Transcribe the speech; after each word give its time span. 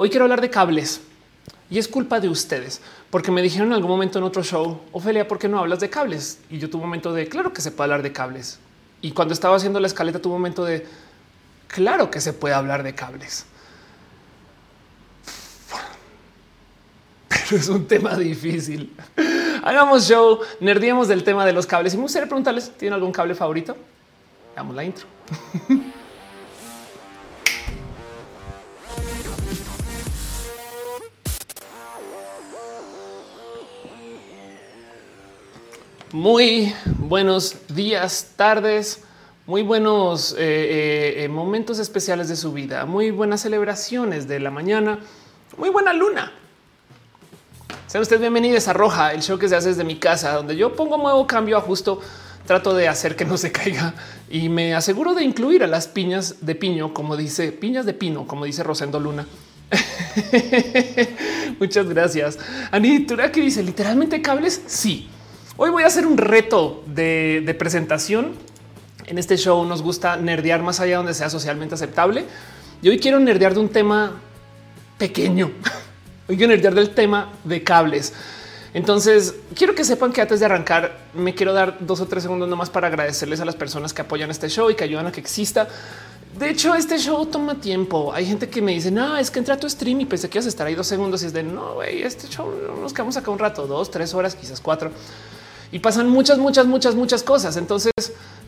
Hoy 0.00 0.10
quiero 0.10 0.26
hablar 0.26 0.40
de 0.40 0.48
cables 0.48 1.00
y 1.68 1.76
es 1.76 1.88
culpa 1.88 2.20
de 2.20 2.28
ustedes, 2.28 2.80
porque 3.10 3.32
me 3.32 3.42
dijeron 3.42 3.66
en 3.66 3.74
algún 3.74 3.90
momento 3.90 4.20
en 4.20 4.24
otro 4.24 4.44
show, 4.44 4.80
Ofelia, 4.92 5.26
¿por 5.26 5.40
qué 5.40 5.48
no 5.48 5.58
hablas 5.58 5.80
de 5.80 5.90
cables? 5.90 6.38
Y 6.48 6.58
yo 6.58 6.70
tuve 6.70 6.82
un 6.82 6.88
momento 6.88 7.12
de 7.12 7.26
claro 7.28 7.52
que 7.52 7.60
se 7.60 7.72
puede 7.72 7.86
hablar 7.86 8.04
de 8.04 8.12
cables. 8.12 8.60
Y 9.00 9.10
cuando 9.10 9.34
estaba 9.34 9.56
haciendo 9.56 9.80
la 9.80 9.88
escaleta, 9.88 10.20
tuve 10.20 10.34
un 10.34 10.40
momento 10.40 10.64
de 10.64 10.86
claro 11.66 12.12
que 12.12 12.20
se 12.20 12.32
puede 12.32 12.54
hablar 12.54 12.84
de 12.84 12.94
cables. 12.94 13.44
Pero 17.28 17.60
es 17.60 17.68
un 17.68 17.88
tema 17.88 18.14
difícil. 18.14 18.94
Hagamos 19.64 20.06
show, 20.08 20.38
nerdiemos 20.60 21.08
del 21.08 21.24
tema 21.24 21.44
de 21.44 21.52
los 21.52 21.66
cables 21.66 21.92
y 21.94 21.96
me 21.96 22.04
gustaría 22.04 22.28
preguntarles, 22.28 22.70
¿tienen 22.78 22.94
algún 22.94 23.10
cable 23.10 23.34
favorito? 23.34 23.76
Damos 24.54 24.76
la 24.76 24.84
intro. 24.84 25.08
Muy 36.12 36.72
buenos 37.00 37.54
días, 37.68 38.32
tardes, 38.34 39.02
muy 39.44 39.60
buenos 39.60 40.32
eh, 40.32 40.36
eh, 40.38 41.24
eh, 41.24 41.28
momentos 41.28 41.78
especiales 41.78 42.30
de 42.30 42.36
su 42.36 42.50
vida, 42.54 42.86
muy 42.86 43.10
buenas 43.10 43.42
celebraciones 43.42 44.26
de 44.26 44.40
la 44.40 44.50
mañana, 44.50 45.00
muy 45.58 45.68
buena 45.68 45.92
luna. 45.92 46.32
Sean 47.88 48.00
ustedes 48.00 48.22
bienvenidos 48.22 48.68
a 48.68 48.72
Roja, 48.72 49.12
el 49.12 49.22
show 49.22 49.38
que 49.38 49.50
se 49.50 49.56
hace 49.56 49.68
desde 49.68 49.84
mi 49.84 49.96
casa, 49.96 50.32
donde 50.32 50.56
yo 50.56 50.74
pongo 50.74 50.96
nuevo 50.96 51.26
cambio, 51.26 51.58
ajusto, 51.58 52.00
trato 52.46 52.72
de 52.72 52.88
hacer 52.88 53.14
que 53.14 53.26
no 53.26 53.36
se 53.36 53.52
caiga 53.52 53.92
y 54.30 54.48
me 54.48 54.74
aseguro 54.74 55.12
de 55.12 55.24
incluir 55.24 55.62
a 55.62 55.66
las 55.66 55.88
piñas 55.88 56.36
de 56.40 56.54
piño, 56.54 56.94
como 56.94 57.18
dice 57.18 57.52
piñas 57.52 57.84
de 57.84 57.92
pino, 57.92 58.26
como 58.26 58.46
dice 58.46 58.62
Rosendo 58.62 58.98
Luna. 58.98 59.26
Muchas 61.60 61.86
gracias. 61.86 62.38
Anitura 62.70 63.30
que 63.30 63.42
dice 63.42 63.62
literalmente 63.62 64.22
cables. 64.22 64.62
Sí, 64.66 65.10
Hoy 65.60 65.70
voy 65.70 65.82
a 65.82 65.88
hacer 65.88 66.06
un 66.06 66.18
reto 66.18 66.84
de, 66.86 67.56
presentación. 67.58 68.34
En 69.06 69.18
este 69.18 69.36
show 69.36 69.64
nos 69.64 69.82
gusta 69.82 70.16
nerdear 70.16 70.62
más 70.62 70.78
allá 70.78 70.98
donde 70.98 71.14
sea 71.14 71.30
socialmente 71.30 71.74
aceptable. 71.74 72.26
Y 72.80 72.88
hoy 72.88 73.00
quiero 73.00 73.18
nerdear 73.18 73.54
de 73.54 73.60
un 73.60 73.68
tema 73.68 74.20
pequeño. 74.98 75.50
Hoy 76.28 76.36
quiero 76.36 76.52
nerdear 76.52 76.76
del 76.76 76.90
tema 76.90 77.32
de 77.42 77.64
cables. 77.64 78.12
Entonces, 78.72 79.34
quiero 79.56 79.74
que 79.74 79.82
sepan 79.82 80.12
que 80.12 80.20
antes 80.20 80.38
de 80.38 80.46
arrancar, 80.46 80.96
me 81.12 81.34
quiero 81.34 81.52
dar 81.52 81.78
dos 81.80 82.00
o 82.02 82.06
tres 82.06 82.22
segundos 82.22 82.48
nomás 82.48 82.70
para 82.70 82.86
agradecerles 82.86 83.40
a 83.40 83.44
las 83.44 83.56
personas 83.56 83.92
que 83.92 84.02
apoyan 84.02 84.30
este 84.30 84.48
show 84.48 84.70
y 84.70 84.76
que 84.76 84.84
ayudan 84.84 85.08
a 85.08 85.12
que 85.12 85.18
exista. 85.18 85.66
De 86.38 86.50
hecho, 86.50 86.76
este 86.76 86.98
show 86.98 87.26
toma 87.26 87.56
tiempo. 87.56 88.12
Hay 88.12 88.26
gente 88.26 88.48
que 88.48 88.62
me 88.62 88.74
dice, 88.74 88.92
no, 88.92 89.16
es 89.16 89.28
que 89.32 89.40
entra 89.40 89.54
a 89.54 89.58
tu 89.58 89.68
stream 89.68 90.02
y 90.02 90.04
pensé 90.04 90.28
que 90.28 90.38
ibas 90.38 90.46
a 90.46 90.50
estar 90.50 90.68
ahí 90.68 90.76
dos 90.76 90.86
segundos 90.86 91.24
y 91.24 91.26
es 91.26 91.32
de 91.32 91.42
no, 91.42 91.74
güey, 91.74 92.02
este 92.02 92.28
show 92.28 92.48
nos 92.80 92.92
quedamos 92.92 93.16
acá 93.16 93.32
un 93.32 93.40
rato, 93.40 93.66
dos, 93.66 93.90
tres 93.90 94.14
horas, 94.14 94.36
quizás 94.36 94.60
cuatro 94.60 94.92
y 95.70 95.78
pasan 95.80 96.08
muchas, 96.08 96.38
muchas, 96.38 96.66
muchas, 96.66 96.94
muchas 96.94 97.22
cosas. 97.22 97.56
Entonces, 97.56 97.92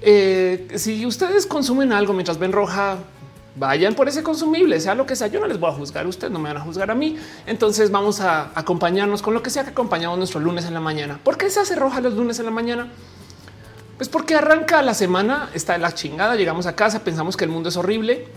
eh, 0.02 0.68
si 0.76 1.04
ustedes 1.06 1.46
consumen 1.46 1.92
algo 1.92 2.12
mientras 2.12 2.38
ven 2.38 2.52
roja, 2.52 2.98
vayan 3.56 3.94
por 3.94 4.08
ese 4.08 4.22
consumible, 4.22 4.80
sea 4.80 4.94
lo 4.94 5.06
que 5.06 5.16
sea. 5.16 5.26
Yo 5.26 5.40
no 5.40 5.46
les 5.46 5.60
voy 5.60 5.70
a 5.70 5.74
juzgar, 5.74 6.06
ustedes 6.06 6.32
no 6.32 6.38
me 6.38 6.48
van 6.48 6.58
a 6.58 6.64
juzgar 6.64 6.90
a 6.90 6.94
mí. 6.94 7.16
Entonces 7.46 7.90
vamos 7.90 8.20
a 8.20 8.50
acompañarnos 8.54 9.22
con 9.22 9.34
lo 9.34 9.42
que 9.42 9.50
sea 9.50 9.64
que 9.64 9.70
acompañamos 9.70 10.18
nuestro 10.18 10.40
lunes 10.40 10.64
en 10.64 10.74
la 10.74 10.80
mañana. 10.80 11.20
¿Por 11.22 11.36
qué 11.36 11.50
se 11.50 11.60
hace 11.60 11.76
roja 11.76 12.00
los 12.00 12.14
lunes 12.14 12.38
en 12.38 12.46
la 12.46 12.50
mañana? 12.50 12.88
Pues 13.96 14.08
porque 14.08 14.34
arranca 14.34 14.80
la 14.80 14.94
semana, 14.94 15.50
está 15.52 15.76
la 15.76 15.92
chingada, 15.92 16.36
llegamos 16.36 16.66
a 16.66 16.74
casa, 16.74 17.00
pensamos 17.04 17.36
que 17.36 17.44
el 17.44 17.50
mundo 17.50 17.68
es 17.68 17.76
horrible 17.76 18.28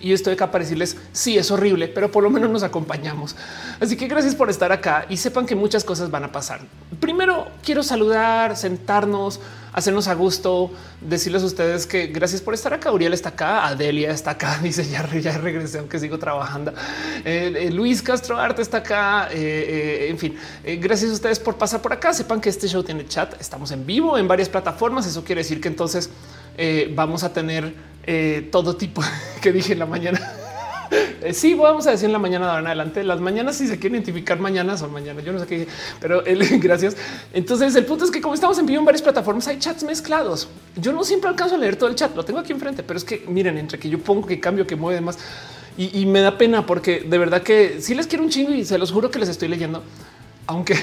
y 0.00 0.12
estoy 0.12 0.34
acá 0.34 0.50
para 0.50 0.64
decirles 0.64 0.96
sí 1.12 1.38
es 1.38 1.50
horrible, 1.50 1.88
pero 1.88 2.10
por 2.10 2.22
lo 2.22 2.30
menos 2.30 2.50
nos 2.50 2.62
acompañamos. 2.62 3.36
Así 3.80 3.96
que 3.96 4.06
gracias 4.06 4.34
por 4.34 4.50
estar 4.50 4.72
acá 4.72 5.06
y 5.08 5.16
sepan 5.16 5.46
que 5.46 5.54
muchas 5.54 5.84
cosas 5.84 6.10
van 6.10 6.24
a 6.24 6.32
pasar. 6.32 6.60
Primero 7.00 7.48
quiero 7.62 7.82
saludar, 7.82 8.56
sentarnos, 8.56 9.40
hacernos 9.72 10.08
a 10.08 10.14
gusto, 10.14 10.70
decirles 11.00 11.42
a 11.42 11.46
ustedes 11.46 11.86
que 11.86 12.08
gracias 12.08 12.40
por 12.40 12.54
estar 12.54 12.72
acá. 12.74 12.92
Uriel 12.92 13.12
está 13.12 13.30
acá, 13.30 13.66
Adelia 13.66 14.10
está 14.10 14.32
acá, 14.32 14.58
dice 14.62 14.88
ya, 14.88 15.06
ya 15.18 15.38
regresé, 15.38 15.78
aunque 15.78 15.98
sigo 15.98 16.18
trabajando. 16.18 16.72
Eh, 17.24 17.54
eh, 17.56 17.70
Luis 17.70 18.02
Castro 18.02 18.38
Arte 18.38 18.62
está 18.62 18.78
acá. 18.78 19.28
Eh, 19.30 20.08
en 20.10 20.18
fin, 20.18 20.36
gracias 20.80 21.10
a 21.10 21.14
ustedes 21.14 21.38
por 21.38 21.56
pasar 21.56 21.80
por 21.80 21.92
acá. 21.92 22.12
Sepan 22.12 22.40
que 22.40 22.48
este 22.48 22.68
show 22.68 22.82
tiene 22.82 23.06
chat. 23.06 23.40
Estamos 23.40 23.70
en 23.70 23.86
vivo 23.86 24.18
en 24.18 24.28
varias 24.28 24.48
plataformas. 24.48 25.06
Eso 25.06 25.24
quiere 25.24 25.40
decir 25.40 25.60
que 25.60 25.68
entonces 25.68 26.10
vamos 26.94 27.22
a 27.22 27.32
tener 27.32 27.72
eh, 28.10 28.48
todo 28.50 28.74
tipo 28.74 29.02
que 29.42 29.52
dije 29.52 29.74
en 29.74 29.78
la 29.80 29.86
mañana. 29.86 30.20
Eh, 31.20 31.34
sí, 31.34 31.52
vamos 31.52 31.86
a 31.86 31.90
decir 31.90 32.06
en 32.06 32.12
la 32.12 32.18
mañana 32.18 32.46
de 32.46 32.50
ahora 32.52 32.60
en 32.62 32.66
adelante. 32.68 33.04
Las 33.04 33.20
mañanas, 33.20 33.56
si 33.56 33.66
se 33.66 33.78
quiere 33.78 33.96
identificar 33.96 34.38
mañana, 34.38 34.74
son 34.78 34.90
mañana. 34.90 35.20
Yo 35.20 35.34
no 35.34 35.38
sé 35.38 35.46
qué, 35.46 35.66
pero 36.00 36.22
gracias. 36.60 36.96
Entonces, 37.34 37.74
el 37.76 37.84
punto 37.84 38.06
es 38.06 38.10
que 38.10 38.22
como 38.22 38.32
estamos 38.32 38.58
en 38.58 38.64
vivo 38.64 38.78
en 38.78 38.86
varias 38.86 39.02
plataformas, 39.02 39.46
hay 39.48 39.58
chats 39.58 39.82
mezclados. 39.82 40.48
Yo 40.76 40.94
no 40.94 41.04
siempre 41.04 41.28
alcanzo 41.28 41.56
a 41.56 41.58
leer 41.58 41.76
todo 41.76 41.90
el 41.90 41.94
chat, 41.94 42.16
lo 42.16 42.24
tengo 42.24 42.38
aquí 42.38 42.52
enfrente, 42.52 42.82
pero 42.82 42.96
es 42.96 43.04
que 43.04 43.22
miren, 43.28 43.58
entre 43.58 43.78
que 43.78 43.90
yo 43.90 43.98
pongo 43.98 44.26
que 44.26 44.40
cambio, 44.40 44.66
que 44.66 44.76
mueve 44.76 45.02
más 45.02 45.18
y, 45.78 46.06
me 46.06 46.20
da 46.20 46.38
pena 46.38 46.66
porque 46.66 47.00
de 47.00 47.18
verdad 47.18 47.42
que 47.42 47.80
sí 47.80 47.94
les 47.94 48.08
quiero 48.08 48.24
un 48.24 48.30
chingo 48.30 48.52
y 48.52 48.64
se 48.64 48.78
los 48.78 48.90
juro 48.90 49.10
que 49.12 49.20
les 49.20 49.28
estoy 49.28 49.46
leyendo, 49.46 49.84
aunque 50.46 50.76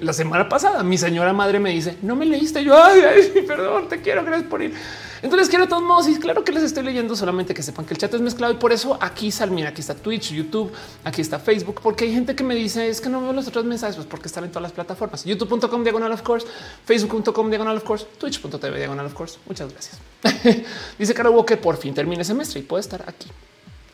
la 0.00 0.12
semana 0.12 0.48
pasada 0.48 0.82
mi 0.82 0.96
señora 0.96 1.32
madre 1.32 1.60
me 1.60 1.70
dice 1.70 1.98
no 2.02 2.16
me 2.16 2.26
leíste. 2.26 2.64
Yo 2.64 2.82
ay 2.82 3.44
perdón, 3.46 3.88
te 3.88 4.00
quiero, 4.00 4.24
gracias 4.24 4.48
por 4.48 4.62
ir. 4.62 4.74
Entonces 5.22 5.48
quiero 5.48 5.66
todos 5.68 5.82
modos 5.82 6.08
y 6.08 6.18
claro 6.18 6.44
que 6.44 6.52
les 6.52 6.62
estoy 6.62 6.84
leyendo 6.84 7.16
solamente 7.16 7.54
que 7.54 7.62
sepan 7.62 7.84
que 7.84 7.94
el 7.94 7.98
chat 7.98 8.12
es 8.14 8.20
mezclado 8.20 8.52
y 8.52 8.56
por 8.56 8.72
eso 8.72 8.96
aquí 9.00 9.30
sal, 9.30 9.50
mira, 9.50 9.70
aquí 9.70 9.80
está 9.80 9.94
Twitch, 9.94 10.32
YouTube, 10.32 10.72
aquí 11.04 11.20
está 11.20 11.38
Facebook, 11.38 11.80
porque 11.82 12.04
hay 12.04 12.12
gente 12.12 12.34
que 12.34 12.44
me 12.44 12.54
dice 12.54 12.88
es 12.88 13.00
que 13.00 13.08
no 13.08 13.20
veo 13.20 13.32
los 13.32 13.48
otros 13.48 13.64
mensajes, 13.64 13.96
pues 13.96 14.06
porque 14.06 14.28
están 14.28 14.44
en 14.44 14.50
todas 14.50 14.62
las 14.62 14.72
plataformas. 14.72 15.24
YouTube.com 15.24 15.82
diagonal 15.82 16.12
of 16.12 16.22
course, 16.22 16.46
Facebook.com 16.84 17.50
diagonal 17.50 17.76
of 17.76 17.84
course, 17.84 18.06
Twitch.tv 18.18 18.78
diagonal 18.78 19.06
of 19.06 19.14
course. 19.14 19.38
Muchas 19.46 19.72
gracias. 19.72 19.98
dice 20.98 21.14
Caro 21.14 21.44
que 21.44 21.56
por 21.56 21.76
fin 21.76 21.94
termine 21.94 22.24
semestre 22.24 22.60
y 22.60 22.62
puede 22.62 22.82
estar 22.82 23.02
aquí. 23.08 23.28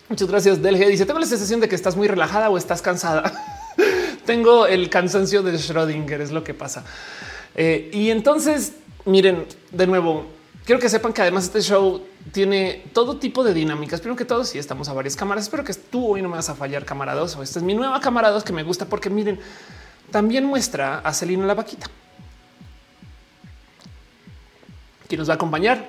Muchas 0.09 0.29
gracias. 0.29 0.63
Delge 0.63 0.89
dice 0.89 1.07
tengo 1.07 1.19
la 1.19 1.27
sensación 1.27 1.61
de 1.61 1.69
que 1.69 1.75
estás 1.75 1.97
muy 1.97 2.09
relajada 2.09 2.51
o 2.51 2.59
estás 2.59 2.83
cansada. 2.83 3.33
tengo 4.27 4.67
el 4.67 4.91
cansancio 4.91 5.43
de 5.43 5.55
Schrödinger, 5.55 6.21
es 6.21 6.31
lo 6.31 6.45
que 6.45 6.55
pasa. 6.55 6.85
Eh, 7.55 7.91
y 7.93 8.11
entonces, 8.11 8.73
miren, 9.05 9.47
de 9.71 9.87
nuevo, 9.87 10.27
quiero 10.65 10.81
que 10.81 10.89
sepan 10.89 11.13
que 11.13 11.23
además 11.23 11.45
este 11.45 11.61
show 11.61 12.03
tiene 12.33 12.85
todo 12.93 13.19
tipo 13.19 13.45
de 13.45 13.55
dinámicas. 13.55 14.01
Primero 14.01 14.17
que 14.17 14.25
todo, 14.25 14.45
si 14.45 14.59
estamos 14.59 14.89
a 14.89 14.93
varias 14.93 15.17
cámaras, 15.17 15.45
espero 15.45 15.65
que 15.65 15.75
tú 15.75 16.15
hoy 16.15 16.23
no 16.23 16.29
me 16.29 16.37
vas 16.37 16.49
a 16.49 16.55
fallar 16.55 16.85
cámara 16.85 17.15
2 17.15 17.37
o 17.37 17.43
esta 17.43 17.59
es 17.59 17.65
mi 17.65 17.75
nueva 17.75 18.01
cámara 18.01 18.31
2 18.31 18.45
que 18.45 18.53
me 18.53 18.63
gusta 18.63 18.87
porque 18.87 19.11
miren, 19.11 19.39
también 20.11 20.45
muestra 20.45 20.99
a 21.01 21.13
Celina 21.13 21.47
la 21.47 21.55
vaquita. 21.55 21.87
Quien 25.09 25.19
nos 25.19 25.29
va 25.29 25.35
a 25.35 25.37
acompañar 25.37 25.89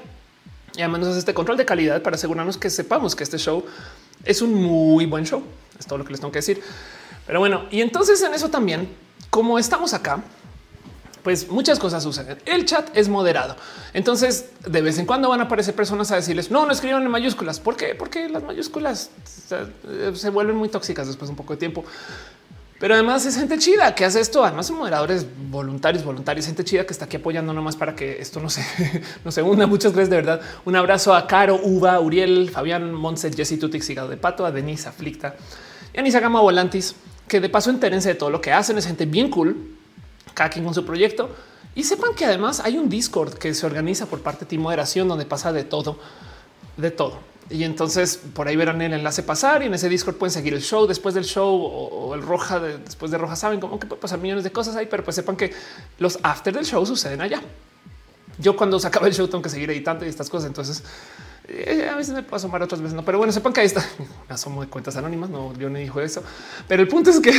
y 0.76 0.82
además 0.82 1.02
nos 1.02 1.10
hace 1.10 1.20
este 1.20 1.34
control 1.34 1.58
de 1.58 1.66
calidad 1.66 2.02
para 2.02 2.16
asegurarnos 2.16 2.58
que 2.58 2.70
sepamos 2.70 3.16
que 3.16 3.24
este 3.24 3.38
show 3.38 3.66
es 4.24 4.42
un 4.42 4.54
muy 4.54 5.06
buen 5.06 5.26
show. 5.26 5.42
Es 5.80 5.86
todo 5.86 6.00
lo 6.00 6.06
que 6.06 6.12
les 6.12 6.20
tengo 6.20 6.32
que 6.32 6.40
decir. 6.40 6.62
Pero 7.26 7.40
bueno, 7.40 7.66
y 7.72 7.82
entonces 7.82 8.22
en 8.22 8.34
eso 8.34 8.50
también, 8.50 8.90
como 9.30 9.58
estamos 9.58 9.94
acá, 9.94 10.22
pues 11.26 11.50
muchas 11.50 11.80
cosas 11.80 12.04
suceden. 12.04 12.38
El 12.46 12.66
chat 12.66 12.96
es 12.96 13.10
moderado. 13.10 13.56
Entonces, 13.94 14.52
de 14.64 14.82
vez 14.84 15.00
en 15.00 15.08
cuando 15.08 15.28
van 15.28 15.40
a 15.40 15.46
aparecer 15.46 15.74
personas 15.74 16.12
a 16.12 16.18
decirles 16.18 16.52
no, 16.52 16.68
no 16.68 16.72
escriban 16.72 17.02
en 17.02 17.10
mayúsculas. 17.10 17.60
¿Por 17.60 17.76
qué? 17.76 17.96
Porque 17.96 18.30
las 18.30 18.44
mayúsculas 18.44 19.10
se 20.14 20.30
vuelven 20.30 20.56
muy 20.56 20.70
tóxicas 20.70 21.08
después 21.08 21.28
de 21.28 21.32
un 21.32 21.36
poco 21.36 21.54
de 21.54 21.58
tiempo. 21.58 21.84
Pero 22.80 22.94
además 22.94 23.26
es 23.26 23.38
gente 23.38 23.58
chida 23.58 23.96
que 23.96 24.06
hace 24.06 24.20
esto. 24.20 24.46
Además 24.46 24.68
son 24.68 24.78
moderadores 24.78 25.26
voluntarios, 25.50 26.06
voluntarios, 26.06 26.46
gente 26.46 26.64
chida 26.64 26.86
que 26.86 26.94
está 26.94 27.06
aquí 27.06 27.18
apoyando 27.18 27.54
nomás 27.54 27.76
para 27.76 27.96
que 27.96 28.22
esto 28.22 28.40
no 28.40 28.52
se, 28.52 28.64
no 29.26 29.32
se 29.32 29.42
una. 29.42 29.66
Muchas 29.66 29.94
gracias 29.94 30.12
de 30.12 30.18
verdad. 30.18 30.42
Un 30.64 30.76
abrazo 30.76 31.16
a 31.16 31.26
Caro, 31.26 31.60
Uva, 31.64 32.00
Uriel, 32.02 32.52
Fabián, 32.52 32.94
Montse, 32.94 33.34
Jessy 33.34 33.58
Tutix, 33.58 33.90
Hígado 33.90 34.10
de 34.10 34.18
Pato, 34.18 34.46
a 34.46 34.52
Denise, 34.52 34.88
Aflicta 34.90 35.34
y 35.92 35.98
Anisa 35.98 36.20
Gama 36.20 36.40
Volantis 36.42 36.94
que 37.28 37.40
de 37.40 37.50
paso 37.50 37.72
entérense 37.72 38.10
de 38.10 38.16
todo 38.16 38.30
lo 38.30 38.42
que 38.42 38.54
hacen. 38.54 38.78
Es 38.78 38.86
gente 38.86 39.08
bien 39.08 39.32
cool, 39.32 39.76
cada 40.36 40.52
con 40.52 40.76
su 40.76 40.86
proyecto. 40.86 41.30
Y 41.74 41.84
sepan 41.84 42.14
que 42.14 42.26
además 42.26 42.60
hay 42.60 42.78
un 42.78 42.88
Discord 42.88 43.34
que 43.34 43.54
se 43.54 43.66
organiza 43.66 44.06
por 44.06 44.22
parte 44.22 44.42
de 44.42 44.46
Team 44.46 44.62
Moderación, 44.62 45.08
donde 45.08 45.26
pasa 45.26 45.52
de 45.52 45.64
todo, 45.64 45.98
de 46.78 46.92
todo. 46.92 47.20
Y 47.50 47.64
entonces 47.64 48.20
por 48.34 48.48
ahí 48.48 48.56
verán 48.56 48.82
el 48.82 48.94
enlace 48.94 49.22
pasar 49.22 49.62
y 49.62 49.68
en 49.68 49.74
ese 49.74 49.88
Discord 49.90 50.16
pueden 50.16 50.32
seguir 50.32 50.54
el 50.54 50.62
show 50.62 50.88
después 50.88 51.14
del 51.14 51.26
show 51.26 51.48
o, 51.48 52.16
el 52.16 52.22
roja 52.22 52.60
después 52.60 53.12
de 53.12 53.18
roja. 53.18 53.36
Saben 53.36 53.60
cómo 53.60 53.80
que 53.80 53.88
puede 53.88 54.02
pasar 54.02 54.20
millones 54.20 54.44
de 54.44 54.52
cosas 54.52 54.76
ahí, 54.76 54.88
pero 54.90 55.04
pues 55.04 55.16
sepan 55.16 55.36
que 55.36 55.54
los 56.00 56.18
after 56.24 56.54
del 56.54 56.66
show 56.66 56.86
suceden 56.86 57.22
allá. 57.22 57.42
Yo 58.38 58.56
cuando 58.56 58.80
se 58.80 58.88
acaba 58.88 59.08
el 59.08 59.14
show 59.14 59.28
tengo 59.28 59.42
que 59.42 59.50
seguir 59.50 59.70
editando 59.70 60.06
y 60.06 60.10
estas 60.10 60.30
cosas. 60.30 60.48
Entonces 60.48 60.84
Eh, 61.48 61.88
a 61.92 61.96
veces 61.96 62.16
me 62.16 62.24
puedo 62.24 62.38
asomar, 62.38 62.64
otras 62.64 62.82
veces 62.82 62.96
no, 62.96 63.06
pero 63.06 63.20
bueno, 63.20 63.32
sepan 63.32 63.54
que 63.54 63.62
ahí 63.62 63.68
está. 63.68 63.86
Asomo 64.30 64.62
de 64.62 64.68
cuentas 64.68 64.96
anónimas. 64.96 65.30
No, 65.30 65.54
yo 65.58 65.70
no 65.70 65.78
dijo 65.78 66.02
eso, 66.02 66.24
pero 66.68 66.82
el 66.82 66.88
punto 66.88 67.12
es 67.12 67.20
que 67.20 67.34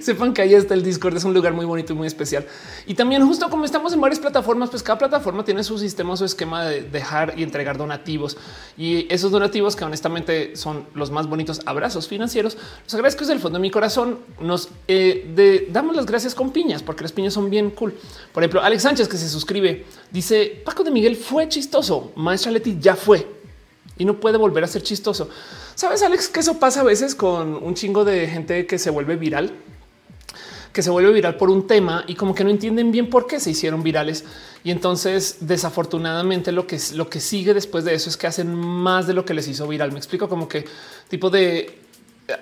sepan 0.00 0.32
que 0.32 0.42
ahí 0.42 0.54
está 0.54 0.74
el 0.74 0.82
Discord. 0.82 1.16
Es 1.16 1.24
un 1.24 1.34
lugar 1.34 1.52
muy 1.52 1.64
bonito 1.64 1.92
y 1.92 1.96
muy 1.96 2.06
especial. 2.06 2.46
Y 2.86 2.94
también, 2.94 3.26
justo 3.26 3.50
como 3.50 3.64
estamos 3.64 3.92
en 3.92 4.00
varias 4.00 4.20
plataformas, 4.20 4.70
pues 4.70 4.82
cada 4.82 4.98
plataforma 4.98 5.44
tiene 5.44 5.64
su 5.64 5.78
sistema, 5.78 6.16
su 6.16 6.24
esquema 6.24 6.64
de 6.64 6.82
dejar 6.82 7.34
y 7.36 7.42
entregar 7.42 7.76
donativos 7.76 8.36
y 8.76 9.12
esos 9.12 9.32
donativos 9.32 9.74
que 9.74 9.84
honestamente 9.84 10.56
son 10.56 10.86
los 10.94 11.10
más 11.10 11.26
bonitos 11.26 11.60
abrazos 11.66 12.06
financieros. 12.06 12.56
Los 12.84 12.94
agradezco 12.94 13.20
desde 13.20 13.34
el 13.34 13.40
fondo 13.40 13.58
de 13.58 13.62
mi 13.62 13.70
corazón. 13.70 14.20
Nos 14.40 14.68
eh, 14.86 15.68
damos 15.70 15.96
las 15.96 16.06
gracias 16.06 16.34
con 16.34 16.50
piñas 16.50 16.82
porque 16.82 17.02
las 17.02 17.12
piñas 17.12 17.34
son 17.34 17.50
bien 17.50 17.70
cool. 17.70 17.94
Por 18.32 18.42
ejemplo, 18.42 18.62
Alex 18.62 18.82
Sánchez 18.82 19.08
que 19.08 19.16
se 19.16 19.28
suscribe 19.28 19.86
dice 20.10 20.62
Paco 20.64 20.84
de 20.84 20.90
Miguel 20.90 21.16
fue 21.16 21.48
chistoso. 21.48 22.12
Maestra 22.14 22.52
Leti 22.52 22.78
ya 22.80 22.94
fue 22.94 23.23
y 23.98 24.04
no 24.04 24.20
puede 24.20 24.38
volver 24.38 24.64
a 24.64 24.66
ser 24.66 24.82
chistoso. 24.82 25.28
Sabes, 25.74 26.02
Alex, 26.02 26.28
que 26.28 26.40
eso 26.40 26.58
pasa 26.58 26.80
a 26.80 26.84
veces 26.84 27.14
con 27.14 27.54
un 27.54 27.74
chingo 27.74 28.04
de 28.04 28.26
gente 28.26 28.66
que 28.66 28.78
se 28.78 28.90
vuelve 28.90 29.16
viral, 29.16 29.52
que 30.72 30.82
se 30.82 30.90
vuelve 30.90 31.12
viral 31.12 31.36
por 31.36 31.50
un 31.50 31.66
tema 31.66 32.04
y 32.08 32.14
como 32.14 32.34
que 32.34 32.42
no 32.42 32.50
entienden 32.50 32.90
bien 32.90 33.08
por 33.08 33.26
qué 33.26 33.38
se 33.38 33.50
hicieron 33.50 33.82
virales. 33.82 34.24
Y 34.64 34.70
entonces, 34.70 35.38
desafortunadamente, 35.40 36.50
lo 36.50 36.66
que 36.66 36.78
lo 36.94 37.08
que 37.08 37.20
sigue 37.20 37.54
después 37.54 37.84
de 37.84 37.94
eso 37.94 38.10
es 38.10 38.16
que 38.16 38.26
hacen 38.26 38.54
más 38.54 39.06
de 39.06 39.14
lo 39.14 39.24
que 39.24 39.34
les 39.34 39.46
hizo 39.46 39.68
viral. 39.68 39.92
Me 39.92 39.98
explico 39.98 40.28
como 40.28 40.48
que 40.48 40.64
tipo 41.08 41.30
de 41.30 41.78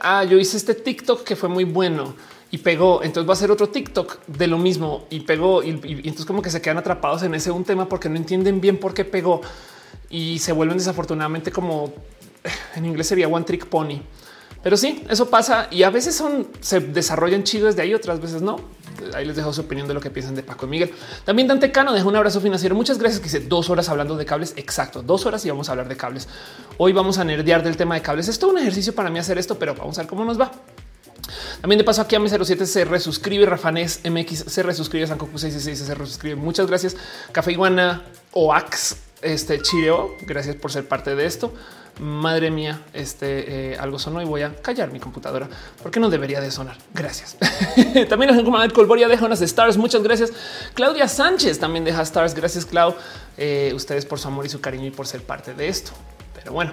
ah, 0.00 0.25
yo 0.25 0.38
hice 0.38 0.56
este 0.56 0.75
TikTok 0.75 1.25
que 1.25 1.37
fue 1.37 1.49
muy 1.49 1.64
bueno 1.64 2.14
y 2.50 2.58
pegó. 2.58 3.02
Entonces 3.02 3.28
va 3.28 3.34
a 3.34 3.37
ser 3.37 3.50
otro 3.50 3.69
TikTok 3.69 4.26
de 4.26 4.46
lo 4.46 4.56
mismo 4.56 5.06
y 5.10 5.20
pegó. 5.20 5.62
Y, 5.62 5.70
y 5.84 6.08
entonces, 6.08 6.25
como 6.25 6.40
que 6.40 6.50
se 6.50 6.62
quedan 6.62 6.78
atrapados 6.78 7.22
en 7.25 7.34
ese 7.34 7.50
un 7.50 7.64
tema 7.64 7.88
porque 7.88 8.08
no 8.08 8.16
entienden 8.16 8.60
bien 8.60 8.78
por 8.78 8.94
qué 8.94 9.04
pegó 9.04 9.43
y 10.11 10.39
se 10.39 10.53
vuelven 10.53 10.79
desafortunadamente 10.79 11.50
como 11.50 11.93
en 12.77 12.85
inglés 12.85 13.06
sería 13.09 13.29
one 13.29 13.44
trick 13.44 13.67
pony. 13.67 14.00
Pero 14.62 14.77
sí, 14.77 15.05
eso 15.09 15.29
pasa 15.29 15.67
y 15.71 15.83
a 15.83 15.91
veces 15.91 16.15
son 16.15 16.47
se 16.61 16.81
desarrollan 16.81 17.43
chidos 17.43 17.75
de 17.75 17.83
ahí, 17.83 17.94
otras 17.94 18.21
veces 18.21 18.43
no. 18.43 18.56
Ahí 19.15 19.25
les 19.25 19.35
dejo 19.35 19.53
su 19.53 19.62
opinión 19.62 19.89
de 19.89 19.94
lo 19.94 20.00
que 20.00 20.11
piensan 20.11 20.37
de 20.37 20.44
Paco 20.44 20.67
y 20.67 20.69
Miguel. 20.69 20.94
También 21.25 21.49
Dante 21.49 21.73
Cano 21.73 21.93
deja 21.93 22.06
un 22.06 22.15
abrazo 22.15 22.41
financiero. 22.41 22.75
Muchas 22.77 22.99
gracias. 22.99 23.21
Que 23.21 23.27
hice 23.27 23.41
dos 23.41 23.69
horas 23.71 23.89
hablando 23.89 24.17
de 24.17 24.25
cables. 24.25 24.55
Exacto, 24.56 25.03
dos 25.03 25.27
horas 25.27 25.44
y 25.44 25.50
vamos 25.50 25.69
a 25.69 25.73
hablar 25.73 25.89
de 25.89 25.97
cables. 25.97 26.29
Hoy 26.79 26.93
vamos 26.93 27.19
a 27.19 27.25
nerdear 27.25 27.65
del 27.65 27.77
tema 27.77 27.97
de 27.97 28.03
cables. 28.03 28.29
Es 28.29 28.38
todo 28.38 28.53
un 28.53 28.59
ejercicio 28.59 28.95
para 28.95 29.11
mí 29.11 29.19
hacer 29.19 29.38
esto, 29.38 29.59
pero 29.59 29.75
vamos 29.75 29.99
a 29.99 30.03
ver 30.03 30.09
cómo 30.09 30.25
nos 30.25 30.41
va. 30.41 30.53
También 31.61 31.79
de 31.79 31.84
paso 31.84 32.02
aquí 32.02 32.14
a 32.17 32.20
mi 32.20 32.29
07 32.29 32.67
se 32.67 32.84
resuscribe, 32.84 33.46
Rafanes 33.46 34.00
MX 34.05 34.44
se 34.46 34.62
resuscribe, 34.62 35.06
Sankoku 35.06 35.38
66 35.38 35.79
se 35.79 35.94
resuscribe. 35.94 36.37
Muchas 36.37 36.67
gracias. 36.67 36.96
Café 37.32 37.52
Iguana 37.52 38.02
Oax 38.32 38.96
este 39.23 39.61
Chireo, 39.61 40.17
gracias 40.23 40.56
por 40.56 40.73
ser 40.73 40.87
parte 40.87 41.14
de 41.14 41.25
esto. 41.26 41.55
Madre 42.00 42.50
mía, 42.50 42.81
este 42.94 43.73
eh, 43.73 43.79
algo 43.79 43.99
sonó 43.99 44.23
y 44.23 44.25
voy 44.25 44.43
a 44.43 44.55
callar 44.56 44.90
mi 44.90 44.99
computadora 44.99 45.49
porque 45.82 46.00
no 46.00 46.11
debería 46.11 46.40
de 46.40 46.50
sonar. 46.50 46.76
Gracias. 46.94 47.37
también 48.08 48.44
como 48.44 48.58
Colboria 48.73 49.08
deja 49.08 49.25
unas 49.25 49.43
stars. 49.43 49.76
Muchas 49.76 50.02
gracias. 50.02 50.32
Claudia 50.75 51.06
Sánchez 51.06 51.58
también 51.58 51.85
deja 51.85 52.02
stars. 52.02 52.35
Gracias, 52.35 52.67
Clau. 52.67 52.94
Eh, 53.37 53.73
ustedes 53.75 54.06
por 54.06 54.19
su 54.19 54.28
amor 54.28 54.46
y 54.46 54.49
su 54.49 54.61
cariño 54.61 54.87
y 54.87 54.90
por 54.90 55.06
ser 55.06 55.23
parte 55.23 55.55
de 55.55 55.69
esto. 55.69 55.93
Pero 56.35 56.52
bueno, 56.52 56.73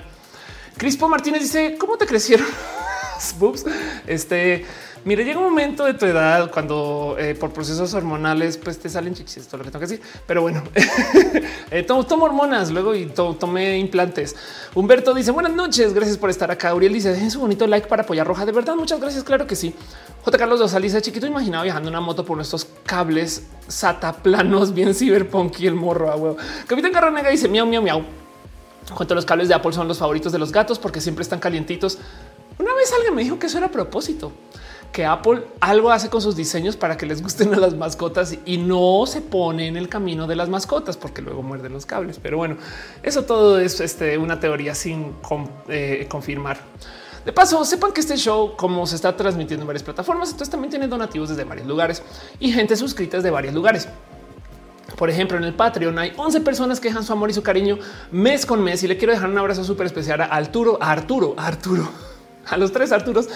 Crispo 0.77 1.07
Martínez 1.09 1.41
dice 1.41 1.75
cómo 1.77 1.97
te 1.97 2.07
crecieron 2.07 2.47
Este 4.07 4.65
Mire, 5.05 5.23
llega 5.23 5.39
un 5.39 5.45
momento 5.45 5.85
de 5.85 5.93
tu 5.93 6.05
edad 6.05 6.51
cuando 6.51 7.15
eh, 7.17 7.33
por 7.33 7.53
procesos 7.53 7.93
hormonales 7.93 8.57
pues 8.57 8.77
te 8.79 8.89
salen 8.89 9.13
chichis, 9.13 9.47
todo 9.47 9.59
lo 9.59 9.63
que 9.63 9.71
tengo 9.71 9.79
que 9.79 9.87
decir. 9.87 10.05
Pero 10.27 10.41
bueno, 10.41 10.61
eh, 11.71 11.83
tomo, 11.83 12.25
hormonas 12.25 12.69
luego 12.69 12.93
y 12.93 13.05
tomé 13.05 13.77
implantes. 13.77 14.35
Humberto 14.75 15.13
dice 15.13 15.31
buenas 15.31 15.53
noches, 15.53 15.93
gracias 15.93 16.17
por 16.17 16.29
estar 16.29 16.51
acá. 16.51 16.73
Uriel 16.75 16.91
dice 16.91 17.11
es 17.11 17.35
un 17.35 17.41
bonito 17.43 17.65
like 17.65 17.87
para 17.87 18.03
apoyar 18.03 18.27
roja. 18.27 18.45
De 18.45 18.51
verdad, 18.51 18.75
muchas 18.75 18.99
gracias. 18.99 19.23
Claro 19.23 19.47
que 19.47 19.55
sí. 19.55 19.73
J. 20.23 20.37
Carlos 20.37 20.59
Dosal 20.59 20.81
dice 20.81 21.01
chiquito 21.01 21.25
imaginaba 21.25 21.63
viajando 21.63 21.89
una 21.89 22.01
moto 22.01 22.25
por 22.25 22.35
nuestros 22.35 22.67
cables 22.85 23.47
SATA 23.69 24.11
planos 24.11 24.73
bien 24.73 24.93
cyberpunk 24.93 25.61
y 25.61 25.67
el 25.67 25.75
morro 25.75 26.11
a 26.11 26.17
huevo. 26.17 26.37
Capitán 26.67 26.91
Carronega 26.91 27.29
dice 27.29 27.47
miau, 27.47 27.65
miau, 27.65 27.81
miau. 27.81 28.03
Cuanto 28.93 29.15
los 29.15 29.25
cables 29.25 29.47
de 29.47 29.53
Apple 29.53 29.71
son 29.71 29.87
los 29.87 29.99
favoritos 29.99 30.31
de 30.31 30.39
los 30.39 30.51
gatos 30.51 30.77
porque 30.77 30.99
siempre 30.99 31.23
están 31.23 31.39
calientitos. 31.39 31.99
Una 32.59 32.73
vez 32.75 32.91
alguien 32.93 33.15
me 33.15 33.23
dijo 33.23 33.39
que 33.39 33.47
eso 33.47 33.57
era 33.57 33.71
propósito 33.71 34.31
que 34.91 35.05
Apple 35.05 35.43
algo 35.59 35.91
hace 35.91 36.09
con 36.09 36.21
sus 36.21 36.35
diseños 36.35 36.75
para 36.75 36.97
que 36.97 37.05
les 37.05 37.21
gusten 37.21 37.53
a 37.53 37.57
las 37.57 37.75
mascotas 37.75 38.35
y 38.45 38.57
no 38.57 39.05
se 39.05 39.21
pone 39.21 39.67
en 39.67 39.77
el 39.77 39.87
camino 39.87 40.27
de 40.27 40.35
las 40.35 40.49
mascotas 40.49 40.97
porque 40.97 41.21
luego 41.21 41.43
muerden 41.43 41.73
los 41.73 41.85
cables. 41.85 42.19
Pero 42.21 42.37
bueno, 42.37 42.57
eso 43.03 43.23
todo 43.23 43.59
es 43.59 43.79
este, 43.79 44.17
una 44.17 44.39
teoría 44.39 44.75
sin 44.75 45.13
eh, 45.67 46.07
confirmar. 46.09 46.59
De 47.25 47.33
paso, 47.33 47.63
sepan 47.65 47.91
que 47.91 48.01
este 48.01 48.17
show, 48.17 48.55
como 48.55 48.87
se 48.87 48.95
está 48.95 49.15
transmitiendo 49.15 49.63
en 49.63 49.67
varias 49.67 49.83
plataformas, 49.83 50.29
entonces 50.29 50.49
también 50.49 50.69
tiene 50.69 50.87
donativos 50.87 51.29
desde 51.29 51.43
varios 51.43 51.67
lugares 51.67 52.01
y 52.39 52.51
gente 52.51 52.75
suscrita 52.75 53.17
desde 53.17 53.29
varios 53.29 53.53
lugares. 53.53 53.87
Por 54.97 55.09
ejemplo, 55.09 55.37
en 55.37 55.43
el 55.43 55.53
Patreon 55.53 55.99
hay 55.99 56.13
11 56.17 56.41
personas 56.41 56.79
que 56.79 56.87
dejan 56.87 57.03
su 57.03 57.13
amor 57.13 57.29
y 57.29 57.33
su 57.33 57.43
cariño 57.43 57.77
mes 58.11 58.45
con 58.45 58.63
mes 58.63 58.81
y 58.83 58.87
le 58.87 58.97
quiero 58.97 59.13
dejar 59.13 59.29
un 59.29 59.37
abrazo 59.37 59.63
súper 59.63 59.85
especial 59.85 60.21
a 60.21 60.25
Arturo, 60.25 60.77
Arturo, 60.81 61.35
Arturo 61.37 62.08
a 62.47 62.57
los 62.57 62.71
tres 62.71 62.91
Arturos, 62.91 63.27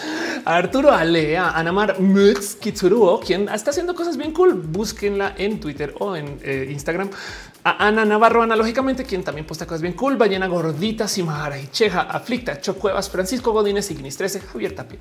a 0.45 0.55
Arturo 0.55 0.91
Ale, 0.91 1.38
a 1.38 1.51
Anamar 1.51 2.00
Mux 2.00 2.55
Kitsuruo, 2.55 3.19
quien 3.19 3.47
está 3.50 3.71
haciendo 3.71 3.95
cosas 3.95 4.17
bien 4.17 4.33
cool. 4.33 4.53
Búsquenla 4.53 5.35
en 5.38 5.59
Twitter 5.59 5.94
o 6.00 6.15
en 6.15 6.39
eh, 6.44 6.69
Instagram. 6.71 7.09
A 7.63 7.88
Ana 7.88 8.05
Navarro, 8.05 8.41
analógicamente, 8.41 9.03
quien 9.03 9.23
también 9.23 9.45
posta 9.45 9.65
cosas 9.65 9.81
bien 9.81 9.94
cool. 9.94 10.17
Ballena 10.17 10.47
Gordita, 10.47 11.07
Simahara 11.07 11.59
y 11.59 11.67
Cheja, 11.67 12.01
Aflicta, 12.01 12.59
Chocuevas, 12.59 13.09
Francisco 13.09 13.51
Godínez, 13.51 13.89
Ignis 13.91 14.17
13, 14.17 14.41
Javier 14.41 14.75
Tapia 14.75 15.00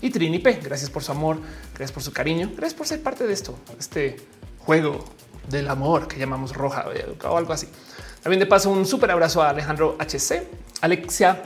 y 0.00 0.10
Trini 0.10 0.38
P. 0.38 0.60
Gracias 0.62 0.90
por 0.90 1.02
su 1.02 1.12
amor, 1.12 1.38
gracias 1.70 1.92
por 1.92 2.02
su 2.02 2.12
cariño, 2.12 2.50
gracias 2.54 2.74
por 2.74 2.86
ser 2.86 3.02
parte 3.02 3.26
de 3.26 3.32
esto, 3.32 3.58
este 3.78 4.16
juego 4.58 5.04
del 5.48 5.68
amor 5.68 6.08
que 6.08 6.18
llamamos 6.18 6.54
roja 6.54 6.86
o 7.24 7.36
algo 7.36 7.52
así. 7.52 7.68
También 8.22 8.40
de 8.40 8.46
paso 8.46 8.70
un 8.70 8.84
súper 8.84 9.10
abrazo 9.10 9.42
a 9.42 9.50
Alejandro 9.50 9.96
HC, 9.98 10.46
Alexia 10.80 11.42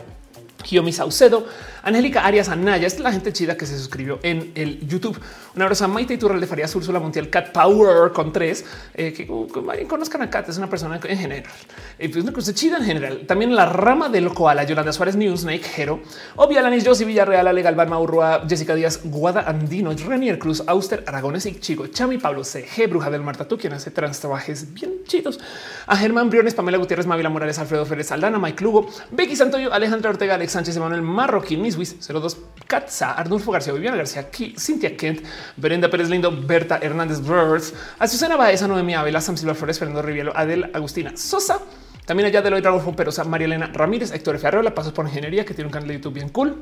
Kiyomi 0.62 0.92
Saucedo, 0.92 1.46
Angélica 1.82 2.24
Arias 2.24 2.48
Anaya, 2.48 2.86
es 2.86 2.98
la 3.00 3.12
gente 3.12 3.32
chida 3.32 3.56
que 3.56 3.66
se 3.66 3.76
suscribió 3.76 4.18
en 4.22 4.52
el 4.54 4.86
YouTube. 4.86 5.18
Un 5.54 5.62
abrazo 5.62 5.84
a 5.84 5.88
Maite 5.88 6.14
Iturral 6.14 6.40
de 6.40 6.46
Farías 6.46 6.74
Úrsula 6.74 7.00
Montiel, 7.00 7.30
Cat 7.30 7.52
Power 7.52 8.12
con 8.12 8.32
tres, 8.32 8.64
eh, 8.94 9.12
que 9.12 9.30
uh, 9.30 9.48
conozcan 9.88 10.22
a 10.22 10.30
Cat, 10.30 10.48
es 10.48 10.58
una 10.58 10.68
persona 10.68 11.00
en 11.02 11.18
general, 11.18 11.50
eh, 11.98 12.08
pues 12.08 12.22
una 12.22 12.32
cosa 12.32 12.54
chida 12.54 12.76
en 12.76 12.84
general. 12.84 13.26
También 13.26 13.54
la 13.54 13.66
rama 13.66 14.08
del 14.08 14.32
koala, 14.32 14.64
Yolanda 14.64 14.92
Suárez, 14.92 15.16
Newsnake, 15.16 15.64
Jero, 15.64 16.00
Obvia 16.36 16.62
Lanis, 16.62 16.86
Josie 16.86 17.06
Villarreal, 17.06 17.48
Ale 17.48 17.62
Galván, 17.62 17.88
Maurrua, 17.88 18.44
Jessica 18.48 18.74
Díaz, 18.74 19.00
Guada 19.04 19.42
Andino, 19.42 19.92
Renier 19.92 20.38
Cruz, 20.38 20.62
Auster, 20.66 21.04
Aragones 21.06 21.46
y 21.46 21.58
Chico, 21.58 21.86
Chami, 21.86 22.18
Pablo 22.18 22.44
C, 22.44 22.66
G, 22.66 22.88
Bruja 22.88 23.10
del 23.10 23.22
Marta, 23.22 23.46
tú 23.46 23.58
quien 23.58 23.72
hace 23.72 23.90
trans 23.90 24.20
trabajes 24.20 24.72
bien 24.72 25.02
chidos. 25.06 25.40
A 25.86 25.96
Germán 25.96 26.30
Briones, 26.30 26.54
Pamela 26.54 26.78
Gutiérrez, 26.78 27.06
Mavila 27.06 27.28
Morales, 27.28 27.58
Alfredo 27.58 27.84
Férez, 27.86 28.12
Aldana, 28.12 28.38
Mike 28.38 28.62
Lugo, 28.62 28.86
Becky 29.10 29.34
Santoyo, 29.34 29.72
Alejandra 29.72 30.10
Ortega, 30.10 30.34
Alex 30.34 30.52
Sánchez, 30.52 30.76
Emanuel 30.76 31.02
Marroquín, 31.02 31.60
Miswis, 31.76 32.08
02, 32.08 32.36
Katza, 32.66 33.12
Arnulfo 33.12 33.52
García, 33.52 33.72
Viviana 33.72 33.96
García, 33.96 34.28
Cintia 34.58 34.96
Kent, 34.96 35.22
Brenda 35.56 35.88
Pérez 35.88 36.08
Lindo, 36.08 36.30
Berta 36.32 36.78
Hernández 36.82 37.20
Birds, 37.20 37.74
Azucena 37.98 38.36
Baeza, 38.36 38.66
Noemí 38.66 38.94
Abela, 38.94 39.20
Sam 39.20 39.36
Silva 39.36 39.54
Flores, 39.54 39.78
Fernando 39.78 40.02
Rivielo, 40.02 40.32
Adel 40.36 40.70
Agustina 40.74 41.16
Sosa, 41.16 41.60
también 42.06 42.26
allá 42.26 42.42
de 42.42 42.48
Eloy 42.48 42.60
Raúl 42.60 42.94
Perosa, 42.96 43.22
María 43.24 43.46
Elena 43.46 43.70
Ramírez, 43.72 44.10
Héctor 44.12 44.38
Ferreira, 44.38 44.74
Pasos 44.74 44.92
por 44.92 45.06
Ingeniería, 45.06 45.44
que 45.44 45.54
tiene 45.54 45.66
un 45.68 45.72
canal 45.72 45.88
de 45.88 45.94
YouTube 45.94 46.14
bien 46.14 46.30
cool. 46.30 46.56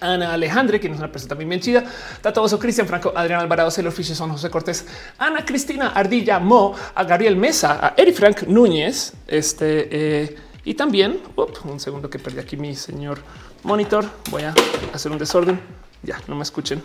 Ana 0.00 0.34
Alejandre, 0.34 0.78
quien 0.78 0.92
es 0.92 0.98
una 0.98 1.10
persona 1.10 1.30
también 1.30 1.48
bien 1.48 1.60
chida, 1.60 1.84
Tatoso, 2.20 2.58
Cristian 2.58 2.86
Franco, 2.86 3.12
Adrián 3.16 3.40
Alvarado, 3.40 3.70
Celo 3.70 3.90
Son 3.90 4.30
José 4.30 4.50
Cortés, 4.50 4.86
Ana 5.18 5.44
Cristina 5.44 5.88
Ardilla, 5.88 6.38
Mo, 6.38 6.74
a 6.94 7.04
Gabriel 7.04 7.36
Mesa, 7.36 7.78
a 7.80 7.94
Eric 7.96 8.16
Frank 8.16 8.42
Núñez, 8.42 9.14
este 9.26 9.88
eh, 9.90 10.36
y 10.66 10.74
también 10.74 11.20
un 11.64 11.78
segundo 11.78 12.10
que 12.10 12.18
perdí 12.18 12.40
aquí 12.40 12.56
mi 12.56 12.74
señor 12.74 13.20
monitor. 13.66 14.06
Voy 14.30 14.42
a 14.42 14.54
hacer 14.94 15.12
un 15.12 15.18
desorden. 15.18 15.60
Ya 16.02 16.18
no 16.28 16.36
me 16.36 16.42
escuchen. 16.42 16.82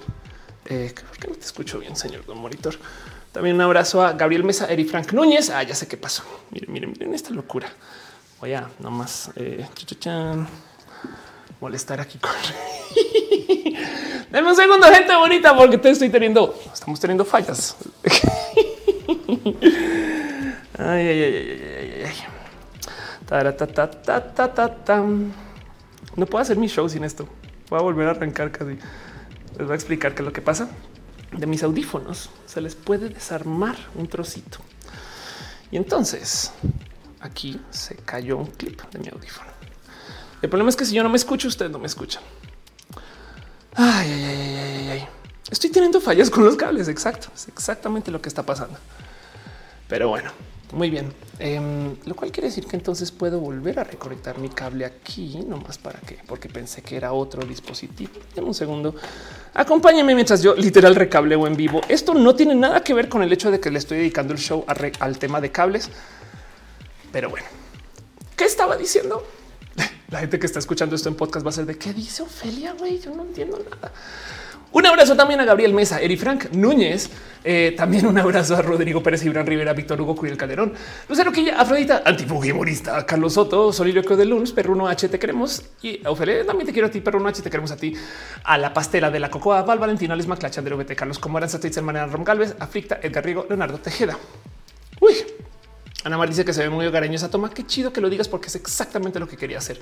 Eh, 0.66 0.94
¿Por 1.08 1.18
qué 1.18 1.28
no 1.28 1.36
te 1.36 1.46
escucho 1.46 1.80
bien, 1.80 1.96
señor 1.96 2.26
don 2.26 2.40
monitor? 2.40 2.76
También 3.32 3.56
un 3.56 3.62
abrazo 3.62 4.04
a 4.04 4.12
Gabriel 4.14 4.44
Mesa, 4.44 4.66
Eri 4.68 4.84
Frank 4.84 5.14
Núñez. 5.14 5.50
Ah, 5.50 5.64
ya 5.64 5.74
sé 5.76 5.88
qué 5.88 5.96
pasó. 5.96 6.24
Miren, 6.50 6.74
miren, 6.74 6.92
miren 6.92 7.14
esta 7.14 7.30
locura. 7.30 7.70
Voy 8.40 8.54
a 8.54 8.68
nomás 8.80 9.32
eh, 9.36 9.66
molestar 11.62 12.02
aquí 12.02 12.18
con. 12.18 12.32
Deme 14.32 14.50
un 14.50 14.56
segundo, 14.56 14.88
gente 14.88 15.16
bonita, 15.16 15.56
porque 15.56 15.78
te 15.78 15.92
estoy 15.92 16.10
teniendo, 16.10 16.60
estamos 16.74 17.00
teniendo 17.00 17.26
fallas. 17.26 17.76
ay, 20.78 21.08
ay, 21.08 21.24
ay, 21.24 21.36
ay, 21.36 21.62
ay, 21.78 22.04
ay. 22.06 22.16
No 26.16 26.26
puedo 26.26 26.42
hacer 26.42 26.58
mi 26.58 26.68
show 26.68 26.88
sin 26.90 27.04
esto. 27.04 27.28
Voy 27.70 27.80
a 27.80 27.84
volver 27.84 28.08
a 28.08 28.12
arrancar 28.12 28.52
casi. 28.52 28.78
Les 29.58 29.66
voy 29.66 29.72
a 29.72 29.76
explicar 29.76 30.14
qué 30.14 30.22
es 30.22 30.26
lo 30.26 30.34
que 30.34 30.42
pasa. 30.42 30.70
De 31.32 31.46
mis 31.46 31.64
audífonos 31.64 32.30
se 32.46 32.62
les 32.62 32.76
puede 32.76 33.10
desarmar 33.10 33.78
un 33.96 34.08
trocito. 34.08 34.60
Y 35.72 35.78
entonces 35.78 36.52
aquí 37.22 37.62
se 37.70 37.96
cayó 37.96 38.38
un 38.38 38.48
clip 38.48 38.82
de 38.92 39.00
mi 39.00 39.08
audífono. 39.08 39.50
El 40.42 40.50
problema 40.50 40.70
es 40.70 40.76
que 40.76 40.86
si 40.86 40.96
yo 40.96 41.04
no 41.04 41.10
me 41.10 41.18
escucho, 41.18 41.48
ustedes 41.48 41.72
no 41.72 41.80
me 41.80 41.88
escuchan. 41.88 42.24
Ay. 43.76 45.08
Estoy 45.50 45.70
teniendo 45.70 46.02
fallas 46.02 46.30
con 46.30 46.44
los 46.44 46.56
cables. 46.56 46.88
Exacto. 46.88 47.30
Es 47.34 47.48
exactamente 47.48 48.12
lo 48.12 48.22
que 48.22 48.30
está 48.30 48.44
pasando. 48.44 48.78
Pero 49.88 50.10
bueno, 50.10 50.32
muy 50.72 50.90
bien. 50.90 51.12
Em, 51.40 51.96
lo 52.06 52.16
cual 52.16 52.32
quiere 52.32 52.50
decir 52.50 52.66
que 52.66 52.76
entonces 52.76 53.12
puedo 53.12 53.40
volver 53.40 53.80
a 53.80 53.84
reconectar 53.84 54.38
mi 54.38 54.50
cable 54.50 54.86
aquí, 54.86 55.40
nomás 55.48 55.78
para 55.78 56.00
qué, 56.00 56.20
porque 56.28 56.50
pensé 56.50 56.82
que 56.82 56.96
era 56.96 57.14
otro 57.14 57.46
dispositivo. 57.46 58.12
Deme 58.36 58.48
un 58.48 58.54
segundo. 58.54 58.96
Acompáñenme 59.54 60.14
mientras 60.14 60.42
yo 60.44 60.56
literal 60.56 60.96
recableo 60.96 61.48
en 61.48 61.56
vivo. 61.56 61.82
Esto 61.90 62.14
no 62.14 62.36
tiene 62.36 62.56
nada 62.56 62.84
que 62.84 62.94
ver 62.94 63.10
con 63.10 63.24
el 63.24 63.34
hecho 63.34 63.52
de 63.52 63.60
que 63.60 63.72
le 63.72 63.80
estoy 63.80 63.98
dedicando 63.98 64.34
el 64.34 64.40
show 64.40 64.64
al 65.00 65.18
tema 65.18 65.42
de 65.42 65.52
cables. 65.52 65.90
Pero 67.12 67.30
bueno, 67.30 67.48
¿qué 68.36 68.46
estaba 68.46 68.78
diciendo? 68.78 69.26
La 70.10 70.20
gente 70.20 70.40
que 70.40 70.46
está 70.46 70.60
escuchando 70.60 70.96
esto 70.96 71.10
en 71.10 71.16
podcast 71.16 71.46
va 71.46 71.50
a 71.50 71.54
ser 71.54 71.66
de 71.66 71.78
qué 71.78 71.94
dice 71.94 72.24
Ofelia, 72.24 72.74
güey. 72.74 73.00
Yo 73.00 73.14
no 73.16 73.24
entiendo 73.24 73.60
nada. 73.70 73.92
Un 74.74 74.86
abrazo 74.86 75.18
también 75.18 75.40
a 75.42 75.46
Gabriel 75.46 75.74
Mesa, 75.74 76.00
Eri 76.00 76.16
Frank 76.16 76.50
Núñez, 76.52 77.10
eh, 77.44 77.74
también 77.76 78.06
un 78.06 78.18
abrazo 78.18 78.56
a 78.56 78.62
Rodrigo 78.62 79.04
Pérez, 79.04 79.26
Ibran 79.26 79.46
Rivera, 79.46 79.74
Víctor 79.74 80.00
Hugo 80.00 80.16
Curiel 80.16 80.38
Calderón, 80.38 80.74
Lucero 81.10 81.30
Quilla, 81.34 81.60
Afrodita, 81.60 82.04
Antipugimorista, 82.06 83.06
Carlos 83.06 83.34
Soto, 83.34 83.74
Soliloquio 83.74 84.16
de 84.16 84.24
Lunes, 84.24 84.54
Perruno 84.54 84.88
H, 84.88 85.10
te 85.10 85.20
queremos 85.20 85.62
y 85.82 86.00
Ofelia, 86.08 86.46
también 86.46 86.68
te 86.68 86.72
quiero 86.72 86.88
a 86.88 86.92
ti, 86.92 87.02
Perruno 87.02 87.28
H, 87.28 87.42
te 87.42 87.50
queremos 87.50 87.72
a 87.72 87.76
ti, 87.76 87.94
a 88.46 88.58
la 88.58 88.74
pastela 88.74 89.12
de 89.12 89.20
la 89.20 89.30
Cocoa, 89.30 89.62
Val 89.64 89.78
Valentina, 89.78 90.16
Les 90.16 90.28
Maclacha, 90.28 90.62
Andrés 90.62 90.78
Vete, 90.78 90.96
Carlos 90.96 91.20
Comoranza, 91.20 91.60
Titzer 91.60 91.84
Manera, 91.84 92.06
Rom 92.06 92.24
Galvez, 92.24 92.56
Aflicta, 92.58 92.98
Edgar 93.04 93.26
Rigo, 93.26 93.46
Leonardo 93.50 93.78
Tejeda. 93.78 94.18
Uy, 95.02 95.16
Ana 96.06 96.18
Mar 96.18 96.30
dice 96.30 96.46
que 96.46 96.54
se 96.54 96.64
ve 96.64 96.70
muy 96.70 96.86
hogareño 96.86 97.16
esa 97.16 97.30
toma. 97.30 97.50
Qué 97.50 97.66
chido 97.66 97.92
que 97.92 98.00
lo 98.00 98.10
digas 98.10 98.30
porque 98.30 98.48
es 98.48 98.56
exactamente 98.56 99.20
lo 99.20 99.28
que 99.28 99.36
quería 99.36 99.58
hacer. 99.58 99.80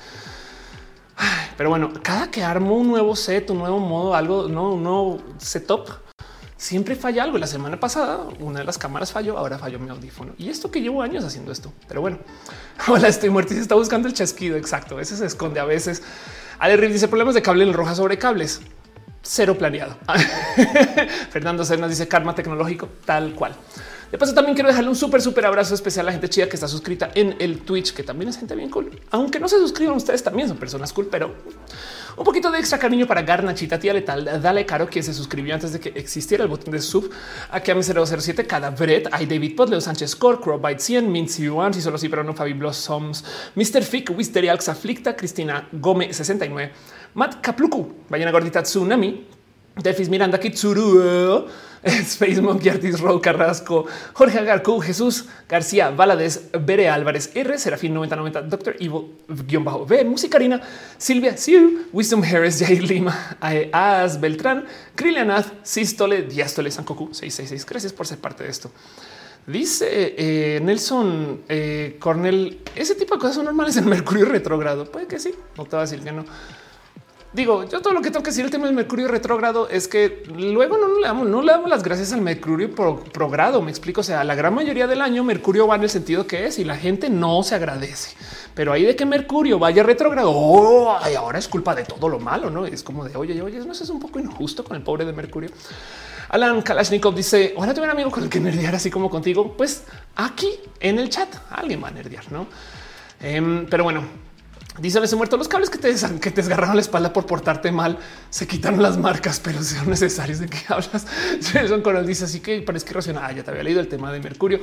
Pero 1.58 1.70
bueno, 1.70 1.92
cada 2.02 2.32
que 2.32 2.44
armo 2.44 2.78
un 2.78 2.88
nuevo 2.88 3.16
set, 3.16 3.50
un 3.50 3.60
nuevo 3.60 3.80
modo, 3.80 4.16
algo, 4.16 4.48
no, 4.48 4.74
un 4.74 4.84
nuevo 4.84 5.22
setup, 5.38 5.90
siempre 6.56 6.96
falla 6.96 7.24
algo. 7.24 7.38
La 7.38 7.48
semana 7.48 7.80
pasada 7.80 8.28
una 8.40 8.60
de 8.60 8.66
las 8.66 8.78
cámaras 8.78 9.12
falló, 9.12 9.38
ahora 9.38 9.58
falló 9.58 9.80
mi 9.80 9.90
audífono. 9.90 10.34
Y 10.38 10.50
esto 10.50 10.72
que 10.72 10.82
llevo 10.82 11.02
años 11.02 11.24
haciendo 11.24 11.52
esto. 11.52 11.74
Pero 11.88 12.02
bueno, 12.02 12.20
hola, 12.88 13.08
estoy 13.08 13.30
muerto 13.30 13.54
y 13.54 13.58
se 13.58 13.62
está 13.64 13.76
buscando 13.76 14.08
el 14.08 14.14
chasquido. 14.14 14.58
Exacto, 14.58 15.00
ese 15.00 15.18
se 15.18 15.26
esconde 15.26 15.60
a 15.60 15.66
veces. 15.66 16.04
Ale 16.60 16.78
dice 16.88 17.08
problemas 17.08 17.36
de 17.36 17.42
cable 17.42 17.64
en 17.64 17.74
roja 17.74 17.96
sobre 17.96 18.18
cables. 18.18 18.62
Cero 19.22 19.58
planeado. 19.58 19.98
Fernando 21.30 21.66
Cernas 21.66 21.90
dice 21.90 22.08
karma 22.08 22.36
tecnológico, 22.36 22.88
tal 23.06 23.36
cual. 23.36 23.54
De 24.12 24.18
paso, 24.18 24.34
también 24.34 24.56
quiero 24.56 24.70
dejarle 24.70 24.89
un 24.89 24.96
súper, 24.96 25.22
súper 25.22 25.46
abrazo 25.46 25.75
especial 25.75 26.06
a 26.06 26.08
la 26.08 26.12
gente 26.13 26.30
chida 26.30 26.50
que 26.50 26.56
está 26.56 26.68
suscrita 26.68 27.12
en 27.13 27.36
el 27.38 27.60
Twitch, 27.60 27.94
que 27.94 28.01
también 28.01 28.30
es 28.30 28.38
gente 28.38 28.56
bien 28.56 28.72
cool. 28.72 29.00
Aunque 29.12 29.39
no 29.39 29.48
se 29.48 29.60
suscriban 29.60 29.96
ustedes, 29.96 30.24
también 30.24 30.48
son 30.48 30.58
personas 30.58 30.92
cool, 30.94 31.08
pero 31.12 31.36
un 32.18 32.24
poquito 32.24 32.50
de 32.50 32.58
extra 32.58 32.80
cariño 32.80 33.06
para 33.06 33.22
Garnachita, 33.22 33.78
tía 33.78 33.94
letal. 33.94 34.42
Dale 34.42 34.66
caro 34.66 34.89
que 34.89 35.04
se 35.04 35.13
suscribió 35.13 35.54
antes 35.54 35.74
de 35.74 35.80
que 35.80 35.89
existiera 35.89 36.44
el 36.44 36.50
botón 36.50 36.72
de 36.72 36.82
sub. 36.82 37.12
Aquí 37.51 37.70
a 37.70 37.75
mi 37.75 37.84
007, 37.84 38.48
cada 38.48 38.72
Brett, 38.72 39.10
hay 39.12 39.28
David 39.28 39.56
Pot, 39.56 39.70
Leo 39.70 39.80
Sánchez 39.80 40.16
Core, 40.16 40.39
Crowbite 40.42 40.80
100, 40.80 41.12
Mincy 41.12 41.48
One, 41.48 41.72
si 41.75 41.82
solo 41.82 42.00
sí, 42.00 42.10
pero 42.10 42.24
no 42.24 42.34
Fabi 42.34 42.54
Blossoms, 42.54 43.24
Mr. 43.54 43.84
Fick, 43.84 44.10
Wisteria 44.18 44.54
Aflicta, 44.54 45.16
Cristina 45.16 45.68
Gómez 45.72 46.18
69, 46.18 46.72
Matt 47.13 47.42
Kapluku, 47.42 48.06
Ballena 48.10 48.32
Gordita 48.32 48.63
Tsunami, 48.63 49.28
Delfis 49.75 50.10
Miranda 50.10 50.39
Kitsuru. 50.39 51.69
Space 51.83 52.41
Monkey, 52.41 52.69
Artis 52.69 53.00
Row 53.00 53.21
Carrasco, 53.21 53.86
Jorge 54.13 54.39
Agarco, 54.39 54.79
Jesús 54.81 55.25
García, 55.48 55.89
Valadez, 55.89 56.50
Bere 56.51 56.89
Álvarez, 56.89 57.31
R, 57.33 57.57
Serafín 57.57 57.93
9090, 57.93 58.41
Doctor 58.43 58.75
Evil, 58.79 59.15
guion 59.48 59.63
bajo 59.63 59.86
B, 59.86 60.03
Musicarina, 60.03 60.62
Silvia 60.98 61.38
Siu, 61.38 61.88
Wisdom 61.93 62.24
Harris, 62.24 62.59
Jair 62.59 62.83
Lima, 62.83 63.38
As 63.71 64.19
Beltrán, 64.19 64.65
Krilianath, 64.95 65.48
Sistole, 65.63 66.24
Diástole, 66.24 66.71
Sankoku 66.71 67.13
666. 67.13 67.65
Gracias 67.65 67.93
por 67.93 68.07
ser 68.07 68.17
parte 68.19 68.43
de 68.43 68.50
esto. 68.50 68.71
Dice 69.48 70.13
eh, 70.17 70.59
Nelson 70.62 71.41
eh, 71.50 71.98
Cornell, 72.00 72.62
ese 72.75 72.93
tipo 72.93 73.15
de 73.15 73.19
cosas 73.19 73.36
son 73.38 73.45
normales 73.45 73.77
en 73.77 73.88
Mercurio 73.88 74.25
retrógrado. 74.25 74.86
Puede 74.86 75.07
que 75.07 75.17
sí, 75.17 75.33
no 75.57 75.65
te 75.65 75.75
va 75.75 75.83
a 75.83 75.86
decir 75.86 76.01
que 76.01 76.12
no. 76.12 76.25
Digo, 77.31 77.63
yo 77.69 77.79
todo 77.81 77.93
lo 77.93 78.01
que 78.01 78.09
tengo 78.09 78.24
que 78.24 78.31
decir 78.31 78.43
el 78.43 78.50
tema 78.50 78.65
del 78.65 78.75
Mercurio 78.75 79.07
retrógrado 79.07 79.69
es 79.69 79.88
que 79.88 80.24
luego 80.36 80.79
no, 80.79 81.00
le 81.00 81.05
damos, 81.05 81.27
no 81.27 81.43
le 81.43 81.51
damos 81.51 81.69
las 81.69 81.83
gracias 81.83 82.12
al 82.12 82.21
Mercurio 82.21 82.74
progrado. 82.74 83.62
Me 83.62 83.69
explico. 83.69 84.01
O 84.01 84.03
sea, 84.03 84.24
la 84.24 84.33
gran 84.33 84.55
mayoría 84.55 84.88
del 84.88 85.00
año 85.01 85.24
Mercurio 85.24 85.67
va 85.67 85.75
en 85.75 85.83
el 85.83 85.91
sentido 85.91 86.25
que 86.25 86.48
es 86.48 86.57
y 86.57 86.63
la 86.63 86.75
gente 86.75 87.07
no 87.07 87.43
se 87.43 87.53
agradece. 87.53 88.15
Pero 88.55 88.74
ahí 88.74 88.83
de 88.83 88.95
que 88.95 89.05
Mercurio 89.05 89.59
vaya 89.59 89.83
retrógrado, 89.83 90.31
oh, 90.33 90.89
ahora 90.89 91.38
es 91.38 91.48
culpa 91.48 91.75
de 91.75 91.83
todo 91.83 92.09
lo 92.09 92.19
malo, 92.19 92.50
no 92.50 92.65
es 92.65 92.81
como 92.81 93.05
de 93.05 93.15
oye, 93.15 93.39
oye, 93.41 93.59
no 93.59 93.74
es 93.74 93.89
un 93.89 94.00
poco 94.00 94.19
injusto 94.19 94.63
con 94.63 94.75
el 94.75 94.81
pobre 94.81 95.05
de 95.05 95.13
Mercurio. 95.13 95.51
Alan 96.29 96.63
Kalashnikov 96.63 97.13
dice: 97.13 97.53
Ojalá 97.55 97.74
tuviera 97.75 97.93
un 97.93 98.00
amigo 98.00 98.12
con 98.12 98.24
el 98.24 98.29
que 98.29 98.39
nerdear 98.39 98.74
así 98.74 98.89
como 98.89 99.07
contigo. 99.09 99.53
Pues 99.55 99.83
aquí 100.15 100.50
en 100.79 100.98
el 100.98 101.09
chat 101.09 101.29
alguien 101.51 101.83
va 101.83 101.89
a 101.89 101.91
nerdear, 101.91 102.31
no? 102.31 102.48
Em, 103.21 103.67
pero 103.67 103.83
bueno, 103.83 104.03
Dice 104.78 105.06
se 105.08 105.16
muerto 105.16 105.36
los 105.36 105.48
cables 105.48 105.70
que 105.70 105.78
te, 105.78 105.94
que 106.22 106.32
te 106.32 106.42
desgarraron 106.42 106.76
la 106.76 106.82
espalda 106.82 107.12
por 107.12 107.26
portarte 107.26 107.72
mal. 107.72 107.98
Se 108.30 108.48
quitaron 108.48 108.82
las 108.82 108.98
marcas, 108.98 109.42
pero 109.44 109.62
son 109.62 109.90
necesarios 109.90 110.40
de 110.40 110.48
que 110.48 110.60
hablas. 110.70 111.06
Son 111.68 111.82
Coral 111.82 112.06
dice 112.06 112.26
así 112.26 112.40
que 112.40 112.62
parece 112.62 112.86
que 112.86 112.94
racional. 112.94 113.24
Ah, 113.26 113.32
ya 113.32 113.44
te 113.44 113.52
había 113.52 113.64
leído 113.64 113.82
el 113.82 113.88
tema 113.88 114.12
de 114.12 114.20
Mercurio. 114.20 114.60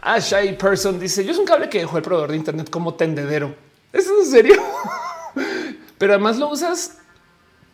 Ashay 0.00 0.56
Person 0.56 0.98
dice 0.98 1.24
yo 1.24 1.32
es 1.32 1.38
un 1.38 1.44
cable 1.44 1.68
que 1.68 1.78
dejó 1.78 1.96
el 1.96 2.02
proveedor 2.02 2.30
de 2.30 2.36
Internet 2.36 2.70
como 2.70 2.94
tendedero. 2.94 3.54
¿Es 3.92 4.06
en 4.06 4.30
serio? 4.30 4.62
pero 5.98 6.14
además 6.14 6.38
lo 6.38 6.48
usas 6.48 6.98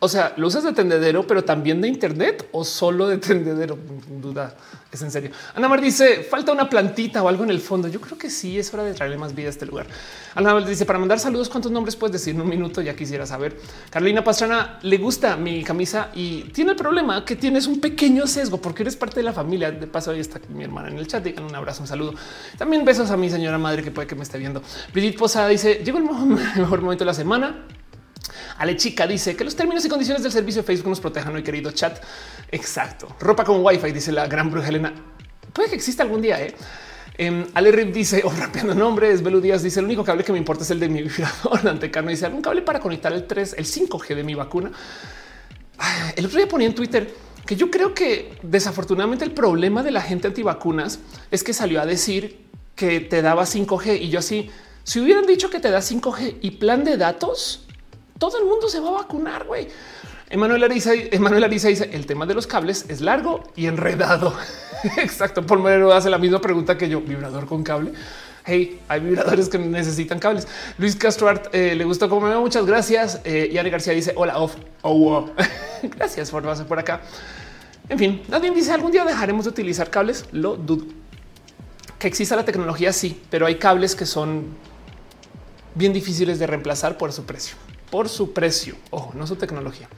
o 0.04 0.08
sea, 0.08 0.34
lo 0.37 0.49
usas 0.49 0.64
de 0.64 0.75
tendedero, 0.75 1.26
pero 1.26 1.44
también 1.44 1.80
de 1.80 1.88
Internet 1.88 2.46
o 2.52 2.62
solo 2.62 3.08
de 3.08 3.16
tendedero. 3.16 3.78
Duda 4.20 4.54
es 4.92 5.00
en 5.00 5.11
serio. 5.11 5.30
Ana 5.54 5.66
Mar 5.66 5.80
dice 5.80 6.23
falta 6.25 6.52
una 6.52 6.68
plantita 6.68 7.23
o 7.23 7.28
algo 7.28 7.42
en 7.42 7.49
el 7.49 7.58
fondo. 7.58 7.88
Yo 7.88 8.02
creo 8.02 8.18
que 8.18 8.28
sí 8.28 8.58
es 8.58 8.73
hora 8.75 8.84
de 8.84 8.92
traerle 8.92 9.16
más 9.16 9.34
vida 9.34 9.46
a 9.46 9.50
este 9.50 9.64
lugar. 9.64 9.87
Ana 10.34 10.52
Mar 10.52 10.66
dice 10.66 10.84
para 10.84 10.99
mandar 10.99 11.18
saludos, 11.18 11.49
¿cuántos 11.49 11.73
nombres 11.73 11.96
puedes 11.96 12.12
decir 12.12 12.34
en 12.34 12.42
un 12.42 12.49
minuto? 12.50 12.82
Ya 12.82 12.94
quisiera 12.94 13.25
saber. 13.25 13.58
Carolina 13.88 14.23
Pastrana 14.23 14.78
le 14.82 14.99
gusta 14.99 15.38
mi 15.38 15.64
camisa 15.64 16.11
y 16.14 16.42
tiene 16.52 16.73
el 16.73 16.76
problema 16.76 17.25
que 17.25 17.34
tienes 17.34 17.66
un 17.66 17.80
pequeño 17.80 18.26
sesgo 18.26 18.61
porque 18.61 18.82
eres 18.82 18.96
parte 18.96 19.16
de 19.16 19.23
la 19.23 19.32
familia. 19.32 19.70
De 19.70 19.87
paso, 19.87 20.11
ahí 20.11 20.20
está 20.20 20.38
mi 20.50 20.64
hermana 20.64 20.88
en 20.88 20.99
el 20.99 21.06
chat. 21.06 21.25
Digan 21.25 21.44
un 21.44 21.54
abrazo, 21.54 21.80
un 21.80 21.88
saludo. 21.88 22.12
También 22.58 22.84
besos 22.84 23.11
a 23.11 23.16
mi 23.16 23.30
señora 23.30 23.56
madre 23.56 23.82
que 23.82 23.90
puede 23.90 24.06
que 24.06 24.16
me 24.16 24.23
esté 24.23 24.37
viendo. 24.37 24.62
Brigitte 24.92 25.18
Posada 25.18 25.49
dice 25.49 25.80
llegó 25.82 25.96
el 25.96 26.04
mejor 26.56 26.82
momento 26.82 27.04
de 27.04 27.06
la 27.06 27.14
semana. 27.14 27.64
Ale 28.59 28.76
Chica 28.76 29.07
dice 29.07 29.37
que 29.37 29.45
los 29.45 29.57
términos 29.57 29.85
y 29.85 29.88
condiciones 29.88 30.23
del 30.23 30.33
servicio 30.33 30.62
de 30.62 30.67
Facebook 30.67 30.88
nos 30.88 31.00
protejan 31.00 31.35
hoy, 31.35 31.43
querido 31.43 31.71
chat. 31.73 32.03
Exacto. 32.50 33.09
Ropa 33.21 33.45
con 33.45 33.64
Wi-Fi, 33.64 33.93
dice 33.93 34.12
la 34.12 34.26
gran 34.26 34.50
bruja 34.50 34.69
Elena. 34.69 34.93
Puede 35.53 35.69
que 35.69 35.76
exista 35.76 36.03
algún 36.03 36.21
día. 36.21 36.41
¿eh? 36.41 36.55
Eh, 37.17 37.47
Ale 37.55 37.71
Rip 37.73 37.93
dice, 37.95 38.23
o 38.25 38.29
oh, 38.29 38.33
rapeando 38.33 38.75
nombres, 38.75 39.23
Belu 39.23 39.41
Díaz 39.41 39.62
dice, 39.62 39.81
el 39.81 39.87
único 39.87 40.05
cable 40.05 40.25
que 40.25 40.33
me 40.33 40.38
importa 40.38 40.64
es 40.64 40.71
el 40.71 40.81
de 40.81 40.88
mi 40.88 41.03
vibrador. 41.03 41.69
Antecano 41.69 42.11
dice, 42.11 42.26
algún 42.26 42.43
cable 42.43 42.62
para 42.62 42.81
conectar 42.81 43.12
el 43.12 43.26
3, 43.26 43.55
el 43.59 43.64
5G 43.64 44.14
de 44.14 44.25
mi 44.25 44.35
vacuna. 44.35 44.73
El 46.17 46.26
otro 46.26 46.38
día 46.38 46.49
ponía 46.49 46.67
en 46.67 46.75
Twitter 46.75 47.12
que 47.47 47.57
yo 47.57 47.71
creo 47.71 47.95
que 47.95 48.33
desafortunadamente 48.43 49.25
el 49.25 49.33
problema 49.33 49.83
de 49.83 49.91
la 49.91 50.00
gente 50.00 50.29
antivacunas 50.29 51.00
es 51.31 51.45
que 51.45 51.53
salió 51.53 51.81
a 51.81 51.87
decir 51.87 52.47
que 52.75 53.00
te 53.00 53.23
daba 53.23 53.45
5G 53.45 54.00
y 54.00 54.09
yo 54.09 54.19
así, 54.19 54.50
si 54.83 55.00
hubieran 55.00 55.26
dicho 55.26 55.50
que 55.50 55.61
te 55.61 55.71
da 55.71 55.81
5G 55.81 56.38
y 56.41 56.53
plan 56.53 56.85
de 56.85 56.97
datos, 56.97 57.67
todo 58.18 58.38
el 58.38 58.44
mundo 58.44 58.68
se 58.68 58.80
va 58.80 58.88
a 58.88 58.92
vacunar, 58.92 59.44
güey. 59.44 59.68
Emanuel 60.30 60.64
Ariza, 60.64 60.90
Ariza 60.90 61.68
dice 61.68 61.90
el 61.92 62.06
tema 62.06 62.26
de 62.26 62.35
los 62.35 62.47
cables 62.47 62.87
es 62.88 63.00
largo 63.00 63.44
y 63.54 63.66
enredado. 63.66 64.35
Exacto. 64.97 65.44
Por 65.47 65.61
menos 65.61 65.92
hace 65.92 66.11
la 66.11 66.18
misma 66.18 66.40
pregunta 66.40 66.76
que 66.78 66.88
yo. 66.88 67.00
Vibrador 67.00 67.47
con 67.47 67.62
cable. 67.62 67.92
Hey, 68.47 68.80
hay 68.88 69.00
vibradores 69.00 69.49
que 69.49 69.59
necesitan 69.59 70.18
cables. 70.18 70.49
Luis 70.78 70.97
Castro 70.97 71.33
eh, 71.52 71.75
le 71.75 71.85
gustó 71.85 72.09
como 72.09 72.26
me 72.26 72.37
Muchas 72.37 72.66
gracias. 72.66 73.21
Eh, 73.25 73.49
y 73.52 73.71
García 73.71 73.92
dice 73.92 74.12
hola. 74.16 74.35
Oh, 74.83 75.30
gracias 75.83 76.30
por 76.30 76.42
pasar 76.42 76.66
por 76.66 76.78
acá. 76.78 77.02
En 77.88 77.99
fin, 77.99 78.23
nadie 78.28 78.50
dice 78.50 78.73
algún 78.73 78.92
día 78.92 79.04
dejaremos 79.04 79.44
de 79.44 79.50
utilizar 79.50 79.90
cables. 79.90 80.25
Lo 80.33 80.56
dudo 80.56 80.87
que 81.99 82.09
exista 82.09 82.35
la 82.35 82.44
tecnología. 82.44 82.92
Sí, 82.92 83.21
pero 83.30 83.47
hay 83.47 83.56
cables 83.56 83.94
que 83.94 84.06
son 84.06 84.47
bien 85.75 85.92
difíciles 85.92 86.38
de 86.38 86.47
reemplazar 86.47 86.97
por 86.99 87.12
su 87.12 87.25
precio 87.25 87.56
por 87.94 88.08
su 88.08 88.32
precio. 88.32 88.74
Ojo, 88.90 89.12
no 89.14 89.24
su 89.24 89.36
tecnología. 89.36 89.88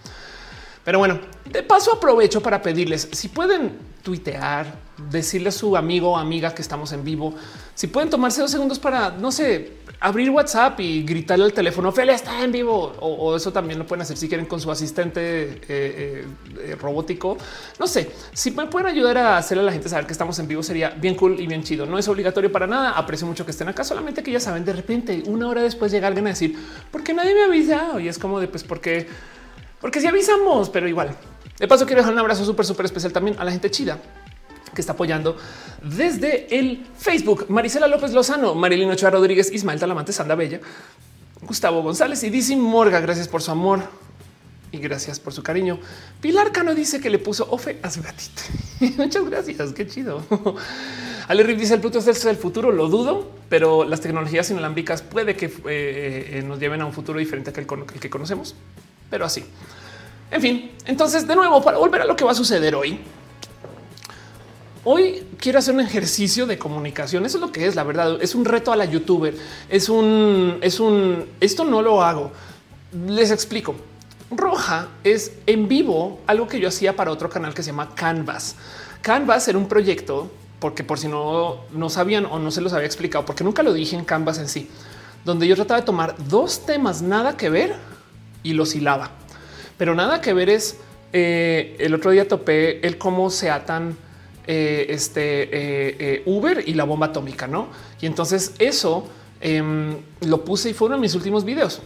Pero 0.87 1.01
bueno, 1.01 1.19
de 1.51 1.65
paso 1.65 1.95
aprovecho 1.95 2.41
para 2.41 2.63
pedirles 2.63 3.09
si 3.11 3.27
pueden 3.27 3.73
tuitear, 4.05 4.73
decirle 5.11 5.49
a 5.49 5.53
su 5.53 5.77
amigo 5.77 6.13
o 6.13 6.17
amiga 6.17 6.55
que 6.55 6.63
estamos 6.63 6.93
en 6.93 7.03
vivo. 7.03 7.35
Si 7.75 7.89
pueden 7.89 8.09
tomarse 8.09 8.41
dos 8.41 8.53
segundos 8.53 8.79
para, 8.79 9.11
no 9.11 9.33
sé, 9.33 9.79
abrir 9.99 10.31
WhatsApp 10.31 10.79
y 10.79 11.03
gritarle 11.03 11.47
al 11.47 11.53
teléfono, 11.53 11.89
Ophelia 11.89 12.15
está 12.15 12.41
en 12.45 12.53
vivo. 12.53 12.93
O, 13.01 13.35
eso 13.35 13.53
también 13.53 13.81
lo 13.81 13.85
pueden 13.85 14.03
hacer 14.03 14.17
si 14.17 14.29
quieren 14.29 14.47
con 14.47 14.61
su 14.61 14.71
asistente 14.71 15.21
eh, 15.23 15.59
eh, 15.69 16.25
eh, 16.57 16.77
robótico. 16.81 17.37
No 17.81 17.89
sé, 17.89 18.09
si 18.33 18.53
me 18.53 18.67
pueden 18.67 18.87
ayudar 18.87 19.19
a 19.19 19.39
hacerle 19.39 19.65
a 19.65 19.67
la 19.67 19.73
gente 19.73 19.89
saber 19.89 20.07
que 20.07 20.13
estamos 20.13 20.39
en 20.39 20.47
vivo 20.47 20.63
sería 20.63 20.91
bien 20.91 21.17
cool 21.17 21.41
y 21.41 21.49
bien 21.49 21.65
chido. 21.65 21.85
No 21.85 21.99
es 21.99 22.07
obligatorio 22.07 22.53
para 22.53 22.69
nada. 22.69 22.93
Aprecio 22.93 23.27
mucho 23.27 23.45
que 23.45 23.51
estén 23.51 23.67
acá, 23.69 23.83
solamente 23.83 24.23
que 24.23 24.31
ya 24.31 24.39
saben, 24.39 24.65
de 24.65 24.73
repente 24.73 25.25
una 25.27 25.49
hora 25.49 25.63
después 25.63 25.91
llega 25.91 26.07
alguien 26.07 26.29
a 26.29 26.31
decir, 26.31 26.57
¿por 26.93 27.03
qué 27.03 27.13
nadie 27.13 27.35
me 27.35 27.43
ha 27.43 27.47
avisado? 27.47 27.99
Y 27.99 28.07
es 28.07 28.21
como 28.21 28.39
de, 28.39 28.47
pues, 28.47 28.63
porque, 28.63 29.09
porque 29.81 30.01
si 30.01 30.07
avisamos, 30.07 30.71
pero 30.71 30.89
igual. 30.89 31.17
De 31.59 31.69
paso, 31.69 31.87
quiero 31.87 32.01
dejar 32.01 32.13
un 32.13 32.19
abrazo 32.21 32.45
súper, 32.45 32.67
súper 32.67 32.87
especial 32.87 33.13
también 33.13 33.37
a 33.39 33.45
la 33.45 33.51
gente 33.51 33.71
chida 33.71 33.99
que 34.75 34.81
está 34.81 34.93
apoyando 34.93 35.37
desde 35.83 36.59
el 36.59 36.87
Facebook. 36.99 37.47
Marisela 37.49 37.87
López 37.87 38.13
Lozano, 38.13 38.55
Marilino 38.55 38.93
Ochoa 38.93 39.11
Rodríguez, 39.11 39.51
Ismael 39.53 39.81
Talamante, 39.81 40.13
Sanda 40.13 40.35
Bella, 40.35 40.61
Gustavo 41.43 41.83
González 41.83 42.23
y 42.25 42.31
Dizzy 42.31 42.57
Morga. 42.57 43.01
Gracias 43.01 43.27
por 43.27 43.43
su 43.43 43.51
amor 43.51 43.81
y 44.73 44.79
gracias 44.79 45.19
por 45.19 45.33
su 45.33 45.43
cariño. 45.43 45.79
Pilar 46.21 46.53
Cano 46.53 46.75
dice 46.75 47.01
que 47.01 47.11
le 47.11 47.19
puso 47.19 47.47
ofe 47.51 47.79
a 47.83 47.91
su 47.91 48.03
gatito. 48.03 48.43
Muchas 48.99 49.25
gracias. 49.25 49.73
Qué 49.73 49.87
chido. 49.87 50.23
Ale 51.29 51.43
Rip 51.43 51.59
dice 51.59 51.75
el 51.75 51.81
Pluto 51.81 51.99
es 51.99 52.25
el 52.25 52.37
futuro. 52.37 52.71
Lo 52.71 52.89
dudo, 52.89 53.33
pero 53.49 53.85
las 53.85 54.01
tecnologías 54.01 54.51
inalámbricas 54.51 55.03
puede 55.03 55.35
que 55.37 55.47
eh, 55.47 55.51
eh, 56.35 56.45
nos 56.47 56.61
lleven 56.61 56.83
a 56.83 56.87
un 56.87 56.93
futuro 56.93 57.19
diferente 57.19 57.53
que 57.53 57.61
el 57.61 57.67
que 57.67 58.11
conocemos, 58.11 58.55
pero 59.11 59.25
así. 59.25 59.45
En 60.31 60.41
fin, 60.41 60.73
entonces 60.85 61.27
de 61.27 61.37
nuevo, 61.37 61.63
para 61.63 61.79
volver 61.79 62.03
a 62.03 62.05
lo 62.05 62.17
que 62.17 62.25
va 62.25 62.33
a 62.33 62.35
suceder 62.35 62.75
hoy, 62.75 63.01
Hoy 64.89 65.27
quiero 65.41 65.59
hacer 65.59 65.75
un 65.75 65.81
ejercicio 65.81 66.47
de 66.47 66.59
comunicación. 66.59 67.27
Eso 67.27 67.39
es 67.39 67.41
lo 67.41 67.51
que 67.51 67.67
es 67.67 67.75
la 67.75 67.83
verdad. 67.83 68.19
Es 68.23 68.37
un 68.37 68.45
reto 68.45 68.71
a 68.71 68.77
la 68.77 68.85
youtuber. 68.85 69.35
Es 69.69 69.89
un, 69.89 70.59
es 70.61 70.79
un, 70.79 71.27
esto 71.41 71.65
no 71.65 71.83
lo 71.83 72.05
hago. 72.05 72.31
Les 73.09 73.33
explico. 73.33 73.75
Roja 74.31 74.87
es 75.03 75.33
en 75.47 75.67
vivo 75.67 76.21
algo 76.29 76.47
que 76.47 76.61
yo 76.61 76.69
hacía 76.69 76.95
para 76.95 77.11
otro 77.11 77.29
canal 77.29 77.53
que 77.53 77.65
se 77.65 77.71
llama 77.71 77.97
Canvas. 77.97 78.55
Canvas 79.03 79.49
era 79.49 79.59
un 79.59 79.67
proyecto 79.67 80.31
porque 80.61 80.85
por 80.85 81.01
si 81.01 81.09
no, 81.09 81.65
no 81.73 81.91
sabían 81.91 82.25
o 82.27 82.39
no 82.39 82.53
se 82.53 82.61
los 82.61 82.73
había 82.73 82.87
explicado, 82.87 83.25
porque 83.25 83.45
nunca 83.45 83.63
lo 83.63 83.73
dije 83.73 83.97
en 83.97 84.05
Canvas 84.05 84.39
en 84.39 84.49
sí, 84.49 84.71
donde 85.25 85.47
yo 85.47 85.55
trataba 85.55 85.81
de 85.81 85.87
tomar 85.87 86.15
dos 86.29 86.65
temas 86.65 87.03
nada 87.03 87.37
que 87.37 87.51
ver 87.51 87.75
y 88.51 88.53
los 88.53 88.75
hilaba. 88.75 89.11
Pero 89.77 89.95
nada 89.95 90.21
que 90.21 90.33
ver 90.33 90.49
es 90.49 90.79
eh, 91.13 91.77
el 91.79 91.95
otro 91.95 92.11
día 92.11 92.29
topé 92.29 92.87
el 92.87 92.99
cómo 92.99 93.31
se 93.31 93.51
atan 93.51 93.97
eh, 94.47 94.87
este 94.91 95.49
eh, 95.53 96.23
Uber 96.27 96.63
y 96.67 96.75
la 96.75 96.85
bomba 96.85 97.07
atómica, 97.07 97.47
no? 97.47 97.69
Y 98.01 98.07
entonces 98.07 98.55
eso 98.59 99.09
em, 99.41 99.97
lo 100.21 100.45
puse 100.45 100.71
y 100.71 100.75
fue 100.75 100.87
uno 100.87 100.97
de 100.97 101.03
mis 101.03 101.15
últimos 101.15 101.45
videos. 101.45 101.81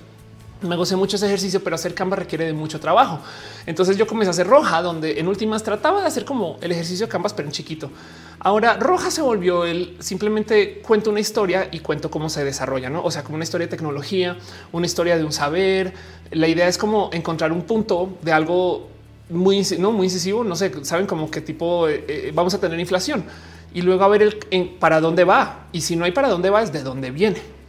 Me 0.62 0.76
gocé 0.76 0.94
mucho 0.94 1.16
ese 1.16 1.26
ejercicio, 1.26 1.64
pero 1.64 1.76
hacer 1.76 1.94
Canva 1.94 2.16
requiere 2.16 2.44
de 2.44 2.52
mucho 2.52 2.78
trabajo. 2.80 3.20
Entonces 3.64 3.96
yo 3.96 4.06
comencé 4.06 4.28
a 4.28 4.32
hacer 4.32 4.46
roja, 4.46 4.82
donde 4.82 5.18
en 5.18 5.26
últimas 5.26 5.62
trataba 5.62 6.02
de 6.02 6.06
hacer 6.06 6.24
como 6.24 6.58
el 6.60 6.72
ejercicio 6.72 7.06
de 7.06 7.10
Canvas, 7.10 7.32
pero 7.32 7.48
en 7.48 7.52
chiquito. 7.52 7.90
Ahora 8.38 8.76
roja 8.76 9.10
se 9.10 9.22
volvió 9.22 9.64
el 9.64 9.96
simplemente 10.00 10.82
cuento 10.86 11.10
una 11.10 11.20
historia 11.20 11.68
y 11.72 11.80
cuento 11.80 12.10
cómo 12.10 12.28
se 12.28 12.44
desarrolla, 12.44 12.90
no? 12.90 13.02
O 13.02 13.10
sea, 13.10 13.22
como 13.22 13.36
una 13.36 13.44
historia 13.44 13.66
de 13.66 13.70
tecnología, 13.70 14.36
una 14.72 14.86
historia 14.86 15.16
de 15.16 15.24
un 15.24 15.32
saber. 15.32 15.94
La 16.30 16.46
idea 16.46 16.68
es 16.68 16.76
como 16.76 17.10
encontrar 17.12 17.52
un 17.52 17.62
punto 17.62 18.18
de 18.22 18.32
algo 18.32 18.88
muy, 19.30 19.66
no, 19.78 19.92
muy 19.92 20.06
incisivo. 20.06 20.44
No 20.44 20.56
sé, 20.56 20.72
saben 20.84 21.06
como 21.06 21.30
qué 21.30 21.40
tipo 21.40 21.88
eh, 21.88 22.04
eh, 22.06 22.32
vamos 22.34 22.52
a 22.54 22.60
tener 22.60 22.78
inflación 22.78 23.24
y 23.72 23.82
luego 23.82 24.04
a 24.04 24.08
ver 24.08 24.22
el, 24.22 24.68
para 24.78 25.00
dónde 25.00 25.24
va. 25.24 25.66
Y 25.72 25.80
si 25.80 25.96
no 25.96 26.04
hay 26.04 26.12
para 26.12 26.28
dónde 26.28 26.50
va, 26.50 26.62
es 26.62 26.72
de 26.72 26.82
dónde 26.82 27.10
viene. 27.10 27.59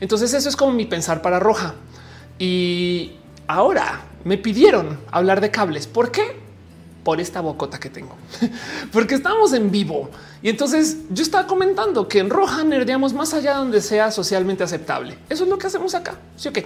Entonces, 0.00 0.32
eso 0.34 0.48
es 0.48 0.56
como 0.56 0.72
mi 0.72 0.86
pensar 0.86 1.22
para 1.22 1.38
roja. 1.38 1.74
Y 2.38 3.12
ahora 3.46 4.02
me 4.24 4.38
pidieron 4.38 4.98
hablar 5.10 5.40
de 5.40 5.50
cables. 5.50 5.86
¿Por 5.86 6.10
qué? 6.10 6.44
Por 7.04 7.20
esta 7.20 7.40
bocota 7.40 7.78
que 7.78 7.88
tengo, 7.88 8.16
porque 8.92 9.14
estamos 9.14 9.52
en 9.52 9.70
vivo. 9.70 10.10
Y 10.42 10.48
entonces 10.48 10.96
yo 11.10 11.22
estaba 11.22 11.46
comentando 11.46 12.08
que 12.08 12.18
en 12.18 12.30
roja 12.30 12.64
nerdeamos 12.64 13.12
más 13.12 13.32
allá 13.32 13.54
donde 13.54 13.80
sea 13.80 14.10
socialmente 14.10 14.64
aceptable. 14.64 15.16
Eso 15.28 15.44
es 15.44 15.50
lo 15.50 15.56
que 15.56 15.68
hacemos 15.68 15.94
acá. 15.94 16.16
Sí, 16.36 16.48
ok. 16.48 16.58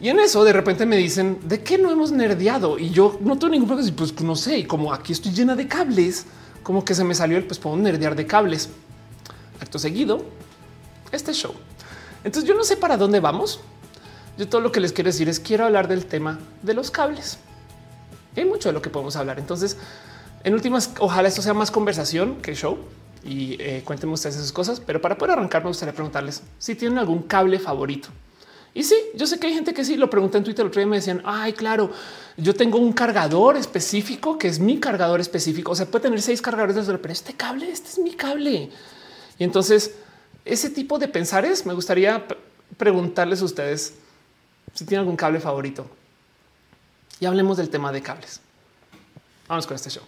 Y 0.00 0.08
en 0.08 0.18
eso 0.18 0.42
de 0.42 0.52
repente 0.52 0.84
me 0.84 0.96
dicen 0.96 1.38
de 1.44 1.62
qué 1.62 1.78
no 1.78 1.92
hemos 1.92 2.10
nerdeado 2.10 2.78
y 2.78 2.90
yo 2.90 3.18
no 3.20 3.38
tengo 3.38 3.52
ningún 3.52 3.68
problema. 3.68 3.96
Pues 3.96 4.20
no 4.20 4.34
sé, 4.34 4.58
y 4.58 4.64
como 4.64 4.92
aquí 4.92 5.12
estoy 5.12 5.32
llena 5.32 5.54
de 5.54 5.68
cables, 5.68 6.26
como 6.64 6.84
que 6.84 6.94
se 6.96 7.04
me 7.04 7.14
salió 7.14 7.38
el 7.38 7.44
pues 7.44 7.60
puedo 7.60 7.76
nerdear 7.76 8.16
de 8.16 8.26
cables. 8.26 8.70
Acto 9.60 9.78
seguido, 9.78 10.24
este 11.12 11.32
show. 11.32 11.54
Entonces 12.24 12.48
yo 12.48 12.54
no 12.54 12.64
sé 12.64 12.76
para 12.76 12.96
dónde 12.96 13.20
vamos. 13.20 13.60
Yo 14.36 14.48
todo 14.48 14.60
lo 14.60 14.70
que 14.70 14.80
les 14.80 14.92
quiero 14.92 15.08
decir 15.08 15.28
es 15.28 15.40
quiero 15.40 15.64
hablar 15.64 15.88
del 15.88 16.06
tema 16.06 16.38
de 16.62 16.74
los 16.74 16.90
cables. 16.90 17.38
hay 18.36 18.44
mucho 18.44 18.68
de 18.68 18.72
lo 18.72 18.82
que 18.82 18.90
podemos 18.90 19.16
hablar. 19.16 19.38
Entonces, 19.38 19.76
en 20.44 20.54
últimas, 20.54 20.90
ojalá 21.00 21.28
esto 21.28 21.42
sea 21.42 21.54
más 21.54 21.70
conversación 21.70 22.36
que 22.36 22.54
show 22.54 22.78
y 23.24 23.56
eh, 23.60 23.82
cuéntenme 23.84 24.14
ustedes 24.14 24.36
esas 24.36 24.52
cosas. 24.52 24.80
Pero 24.80 25.00
para 25.00 25.18
poder 25.18 25.32
arrancar, 25.32 25.62
me 25.62 25.68
gustaría 25.68 25.94
preguntarles 25.94 26.42
si 26.58 26.74
tienen 26.74 26.98
algún 26.98 27.22
cable 27.22 27.58
favorito. 27.58 28.08
Y 28.74 28.84
sí, 28.84 28.94
yo 29.14 29.26
sé 29.26 29.40
que 29.40 29.48
hay 29.48 29.54
gente 29.54 29.74
que 29.74 29.84
sí 29.84 29.96
lo 29.96 30.08
pregunté 30.08 30.38
en 30.38 30.44
Twitter. 30.44 30.62
El 30.62 30.68
otro 30.68 30.80
día 30.80 30.86
me 30.86 30.96
decían, 30.96 31.20
ay, 31.24 31.52
claro, 31.52 31.90
yo 32.36 32.54
tengo 32.54 32.78
un 32.78 32.92
cargador 32.92 33.56
específico 33.56 34.38
que 34.38 34.46
es 34.46 34.60
mi 34.60 34.78
cargador 34.78 35.20
específico. 35.20 35.72
O 35.72 35.74
sea, 35.74 35.86
puede 35.86 36.04
tener 36.04 36.22
seis 36.22 36.40
cargadores, 36.40 36.86
pero 36.86 37.12
este 37.12 37.32
cable, 37.32 37.68
este 37.70 37.88
es 37.88 37.98
mi 37.98 38.12
cable. 38.12 38.70
Y 39.36 39.44
entonces, 39.44 39.96
ese 40.48 40.70
tipo 40.70 40.98
de 40.98 41.08
pensares 41.08 41.66
me 41.66 41.74
gustaría 41.74 42.26
preguntarles 42.76 43.42
a 43.42 43.44
ustedes 43.44 43.94
si 44.74 44.84
tienen 44.84 45.00
algún 45.00 45.16
cable 45.16 45.40
favorito. 45.40 45.86
Y 47.20 47.26
hablemos 47.26 47.56
del 47.56 47.68
tema 47.68 47.92
de 47.92 48.00
cables. 48.00 48.40
Vamos 49.46 49.66
con 49.66 49.74
este 49.74 49.90
show. 49.90 50.04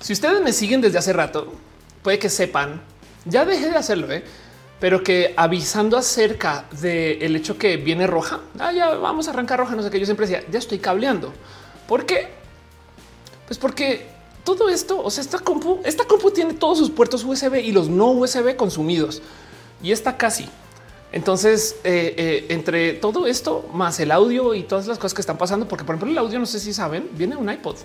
Si 0.00 0.12
ustedes 0.12 0.42
me 0.42 0.52
siguen 0.52 0.82
desde 0.82 0.98
hace 0.98 1.14
rato, 1.14 1.54
puede 2.02 2.18
que 2.18 2.28
sepan, 2.28 2.82
ya 3.24 3.46
dejé 3.46 3.70
de 3.70 3.76
hacerlo, 3.76 4.12
¿eh? 4.12 4.22
Pero 4.84 5.02
que 5.02 5.32
avisando 5.34 5.96
acerca 5.96 6.66
del 6.70 7.34
hecho 7.36 7.56
que 7.56 7.78
viene 7.78 8.06
roja, 8.06 8.40
ah, 8.58 8.70
ya 8.70 8.90
vamos 8.90 9.26
a 9.26 9.30
arrancar 9.30 9.58
roja, 9.58 9.74
no 9.74 9.82
sé 9.82 9.88
qué, 9.88 9.98
yo 9.98 10.04
siempre 10.04 10.26
decía, 10.26 10.44
ya 10.52 10.58
estoy 10.58 10.78
cableando. 10.78 11.32
¿Por 11.88 12.04
qué? 12.04 12.28
Pues 13.46 13.58
porque 13.58 14.06
todo 14.44 14.68
esto, 14.68 15.02
o 15.02 15.10
sea, 15.10 15.24
esta 15.24 15.38
compu, 15.38 15.80
esta 15.86 16.04
compu 16.04 16.30
tiene 16.32 16.52
todos 16.52 16.76
sus 16.76 16.90
puertos 16.90 17.24
USB 17.24 17.64
y 17.64 17.72
los 17.72 17.88
no 17.88 18.10
USB 18.10 18.56
consumidos 18.56 19.22
y 19.82 19.90
está 19.90 20.18
casi. 20.18 20.50
Entonces, 21.12 21.76
eh, 21.82 22.14
eh, 22.18 22.46
entre 22.50 22.92
todo 22.92 23.26
esto 23.26 23.66
más 23.72 23.98
el 24.00 24.10
audio 24.10 24.52
y 24.52 24.64
todas 24.64 24.86
las 24.86 24.98
cosas 24.98 25.14
que 25.14 25.22
están 25.22 25.38
pasando, 25.38 25.66
porque 25.66 25.86
por 25.86 25.94
ejemplo 25.94 26.12
el 26.12 26.18
audio, 26.18 26.38
no 26.38 26.44
sé 26.44 26.60
si 26.60 26.74
saben, 26.74 27.08
viene 27.14 27.36
un 27.36 27.50
iPod 27.50 27.76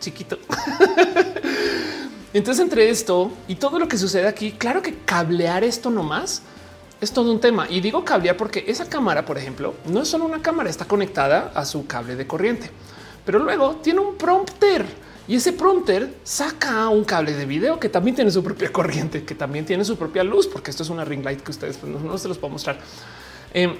chiquito. 0.00 0.38
Entonces, 2.34 2.62
entre 2.62 2.88
esto 2.88 3.30
y 3.46 3.56
todo 3.56 3.78
lo 3.78 3.88
que 3.88 3.98
sucede 3.98 4.26
aquí, 4.26 4.52
claro 4.52 4.80
que 4.80 4.94
cablear 5.04 5.64
esto 5.64 5.90
nomás 5.90 6.42
es 7.00 7.12
todo 7.12 7.30
un 7.30 7.40
tema. 7.40 7.66
Y 7.68 7.80
digo 7.80 8.04
cablear 8.04 8.36
porque 8.36 8.64
esa 8.66 8.88
cámara, 8.88 9.24
por 9.24 9.36
ejemplo, 9.36 9.74
no 9.86 10.02
es 10.02 10.08
solo 10.08 10.24
una 10.24 10.40
cámara, 10.40 10.70
está 10.70 10.84
conectada 10.84 11.52
a 11.54 11.64
su 11.64 11.86
cable 11.86 12.16
de 12.16 12.26
corriente, 12.26 12.70
pero 13.24 13.38
luego 13.38 13.76
tiene 13.82 14.00
un 14.00 14.16
prompter 14.16 14.86
y 15.28 15.36
ese 15.36 15.52
prompter 15.52 16.14
saca 16.24 16.88
un 16.88 17.04
cable 17.04 17.32
de 17.34 17.46
video 17.46 17.78
que 17.78 17.88
también 17.88 18.16
tiene 18.16 18.30
su 18.30 18.42
propia 18.42 18.72
corriente, 18.72 19.24
que 19.24 19.34
también 19.34 19.64
tiene 19.64 19.84
su 19.84 19.96
propia 19.96 20.24
luz, 20.24 20.46
porque 20.46 20.70
esto 20.70 20.82
es 20.82 20.90
una 20.90 21.04
ring 21.04 21.24
light 21.24 21.40
que 21.40 21.50
ustedes 21.50 21.76
pues, 21.76 21.92
no, 21.92 22.18
se 22.18 22.28
los 22.28 22.38
puedo 22.38 22.52
mostrar. 22.52 22.78
Em, 23.54 23.76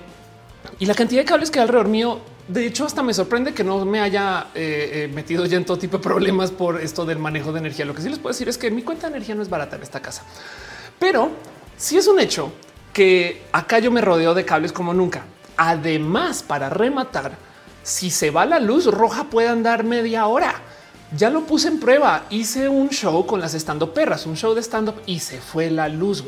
y 0.79 0.87
la 0.87 0.95
cantidad 0.95 1.23
de 1.23 1.27
cables 1.27 1.51
que 1.51 1.59
hay 1.59 1.65
alrededor 1.65 1.89
mío 1.89 2.21
de 2.49 2.67
hecho, 2.67 2.85
hasta 2.85 3.03
me 3.03 3.15
sorprende 3.15 3.55
que 3.55 3.63
no 3.63 3.85
me 3.85 4.01
haya 4.01 4.49
eh, 4.55 5.05
eh, 5.05 5.11
metido 5.15 5.47
ya 5.47 5.57
en 5.57 5.65
todo 5.65 5.79
tipo 5.79 5.99
de 5.99 6.03
problemas 6.03 6.51
por 6.51 6.81
esto 6.81 7.05
del 7.05 7.19
manejo 7.19 7.53
de 7.53 7.61
energía. 7.61 7.85
Lo 7.85 7.95
que 7.95 8.03
sí 8.03 8.09
les 8.09 8.19
puedo 8.19 8.33
decir 8.33 8.49
es 8.49 8.59
que 8.59 8.71
mi 8.71 8.83
cuenta 8.83 9.09
de 9.09 9.17
energía 9.17 9.35
no 9.35 9.43
es 9.43 9.49
barata 9.49 9.77
en 9.77 9.83
esta 9.83 10.01
casa, 10.01 10.25
pero 10.99 11.31
sí 11.77 11.97
es 11.97 12.09
un 12.09 12.19
hecho 12.19 12.53
que 12.93 13.43
acá 13.53 13.79
yo 13.79 13.91
me 13.93 14.01
rodeo 14.01 14.35
de 14.35 14.45
cables 14.45 14.73
como 14.73 14.93
nunca. 14.93 15.25
Además, 15.57 16.43
para 16.43 16.69
rematar, 16.69 17.37
si 17.85 18.11
se 18.11 18.31
va 18.31 18.45
la 18.45 18.59
luz 18.59 18.87
roja 18.87 19.25
puede 19.25 19.49
andar 19.49 19.85
media 19.85 20.27
hora. 20.27 20.55
Ya 21.17 21.31
lo 21.31 21.47
puse 21.47 21.69
en 21.69 21.79
prueba. 21.79 22.25
Hice 22.29 22.69
un 22.69 22.89
show 22.89 23.25
con 23.25 23.41
las 23.41 23.55
estando 23.55 23.95
perras, 23.95 24.27
un 24.27 24.37
show 24.37 24.55
de 24.55 24.63
stand 24.63 24.89
up 24.89 25.03
y 25.07 25.21
se 25.21 25.41
fue 25.41 25.71
la 25.71 25.89
luz. 25.89 26.25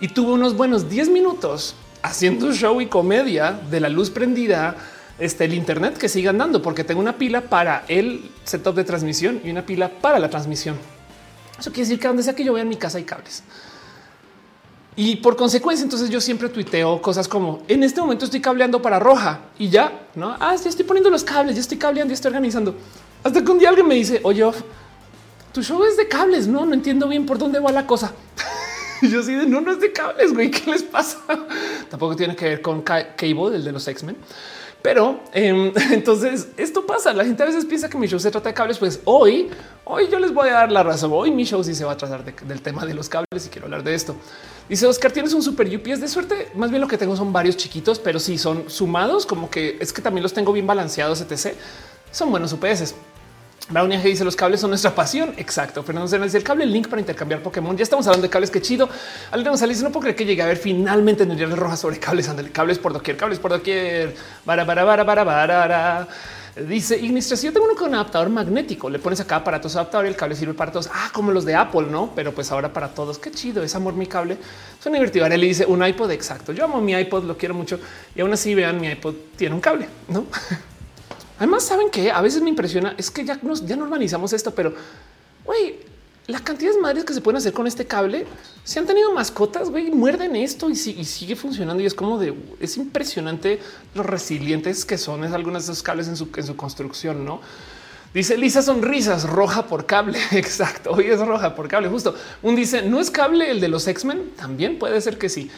Y 0.00 0.08
tuve 0.08 0.32
unos 0.32 0.56
buenos 0.56 0.88
10 0.88 1.10
minutos 1.10 1.74
haciendo 2.02 2.52
show 2.52 2.80
y 2.80 2.86
comedia 2.86 3.52
de 3.70 3.80
la 3.80 3.88
luz 3.88 4.10
prendida 4.10 4.76
este, 5.18 5.44
el 5.44 5.54
Internet 5.54 5.96
que 5.98 6.08
siga 6.08 6.30
andando, 6.30 6.62
porque 6.62 6.84
tengo 6.84 7.00
una 7.00 7.16
pila 7.16 7.42
para 7.42 7.84
el 7.88 8.30
setup 8.44 8.74
de 8.74 8.84
transmisión 8.84 9.40
y 9.44 9.50
una 9.50 9.64
pila 9.64 9.88
para 9.88 10.18
la 10.18 10.28
transmisión. 10.28 10.76
Eso 11.58 11.70
quiere 11.70 11.88
decir 11.88 12.00
que 12.00 12.08
donde 12.08 12.22
sea 12.22 12.34
que 12.34 12.44
yo 12.44 12.52
vea 12.52 12.62
en 12.62 12.68
mi 12.68 12.76
casa 12.76 12.98
hay 12.98 13.04
cables. 13.04 13.44
Y 14.94 15.16
por 15.16 15.36
consecuencia, 15.36 15.84
entonces 15.84 16.10
yo 16.10 16.20
siempre 16.20 16.48
tuiteo 16.48 17.00
cosas 17.00 17.26
como 17.26 17.62
en 17.66 17.82
este 17.82 18.00
momento 18.00 18.26
estoy 18.26 18.40
cableando 18.40 18.82
para 18.82 18.98
roja 18.98 19.40
y 19.58 19.70
ya 19.70 20.06
no. 20.14 20.36
Ah, 20.38 20.54
ya 20.54 20.68
estoy 20.68 20.84
poniendo 20.84 21.08
los 21.08 21.24
cables, 21.24 21.54
ya 21.54 21.62
estoy 21.62 21.78
cableando, 21.78 22.10
ya 22.10 22.14
estoy 22.14 22.28
organizando. 22.28 22.74
Hasta 23.24 23.42
que 23.42 23.50
un 23.50 23.58
día 23.58 23.70
alguien 23.70 23.86
me 23.86 23.94
dice, 23.94 24.20
oye, 24.22 24.44
tu 25.52 25.62
show 25.62 25.82
es 25.84 25.96
de 25.96 26.08
cables. 26.08 26.46
No, 26.46 26.66
no 26.66 26.74
entiendo 26.74 27.08
bien 27.08 27.24
por 27.24 27.38
dónde 27.38 27.58
va 27.58 27.72
la 27.72 27.86
cosa. 27.86 28.12
yo 29.10 29.22
sí 29.22 29.34
de 29.34 29.46
no, 29.46 29.60
no 29.60 29.72
es 29.72 29.80
de 29.80 29.92
cables, 29.92 30.32
güey. 30.32 30.50
¿Qué 30.50 30.70
les 30.70 30.82
pasa? 30.82 31.18
Tampoco 31.90 32.16
tiene 32.16 32.36
que 32.36 32.44
ver 32.44 32.62
con 32.62 32.82
Cable, 32.82 33.56
el 33.56 33.64
de 33.64 33.72
los 33.72 33.86
X-Men. 33.88 34.16
Pero 34.80 35.20
em, 35.32 35.72
entonces 35.90 36.48
esto 36.56 36.86
pasa. 36.86 37.12
La 37.12 37.24
gente 37.24 37.42
a 37.42 37.46
veces 37.46 37.64
piensa 37.64 37.88
que 37.88 37.98
mi 37.98 38.06
show 38.06 38.18
se 38.18 38.30
trata 38.30 38.48
de 38.48 38.54
cables. 38.54 38.78
Pues 38.78 39.00
hoy, 39.04 39.50
hoy 39.84 40.08
yo 40.10 40.18
les 40.18 40.32
voy 40.32 40.48
a 40.48 40.52
dar 40.52 40.72
la 40.72 40.82
razón. 40.82 41.10
Hoy 41.12 41.30
mi 41.30 41.44
show 41.44 41.62
sí 41.62 41.74
se 41.74 41.84
va 41.84 41.92
a 41.92 41.96
tratar 41.96 42.24
del 42.24 42.62
tema 42.62 42.86
de 42.86 42.94
los 42.94 43.08
cables 43.08 43.46
y 43.46 43.48
quiero 43.48 43.66
hablar 43.66 43.82
de 43.82 43.94
esto. 43.94 44.16
Dice 44.68 44.86
Oscar, 44.86 45.12
tienes 45.12 45.32
un 45.32 45.42
super 45.42 45.66
UPS 45.66 46.00
de 46.00 46.08
suerte. 46.08 46.48
Más 46.54 46.70
bien 46.70 46.80
lo 46.80 46.88
que 46.88 46.98
tengo 46.98 47.16
son 47.16 47.32
varios 47.32 47.56
chiquitos, 47.56 47.98
pero 47.98 48.18
sí 48.20 48.38
son 48.38 48.70
sumados, 48.70 49.26
como 49.26 49.50
que 49.50 49.76
es 49.80 49.92
que 49.92 50.02
también 50.02 50.22
los 50.22 50.32
tengo 50.32 50.52
bien 50.52 50.66
balanceados, 50.66 51.20
etc. 51.20 51.56
Son 52.10 52.30
buenos 52.30 52.52
UPS. 52.52 52.94
Brownie 53.72 53.98
G 53.98 54.02
dice 54.02 54.24
los 54.24 54.36
cables 54.36 54.60
son 54.60 54.70
nuestra 54.70 54.94
pasión. 54.94 55.32
Exacto. 55.38 55.82
Fernando 55.82 56.06
se 56.06 56.18
dice 56.18 56.36
el 56.36 56.44
cable 56.44 56.66
link 56.66 56.88
para 56.88 57.00
intercambiar 57.00 57.42
Pokémon. 57.42 57.76
Ya 57.76 57.82
estamos 57.82 58.06
hablando 58.06 58.26
de 58.26 58.30
cables. 58.30 58.50
Qué 58.50 58.60
chido. 58.60 58.88
Alguien 59.30 59.50
González 59.50 59.78
dice 59.78 59.84
no 59.84 59.90
puedo 59.90 60.02
creer 60.02 60.16
que 60.16 60.26
llegue 60.26 60.42
a 60.42 60.46
ver 60.46 60.58
finalmente 60.58 61.22
en 61.22 61.30
el 61.30 61.56
roja 61.56 61.76
sobre 61.76 61.98
cables. 61.98 62.28
Andale, 62.28 62.50
cables 62.50 62.78
por 62.78 62.92
doquier, 62.92 63.16
cables 63.16 63.38
por 63.38 63.50
doquier. 63.50 64.14
Para, 64.44 64.66
para, 64.66 64.84
para, 64.84 65.06
para, 65.06 65.24
para. 65.24 66.08
Dice 66.68 66.98
Ignis, 66.98 67.30
yo 67.40 67.50
tengo 67.50 67.64
uno 67.64 67.74
con 67.74 67.94
adaptador 67.94 68.28
magnético. 68.28 68.90
Le 68.90 68.98
pones 68.98 69.20
acá 69.20 69.36
para 69.36 69.56
aparatos 69.56 69.74
adaptador 69.74 70.04
y 70.04 70.08
el 70.10 70.16
cable 70.16 70.36
sirve 70.36 70.52
para 70.52 70.70
todos. 70.70 70.90
Ah, 70.92 71.08
como 71.10 71.32
los 71.32 71.46
de 71.46 71.54
Apple, 71.54 71.86
no? 71.90 72.12
Pero 72.14 72.34
pues 72.34 72.52
ahora 72.52 72.70
para 72.70 72.88
todos. 72.88 73.18
Qué 73.18 73.30
chido 73.30 73.62
es 73.62 73.74
amor 73.74 73.94
mi 73.94 74.06
cable. 74.06 74.36
Suena 74.78 74.98
divertido. 74.98 75.24
Ahora 75.24 75.38
le 75.38 75.46
dice 75.46 75.64
un 75.64 75.82
iPod 75.82 76.10
exacto. 76.10 76.52
Yo 76.52 76.66
amo 76.66 76.82
mi 76.82 76.92
iPod, 76.92 77.24
lo 77.24 77.38
quiero 77.38 77.54
mucho 77.54 77.80
y 78.14 78.20
aún 78.20 78.34
así 78.34 78.54
vean 78.54 78.78
mi 78.78 78.88
iPod 78.88 79.14
tiene 79.34 79.54
un 79.54 79.62
cable, 79.62 79.88
no? 80.08 80.26
Además, 81.42 81.64
saben 81.64 81.90
que 81.90 82.12
a 82.12 82.20
veces 82.20 82.40
me 82.40 82.50
impresiona 82.50 82.94
es 82.96 83.10
que 83.10 83.24
ya 83.24 83.36
nos 83.42 83.66
ya 83.66 83.74
normalizamos 83.74 84.32
esto, 84.32 84.54
pero 84.54 84.72
güey, 85.44 85.80
la 86.28 86.38
cantidad 86.38 86.72
de 86.72 86.78
madres 86.78 87.04
que 87.04 87.12
se 87.12 87.20
pueden 87.20 87.38
hacer 87.38 87.52
con 87.52 87.66
este 87.66 87.84
cable. 87.84 88.28
Si 88.62 88.78
han 88.78 88.86
tenido 88.86 89.12
mascotas, 89.12 89.68
güey, 89.68 89.90
muerden 89.90 90.36
esto 90.36 90.70
y, 90.70 90.76
sigue 90.76 91.34
funcionando. 91.34 91.82
Y 91.82 91.86
es 91.86 91.94
como 91.94 92.16
de 92.20 92.32
es 92.60 92.76
impresionante 92.76 93.58
lo 93.96 94.04
resilientes 94.04 94.84
que 94.84 94.96
son 94.96 95.24
es 95.24 95.32
algunas 95.32 95.66
de 95.66 95.72
esos 95.72 95.82
cables 95.82 96.06
en 96.06 96.16
su, 96.16 96.28
en 96.36 96.46
su 96.46 96.54
construcción, 96.54 97.24
no? 97.24 97.40
Dice 98.14 98.36
Lisa 98.36 98.62
sonrisas 98.62 99.28
roja 99.28 99.66
por 99.66 99.84
cable. 99.84 100.20
Exacto. 100.30 100.92
Hoy 100.92 101.06
es 101.06 101.18
roja 101.18 101.56
por 101.56 101.66
cable. 101.66 101.88
Justo 101.88 102.14
un 102.42 102.54
dice 102.54 102.82
no 102.82 103.00
es 103.00 103.10
cable 103.10 103.50
el 103.50 103.60
de 103.60 103.66
los 103.66 103.88
X-Men. 103.88 104.30
También 104.36 104.78
puede 104.78 105.00
ser 105.00 105.18
que 105.18 105.28
sí. 105.28 105.50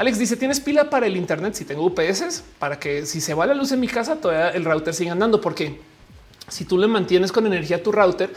Alex 0.00 0.18
dice: 0.18 0.34
¿Tienes 0.38 0.60
pila 0.60 0.88
para 0.88 1.06
el 1.06 1.14
Internet? 1.14 1.52
Si 1.52 1.66
tengo 1.66 1.84
UPS 1.84 2.42
para 2.58 2.80
que 2.80 3.04
si 3.04 3.20
se 3.20 3.34
va 3.34 3.44
la 3.44 3.52
luz 3.52 3.70
en 3.72 3.80
mi 3.80 3.86
casa, 3.86 4.16
todavía 4.16 4.48
el 4.48 4.64
router 4.64 4.94
siga 4.94 5.12
andando, 5.12 5.42
porque 5.42 5.78
si 6.48 6.64
tú 6.64 6.78
le 6.78 6.86
mantienes 6.86 7.30
con 7.30 7.46
energía 7.46 7.82
tu 7.82 7.92
router, 7.92 8.32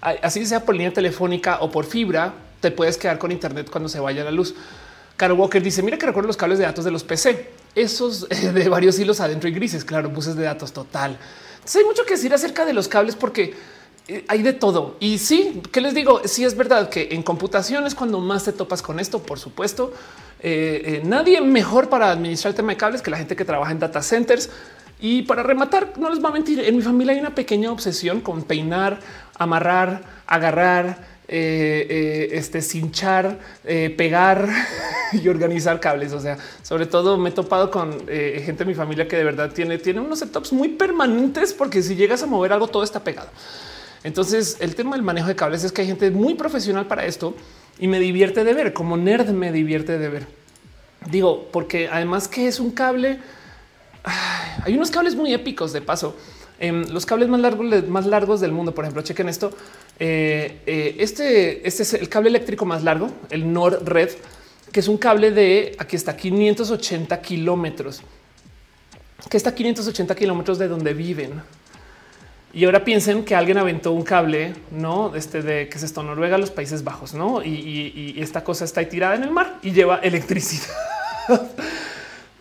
así 0.00 0.46
sea 0.46 0.64
por 0.64 0.74
línea 0.74 0.90
telefónica 0.90 1.58
o 1.60 1.70
por 1.70 1.84
fibra, 1.84 2.32
te 2.62 2.70
puedes 2.70 2.96
quedar 2.96 3.18
con 3.18 3.30
Internet 3.30 3.68
cuando 3.70 3.90
se 3.90 4.00
vaya 4.00 4.24
la 4.24 4.30
luz. 4.30 4.54
Caro 5.18 5.34
Walker 5.34 5.62
dice: 5.62 5.82
Mira 5.82 5.98
que 5.98 6.06
recuerdo 6.06 6.28
los 6.28 6.38
cables 6.38 6.58
de 6.58 6.64
datos 6.64 6.82
de 6.82 6.90
los 6.90 7.04
PC, 7.04 7.50
esos 7.74 8.26
de 8.54 8.68
varios 8.70 8.98
hilos 8.98 9.20
adentro 9.20 9.50
y 9.50 9.52
grises. 9.52 9.84
Claro, 9.84 10.08
buses 10.08 10.34
de 10.34 10.44
datos 10.44 10.72
total. 10.72 11.18
Entonces 11.56 11.76
hay 11.76 11.84
mucho 11.84 12.06
que 12.06 12.14
decir 12.14 12.32
acerca 12.32 12.64
de 12.64 12.72
los 12.72 12.88
cables 12.88 13.16
porque 13.16 13.54
eh, 14.08 14.24
hay 14.28 14.42
de 14.42 14.54
todo. 14.54 14.96
Y 14.98 15.18
sí, 15.18 15.60
que 15.70 15.82
les 15.82 15.94
digo? 15.94 16.22
Sí, 16.24 16.44
es 16.44 16.56
verdad 16.56 16.88
que 16.88 17.08
en 17.12 17.22
computación 17.22 17.86
es 17.86 17.94
cuando 17.94 18.18
más 18.18 18.44
te 18.44 18.52
topas 18.52 18.80
con 18.80 18.98
esto, 18.98 19.22
por 19.22 19.38
supuesto. 19.38 19.92
Eh, 20.42 20.82
eh, 20.84 21.02
nadie 21.04 21.40
mejor 21.40 21.88
para 21.88 22.10
administrar 22.10 22.50
el 22.50 22.56
tema 22.56 22.72
de 22.72 22.76
cables 22.76 23.00
que 23.00 23.12
la 23.12 23.16
gente 23.16 23.36
que 23.36 23.44
trabaja 23.44 23.70
en 23.70 23.78
data 23.78 24.02
centers. 24.02 24.50
Y 25.00 25.22
para 25.22 25.42
rematar, 25.42 25.94
no 25.98 26.10
les 26.10 26.22
va 26.22 26.28
a 26.28 26.32
mentir, 26.32 26.60
en 26.60 26.76
mi 26.76 26.82
familia 26.82 27.12
hay 27.12 27.20
una 27.20 27.34
pequeña 27.34 27.72
obsesión 27.72 28.20
con 28.20 28.42
peinar, 28.42 29.00
amarrar, 29.36 30.02
agarrar, 30.26 31.12
eh, 31.26 32.28
este 32.32 32.60
cinchar, 32.60 33.38
pegar 33.96 34.48
y 35.12 35.26
organizar 35.28 35.80
cables. 35.80 36.12
O 36.12 36.20
sea, 36.20 36.38
sobre 36.62 36.86
todo 36.86 37.18
me 37.18 37.30
he 37.30 37.32
topado 37.32 37.70
con 37.70 38.06
gente 38.06 38.54
de 38.54 38.64
mi 38.64 38.74
familia 38.74 39.08
que 39.08 39.16
de 39.16 39.24
verdad 39.24 39.50
tiene, 39.52 39.78
tiene 39.78 40.00
unos 40.00 40.20
setups 40.20 40.52
muy 40.52 40.68
permanentes 40.68 41.52
porque 41.52 41.82
si 41.82 41.96
llegas 41.96 42.22
a 42.22 42.26
mover 42.26 42.52
algo, 42.52 42.68
todo 42.68 42.84
está 42.84 43.02
pegado. 43.02 43.28
Entonces, 44.04 44.56
el 44.60 44.74
tema 44.74 44.96
del 44.96 45.02
manejo 45.02 45.28
de 45.28 45.36
cables 45.36 45.64
es 45.64 45.72
que 45.72 45.82
hay 45.82 45.86
gente 45.86 46.10
muy 46.10 46.34
profesional 46.34 46.86
para 46.86 47.06
esto 47.06 47.34
y 47.78 47.88
me 47.88 48.00
divierte 48.00 48.44
de 48.44 48.54
ver 48.54 48.72
como 48.72 48.96
nerd 48.96 49.30
me 49.30 49.52
divierte 49.52 49.98
de 49.98 50.08
ver. 50.08 50.26
Digo, 51.10 51.48
porque 51.52 51.88
además 51.88 52.28
que 52.28 52.48
es 52.48 52.60
un 52.60 52.70
cable, 52.70 53.18
hay 54.64 54.74
unos 54.74 54.90
cables 54.90 55.14
muy 55.14 55.32
épicos 55.32 55.72
de 55.72 55.80
paso. 55.80 56.16
Em, 56.58 56.84
los 56.90 57.06
cables 57.06 57.28
más 57.28 57.40
largos, 57.40 57.88
más 57.88 58.06
largos 58.06 58.40
del 58.40 58.52
mundo, 58.52 58.72
por 58.72 58.84
ejemplo, 58.84 59.02
chequen 59.02 59.28
esto. 59.28 59.52
Eh, 59.98 60.60
eh, 60.66 60.96
este, 60.98 61.66
este 61.66 61.82
es 61.82 61.94
el 61.94 62.08
cable 62.08 62.28
eléctrico 62.28 62.64
más 62.64 62.84
largo, 62.84 63.10
el 63.30 63.52
Nord-Red, 63.52 64.10
que 64.70 64.80
es 64.80 64.88
un 64.88 64.96
cable 64.96 65.32
de 65.32 65.74
aquí 65.78 65.96
está 65.96 66.16
580 66.16 67.20
kilómetros, 67.20 68.02
que 69.28 69.36
está 69.36 69.54
580 69.54 70.14
kilómetros 70.14 70.58
de 70.58 70.68
donde 70.68 70.94
viven. 70.94 71.42
Y 72.54 72.66
ahora 72.66 72.84
piensen 72.84 73.24
que 73.24 73.34
alguien 73.34 73.56
aventó 73.56 73.92
un 73.92 74.02
cable, 74.02 74.52
no 74.70 75.14
este 75.14 75.40
de 75.40 75.68
que 75.70 75.78
es 75.78 75.84
esto, 75.84 76.02
Noruega, 76.02 76.36
los 76.36 76.50
Países 76.50 76.84
Bajos, 76.84 77.14
no? 77.14 77.42
Y, 77.42 78.14
esta 78.18 78.44
cosa 78.44 78.66
está 78.66 78.80
ahí 78.80 78.86
tirada 78.86 79.14
en 79.14 79.22
el 79.22 79.30
mar 79.30 79.58
y 79.62 79.72
lleva 79.72 79.96
electricidad. 80.02 80.74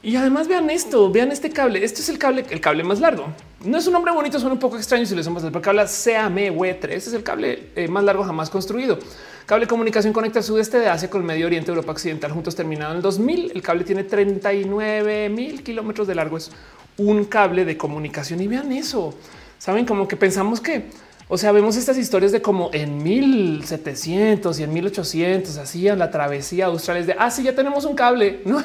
y 0.04 0.18
además 0.18 0.50
vean 0.50 0.70
esto, 0.70 1.10
vean 1.10 1.32
este 1.32 1.50
cable. 1.50 1.84
Este 1.86 2.02
es 2.02 2.10
el 2.10 2.18
cable, 2.18 2.46
el 2.50 2.60
cable 2.60 2.84
más 2.84 3.00
largo. 3.00 3.28
No 3.64 3.78
es 3.78 3.88
un 3.88 3.94
nombre 3.94 4.12
bonito, 4.12 4.38
suena 4.38 4.54
un 4.54 4.60
poco 4.60 4.76
extraño 4.76 5.06
si 5.06 5.16
le 5.16 5.24
somos 5.24 5.46
el 5.46 5.52
cable 5.62 5.84
CAMW3. 5.84 6.90
Este 6.90 6.96
es 6.96 7.14
el 7.14 7.24
cable 7.24 7.70
eh, 7.78 7.88
más 7.88 8.04
largo 8.04 8.26
jamás 8.26 8.50
construido. 8.50 9.00
Cable 9.46 9.66
de 9.66 9.70
comunicación 9.70 10.12
conecta 10.12 10.40
el 10.40 10.46
sudeste 10.46 10.78
de 10.78 10.90
Asia 10.90 11.10
con 11.10 11.22
el 11.22 11.28
Medio 11.28 11.46
Oriente, 11.46 11.72
Europa 11.72 11.94
Occidental, 11.94 12.32
juntos 12.32 12.54
terminado 12.54 12.92
en 12.92 12.98
el 12.98 13.02
2000. 13.02 13.52
El 13.56 13.62
cable 13.62 13.86
tiene 13.86 14.04
39 14.04 15.30
mil 15.30 15.64
kilómetros 15.64 16.06
de 16.06 16.16
largo. 16.16 16.36
Es 16.36 16.52
un 16.98 17.24
cable 17.26 17.64
de 17.64 17.78
comunicación 17.78 18.42
y 18.42 18.48
vean 18.48 18.74
eso. 18.74 19.16
Saben 19.62 19.86
como 19.86 20.08
que 20.08 20.18
pensamos 20.18 20.60
que, 20.60 20.86
o 21.28 21.38
sea, 21.38 21.52
vemos 21.52 21.76
estas 21.76 21.96
historias 21.96 22.32
de 22.32 22.42
como 22.42 22.72
en 22.74 23.04
1700 23.04 24.60
y 24.60 24.64
en 24.64 24.74
1800 24.74 25.56
hacían 25.58 26.00
la 26.00 26.10
travesía 26.10 26.66
austral 26.66 26.98
es 26.98 27.06
de 27.06 27.16
ah, 27.20 27.30
sí, 27.30 27.44
ya 27.44 27.54
tenemos 27.54 27.86
un 27.86 27.94
cable. 27.94 28.42
No 28.46 28.64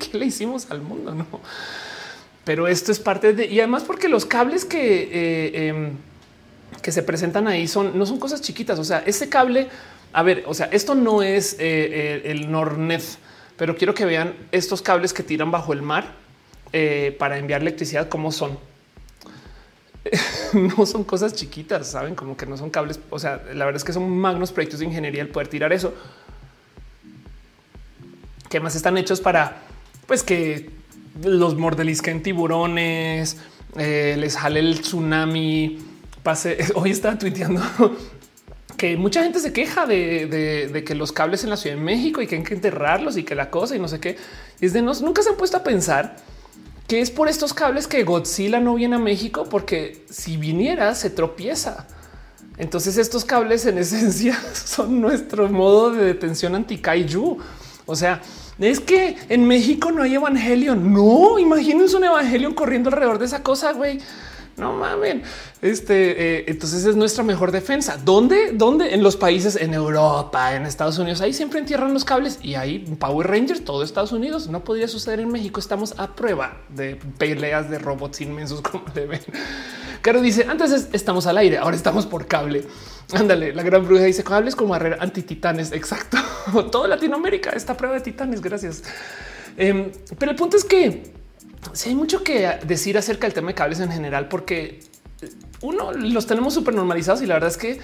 que 0.00 0.18
le 0.18 0.26
hicimos 0.26 0.68
al 0.72 0.80
mundo, 0.80 1.14
no? 1.14 1.24
Pero 2.44 2.66
esto 2.66 2.90
es 2.90 2.98
parte 2.98 3.34
de 3.34 3.46
y 3.46 3.60
además 3.60 3.84
porque 3.84 4.08
los 4.08 4.26
cables 4.26 4.64
que 4.64 5.10
eh, 5.12 5.68
em, 5.68 5.92
que 6.82 6.90
se 6.90 7.04
presentan 7.04 7.46
ahí 7.46 7.68
son 7.68 7.96
no 7.96 8.04
son 8.04 8.18
cosas 8.18 8.40
chiquitas. 8.40 8.80
O 8.80 8.84
sea, 8.84 9.04
este 9.06 9.28
cable, 9.28 9.68
a 10.12 10.24
ver, 10.24 10.42
o 10.48 10.54
sea, 10.54 10.66
esto 10.72 10.96
no 10.96 11.22
es 11.22 11.52
eh, 11.52 11.58
eh, 11.60 12.22
el 12.32 12.50
Nornet, 12.50 13.04
pero 13.56 13.76
quiero 13.76 13.94
que 13.94 14.04
vean 14.06 14.34
estos 14.50 14.82
cables 14.82 15.12
que 15.12 15.22
tiran 15.22 15.52
bajo 15.52 15.72
el 15.72 15.82
mar 15.82 16.16
para 17.20 17.38
enviar 17.38 17.60
electricidad, 17.60 18.08
cómo 18.08 18.32
son 18.32 18.58
no 20.52 20.86
son 20.86 21.04
cosas 21.04 21.34
chiquitas, 21.34 21.88
saben 21.88 22.14
como 22.14 22.36
que 22.36 22.46
no 22.46 22.56
son 22.56 22.70
cables. 22.70 23.00
O 23.10 23.18
sea, 23.18 23.42
la 23.52 23.64
verdad 23.64 23.76
es 23.76 23.84
que 23.84 23.92
son 23.92 24.08
magnos 24.18 24.52
proyectos 24.52 24.80
de 24.80 24.86
ingeniería 24.86 25.22
el 25.22 25.28
poder 25.28 25.48
tirar 25.48 25.72
eso. 25.72 25.94
Que 28.48 28.60
más 28.60 28.74
están 28.76 28.96
hechos 28.98 29.20
para 29.20 29.62
pues 30.06 30.22
que 30.22 30.70
los 31.22 31.56
mordelisquen 31.56 32.22
tiburones, 32.22 33.38
eh, 33.76 34.16
les 34.18 34.36
jale 34.36 34.60
el 34.60 34.80
tsunami. 34.80 35.78
Pase. 36.22 36.58
Hoy 36.74 36.90
estaba 36.90 37.18
tuiteando 37.18 37.62
que 38.76 38.96
mucha 38.96 39.22
gente 39.22 39.40
se 39.40 39.52
queja 39.52 39.86
de, 39.86 40.82
que 40.86 40.94
los 40.94 41.12
cables 41.12 41.44
en 41.44 41.50
la 41.50 41.56
Ciudad 41.56 41.76
de 41.76 41.82
México 41.82 42.20
y 42.22 42.26
que 42.26 42.36
hay 42.36 42.42
que 42.42 42.54
enterrarlos 42.54 43.16
y 43.16 43.24
que 43.24 43.34
la 43.34 43.50
cosa 43.50 43.76
y 43.76 43.78
no 43.78 43.88
sé 43.88 44.00
qué. 44.00 44.16
Y 44.60 44.66
es 44.66 44.72
de 44.72 44.82
nos 44.82 45.02
nunca 45.02 45.22
se 45.22 45.30
han 45.30 45.36
puesto 45.36 45.56
a 45.56 45.62
pensar 45.62 46.16
que 46.86 47.00
es 47.00 47.10
por 47.10 47.28
estos 47.28 47.54
cables 47.54 47.86
que 47.86 48.04
Godzilla 48.04 48.60
no 48.60 48.74
viene 48.74 48.96
a 48.96 48.98
México, 48.98 49.46
porque 49.48 50.04
si 50.10 50.36
viniera 50.36 50.94
se 50.94 51.10
tropieza. 51.10 51.86
Entonces 52.56 52.98
estos 52.98 53.24
cables 53.24 53.66
en 53.66 53.78
esencia 53.78 54.38
son 54.52 55.00
nuestro 55.00 55.48
modo 55.48 55.90
de 55.90 56.04
detención 56.04 56.54
anti 56.54 56.78
kaiju. 56.78 57.38
O 57.86 57.96
sea, 57.96 58.22
es 58.58 58.80
que 58.80 59.16
en 59.28 59.46
México 59.46 59.90
no 59.90 60.02
hay 60.02 60.14
Evangelion. 60.14 60.92
No, 60.92 61.38
imagínense 61.38 61.96
un 61.96 62.04
Evangelion 62.04 62.54
corriendo 62.54 62.90
alrededor 62.90 63.18
de 63.18 63.26
esa 63.26 63.42
cosa, 63.42 63.72
güey. 63.72 64.00
No 64.56 64.72
mames. 64.72 65.22
Este, 65.62 66.38
eh, 66.38 66.44
entonces 66.46 66.84
es 66.84 66.94
nuestra 66.94 67.24
mejor 67.24 67.50
defensa. 67.50 67.98
¿Dónde? 68.04 68.52
¿Dónde? 68.52 68.94
En 68.94 69.02
los 69.02 69.16
países, 69.16 69.56
en 69.56 69.74
Europa, 69.74 70.54
en 70.54 70.64
Estados 70.64 70.98
Unidos. 70.98 71.20
Ahí 71.20 71.32
siempre 71.32 71.58
entierran 71.58 71.92
los 71.92 72.04
cables 72.04 72.38
y 72.40 72.54
hay 72.54 72.78
Power 72.78 73.26
Rangers, 73.26 73.64
todo 73.64 73.82
Estados 73.82 74.12
Unidos. 74.12 74.48
No 74.48 74.62
podría 74.62 74.86
suceder 74.86 75.20
en 75.20 75.32
México. 75.32 75.58
Estamos 75.58 75.94
a 75.98 76.14
prueba 76.14 76.58
de 76.68 76.96
peleas 77.18 77.68
de 77.68 77.78
robots 77.78 78.20
inmensos 78.20 78.60
como 78.60 78.84
le 78.94 79.06
ven. 79.06 79.20
Caro 80.02 80.20
dice 80.20 80.46
antes 80.48 80.88
estamos 80.92 81.26
al 81.26 81.38
aire, 81.38 81.58
ahora 81.58 81.74
estamos 81.74 82.06
por 82.06 82.26
cable. 82.26 82.64
Ándale, 83.12 83.52
la 83.54 83.62
gran 83.62 83.84
bruja 83.84 84.04
dice 84.04 84.22
cables 84.22 84.54
como 84.54 84.70
barrera 84.70 84.98
anti 85.00 85.22
titanes. 85.22 85.72
Exacto. 85.72 86.18
Todo 86.70 86.86
Latinoamérica 86.86 87.50
está 87.50 87.76
prueba 87.76 87.96
de 87.96 88.02
titanes. 88.02 88.40
Gracias. 88.40 88.84
Em, 89.56 89.90
pero 90.18 90.32
el 90.32 90.36
punto 90.36 90.56
es 90.56 90.64
que 90.64 91.23
si 91.72 91.88
hay 91.90 91.94
mucho 91.94 92.22
que 92.22 92.58
decir 92.64 92.98
acerca 92.98 93.26
del 93.26 93.34
tema 93.34 93.48
de 93.48 93.54
cables 93.54 93.80
en 93.80 93.90
general, 93.90 94.28
porque 94.28 94.80
uno 95.60 95.92
los 95.92 96.26
tenemos 96.26 96.54
súper 96.54 96.74
normalizados 96.74 97.22
y 97.22 97.26
la 97.26 97.34
verdad 97.34 97.50
es 97.50 97.56
que 97.56 97.80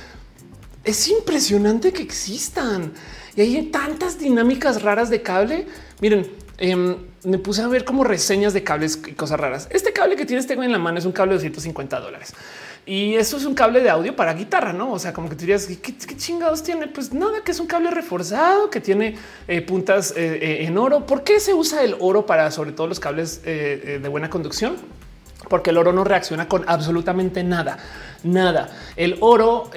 es 0.85 1.09
impresionante 1.09 1.93
que 1.93 2.03
existan 2.03 2.93
y 3.37 3.41
hay 3.41 3.63
tantas 3.67 4.19
dinámicas 4.19 4.83
raras 4.83 5.11
de 5.11 5.23
cable. 5.23 5.67
Miren, 6.01 6.31
em, 6.59 6.97
me 7.25 7.39
puse 7.39 7.63
a 7.63 7.69
ver 7.69 7.85
como 7.85 8.05
reseñas 8.05 8.53
de 8.53 8.65
cables 8.65 9.01
y 9.07 9.13
cosas 9.13 9.39
raras. 9.39 9.69
Este 9.71 9.93
cable 9.93 10.17
que 10.17 10.27
tienes 10.27 10.47
tengo 10.47 10.63
en 10.63 10.73
la 10.73 10.79
mano 10.79 10.99
es 10.99 11.05
un 11.05 11.13
cable 11.13 11.33
de 11.35 11.39
250 11.39 12.01
dólares. 12.01 12.35
Y 12.91 13.15
eso 13.15 13.37
es 13.37 13.45
un 13.45 13.55
cable 13.55 13.83
de 13.83 13.89
audio 13.89 14.17
para 14.17 14.35
guitarra, 14.35 14.73
no? 14.73 14.91
O 14.91 14.99
sea, 14.99 15.13
como 15.13 15.29
que 15.29 15.37
tú 15.37 15.43
dirías 15.43 15.65
¿qué, 15.81 15.95
chingados 16.17 16.65
tiene? 16.65 16.89
Pues 16.89 17.13
nada, 17.13 17.41
que 17.45 17.53
es 17.53 17.61
un 17.61 17.69
cable 17.69 17.89
reforzado 17.93 18.69
que 18.69 18.81
tiene 18.81 19.15
eh, 19.47 19.63
puntas 19.63 20.13
eh, 20.17 20.41
eh, 20.43 20.65
en 20.67 20.77
oro. 20.77 21.07
¿Por 21.07 21.23
qué 21.23 21.39
se 21.39 21.55
usa 21.55 21.85
el 21.85 21.95
oro 22.01 22.27
para 22.27 22.51
sobre 22.51 22.73
todo 22.73 22.89
los 22.89 22.99
cables 22.99 23.45
de 23.45 24.09
buena 24.11 24.29
conducción? 24.29 24.75
Porque 25.49 25.71
el 25.71 25.79
oro 25.79 25.93
no 25.93 26.03
reacciona 26.03 26.49
con 26.49 26.65
absolutamente 26.67 27.45
nada 27.45 27.79
nada. 28.25 28.71
El 28.97 29.19
oro 29.21 29.71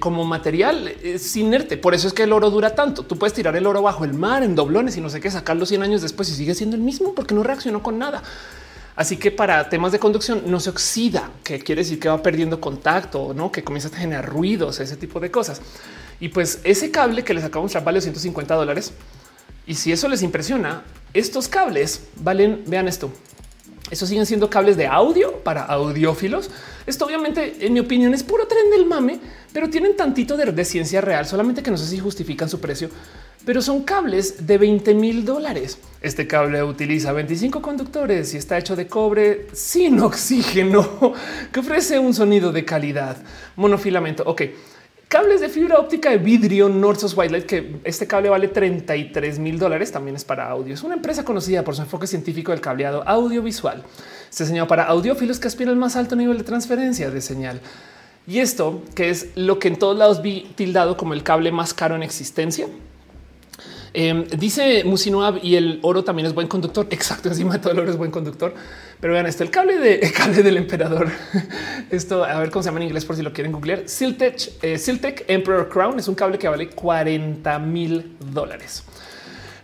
como 0.00 0.24
material 0.24 0.92
es 1.04 1.36
inerte. 1.36 1.76
Por 1.76 1.94
eso 1.94 2.08
es 2.08 2.12
que 2.12 2.24
el 2.24 2.32
oro 2.32 2.50
dura 2.50 2.74
tanto. 2.74 3.04
Tú 3.04 3.16
puedes 3.16 3.32
tirar 3.32 3.54
el 3.54 3.64
oro 3.64 3.80
bajo 3.80 4.04
el 4.04 4.12
mar 4.12 4.42
en 4.42 4.56
doblones 4.56 4.96
y 4.96 5.00
no 5.00 5.08
sé 5.08 5.20
qué, 5.20 5.30
sacarlo 5.30 5.66
100 5.66 5.84
años 5.84 6.02
después 6.02 6.28
y 6.30 6.34
sigue 6.34 6.56
siendo 6.56 6.74
el 6.74 6.82
mismo 6.82 7.14
porque 7.14 7.32
no 7.32 7.44
reaccionó 7.44 7.80
con 7.80 7.96
nada. 7.96 8.24
Así 8.96 9.16
que 9.16 9.30
para 9.30 9.68
temas 9.68 9.92
de 9.92 9.98
conducción 9.98 10.42
no 10.46 10.60
se 10.60 10.70
oxida, 10.70 11.30
que 11.44 11.60
quiere 11.60 11.82
decir 11.82 11.98
que 11.98 12.08
va 12.08 12.22
perdiendo 12.22 12.60
contacto, 12.60 13.32
no 13.34 13.50
que 13.50 13.64
comienza 13.64 13.88
a 13.88 13.98
generar 13.98 14.28
ruidos, 14.28 14.80
ese 14.80 14.96
tipo 14.96 15.20
de 15.20 15.30
cosas. 15.30 15.60
Y 16.18 16.28
pues 16.28 16.60
ese 16.64 16.90
cable 16.90 17.24
que 17.24 17.32
les 17.32 17.44
acabo 17.44 17.62
de 17.62 17.66
mostrar 17.66 17.84
vale 17.84 18.00
150 18.00 18.54
dólares. 18.54 18.92
Y 19.66 19.74
si 19.74 19.92
eso 19.92 20.08
les 20.08 20.22
impresiona, 20.22 20.82
estos 21.14 21.48
cables 21.48 22.02
valen, 22.16 22.62
vean 22.66 22.88
esto. 22.88 23.10
Estos 23.90 24.08
siguen 24.08 24.26
siendo 24.26 24.50
cables 24.50 24.76
de 24.76 24.86
audio 24.86 25.38
para 25.42 25.64
audiófilos. 25.64 26.50
Esto 26.86 27.06
obviamente, 27.06 27.56
en 27.60 27.72
mi 27.72 27.80
opinión, 27.80 28.14
es 28.14 28.22
puro 28.22 28.46
tren 28.46 28.70
del 28.70 28.86
mame, 28.86 29.18
pero 29.52 29.68
tienen 29.68 29.96
tantito 29.96 30.36
de, 30.36 30.52
de 30.52 30.64
ciencia 30.64 31.00
real, 31.00 31.26
solamente 31.26 31.62
que 31.62 31.70
no 31.70 31.76
sé 31.76 31.86
si 31.86 31.98
justifican 31.98 32.48
su 32.48 32.60
precio 32.60 32.90
pero 33.44 33.62
son 33.62 33.82
cables 33.82 34.46
de 34.46 34.58
20 34.58 34.94
mil 34.94 35.24
dólares. 35.24 35.78
Este 36.02 36.26
cable 36.26 36.62
utiliza 36.62 37.12
25 37.12 37.60
conductores 37.60 38.32
y 38.34 38.36
está 38.36 38.58
hecho 38.58 38.76
de 38.76 38.86
cobre 38.86 39.46
sin 39.52 40.00
oxígeno 40.00 41.14
que 41.52 41.60
ofrece 41.60 41.98
un 41.98 42.14
sonido 42.14 42.52
de 42.52 42.64
calidad. 42.64 43.16
Monofilamento. 43.56 44.22
Ok. 44.26 44.42
Cables 45.08 45.40
de 45.40 45.48
fibra 45.48 45.78
óptica 45.78 46.10
de 46.10 46.18
vidrio 46.18 46.68
Northos 46.68 47.16
White 47.16 47.44
que 47.44 47.80
este 47.82 48.06
cable 48.06 48.28
vale 48.28 48.46
33 48.46 49.40
mil 49.40 49.58
dólares. 49.58 49.90
También 49.90 50.14
es 50.14 50.24
para 50.24 50.48
audio. 50.48 50.72
Es 50.72 50.84
una 50.84 50.94
empresa 50.94 51.24
conocida 51.24 51.64
por 51.64 51.74
su 51.74 51.82
enfoque 51.82 52.06
científico 52.06 52.52
del 52.52 52.60
cableado 52.60 53.02
audiovisual. 53.06 53.82
Se 54.30 54.44
diseñado 54.44 54.68
para 54.68 54.84
audiófilos 54.84 55.40
que 55.40 55.48
aspiran 55.48 55.72
al 55.74 55.80
más 55.80 55.96
alto 55.96 56.14
nivel 56.14 56.38
de 56.38 56.44
transferencia 56.44 57.10
de 57.10 57.20
señal. 57.20 57.60
Y 58.26 58.38
esto, 58.38 58.82
que 58.94 59.10
es 59.10 59.30
lo 59.34 59.58
que 59.58 59.68
en 59.68 59.76
todos 59.76 59.98
lados 59.98 60.22
vi 60.22 60.52
tildado 60.54 60.96
como 60.96 61.14
el 61.14 61.24
cable 61.24 61.50
más 61.50 61.74
caro 61.74 61.96
en 61.96 62.04
existencia, 62.04 62.68
Em, 63.92 64.24
dice 64.24 64.84
Musinoab 64.84 65.40
y 65.42 65.56
el 65.56 65.78
oro 65.82 66.04
también 66.04 66.26
es 66.26 66.34
buen 66.34 66.48
conductor. 66.48 66.86
Exacto, 66.90 67.28
encima 67.28 67.60
todo 67.60 67.72
el 67.72 67.80
oro 67.80 67.90
es 67.90 67.96
buen 67.96 68.10
conductor. 68.10 68.54
Pero 69.00 69.14
vean 69.14 69.26
esto, 69.26 69.42
el 69.42 69.50
cable 69.50 69.78
de 69.78 70.12
cable 70.12 70.42
del 70.42 70.56
emperador. 70.58 71.08
Esto 71.90 72.22
a 72.22 72.38
ver 72.38 72.50
cómo 72.50 72.62
se 72.62 72.68
llama 72.68 72.80
en 72.80 72.88
inglés 72.88 73.06
por 73.06 73.16
si 73.16 73.22
lo 73.22 73.32
quieren 73.32 73.50
googlear. 73.50 73.84
Siltech, 73.86 74.52
eh, 74.62 75.24
Emperor 75.28 75.68
Crown 75.70 75.98
es 75.98 76.06
un 76.06 76.14
cable 76.14 76.38
que 76.38 76.48
vale 76.48 76.68
40 76.68 77.58
mil 77.60 78.16
dólares. 78.32 78.84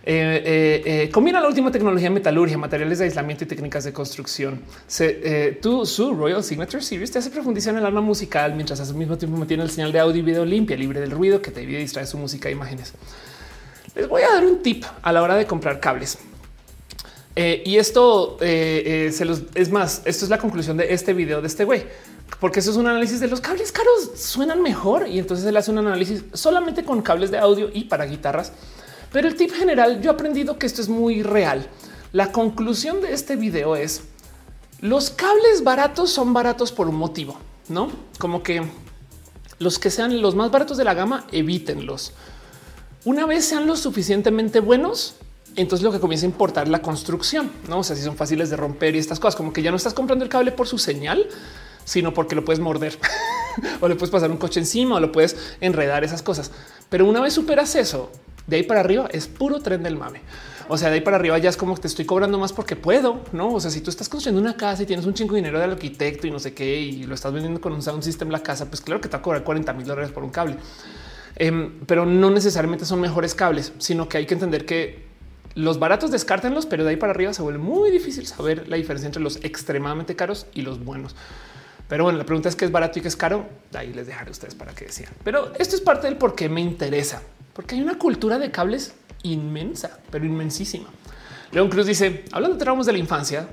Eh, 0.09 0.41
eh, 0.45 1.03
eh, 1.03 1.09
combina 1.11 1.41
la 1.41 1.49
última 1.49 1.69
tecnología 1.69 2.09
metalurgia, 2.09 2.57
materiales 2.57 2.99
de 2.99 3.05
aislamiento 3.05 3.43
y 3.43 3.47
técnicas 3.47 3.83
de 3.83 3.91
construcción. 3.91 4.61
Se, 4.87 5.59
su 5.83 6.13
Royal 6.13 6.41
Signature 6.45 6.81
Series 6.81 7.11
te 7.11 7.19
hace 7.19 7.29
profundizar 7.29 7.73
en 7.73 7.79
el 7.79 7.85
alma 7.85 7.99
musical 7.99 8.55
mientras 8.55 8.79
al 8.79 8.95
mismo 8.95 9.17
tiempo 9.17 9.37
mantiene 9.37 9.63
el 9.63 9.69
señal 9.69 9.91
de 9.91 9.99
audio 9.99 10.19
y 10.19 10.21
video 10.21 10.45
limpia, 10.45 10.77
libre 10.77 11.01
del 11.01 11.11
ruido 11.11 11.41
que 11.41 11.51
te 11.51 11.59
divide 11.59 11.79
y 11.79 11.81
distrae 11.81 12.05
su 12.05 12.17
música 12.17 12.47
e 12.47 12.53
imágenes. 12.53 12.93
Les 13.97 14.07
voy 14.07 14.21
a 14.21 14.29
dar 14.29 14.45
un 14.45 14.61
tip 14.61 14.85
a 15.01 15.11
la 15.11 15.23
hora 15.23 15.35
de 15.35 15.47
comprar 15.47 15.79
cables. 15.79 16.19
Eh, 17.35 17.63
y 17.65 17.77
esto 17.77 18.37
eh, 18.41 19.07
eh, 19.07 19.11
se 19.11 19.25
los 19.25 19.41
es 19.55 19.71
más. 19.71 20.03
Esto 20.05 20.25
es 20.25 20.29
la 20.29 20.37
conclusión 20.37 20.77
de 20.77 20.93
este 20.93 21.13
video 21.13 21.41
de 21.41 21.47
este 21.47 21.65
güey, 21.65 21.83
porque 22.39 22.59
eso 22.59 22.69
es 22.69 22.77
un 22.77 22.85
análisis 22.85 23.19
de 23.19 23.27
los 23.27 23.41
cables 23.41 23.71
caros 23.71 24.11
suenan 24.15 24.61
mejor 24.61 25.07
y 25.07 25.17
entonces 25.17 25.47
él 25.47 25.57
hace 25.57 25.71
un 25.71 25.79
análisis 25.79 26.25
solamente 26.33 26.83
con 26.83 27.01
cables 27.01 27.31
de 27.31 27.39
audio 27.39 27.71
y 27.73 27.85
para 27.85 28.05
guitarras. 28.05 28.53
Pero 29.11 29.27
el 29.27 29.35
tip 29.35 29.51
general, 29.51 29.99
yo 29.99 30.11
he 30.11 30.13
aprendido 30.13 30.59
que 30.59 30.67
esto 30.67 30.79
es 30.79 30.89
muy 30.89 31.23
real. 31.23 31.67
La 32.13 32.31
conclusión 32.31 33.01
de 33.01 33.13
este 33.13 33.35
video 33.35 33.75
es 33.75 34.03
los 34.79 35.09
cables 35.09 35.63
baratos 35.63 36.11
son 36.11 36.33
baratos 36.33 36.71
por 36.71 36.87
un 36.87 36.97
motivo, 36.97 37.39
no 37.67 37.91
como 38.19 38.43
que 38.43 38.61
los 39.57 39.79
que 39.79 39.89
sean 39.89 40.21
los 40.21 40.35
más 40.35 40.51
baratos 40.51 40.77
de 40.77 40.83
la 40.83 40.93
gama, 40.93 41.25
evítenlos. 41.31 42.13
Una 43.05 43.25
vez 43.25 43.45
sean 43.45 43.67
lo 43.67 43.75
suficientemente 43.75 44.59
buenos, 44.59 45.15
entonces 45.55 45.83
lo 45.83 45.91
que 45.91 45.99
comienza 45.99 46.25
a 46.25 46.29
importar 46.29 46.67
la 46.67 46.81
construcción, 46.81 47.51
no? 47.67 47.79
O 47.79 47.83
sea, 47.83 47.95
si 47.95 48.03
son 48.03 48.15
fáciles 48.15 48.49
de 48.49 48.57
romper 48.57 48.95
y 48.95 48.99
estas 48.99 49.19
cosas, 49.19 49.35
como 49.35 49.53
que 49.53 49.61
ya 49.61 49.71
no 49.71 49.77
estás 49.77 49.93
comprando 49.93 50.23
el 50.23 50.29
cable 50.29 50.51
por 50.51 50.67
su 50.67 50.77
señal, 50.77 51.27
sino 51.85 52.13
porque 52.13 52.35
lo 52.35 52.43
puedes 52.43 52.59
morder 52.59 52.97
o 53.81 53.87
le 53.87 53.95
puedes 53.95 54.11
pasar 54.11 54.29
un 54.29 54.37
coche 54.37 54.59
encima 54.59 54.95
o 54.95 54.99
lo 54.99 55.11
puedes 55.11 55.37
enredar 55.61 56.03
esas 56.03 56.21
cosas. 56.21 56.51
Pero 56.89 57.05
una 57.05 57.21
vez 57.21 57.33
superas 57.33 57.75
eso, 57.75 58.11
de 58.45 58.57
ahí 58.57 58.63
para 58.63 58.81
arriba 58.81 59.07
es 59.11 59.27
puro 59.27 59.59
tren 59.59 59.83
del 59.83 59.95
mame. 59.95 60.21
O 60.69 60.77
sea, 60.77 60.89
de 60.89 60.95
ahí 60.95 61.01
para 61.01 61.15
arriba 61.15 61.37
ya 61.37 61.49
es 61.49 61.55
como 61.55 61.75
que 61.75 61.81
te 61.81 61.87
estoy 61.87 62.05
cobrando 62.05 62.37
más 62.37 62.51
porque 62.51 62.75
puedo, 62.75 63.21
no? 63.31 63.53
O 63.53 63.59
sea, 63.59 63.71
si 63.71 63.79
tú 63.79 63.89
estás 63.89 64.09
construyendo 64.09 64.41
una 64.41 64.57
casa 64.57 64.83
y 64.83 64.85
tienes 64.85 65.05
un 65.05 65.13
chingo 65.13 65.33
de 65.33 65.41
dinero 65.41 65.59
del 65.59 65.71
arquitecto 65.71 66.27
y 66.27 66.31
no 66.31 66.39
sé 66.39 66.53
qué 66.53 66.81
y 66.81 67.03
lo 67.03 67.15
estás 67.15 67.31
vendiendo 67.31 67.61
con 67.61 67.71
un 67.71 67.81
sound 67.81 68.03
system 68.03 68.29
la 68.29 68.43
casa, 68.43 68.65
pues 68.65 68.81
claro 68.81 68.99
que 68.99 69.07
te 69.07 69.13
va 69.13 69.19
a 69.19 69.21
cobrar 69.21 69.43
40 69.43 69.71
mil 69.73 69.85
dólares 69.85 70.11
por 70.11 70.23
un 70.23 70.29
cable. 70.29 70.57
Em, 71.39 71.79
pero 71.85 72.05
no 72.05 72.31
necesariamente 72.31 72.85
son 72.85 72.99
mejores 72.99 73.35
cables, 73.35 73.71
sino 73.77 74.09
que 74.09 74.17
hay 74.17 74.25
que 74.25 74.33
entender 74.33 74.65
que 74.65 75.05
los 75.53 75.79
baratos 75.79 76.09
descártenlos, 76.11 76.65
pero 76.65 76.83
de 76.83 76.91
ahí 76.91 76.95
para 76.97 77.11
arriba 77.11 77.33
se 77.33 77.43
vuelve 77.43 77.59
muy 77.59 77.91
difícil 77.91 78.25
saber 78.25 78.67
la 78.67 78.75
diferencia 78.75 79.05
entre 79.05 79.21
los 79.21 79.37
extremadamente 79.43 80.15
caros 80.15 80.47
y 80.53 80.61
los 80.61 80.83
buenos. 80.83 81.15
Pero 81.87 82.03
bueno, 82.03 82.17
la 82.17 82.25
pregunta 82.25 82.49
es 82.49 82.55
qué 82.55 82.65
es 82.65 82.71
barato 82.71 82.99
y 82.99 83.01
qué 83.01 83.07
es 83.07 83.15
caro. 83.15 83.45
Ahí 83.73 83.93
les 83.93 84.07
dejaré 84.07 84.31
ustedes 84.31 84.55
para 84.55 84.73
que 84.73 84.85
decían. 84.85 85.11
Pero 85.23 85.53
esto 85.57 85.75
es 85.75 85.81
parte 85.81 86.07
del 86.07 86.17
por 86.17 86.35
qué 86.35 86.49
me 86.49 86.59
interesa, 86.59 87.21
porque 87.53 87.75
hay 87.75 87.81
una 87.81 87.97
cultura 87.97 88.39
de 88.39 88.51
cables 88.51 88.93
inmensa, 89.23 89.99
pero 90.11 90.25
inmensísima. 90.25 90.87
León 91.51 91.69
Cruz 91.69 91.85
dice, 91.85 92.25
hablando 92.31 92.57
de 92.57 92.63
traumas 92.63 92.85
de 92.87 92.93
la 92.93 92.97
infancia, 92.97 93.47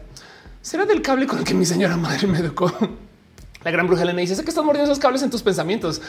será 0.62 0.84
del 0.84 1.00
cable 1.00 1.26
con 1.26 1.38
el 1.38 1.44
que 1.44 1.54
mi 1.54 1.64
señora 1.64 1.96
madre 1.96 2.26
me 2.26 2.38
educó. 2.38 2.72
La 3.64 3.70
gran 3.70 3.86
bruja 3.86 4.02
Elena 4.02 4.20
dice, 4.20 4.34
sé 4.34 4.42
que 4.42 4.50
estás 4.50 4.64
mordiendo 4.64 4.90
esos 4.90 5.00
cables 5.00 5.22
en 5.22 5.30
tus 5.30 5.42
pensamientos. 5.42 6.02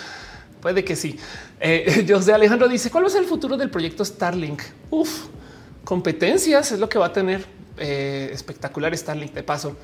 Puede 0.66 0.84
que 0.84 0.96
sí. 0.96 1.16
Eh, 1.60 2.08
José 2.10 2.34
Alejandro 2.34 2.68
dice 2.68 2.90
cuál 2.90 3.08
ser 3.08 3.22
el 3.22 3.28
futuro 3.28 3.56
del 3.56 3.70
proyecto 3.70 4.04
Starlink. 4.04 4.64
Uf, 4.90 5.28
competencias 5.84 6.72
es 6.72 6.80
lo 6.80 6.90
que 6.90 6.98
va 6.98 7.06
a 7.06 7.14
tener 7.14 7.46
eh, 7.78 8.32
espectacular 8.34 8.98
Starlink 8.98 9.32
de 9.34 9.44
paso. 9.44 9.78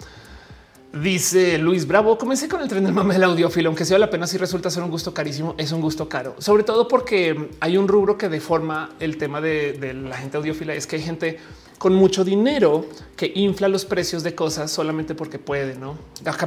Dice 0.92 1.60
Luis 1.60 1.86
Bravo, 1.86 2.18
comencé 2.18 2.48
con 2.48 2.64
el 2.64 2.68
tren 2.68 2.84
del 2.84 2.94
mame 2.94 3.14
del 3.14 3.26
audiófilo, 3.26 3.70
aunque 3.70 3.86
sea 3.86 4.00
la 4.00 4.10
pena 4.10 4.26
si 4.26 4.40
resulta 4.40 4.72
ser 4.72 4.82
un 4.82 4.90
gusto 4.90 5.14
carísimo, 5.14 5.54
es 5.60 5.72
un 5.72 5.82
gusto 5.82 6.10
caro, 6.10 6.36
sobre 6.40 6.64
todo 6.64 6.88
porque 6.88 7.50
hay 7.60 7.78
un 7.78 7.88
rubro 7.88 8.18
que 8.18 8.28
deforma 8.28 8.90
el 9.00 9.18
tema 9.18 9.40
de, 9.40 9.74
de 9.74 9.94
la 9.94 10.18
gente 10.18 10.38
audiófila, 10.38 10.74
es 10.74 10.88
que 10.88 10.96
hay 10.96 11.04
gente 11.04 11.38
con 11.82 11.96
mucho 11.96 12.24
dinero 12.24 12.86
que 13.16 13.32
infla 13.34 13.68
los 13.68 13.86
precios 13.86 14.22
de 14.22 14.36
cosas 14.36 14.70
solamente 14.70 15.16
porque 15.16 15.40
puede. 15.40 15.74
No, 15.74 15.98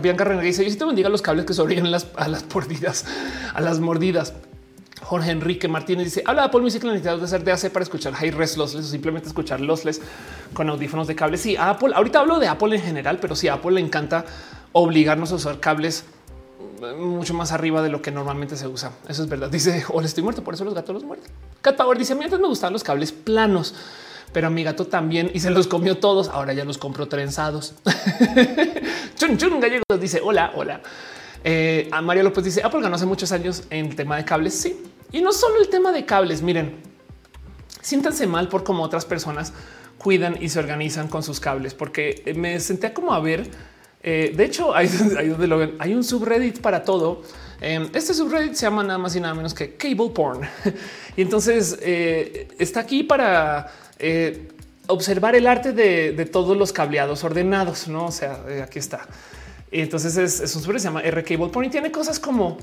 Bianca 0.00 0.22
René 0.22 0.40
dice: 0.42 0.62
Yo 0.62 0.70
sí 0.70 0.76
te 0.76 0.84
bendiga 0.84 1.08
los 1.08 1.22
cables 1.22 1.44
que 1.44 1.54
sobreviven 1.54 1.90
las, 1.90 2.06
a 2.14 2.28
las 2.28 2.44
mordidas, 2.54 3.04
a 3.52 3.60
las 3.60 3.80
mordidas. 3.80 4.32
Jorge 5.02 5.32
Enrique 5.32 5.66
Martínez 5.66 6.04
dice: 6.04 6.22
Habla 6.24 6.42
de 6.42 6.46
Apple 6.46 6.60
Music, 6.60 6.84
la 6.84 6.92
necesidad 6.92 7.18
de 7.18 7.24
hacer 7.24 7.42
DAC 7.42 7.72
para 7.72 7.82
escuchar 7.82 8.12
high 8.12 8.30
res 8.30 8.56
lossless 8.56 8.84
o 8.84 8.88
simplemente 8.88 9.26
escuchar 9.26 9.60
lossless 9.60 10.00
con 10.52 10.70
audífonos 10.70 11.08
de 11.08 11.16
cable. 11.16 11.36
Sí, 11.36 11.56
Apple, 11.58 11.90
ahorita 11.96 12.20
hablo 12.20 12.38
de 12.38 12.46
Apple 12.46 12.76
en 12.76 12.82
general, 12.82 13.18
pero 13.20 13.34
sí, 13.34 13.48
a 13.48 13.54
Apple 13.54 13.72
le 13.72 13.80
encanta 13.80 14.24
obligarnos 14.70 15.32
a 15.32 15.34
usar 15.34 15.58
cables 15.58 16.04
mucho 16.96 17.34
más 17.34 17.50
arriba 17.50 17.82
de 17.82 17.88
lo 17.88 18.00
que 18.02 18.12
normalmente 18.12 18.56
se 18.56 18.68
usa. 18.68 18.92
Eso 19.08 19.24
es 19.24 19.28
verdad. 19.28 19.50
Dice: 19.50 19.84
Hola, 19.88 20.06
estoy 20.06 20.22
muerto, 20.22 20.44
por 20.44 20.54
eso 20.54 20.64
los 20.64 20.74
gatos 20.74 20.94
los 20.94 21.02
muerden. 21.02 21.28
Cat 21.60 21.76
Power 21.76 21.98
dice: 21.98 22.14
Mientras 22.14 22.40
me 22.40 22.46
gustan 22.46 22.72
los 22.72 22.84
cables 22.84 23.10
planos 23.10 23.74
pero 24.34 24.48
a 24.48 24.50
mi 24.50 24.64
gato 24.64 24.86
también 24.88 25.30
y 25.32 25.40
se 25.40 25.48
los 25.48 25.68
comió 25.68 25.98
todos. 25.98 26.28
Ahora 26.28 26.52
ya 26.52 26.64
los 26.64 26.76
compro 26.76 27.06
trenzados. 27.06 27.74
chun 29.16 29.38
chun 29.38 29.60
gallegos 29.60 30.00
dice 30.00 30.20
hola, 30.22 30.52
hola. 30.56 30.82
Eh, 31.44 31.88
a 31.92 32.02
María 32.02 32.24
López 32.24 32.44
dice 32.44 32.60
Apple 32.62 32.80
ganó 32.82 32.96
hace 32.96 33.06
muchos 33.06 33.30
años 33.30 33.62
en 33.70 33.86
el 33.86 33.96
tema 33.96 34.16
de 34.16 34.24
cables. 34.24 34.54
Sí, 34.54 34.82
y 35.12 35.22
no 35.22 35.32
solo 35.32 35.60
el 35.60 35.68
tema 35.68 35.92
de 35.92 36.04
cables. 36.04 36.42
Miren, 36.42 36.80
siéntanse 37.80 38.26
mal 38.26 38.48
por 38.48 38.64
cómo 38.64 38.82
otras 38.82 39.04
personas 39.04 39.52
cuidan 39.98 40.36
y 40.42 40.48
se 40.48 40.58
organizan 40.58 41.06
con 41.06 41.22
sus 41.22 41.38
cables, 41.38 41.72
porque 41.72 42.34
me 42.36 42.58
senté 42.58 42.92
como 42.92 43.14
a 43.14 43.20
ver. 43.20 43.48
Eh, 44.02 44.34
de 44.36 44.44
hecho, 44.44 44.74
hay, 44.74 44.88
donde 45.28 45.46
lo 45.46 45.58
ven. 45.58 45.76
Hay 45.78 45.94
un 45.94 46.02
subreddit 46.02 46.60
para 46.60 46.82
todo. 46.82 47.22
Em, 47.60 47.88
este 47.94 48.12
subreddit 48.12 48.54
se 48.54 48.66
llama 48.66 48.82
nada 48.82 48.98
más 48.98 49.14
y 49.14 49.20
nada 49.20 49.34
menos 49.34 49.54
que 49.54 49.76
cable 49.76 50.10
porn. 50.12 50.40
y 51.16 51.22
entonces 51.22 51.78
eh, 51.80 52.48
está 52.58 52.80
aquí 52.80 53.04
para 53.04 53.70
eh, 53.98 54.48
observar 54.86 55.34
el 55.34 55.46
arte 55.46 55.72
de, 55.72 56.24
todos 56.26 56.56
los 56.56 56.72
cableados 56.72 57.24
ordenados. 57.24 57.88
No, 57.88 58.06
o 58.06 58.12
sea, 58.12 58.44
aquí 58.62 58.78
está. 58.78 59.06
Entonces 59.70 60.16
es, 60.16 60.40
es 60.40 60.54
un 60.54 60.62
subreddit 60.62 60.82
se 60.82 60.88
llama 60.88 61.00
R 61.00 61.24
Cable 61.24 61.48
Porn 61.48 61.66
y 61.66 61.70
tiene 61.70 61.90
cosas 61.90 62.20
como 62.20 62.58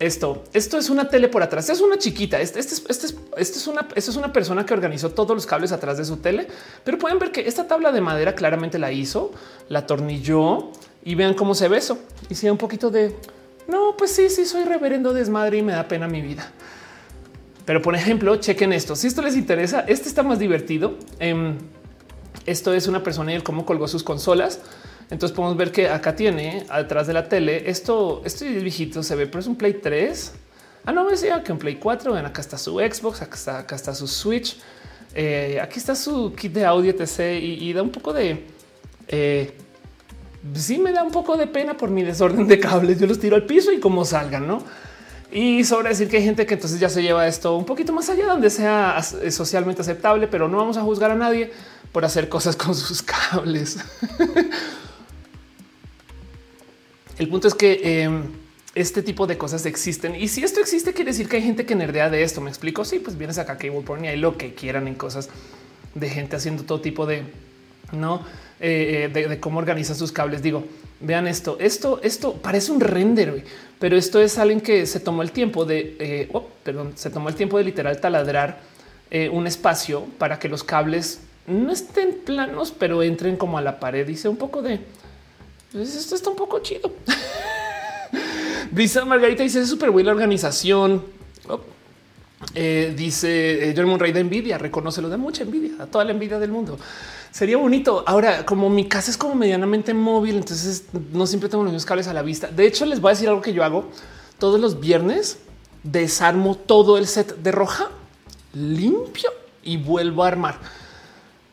esto, 0.00 0.44
esto 0.54 0.78
es 0.78 0.88
una 0.88 1.10
tele 1.10 1.28
por 1.28 1.42
atrás. 1.42 1.68
Es 1.68 1.80
una 1.80 1.98
chiquita. 1.98 2.40
Este, 2.40 2.58
este, 2.58 2.74
este, 2.90 3.06
este 3.36 3.58
es 3.58 3.66
una, 3.66 3.86
esto 3.94 4.10
es 4.10 4.16
una 4.16 4.32
persona 4.32 4.64
que 4.64 4.72
organizó 4.72 5.10
todos 5.10 5.36
los 5.36 5.46
cables 5.46 5.72
atrás 5.72 5.98
de 5.98 6.06
su 6.06 6.16
tele, 6.16 6.48
pero 6.84 6.98
pueden 6.98 7.18
ver 7.18 7.30
que 7.30 7.46
esta 7.46 7.68
tabla 7.68 7.92
de 7.92 8.00
madera 8.00 8.34
claramente 8.34 8.78
la 8.78 8.90
hizo, 8.92 9.30
la 9.68 9.80
atornilló 9.80 10.70
y 11.04 11.14
vean 11.14 11.34
cómo 11.34 11.54
se 11.54 11.68
ve 11.68 11.76
eso. 11.76 11.98
Y 12.30 12.34
si 12.34 12.48
un 12.48 12.56
poquito 12.56 12.90
de 12.90 13.14
no, 13.68 13.94
pues 13.96 14.10
sí, 14.12 14.30
sí, 14.30 14.46
soy 14.46 14.64
reverendo 14.64 15.12
desmadre 15.12 15.58
y 15.58 15.62
me 15.62 15.72
da 15.72 15.86
pena 15.86 16.08
mi 16.08 16.22
vida. 16.22 16.50
Pero 17.70 17.82
por 17.82 17.94
ejemplo, 17.94 18.34
chequen 18.34 18.72
esto. 18.72 18.96
Si 18.96 19.06
esto 19.06 19.22
les 19.22 19.36
interesa, 19.36 19.84
este 19.86 20.08
está 20.08 20.24
más 20.24 20.40
divertido. 20.40 20.98
Em, 21.20 21.56
esto 22.44 22.74
es 22.74 22.88
una 22.88 23.04
persona 23.04 23.30
y 23.30 23.36
el 23.36 23.44
cómo 23.44 23.64
colgó 23.64 23.86
sus 23.86 24.02
consolas. 24.02 24.58
Entonces 25.08 25.36
podemos 25.36 25.56
ver 25.56 25.70
que 25.70 25.88
acá 25.88 26.16
tiene 26.16 26.66
atrás 26.68 27.06
de 27.06 27.12
la 27.12 27.28
tele 27.28 27.70
esto, 27.70 28.22
esto 28.24 28.44
es 28.44 28.60
viejito, 28.60 29.04
se 29.04 29.14
ve, 29.14 29.28
pero 29.28 29.38
es 29.38 29.46
un 29.46 29.54
Play 29.54 29.74
3. 29.74 30.32
Ah, 30.84 30.90
no 30.90 31.04
me 31.04 31.12
decía 31.12 31.44
que 31.44 31.52
un 31.52 31.60
Play 31.60 31.76
4. 31.76 32.12
Ven, 32.12 32.26
acá 32.26 32.40
está 32.40 32.58
su 32.58 32.80
Xbox, 32.80 33.22
acá 33.22 33.36
está, 33.36 33.58
acá 33.60 33.76
está 33.76 33.94
su 33.94 34.08
Switch. 34.08 34.56
Eh, 35.14 35.60
aquí 35.62 35.78
está 35.78 35.94
su 35.94 36.34
kit 36.34 36.52
de 36.52 36.64
audio, 36.64 36.92
TC 36.92 37.38
y, 37.40 37.72
da 37.72 37.82
un 37.82 37.90
poco 37.90 38.12
de 38.12 38.46
eh, 39.06 39.52
sí 40.54 40.76
me 40.78 40.90
da 40.90 41.04
un 41.04 41.12
poco 41.12 41.36
de 41.36 41.46
pena 41.46 41.76
por 41.76 41.88
mi 41.88 42.02
desorden 42.02 42.48
de 42.48 42.58
cables. 42.58 42.98
Yo 42.98 43.06
los 43.06 43.20
tiro 43.20 43.36
al 43.36 43.46
piso 43.46 43.70
y 43.70 43.78
como 43.78 44.04
salgan, 44.04 44.48
no? 44.48 44.60
Y 45.32 45.64
sobre 45.64 45.90
decir 45.90 46.08
que 46.08 46.16
hay 46.16 46.24
gente 46.24 46.44
que 46.44 46.54
entonces 46.54 46.80
ya 46.80 46.88
se 46.88 47.02
lleva 47.02 47.26
esto 47.28 47.56
un 47.56 47.64
poquito 47.64 47.92
más 47.92 48.08
allá, 48.10 48.26
donde 48.26 48.50
sea 48.50 49.00
socialmente 49.30 49.82
aceptable, 49.82 50.26
pero 50.26 50.48
no 50.48 50.56
vamos 50.56 50.76
a 50.76 50.82
juzgar 50.82 51.10
a 51.10 51.14
nadie 51.14 51.52
por 51.92 52.04
hacer 52.04 52.28
cosas 52.28 52.56
con 52.64 52.74
sus 52.74 53.02
cables. 53.02 53.78
El 57.18 57.28
punto 57.28 57.48
es 57.48 57.54
que 57.54 58.02
em, 58.02 58.22
este 58.74 59.02
tipo 59.02 59.26
de 59.26 59.36
cosas 59.36 59.66
existen 59.66 60.14
y 60.14 60.28
si 60.28 60.42
esto 60.42 60.60
existe 60.60 60.94
quiere 60.94 61.10
decir 61.10 61.28
que 61.28 61.36
hay 61.36 61.42
gente 61.42 61.66
que 61.66 61.74
nerdea 61.74 62.08
de 62.08 62.22
esto. 62.22 62.40
Me 62.40 62.48
explico. 62.48 62.84
Sí, 62.84 62.98
pues 62.98 63.18
vienes 63.18 63.38
acá 63.38 63.58
Cable 63.58 63.82
Porn 63.82 64.04
y 64.04 64.08
hay 64.08 64.16
lo 64.16 64.36
que 64.38 64.54
quieran 64.54 64.88
en 64.88 64.94
cosas 64.94 65.28
de 65.94 66.08
gente 66.08 66.36
haciendo 66.36 66.62
todo 66.62 66.80
tipo 66.80 67.04
de 67.06 67.24
no 67.92 68.24
eh, 68.60 69.10
de, 69.12 69.40
cómo 69.40 69.58
organizan 69.58 69.96
sus 69.96 70.12
cables. 70.12 70.42
Digo, 70.42 70.64
vean 71.00 71.26
esto, 71.26 71.56
esto, 71.60 72.00
esto 72.02 72.34
parece 72.34 72.72
un 72.72 72.80
render, 72.80 73.44
pero 73.78 73.96
esto 73.96 74.20
es 74.20 74.38
alguien 74.38 74.60
que 74.60 74.86
se 74.86 75.00
tomó 75.00 75.22
el 75.22 75.32
tiempo 75.32 75.64
de, 75.64 75.96
eh, 75.98 76.28
oh, 76.32 76.48
perdón, 76.62 76.92
se 76.96 77.10
tomó 77.10 77.28
el 77.28 77.34
tiempo 77.34 77.58
de 77.58 77.64
literal 77.64 78.00
taladrar 78.00 78.60
eh, 79.10 79.28
un 79.28 79.46
espacio 79.46 80.06
para 80.18 80.38
que 80.38 80.48
los 80.48 80.62
cables 80.62 81.20
no 81.46 81.72
estén 81.72 82.18
planos, 82.24 82.72
pero 82.76 83.02
entren 83.02 83.36
como 83.36 83.58
a 83.58 83.60
la 83.60 83.80
pared. 83.80 84.06
Dice 84.06 84.28
un 84.28 84.36
poco 84.36 84.62
de 84.62 84.80
pues 85.72 85.94
esto 85.94 86.14
está 86.16 86.30
un 86.30 86.36
poco 86.36 86.58
chido. 86.60 86.92
Dice 88.72 89.04
Margarita 89.04 89.42
dice 89.42 89.66
súper 89.66 89.90
buena 89.90 90.10
organización. 90.10 91.04
Oh. 91.48 91.60
Eh, 92.54 92.94
dice 92.96 93.74
John 93.76 93.86
Monrey 93.86 94.12
de 94.12 94.20
envidia, 94.20 94.58
reconoce 94.58 95.02
lo 95.02 95.08
de 95.08 95.16
mucha 95.16 95.42
envidia, 95.42 95.72
a 95.80 95.86
toda 95.86 96.04
la 96.04 96.12
envidia 96.12 96.38
del 96.38 96.50
mundo. 96.50 96.78
Sería 97.30 97.56
bonito. 97.56 98.02
Ahora, 98.06 98.44
como 98.44 98.68
mi 98.68 98.86
casa 98.88 99.10
es 99.10 99.16
como 99.16 99.34
medianamente 99.34 99.94
móvil, 99.94 100.36
entonces 100.36 100.84
no 101.12 101.26
siempre 101.26 101.48
tengo 101.48 101.64
los 101.64 101.72
mismos 101.72 101.86
cables 101.86 102.08
a 102.08 102.14
la 102.14 102.22
vista. 102.22 102.48
De 102.48 102.66
hecho, 102.66 102.84
les 102.86 103.00
voy 103.00 103.10
a 103.10 103.14
decir 103.14 103.28
algo 103.28 103.40
que 103.40 103.52
yo 103.52 103.64
hago 103.64 103.86
todos 104.38 104.60
los 104.60 104.80
viernes. 104.80 105.38
Desarmo 105.82 106.56
todo 106.56 106.98
el 106.98 107.06
set 107.06 107.36
de 107.36 107.52
roja, 107.52 107.88
limpio 108.52 109.30
y 109.62 109.76
vuelvo 109.76 110.24
a 110.24 110.28
armar. 110.28 110.58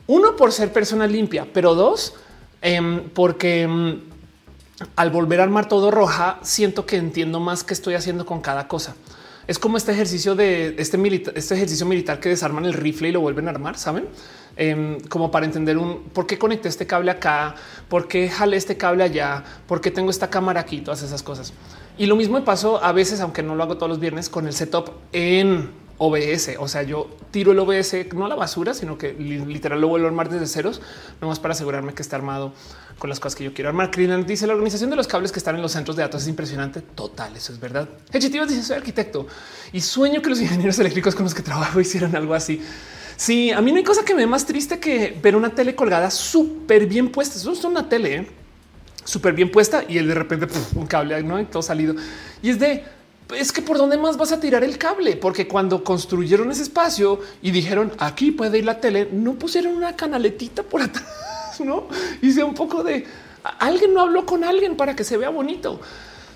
Uno 0.07 0.35
por 0.35 0.51
ser 0.51 0.73
persona 0.73 1.07
limpia, 1.07 1.47
pero 1.53 1.75
dos, 1.75 2.13
Em, 2.61 3.09
porque 3.09 3.61
em, 3.61 4.01
al 4.95 5.09
volver 5.11 5.39
a 5.39 5.43
armar 5.43 5.67
todo 5.67 5.91
roja, 5.91 6.39
siento 6.41 6.85
que 6.85 6.97
entiendo 6.97 7.39
más 7.39 7.63
qué 7.63 7.73
estoy 7.73 7.93
haciendo 7.93 8.25
con 8.25 8.41
cada 8.41 8.67
cosa. 8.67 8.95
Es 9.47 9.59
como 9.59 9.77
este 9.77 9.91
ejercicio 9.91 10.35
de 10.35 10.75
este, 10.77 10.97
este 11.35 11.55
ejercicio 11.55 11.85
militar 11.85 12.19
que 12.19 12.29
desarman 12.29 12.65
el 12.65 12.73
rifle 12.73 13.09
y 13.09 13.11
lo 13.11 13.21
vuelven 13.21 13.47
a 13.47 13.51
armar, 13.51 13.77
saben? 13.77 14.07
Em, 14.60 15.00
como 15.02 15.30
para 15.30 15.46
entender 15.46 15.78
un 15.78 16.06
por 16.13 16.26
qué 16.26 16.39
conecté 16.39 16.67
este 16.67 16.88
cable 16.88 17.12
acá, 17.12 17.54
por 17.88 18.08
qué 18.08 18.28
jale 18.28 18.58
este 18.58 18.76
cable 18.76 19.04
allá, 19.04 19.43
por 19.67 19.82
qué 19.82 19.91
tengo 19.91 20.10
esta 20.10 20.32
cámara 20.32 20.62
aquí, 20.62 20.82
todas 20.82 21.04
esas 21.04 21.22
cosas. 21.22 21.54
Y 21.96 22.08
lo 22.08 22.15
mismo 22.15 22.39
me 22.39 22.43
pasó 22.43 22.84
a 22.84 22.91
veces, 22.91 23.22
aunque 23.22 23.43
no 23.43 23.54
lo 23.54 23.62
hago 23.62 23.78
todos 23.78 23.89
los 23.89 24.00
viernes, 24.00 24.30
con 24.30 24.48
el 24.48 24.54
setup 24.54 24.89
en 25.13 25.70
OBS. 26.00 26.56
O 26.60 26.67
sea, 26.67 26.82
yo 26.82 27.08
tiro 27.30 27.52
el 27.52 27.60
OBS 27.60 28.13
no 28.15 28.28
la 28.28 28.36
basura, 28.36 28.74
sino 28.74 28.98
que 28.98 29.13
literal 29.13 29.80
lo 29.80 29.88
vuelvo 29.89 30.08
a 30.08 30.10
armar 30.10 30.30
desde 30.30 30.48
ceros, 30.48 30.82
nomás 31.22 31.39
para 31.39 31.54
asegurarme 31.54 31.93
que 31.93 32.02
está 32.02 32.15
armado 32.15 32.54
con 32.98 33.10
las 33.12 33.20
cosas 33.20 33.36
que 33.36 33.43
yo 33.43 33.54
quiero 33.54 33.70
armar. 33.70 33.91
Krinan 33.91 34.26
dice 34.26 34.48
la 34.48 34.54
organización 34.54 34.89
de 34.89 34.96
los 34.96 35.08
cables 35.08 35.32
que 35.32 35.39
están 35.39 35.56
en 35.56 35.62
los 35.62 35.72
centros 35.72 35.96
de 35.96 36.04
datos 36.04 36.24
es 36.24 36.28
impresionante. 36.28 36.82
Total, 36.82 37.36
eso 37.36 37.54
es 37.54 37.60
verdad. 37.60 37.88
Hechitivas 38.12 38.50
dice 38.50 38.63
soy 38.63 38.78
arquitecto 38.78 39.28
y 39.72 39.82
sueño 39.82 40.22
que 40.22 40.30
los 40.30 40.41
ingenieros 40.41 40.78
eléctricos 40.80 41.13
con 41.13 41.26
los 41.26 41.34
que 41.34 41.43
trabajo 41.43 41.80
hicieran 41.80 42.15
algo 42.15 42.34
así. 42.34 42.62
Sí, 43.17 43.51
a 43.51 43.62
mí 43.62 43.71
no 43.71 43.77
hay 43.77 43.84
cosa 43.84 44.06
que 44.06 44.13
me 44.13 44.21
dé 44.21 44.27
más 44.27 44.45
triste 44.45 44.80
que 44.80 45.17
ver 45.21 45.36
una 45.36 45.49
tele 45.49 45.75
colgada 45.75 46.12
súper 46.12 46.86
bien 46.86 47.10
puesta. 47.10 47.36
Eso 47.36 47.51
es 47.51 47.63
una 47.63 47.89
tele 47.89 48.15
¿eh? 48.15 48.27
súper 49.03 49.34
bien 49.34 49.49
puesta 49.51 49.84
y 49.88 49.97
el 49.97 50.08
de 50.08 50.13
repente 50.13 50.47
un 50.75 50.86
cable 50.86 51.21
no 51.23 51.43
todo 51.47 51.63
salido 51.63 51.95
y 52.41 52.49
es 52.49 52.60
de 52.60 52.84
es 53.36 53.51
que 53.51 53.62
por 53.62 53.77
dónde 53.77 53.97
más 53.97 54.15
vas 54.15 54.32
a 54.32 54.39
tirar 54.39 54.63
el 54.63 54.77
cable, 54.77 55.17
porque 55.17 55.49
cuando 55.49 55.84
construyeron 55.84 56.49
ese 56.49 56.63
espacio 56.63 57.19
y 57.41 57.51
dijeron 57.51 57.91
aquí 57.99 58.32
puede 58.32 58.60
ir 58.60 58.65
la 58.65 58.80
tele, 58.80 59.10
no 59.12 59.34
pusieron 59.34 59.75
una 59.75 59.95
canaletita 59.95 60.63
por 60.63 60.82
atrás, 60.84 61.60
no 61.60 61.88
hice 62.21 62.43
un 62.43 62.53
poco 62.53 62.84
de 62.84 63.06
alguien 63.60 63.93
no 63.93 64.01
habló 64.01 64.25
con 64.25 64.43
alguien 64.43 64.75
para 64.77 64.95
que 64.95 65.03
se 65.03 65.17
vea 65.17 65.30
bonito. 65.30 65.80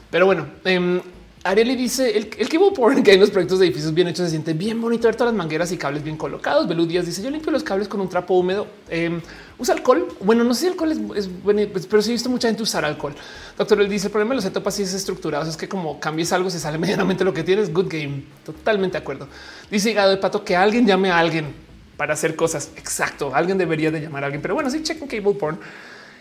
Pero 0.10 0.26
bueno, 0.26 0.48
eh, 0.66 1.02
Ariely 1.44 1.76
dice 1.76 2.16
el, 2.16 2.30
el 2.38 2.50
cable 2.50 2.72
porn 2.76 3.02
que 3.02 3.10
hay 3.10 3.16
en 3.16 3.22
los 3.22 3.32
proyectos 3.32 3.58
de 3.58 3.66
edificios 3.66 3.92
bien 3.96 4.08
hechos 4.08 4.26
se 4.26 4.30
siente 4.30 4.54
bien 4.54 4.80
bonito 4.80 5.08
ver 5.08 5.16
todas 5.16 5.34
las 5.34 5.38
mangueras 5.38 5.72
y 5.72 5.78
cables 5.78 6.04
bien 6.04 6.16
colocados. 6.16 6.68
Belú 6.68 6.86
Díaz 6.86 7.08
dice 7.08 7.24
yo 7.24 7.32
limpio 7.32 7.52
los 7.52 7.64
cables 7.64 7.88
con 7.88 8.00
un 8.00 8.08
trapo 8.08 8.36
húmedo. 8.36 8.68
Em, 8.90 9.20
usa 9.58 9.74
alcohol. 9.74 10.08
Bueno, 10.20 10.44
no 10.44 10.54
sé 10.54 10.62
si 10.62 10.68
alcohol 10.68 10.92
es, 11.16 11.42
bueno, 11.42 11.64
pues, 11.72 11.88
pero 11.88 12.04
sí 12.04 12.12
he 12.12 12.14
visto 12.14 12.30
mucha 12.30 12.48
gente 12.48 12.62
usar 12.62 12.86
alcohol. 12.86 13.16
Doctor, 13.58 13.82
él 13.82 13.90
dice 13.90 14.08
el 14.08 14.12
problema 14.12 14.32
de 14.32 14.36
los 14.36 14.44
setups 14.44 14.80
es 14.82 14.94
estructurados. 14.94 15.48
Es 15.48 15.58
que 15.58 15.68
como 15.68 16.00
cambies 16.00 16.32
algo, 16.32 16.48
se 16.52 16.60
sale 16.60 16.78
medianamente 16.80 17.24
lo 17.24 17.34
que 17.34 17.44
tienes. 17.44 17.74
Good 17.74 17.88
game. 17.90 18.24
Totalmente 18.46 19.00
de 19.00 19.02
acuerdo. 19.02 19.28
Dice 19.72 19.90
Hígado 19.90 20.12
de 20.12 20.18
Pato 20.18 20.46
que 20.46 20.56
alguien 20.56 20.86
llame 20.86 21.10
a 21.10 21.18
alguien 21.18 21.56
para 21.98 22.14
hacer 22.14 22.36
cosas. 22.36 22.70
Exacto. 22.76 23.34
Alguien 23.34 23.58
debería 23.58 23.90
de 23.90 24.00
llamar 24.00 24.24
a 24.24 24.28
alguien, 24.28 24.44
pero 24.44 24.54
bueno, 24.54 24.70
sí 24.70 24.84
chequen 24.84 25.08
cable 25.08 25.34
porn. 25.40 25.60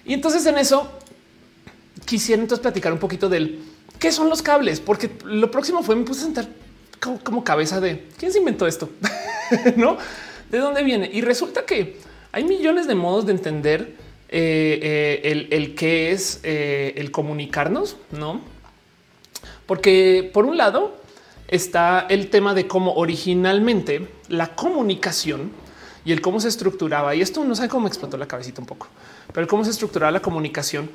Y 0.07 0.15
entonces 0.15 0.47
en 0.47 0.57
eso 0.57 0.91
quisiera 2.07 2.41
entonces 2.41 2.63
platicar 2.63 2.91
un 2.91 2.99
poquito 2.99 3.29
del 3.29 3.63
¿Qué 4.01 4.11
son 4.13 4.31
los 4.31 4.41
cables? 4.41 4.81
Porque 4.81 5.11
lo 5.25 5.51
próximo 5.51 5.83
fue 5.83 5.95
me 5.95 6.05
puse 6.05 6.23
a 6.23 6.25
sentar 6.25 6.49
como, 7.23 7.45
cabeza 7.45 7.81
de 7.81 8.09
quién 8.19 8.33
se 8.33 8.39
inventó 8.39 8.67
esto, 8.67 8.89
no? 9.77 9.99
¿De 10.51 10.59
dónde 10.59 10.83
viene? 10.83 11.09
Y 11.13 11.21
resulta 11.21 11.67
que 11.67 11.99
hay 12.33 12.45
millones 12.45 12.87
de 12.87 12.95
modos 12.95 13.27
de 13.27 13.33
entender 13.33 13.95
eh, 14.31 15.21
eh, 15.23 15.49
el, 15.51 15.75
qué 15.75 16.13
es 16.13 16.41
eh, 16.45 16.95
el 16.97 17.11
comunicarnos, 17.11 17.99
no? 18.11 18.41
Porque 19.67 20.31
por 20.33 20.47
un 20.47 20.57
lado 20.57 20.97
está 21.47 22.07
el 22.09 22.31
tema 22.31 22.55
de 22.55 22.67
cómo 22.67 22.95
originalmente 22.95 24.09
la 24.29 24.55
comunicación 24.55 25.53
y 26.07 26.13
el 26.13 26.23
cómo 26.23 26.41
se 26.41 26.49
estructuraba. 26.49 27.15
Y 27.15 27.21
esto 27.21 27.45
no 27.45 27.55
sabe 27.55 27.69
cómo 27.69 27.87
explotó 27.87 28.17
la 28.17 28.27
cabecita 28.27 28.63
un 28.63 28.67
poco, 28.67 28.89
pero 29.35 29.47
cómo 29.47 29.63
se 29.63 29.71
estructuraba 29.71 30.11
la 30.11 30.23
comunicación 30.23 30.91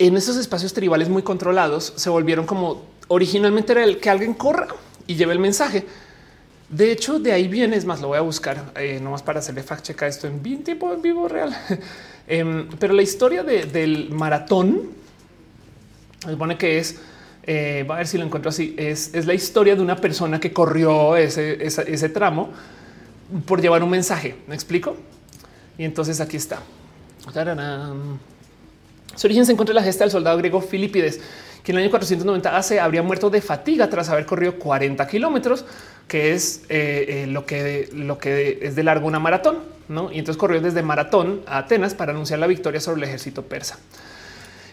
en 0.00 0.16
esos 0.16 0.38
espacios 0.38 0.72
tribales 0.72 1.10
muy 1.10 1.22
controlados 1.22 1.92
se 1.94 2.08
volvieron 2.08 2.46
como 2.46 2.82
originalmente 3.08 3.72
era 3.72 3.84
el 3.84 3.98
que 4.00 4.08
alguien 4.08 4.32
corra 4.32 4.68
y 5.06 5.14
lleve 5.14 5.34
el 5.34 5.38
mensaje. 5.38 5.84
De 6.70 6.90
hecho, 6.90 7.18
de 7.18 7.32
ahí 7.32 7.48
viene, 7.48 7.76
es 7.76 7.84
más, 7.84 8.00
lo 8.00 8.08
voy 8.08 8.16
a 8.16 8.22
buscar 8.22 8.72
eh, 8.76 8.98
nomás 9.02 9.22
para 9.22 9.40
hacerle 9.40 9.62
fact 9.62 9.84
check 9.84 10.02
a 10.02 10.06
esto 10.06 10.26
en 10.26 10.42
bien 10.42 10.64
tiempo 10.64 10.90
en 10.92 11.02
vivo 11.02 11.28
real. 11.28 11.56
Em, 12.32 12.68
pero 12.78 12.94
la 12.94 13.02
historia 13.02 13.42
del 13.42 14.10
maratón 14.10 14.90
se 16.22 16.30
supone 16.30 16.56
que 16.56 16.78
es, 16.78 17.00
eh, 17.42 17.84
va 17.90 17.96
a 17.96 17.98
ver 17.98 18.06
si 18.06 18.18
lo 18.18 18.24
encuentro 18.24 18.50
así, 18.50 18.72
es, 18.78 19.12
la 19.26 19.34
historia 19.34 19.74
de 19.74 19.82
una 19.82 19.96
persona 19.96 20.38
que 20.38 20.52
corrió 20.52 21.16
ese, 21.16 21.58
ese 21.60 22.08
tramo 22.08 22.50
por 23.46 23.60
llevar 23.60 23.82
un 23.82 23.90
mensaje. 23.90 24.36
¿Me 24.46 24.54
explico? 24.54 24.96
Y 25.76 25.82
entonces 25.82 26.20
aquí 26.20 26.36
está. 26.36 26.62
Su 29.20 29.26
origen 29.26 29.44
se 29.44 29.52
encuentra 29.52 29.72
en 29.72 29.76
la 29.76 29.82
gesta 29.82 30.04
del 30.04 30.10
soldado 30.10 30.38
griego 30.38 30.62
Filipides, 30.62 31.20
que 31.62 31.72
en 31.72 31.76
el 31.76 31.84
año 31.84 31.90
490 31.90 32.56
hace 32.56 32.80
habría 32.80 33.02
muerto 33.02 33.28
de 33.28 33.42
fatiga 33.42 33.90
tras 33.90 34.08
haber 34.08 34.24
corrido 34.24 34.58
40 34.58 35.06
kilómetros, 35.06 35.66
que 36.08 36.32
es 36.32 36.62
eh, 36.70 37.04
eh, 37.06 37.26
lo 37.26 37.44
que 37.44 37.90
lo 37.92 38.16
que 38.16 38.60
es 38.62 38.76
de 38.76 38.82
largo 38.82 39.06
una 39.06 39.18
maratón, 39.18 39.58
¿no? 39.90 40.10
Y 40.10 40.20
entonces 40.20 40.38
corrió 40.38 40.62
desde 40.62 40.82
Maratón 40.82 41.42
a 41.46 41.58
Atenas 41.58 41.92
para 41.92 42.12
anunciar 42.12 42.38
la 42.38 42.46
victoria 42.46 42.80
sobre 42.80 43.02
el 43.02 43.08
ejército 43.08 43.42
persa. 43.42 43.78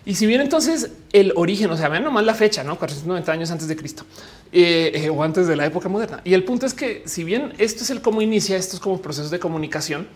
Y 0.05 0.15
si 0.15 0.25
bien 0.25 0.39
entonces 0.39 0.91
el 1.11 1.33
origen, 1.35 1.69
o 1.69 1.75
sea, 1.75 1.89
vean 1.89 2.05
nomás 2.05 2.23
la 2.23 2.33
fecha, 2.33 2.63
no 2.63 2.77
490 2.77 3.29
años 3.29 3.51
antes 3.51 3.67
de 3.67 3.75
Cristo 3.75 4.05
eh, 4.53 5.11
o 5.13 5.23
antes 5.23 5.47
de 5.47 5.57
la 5.57 5.65
época 5.65 5.89
moderna. 5.89 6.21
Y 6.23 6.33
el 6.33 6.45
punto 6.45 6.65
es 6.65 6.73
que, 6.73 7.03
si 7.05 7.25
bien 7.25 7.51
esto 7.57 7.83
es 7.83 7.89
el 7.89 7.99
cómo 7.99 8.21
inicia 8.21 8.55
estos 8.55 8.79
como 8.79 9.01
procesos 9.01 9.29
de 9.29 9.39
comunicación, 9.39 10.07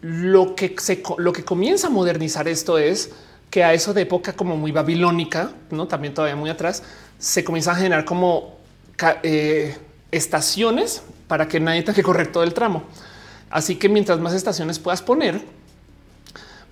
lo 0.00 0.54
que 0.54 0.76
se 0.78 1.02
lo 1.18 1.32
que 1.32 1.44
comienza 1.44 1.88
a 1.88 1.90
modernizar 1.90 2.46
esto 2.46 2.78
es 2.78 3.10
que 3.52 3.62
a 3.62 3.74
eso 3.74 3.92
de 3.92 4.00
época 4.00 4.32
como 4.32 4.56
muy 4.56 4.72
babilónica, 4.72 5.50
no 5.70 5.86
también 5.86 6.14
todavía 6.14 6.34
muy 6.34 6.48
atrás, 6.48 6.82
se 7.18 7.44
comienza 7.44 7.72
a 7.72 7.74
generar 7.74 8.06
como 8.06 8.56
eh, 9.22 9.76
estaciones 10.10 11.02
para 11.28 11.46
que 11.46 11.60
nadie 11.60 11.82
tenga 11.82 11.94
que 11.94 12.02
correr 12.02 12.32
todo 12.32 12.44
el 12.44 12.54
tramo. 12.54 12.84
Así 13.50 13.76
que 13.76 13.90
mientras 13.90 14.18
más 14.20 14.32
estaciones 14.32 14.78
puedas 14.78 15.02
poner, 15.02 15.42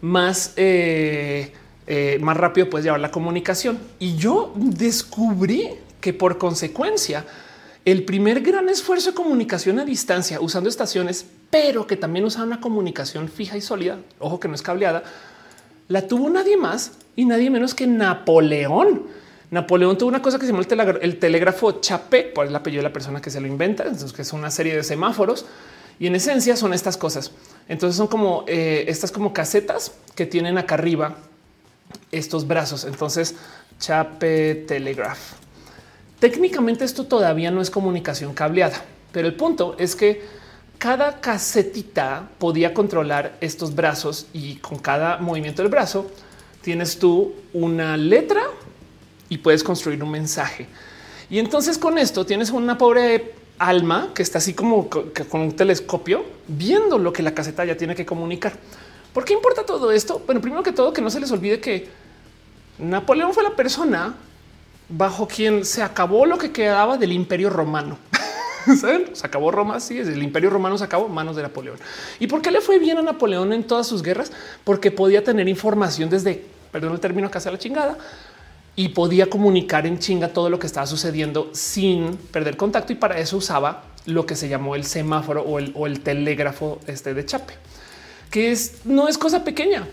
más 0.00 0.54
eh, 0.56 1.52
eh, 1.86 2.18
más 2.22 2.38
rápido 2.38 2.70
puedes 2.70 2.86
llevar 2.86 3.00
la 3.00 3.10
comunicación. 3.10 3.78
Y 3.98 4.16
yo 4.16 4.54
descubrí 4.56 5.72
que 6.00 6.14
por 6.14 6.38
consecuencia, 6.38 7.26
el 7.84 8.06
primer 8.06 8.40
gran 8.40 8.70
esfuerzo 8.70 9.10
de 9.10 9.16
comunicación 9.16 9.78
a 9.80 9.84
distancia 9.84 10.40
usando 10.40 10.70
estaciones, 10.70 11.26
pero 11.50 11.86
que 11.86 11.96
también 11.96 12.24
usa 12.24 12.42
una 12.42 12.58
comunicación 12.58 13.28
fija 13.28 13.58
y 13.58 13.60
sólida, 13.60 13.98
ojo 14.18 14.40
que 14.40 14.48
no 14.48 14.54
es 14.54 14.62
cableada, 14.62 15.02
la 15.90 16.06
tuvo 16.06 16.30
nadie 16.30 16.56
más 16.56 16.92
y 17.16 17.24
nadie 17.24 17.50
menos 17.50 17.74
que 17.74 17.86
Napoleón. 17.86 19.02
Napoleón 19.50 19.98
tuvo 19.98 20.08
una 20.08 20.22
cosa 20.22 20.38
que 20.38 20.46
se 20.46 20.52
llama 20.52 20.64
el, 21.02 21.18
telégrafo 21.18 21.80
Chape, 21.80 22.22
por 22.22 22.46
el 22.46 22.54
apellido 22.54 22.80
de 22.80 22.88
la 22.88 22.92
persona 22.92 23.20
que 23.20 23.28
se 23.28 23.40
lo 23.40 23.48
inventa, 23.48 23.82
entonces 23.82 24.12
que 24.12 24.22
es 24.22 24.32
una 24.32 24.52
serie 24.52 24.76
de 24.76 24.84
semáforos 24.84 25.46
y 25.98 26.06
en 26.06 26.14
esencia 26.14 26.56
son 26.56 26.72
estas 26.72 26.96
cosas. 26.96 27.32
Entonces 27.68 27.96
son 27.96 28.06
como 28.06 28.44
eh, 28.46 28.84
estas 28.86 29.10
como 29.10 29.32
casetas 29.32 29.92
que 30.14 30.26
tienen 30.26 30.58
acá 30.58 30.76
arriba 30.76 31.16
estos 32.12 32.46
brazos. 32.46 32.84
Entonces, 32.84 33.34
Chape 33.80 34.64
Telegraph. 34.68 35.32
Técnicamente 36.20 36.84
esto 36.84 37.06
todavía 37.06 37.50
no 37.50 37.60
es 37.60 37.68
comunicación 37.68 38.32
cableada, 38.32 38.84
pero 39.10 39.26
el 39.26 39.34
punto 39.34 39.74
es 39.76 39.96
que 39.96 40.22
cada 40.80 41.20
casetita 41.20 42.26
podía 42.38 42.72
controlar 42.72 43.36
estos 43.42 43.74
brazos 43.74 44.28
y 44.32 44.56
con 44.56 44.78
cada 44.78 45.18
movimiento 45.18 45.60
del 45.60 45.70
brazo 45.70 46.10
tienes 46.62 46.98
tú 46.98 47.34
una 47.52 47.98
letra 47.98 48.40
y 49.28 49.36
puedes 49.36 49.62
construir 49.62 50.02
un 50.02 50.10
mensaje. 50.10 50.66
Y 51.28 51.38
entonces 51.38 51.76
con 51.76 51.98
esto 51.98 52.24
tienes 52.24 52.48
una 52.48 52.78
pobre 52.78 53.34
alma 53.58 54.08
que 54.14 54.22
está 54.22 54.38
así 54.38 54.54
como 54.54 54.88
con 54.88 55.40
un 55.42 55.52
telescopio 55.52 56.24
viendo 56.48 56.96
lo 56.96 57.12
que 57.12 57.22
la 57.22 57.34
caseta 57.34 57.62
ya 57.66 57.76
tiene 57.76 57.94
que 57.94 58.06
comunicar. 58.06 58.54
¿Por 59.12 59.26
qué 59.26 59.34
importa 59.34 59.66
todo 59.66 59.92
esto? 59.92 60.22
Bueno, 60.24 60.40
primero 60.40 60.62
que 60.62 60.72
todo, 60.72 60.94
que 60.94 61.02
no 61.02 61.10
se 61.10 61.20
les 61.20 61.30
olvide 61.30 61.60
que 61.60 61.88
Napoleón 62.78 63.34
fue 63.34 63.42
la 63.42 63.54
persona 63.54 64.14
bajo 64.88 65.28
quien 65.28 65.66
se 65.66 65.82
acabó 65.82 66.24
lo 66.24 66.38
que 66.38 66.52
quedaba 66.52 66.96
del 66.96 67.12
imperio 67.12 67.50
romano. 67.50 67.98
Se 69.12 69.26
acabó 69.26 69.50
Roma, 69.50 69.80
sí, 69.80 69.98
el 69.98 70.22
imperio 70.22 70.50
romano 70.50 70.76
se 70.78 70.84
acabó 70.84 71.08
manos 71.08 71.36
de 71.36 71.42
Napoleón. 71.42 71.78
¿Y 72.18 72.26
por 72.26 72.42
qué 72.42 72.50
le 72.50 72.60
fue 72.60 72.78
bien 72.78 72.98
a 72.98 73.02
Napoleón 73.02 73.52
en 73.52 73.64
todas 73.64 73.86
sus 73.86 74.02
guerras? 74.02 74.32
Porque 74.64 74.90
podía 74.90 75.24
tener 75.24 75.48
información 75.48 76.10
desde, 76.10 76.44
perdón 76.72 76.92
el 76.92 77.00
término, 77.00 77.30
casi 77.30 77.48
a 77.48 77.52
la 77.52 77.58
chingada, 77.58 77.98
y 78.76 78.90
podía 78.90 79.28
comunicar 79.28 79.86
en 79.86 79.98
chinga 79.98 80.28
todo 80.28 80.50
lo 80.50 80.58
que 80.58 80.66
estaba 80.66 80.86
sucediendo 80.86 81.50
sin 81.52 82.16
perder 82.16 82.56
contacto. 82.56 82.92
Y 82.92 82.96
para 82.96 83.18
eso 83.18 83.36
usaba 83.36 83.84
lo 84.06 84.26
que 84.26 84.36
se 84.36 84.48
llamó 84.48 84.74
el 84.74 84.84
semáforo 84.84 85.42
o 85.42 85.58
el, 85.58 85.72
o 85.74 85.86
el 85.86 86.00
telégrafo 86.00 86.80
este 86.86 87.14
de 87.14 87.24
Chape 87.24 87.54
que 88.30 88.52
es, 88.52 88.84
no 88.84 89.08
es 89.08 89.18
cosa 89.18 89.44
pequeña. 89.44 89.86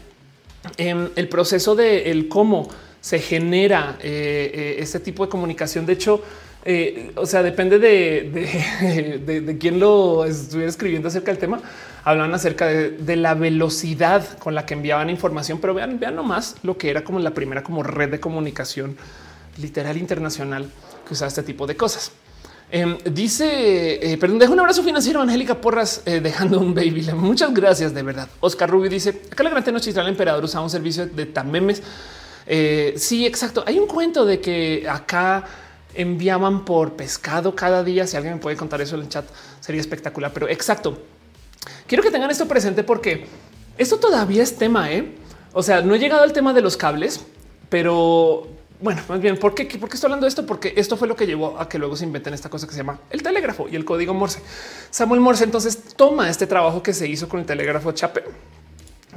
Em, 0.78 1.10
el 1.16 1.28
proceso 1.28 1.76
de 1.76 2.12
el 2.12 2.28
cómo 2.28 2.70
se 3.02 3.20
genera 3.20 3.98
eh, 4.02 4.52
eh, 4.54 4.76
este 4.80 5.00
tipo 5.00 5.26
de 5.26 5.30
comunicación. 5.30 5.86
De 5.86 5.94
hecho, 5.94 6.22
eh, 6.70 7.12
o 7.16 7.26
sea, 7.26 7.44
depende 7.44 7.80
de, 7.80 9.42
de, 9.42 9.58
quién 9.58 9.80
lo 9.80 10.26
estuviera 10.26 10.70
escribiendo 10.70 11.08
acerca 11.08 11.32
del 11.32 11.40
tema. 11.40 11.62
Hablan 12.04 12.34
acerca 12.34 12.68
de, 12.68 13.16
la 13.16 13.36
velocidad 13.36 14.38
con 14.38 14.54
la 14.54 14.66
que 14.66 14.74
enviaban 14.74 15.10
información, 15.10 15.60
pero 15.62 15.74
vean, 15.74 15.98
vean 15.98 16.16
nomás 16.16 16.58
lo 16.64 16.78
que 16.78 16.90
era 16.90 17.06
como 17.06 17.20
la 17.20 17.32
primera 17.32 17.64
como 17.64 17.84
red 17.84 18.10
de 18.10 18.20
comunicación 18.20 18.98
literal 19.62 19.96
internacional 19.96 20.70
que 21.08 21.14
usaba 21.14 21.30
este 21.30 21.44
tipo 21.44 21.66
de 21.68 21.78
cosas. 21.78 22.12
Em, 22.70 22.98
dice, 23.14 24.12
eh, 24.12 24.18
perdón, 24.18 24.40
dejo 24.40 24.52
un 24.52 24.60
abrazo 24.60 24.84
financiero, 24.84 25.22
Angélica 25.22 25.62
Porras, 25.62 26.02
eh, 26.06 26.20
dejando 26.20 26.60
un 26.60 26.76
baby. 26.76 27.08
Muchas 27.16 27.54
gracias, 27.54 27.94
de 27.94 28.04
verdad. 28.04 28.28
Oscar 28.42 28.70
Rubio 28.70 28.90
dice, 28.90 29.22
acá 29.32 29.44
la 29.44 29.52
gran 29.52 29.64
Tenochtitlan 29.64 30.06
el 30.06 30.12
emperador 30.12 30.44
usaba 30.44 30.66
un 30.66 30.70
servicio 30.70 31.06
de 31.08 31.26
tamemes. 31.28 31.82
Eh, 32.46 32.94
sí, 32.98 33.26
exacto. 33.26 33.64
Hay 33.66 33.80
un 33.80 33.88
cuento 33.88 34.26
de 34.26 34.42
que 34.42 34.86
acá 34.90 35.46
enviaban 35.98 36.66
por 36.66 36.94
pescado 36.94 37.56
cada 37.56 37.84
día. 37.84 38.08
Si 38.08 38.16
alguien 38.16 38.36
me 38.36 38.40
puede 38.40 38.56
contar 38.56 38.82
eso 38.82 38.96
en 38.96 39.02
el 39.02 39.10
chat, 39.10 39.26
sería 39.60 39.82
espectacular. 39.82 40.32
Pero 40.34 40.48
exacto. 40.48 40.98
Quiero 41.86 42.04
que 42.04 42.12
tengan 42.12 42.32
esto 42.32 42.48
presente 42.48 42.84
porque 42.84 43.26
esto 43.78 43.98
todavía 43.98 44.44
es 44.44 44.58
tema. 44.58 44.92
¿eh? 44.92 45.16
O 45.54 45.64
sea, 45.64 45.82
no 45.82 45.96
he 45.96 46.00
llegado 46.00 46.24
al 46.24 46.34
tema 46.34 46.54
de 46.54 46.62
los 46.62 46.78
cables, 46.78 47.22
pero 47.70 48.48
bueno, 48.80 49.02
más 49.10 49.20
bien, 49.20 49.38
¿por 49.38 49.56
qué? 49.56 49.66
¿por 49.66 49.90
qué 49.90 49.96
estoy 49.96 50.08
hablando 50.08 50.26
de 50.26 50.30
esto? 50.30 50.46
Porque 50.46 50.74
esto 50.78 50.98
fue 50.98 51.08
lo 51.08 51.16
que 51.16 51.26
llevó 51.26 51.60
a 51.60 51.68
que 51.68 51.80
luego 51.80 51.96
se 51.96 52.06
inventen 52.06 52.34
esta 52.34 52.50
cosa 52.50 52.68
que 52.68 52.74
se 52.74 52.80
llama 52.80 53.00
el 53.10 53.24
telégrafo 53.24 53.68
y 53.70 53.76
el 53.76 53.84
código 53.84 54.14
Morse. 54.14 54.40
Samuel 54.92 55.20
Morse 55.20 55.44
entonces 55.44 55.96
toma 55.96 56.30
este 56.30 56.46
trabajo 56.46 56.84
que 56.84 56.94
se 56.94 57.08
hizo 57.08 57.28
con 57.28 57.40
el 57.40 57.46
telégrafo 57.46 57.92
Chape 57.92 58.24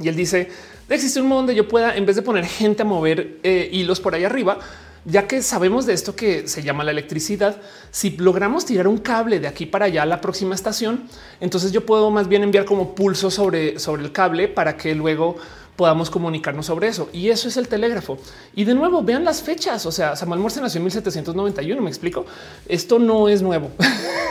y 0.01 0.07
él 0.07 0.15
dice, 0.15 0.49
existe 0.89 1.21
un 1.21 1.27
modo 1.27 1.39
donde 1.39 1.55
yo 1.55 1.67
pueda, 1.67 1.95
en 1.95 2.05
vez 2.05 2.15
de 2.15 2.21
poner 2.21 2.45
gente 2.45 2.81
a 2.81 2.85
mover 2.85 3.39
eh, 3.43 3.69
hilos 3.71 3.99
por 3.99 4.15
ahí 4.15 4.23
arriba, 4.23 4.59
ya 5.05 5.27
que 5.27 5.41
sabemos 5.41 5.85
de 5.85 5.93
esto 5.93 6.15
que 6.15 6.47
se 6.47 6.63
llama 6.63 6.83
la 6.83 6.91
electricidad, 6.91 7.57
si 7.91 8.17
logramos 8.17 8.65
tirar 8.65 8.87
un 8.87 8.97
cable 8.97 9.39
de 9.39 9.47
aquí 9.47 9.65
para 9.65 9.85
allá 9.85 10.03
a 10.03 10.05
la 10.05 10.21
próxima 10.21 10.55
estación, 10.55 11.03
entonces 11.39 11.71
yo 11.71 11.85
puedo 11.85 12.11
más 12.11 12.27
bien 12.27 12.43
enviar 12.43 12.65
como 12.65 12.93
pulso 12.93 13.31
sobre, 13.31 13.79
sobre 13.79 14.03
el 14.03 14.11
cable 14.11 14.47
para 14.47 14.77
que 14.77 14.93
luego 14.93 15.37
podamos 15.75 16.11
comunicarnos 16.11 16.67
sobre 16.67 16.89
eso. 16.89 17.09
Y 17.11 17.29
eso 17.29 17.47
es 17.47 17.57
el 17.57 17.67
telégrafo. 17.67 18.19
Y 18.53 18.65
de 18.65 18.75
nuevo, 18.75 19.01
vean 19.01 19.23
las 19.23 19.41
fechas. 19.41 19.85
O 19.87 19.91
sea, 19.91 20.15
Samuel 20.15 20.39
Morse 20.39 20.61
nació 20.61 20.77
en 20.77 20.83
1791. 20.83 21.81
Me 21.81 21.89
explico. 21.89 22.25
Esto 22.67 22.99
no 22.99 23.27
es 23.27 23.41
nuevo. 23.41 23.71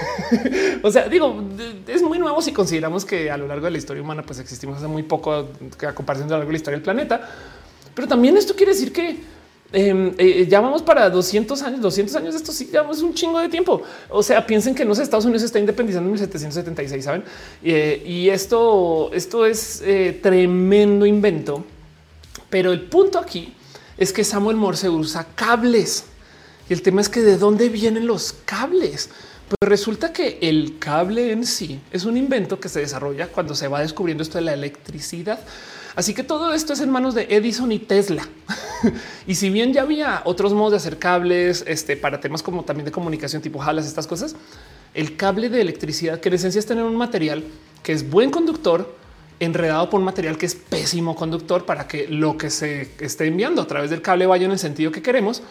o 0.83 0.91
sea, 0.93 1.09
digo, 1.09 1.43
es 1.89 2.03
muy 2.03 2.21
nuevo 2.21 2.41
si 2.41 2.53
consideramos 2.53 3.05
que 3.05 3.33
a 3.33 3.37
lo 3.37 3.49
largo 3.49 3.65
de 3.65 3.73
la 3.73 3.79
historia 3.79 4.01
humana, 4.01 4.23
pues 4.23 4.39
existimos 4.39 4.79
hace 4.79 4.87
muy 4.87 5.03
poco 5.03 5.33
a 5.33 5.93
comparación 5.93 6.29
de 6.29 6.35
lo 6.35 6.39
largo 6.39 6.51
de 6.51 6.53
la 6.53 6.57
historia 6.59 6.77
del 6.77 6.85
planeta. 6.85 7.29
Pero 7.95 8.07
también 8.07 8.37
esto 8.37 8.55
quiere 8.55 8.73
decir 8.73 8.93
que 8.93 9.19
Em, 9.73 10.13
eh, 10.19 10.47
ya 10.49 10.61
vamos 10.61 10.83
para 10.83 11.09
200 11.09 11.63
años, 11.63 11.81
200 11.81 12.17
años. 12.17 12.35
Esto 12.35 12.53
sí, 12.53 12.69
ya 12.73 12.83
es 12.91 13.03
un 13.03 13.15
chingo 13.15 13.39
de 13.39 13.49
tiempo. 13.49 13.83
O 14.09 14.23
sea, 14.23 14.45
piensen 14.47 14.75
que 14.75 14.85
no 14.85 14.95
sé, 14.95 15.03
Estados 15.03 15.25
Unidos 15.25 15.43
está 15.43 15.59
independizando 15.59 16.09
en 16.09 16.13
1776, 16.13 17.05
saben? 17.05 17.25
Eh, 17.63 18.03
y 18.05 18.29
esto, 18.29 19.11
esto 19.13 19.47
es 19.47 19.83
eh, 19.85 20.19
tremendo 20.23 21.07
invento. 21.07 21.65
Pero 22.49 22.73
el 22.73 22.83
punto 22.83 23.19
aquí 23.19 23.55
es 23.97 24.13
que 24.13 24.25
Samuel 24.25 24.57
Morse 24.57 24.89
usa 24.89 25.27
cables 25.35 26.05
y 26.69 26.73
el 26.73 26.83
tema 26.83 27.01
es 27.01 27.09
que 27.09 27.21
de 27.21 27.37
dónde 27.37 27.69
vienen 27.69 28.07
los 28.07 28.33
cables. 28.45 29.11
Pues 29.49 29.69
resulta 29.69 30.13
que 30.13 30.39
el 30.43 30.79
cable 30.79 31.33
en 31.33 31.45
sí 31.45 31.81
es 31.91 32.05
un 32.05 32.17
invento 32.17 32.61
que 32.61 32.69
se 32.69 32.81
desarrolla 32.81 33.27
cuando 33.27 33.57
se 33.57 33.67
va 33.67 33.81
descubriendo 33.81 34.23
esto 34.23 34.39
de 34.39 34.45
la 34.45 34.55
electricidad. 34.55 35.41
Así 35.97 36.15
que 36.15 36.23
todo 36.23 36.55
esto 36.55 36.73
es 36.73 36.81
en 36.81 36.91
manos 36.91 37.15
de 37.15 37.27
Edison 37.31 37.73
y 37.73 37.79
Tesla. 37.79 38.29
y 39.27 39.35
si 39.35 39.51
bien 39.51 39.73
ya 39.73 39.83
había 39.83 40.23
otros 40.25 40.53
modos 40.53 40.73
de 40.73 40.77
hacer 40.79 40.99
cables 40.99 41.65
este, 41.67 41.97
para 41.97 42.21
temas 42.21 42.43
como 42.43 42.65
también 42.65 42.85
de 42.85 42.93
comunicación 42.93 43.43
tipo 43.43 43.59
jalas, 43.59 43.87
estas 43.87 44.07
cosas, 44.07 44.37
el 44.95 45.17
cable 45.17 45.49
de 45.49 45.61
electricidad, 45.61 46.21
que 46.21 46.29
en 46.29 46.37
esencia 46.37 46.59
es 46.59 46.67
tener 46.67 46.85
un 46.85 46.97
material 46.97 47.45
que 47.83 47.93
es 47.93 48.09
buen 48.09 48.31
conductor, 48.31 48.95
enredado 49.41 49.89
por 49.89 50.01
un 50.01 50.05
material 50.05 50.37
que 50.37 50.47
es 50.47 50.55
pésimo 50.55 51.17
conductor 51.17 51.65
para 51.65 51.89
que 51.89 52.07
lo 52.09 52.37
que 52.37 52.51
se 52.51 52.91
esté 53.01 53.27
enviando 53.27 53.63
a 53.63 53.67
través 53.67 53.91
del 53.91 54.03
cable 54.03 54.27
vaya 54.27 54.45
en 54.45 54.53
el 54.53 54.59
sentido 54.59 54.93
que 54.93 55.03
queremos, 55.03 55.43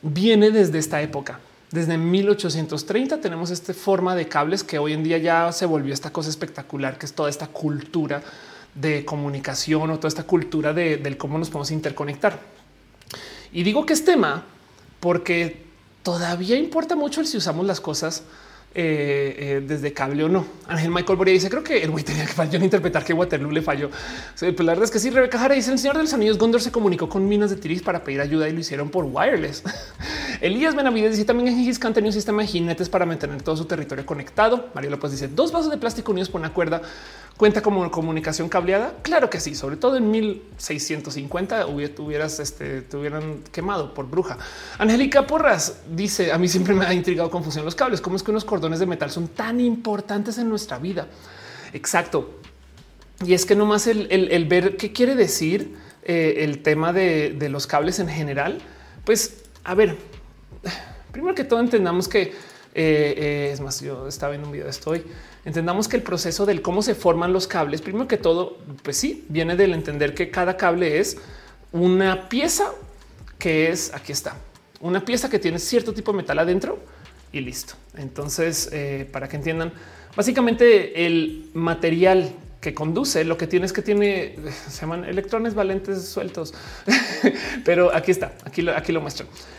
viene 0.00 0.50
desde 0.50 0.78
esta 0.78 1.02
época. 1.02 1.38
Desde 1.70 1.96
1830 1.96 3.20
tenemos 3.20 3.50
esta 3.50 3.72
forma 3.72 4.14
de 4.14 4.28
cables 4.28 4.64
que 4.64 4.78
hoy 4.78 4.92
en 4.92 5.02
día 5.02 5.18
ya 5.18 5.52
se 5.52 5.66
volvió 5.66 5.94
esta 5.94 6.10
cosa 6.10 6.28
espectacular, 6.28 6.98
que 6.98 7.06
es 7.06 7.12
toda 7.14 7.30
esta 7.30 7.46
cultura 7.46 8.22
de 8.74 9.04
comunicación 9.04 9.90
o 9.90 9.96
toda 9.96 10.08
esta 10.08 10.24
cultura 10.24 10.72
de, 10.72 10.96
del 10.96 11.16
cómo 11.16 11.38
nos 11.38 11.50
podemos 11.50 11.70
interconectar. 11.70 12.40
Y 13.52 13.62
digo 13.62 13.84
que 13.84 13.92
es 13.92 14.04
tema 14.04 14.44
porque 15.00 15.64
todavía 16.02 16.56
importa 16.56 16.96
mucho 16.96 17.20
el 17.20 17.26
si 17.26 17.36
usamos 17.36 17.66
las 17.66 17.80
cosas 17.80 18.22
eh, 18.74 19.36
eh, 19.38 19.64
desde 19.66 19.92
cable 19.92 20.24
o 20.24 20.30
no. 20.30 20.46
Ángel 20.66 20.90
Michael 20.90 21.18
Boria 21.18 21.34
dice: 21.34 21.50
Creo 21.50 21.62
que 21.62 21.82
el 21.82 21.90
güey 21.90 22.04
tenía 22.04 22.24
que 22.24 22.32
fallar 22.32 22.54
en 22.54 22.64
interpretar 22.64 23.04
que 23.04 23.12
Waterloo 23.12 23.50
le 23.50 23.60
falló. 23.60 23.90
pues 24.38 24.58
la 24.60 24.72
verdad 24.72 24.84
es 24.84 24.90
que 24.90 24.98
sí. 24.98 25.10
Rebeca 25.10 25.38
Jara 25.38 25.54
dice: 25.54 25.70
El 25.70 25.78
señor 25.78 25.98
de 25.98 26.04
los 26.04 26.14
anillos 26.14 26.38
Gondor 26.38 26.62
se 26.62 26.72
comunicó 26.72 27.06
con 27.06 27.28
minas 27.28 27.50
de 27.50 27.56
Tiris 27.56 27.82
para 27.82 28.02
pedir 28.02 28.22
ayuda 28.22 28.48
y 28.48 28.52
lo 28.52 28.60
hicieron 28.60 28.88
por 28.88 29.04
wireless. 29.04 29.62
Elías 30.40 30.74
Benavides 30.74 31.10
dice: 31.10 31.26
También 31.26 31.48
en 31.48 31.74
Khan 31.74 31.92
tenía 31.92 32.08
un 32.08 32.14
sistema 32.14 32.40
de 32.40 32.48
jinetes 32.48 32.88
para 32.88 33.04
mantener 33.04 33.42
todo 33.42 33.58
su 33.58 33.66
territorio 33.66 34.06
conectado. 34.06 34.70
María 34.74 34.88
López 34.88 35.10
dice: 35.10 35.28
Dos 35.28 35.52
vasos 35.52 35.70
de 35.70 35.76
plástico 35.76 36.12
unidos 36.12 36.30
por 36.30 36.40
una 36.40 36.54
cuerda 36.54 36.80
cuenta 37.36 37.62
como 37.62 37.90
comunicación 37.90 38.48
cableada. 38.48 38.94
Claro 39.02 39.30
que 39.30 39.40
sí, 39.40 39.54
sobre 39.54 39.76
todo 39.76 39.96
en 39.96 40.10
1650 40.10 41.66
hubieras, 41.66 42.40
este, 42.40 42.82
te 42.82 42.96
hubieran 42.96 43.42
quemado 43.52 43.94
por 43.94 44.08
bruja. 44.08 44.38
Angélica 44.78 45.26
Porras 45.26 45.80
dice: 45.90 46.32
A 46.32 46.38
mí 46.38 46.48
siempre 46.48 46.74
me 46.74 46.86
ha 46.86 46.94
intrigado 46.94 47.30
confusión 47.30 47.64
los 47.64 47.74
cables. 47.74 48.00
¿Cómo 48.00 48.16
es 48.16 48.22
que 48.22 48.30
unos 48.30 48.44
cordones 48.44 48.78
de 48.78 48.86
metal 48.86 49.10
son 49.10 49.28
tan 49.28 49.60
importantes 49.60 50.38
en 50.38 50.48
nuestra 50.48 50.78
vida? 50.78 51.08
Exacto. 51.72 52.38
Y 53.24 53.34
es 53.34 53.46
que 53.46 53.54
nomás 53.54 53.86
el, 53.86 54.08
el, 54.10 54.44
ver 54.46 54.76
qué 54.76 54.92
quiere 54.92 55.14
decir 55.14 55.76
eh, 56.02 56.36
el 56.38 56.62
tema 56.62 56.92
de, 56.92 57.36
de 57.38 57.48
los 57.48 57.68
cables 57.68 58.00
en 58.00 58.08
general, 58.08 58.58
pues 59.04 59.44
a 59.62 59.74
ver, 59.74 59.96
primero 61.12 61.34
que 61.34 61.44
todo 61.44 61.60
entendamos 61.60 62.08
que 62.08 62.32
eh, 62.74 63.14
eh, 63.16 63.50
es 63.52 63.60
más, 63.60 63.80
yo 63.80 64.08
estaba 64.08 64.34
en 64.34 64.44
un 64.44 64.50
video 64.50 64.64
de 64.64 64.70
esto 64.70 64.90
hoy. 64.90 65.04
Entendamos 65.44 65.88
que 65.88 65.96
el 65.96 66.02
proceso 66.02 66.46
del 66.46 66.62
cómo 66.62 66.82
se 66.82 66.94
forman 66.94 67.32
los 67.32 67.48
cables, 67.48 67.82
primero 67.82 68.06
que 68.06 68.16
todo, 68.16 68.58
pues 68.82 68.96
sí, 68.96 69.24
viene 69.28 69.56
del 69.56 69.72
entender 69.74 70.14
que 70.14 70.30
cada 70.30 70.56
cable 70.56 71.00
es 71.00 71.16
una 71.72 72.28
pieza 72.28 72.72
que 73.38 73.70
es 73.70 73.92
aquí 73.92 74.12
está, 74.12 74.36
una 74.80 75.04
pieza 75.04 75.28
que 75.28 75.40
tiene 75.40 75.58
cierto 75.58 75.92
tipo 75.92 76.12
de 76.12 76.18
metal 76.18 76.38
adentro 76.38 76.78
y 77.32 77.40
listo. 77.40 77.74
Entonces, 77.96 78.68
eh, 78.72 79.08
para 79.10 79.28
que 79.28 79.36
entiendan, 79.36 79.72
básicamente 80.14 81.06
el 81.06 81.50
material 81.54 82.30
que 82.60 82.72
conduce 82.72 83.24
lo 83.24 83.36
que 83.36 83.48
tiene 83.48 83.66
es 83.66 83.72
que 83.72 83.82
tiene, 83.82 84.36
se 84.68 84.80
llaman 84.82 85.04
electrones 85.04 85.54
valentes 85.54 86.06
sueltos, 86.06 86.54
pero 87.64 87.92
aquí 87.92 88.12
está, 88.12 88.32
aquí 88.44 88.62
lo, 88.62 88.76
aquí 88.76 88.92
lo. 88.92 89.02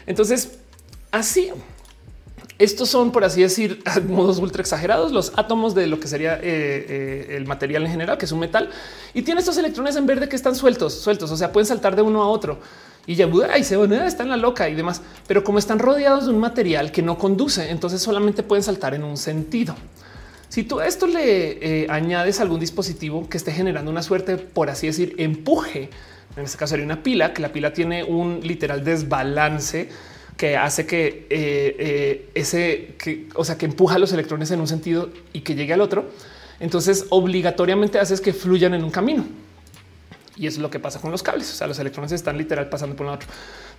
Entonces, 0.07 0.59
así 1.11 1.51
estos 2.63 2.89
son, 2.89 3.11
por 3.11 3.23
así 3.23 3.41
decir, 3.41 3.83
modos 4.07 4.39
ultra 4.39 4.61
exagerados, 4.61 5.11
los 5.11 5.33
átomos 5.35 5.75
de 5.75 5.87
lo 5.87 5.99
que 5.99 6.07
sería 6.07 6.35
eh, 6.35 6.41
eh, 6.43 7.35
el 7.37 7.45
material 7.45 7.83
en 7.85 7.91
general, 7.91 8.17
que 8.17 8.25
es 8.25 8.31
un 8.31 8.39
metal, 8.39 8.69
y 9.13 9.21
tiene 9.21 9.39
estos 9.39 9.57
electrones 9.57 9.95
en 9.95 10.05
verde 10.05 10.29
que 10.29 10.35
están 10.35 10.55
sueltos, 10.55 10.93
sueltos, 10.93 11.31
o 11.31 11.37
sea, 11.37 11.51
pueden 11.51 11.67
saltar 11.67 11.95
de 11.95 12.01
uno 12.01 12.21
a 12.23 12.27
otro 12.27 12.59
y 13.05 13.15
ya 13.15 13.29
y 13.57 13.63
se 13.63 13.75
van, 13.75 13.91
ah, 13.93 14.07
está 14.07 14.23
en 14.23 14.29
la 14.29 14.37
loca 14.37 14.69
y 14.69 14.75
demás. 14.75 15.01
Pero 15.27 15.43
como 15.43 15.59
están 15.59 15.79
rodeados 15.79 16.25
de 16.25 16.31
un 16.31 16.39
material 16.39 16.91
que 16.91 17.01
no 17.01 17.17
conduce, 17.17 17.69
entonces 17.69 18.01
solamente 18.01 18.43
pueden 18.43 18.63
saltar 18.63 18.93
en 18.93 19.03
un 19.03 19.17
sentido. 19.17 19.75
Si 20.47 20.63
tú 20.63 20.79
a 20.79 20.87
esto 20.87 21.07
le 21.07 21.83
eh, 21.83 21.87
añades 21.89 22.39
algún 22.39 22.59
dispositivo 22.59 23.27
que 23.27 23.37
esté 23.37 23.51
generando 23.51 23.91
una 23.91 24.03
suerte, 24.03 24.37
por 24.37 24.69
así 24.69 24.87
decir, 24.87 25.15
empuje, 25.17 25.89
en 26.37 26.43
este 26.43 26.57
caso 26.57 26.71
sería 26.71 26.85
una 26.85 27.03
pila, 27.03 27.33
que 27.33 27.41
la 27.41 27.51
pila 27.51 27.73
tiene 27.73 28.03
un 28.03 28.39
literal 28.41 28.83
desbalance 28.83 29.89
que 30.37 30.57
hace 30.57 30.85
que 30.85 31.27
eh, 31.29 31.75
eh, 31.79 32.29
ese, 32.33 32.95
que, 32.97 33.27
o 33.35 33.45
sea, 33.45 33.57
que 33.57 33.65
empuja 33.65 33.99
los 33.99 34.11
electrones 34.13 34.51
en 34.51 34.59
un 34.59 34.67
sentido 34.67 35.09
y 35.31 35.41
que 35.41 35.55
llegue 35.55 35.73
al 35.73 35.81
otro. 35.81 36.05
Entonces, 36.59 37.05
obligatoriamente 37.09 37.99
haces 37.99 38.21
que 38.21 38.33
fluyan 38.33 38.73
en 38.73 38.83
un 38.83 38.91
camino. 38.91 39.25
Y 40.35 40.47
es 40.47 40.57
lo 40.57 40.69
que 40.69 40.79
pasa 40.79 40.99
con 40.99 41.11
los 41.11 41.21
cables. 41.21 41.51
O 41.51 41.55
sea, 41.55 41.67
los 41.67 41.77
electrones 41.77 42.11
están 42.11 42.37
literal 42.37 42.69
pasando 42.69 42.95
por 42.95 43.05
un 43.05 43.13
otro. 43.13 43.29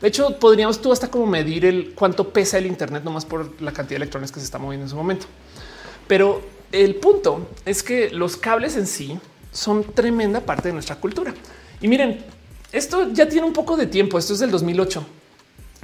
De 0.00 0.08
hecho, 0.08 0.38
podríamos 0.38 0.80
tú 0.80 0.92
hasta 0.92 1.10
como 1.10 1.26
medir 1.26 1.64
el 1.64 1.94
cuánto 1.94 2.28
pesa 2.32 2.58
el 2.58 2.66
Internet, 2.66 3.02
nomás 3.02 3.24
por 3.24 3.60
la 3.60 3.72
cantidad 3.72 3.98
de 3.98 4.04
electrones 4.04 4.30
que 4.30 4.38
se 4.38 4.44
está 4.44 4.58
moviendo 4.58 4.84
en 4.84 4.90
su 4.90 4.96
momento. 4.96 5.26
Pero 6.06 6.42
el 6.70 6.94
punto 6.96 7.48
es 7.64 7.82
que 7.82 8.10
los 8.10 8.36
cables 8.36 8.76
en 8.76 8.86
sí 8.86 9.18
son 9.50 9.82
tremenda 9.82 10.40
parte 10.40 10.68
de 10.68 10.74
nuestra 10.74 10.96
cultura. 10.96 11.34
Y 11.80 11.88
miren, 11.88 12.24
esto 12.70 13.10
ya 13.12 13.28
tiene 13.28 13.46
un 13.46 13.52
poco 13.52 13.76
de 13.76 13.86
tiempo. 13.86 14.18
Esto 14.18 14.34
es 14.34 14.38
del 14.38 14.50
2008 14.50 15.04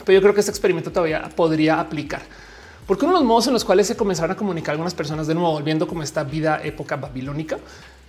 pero 0.04 0.16
yo 0.16 0.22
creo 0.22 0.34
que 0.34 0.40
este 0.40 0.50
experimento 0.50 0.90
todavía 0.90 1.28
podría 1.34 1.80
aplicar. 1.80 2.22
Porque 2.86 3.04
uno 3.04 3.14
de 3.14 3.20
los 3.20 3.26
modos 3.26 3.46
en 3.46 3.52
los 3.52 3.64
cuales 3.64 3.86
se 3.86 3.96
comenzaron 3.96 4.32
a 4.32 4.36
comunicar 4.36 4.72
algunas 4.72 4.94
personas 4.94 5.26
de 5.26 5.34
nuevo, 5.34 5.52
volviendo 5.52 5.86
como 5.86 6.02
esta 6.02 6.24
vida 6.24 6.60
época 6.64 6.96
babilónica, 6.96 7.58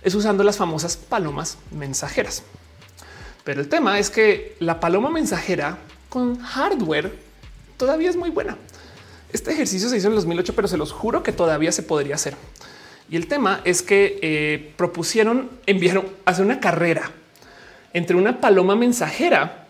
es 0.02 0.14
usando 0.14 0.42
las 0.42 0.56
famosas 0.56 0.96
palomas 0.96 1.58
mensajeras. 1.70 2.42
Pero 3.44 3.60
el 3.60 3.68
tema 3.68 3.98
es 3.98 4.10
que 4.10 4.56
la 4.60 4.80
paloma 4.80 5.10
mensajera 5.10 5.78
con 6.08 6.38
hardware 6.40 7.12
todavía 7.76 8.10
es 8.10 8.16
muy 8.16 8.30
buena. 8.30 8.56
Este 9.32 9.52
ejercicio 9.52 9.88
se 9.88 9.96
hizo 9.96 10.08
en 10.08 10.14
2008, 10.14 10.54
pero 10.54 10.68
se 10.68 10.76
los 10.76 10.92
juro 10.92 11.22
que 11.22 11.32
todavía 11.32 11.72
se 11.72 11.82
podría 11.82 12.16
hacer. 12.16 12.34
Y 13.08 13.16
el 13.16 13.26
tema 13.26 13.60
es 13.64 13.82
que 13.82 14.18
eh, 14.22 14.72
propusieron, 14.76 15.50
enviaron, 15.66 16.06
hacer 16.24 16.44
una 16.44 16.60
carrera 16.60 17.10
entre 17.92 18.16
una 18.16 18.40
paloma 18.40 18.74
mensajera 18.74 19.61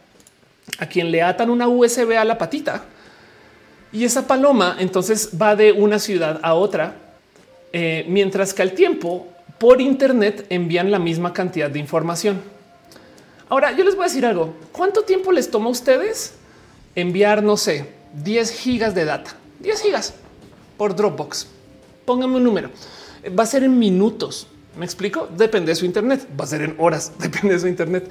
a 0.78 0.86
quien 0.86 1.10
le 1.10 1.22
atan 1.22 1.50
una 1.50 1.68
USB 1.68 2.16
a 2.16 2.24
la 2.24 2.38
patita 2.38 2.84
y 3.92 4.04
esa 4.04 4.26
paloma 4.26 4.76
entonces 4.78 5.30
va 5.40 5.54
de 5.54 5.72
una 5.72 5.98
ciudad 5.98 6.40
a 6.42 6.54
otra, 6.54 6.96
eh, 7.72 8.06
mientras 8.08 8.54
que 8.54 8.62
al 8.62 8.72
tiempo 8.72 9.28
por 9.58 9.80
Internet 9.80 10.46
envían 10.48 10.90
la 10.90 10.98
misma 10.98 11.32
cantidad 11.32 11.70
de 11.70 11.78
información. 11.78 12.40
Ahora 13.50 13.72
yo 13.72 13.84
les 13.84 13.94
voy 13.94 14.04
a 14.04 14.08
decir 14.08 14.24
algo. 14.24 14.54
¿Cuánto 14.72 15.02
tiempo 15.02 15.30
les 15.30 15.50
toma 15.50 15.66
a 15.66 15.70
ustedes 15.70 16.34
enviar, 16.94 17.42
no 17.42 17.58
sé, 17.58 17.86
10 18.24 18.50
gigas 18.50 18.94
de 18.94 19.04
data? 19.04 19.32
10 19.60 19.82
gigas 19.82 20.14
por 20.78 20.96
Dropbox. 20.96 21.48
Pónganme 22.06 22.36
un 22.36 22.44
número. 22.44 22.70
Va 23.38 23.42
a 23.42 23.46
ser 23.46 23.62
en 23.62 23.78
minutos. 23.78 24.46
¿Me 24.78 24.86
explico? 24.86 25.28
Depende 25.36 25.72
de 25.72 25.76
su 25.76 25.84
Internet. 25.84 26.26
Va 26.38 26.44
a 26.44 26.48
ser 26.48 26.62
en 26.62 26.74
horas. 26.78 27.12
Depende 27.18 27.54
de 27.54 27.60
su 27.60 27.68
Internet. 27.68 28.10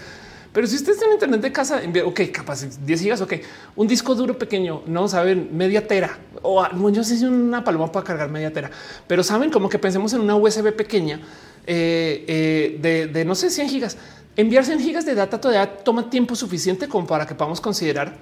Pero 0.54 0.68
si 0.68 0.76
usted 0.76 0.92
está 0.94 1.06
en 1.06 1.14
Internet 1.14 1.42
de 1.42 1.52
casa, 1.52 1.82
ok, 2.06 2.22
capaz 2.32 2.66
10 2.86 3.02
gigas, 3.02 3.22
ok, 3.22 3.34
un 3.76 3.88
disco 3.88 4.14
duro 4.16 4.38
pequeño, 4.38 4.82
no 4.86 5.08
saben 5.08 5.50
media 5.54 5.88
tera 5.88 6.18
o 6.42 6.66
yo 6.90 7.04
sé 7.04 7.18
si 7.18 7.26
una 7.26 7.64
paloma 7.64 7.92
para 7.92 8.06
cargar 8.06 8.30
media 8.30 8.52
tera, 8.52 8.70
pero 9.08 9.24
saben 9.24 9.50
como 9.50 9.70
que 9.70 9.80
pensemos 9.80 10.12
en 10.14 10.22
una 10.22 10.36
USB 10.36 10.76
pequeña 10.76 11.22
eh, 11.66 12.26
eh, 12.82 13.08
de, 13.12 13.26
no 13.26 13.36
sé 13.36 13.50
100 13.50 13.70
gigas. 13.70 13.98
Enviar 14.36 14.66
100 14.66 14.80
gigas 14.80 15.06
de 15.06 15.16
data 15.16 15.40
todavía 15.40 15.78
toma 15.78 16.10
tiempo 16.10 16.36
suficiente 16.36 16.88
como 16.88 17.08
para 17.08 17.26
que 17.26 17.36
podamos 17.36 17.62
considerar 17.62 18.16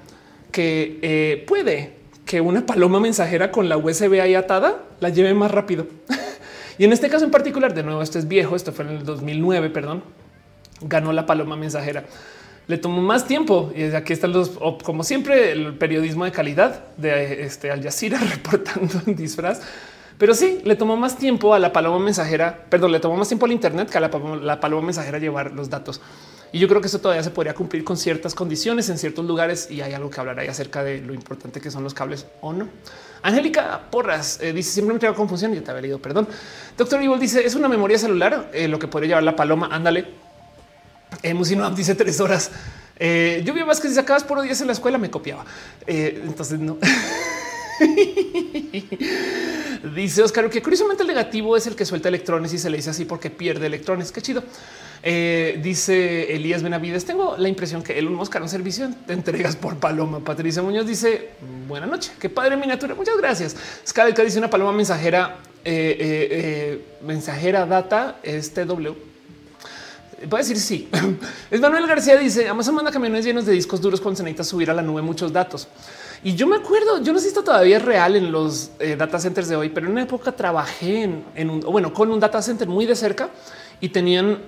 que 0.52 1.00
eh, 1.02 1.46
puede 1.48 1.94
que 2.26 2.42
una 2.42 2.64
paloma 2.64 3.00
mensajera 3.00 3.52
con 3.52 3.70
la 3.70 3.78
USB 3.78 4.22
ahí 4.22 4.36
atada 4.36 4.84
la 5.00 5.10
lleve 5.10 5.34
más 5.34 5.50
rápido. 5.50 5.88
y 6.78 6.86
en 6.86 6.94
este 6.94 7.10
caso 7.10 7.26
en 7.26 7.32
particular, 7.32 7.74
de 7.74 7.82
nuevo, 7.82 8.04
esto 8.04 8.20
es 8.20 8.28
viejo, 8.28 8.56
esto 8.56 8.72
fue 8.72 8.86
en 8.86 8.92
el 8.92 9.04
2009, 9.04 9.72
perdón 9.72 10.04
ganó 10.82 11.14
la 11.14 11.26
paloma 11.26 11.56
mensajera. 11.56 12.06
Le 12.68 12.78
tomó 12.78 13.02
más 13.02 13.26
tiempo 13.26 13.72
y 13.76 13.84
aquí 13.96 14.14
están 14.14 14.32
los, 14.32 14.52
como 14.84 15.04
siempre, 15.04 15.52
el 15.52 15.74
periodismo 15.74 16.26
de 16.26 16.32
calidad 16.32 16.86
de 16.98 17.44
este 17.44 17.72
Al 17.72 17.82
Jazeera 17.82 18.20
reportando 18.32 19.02
en 19.08 19.16
disfraz. 19.16 19.62
Pero 20.20 20.36
sí, 20.36 20.60
le 20.66 20.76
tomó 20.76 20.98
más 20.98 21.18
tiempo 21.18 21.54
a 21.54 21.60
la 21.60 21.72
paloma 21.72 21.98
mensajera, 21.98 22.66
perdón, 22.70 22.92
le 22.92 23.00
tomó 23.00 23.16
más 23.16 23.30
tiempo 23.30 23.46
al 23.46 23.54
Internet 23.54 23.90
que 23.90 23.98
a 23.98 24.02
la 24.02 24.60
paloma, 24.60 24.86
mensajera 24.86 25.18
llevar 25.18 25.54
los 25.54 25.70
datos. 25.70 26.02
Y 26.52 26.60
yo 26.60 26.68
creo 26.68 26.82
que 26.82 26.88
eso 26.88 27.00
todavía 27.00 27.24
se 27.24 27.32
podría 27.32 27.54
cumplir 27.54 27.86
con 27.86 27.96
ciertas 27.96 28.36
condiciones 28.36 28.90
en 28.90 28.98
ciertos 28.98 29.26
lugares 29.26 29.72
y 29.72 29.80
hay 29.80 29.94
algo 29.94 30.10
que 30.10 30.20
hablar 30.20 30.38
ahí 30.38 30.48
acerca 30.48 30.84
de 30.84 31.00
lo 31.00 31.14
importante 31.14 31.62
que 31.62 31.72
son 31.72 31.84
los 31.84 31.94
cables 31.94 32.26
o 32.42 32.52
no. 32.52 32.68
Angélica 33.22 33.82
Porras 33.90 34.40
eh, 34.42 34.52
dice 34.52 34.72
siempre 34.72 34.94
me 34.94 35.00
tengo 35.00 35.16
confusión. 35.16 35.54
Yo 35.54 35.64
te 35.64 35.72
había 35.72 35.84
leído, 35.84 36.00
perdón. 36.00 36.28
Doctor 36.78 37.02
Evil 37.02 37.18
dice 37.18 37.46
es 37.46 37.56
una 37.56 37.70
memoria 37.70 37.98
celular 37.98 38.50
eh, 38.54 38.68
lo 38.68 38.78
que 38.78 38.88
podría 38.88 39.10
llevar 39.10 39.24
la 39.24 39.36
paloma. 39.36 39.70
Ándale. 39.72 40.29
Eh, 41.24 41.34
dice 41.76 41.96
tres 41.96 42.20
horas. 42.20 42.52
Eh, 43.00 43.42
yo 43.46 43.54
vi 43.54 43.64
más 43.64 43.80
que 43.80 43.88
si 43.88 43.96
sacabas 43.96 44.26
por 44.26 44.42
10 44.42 44.62
en 44.62 44.68
la 44.68 44.74
escuela 44.74 44.98
me 44.98 45.10
copiaba. 45.10 45.46
Eh, 45.88 46.22
entonces 46.26 46.60
no. 46.60 46.78
dice 49.96 50.22
Oscar 50.22 50.50
que 50.50 50.62
curiosamente 50.62 51.04
el 51.04 51.08
negativo 51.08 51.56
es 51.56 51.66
el 51.66 51.78
que 51.78 51.86
suelta 51.86 52.10
electrones 52.10 52.52
y 52.52 52.58
se 52.58 52.70
le 52.70 52.76
dice 52.76 52.90
así 52.90 53.06
porque 53.06 53.30
pierde 53.30 53.68
electrones. 53.68 54.12
Qué 54.12 54.22
chido. 54.22 54.44
Eh, 55.02 55.62
dice 55.64 56.36
Elías 56.36 56.62
Benavides. 56.62 57.06
Tengo 57.06 57.38
la 57.38 57.48
impresión 57.48 57.84
que 57.84 57.98
Elon 57.98 58.16
Musk 58.16 58.36
un 58.42 58.50
servicio 58.50 58.92
de 59.08 59.14
entregas 59.14 59.56
por 59.56 59.78
paloma. 59.78 60.20
Patricia 60.20 60.62
Muñoz 60.62 60.86
dice 60.86 61.30
buena 61.70 61.86
noche. 61.86 62.12
Qué 62.20 62.30
padre 62.30 62.58
miniatura. 62.58 62.96
Muchas 62.96 63.16
gracias. 63.18 63.56
Skalka 63.88 64.24
dice 64.24 64.40
una 64.40 64.50
paloma 64.50 64.74
mensajera, 64.74 65.38
mensajera 67.02 67.66
data 67.66 68.20
este 68.24 68.66
W 68.66 69.09
Puede 70.28 70.44
decir 70.44 70.58
sí. 70.58 70.90
Es 71.52 71.62
Manuel 71.62 71.88
García 71.88 72.18
dice 72.18 72.48
Amazon 72.48 72.76
manda 72.76 72.92
camiones 72.92 73.26
llenos 73.26 73.46
de 73.46 73.54
discos 73.54 73.80
duros 73.82 74.02
cuando 74.02 74.18
se 74.18 74.24
necesita 74.24 74.44
subir 74.44 74.70
a 74.70 74.74
la 74.74 74.82
nube 74.82 75.02
muchos 75.02 75.32
datos. 75.32 75.68
Y 76.24 76.36
yo 76.36 76.48
me 76.48 76.58
acuerdo, 76.58 77.02
yo 77.02 77.14
no 77.14 77.20
sé 77.20 77.24
si 77.24 77.28
esto 77.30 77.44
todavía 77.44 77.78
es 77.78 77.86
real 77.86 78.16
en 78.16 78.32
los 78.32 78.72
eh, 78.80 78.96
data 78.98 79.20
centers 79.20 79.48
de 79.48 79.56
hoy, 79.56 79.70
pero 79.70 79.86
en 79.86 79.94
una 79.94 80.04
época 80.04 80.34
trabajé 80.34 81.04
en, 81.36 81.50
un, 81.50 81.62
bueno, 81.62 81.94
con 81.94 82.12
un 82.12 82.20
data 82.20 82.42
center 82.42 82.68
muy 82.68 82.86
de 82.86 82.96
cerca 82.96 83.30
y 83.80 83.90
tenían 83.90 84.40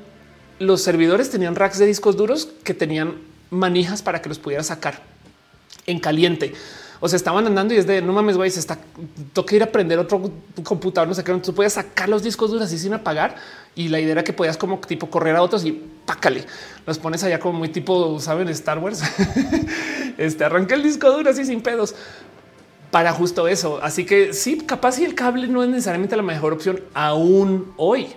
los 0.60 0.82
servidores 0.82 1.30
tenían 1.30 1.56
racks 1.56 1.80
de 1.80 1.86
discos 1.88 2.18
duros 2.18 2.50
que 2.64 2.74
tenían 2.74 3.16
manijas 3.50 4.02
para 4.02 4.22
que 4.22 4.30
los 4.30 4.38
pudiera 4.38 4.64
sacar 4.64 5.02
en 5.86 6.00
caliente. 6.00 6.54
O 7.00 7.10
sea, 7.10 7.18
estaban 7.18 7.48
andando 7.48 7.74
y 7.74 7.78
es 7.78 7.88
de 7.88 8.02
no 8.02 8.14
mames, 8.14 8.38
güey, 8.38 8.52
se 8.52 8.60
está 8.60 8.78
toca 9.34 9.56
ir 9.56 9.64
a 9.64 9.72
prender 9.72 9.98
otro 9.98 10.32
computador, 10.64 11.08
no 11.08 11.16
sé 11.16 11.24
qué. 11.24 11.34
Tú 11.36 11.56
puedes 11.56 11.74
sacar 11.74 12.08
los 12.08 12.22
discos 12.22 12.52
duros 12.52 12.66
así 12.66 12.78
sin 12.78 12.94
apagar. 12.94 13.36
Y 13.76 13.88
la 13.88 14.00
idea 14.00 14.12
era 14.12 14.24
que 14.24 14.34
podías 14.34 14.58
como 14.58 14.80
tipo 14.80 15.10
correr 15.10 15.36
a 15.36 15.42
otros 15.42 15.64
y 15.66 15.72
pácale, 16.06 16.46
los 16.86 17.00
pones 17.00 17.24
allá 17.24 17.40
como 17.40 17.58
muy 17.60 17.70
tipo, 17.70 18.20
saben, 18.20 18.50
Star 18.50 18.80
Wars. 18.80 19.02
este 20.18 20.44
arranca 20.44 20.76
el 20.76 20.84
disco 20.84 21.10
duro 21.10 21.30
así 21.30 21.46
sin 21.46 21.62
pedos 21.62 21.96
para 22.92 23.14
justo 23.14 23.48
eso. 23.48 23.80
Así 23.82 24.06
que 24.06 24.34
sí, 24.34 24.58
capaz 24.58 24.94
si 24.94 25.06
el 25.06 25.16
cable 25.16 25.48
no 25.48 25.64
es 25.64 25.70
necesariamente 25.70 26.16
la 26.16 26.24
mejor 26.24 26.54
opción 26.54 26.82
aún 26.94 27.74
hoy. 27.78 28.08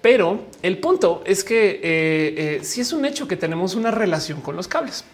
Pero 0.00 0.44
el 0.62 0.78
punto 0.78 1.22
es 1.26 1.42
que 1.42 1.70
eh, 1.70 1.80
eh, 1.82 2.60
sí 2.62 2.80
es 2.80 2.92
un 2.92 3.04
hecho 3.04 3.26
que 3.26 3.36
tenemos 3.36 3.74
una 3.74 3.90
relación 3.90 4.40
con 4.40 4.54
los 4.54 4.68
cables. 4.68 5.04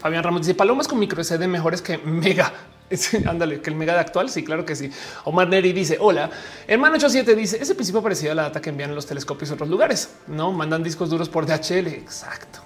Fabián 0.00 0.22
Ramos 0.22 0.42
dice 0.42 0.54
palomas 0.54 0.86
con 0.86 0.98
micro 0.98 1.22
SD 1.22 1.48
mejores 1.48 1.82
que 1.82 1.98
mega. 1.98 2.52
Ándale, 3.26 3.60
que 3.60 3.70
el 3.70 3.76
mega 3.76 3.94
de 3.94 4.00
actual. 4.00 4.30
Sí, 4.30 4.44
claro 4.44 4.64
que 4.64 4.76
sí. 4.76 4.90
Omar 5.24 5.48
Neri 5.48 5.72
dice 5.72 5.96
hola. 6.00 6.30
Hermano 6.66 6.96
87 6.96 7.34
dice 7.34 7.58
ese 7.60 7.74
principio 7.74 8.02
parecido 8.02 8.32
a 8.32 8.34
la 8.34 8.42
data 8.42 8.60
que 8.60 8.70
envían 8.70 8.94
los 8.94 9.06
telescopios 9.06 9.50
a 9.50 9.54
otros 9.54 9.68
lugares. 9.68 10.10
No 10.26 10.52
mandan 10.52 10.82
discos 10.82 11.10
duros 11.10 11.28
por 11.28 11.46
DHL. 11.46 11.88
Exacto. 11.88 12.60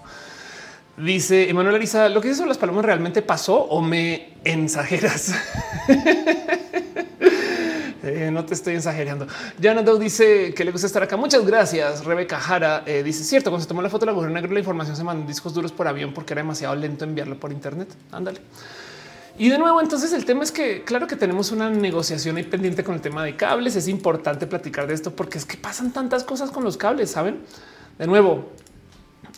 Dice 0.96 1.48
Emanuel 1.48 1.76
Ariza, 1.76 2.08
lo 2.08 2.20
que 2.20 2.30
hizo 2.30 2.44
las 2.44 2.58
palomas 2.58 2.84
realmente 2.84 3.22
pasó 3.22 3.56
o 3.56 3.80
me 3.80 4.34
ensajeras. 4.44 5.32
Eh, 8.00 8.30
no 8.30 8.44
te 8.44 8.54
estoy 8.54 8.76
exagerando. 8.76 9.26
Jana 9.60 9.82
Dow 9.82 9.98
dice 9.98 10.54
que 10.54 10.64
le 10.64 10.70
gusta 10.70 10.86
estar 10.86 11.02
acá. 11.02 11.16
Muchas 11.16 11.44
gracias. 11.44 12.04
Rebeca 12.04 12.40
Jara 12.40 12.82
eh, 12.86 13.02
dice 13.02 13.22
cierto. 13.22 13.50
Cuando 13.50 13.64
se 13.64 13.68
tomó 13.68 13.82
la 13.82 13.90
foto 13.90 14.06
de 14.06 14.12
la 14.12 14.14
mujer 14.14 14.30
negra, 14.30 14.50
la 14.50 14.60
información 14.60 14.96
se 14.96 15.04
mandó 15.04 15.26
discos 15.26 15.52
duros 15.52 15.72
por 15.72 15.86
avión 15.88 16.14
porque 16.14 16.32
era 16.32 16.40
demasiado 16.40 16.74
lento 16.74 17.04
enviarlo 17.04 17.38
por 17.38 17.52
Internet. 17.52 17.88
Ándale. 18.10 18.40
Y 19.39 19.51
de 19.51 19.59
nuevo, 19.59 19.80
entonces 19.80 20.12
el 20.12 20.24
tema 20.24 20.43
es 20.43 20.51
que 20.51 20.82
claro 20.82 21.07
que 21.07 21.14
tenemos 21.14 21.53
una 21.53 21.70
negociación 21.70 22.36
ahí 22.39 22.43
pendiente 22.43 22.82
con 22.82 22.97
el 22.97 23.01
tema 23.01 23.22
de 23.22 23.36
cables. 23.36 23.76
Es 23.76 23.86
importante 23.86 24.49
platicar 24.49 24.89
de 24.89 24.95
esto 24.95 25.14
porque 25.14 25.39
es 25.39 25.45
que 25.45 25.57
pasan 25.57 25.93
tantas 25.93 26.24
cosas 26.24 26.51
con 26.51 26.64
los 26.64 26.76
cables. 26.76 27.12
Saben, 27.12 27.39
de 27.99 28.07
nuevo, 28.09 28.51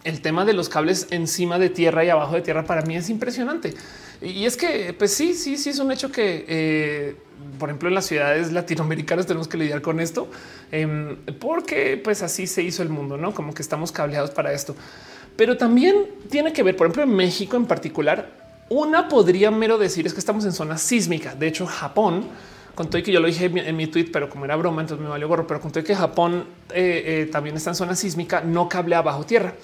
el 0.04 0.22
tema 0.22 0.46
de 0.46 0.54
los 0.54 0.70
cables 0.70 1.06
encima 1.10 1.58
de 1.58 1.68
tierra 1.68 2.02
y 2.02 2.08
abajo 2.08 2.34
de 2.34 2.40
tierra 2.40 2.64
para 2.64 2.80
mí 2.82 2.96
es 2.96 3.10
impresionante. 3.10 3.74
Y 4.22 4.46
es 4.46 4.56
que, 4.56 4.94
pues 4.98 5.12
sí, 5.12 5.34
sí, 5.34 5.58
sí 5.58 5.68
es 5.68 5.78
un 5.78 5.92
hecho 5.92 6.10
que, 6.10 6.46
eh, 6.48 7.16
por 7.58 7.68
ejemplo, 7.68 7.88
en 7.88 7.94
las 7.94 8.06
ciudades 8.06 8.52
latinoamericanas 8.52 9.26
tenemos 9.26 9.48
que 9.48 9.58
lidiar 9.58 9.82
con 9.82 10.00
esto, 10.00 10.28
em, 10.72 11.16
porque 11.38 12.00
pues 12.02 12.22
así 12.22 12.46
se 12.46 12.62
hizo 12.62 12.82
el 12.82 12.88
mundo, 12.88 13.18
¿no? 13.18 13.34
Como 13.34 13.52
que 13.52 13.60
estamos 13.60 13.92
cableados 13.92 14.30
para 14.30 14.52
esto. 14.52 14.74
Pero 15.36 15.58
también 15.58 16.06
tiene 16.30 16.52
que 16.54 16.62
ver, 16.62 16.76
por 16.76 16.86
ejemplo, 16.86 17.02
en 17.02 17.14
México 17.14 17.56
en 17.56 17.66
particular, 17.66 18.39
una 18.70 19.08
podría 19.08 19.50
mero 19.50 19.78
decir 19.78 20.06
es 20.06 20.14
que 20.14 20.20
estamos 20.20 20.44
en 20.44 20.52
zona 20.52 20.78
sísmica. 20.78 21.34
De 21.34 21.48
hecho, 21.48 21.66
Japón, 21.66 22.24
conté 22.76 23.02
que 23.02 23.12
yo 23.12 23.20
lo 23.20 23.26
dije 23.26 23.46
en 23.52 23.76
mi 23.76 23.88
tweet, 23.88 24.10
pero 24.12 24.30
como 24.30 24.44
era 24.44 24.54
broma, 24.56 24.80
entonces 24.80 25.02
me 25.02 25.10
valió 25.10 25.28
gorro, 25.28 25.46
pero 25.46 25.60
conté 25.60 25.82
que 25.82 25.94
Japón 25.94 26.44
eh, 26.72 27.02
eh, 27.04 27.28
también 27.30 27.56
está 27.56 27.70
en 27.70 27.76
zona 27.76 27.96
sísmica, 27.96 28.40
no 28.40 28.68
cablea 28.68 29.02
bajo 29.02 29.26
tierra. 29.26 29.54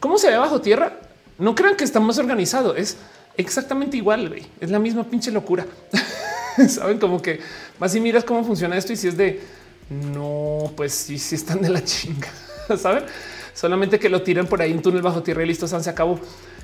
¿Cómo 0.00 0.16
se 0.16 0.30
ve 0.30 0.38
bajo 0.38 0.60
tierra? 0.62 0.94
No 1.38 1.54
crean 1.54 1.76
que 1.76 1.84
está 1.84 2.00
más 2.00 2.18
organizado. 2.18 2.74
Es 2.74 2.96
exactamente 3.36 3.98
igual. 3.98 4.34
Es 4.58 4.70
la 4.70 4.78
misma 4.78 5.04
pinche 5.04 5.30
locura. 5.30 5.66
Saben 6.68 6.98
como 6.98 7.20
que 7.20 7.40
vas 7.78 7.94
y 7.94 8.00
miras 8.00 8.24
cómo 8.24 8.42
funciona 8.42 8.78
esto 8.78 8.94
y 8.94 8.96
si 8.96 9.08
es 9.08 9.18
de 9.18 9.40
no, 9.90 10.72
pues 10.76 10.92
sí, 10.94 11.18
sí 11.18 11.34
están 11.34 11.60
de 11.60 11.68
la 11.68 11.84
chinga. 11.84 12.28
Saben 12.78 13.04
solamente 13.52 13.98
que 13.98 14.08
lo 14.08 14.22
tiran 14.22 14.46
por 14.46 14.62
ahí 14.62 14.72
en 14.72 14.80
túnel 14.80 15.02
bajo 15.02 15.22
tierra 15.22 15.42
y 15.42 15.46
listo, 15.46 15.68
se 15.68 15.90
acabó. 15.90 16.18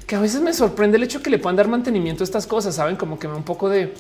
Que 0.07 0.16
a 0.16 0.20
veces 0.20 0.40
me 0.40 0.53
sorprende 0.53 0.96
el 0.96 1.03
hecho 1.05 1.22
que 1.22 1.30
le 1.30 1.38
puedan 1.38 1.57
dar 1.57 1.68
mantenimiento 1.68 2.22
a 2.22 2.26
estas 2.26 2.46
cosas. 2.46 2.74
Saben 2.74 2.96
como 2.96 3.18
que 3.18 3.26
un 3.26 3.44
poco 3.44 3.68
de 3.68 3.94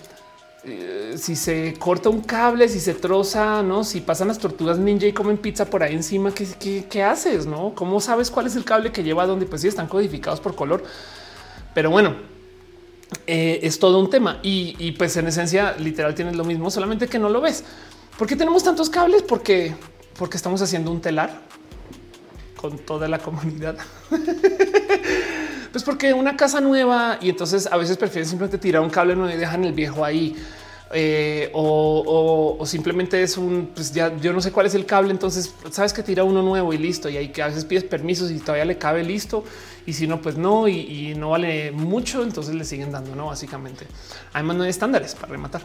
eh, 0.64 1.14
si 1.18 1.34
se 1.34 1.74
corta 1.76 2.08
un 2.08 2.20
cable, 2.20 2.68
si 2.68 2.78
se 2.78 2.94
troza, 2.94 3.64
no, 3.64 3.82
si 3.82 4.00
pasan 4.00 4.28
las 4.28 4.38
tortugas 4.38 4.78
ninja 4.78 5.06
y 5.06 5.12
comen 5.12 5.36
pizza 5.36 5.64
por 5.64 5.82
ahí 5.82 5.92
encima, 5.92 6.32
¿qué, 6.32 7.02
haces? 7.02 7.46
No, 7.46 7.72
cómo 7.74 8.00
sabes 8.00 8.30
cuál 8.30 8.46
es 8.46 8.54
el 8.54 8.64
cable 8.64 8.92
que 8.92 9.02
lleva 9.02 9.24
a 9.24 9.26
dónde? 9.26 9.46
Pues 9.46 9.62
sí, 9.62 9.68
están 9.68 9.88
codificados 9.88 10.38
por 10.38 10.54
color, 10.54 10.84
pero 11.74 11.90
bueno, 11.90 12.14
eh, 13.26 13.58
es 13.64 13.80
todo 13.80 13.98
un 13.98 14.08
tema 14.08 14.38
y, 14.44 14.92
pues 14.92 15.16
en 15.16 15.26
esencia 15.26 15.74
literal 15.78 16.14
tienes 16.14 16.36
lo 16.36 16.44
mismo, 16.44 16.70
solamente 16.70 17.08
que 17.08 17.18
no 17.18 17.28
lo 17.28 17.40
ves. 17.40 17.64
¿Por 18.16 18.28
qué 18.28 18.36
tenemos 18.36 18.62
tantos 18.62 18.88
cables? 18.88 19.22
Porque, 19.22 19.74
porque 20.16 20.36
estamos 20.36 20.62
haciendo 20.62 20.92
un 20.92 21.00
telar 21.00 21.40
con 22.54 22.78
toda 22.78 23.08
la 23.08 23.18
comunidad. 23.18 23.78
Pues 25.72 25.84
porque 25.84 26.12
una 26.12 26.36
casa 26.36 26.60
nueva 26.60 27.18
y 27.20 27.30
entonces 27.30 27.66
a 27.66 27.78
veces 27.78 27.96
prefieren 27.96 28.28
simplemente 28.28 28.58
tirar 28.58 28.82
un 28.82 28.90
cable 28.90 29.16
nuevo 29.16 29.34
y 29.34 29.38
dejan 29.38 29.64
el 29.64 29.72
viejo 29.72 30.04
ahí. 30.04 30.36
Eh, 30.94 31.50
o, 31.54 32.62
simplemente 32.66 33.22
es 33.22 33.38
un, 33.38 33.70
pues 33.74 33.92
ya 33.92 34.14
yo 34.18 34.34
no 34.34 34.42
sé 34.42 34.52
cuál 34.52 34.66
es 34.66 34.74
el 34.74 34.84
cable, 34.84 35.10
entonces 35.10 35.54
sabes 35.70 35.94
que 35.94 36.02
tira 36.02 36.22
uno 36.24 36.42
nuevo 36.42 36.74
y 36.74 36.78
listo. 36.78 37.08
Y 37.08 37.16
ahí 37.16 37.28
que 37.28 37.42
a 37.42 37.46
veces 37.46 37.64
pides 37.64 37.84
permisos 37.84 38.30
y 38.30 38.38
todavía 38.38 38.66
le 38.66 38.76
cabe 38.76 39.02
listo. 39.02 39.44
Y 39.86 39.94
si 39.94 40.06
no, 40.06 40.20
pues 40.20 40.36
no, 40.36 40.68
y, 40.68 41.10
y 41.10 41.14
no 41.14 41.30
vale 41.30 41.72
mucho, 41.72 42.22
entonces 42.22 42.54
le 42.54 42.64
siguen 42.64 42.92
dando, 42.92 43.16
no 43.16 43.26
básicamente. 43.26 43.86
Además, 44.34 44.56
no 44.56 44.62
hay 44.64 44.70
estándares 44.70 45.14
para 45.14 45.32
rematar. 45.32 45.62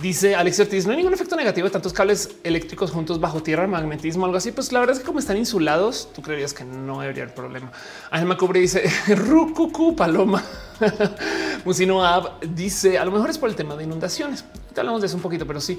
Dice 0.00 0.34
Alex 0.34 0.58
Ortiz, 0.58 0.86
no 0.86 0.90
hay 0.90 0.96
ningún 0.96 1.14
efecto 1.14 1.36
negativo 1.36 1.66
de 1.66 1.70
tantos 1.70 1.92
cables 1.92 2.36
eléctricos 2.42 2.90
juntos 2.90 3.20
bajo 3.20 3.42
tierra, 3.42 3.66
magnetismo, 3.68 4.24
algo 4.24 4.36
así. 4.36 4.50
Pues 4.50 4.72
la 4.72 4.80
verdad 4.80 4.96
es 4.96 5.00
que 5.00 5.06
como 5.06 5.20
están 5.20 5.36
insulados, 5.36 6.08
tú 6.12 6.20
creerías 6.20 6.52
que 6.52 6.64
no 6.64 7.00
debería 7.00 7.22
haber 7.22 7.34
problema. 7.34 7.70
Ángel 8.10 8.36
Cubre 8.36 8.58
dice 8.58 8.82
Rucucu 9.14 9.94
Paloma. 9.94 10.42
Musino 11.64 12.04
Ab 12.04 12.40
dice 12.40 12.98
a 12.98 13.04
lo 13.04 13.12
mejor 13.12 13.30
es 13.30 13.38
por 13.38 13.48
el 13.48 13.54
tema 13.54 13.76
de 13.76 13.84
inundaciones. 13.84 14.44
Te 14.74 14.80
hablamos 14.80 15.00
de 15.00 15.06
eso 15.06 15.16
un 15.16 15.22
poquito, 15.22 15.46
pero 15.46 15.60
sí. 15.60 15.78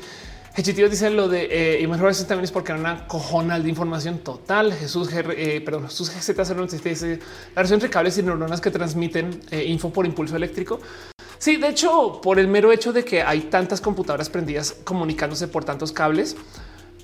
Hechitio 0.55 0.89
dice 0.89 1.09
lo 1.09 1.28
de 1.28 1.49
eh, 1.51 1.82
y 1.82 1.88
mejor 1.88 2.09
eso 2.09 2.26
también 2.26 2.45
es 2.45 2.51
porque 2.51 2.72
era 2.72 2.80
una 2.80 3.07
cojonal 3.07 3.63
de 3.63 3.70
información 3.70 4.20
total. 4.20 4.72
Jesús, 4.74 5.09
eh, 5.11 5.61
perdón, 5.63 5.89
Jesús 5.89 6.09
GZ 6.09 6.82
dice 6.82 7.20
la 7.53 7.61
relación 7.61 7.78
entre 7.78 7.89
cables 7.89 8.18
y 8.18 8.24
neuronas 8.24 8.61
que 8.61 8.72
transmiten 8.72 9.41
eh, 9.51 9.66
info 9.66 9.91
por 9.91 10.05
impulso 10.05 10.38
eléctrico 10.38 10.80
Sí, 11.38 11.57
de 11.57 11.69
hecho, 11.69 12.21
por 12.21 12.39
el 12.39 12.47
mero 12.47 12.71
hecho 12.71 12.93
de 12.93 13.03
que 13.03 13.21
hay 13.21 13.41
tantas 13.41 13.81
computadoras 13.81 14.29
prendidas 14.29 14.75
comunicándose 14.83 15.47
por 15.47 15.65
tantos 15.65 15.91
cables, 15.91 16.36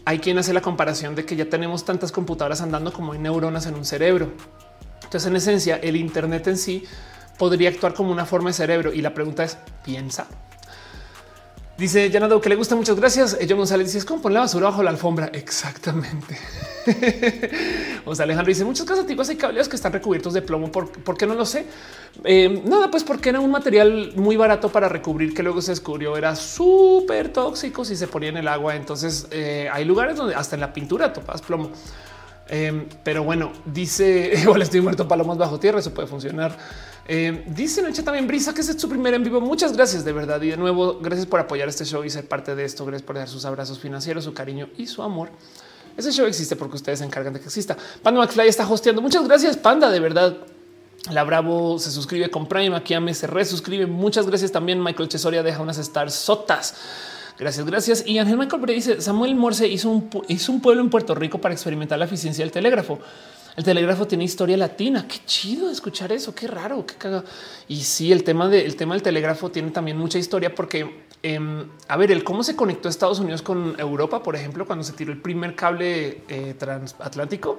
hay 0.05 0.19
quien 0.19 0.37
hace 0.37 0.53
la 0.53 0.61
comparación 0.61 1.15
de 1.15 1.25
que 1.25 1.35
ya 1.35 1.45
tenemos 1.45 1.85
tantas 1.85 2.11
computadoras 2.11 2.61
andando 2.61 2.91
como 2.91 3.13
hay 3.13 3.19
neuronas 3.19 3.65
en 3.67 3.75
un 3.75 3.85
cerebro. 3.85 4.31
Entonces, 5.03 5.27
en 5.27 5.35
esencia, 5.35 5.75
el 5.77 5.95
Internet 5.95 6.47
en 6.47 6.57
sí 6.57 6.85
podría 7.37 7.69
actuar 7.69 7.93
como 7.93 8.11
una 8.11 8.25
forma 8.25 8.49
de 8.49 8.53
cerebro. 8.53 8.93
Y 8.93 9.01
la 9.01 9.13
pregunta 9.13 9.43
es, 9.43 9.57
¿piensa? 9.83 10.27
Dice 11.81 12.11
Yanado 12.11 12.39
que 12.39 12.47
le 12.47 12.55
gusta. 12.55 12.75
Muchas 12.75 12.95
gracias. 12.95 13.35
John 13.49 13.57
González 13.57 13.87
dice 13.87 13.97
es 13.97 14.05
como 14.05 14.21
poner 14.21 14.35
la 14.35 14.39
basura 14.41 14.67
bajo 14.67 14.83
la 14.83 14.91
alfombra. 14.91 15.31
Exactamente. 15.33 16.37
o 18.05 18.13
sea, 18.13 18.25
Alejandro 18.25 18.49
dice 18.49 18.63
muchos 18.63 18.85
casos 18.85 19.01
antiguos 19.01 19.27
hay 19.29 19.35
cables 19.35 19.67
que 19.67 19.77
están 19.77 19.91
recubiertos 19.91 20.31
de 20.33 20.43
plomo. 20.43 20.71
¿Por, 20.71 21.17
qué 21.17 21.25
no 21.25 21.33
lo 21.33 21.43
sé? 21.43 21.65
Eh, 22.23 22.61
nada, 22.65 22.91
pues 22.91 23.03
porque 23.03 23.29
era 23.29 23.39
un 23.39 23.49
material 23.49 24.13
muy 24.15 24.37
barato 24.37 24.69
para 24.69 24.89
recubrir 24.89 25.33
que 25.33 25.41
luego 25.41 25.59
se 25.59 25.71
descubrió 25.71 26.15
era 26.17 26.35
súper 26.35 27.33
tóxico 27.33 27.83
si 27.83 27.95
se 27.95 28.05
ponía 28.05 28.29
en 28.29 28.37
el 28.37 28.47
agua. 28.47 28.75
Entonces 28.75 29.25
eh, 29.31 29.67
hay 29.73 29.83
lugares 29.83 30.17
donde 30.17 30.35
hasta 30.35 30.55
en 30.55 30.61
la 30.61 30.73
pintura 30.73 31.11
topas 31.11 31.41
plomo. 31.41 31.71
Em, 32.53 32.85
pero 33.01 33.23
bueno, 33.23 33.53
dice 33.65 34.33
igual 34.43 34.61
estoy 34.61 34.81
muerto 34.81 35.07
palomas 35.07 35.37
bajo 35.37 35.57
tierra. 35.57 35.79
Eso 35.79 35.93
puede 35.93 36.07
funcionar. 36.07 36.57
Eh, 37.07 37.45
dice 37.47 37.81
Noche 37.81 38.03
también 38.03 38.27
Brisa 38.27 38.53
que 38.53 38.59
es 38.59 38.67
su 38.77 38.89
primer 38.89 39.13
en 39.13 39.23
vivo. 39.23 39.39
Muchas 39.39 39.71
gracias 39.71 40.03
de 40.03 40.11
verdad. 40.11 40.41
Y 40.41 40.49
de 40.49 40.57
nuevo, 40.57 40.99
gracias 40.99 41.25
por 41.25 41.39
apoyar 41.39 41.69
este 41.69 41.85
show 41.85 42.03
y 42.03 42.09
ser 42.09 42.27
parte 42.27 42.53
de 42.53 42.65
esto. 42.65 42.85
Gracias 42.85 43.07
por 43.07 43.15
dar 43.15 43.29
sus 43.29 43.45
abrazos 43.45 43.79
financieros, 43.79 44.25
su 44.25 44.33
cariño 44.33 44.67
y 44.77 44.87
su 44.87 45.01
amor. 45.01 45.29
Ese 45.95 46.11
show 46.11 46.25
existe 46.25 46.57
porque 46.57 46.75
ustedes 46.75 46.99
se 46.99 47.05
encargan 47.05 47.33
de 47.33 47.39
que 47.39 47.45
exista. 47.45 47.77
Panda 48.03 48.19
McFly 48.19 48.49
está 48.49 48.69
hosteando. 48.69 49.01
Muchas 49.01 49.25
gracias, 49.25 49.55
Panda. 49.55 49.89
De 49.89 50.01
verdad, 50.01 50.35
la 51.09 51.23
Bravo 51.23 51.79
se 51.79 51.89
suscribe 51.89 52.29
con 52.29 52.47
Prime. 52.47 52.75
Aquí 52.75 52.99
me 52.99 53.13
se 53.13 53.27
resuscribe. 53.27 53.85
Muchas 53.85 54.27
gracias 54.27 54.51
también. 54.51 54.83
Michael 54.83 55.07
Chesoria 55.07 55.41
deja 55.41 55.61
unas 55.61 55.77
stars 55.77 56.13
sotas. 56.13 56.75
Gracias, 57.41 57.65
gracias. 57.65 58.03
Y 58.05 58.19
Ángel 58.19 58.37
Michael 58.37 58.61
Bray 58.61 58.75
dice 58.75 59.01
Samuel 59.01 59.33
Morse 59.33 59.67
hizo 59.67 59.89
un, 59.89 60.07
hizo 60.27 60.51
un 60.51 60.61
pueblo 60.61 60.83
en 60.83 60.91
Puerto 60.91 61.15
Rico 61.15 61.41
para 61.41 61.55
experimentar 61.55 61.97
la 61.97 62.05
eficiencia 62.05 62.45
del 62.45 62.51
telégrafo. 62.51 62.99
El 63.57 63.63
telégrafo 63.63 64.05
tiene 64.05 64.25
historia 64.25 64.55
latina. 64.57 65.07
Qué 65.07 65.21
chido 65.25 65.71
escuchar 65.71 66.11
eso. 66.11 66.35
Qué 66.35 66.45
raro. 66.45 66.85
Qué 66.85 66.93
caga. 66.93 67.23
Y 67.67 67.77
sí, 67.77 68.11
el 68.11 68.23
tema 68.23 68.47
del 68.47 68.75
tema 68.75 68.93
del 68.93 69.01
telégrafo 69.01 69.49
tiene 69.49 69.71
también 69.71 69.97
mucha 69.97 70.19
historia 70.19 70.53
porque 70.53 71.07
em, 71.23 71.65
a 71.87 71.97
ver, 71.97 72.11
el 72.11 72.23
cómo 72.23 72.43
se 72.43 72.55
conectó 72.55 72.87
Estados 72.87 73.19
Unidos 73.19 73.41
con 73.41 73.73
Europa, 73.79 74.21
por 74.21 74.35
ejemplo, 74.35 74.67
cuando 74.67 74.83
se 74.83 74.93
tiró 74.93 75.11
el 75.11 75.19
primer 75.19 75.55
cable 75.55 76.21
eh, 76.27 76.53
transatlántico. 76.59 77.57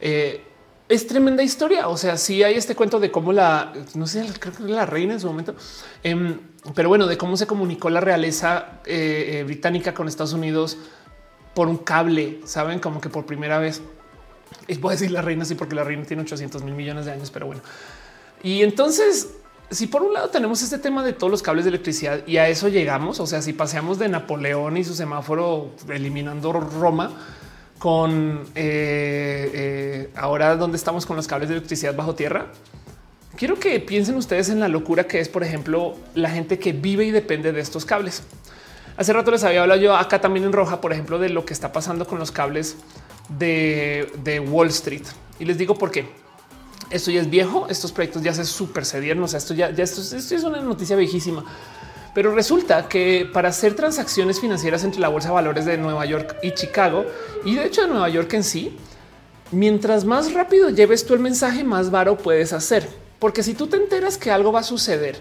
Eh, 0.00 0.40
es 0.88 1.06
tremenda 1.06 1.42
historia. 1.42 1.88
O 1.88 1.96
sea, 1.96 2.16
sí 2.16 2.44
hay 2.44 2.54
este 2.54 2.76
cuento 2.76 3.00
de 3.00 3.10
cómo 3.10 3.32
la, 3.32 3.72
no 3.94 4.06
sé, 4.06 4.24
creo 4.38 4.54
que 4.54 4.62
la 4.62 4.86
reina 4.86 5.14
en 5.14 5.20
su 5.20 5.26
momento, 5.26 5.56
em, 6.04 6.38
pero 6.74 6.88
bueno, 6.88 7.06
de 7.06 7.16
cómo 7.16 7.36
se 7.36 7.46
comunicó 7.46 7.90
la 7.90 8.00
realeza 8.00 8.80
eh, 8.84 9.42
británica 9.46 9.94
con 9.94 10.08
Estados 10.08 10.32
Unidos 10.32 10.78
por 11.54 11.68
un 11.68 11.78
cable, 11.78 12.40
saben, 12.44 12.80
como 12.80 13.00
que 13.00 13.08
por 13.08 13.26
primera 13.26 13.58
vez. 13.58 13.82
Y 14.68 14.76
voy 14.78 14.90
a 14.90 14.92
decir 14.92 15.10
la 15.10 15.22
reina, 15.22 15.44
sí, 15.44 15.54
porque 15.54 15.74
la 15.74 15.84
reina 15.84 16.04
tiene 16.04 16.22
800 16.22 16.62
mil 16.62 16.74
millones 16.74 17.06
de 17.06 17.12
años, 17.12 17.30
pero 17.30 17.46
bueno. 17.46 17.62
Y 18.42 18.62
entonces 18.62 19.36
si 19.70 19.86
por 19.86 20.02
un 20.02 20.14
lado 20.14 20.28
tenemos 20.28 20.62
este 20.62 20.78
tema 20.78 21.02
de 21.02 21.12
todos 21.12 21.30
los 21.30 21.42
cables 21.42 21.64
de 21.64 21.70
electricidad 21.70 22.20
y 22.26 22.36
a 22.36 22.48
eso 22.48 22.68
llegamos, 22.68 23.18
o 23.18 23.26
sea, 23.26 23.42
si 23.42 23.52
paseamos 23.52 23.98
de 23.98 24.08
Napoleón 24.08 24.76
y 24.76 24.84
su 24.84 24.94
semáforo 24.94 25.72
eliminando 25.88 26.52
Roma 26.52 27.10
con 27.78 28.44
eh, 28.54 29.50
eh, 29.54 30.10
ahora 30.14 30.56
donde 30.56 30.76
estamos 30.76 31.04
con 31.04 31.16
los 31.16 31.26
cables 31.26 31.48
de 31.48 31.56
electricidad 31.56 31.94
bajo 31.96 32.14
tierra, 32.14 32.46
quiero 33.36 33.58
que 33.58 33.78
piensen 33.80 34.16
ustedes 34.16 34.48
en 34.48 34.60
la 34.60 34.68
locura 34.68 35.06
que 35.06 35.20
es, 35.20 35.28
por 35.28 35.44
ejemplo, 35.44 35.94
la 36.14 36.30
gente 36.30 36.58
que 36.58 36.72
vive 36.72 37.04
y 37.04 37.10
depende 37.10 37.52
de 37.52 37.60
estos 37.60 37.84
cables. 37.84 38.22
Hace 38.96 39.12
rato 39.12 39.30
les 39.30 39.44
había 39.44 39.62
hablado 39.62 39.80
yo 39.80 39.94
acá 39.94 40.20
también 40.20 40.46
en 40.46 40.52
roja, 40.52 40.80
por 40.80 40.92
ejemplo, 40.92 41.18
de 41.18 41.28
lo 41.28 41.44
que 41.44 41.52
está 41.52 41.70
pasando 41.70 42.06
con 42.06 42.18
los 42.18 42.32
cables 42.32 42.76
de, 43.28 44.42
Wall 44.50 44.68
Street. 44.68 45.02
Y 45.38 45.44
les 45.44 45.58
digo 45.58 45.76
por 45.76 45.90
qué 45.90 46.08
esto 46.88 47.10
ya 47.10 47.20
es 47.20 47.28
viejo, 47.28 47.66
estos 47.68 47.92
proyectos 47.92 48.22
ya 48.22 48.32
se 48.32 48.44
supercedieron, 48.44 49.22
o 49.22 49.28
sea, 49.28 49.38
esto 49.38 49.52
ya, 49.52 49.68
es 49.68 50.44
una 50.44 50.60
noticia 50.60 50.96
viejísima. 50.96 51.44
Pero 52.14 52.34
resulta 52.34 52.88
que 52.88 53.28
para 53.30 53.50
hacer 53.50 53.74
transacciones 53.74 54.40
financieras 54.40 54.84
entre 54.84 55.00
la 55.00 55.08
bolsa 55.08 55.28
de 55.28 55.34
valores 55.34 55.66
de 55.66 55.76
Nueva 55.76 56.06
York 56.06 56.36
y 56.42 56.52
Chicago, 56.52 57.04
y 57.44 57.56
de 57.56 57.66
hecho 57.66 57.82
de 57.82 57.88
Nueva 57.88 58.08
York 58.08 58.32
en 58.32 58.44
sí, 58.44 58.78
mientras 59.52 60.06
más 60.06 60.32
rápido 60.32 60.70
lleves 60.70 61.04
tú 61.04 61.12
el 61.12 61.20
mensaje, 61.20 61.64
más 61.64 61.90
varo 61.90 62.16
puedes 62.16 62.54
hacer. 62.54 62.88
Porque 63.18 63.42
si 63.42 63.54
tú 63.54 63.66
te 63.66 63.76
enteras 63.76 64.18
que 64.18 64.30
algo 64.30 64.52
va 64.52 64.60
a 64.60 64.64
suceder, 64.64 65.20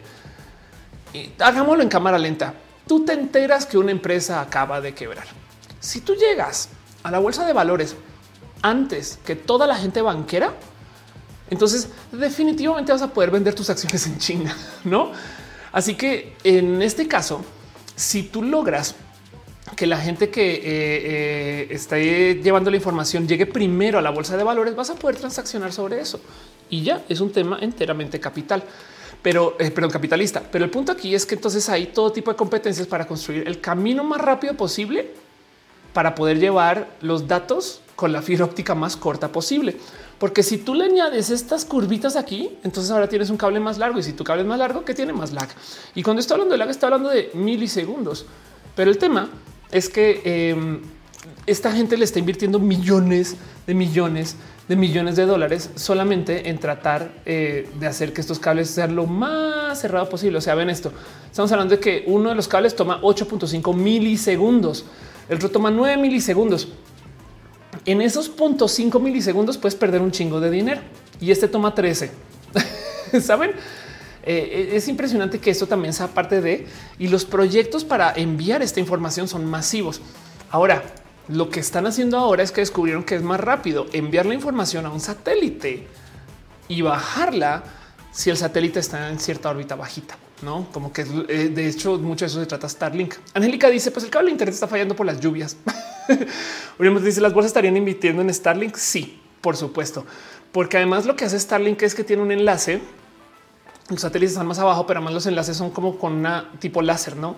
y 1.13 1.31
hagámoslo 1.39 1.81
en 1.81 1.89
cámara 1.89 2.17
lenta, 2.17 2.53
tú 2.87 3.05
te 3.05 3.13
enteras 3.13 3.65
que 3.65 3.77
una 3.77 3.91
empresa 3.91 4.41
acaba 4.41 4.81
de 4.81 4.93
quebrar. 4.93 5.25
Si 5.79 6.01
tú 6.01 6.15
llegas 6.15 6.69
a 7.03 7.11
la 7.11 7.19
bolsa 7.19 7.45
de 7.45 7.53
valores 7.53 7.95
antes 8.61 9.19
que 9.25 9.35
toda 9.35 9.67
la 9.67 9.75
gente 9.75 10.01
banquera, 10.01 10.53
entonces 11.49 11.89
definitivamente 12.11 12.91
vas 12.91 13.01
a 13.01 13.13
poder 13.13 13.31
vender 13.31 13.53
tus 13.53 13.69
acciones 13.69 14.05
en 14.07 14.17
China, 14.17 14.57
¿no? 14.83 15.11
Así 15.71 15.95
que 15.95 16.35
en 16.43 16.81
este 16.81 17.07
caso, 17.07 17.43
si 17.95 18.23
tú 18.23 18.41
logras 18.41 18.95
que 19.75 19.87
la 19.87 19.97
gente 19.97 20.29
que 20.29 20.53
eh, 20.53 20.61
eh, 20.63 21.67
está 21.71 21.97
llevando 21.97 22.69
la 22.69 22.77
información 22.77 23.27
llegue 23.27 23.45
primero 23.45 23.99
a 23.99 24.01
la 24.01 24.09
bolsa 24.09 24.37
de 24.37 24.43
valores, 24.43 24.75
vas 24.75 24.89
a 24.89 24.95
poder 24.95 25.17
transaccionar 25.17 25.73
sobre 25.73 25.99
eso. 25.99 26.19
Y 26.69 26.83
ya 26.83 27.03
es 27.07 27.19
un 27.19 27.31
tema 27.31 27.59
enteramente 27.61 28.19
capital, 28.19 28.63
pero 29.21 29.55
eh, 29.59 29.71
perdón, 29.71 29.91
capitalista. 29.91 30.41
Pero 30.51 30.65
el 30.65 30.71
punto 30.71 30.91
aquí 30.91 31.13
es 31.13 31.25
que 31.25 31.35
entonces 31.35 31.67
hay 31.69 31.87
todo 31.87 32.11
tipo 32.11 32.31
de 32.31 32.37
competencias 32.37 32.87
para 32.87 33.07
construir 33.07 33.47
el 33.47 33.61
camino 33.61 34.03
más 34.03 34.21
rápido 34.21 34.55
posible 34.55 35.11
para 35.93 36.13
poder 36.13 36.39
llevar 36.39 36.89
los 37.01 37.27
datos 37.27 37.81
con 37.95 38.11
la 38.11 38.21
fibra 38.21 38.45
óptica 38.45 38.75
más 38.75 38.97
corta 38.97 39.31
posible. 39.31 39.77
Porque 40.19 40.43
si 40.43 40.57
tú 40.57 40.73
le 40.73 40.85
añades 40.85 41.29
estas 41.29 41.65
curvitas 41.65 42.15
aquí, 42.15 42.49
entonces 42.63 42.91
ahora 42.91 43.07
tienes 43.07 43.29
un 43.29 43.37
cable 43.37 43.59
más 43.59 43.77
largo 43.77 43.99
y 43.99 44.03
si 44.03 44.13
tu 44.13 44.23
cable 44.23 44.43
es 44.43 44.47
más 44.47 44.59
largo, 44.59 44.85
que 44.85 44.93
tiene 44.93 45.13
más 45.13 45.33
lag. 45.33 45.49
Y 45.93 46.03
cuando 46.03 46.21
estoy 46.21 46.35
hablando 46.35 46.53
de 46.53 46.57
lag, 46.57 46.69
está 46.69 46.87
hablando 46.87 47.09
de 47.09 47.31
milisegundos. 47.33 48.25
Pero 48.75 48.91
el 48.91 48.97
tema 48.97 49.29
es 49.71 49.89
que 49.89 50.21
em, 50.23 50.81
esta 51.45 51.71
gente 51.71 51.97
le 51.97 52.05
está 52.05 52.19
invirtiendo 52.19 52.59
millones 52.59 53.35
de 53.67 53.73
millones 53.73 54.35
de 54.67 54.75
millones 54.75 55.15
de 55.15 55.27
dólares 55.27 55.69
solamente 55.75 56.49
en 56.49 56.57
tratar 56.57 57.11
eh, 57.25 57.69
de 57.79 57.85
hacer 57.85 58.13
que 58.13 58.21
estos 58.21 58.39
cables 58.39 58.69
sean 58.69 58.95
lo 58.95 59.05
más 59.05 59.79
cerrado 59.79 60.09
posible. 60.09 60.39
O 60.39 60.41
sea, 60.41 60.55
ven 60.55 60.71
esto. 60.71 60.91
Estamos 61.29 61.51
hablando 61.51 61.75
de 61.75 61.79
que 61.79 62.03
uno 62.07 62.29
de 62.29 62.35
los 62.35 62.47
cables 62.47 62.75
toma 62.75 62.99
8.5 63.01 63.75
milisegundos, 63.75 64.85
el 65.29 65.35
otro 65.35 65.51
toma 65.51 65.69
9 65.69 65.97
milisegundos 65.97 66.69
en 67.85 68.01
esos 68.01 68.29
puntos 68.29 68.71
5 68.71 68.99
milisegundos 68.99 69.57
puedes 69.57 69.75
perder 69.75 70.01
un 70.01 70.11
chingo 70.11 70.39
de 70.39 70.49
dinero 70.49 70.81
y 71.19 71.31
este 71.31 71.47
toma 71.47 71.75
13. 71.75 72.11
Saben? 73.21 73.51
Eh, 74.23 74.71
es 74.73 74.87
impresionante 74.87 75.39
que 75.39 75.51
esto 75.51 75.67
también 75.67 75.93
sea 75.93 76.07
parte 76.07 76.41
de 76.41 76.65
y 76.97 77.07
los 77.07 77.25
proyectos 77.25 77.85
para 77.85 78.11
enviar 78.13 78.63
esta 78.63 78.79
información 78.79 79.27
son 79.27 79.45
masivos. 79.45 80.01
Ahora, 80.49 80.83
lo 81.27 81.49
que 81.49 81.59
están 81.59 81.87
haciendo 81.87 82.17
ahora 82.17 82.43
es 82.43 82.51
que 82.51 82.61
descubrieron 82.61 83.03
que 83.03 83.15
es 83.15 83.23
más 83.23 83.39
rápido 83.39 83.87
enviar 83.93 84.25
la 84.25 84.33
información 84.33 84.85
a 84.85 84.91
un 84.91 84.99
satélite 84.99 85.87
y 86.67 86.81
bajarla 86.81 87.63
si 88.11 88.29
el 88.29 88.37
satélite 88.37 88.79
está 88.79 89.09
en 89.09 89.19
cierta 89.19 89.49
órbita 89.49 89.75
bajita 89.75 90.17
no 90.41 90.67
como 90.71 90.91
que 90.91 91.01
eh, 91.27 91.49
de 91.49 91.67
hecho 91.67 91.97
mucho 91.97 92.25
de 92.25 92.27
eso 92.27 92.39
se 92.39 92.45
trata 92.45 92.67
Starlink. 92.67 93.15
Angélica 93.33 93.69
dice: 93.69 93.91
Pues 93.91 94.05
el 94.05 94.11
cable 94.11 94.27
de 94.27 94.33
Internet 94.33 94.53
está 94.53 94.67
fallando 94.67 94.95
por 94.95 95.05
las 95.05 95.19
lluvias. 95.19 95.57
Uriemos 96.79 97.03
dice: 97.03 97.21
Las 97.21 97.33
bolsas 97.33 97.49
estarían 97.49 97.77
invirtiendo 97.77 98.21
en 98.21 98.33
Starlink. 98.33 98.75
Sí, 98.75 99.21
por 99.41 99.55
supuesto, 99.55 100.05
porque 100.51 100.77
además 100.77 101.05
lo 101.05 101.15
que 101.15 101.25
hace 101.25 101.39
Starlink 101.39 101.81
es 101.83 101.95
que 101.95 102.03
tiene 102.03 102.21
un 102.21 102.31
enlace. 102.31 102.81
Los 103.89 104.01
satélites 104.01 104.31
están 104.31 104.47
más 104.47 104.59
abajo, 104.59 104.87
pero 104.87 104.99
además 104.99 105.13
los 105.13 105.25
enlaces 105.27 105.57
son 105.57 105.69
como 105.69 105.97
con 105.97 106.13
una 106.13 106.51
tipo 106.59 106.81
láser, 106.81 107.15
no? 107.15 107.35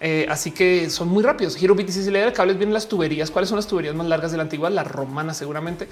Eh, 0.00 0.26
así 0.28 0.50
que 0.50 0.90
son 0.90 1.08
muy 1.08 1.22
rápidos. 1.22 1.60
Hirobit 1.60 1.86
dice: 1.86 2.04
Si 2.04 2.10
le 2.10 2.20
da 2.20 2.26
el 2.26 2.32
cable, 2.32 2.54
vienen 2.54 2.74
las 2.74 2.88
tuberías. 2.88 3.30
¿Cuáles 3.30 3.48
son 3.48 3.56
las 3.56 3.66
tuberías 3.66 3.94
más 3.94 4.06
largas 4.06 4.30
de 4.30 4.36
la 4.36 4.42
antigua? 4.42 4.68
La 4.70 4.84
romana, 4.84 5.32
seguramente. 5.32 5.88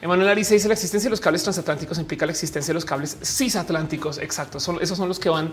Emanuel 0.00 0.28
Ariza 0.28 0.54
dice 0.54 0.68
la 0.68 0.74
existencia 0.74 1.08
de 1.08 1.10
los 1.10 1.20
cables 1.20 1.42
transatlánticos 1.42 1.98
implica 1.98 2.24
la 2.26 2.32
existencia 2.32 2.72
de 2.72 2.74
los 2.74 2.84
cables 2.84 3.18
cisatlánticos. 3.22 4.18
Exacto. 4.18 4.58
Esos 4.58 4.96
son 4.96 5.08
los 5.08 5.18
que 5.18 5.28
van 5.28 5.52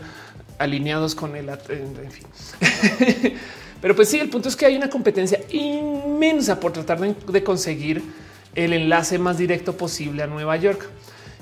alineados 0.59 1.15
con 1.15 1.35
el. 1.35 1.49
En 1.49 2.11
fin. 2.11 2.27
Pero 3.81 3.95
pues 3.95 4.09
sí, 4.09 4.19
el 4.19 4.29
punto 4.29 4.49
es 4.49 4.55
que 4.55 4.65
hay 4.65 4.75
una 4.75 4.89
competencia 4.89 5.39
inmensa 5.49 6.59
por 6.59 6.73
tratar 6.73 6.99
de, 6.99 7.43
conseguir 7.43 8.03
el 8.55 8.73
enlace 8.73 9.19
más 9.19 9.37
directo 9.37 9.77
posible 9.77 10.23
a 10.23 10.27
Nueva 10.27 10.57
York. 10.57 10.89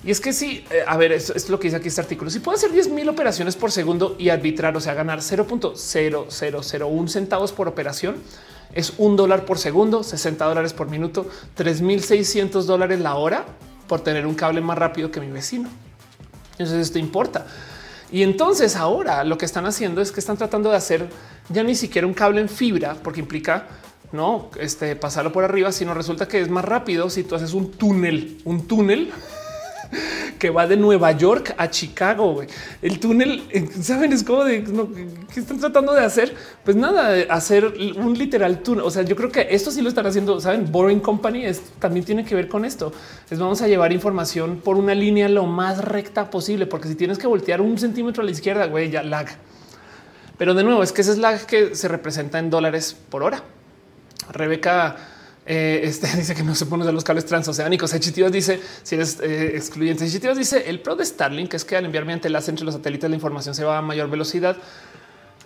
Y 0.06 0.12
es 0.12 0.22
que 0.22 0.32
sí, 0.34 0.64
eh, 0.70 0.84
a 0.86 0.96
ver, 0.98 1.12
es 1.12 1.50
lo 1.50 1.60
que 1.60 1.68
dice 1.68 1.78
aquí 1.78 1.88
este 1.88 2.00
artículo. 2.00 2.30
Si 2.30 2.40
puede 2.40 2.58
hacer 2.58 2.72
10 2.72 2.90
mil 2.90 3.10
operaciones 3.10 3.56
por 3.56 3.72
segundo 3.72 4.16
y 4.20 4.30
arbitrar, 4.30 4.78
o 4.78 4.80
sea, 4.80 4.94
ganar 4.94 5.22
0.0001 5.22 7.08
centavos 7.08 7.52
por 7.52 7.68
operación, 7.68 8.18
es 8.76 8.94
un 9.00 9.16
dólar 9.16 9.46
por 9.46 9.58
segundo, 9.58 10.04
60 10.04 10.46
dólares 10.46 10.74
por 10.74 10.90
minuto, 10.90 11.28
3600 11.56 12.68
dólares 12.68 13.00
la 13.00 13.16
hora 13.16 13.46
por 13.88 14.02
tener 14.02 14.28
un 14.28 14.36
cable 14.36 14.62
más 14.62 14.78
rápido 14.78 15.10
que 15.10 15.20
mi 15.20 15.32
vecino. 15.32 15.70
Entonces 16.52 16.82
esto 16.82 17.00
importa. 17.00 17.48
Y 18.12 18.22
entonces 18.22 18.76
ahora 18.76 19.24
lo 19.24 19.40
que 19.40 19.46
están 19.46 19.66
haciendo 19.66 20.02
es 20.02 20.12
que 20.12 20.20
están 20.20 20.38
tratando 20.38 20.70
de 20.70 20.78
hacer 20.78 21.10
ya 21.50 21.64
ni 21.64 21.74
siquiera 21.74 22.06
un 22.06 22.14
cable 22.14 22.42
en 22.42 22.50
fibra, 22.50 22.96
porque 23.02 23.22
implica 23.22 23.68
no 24.12 24.52
este, 24.60 24.96
pasarlo 24.96 25.32
por 25.32 25.44
arriba, 25.44 25.72
sino 25.72 25.96
resulta 25.96 26.28
que 26.28 26.42
es 26.42 26.50
más 26.50 26.64
rápido 26.64 27.10
si 27.10 27.24
tú 27.24 27.34
haces 27.34 27.54
un 27.54 27.72
túnel, 27.72 28.38
un 28.46 28.68
túnel 28.68 29.12
que 30.40 30.50
va 30.50 30.68
de 30.68 30.78
Nueva 30.78 31.12
York 31.12 31.54
a 31.58 31.70
Chicago. 31.70 32.42
El 32.82 33.00
túnel, 33.00 33.44
saben, 33.82 34.14
es 34.14 34.24
como 34.24 34.44
de 34.44 34.64
qué 35.34 35.40
están 35.40 35.60
tratando 35.60 35.94
de 35.94 36.02
hacer. 36.02 36.36
Pues 36.64 36.76
nada, 36.76 37.16
hacer 37.30 37.74
un 37.98 38.18
literal 38.18 38.60
túnel. 38.60 38.84
O 38.84 38.92
sea, 38.92 39.04
yo 39.04 39.16
creo 39.16 39.32
que 39.32 39.48
esto 39.50 39.72
sí 39.72 39.82
lo 39.82 39.90
están 39.90 40.06
haciendo. 40.06 40.40
Saben, 40.40 40.72
Boring 40.72 41.00
Company 41.00 41.46
es, 41.46 41.62
también 41.80 42.06
tiene 42.06 42.26
que 42.26 42.36
ver 42.36 42.48
con 42.48 42.66
esto. 42.66 42.94
Es 43.30 43.40
vamos 43.40 43.62
a 43.62 43.68
llevar 43.68 43.92
información 43.92 44.62
por 44.64 44.78
una 44.78 44.96
línea 44.96 45.30
lo 45.30 45.46
más 45.46 45.84
recta 45.84 46.30
posible, 46.30 46.66
porque 46.66 46.88
si 46.88 46.96
tienes 46.96 47.18
que 47.18 47.28
voltear 47.28 47.62
un 47.62 47.78
centímetro 47.78 48.22
a 48.22 48.26
la 48.26 48.32
izquierda, 48.32 48.66
güey, 48.68 48.90
ya 48.90 49.04
lag. 49.04 49.28
Pero 50.38 50.54
de 50.54 50.64
nuevo, 50.64 50.84
es 50.84 50.92
que 50.92 51.02
ese 51.02 51.12
es 51.12 51.18
lag 51.18 51.46
que 51.46 51.76
se 51.76 51.88
representa 51.88 52.40
en 52.40 52.50
dólares 52.50 52.96
por 53.10 53.24
hora. 53.24 53.44
Rebeca 54.32 54.98
eh, 55.46 55.82
este 55.84 56.08
dice 56.18 56.34
que 56.34 56.44
no 56.44 56.56
se 56.56 56.66
pone 56.66 56.86
de 56.86 56.92
los 56.92 57.04
cables 57.04 57.26
transoceánicos. 57.26 57.94
Hechitivos 57.94 58.32
dice 58.32 58.60
si 58.84 58.96
eres 58.96 59.20
eh, 59.22 59.56
excluyente. 59.56 60.06
Hechitivos 60.06 60.38
dice 60.38 60.70
el 60.70 60.82
pro 60.82 60.96
de 60.96 61.06
Starlink 61.06 61.54
es 61.54 61.66
que 61.66 61.76
al 61.76 61.86
enviar 61.86 62.06
mediante 62.06 62.28
enlace 62.28 62.52
entre 62.52 62.66
los 62.66 62.74
satélites 62.74 63.10
la 63.10 63.16
información 63.16 63.54
se 63.54 63.64
va 63.64 63.78
a 63.78 63.82
mayor 63.82 64.10
velocidad. 64.10 64.58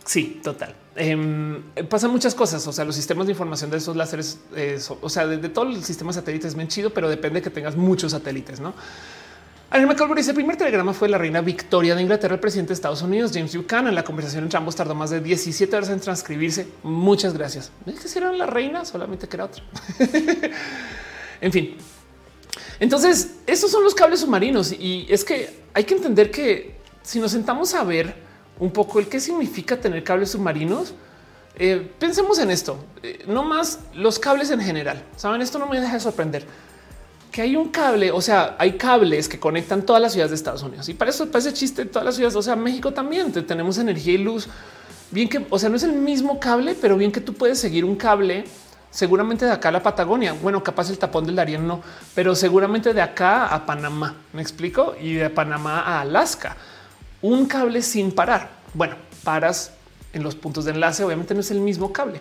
Sí, 0.05 0.39
total. 0.43 0.73
Em, 0.95 1.61
pasan 1.87 2.09
muchas 2.09 2.33
cosas. 2.33 2.65
O 2.65 2.73
sea, 2.73 2.83
los 2.83 2.95
sistemas 2.95 3.27
de 3.27 3.33
información 3.33 3.69
de 3.69 3.77
esos 3.77 3.95
láseres, 3.95 4.39
eh, 4.55 4.79
o 5.01 5.09
sea, 5.09 5.27
de, 5.27 5.49
todo 5.49 5.69
el 5.69 5.83
sistema 5.83 6.09
de 6.09 6.15
satélites 6.15 6.47
es 6.47 6.55
bien 6.55 6.67
chido, 6.67 6.89
pero 6.89 7.07
depende 7.09 7.41
que 7.43 7.51
tengas 7.51 7.75
muchos 7.75 8.13
satélites, 8.13 8.59
no? 8.59 8.73
Dice 10.15 10.31
el 10.31 10.35
primer 10.35 10.57
telegrama 10.57 10.93
fue 10.93 11.09
la 11.09 11.17
reina 11.17 11.41
Victoria 11.41 11.95
de 11.95 12.01
Inglaterra, 12.01 12.35
el 12.35 12.39
presidente 12.39 12.69
de 12.69 12.73
Estados 12.73 13.01
Unidos, 13.01 13.31
James 13.33 13.55
Buchanan. 13.55 13.93
La 13.93 14.03
conversación 14.03 14.43
entre 14.43 14.57
ambos 14.57 14.75
tardó 14.75 14.95
más 14.95 15.11
de 15.11 15.21
17 15.21 15.75
horas 15.75 15.89
en 15.89 15.99
transcribirse. 15.99 16.67
Muchas 16.83 17.33
gracias. 17.33 17.71
Es 17.85 17.99
que 17.99 18.07
si 18.07 18.17
eran 18.17 18.37
la 18.37 18.45
reina, 18.45 18.83
solamente 18.85 19.27
que 19.27 19.37
era 19.37 19.45
otra. 19.45 19.63
en 21.41 21.51
fin. 21.51 21.77
Entonces, 22.79 23.35
estos 23.45 23.69
son 23.69 23.83
los 23.83 23.93
cables 23.93 24.21
submarinos 24.21 24.71
y 24.71 25.05
es 25.09 25.23
que 25.23 25.61
hay 25.73 25.83
que 25.83 25.93
entender 25.93 26.31
que 26.31 26.77
si 27.03 27.19
nos 27.19 27.31
sentamos 27.31 27.73
a 27.73 27.83
ver 27.83 28.15
un 28.57 28.71
poco 28.71 28.99
el 28.99 29.07
qué 29.07 29.19
significa 29.19 29.79
tener 29.79 30.03
cables 30.03 30.31
submarinos, 30.31 30.93
eh, 31.55 31.91
pensemos 31.99 32.39
en 32.39 32.51
esto, 32.51 32.77
eh, 33.03 33.23
no 33.27 33.43
más 33.43 33.79
los 33.93 34.17
cables 34.17 34.49
en 34.49 34.61
general. 34.61 35.03
Saben, 35.15 35.41
esto 35.41 35.59
no 35.59 35.67
me 35.67 35.79
deja 35.79 35.93
de 35.93 35.99
sorprender 35.99 36.45
que 37.31 37.41
hay 37.41 37.55
un 37.55 37.69
cable, 37.69 38.11
o 38.11 38.21
sea, 38.21 38.55
hay 38.57 38.73
cables 38.73 39.29
que 39.29 39.39
conectan 39.39 39.83
todas 39.83 40.01
las 40.01 40.13
ciudades 40.13 40.31
de 40.31 40.35
Estados 40.35 40.63
Unidos 40.63 40.89
y 40.89 40.93
para 40.93 41.11
eso 41.11 41.29
parece 41.29 41.53
chiste 41.53 41.85
todas 41.85 42.05
las 42.05 42.15
ciudades. 42.15 42.35
O 42.35 42.41
sea, 42.41 42.55
México 42.55 42.91
también 42.91 43.31
tenemos 43.31 43.77
energía 43.77 44.13
y 44.13 44.17
luz. 44.17 44.47
Bien 45.11 45.29
que, 45.29 45.45
o 45.49 45.59
sea, 45.59 45.69
no 45.69 45.75
es 45.75 45.83
el 45.83 45.93
mismo 45.93 46.39
cable, 46.39 46.75
pero 46.79 46.97
bien 46.97 47.11
que 47.11 47.21
tú 47.21 47.33
puedes 47.33 47.59
seguir 47.59 47.85
un 47.85 47.95
cable 47.95 48.45
seguramente 48.91 49.45
de 49.45 49.51
acá 49.51 49.69
a 49.69 49.71
la 49.71 49.83
Patagonia. 49.83 50.33
Bueno, 50.33 50.63
capaz 50.63 50.89
el 50.89 50.97
tapón 50.97 51.25
del 51.25 51.35
Darién 51.35 51.67
no, 51.67 51.81
pero 52.15 52.35
seguramente 52.35 52.93
de 52.93 53.01
acá 53.01 53.47
a 53.47 53.65
Panamá. 53.65 54.15
Me 54.33 54.41
explico 54.41 54.95
y 54.99 55.13
de 55.13 55.29
Panamá 55.29 55.81
a 55.81 56.01
Alaska. 56.01 56.57
un 57.21 57.45
cable 57.45 57.81
sin 57.81 58.11
parar. 58.11 58.49
Bueno, 58.73 58.95
paras 59.23 59.71
en 60.13 60.23
los 60.23 60.35
puntos 60.35 60.65
de 60.65 60.71
enlace, 60.71 61.03
obviamente 61.03 61.33
no 61.33 61.41
es 61.41 61.51
el 61.51 61.59
mismo 61.59 61.93
cable, 61.93 62.19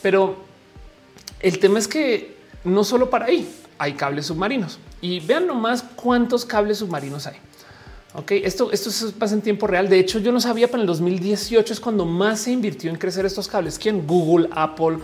pero 0.00 0.36
el 1.40 1.58
tema 1.58 1.78
es 1.78 1.86
que 1.86 2.36
no 2.64 2.84
solo 2.84 3.10
para 3.10 3.26
ahí 3.26 3.48
hay 3.78 3.94
cables 3.94 4.26
submarinos 4.26 4.78
y 5.00 5.20
vean 5.20 5.46
nomás 5.46 5.82
cuántos 5.96 6.44
cables 6.44 6.78
submarinos 6.78 7.26
hay. 7.26 7.36
Ok, 8.14 8.32
esto, 8.32 8.72
esto 8.72 8.90
pasa 9.18 9.34
en 9.34 9.42
tiempo 9.42 9.66
real. 9.66 9.88
De 9.88 9.98
hecho, 9.98 10.18
yo 10.18 10.32
no 10.32 10.40
sabía, 10.40 10.68
para 10.68 10.80
el 10.80 10.86
2018 10.86 11.72
es 11.72 11.78
cuando 11.78 12.06
más 12.06 12.40
se 12.40 12.50
invirtió 12.50 12.90
en 12.90 12.96
crecer 12.96 13.26
estos 13.26 13.48
cables. 13.48 13.78
¿Quién? 13.78 14.06
Google, 14.06 14.48
Apple, 14.50 14.98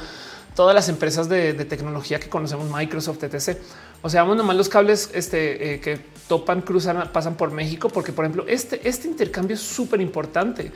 todas 0.54 0.74
las 0.74 0.88
empresas 0.88 1.28
de, 1.28 1.52
tecnología 1.64 2.18
que 2.18 2.28
conocemos, 2.28 2.70
Microsoft, 2.70 3.22
etc. 3.22 3.58
O 4.00 4.08
sea, 4.08 4.22
vamos 4.22 4.38
nomás 4.38 4.56
los 4.56 4.68
cables 4.68 5.10
este, 5.12 5.74
eh, 5.74 5.80
que 5.80 6.00
topan, 6.28 6.62
cruzan, 6.62 7.10
pasan 7.12 7.36
por 7.36 7.50
México, 7.50 7.88
porque 7.90 8.12
por 8.12 8.24
ejemplo, 8.24 8.46
este, 8.48 8.88
este 8.88 9.06
intercambio 9.06 9.54
es 9.54 9.60
súper 9.60 10.00
importante. 10.00 10.72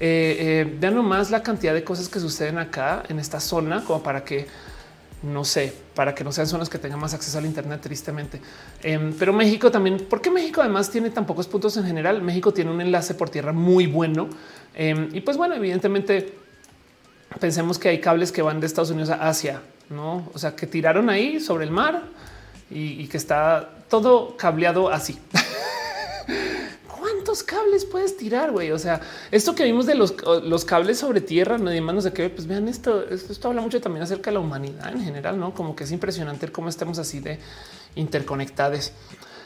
Eh, 0.00 0.66
eh, 0.70 0.76
vean 0.78 0.94
nomás 0.94 1.30
la 1.30 1.42
cantidad 1.42 1.74
de 1.74 1.84
cosas 1.84 2.08
que 2.08 2.20
suceden 2.20 2.58
acá 2.58 3.04
en 3.08 3.18
esta 3.18 3.40
zona, 3.40 3.84
como 3.84 4.02
para 4.02 4.24
que 4.24 4.46
no 5.22 5.44
sé, 5.44 5.72
para 5.94 6.14
que 6.14 6.22
no 6.22 6.30
sean 6.30 6.46
zonas 6.46 6.68
que 6.68 6.78
tengan 6.78 7.00
más 7.00 7.12
acceso 7.14 7.38
al 7.38 7.46
Internet, 7.46 7.80
tristemente. 7.80 8.40
Em, 8.82 9.12
pero 9.18 9.32
México 9.32 9.70
también, 9.70 10.06
porque 10.08 10.30
México 10.30 10.60
además 10.60 10.90
tiene 10.90 11.10
tan 11.10 11.26
pocos 11.26 11.48
puntos 11.48 11.76
en 11.76 11.84
general. 11.84 12.22
México 12.22 12.52
tiene 12.52 12.70
un 12.70 12.80
enlace 12.80 13.14
por 13.14 13.28
tierra 13.30 13.52
muy 13.52 13.86
bueno. 13.86 14.28
Em, 14.74 15.08
y 15.12 15.20
pues 15.20 15.36
bueno, 15.36 15.54
evidentemente 15.54 16.34
pensemos 17.40 17.78
que 17.78 17.88
hay 17.88 18.00
cables 18.00 18.30
que 18.30 18.42
van 18.42 18.60
de 18.60 18.66
Estados 18.66 18.90
Unidos 18.90 19.10
a 19.10 19.28
Asia, 19.28 19.62
no? 19.90 20.30
O 20.34 20.38
sea, 20.38 20.54
que 20.54 20.66
tiraron 20.66 21.10
ahí 21.10 21.40
sobre 21.40 21.64
el 21.64 21.70
mar 21.70 22.04
y, 22.70 23.02
y 23.02 23.08
que 23.08 23.16
está 23.16 23.70
todo 23.88 24.36
cableado 24.36 24.88
así. 24.90 25.18
¿Cuántos 27.28 27.44
cables 27.44 27.84
puedes 27.84 28.16
tirar, 28.16 28.52
güey? 28.52 28.70
O 28.70 28.78
sea, 28.78 29.02
esto 29.30 29.54
que 29.54 29.62
vimos 29.62 29.84
de 29.84 29.94
los, 29.94 30.14
los 30.44 30.64
cables 30.64 30.98
sobre 30.98 31.20
tierra, 31.20 31.58
no 31.58 31.70
más 31.82 31.94
no 31.94 32.00
sé 32.00 32.10
qué, 32.14 32.30
pues 32.30 32.46
vean 32.46 32.68
esto, 32.68 33.06
esto, 33.06 33.48
habla 33.48 33.60
mucho 33.60 33.82
también 33.82 34.02
acerca 34.02 34.30
de 34.30 34.34
la 34.36 34.40
humanidad 34.40 34.90
en 34.90 35.04
general, 35.04 35.38
¿no? 35.38 35.52
Como 35.52 35.76
que 35.76 35.84
es 35.84 35.92
impresionante 35.92 36.50
cómo 36.50 36.70
estamos 36.70 36.98
así 36.98 37.20
de 37.20 37.38
interconectados. 37.96 38.92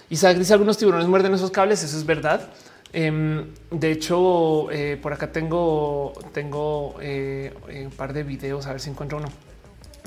Y 0.08 0.14
dice 0.14 0.52
algunos 0.52 0.78
tiburones 0.78 1.08
muerden 1.08 1.34
esos 1.34 1.50
cables, 1.50 1.82
eso 1.82 1.98
es 1.98 2.06
verdad. 2.06 2.50
Em, 2.92 3.52
de 3.72 3.90
hecho, 3.90 4.70
eh, 4.70 4.96
por 5.02 5.12
acá 5.12 5.32
tengo, 5.32 6.12
tengo 6.32 6.94
eh, 7.00 7.52
un 7.84 7.90
par 7.90 8.12
de 8.12 8.22
videos, 8.22 8.68
a 8.68 8.70
ver 8.70 8.80
si 8.80 8.90
encuentro 8.90 9.18
uno. 9.18 9.28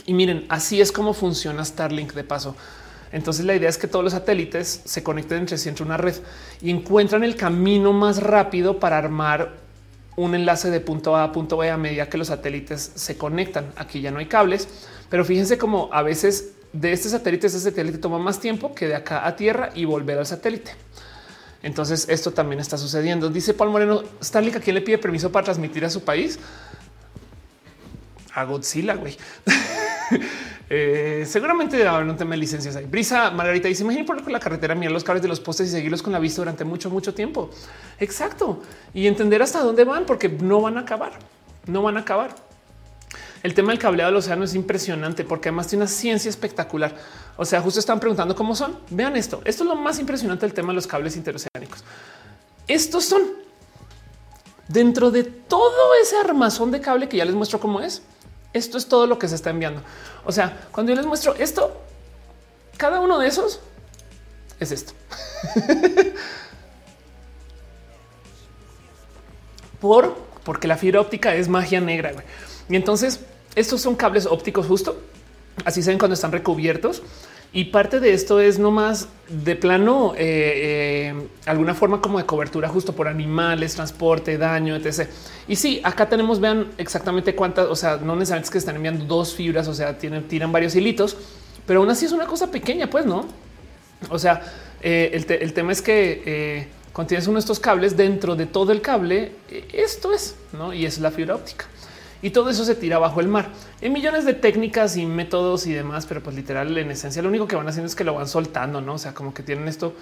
Y 0.06 0.14
miren, 0.14 0.46
así 0.48 0.80
es 0.80 0.94
como 0.94 1.14
funciona 1.14 1.66
Starlink 1.66 2.14
de 2.14 2.24
paso. 2.24 2.56
Entonces 3.16 3.46
la 3.46 3.56
idea 3.56 3.70
es 3.70 3.78
que 3.78 3.88
todos 3.88 4.04
los 4.04 4.12
satélites 4.12 4.82
se 4.84 5.02
conecten 5.02 5.38
entre 5.38 5.58
sí 5.58 5.70
entre 5.70 5.86
una 5.86 5.96
red 5.96 6.16
y 6.62 6.70
encuentran 6.70 7.24
el 7.24 7.38
camino 7.38 7.94
más 7.94 8.22
rápido 8.22 8.78
para 8.78 8.98
armar 8.98 9.54
un 10.18 10.36
enlace 10.36 10.70
de 10.70 10.82
punto 10.82 11.16
A 11.16 11.24
a 11.24 11.32
punto 11.32 11.56
B 11.56 11.70
a 11.70 11.78
medida 11.78 12.10
que 12.10 12.18
los 12.18 12.28
satélites 12.28 12.92
se 12.94 13.18
conectan. 13.18 13.72
Aquí 13.78 14.02
ya 14.02 14.12
no 14.12 14.20
hay 14.20 14.26
cables, 14.26 14.68
pero 15.10 15.24
fíjense 15.24 15.58
como 15.58 15.90
a 15.94 16.02
veces 16.02 16.56
de 16.74 16.92
este 16.92 17.08
satélite, 17.08 17.48
este 17.48 17.60
satélite 17.62 18.00
toma 18.00 18.20
más 18.20 18.42
tiempo 18.42 18.76
que 18.76 18.90
de 18.90 18.96
acá 18.96 19.26
a 19.26 19.38
tierra 19.38 19.70
y 19.74 19.86
volver 19.86 20.20
al 20.20 20.26
satélite. 20.26 20.72
Entonces 21.64 22.08
esto 22.10 22.32
también 22.32 22.60
está 22.60 22.78
sucediendo. 22.78 23.30
Dice 23.30 23.54
Paul 23.54 23.70
Moreno, 23.70 24.04
Starlink 24.22 24.58
a 24.58 24.60
quién 24.60 24.74
le 24.74 24.82
pide 24.82 24.98
permiso 24.98 25.32
para 25.32 25.46
transmitir 25.46 25.86
a 25.86 25.90
su 25.90 26.04
país? 26.04 26.38
A 28.34 28.44
Godzilla, 28.44 28.96
güey. 28.96 29.16
Eh, 30.70 31.26
seguramente 31.28 31.88
haber 31.88 32.08
un 32.08 32.18
tema 32.18 32.32
de 32.32 32.38
licencias. 32.38 32.90
Brisa 32.90 33.30
Margarita 33.32 33.68
dice: 33.68 33.84
Imagínate 33.84 34.24
por 34.24 34.32
la 34.32 34.40
carretera, 34.40 34.74
mirar 34.76 34.92
los 34.92 35.04
cables 35.04 35.22
de 35.22 35.28
los 35.28 35.40
postes 35.40 35.68
y 35.68 35.72
seguirlos 35.72 36.02
con 36.02 36.14
la 36.14 36.20
vista 36.20 36.42
durante 36.42 36.64
mucho, 36.64 36.90
mucho 36.90 37.14
tiempo. 37.14 37.50
Exacto. 38.00 38.62
Y 38.94 39.08
entender 39.08 39.42
hasta 39.42 39.62
dónde 39.62 39.84
van, 39.84 40.06
porque 40.06 40.30
no 40.30 40.62
van 40.62 40.78
a 40.78 40.82
acabar. 40.82 41.14
No 41.68 41.82
van 41.82 41.98
a 41.98 42.02
acabar. 42.02 42.36
El 43.44 43.54
tema 43.54 43.72
del 43.72 43.78
cableado 43.78 44.10
del 44.10 44.18
océano 44.18 44.44
es 44.44 44.56
impresionante 44.56 45.24
porque 45.24 45.50
además 45.50 45.68
tiene 45.68 45.84
una 45.84 45.88
ciencia 45.88 46.30
espectacular. 46.30 46.96
O 47.38 47.46
sea, 47.46 47.62
justo 47.62 47.80
están 47.80 48.00
preguntando 48.00 48.36
cómo 48.36 48.56
son. 48.56 48.80
Vean 48.90 49.16
esto. 49.16 49.42
Esto 49.46 49.64
es 49.64 49.70
lo 49.70 49.76
más 49.76 50.00
impresionante 50.00 50.48
del 50.48 50.56
tema 50.56 50.70
de 50.70 50.76
los 50.76 50.88
cables 50.88 51.16
interoceánicos. 51.16 51.84
Estos 52.68 53.06
son 53.06 53.22
dentro 54.68 55.12
de 55.12 55.24
todo 55.26 55.94
ese 56.02 56.18
armazón 56.18 56.72
de 56.72 56.82
cable 56.82 57.08
que 57.08 57.18
ya 57.18 57.26
les 57.26 57.36
muestro 57.36 57.60
cómo 57.60 57.82
es. 57.82 58.02
Esto 58.56 58.78
es 58.78 58.88
todo 58.88 59.06
lo 59.06 59.20
que 59.20 59.28
se 59.28 59.36
está 59.36 59.50
enviando. 59.50 59.82
O 60.24 60.32
sea, 60.32 60.68
cuando 60.72 60.94
yo 60.94 60.96
les 60.96 61.06
muestro 61.06 61.36
esto, 61.36 61.76
cada 62.78 63.02
uno 63.02 63.20
de 63.20 63.28
esos 63.28 63.60
es 64.62 64.72
esto. 64.72 64.94
Por 69.82 70.16
porque 70.46 70.70
la 70.70 70.78
fibra 70.78 71.02
óptica 71.02 71.36
es 71.36 71.50
magia 71.50 71.82
negra. 71.82 72.14
Y 72.70 72.78
entonces 72.78 73.20
estos 73.56 73.82
son 73.82 73.94
cables 73.96 74.26
ópticos 74.26 74.68
justo. 74.68 75.02
Así 75.66 75.84
se 75.84 75.90
ven 75.90 76.00
cuando 76.00 76.14
están 76.14 76.32
recubiertos. 76.32 77.04
Y 77.56 77.64
parte 77.64 78.02
de 78.02 78.14
esto 78.14 78.42
es 78.42 78.60
no 78.60 78.70
más 78.70 79.08
de 79.30 79.56
plano, 79.56 80.14
eh, 80.18 81.14
eh, 81.16 81.28
alguna 81.46 81.74
forma 81.74 82.02
como 82.02 82.18
de 82.18 82.26
cobertura 82.26 82.68
justo 82.68 82.92
por 82.92 83.08
animales, 83.08 83.76
transporte, 83.76 84.38
daño, 84.38 84.76
etc. 84.76 85.08
Y 85.48 85.56
sí, 85.56 85.80
acá 85.82 86.10
tenemos, 86.10 86.42
vean 86.42 86.68
exactamente 86.78 87.34
cuántas, 87.34 87.68
o 87.68 87.76
sea, 87.78 87.96
no 87.96 88.14
necesariamente 88.18 88.48
es 88.48 88.52
que 88.52 88.58
están 88.58 88.76
enviando 88.76 89.06
dos 89.06 89.34
fibras, 89.34 89.70
o 89.70 89.74
sea, 89.74 89.98
tienen, 89.98 90.28
tiran 90.28 90.52
varios 90.52 90.76
hilitos, 90.76 91.16
pero 91.66 91.80
aún 91.80 91.90
así 91.90 92.04
es 92.04 92.12
una 92.12 92.26
cosa 92.26 92.52
pequeña, 92.52 92.90
pues 92.90 93.06
no. 93.06 93.26
O 94.10 94.20
sea, 94.20 94.42
eh, 94.82 95.12
el, 95.14 95.54
tema 95.54 95.72
es 95.72 95.82
que 95.82 96.68
cuando 96.92 97.08
tienes 97.08 97.26
uno 97.28 97.36
de 97.36 97.40
estos 97.40 97.62
cables 97.62 97.96
dentro 97.96 98.36
de 98.36 98.48
todo 98.48 98.74
el 98.74 98.82
cable, 98.82 99.32
esto 99.72 100.12
es, 100.12 100.36
¿no? 100.52 100.74
Y 100.74 100.86
es 100.86 101.00
la 101.00 101.10
fibra 101.10 101.36
óptica 101.36 101.68
y 102.26 102.32
todo 102.32 102.50
eso 102.50 102.66
se 102.66 102.74
tira 102.74 102.98
bajo 102.98 103.20
el 103.20 103.28
mar 103.28 103.50
en 103.82 103.94
millones 103.94 104.26
de 104.26 104.34
técnicas 104.34 104.98
y 104.98 105.06
métodos 105.06 105.68
y 105.68 105.74
demás, 105.74 106.08
pero 106.08 106.24
pues 106.24 106.36
literal 106.36 106.76
en 106.76 106.90
esencia 106.90 107.22
lo 107.22 107.30
único 107.30 107.48
que 107.48 107.56
van 107.56 107.68
haciendo 107.68 107.86
es 107.86 107.94
que 107.94 108.04
lo 108.04 108.16
van 108.16 108.28
soltando, 108.28 108.82
no? 108.82 108.96
O 108.96 108.98
sea, 108.98 109.14
como 109.14 109.32
que 109.32 109.44
tienen 109.44 109.68
esto, 109.68 109.94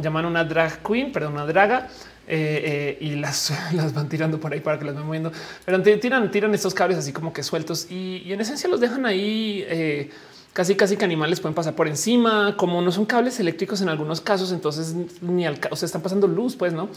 llaman 0.00 0.24
una 0.24 0.42
drag 0.42 0.82
queen, 0.82 1.12
perdón, 1.12 1.34
una 1.34 1.46
draga 1.46 1.86
eh, 2.26 2.96
eh, 2.98 2.98
y 3.00 3.14
las, 3.14 3.52
las 3.72 3.94
van 3.94 4.08
tirando 4.08 4.40
por 4.40 4.52
ahí 4.52 4.58
para 4.58 4.80
que 4.80 4.84
las 4.84 4.96
van 4.96 5.06
moviendo, 5.06 5.30
pero 5.64 5.80
tiran, 5.80 6.28
tiran 6.32 6.52
estos 6.54 6.74
cables 6.74 6.98
así 6.98 7.12
como 7.12 7.32
que 7.32 7.44
sueltos 7.44 7.88
y, 7.88 8.32
en 8.32 8.40
esencia 8.40 8.68
los 8.68 8.80
dejan 8.80 9.06
ahí. 9.06 9.64
Eh, 9.68 10.10
casi 10.54 10.76
casi 10.76 10.96
que 10.96 11.04
animales 11.04 11.40
pueden 11.40 11.54
pasar 11.54 11.74
por 11.74 11.88
encima, 11.88 12.56
como 12.56 12.80
no 12.80 12.92
son 12.92 13.04
cables 13.04 13.38
eléctricos 13.40 13.82
en 13.82 13.88
algunos 13.88 14.20
casos, 14.20 14.52
entonces 14.52 14.94
ni 15.20 15.44
al 15.44 15.58
o 15.68 15.76
sea, 15.76 15.84
están 15.84 16.00
pasando 16.00 16.28
luz, 16.28 16.54
pues 16.54 16.72
no. 16.72 16.88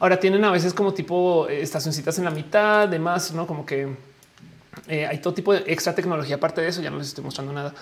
Ahora 0.00 0.18
tienen 0.18 0.44
a 0.44 0.50
veces 0.50 0.74
como 0.74 0.92
tipo 0.92 1.48
eh, 1.48 1.62
estacioncitas 1.62 2.18
en 2.18 2.24
la 2.24 2.32
mitad, 2.32 2.88
demás, 2.88 3.32
no 3.32 3.46
como 3.46 3.64
que 3.64 3.96
eh, 4.88 5.06
hay 5.06 5.18
todo 5.18 5.32
tipo 5.32 5.52
de 5.52 5.62
extra 5.68 5.94
tecnología. 5.94 6.36
Aparte 6.36 6.60
de 6.60 6.68
eso, 6.68 6.82
ya 6.82 6.90
no 6.90 6.98
les 6.98 7.06
estoy 7.06 7.22
mostrando 7.22 7.52
nada, 7.52 7.72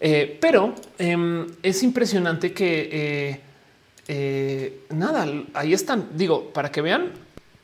eh, 0.00 0.38
pero 0.40 0.74
em, 0.96 1.46
es 1.62 1.82
impresionante 1.82 2.54
que 2.54 3.42
nada, 4.88 5.26
ahí 5.52 5.74
están. 5.74 6.08
Digo, 6.14 6.54
para 6.54 6.72
que 6.72 6.80
vean 6.80 7.12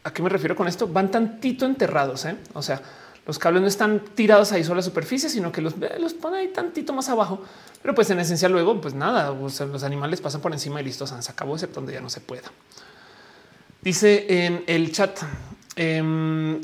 a 0.04 0.12
qué 0.12 0.22
me 0.22 0.28
refiero 0.28 0.54
con 0.54 0.68
esto, 0.68 0.86
van 0.86 1.10
tantito 1.10 1.64
enterrados. 1.64 2.26
O 2.52 2.60
sea, 2.60 2.82
los 3.30 3.38
cables 3.38 3.62
no 3.62 3.68
están 3.68 4.00
tirados 4.16 4.50
ahí 4.50 4.64
sobre 4.64 4.78
la 4.78 4.82
superficie, 4.82 5.28
sino 5.28 5.52
que 5.52 5.60
los, 5.60 5.74
los 6.00 6.14
pone 6.14 6.38
ahí 6.38 6.48
tantito 6.48 6.92
más 6.92 7.08
abajo. 7.10 7.40
Pero 7.80 7.94
pues 7.94 8.10
en 8.10 8.18
esencia 8.18 8.48
luego, 8.48 8.80
pues 8.80 8.92
nada, 8.92 9.32
los 9.32 9.84
animales 9.84 10.20
pasan 10.20 10.40
por 10.40 10.52
encima 10.52 10.80
y 10.80 10.84
listos, 10.84 11.14
se 11.16 11.30
acabó, 11.30 11.54
excepto 11.54 11.78
donde 11.78 11.92
ya 11.92 12.00
no 12.00 12.10
se 12.10 12.20
pueda. 12.20 12.50
Dice 13.82 14.26
en 14.46 14.64
el 14.66 14.90
chat, 14.90 15.16
eh, 15.76 16.02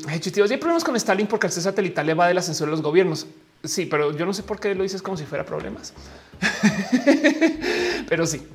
hay 0.09 0.57
problemas 0.57 0.83
con 0.83 0.93
Stalin 0.97 1.27
porque 1.27 1.47
el 1.47 1.53
satelital 1.53 2.05
le 2.05 2.13
va 2.13 2.27
del 2.27 2.37
ascensor 2.37 2.67
de 2.67 2.71
los 2.71 2.81
gobiernos. 2.81 3.27
Sí, 3.63 3.85
pero 3.85 4.11
yo 4.11 4.25
no 4.25 4.33
sé 4.33 4.43
por 4.43 4.59
qué 4.59 4.75
lo 4.75 4.83
dices 4.83 5.01
como 5.01 5.15
si 5.15 5.23
fuera 5.23 5.45
problemas. 5.45 5.93
pero 8.09 8.27
sí. 8.27 8.45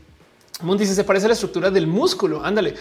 Moon 0.61 0.79
dice 0.79 0.95
se 0.95 1.05
parece 1.05 1.27
a 1.27 1.29
la 1.29 1.35
estructura 1.35 1.71
del 1.71 1.87
músculo. 1.87 2.45
Ándale. 2.45 2.75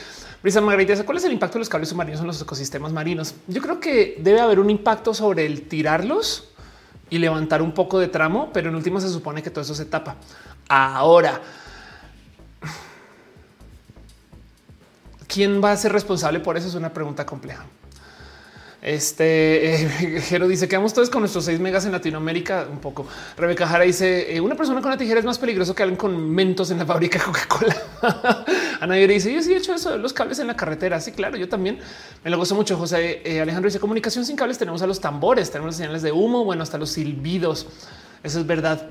Brisa 0.43 0.59
Margarita, 0.59 1.03
¿cuál 1.05 1.17
es 1.17 1.24
el 1.24 1.32
impacto 1.32 1.55
de 1.55 1.59
los 1.59 1.69
cables 1.69 1.89
submarinos 1.89 2.19
en 2.22 2.28
los 2.28 2.41
ecosistemas 2.41 2.91
marinos? 2.91 3.36
Yo 3.47 3.61
creo 3.61 3.80
que 3.80 4.17
debe 4.19 4.39
haber 4.39 4.59
un 4.59 4.69
impacto 4.69 5.13
sobre 5.13 5.45
el 5.45 5.67
tirarlos 5.67 6.49
y 7.09 7.19
levantar 7.19 7.61
un 7.61 7.74
poco 7.74 7.99
de 7.99 8.07
tramo, 8.07 8.49
pero 8.51 8.69
en 8.69 8.76
última 8.76 8.99
se 8.99 9.09
supone 9.09 9.43
que 9.43 9.51
todo 9.51 9.61
eso 9.61 9.76
se 9.76 9.86
tapa. 9.86 10.15
Ahora, 10.67 11.41
¿quién 15.28 15.63
va 15.63 15.72
a 15.72 15.78
ser 15.78 15.91
responsable 15.91 16.39
por 16.39 16.57
eso? 16.57 16.67
Es 16.67 16.76
una 16.76 16.91
pregunta 16.91 17.26
compleja. 17.26 17.65
Este 18.82 19.88
Jero 20.23 20.47
dice 20.47 20.67
que 20.67 20.75
vamos 20.75 20.91
todos 20.91 21.11
con 21.11 21.21
nuestros 21.21 21.45
6 21.45 21.59
megas 21.59 21.86
en 21.86 21.91
Latinoamérica. 21.91 22.67
Un 22.69 22.79
poco. 22.79 23.05
Rebeca 23.38 23.67
Jara 23.67 23.84
dice 23.84 24.36
eh, 24.36 24.41
una 24.41 24.55
persona 24.55 24.82
con 24.82 24.88
una 24.89 24.97
tijera 24.97 25.19
es 25.19 25.25
más 25.25 25.38
peligroso 25.38 25.75
que 25.75 25.84
alguien 25.84 25.97
con 25.97 26.32
mentos 26.32 26.71
en 26.71 26.79
la 26.79 26.86
fábrica 26.86 27.19
Coca-Cola. 27.23 27.75
Ana 28.82 28.95
dice 28.95 29.32
yo 29.32 29.41
sí 29.43 29.53
he 29.53 29.57
hecho 29.57 29.75
eso 29.75 29.95
los 29.97 30.13
cables 30.13 30.39
en 30.39 30.47
la 30.47 30.55
carretera. 30.55 30.99
Sí, 30.99 31.11
claro, 31.11 31.38
yo 31.38 31.47
también 31.47 31.77
me 32.23 32.32
lo 32.32 32.38
gozo 32.38 32.55
mucho. 32.55 32.75
José 32.75 33.21
eh, 33.23 33.39
Alejandro 33.39 33.67
dice 33.67 33.79
comunicación 33.79 34.25
sin 34.25 34.36
cables. 34.36 34.57
Tenemos 34.57 34.82
a 34.82 34.88
los 34.88 34.99
tambores, 34.99 35.51
tenemos 35.51 35.73
las 35.73 35.77
señales 35.77 36.01
de 36.01 36.11
humo, 36.11 36.43
bueno, 36.43 36.63
hasta 36.63 36.79
los 36.79 36.89
silbidos. 36.89 37.67
Eso 38.23 38.39
es 38.39 38.47
verdad. 38.47 38.89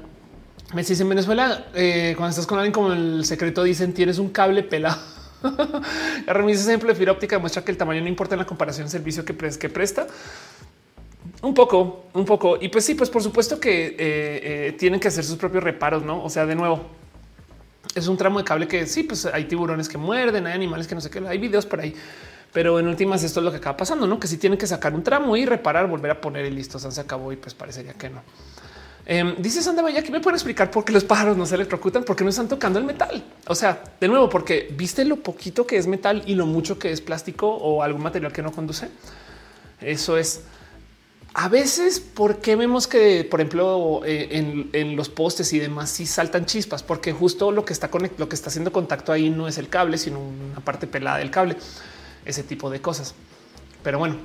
Me 0.72 0.82
dice 0.82 1.02
en 1.02 1.08
Venezuela, 1.08 1.66
eh, 1.74 2.14
cuando 2.16 2.30
estás 2.30 2.46
con 2.46 2.58
alguien 2.58 2.72
como 2.72 2.92
el 2.92 3.24
secreto, 3.24 3.64
dicen 3.64 3.92
tienes 3.92 4.20
un 4.20 4.28
cable 4.28 4.62
pelado. 4.62 5.19
Ese 6.48 6.68
ejemplo 6.68 6.88
de 6.88 6.94
fibra 6.94 7.12
óptica 7.12 7.38
muestra 7.38 7.64
que 7.64 7.70
el 7.70 7.76
tamaño 7.76 8.00
no 8.00 8.08
importa 8.08 8.34
en 8.34 8.40
la 8.40 8.46
comparación 8.46 8.86
del 8.86 8.90
servicio 8.90 9.24
que, 9.24 9.34
que 9.34 9.68
presta. 9.68 10.06
Un 11.42 11.54
poco, 11.54 12.06
un 12.12 12.24
poco. 12.24 12.58
Y 12.60 12.68
pues 12.68 12.84
sí, 12.84 12.94
pues 12.94 13.08
por 13.08 13.22
supuesto 13.22 13.58
que 13.58 13.86
eh, 13.86 13.96
eh, 13.98 14.76
tienen 14.78 15.00
que 15.00 15.08
hacer 15.08 15.24
sus 15.24 15.36
propios 15.36 15.64
reparos, 15.64 16.02
¿no? 16.02 16.22
O 16.22 16.28
sea, 16.28 16.44
de 16.44 16.54
nuevo, 16.54 16.80
es 17.94 18.08
un 18.08 18.16
tramo 18.16 18.38
de 18.38 18.44
cable 18.44 18.68
que 18.68 18.86
sí, 18.86 19.04
pues 19.04 19.24
hay 19.26 19.44
tiburones 19.44 19.88
que 19.88 19.96
muerden, 19.96 20.46
hay 20.46 20.52
animales 20.52 20.86
que 20.86 20.94
no 20.94 21.00
sé 21.00 21.08
qué, 21.08 21.22
hay 21.26 21.38
videos 21.38 21.64
por 21.64 21.80
ahí. 21.80 21.94
Pero 22.52 22.78
en 22.78 22.88
últimas 22.88 23.22
esto 23.22 23.40
es 23.40 23.44
lo 23.44 23.50
que 23.50 23.58
acaba 23.58 23.76
pasando, 23.76 24.06
¿no? 24.06 24.18
Que 24.18 24.26
si 24.26 24.36
tienen 24.36 24.58
que 24.58 24.66
sacar 24.66 24.92
un 24.92 25.02
tramo 25.02 25.36
y 25.36 25.46
reparar, 25.46 25.86
volver 25.86 26.10
a 26.10 26.20
poner 26.20 26.44
y 26.44 26.50
listo, 26.50 26.78
se 26.78 27.00
acabó 27.00 27.32
y 27.32 27.36
pues 27.36 27.54
parecería 27.54 27.94
que 27.94 28.10
no. 28.10 28.22
Eh, 29.12 29.34
dice 29.38 29.60
Sandra 29.60 29.92
que 30.04 30.12
me 30.12 30.20
pueden 30.20 30.36
explicar 30.36 30.70
por 30.70 30.84
qué 30.84 30.92
los 30.92 31.02
pájaros 31.02 31.36
no 31.36 31.44
se 31.44 31.56
electrocutan, 31.56 32.04
porque 32.04 32.22
no 32.22 32.30
están 32.30 32.46
tocando 32.46 32.78
el 32.78 32.84
metal. 32.84 33.24
O 33.48 33.56
sea, 33.56 33.82
de 34.00 34.06
nuevo, 34.06 34.28
porque 34.28 34.72
viste 34.76 35.04
lo 35.04 35.16
poquito 35.16 35.66
que 35.66 35.78
es 35.78 35.88
metal 35.88 36.22
y 36.26 36.36
lo 36.36 36.46
mucho 36.46 36.78
que 36.78 36.92
es 36.92 37.00
plástico 37.00 37.48
o 37.48 37.82
algún 37.82 38.02
material 38.02 38.32
que 38.32 38.40
no 38.40 38.52
conduce. 38.52 38.88
Eso 39.80 40.16
es 40.16 40.44
a 41.34 41.48
veces, 41.48 41.98
¿por 41.98 42.38
qué 42.38 42.54
vemos 42.54 42.86
que, 42.86 43.24
por 43.28 43.40
ejemplo, 43.40 44.02
eh, 44.04 44.68
en, 44.72 44.94
los 44.94 45.08
postes 45.08 45.52
y 45.54 45.58
demás, 45.58 45.90
sí 45.90 46.06
saltan 46.06 46.46
chispas? 46.46 46.84
Porque 46.84 47.12
justo 47.12 47.50
lo 47.50 47.64
que 47.64 47.72
está 47.72 47.90
lo 48.16 48.28
que 48.28 48.34
está 48.36 48.48
haciendo 48.48 48.72
contacto 48.72 49.10
ahí 49.10 49.28
no 49.28 49.48
es 49.48 49.58
el 49.58 49.68
cable, 49.68 49.98
sino 49.98 50.20
una 50.20 50.60
parte 50.60 50.86
pelada 50.86 51.18
del 51.18 51.32
cable, 51.32 51.56
ese 52.24 52.44
tipo 52.44 52.70
de 52.70 52.80
cosas. 52.80 53.16
Pero 53.82 53.98
bueno, 53.98 54.18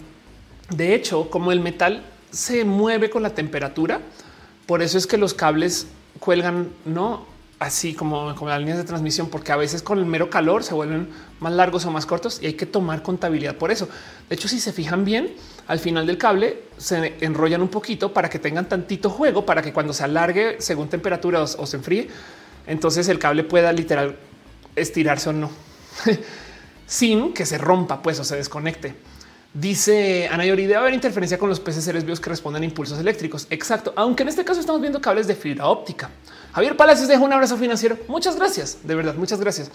de 0.69 0.93
hecho, 0.93 1.31
como 1.31 1.51
el 1.51 1.59
metal 1.59 2.03
se 2.29 2.65
mueve 2.65 3.09
con 3.09 3.23
la 3.23 3.31
temperatura, 3.31 4.01
por 4.65 4.81
eso 4.81 4.97
es 4.97 5.07
que 5.07 5.17
los 5.17 5.33
cables 5.33 5.87
cuelgan, 6.19 6.69
no 6.85 7.25
así 7.59 7.93
como, 7.93 8.35
como 8.35 8.49
las 8.49 8.59
líneas 8.59 8.77
de 8.77 8.83
transmisión, 8.83 9.29
porque 9.29 9.51
a 9.51 9.55
veces 9.55 9.81
con 9.81 9.97
el 9.99 10.05
mero 10.05 10.29
calor 10.29 10.63
se 10.63 10.73
vuelven 10.73 11.09
más 11.39 11.53
largos 11.53 11.85
o 11.85 11.91
más 11.91 12.05
cortos 12.05 12.39
y 12.41 12.47
hay 12.47 12.53
que 12.53 12.65
tomar 12.65 13.01
contabilidad 13.01 13.55
por 13.55 13.71
eso. 13.71 13.87
De 14.29 14.35
hecho, 14.35 14.47
si 14.47 14.59
se 14.59 14.73
fijan 14.73 15.05
bien, 15.05 15.33
al 15.67 15.79
final 15.79 16.05
del 16.05 16.17
cable 16.17 16.63
se 16.77 17.15
enrollan 17.21 17.61
un 17.61 17.69
poquito 17.69 18.13
para 18.13 18.29
que 18.29 18.39
tengan 18.39 18.67
tantito 18.67 19.09
juego, 19.09 19.45
para 19.45 19.61
que 19.61 19.71
cuando 19.71 19.93
se 19.93 20.03
alargue 20.03 20.57
según 20.59 20.89
temperatura 20.89 21.41
o, 21.41 21.65
se 21.65 21.77
enfríe, 21.77 22.09
entonces 22.67 23.07
el 23.07 23.19
cable 23.19 23.43
pueda 23.43 23.71
literal 23.71 24.17
estirarse 24.75 25.29
o 25.29 25.33
no, 25.33 25.49
sin 26.87 27.33
que 27.33 27.45
se 27.45 27.57
rompa 27.57 28.01
pues 28.01 28.19
o 28.19 28.23
se 28.23 28.35
desconecte. 28.35 28.95
Dice 29.55 30.27
Ana 30.29 30.45
Yori, 30.45 30.63
debe 30.63 30.75
haber 30.75 30.93
interferencia 30.93 31.37
con 31.37 31.47
los 31.47 31.61
peces 31.61 31.85
seres 31.85 32.03
vivos 32.03 32.19
que 32.19 32.29
responden 32.29 32.61
a 32.61 32.65
impulsos 32.65 32.99
eléctricos. 32.99 33.47
Exacto. 33.49 33.93
Aunque 33.95 34.23
en 34.23 34.29
este 34.29 34.43
caso 34.43 34.59
estamos 34.59 34.81
viendo 34.81 34.99
cables 34.99 35.27
de 35.27 35.35
fibra 35.35 35.67
óptica. 35.67 36.09
Javier 36.51 36.75
Palacios 36.75 37.07
deja 37.07 37.21
un 37.21 37.31
abrazo 37.31 37.55
financiero. 37.55 37.97
Muchas 38.09 38.35
gracias. 38.35 38.79
De 38.83 38.93
verdad, 38.95 39.15
muchas 39.15 39.39
gracias. 39.39 39.71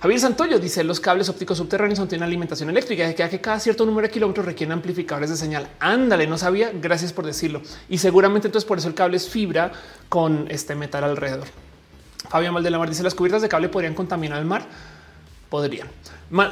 Javier 0.00 0.20
Santoyo 0.20 0.58
dice 0.58 0.82
los 0.84 1.00
cables 1.00 1.28
ópticos 1.28 1.58
subterráneos 1.58 1.98
no 1.98 2.08
tienen 2.08 2.26
alimentación 2.26 2.70
eléctrica, 2.70 3.14
que, 3.14 3.28
que 3.28 3.40
cada 3.42 3.60
cierto 3.60 3.84
número 3.84 4.08
de 4.08 4.10
kilómetros 4.10 4.46
requieren 4.46 4.72
amplificadores 4.72 5.28
de 5.28 5.36
señal. 5.36 5.68
Ándale, 5.80 6.26
no 6.26 6.38
sabía. 6.38 6.72
Gracias 6.72 7.12
por 7.12 7.26
decirlo. 7.26 7.60
Y 7.90 7.98
seguramente 7.98 8.48
entonces 8.48 8.66
por 8.66 8.78
eso 8.78 8.88
el 8.88 8.94
cable 8.94 9.18
es 9.18 9.28
fibra 9.28 9.70
con 10.08 10.46
este 10.48 10.74
metal 10.74 11.04
alrededor. 11.04 11.48
Fabián 12.30 12.54
Valdelamar 12.54 12.88
dice 12.88 13.02
las 13.02 13.14
cubiertas 13.14 13.42
de 13.42 13.50
cable 13.50 13.68
podrían 13.68 13.92
contaminar 13.92 14.38
el 14.38 14.46
mar. 14.46 14.66
Podrían. 15.50 15.88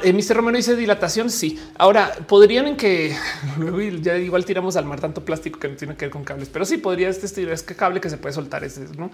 Eh, 0.03 0.11
Mr. 0.11 0.35
Romero 0.35 0.57
dice 0.57 0.75
dilatación. 0.75 1.29
Sí. 1.29 1.57
Ahora 1.77 2.11
podrían 2.27 2.67
en 2.67 2.77
que 2.77 3.15
luego 3.57 3.81
ya 3.81 4.17
igual 4.17 4.45
tiramos 4.45 4.75
al 4.75 4.85
mar 4.85 4.99
tanto 4.99 5.23
plástico 5.23 5.57
que 5.57 5.69
no 5.69 5.75
tiene 5.75 5.95
que 5.95 6.05
ver 6.05 6.11
con 6.11 6.23
cables, 6.23 6.49
pero 6.51 6.65
sí 6.65 6.77
podría 6.77 7.09
este 7.09 7.51
es 7.51 7.63
que 7.63 7.75
cable 7.75 8.01
que 8.01 8.09
se 8.09 8.17
puede 8.17 8.33
soltar. 8.33 8.63
Ese, 8.63 8.81
¿no? 8.97 9.09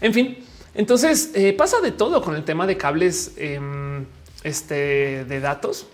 En 0.00 0.12
fin, 0.12 0.38
entonces 0.74 1.30
eh, 1.34 1.52
pasa 1.54 1.80
de 1.80 1.92
todo 1.92 2.20
con 2.20 2.36
el 2.36 2.44
tema 2.44 2.66
de 2.66 2.76
cables 2.76 3.32
em, 3.36 4.04
este, 4.42 5.24
de 5.24 5.40
datos. 5.40 5.86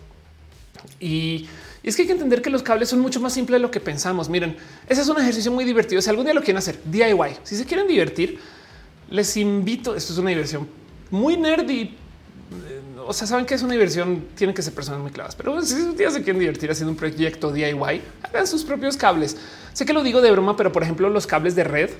Y, 0.98 1.46
es 1.82 1.96
que 1.96 2.02
hay 2.02 2.08
que 2.08 2.12
entender 2.12 2.42
que 2.42 2.50
los 2.50 2.62
cables 2.62 2.90
son 2.90 3.00
mucho 3.00 3.20
más 3.20 3.32
simples 3.32 3.58
de 3.58 3.62
lo 3.62 3.70
que 3.70 3.80
pensamos. 3.80 4.28
Miren, 4.28 4.56
ese 4.86 5.00
es 5.00 5.08
un 5.08 5.18
ejercicio 5.18 5.50
muy 5.50 5.64
divertido. 5.64 6.02
Si 6.02 6.10
algún 6.10 6.26
día 6.26 6.34
lo 6.34 6.42
quieren 6.42 6.58
hacer, 6.58 6.78
DIY, 6.84 7.38
si 7.42 7.56
se 7.56 7.64
quieren 7.64 7.86
divertir, 7.86 8.38
les 9.08 9.36
invito. 9.38 9.94
Esto 9.94 10.12
es 10.12 10.18
una 10.18 10.28
diversión 10.28 10.68
muy 11.10 11.38
nerdy. 11.38 11.96
O 13.10 13.12
sea, 13.12 13.26
saben 13.26 13.44
que 13.44 13.56
es 13.56 13.62
una 13.64 13.72
diversión, 13.72 14.26
tienen 14.36 14.54
que 14.54 14.62
ser 14.62 14.72
personas 14.72 15.00
muy 15.00 15.10
claras, 15.10 15.34
pero 15.34 15.60
si 15.62 15.74
un 15.74 15.96
día 15.96 16.12
se 16.12 16.22
quieren 16.22 16.38
divertir 16.38 16.70
haciendo 16.70 16.92
un 16.92 16.96
proyecto 16.96 17.50
DIY, 17.50 18.02
hagan 18.22 18.46
sus 18.46 18.62
propios 18.62 18.96
cables. 18.96 19.36
Sé 19.72 19.84
que 19.84 19.92
lo 19.92 20.04
digo 20.04 20.20
de 20.20 20.30
broma, 20.30 20.56
pero 20.56 20.70
por 20.70 20.84
ejemplo, 20.84 21.10
los 21.10 21.26
cables 21.26 21.56
de 21.56 21.64
red 21.64 21.90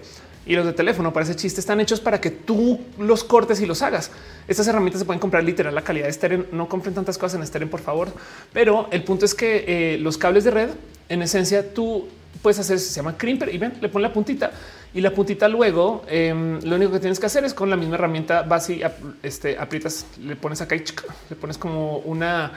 y 0.47 0.55
los 0.55 0.65
de 0.65 0.73
teléfono 0.73 1.13
para 1.13 1.25
ese 1.25 1.35
chiste 1.35 1.59
están 1.59 1.81
hechos 1.81 1.99
para 1.99 2.21
que 2.21 2.31
tú 2.31 2.79
los 2.97 3.25
cortes 3.25 3.61
y 3.61 3.67
los 3.67 3.83
hagas. 3.83 4.13
Estas 4.47 4.69
herramientas 4.69 5.01
se 5.01 5.05
pueden 5.05 5.19
comprar 5.19 5.43
literal 5.43 5.75
la 5.75 5.83
calidad 5.83 6.05
de 6.05 6.11
esteren. 6.11 6.47
No 6.53 6.69
compren 6.69 6.95
tantas 6.95 7.19
cosas 7.19 7.39
en 7.39 7.43
esteren, 7.43 7.69
por 7.69 7.81
favor. 7.81 8.13
Pero 8.53 8.87
el 8.93 9.03
punto 9.03 9.25
es 9.25 9.35
que 9.35 9.65
eh, 9.67 9.99
los 9.99 10.17
cables 10.17 10.45
de 10.45 10.53
red, 10.53 10.69
en 11.09 11.23
esencia, 11.23 11.75
tú 11.75 12.07
puedes 12.41 12.61
hacer, 12.61 12.79
se 12.79 12.95
llama 12.95 13.19
crimper 13.19 13.53
y 13.53 13.59
ven, 13.59 13.73
le 13.81 13.89
pones 13.89 14.09
la 14.09 14.15
puntita 14.15 14.53
y 14.93 15.01
la 15.01 15.13
puntita 15.13 15.49
luego 15.49 16.05
em, 16.09 16.61
lo 16.63 16.77
único 16.77 16.93
que 16.93 17.01
tienes 17.01 17.21
que 17.21 17.27
hacer 17.27 17.45
es 17.45 17.55
con 17.55 17.71
la 17.71 17.77
misma 17.77 17.95
herramienta 17.95 18.43
vas 18.43 18.69
y 18.71 18.83
este, 19.23 19.59
aprietas, 19.59 20.07
le 20.21 20.37
pones 20.37 20.61
acá 20.61 20.75
y 20.75 20.85
le 21.29 21.37
pones 21.37 21.59
como 21.59 21.99
una, 21.99 22.53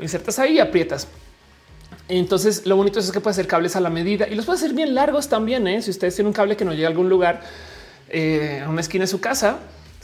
insertas 0.00 0.38
ahí 0.38 0.54
y 0.54 0.60
aprietas 0.60 1.06
entonces, 2.18 2.66
lo 2.66 2.76
bonito 2.76 2.98
es 2.98 3.10
que 3.12 3.20
puede 3.20 3.32
hacer 3.32 3.46
cables 3.46 3.76
a 3.76 3.80
la 3.80 3.90
medida 3.90 4.26
y 4.28 4.34
los 4.34 4.44
puede 4.44 4.58
hacer 4.58 4.72
bien 4.72 4.94
largos 4.94 5.28
también. 5.28 5.66
¿eh? 5.68 5.80
Si 5.80 5.90
ustedes 5.90 6.14
tienen 6.16 6.28
un 6.28 6.32
cable 6.32 6.56
que 6.56 6.64
no 6.64 6.72
llega 6.72 6.88
a 6.88 6.90
algún 6.90 7.08
lugar, 7.08 7.40
eh, 8.08 8.62
a 8.64 8.68
una 8.68 8.80
esquina 8.80 9.04
de 9.04 9.08
su 9.08 9.20
casa, 9.20 9.58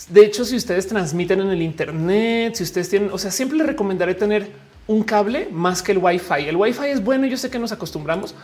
de 0.09 0.25
hecho, 0.25 0.45
si 0.45 0.57
ustedes 0.57 0.87
transmiten 0.87 1.41
en 1.41 1.49
el 1.49 1.63
Internet, 1.63 2.55
si 2.55 2.63
ustedes 2.63 2.89
tienen, 2.89 3.11
o 3.13 3.19
sea, 3.19 3.31
siempre 3.31 3.59
les 3.59 3.67
recomendaré 3.67 4.15
tener 4.15 4.51
un 4.87 5.03
cable 5.03 5.49
más 5.51 5.83
que 5.83 5.93
el 5.93 5.99
Wi-Fi. 5.99 6.47
El 6.47 6.57
Wi-Fi 6.57 6.87
es 6.87 7.03
bueno. 7.03 7.27
Yo 7.27 7.37
sé 7.37 7.51
que 7.51 7.59
nos 7.59 7.73
acostumbramos, 7.73 8.35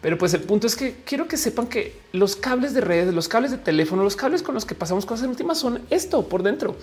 pero 0.00 0.18
pues 0.18 0.34
el 0.34 0.42
punto 0.42 0.66
es 0.66 0.76
que 0.76 0.96
quiero 1.04 1.26
que 1.26 1.36
sepan 1.36 1.66
que 1.66 1.98
los 2.12 2.36
cables 2.36 2.74
de 2.74 2.80
redes, 2.80 3.14
los 3.14 3.28
cables 3.28 3.50
de 3.50 3.58
teléfono, 3.58 4.02
los 4.02 4.16
cables 4.16 4.42
con 4.42 4.54
los 4.54 4.64
que 4.64 4.74
pasamos 4.74 5.06
cosas 5.06 5.24
en 5.24 5.30
últimas 5.30 5.58
son 5.58 5.82
esto 5.90 6.28
por 6.28 6.42
dentro. 6.42 6.76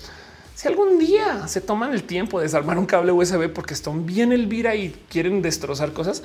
Si 0.55 0.67
algún 0.67 0.99
día 0.99 1.47
se 1.47 1.61
toman 1.61 1.93
el 1.93 2.03
tiempo 2.03 2.39
de 2.39 2.45
desarmar 2.45 2.77
un 2.77 2.85
cable 2.85 3.11
USB 3.11 3.51
porque 3.51 3.73
están 3.73 4.05
bien 4.05 4.31
Elvira 4.31 4.75
y 4.75 4.95
quieren 5.09 5.41
destrozar 5.41 5.93
cosas, 5.93 6.21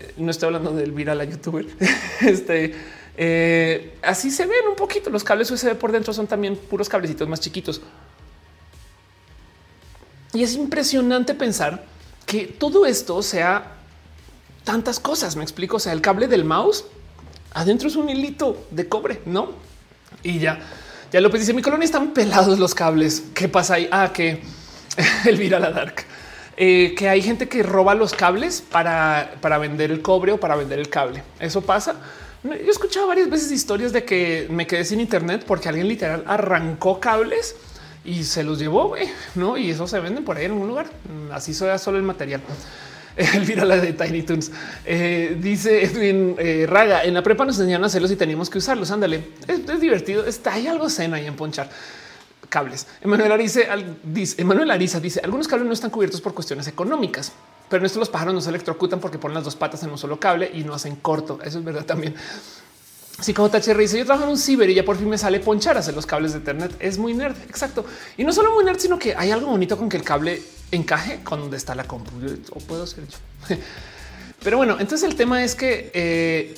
eh, 0.00 0.12
no 0.16 0.30
estoy 0.30 0.48
hablando 0.48 0.72
de 0.72 0.84
Elvira, 0.84 1.14
la 1.14 1.24
youtuber, 1.24 1.66
este, 2.20 2.74
eh, 3.16 3.94
así 4.02 4.30
se 4.30 4.46
ven 4.46 4.68
un 4.68 4.76
poquito. 4.76 5.10
Los 5.10 5.24
cables 5.24 5.50
USB 5.50 5.74
por 5.76 5.92
dentro 5.92 6.12
son 6.12 6.26
también 6.26 6.56
puros 6.56 6.88
cablecitos 6.88 7.28
más 7.28 7.40
chiquitos. 7.40 7.80
Y 10.32 10.42
es 10.42 10.54
impresionante 10.54 11.34
pensar 11.34 11.84
que 12.26 12.46
todo 12.46 12.86
esto 12.86 13.22
sea 13.22 13.76
tantas 14.64 14.98
cosas. 14.98 15.36
Me 15.36 15.42
explico. 15.42 15.76
O 15.76 15.80
sea, 15.80 15.92
el 15.92 16.00
cable 16.00 16.26
del 16.26 16.44
mouse 16.44 16.84
adentro 17.52 17.88
es 17.88 17.96
un 17.96 18.08
hilito 18.08 18.66
de 18.70 18.88
cobre, 18.88 19.20
no? 19.26 19.52
Y 20.22 20.38
ya 20.38 20.58
ya 21.14 21.20
López 21.20 21.42
dice 21.42 21.54
mi 21.54 21.62
colonia 21.62 21.84
están 21.84 22.12
pelados 22.12 22.58
los 22.58 22.74
cables. 22.74 23.22
¿Qué 23.34 23.48
pasa 23.48 23.74
ahí? 23.74 23.88
Ah, 23.92 24.10
que 24.12 24.42
Elvira 25.24 25.60
la 25.60 25.70
Dark. 25.70 26.04
Eh, 26.56 26.92
que 26.98 27.08
hay 27.08 27.22
gente 27.22 27.48
que 27.48 27.62
roba 27.62 27.94
los 27.94 28.14
cables 28.14 28.60
para, 28.68 29.36
para 29.40 29.58
vender 29.58 29.92
el 29.92 30.02
cobre 30.02 30.32
o 30.32 30.40
para 30.40 30.56
vender 30.56 30.80
el 30.80 30.88
cable. 30.88 31.22
Eso 31.38 31.60
pasa. 31.60 31.94
Yo 32.42 32.50
he 32.50 32.68
escuchado 32.68 33.06
varias 33.06 33.30
veces 33.30 33.52
historias 33.52 33.92
de 33.92 34.04
que 34.04 34.48
me 34.50 34.66
quedé 34.66 34.84
sin 34.84 34.98
internet 34.98 35.44
porque 35.46 35.68
alguien 35.68 35.86
literal 35.86 36.24
arrancó 36.26 36.98
cables 36.98 37.54
y 38.04 38.24
se 38.24 38.42
los 38.42 38.58
llevó, 38.58 38.96
no? 39.36 39.56
Y 39.56 39.70
eso 39.70 39.86
se 39.86 40.00
venden 40.00 40.24
por 40.24 40.36
ahí 40.36 40.46
en 40.46 40.50
algún 40.50 40.66
lugar. 40.66 40.86
Así 41.32 41.54
sea 41.54 41.78
solo 41.78 41.96
el 41.96 42.02
material. 42.02 42.40
Elvira 43.34 43.64
la 43.64 43.76
de 43.76 43.92
Tiny 43.92 44.22
Toons 44.22 44.50
eh, 44.84 45.36
dice 45.40 45.84
Edwin 45.84 46.34
eh, 46.38 46.66
Raga 46.68 47.04
en 47.04 47.14
la 47.14 47.22
prepa 47.22 47.44
nos 47.44 47.58
enseñaron 47.58 47.84
a 47.84 47.86
hacerlos 47.86 48.10
y 48.10 48.16
teníamos 48.16 48.50
que 48.50 48.58
usarlos. 48.58 48.90
Ándale, 48.90 49.24
es, 49.46 49.80
divertido. 49.80 50.26
Está 50.26 50.54
hay 50.54 50.66
algo 50.66 50.90
cena 50.90 51.16
ahí 51.16 51.26
en 51.26 51.36
ponchar 51.36 51.68
cables. 52.48 52.86
Emanuel 53.00 53.32
Ariza 53.32 53.60
dice, 54.02 54.40
Emanuel 54.40 54.70
Ariza 54.70 55.00
dice 55.00 55.20
algunos 55.22 55.48
cables 55.48 55.66
no 55.66 55.72
están 55.72 55.90
cubiertos 55.90 56.20
por 56.20 56.34
cuestiones 56.34 56.66
económicas, 56.66 57.32
pero 57.68 57.82
en 57.82 57.86
esto 57.86 57.98
los 57.98 58.08
pájaros 58.08 58.34
no 58.34 58.40
se 58.40 58.50
electrocutan 58.50 59.00
porque 59.00 59.18
ponen 59.18 59.34
las 59.34 59.44
dos 59.44 59.56
patas 59.56 59.82
en 59.84 59.90
un 59.90 59.98
solo 59.98 60.18
cable 60.18 60.50
y 60.52 60.64
no 60.64 60.74
hacen 60.74 60.96
corto. 60.96 61.38
Eso 61.42 61.58
es 61.58 61.64
verdad 61.64 61.84
también. 61.84 62.14
Así 63.18 63.32
como 63.32 63.48
THR 63.48 63.78
dice 63.78 63.96
yo 63.96 64.04
trabajo 64.04 64.24
en 64.24 64.32
un 64.32 64.38
ciber 64.38 64.68
y 64.70 64.74
ya 64.74 64.84
por 64.84 64.96
fin 64.96 65.08
me 65.08 65.18
sale 65.18 65.38
ponchar 65.38 65.78
hacer 65.78 65.94
los 65.94 66.04
cables 66.04 66.32
de 66.32 66.40
Ethernet. 66.40 66.74
Es 66.80 66.98
muy 66.98 67.14
nerd. 67.14 67.36
Exacto. 67.48 67.84
Y 68.16 68.24
no 68.24 68.32
solo 68.32 68.52
muy 68.52 68.64
nerd, 68.64 68.78
sino 68.78 68.98
que 68.98 69.14
hay 69.14 69.30
algo 69.30 69.46
bonito 69.46 69.78
con 69.78 69.88
que 69.88 69.96
el 69.96 70.02
cable 70.02 70.42
encaje 70.74 71.20
con 71.22 71.40
donde 71.40 71.56
está 71.56 71.74
la 71.74 71.84
compu. 71.84 72.10
O 72.50 72.58
puedo 72.60 72.86
ser 72.86 73.06
yo. 73.08 73.56
Pero 74.42 74.56
bueno, 74.58 74.76
entonces 74.78 75.08
el 75.08 75.16
tema 75.16 75.42
es 75.42 75.54
que 75.54 75.90
eh, 75.94 76.54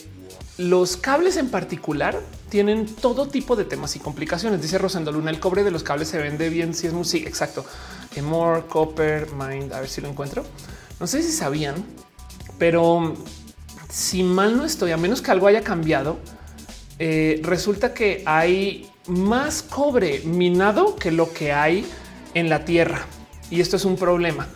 los 0.59 0.97
cables 0.97 1.37
en 1.37 1.49
particular 1.49 2.21
tienen 2.49 2.87
todo 2.87 3.29
tipo 3.29 3.57
de 3.57 3.65
temas 3.65 3.95
y 3.97 4.01
complicaciones. 4.01 4.61
Dice 4.63 4.79
Rosendo 4.79 5.13
Luna, 5.13 5.31
el 5.31 5.39
cobre 5.39 5.63
de 5.63 5.71
los 5.71 5.83
cables 5.83 6.09
se 6.09 6.19
vende 6.19 6.49
bien. 6.49 6.75
Si 6.75 6.87
es 6.87 6.93
muy 6.93 7.05
sí, 7.05 7.19
exacto. 7.19 7.65
More 8.23 8.63
copper 8.69 9.29
mind. 9.33 9.73
A 9.73 9.81
ver 9.81 9.89
si 9.89 10.01
lo 10.01 10.09
encuentro. 10.09 10.45
No 10.99 11.07
sé 11.07 11.23
si 11.23 11.31
sabían, 11.31 11.85
pero 12.59 13.15
si 13.91 14.23
mal 14.23 14.57
no 14.57 14.65
estoy, 14.65 14.93
a 14.93 14.97
menos 14.97 15.21
que 15.21 15.31
algo 15.31 15.47
haya 15.47 15.63
cambiado, 15.63 16.19
eh, 16.99 17.41
resulta 17.43 17.93
que 17.93 18.23
hay 18.25 18.91
más 19.07 19.63
cobre 19.63 20.21
minado 20.25 20.97
que 20.97 21.11
lo 21.11 21.33
que 21.33 21.53
hay 21.53 21.87
en 22.35 22.49
la 22.49 22.65
tierra. 22.65 23.07
Y 23.51 23.61
esto 23.61 23.77
es 23.77 23.85
un 23.85 23.97
problema. 23.97 24.47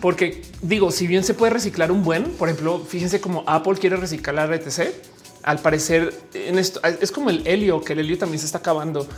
Porque 0.00 0.42
digo, 0.62 0.90
si 0.92 1.06
bien 1.06 1.24
se 1.24 1.34
puede 1.34 1.52
reciclar 1.52 1.90
un 1.90 2.04
buen, 2.04 2.24
por 2.24 2.48
ejemplo, 2.48 2.84
fíjense 2.86 3.20
como 3.20 3.42
Apple 3.46 3.74
quiere 3.74 3.96
reciclar 3.96 4.34
la 4.34 4.46
RTC, 4.46 4.94
al 5.42 5.58
parecer 5.58 6.14
en 6.34 6.58
esto 6.58 6.80
es 6.84 7.10
como 7.10 7.30
el 7.30 7.46
helio, 7.46 7.80
que 7.82 7.94
el 7.94 8.00
helio 8.00 8.18
también 8.18 8.38
se 8.38 8.46
está 8.46 8.58
acabando. 8.58 9.08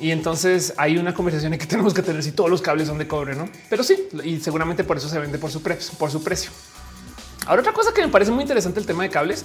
Y 0.00 0.10
entonces 0.10 0.74
hay 0.76 0.98
una 0.98 1.14
conversación 1.14 1.56
que 1.56 1.66
tenemos 1.66 1.94
que 1.94 2.02
tener 2.02 2.22
si 2.22 2.32
todos 2.32 2.50
los 2.50 2.62
cables 2.62 2.88
son 2.88 2.98
de 2.98 3.06
cobre, 3.06 3.36
no? 3.36 3.48
Pero 3.70 3.84
sí, 3.84 4.08
y 4.24 4.40
seguramente 4.40 4.82
por 4.82 4.96
eso 4.96 5.08
se 5.08 5.18
vende 5.18 5.38
por 5.38 5.50
su 5.50 5.62
precio, 5.62 5.96
por 5.98 6.10
su 6.10 6.22
precio. 6.22 6.50
Ahora, 7.46 7.60
otra 7.60 7.72
cosa 7.72 7.92
que 7.92 8.00
me 8.00 8.08
parece 8.08 8.30
muy 8.30 8.42
interesante 8.42 8.80
el 8.80 8.86
tema 8.86 9.02
de 9.02 9.10
cables 9.10 9.44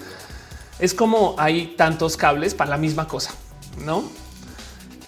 es 0.79 0.93
como 0.93 1.35
hay 1.37 1.75
tantos 1.77 2.15
cables 2.15 2.55
para 2.55 2.71
la 2.71 2.77
misma 2.77 3.07
cosa, 3.07 3.31
no? 3.85 4.09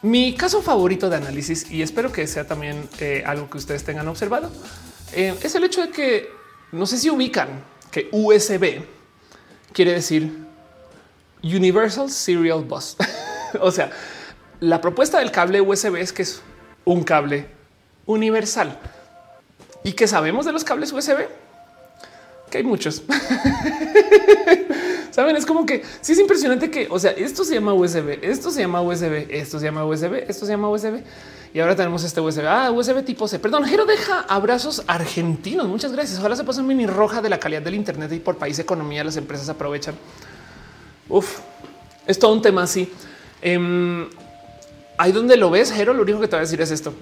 Mi 0.04 0.34
caso 0.36 0.64
favorito 0.64 1.10
de 1.10 1.18
análisis, 1.18 1.70
y 1.70 1.84
espero 1.84 2.12
que 2.12 2.26
sea 2.26 2.47
también 2.47 2.89
eh, 2.99 3.24
algo 3.26 3.49
que 3.49 3.58
ustedes 3.58 3.84
tengan 3.84 4.08
observado, 4.08 4.52
eh, 5.14 5.36
es 5.43 5.54
el 5.54 5.64
hecho 5.64 5.82
de 5.82 5.89
que 5.89 6.30
no 6.72 6.88
sé 6.88 6.97
si 6.97 7.10
ubican 7.12 7.64
que 7.91 8.10
USB 8.12 8.82
quiere 9.74 9.93
decir 9.93 10.32
Universal 11.43 12.10
Serial 12.10 12.64
Bus. 12.64 12.97
o 13.62 13.70
sea, 13.70 13.91
la 14.60 14.82
propuesta 14.82 15.20
del 15.20 15.32
cable 15.32 15.62
USB 15.62 15.97
es 15.97 16.12
que 16.12 16.24
es 16.24 16.41
un 16.84 17.04
cable 17.04 17.45
universal. 18.08 18.80
¿Y 19.84 19.93
que 19.93 20.08
sabemos 20.08 20.45
de 20.45 20.52
los 20.52 20.64
cables 20.64 20.91
USB? 20.91 21.28
Que 22.49 22.58
hay 22.58 22.64
muchos. 22.64 23.04
Saben, 25.12 25.36
es 25.36 25.45
como 25.45 25.66
que 25.66 25.84
sí 26.01 26.14
es 26.14 26.20
impresionante 26.20 26.72
que, 26.72 26.88
o 26.89 26.97
sea, 26.97 27.12
esto 27.12 27.43
se 27.43 27.53
llama 27.53 27.74
USB, 27.74 28.20
esto 28.22 28.49
se 28.49 28.62
llama 28.62 28.82
USB, 28.82 29.28
esto 29.30 29.59
se 29.59 29.66
llama 29.66 29.86
USB, 29.86 30.14
esto 30.28 30.45
se 30.45 30.51
llama 30.51 30.70
USB. 30.70 31.03
Y 31.53 31.59
ahora 31.59 31.76
tenemos 31.76 32.03
este 32.03 32.22
USB. 32.22 32.45
Ah, 32.47 32.72
USB 32.72 33.03
tipo 33.03 33.28
C. 33.28 33.38
Perdón, 33.38 33.66
Jero 33.66 33.86
deja 33.86 34.22
abrazos 34.22 34.84
argentinos. 34.88 35.68
Muchas 35.68 35.91
gracias. 35.91 36.18
Ojalá 36.18 36.36
se 36.36 36.45
pase 36.45 36.62
un 36.62 36.68
mini 36.68 36.88
roja 36.88 37.22
de 37.22 37.30
la 37.30 37.39
calidad 37.39 37.62
del 37.62 37.76
Internet 37.76 38.12
y 38.14 38.20
por 38.20 38.38
país 38.38 38.57
economía 38.57 39.03
las 39.03 39.18
empresas 39.18 39.49
aprovechan. 39.49 39.95
Uf, 41.09 41.39
es 42.07 42.18
todo 42.18 42.32
un 42.32 42.41
tema 42.41 42.64
así. 42.64 42.89
Em, 43.41 44.07
ahí 44.97 45.12
donde 45.12 45.36
lo 45.36 45.49
ves, 45.49 45.74
Jero, 45.74 45.93
lo 45.93 46.03
único 46.03 46.22
que 46.22 46.28
te 46.28 46.38
voy 46.38 46.39
a 46.39 46.41
decir 46.41 46.62
es 46.62 46.72
esto. 46.72 46.93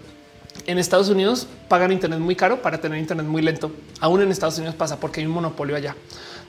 En 0.66 0.80
Estados 0.80 1.10
Unidos 1.10 1.48
pagan 1.68 1.92
Internet 1.92 2.20
muy 2.20 2.36
caro 2.36 2.62
para 2.62 2.82
tener 2.82 2.98
Internet 2.98 3.28
muy 3.28 3.44
lento. 3.44 3.72
Aún 4.00 4.22
en 4.22 4.32
Estados 4.32 4.58
Unidos 4.58 4.76
pasa 4.76 5.00
porque 5.00 5.20
hay 5.20 5.28
un 5.28 5.34
monopolio 5.34 5.76
allá. 5.76 5.96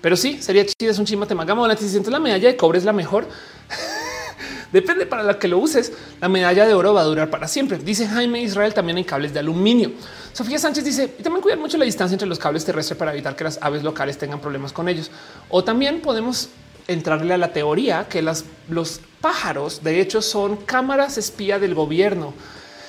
Pero 0.01 0.17
sí, 0.17 0.41
sería 0.41 0.65
chido, 0.65 0.91
es 0.91 0.99
un 0.99 1.05
chima 1.05 1.27
tema. 1.27 1.45
Gama 1.45 1.69
la 1.69 1.77
la 2.11 2.21
medalla 2.21 2.49
de 2.49 2.57
cobre 2.57 2.79
es 2.79 2.85
la 2.85 2.93
mejor. 2.93 3.27
Depende 4.73 5.05
para 5.05 5.23
la 5.23 5.39
que 5.39 5.49
lo 5.49 5.59
uses. 5.59 5.93
La 6.21 6.29
medalla 6.29 6.67
de 6.67 6.75
oro 6.75 6.95
va 6.95 7.03
a 7.03 7.05
durar 7.05 7.29
para 7.29 7.49
siempre. 7.49 7.79
Dice 7.79 8.07
Jaime 8.07 8.41
Israel 8.43 8.73
también 8.73 8.97
hay 8.97 9.05
cables 9.05 9.35
de 9.35 9.41
aluminio. 9.41 9.93
Sofía 10.33 10.59
Sánchez 10.59 10.85
dice 10.85 11.15
y 11.19 11.23
también 11.23 11.43
cuidar 11.43 11.59
mucho 11.59 11.77
la 11.77 11.85
distancia 11.85 12.15
entre 12.15 12.29
los 12.29 12.39
cables 12.39 12.65
terrestres 12.65 12.97
para 12.97 13.13
evitar 13.13 13.35
que 13.35 13.45
las 13.45 13.59
aves 13.61 13.83
locales 13.83 14.17
tengan 14.17 14.41
problemas 14.41 14.73
con 14.73 14.89
ellos. 14.89 15.11
O 15.49 15.65
también 15.65 16.01
podemos 16.01 16.49
entrarle 16.87 17.35
a 17.35 17.39
la 17.39 17.53
teoría 17.53 18.07
que 18.09 18.23
los 18.23 19.01
pájaros 19.21 19.83
de 19.83 20.01
hecho 20.01 20.23
son 20.23 20.57
cámaras 20.57 21.19
espía 21.19 21.59
del 21.59 21.75
gobierno. 21.75 22.33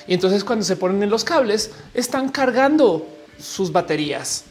Y 0.06 0.14
entonces 0.14 0.44
cuando 0.44 0.64
se 0.64 0.76
ponen 0.76 1.02
en 1.02 1.10
los 1.10 1.24
cables 1.24 1.72
están 1.94 2.28
cargando 2.28 3.06
sus 3.38 3.72
baterías 3.72 4.44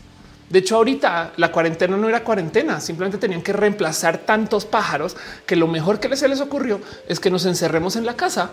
de 0.51 0.59
hecho, 0.59 0.75
ahorita 0.75 1.33
la 1.37 1.49
cuarentena 1.49 1.95
no 1.95 2.09
era 2.09 2.25
cuarentena, 2.25 2.81
simplemente 2.81 3.17
tenían 3.17 3.41
que 3.41 3.53
reemplazar 3.53 4.17
tantos 4.17 4.65
pájaros 4.65 5.15
que 5.45 5.55
lo 5.55 5.65
mejor 5.67 6.01
que 6.01 6.13
se 6.17 6.27
les 6.27 6.41
ocurrió 6.41 6.81
es 7.07 7.21
que 7.21 7.31
nos 7.31 7.45
encerremos 7.45 7.95
en 7.95 8.05
la 8.05 8.15
casa. 8.15 8.51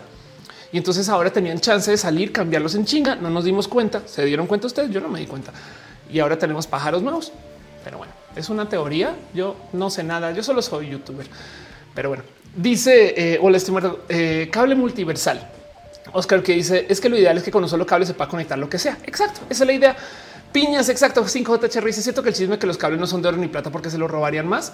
Y 0.71 0.77
entonces 0.77 1.09
ahora 1.09 1.31
tenían 1.31 1.59
chance 1.59 1.91
de 1.91 1.97
salir, 1.97 2.31
cambiarlos 2.31 2.75
en 2.75 2.85
chinga. 2.85 3.15
No 3.15 3.29
nos 3.29 3.43
dimos 3.43 3.67
cuenta. 3.67 4.03
Se 4.05 4.23
dieron 4.23 4.47
cuenta 4.47 4.67
ustedes. 4.67 4.91
Yo 4.91 5.01
no 5.01 5.09
me 5.09 5.19
di 5.19 5.25
cuenta. 5.25 5.51
Y 6.09 6.19
ahora 6.19 6.37
tenemos 6.37 6.67
pájaros 6.67 7.01
nuevos. 7.01 7.33
Pero 7.83 7.97
bueno, 7.97 8.13
es 8.35 8.49
una 8.49 8.69
teoría. 8.69 9.15
Yo 9.33 9.55
no 9.73 9.89
sé 9.89 10.03
nada. 10.03 10.31
Yo 10.31 10.43
solo 10.43 10.61
soy 10.61 10.89
youtuber. 10.89 11.25
Pero 11.95 12.09
bueno, 12.09 12.23
dice 12.55 13.13
eh, 13.17 13.39
hola, 13.41 13.57
estimado 13.57 14.01
eh, 14.09 14.47
cable 14.51 14.75
multiversal. 14.75 15.49
Oscar 16.13 16.41
que 16.43 16.53
dice 16.53 16.85
es 16.87 17.01
que 17.01 17.09
lo 17.09 17.17
ideal 17.17 17.37
es 17.37 17.43
que 17.43 17.51
con 17.51 17.63
un 17.63 17.69
solo 17.69 17.85
cable 17.85 18.05
se 18.05 18.13
pueda 18.13 18.29
conectar 18.29 18.57
lo 18.57 18.69
que 18.69 18.77
sea. 18.77 18.99
Exacto. 19.05 19.41
Esa 19.49 19.63
es 19.63 19.67
la 19.67 19.73
idea. 19.73 19.97
Piñas, 20.51 20.89
exacto. 20.89 21.23
5J 21.23 21.87
Es 21.87 22.03
cierto 22.03 22.23
que 22.23 22.29
el 22.29 22.35
chisme 22.35 22.57
que 22.57 22.67
los 22.67 22.77
cables 22.77 22.99
no 22.99 23.07
son 23.07 23.21
de 23.21 23.29
oro 23.29 23.37
ni 23.37 23.47
plata 23.47 23.69
porque 23.69 23.89
se 23.89 23.97
lo 23.97 24.07
robarían 24.07 24.47
más. 24.47 24.73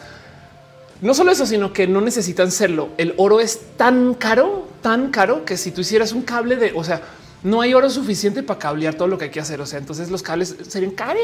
No 1.02 1.14
solo 1.14 1.32
eso, 1.32 1.46
sino 1.46 1.74
que 1.74 1.88
no 1.88 2.00
necesitan 2.02 2.52
serlo. 2.52 2.90
El 2.98 3.14
oro 3.18 3.40
es 3.42 3.60
tan 3.76 4.14
caro, 4.14 4.68
tan 4.82 5.12
caro 5.12 5.44
que 5.44 5.58
si 5.58 5.72
tú 5.72 5.82
hicieras 5.82 6.14
un 6.14 6.22
cable 6.22 6.56
de, 6.56 6.72
o 6.74 6.84
sea, 6.84 7.02
no 7.44 7.62
hay 7.62 7.74
oro 7.74 7.90
suficiente 7.90 8.42
para 8.42 8.60
cablear 8.60 8.96
todo 8.96 9.08
lo 9.08 9.18
que 9.18 9.26
hay 9.26 9.32
que 9.32 9.42
hacer. 9.42 9.60
O 9.60 9.66
sea, 9.66 9.78
entonces 9.78 10.10
los 10.10 10.24
cables 10.24 10.56
serían 10.68 10.92
caros 10.92 11.22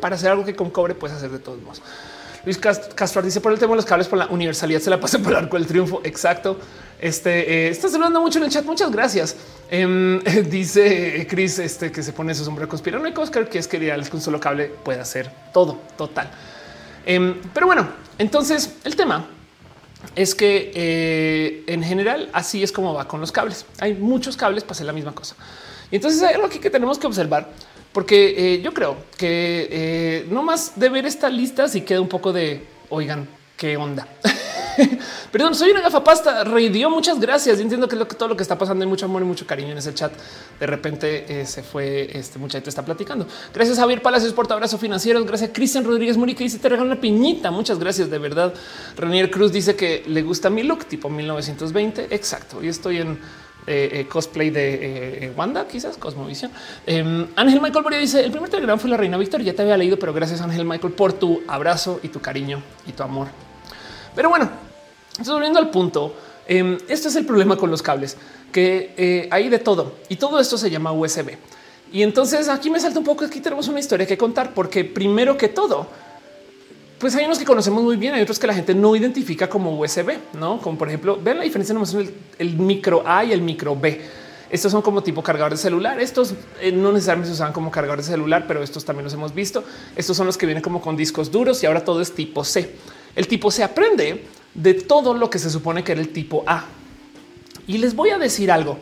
para 0.00 0.16
hacer 0.16 0.30
algo 0.30 0.44
que 0.44 0.54
con 0.54 0.70
cobre 0.70 0.94
puedes 0.94 1.16
hacer 1.16 1.30
de 1.30 1.38
todos 1.38 1.60
modos. 1.62 1.82
Luis 2.46 2.58
Castro 2.58 3.22
dice 3.22 3.40
por 3.40 3.52
el 3.52 3.58
tema 3.58 3.72
de 3.72 3.76
los 3.76 3.84
cables 3.84 4.06
por 4.06 4.20
la 4.20 4.28
universalidad 4.28 4.78
se 4.78 4.88
la 4.88 5.00
pasa 5.00 5.18
por 5.18 5.32
el 5.32 5.38
arco 5.38 5.56
del 5.56 5.66
triunfo. 5.66 6.00
Exacto. 6.04 6.56
Este 7.00 7.66
eh, 7.66 7.68
está 7.70 7.88
saludando 7.88 8.20
mucho 8.20 8.38
en 8.38 8.44
el 8.44 8.50
chat. 8.50 8.64
Muchas 8.64 8.92
gracias. 8.92 9.36
Em, 9.68 10.20
dice 10.48 11.26
Chris 11.28 11.58
este, 11.58 11.90
que 11.90 12.04
se 12.04 12.12
pone 12.12 12.36
su 12.36 12.44
sombrero 12.44 12.68
conspiranoico. 12.68 13.20
Oscar 13.20 13.48
que 13.48 13.58
es 13.58 13.66
que 13.66 13.80
que 13.80 14.16
un 14.16 14.22
solo 14.22 14.38
cable 14.38 14.66
puede 14.84 15.00
hacer 15.00 15.28
todo 15.52 15.80
total. 15.98 16.30
Em, 17.04 17.34
pero 17.52 17.66
bueno, 17.66 17.88
entonces 18.16 18.76
el 18.84 18.94
tema 18.94 19.26
es 20.14 20.36
que 20.36 20.70
eh, 20.72 21.64
en 21.66 21.82
general 21.82 22.30
así 22.32 22.62
es 22.62 22.70
como 22.70 22.94
va 22.94 23.08
con 23.08 23.20
los 23.20 23.32
cables. 23.32 23.66
Hay 23.80 23.94
muchos 23.94 24.36
cables 24.36 24.62
para 24.62 24.74
hacer 24.74 24.86
la 24.86 24.92
misma 24.92 25.12
cosa. 25.12 25.34
Y 25.90 25.96
entonces 25.96 26.22
hay 26.22 26.34
algo 26.34 26.46
aquí 26.46 26.60
que 26.60 26.70
tenemos 26.70 26.96
que 26.96 27.08
observar, 27.08 27.48
porque 27.96 28.34
eh, 28.36 28.60
yo 28.60 28.74
creo 28.74 28.94
que 29.16 30.26
no 30.28 30.42
más 30.42 30.78
de 30.78 30.90
ver 30.90 31.06
esta 31.06 31.30
lista 31.30 31.66
si 31.66 31.80
queda 31.80 32.02
un 32.02 32.10
poco 32.10 32.30
de 32.30 32.62
oigan, 32.90 33.26
qué 33.56 33.78
onda. 33.78 34.06
Perdón, 35.32 35.54
soy 35.54 35.70
una 35.70 35.80
gafapasta. 35.80 36.44
Reidió. 36.44 36.90
Muchas 36.90 37.18
gracias. 37.18 37.58
entiendo 37.58 37.88
que, 37.88 37.96
todo 37.96 38.28
lo 38.28 38.36
que 38.36 38.42
está 38.42 38.58
pasando 38.58 38.84
hay 38.84 38.90
mucho 38.90 39.06
amor 39.06 39.22
y 39.22 39.24
mucho 39.24 39.46
cariño 39.46 39.72
en 39.72 39.78
ese 39.78 39.94
chat. 39.94 40.12
De 40.60 40.66
repente 40.66 41.40
eh, 41.40 41.46
se 41.46 41.62
fue. 41.62 42.10
Este 42.12 42.38
mucha 42.38 42.58
gente 42.58 42.68
está 42.68 42.84
platicando. 42.84 43.26
Gracias, 43.54 43.78
Javier 43.78 44.02
Palacios, 44.02 44.34
por 44.34 44.46
tu 44.46 44.52
abrazo 44.52 44.76
financiero. 44.76 45.24
Gracias, 45.24 45.52
Cristian 45.54 45.82
Rodríguez 45.82 46.18
Muri, 46.18 46.34
que 46.34 46.44
dice 46.44 46.58
te 46.58 46.68
regalo 46.68 46.90
una 46.90 47.00
piñita. 47.00 47.50
Muchas 47.50 47.78
gracias. 47.78 48.10
De 48.10 48.18
verdad. 48.18 48.52
Renier 48.98 49.30
Cruz 49.30 49.52
dice 49.52 49.74
que 49.74 50.04
le 50.06 50.20
gusta 50.20 50.50
mi 50.50 50.62
look 50.64 50.84
tipo 50.84 51.08
1920. 51.08 52.08
Exacto. 52.10 52.62
Y 52.62 52.68
estoy 52.68 52.98
en 52.98 53.18
eh, 53.66 53.90
eh, 53.92 54.06
cosplay 54.06 54.50
de 54.50 55.32
Wanda, 55.36 55.66
quizás 55.66 55.96
Cosmovisión. 55.96 56.50
Em, 56.86 57.26
Ángel 57.36 57.60
Michael 57.60 57.82
Boria 57.82 57.98
dice 57.98 58.24
el 58.24 58.30
primer 58.30 58.48
telegrama 58.50 58.80
fue 58.80 58.90
la 58.90 58.96
reina 58.96 59.16
Victoria. 59.16 59.46
Ya 59.46 59.56
te 59.56 59.62
había 59.62 59.76
leído, 59.76 59.98
pero 59.98 60.12
gracias 60.12 60.40
Ángel 60.40 60.64
Michael 60.64 60.92
por 60.92 61.12
tu 61.12 61.42
abrazo 61.48 62.00
y 62.02 62.08
tu 62.08 62.20
cariño 62.20 62.62
y 62.86 62.92
tu 62.92 63.02
amor. 63.02 63.28
Pero 64.14 64.30
bueno, 64.30 64.48
volviendo 65.26 65.58
al 65.58 65.70
punto, 65.70 66.14
eh, 66.48 66.78
este 66.88 67.08
es 67.08 67.16
el 67.16 67.26
problema 67.26 67.56
con 67.56 67.70
los 67.70 67.82
cables, 67.82 68.16
que 68.52 68.94
eh, 68.96 69.28
hay 69.30 69.48
de 69.48 69.58
todo 69.58 69.94
y 70.08 70.16
todo 70.16 70.40
esto 70.40 70.56
se 70.56 70.70
llama 70.70 70.92
USB. 70.92 71.36
Y 71.92 72.02
entonces 72.02 72.48
aquí 72.48 72.70
me 72.70 72.80
salta 72.80 72.98
un 72.98 73.04
poco, 73.04 73.24
aquí 73.24 73.40
tenemos 73.40 73.68
una 73.68 73.78
historia 73.78 74.06
que 74.06 74.18
contar, 74.18 74.54
porque 74.54 74.84
primero 74.84 75.36
que 75.36 75.48
todo, 75.48 75.86
pues 76.98 77.14
hay 77.14 77.26
unos 77.26 77.38
que 77.38 77.44
conocemos 77.44 77.82
muy 77.82 77.96
bien, 77.96 78.14
hay 78.14 78.22
otros 78.22 78.38
que 78.38 78.46
la 78.46 78.54
gente 78.54 78.74
no 78.74 78.96
identifica 78.96 79.48
como 79.48 79.78
USB, 79.78 80.14
no 80.38 80.60
como 80.60 80.78
por 80.78 80.88
ejemplo, 80.88 81.18
vean 81.22 81.38
la 81.38 81.44
diferencia 81.44 81.74
entre 81.74 82.00
el, 82.00 82.14
el 82.38 82.56
micro 82.56 83.02
A 83.06 83.24
y 83.24 83.32
el 83.32 83.42
micro 83.42 83.76
B. 83.76 84.00
Estos 84.48 84.70
son 84.70 84.80
como 84.80 85.02
tipo 85.02 85.22
cargadores 85.22 85.58
de 85.58 85.64
celular. 85.64 86.00
Estos 86.00 86.34
eh, 86.60 86.70
no 86.70 86.92
necesariamente 86.92 87.28
se 87.28 87.34
usan 87.34 87.52
como 87.52 87.70
cargadores 87.70 88.06
de 88.06 88.12
celular, 88.12 88.44
pero 88.46 88.62
estos 88.62 88.84
también 88.84 89.04
los 89.04 89.12
hemos 89.12 89.34
visto. 89.34 89.64
Estos 89.96 90.16
son 90.16 90.26
los 90.26 90.38
que 90.38 90.46
vienen 90.46 90.62
como 90.62 90.80
con 90.80 90.96
discos 90.96 91.32
duros 91.32 91.62
y 91.62 91.66
ahora 91.66 91.84
todo 91.84 92.00
es 92.00 92.14
tipo 92.14 92.44
C. 92.44 92.76
El 93.16 93.26
tipo 93.26 93.50
C 93.50 93.64
aprende 93.64 94.24
de 94.54 94.74
todo 94.74 95.14
lo 95.14 95.28
que 95.30 95.38
se 95.38 95.50
supone 95.50 95.82
que 95.82 95.92
era 95.92 96.00
el 96.00 96.10
tipo 96.10 96.44
A. 96.46 96.64
Y 97.66 97.78
les 97.78 97.96
voy 97.96 98.10
a 98.10 98.18
decir 98.18 98.52
algo. 98.52 98.78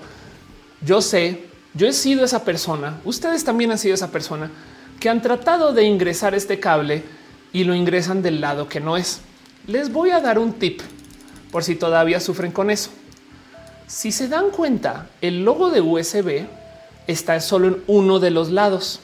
Yo 0.82 1.00
sé, 1.00 1.44
yo 1.72 1.86
he 1.86 1.92
sido 1.94 2.24
esa 2.24 2.44
persona, 2.44 3.00
ustedes 3.04 3.42
también 3.42 3.70
han 3.70 3.78
sido 3.78 3.94
esa 3.94 4.12
persona 4.12 4.50
que 5.00 5.08
han 5.08 5.22
tratado 5.22 5.72
de 5.72 5.84
ingresar 5.84 6.34
este 6.34 6.60
cable 6.60 7.02
y 7.54 7.64
lo 7.64 7.74
ingresan 7.74 8.20
del 8.20 8.42
lado 8.42 8.68
que 8.68 8.80
no 8.80 8.98
es. 8.98 9.20
Les 9.66 9.90
voy 9.90 10.10
a 10.10 10.20
dar 10.20 10.38
un 10.38 10.52
tip 10.54 10.82
por 11.50 11.64
si 11.64 11.76
todavía 11.76 12.20
sufren 12.20 12.52
con 12.52 12.68
eso. 12.68 12.90
Si 13.86 14.12
se 14.12 14.28
dan 14.28 14.50
cuenta, 14.50 15.06
el 15.22 15.44
logo 15.44 15.70
de 15.70 15.80
USB 15.80 16.46
está 17.06 17.40
solo 17.40 17.68
en 17.68 17.82
uno 17.86 18.18
de 18.18 18.30
los 18.30 18.50
lados. 18.50 19.00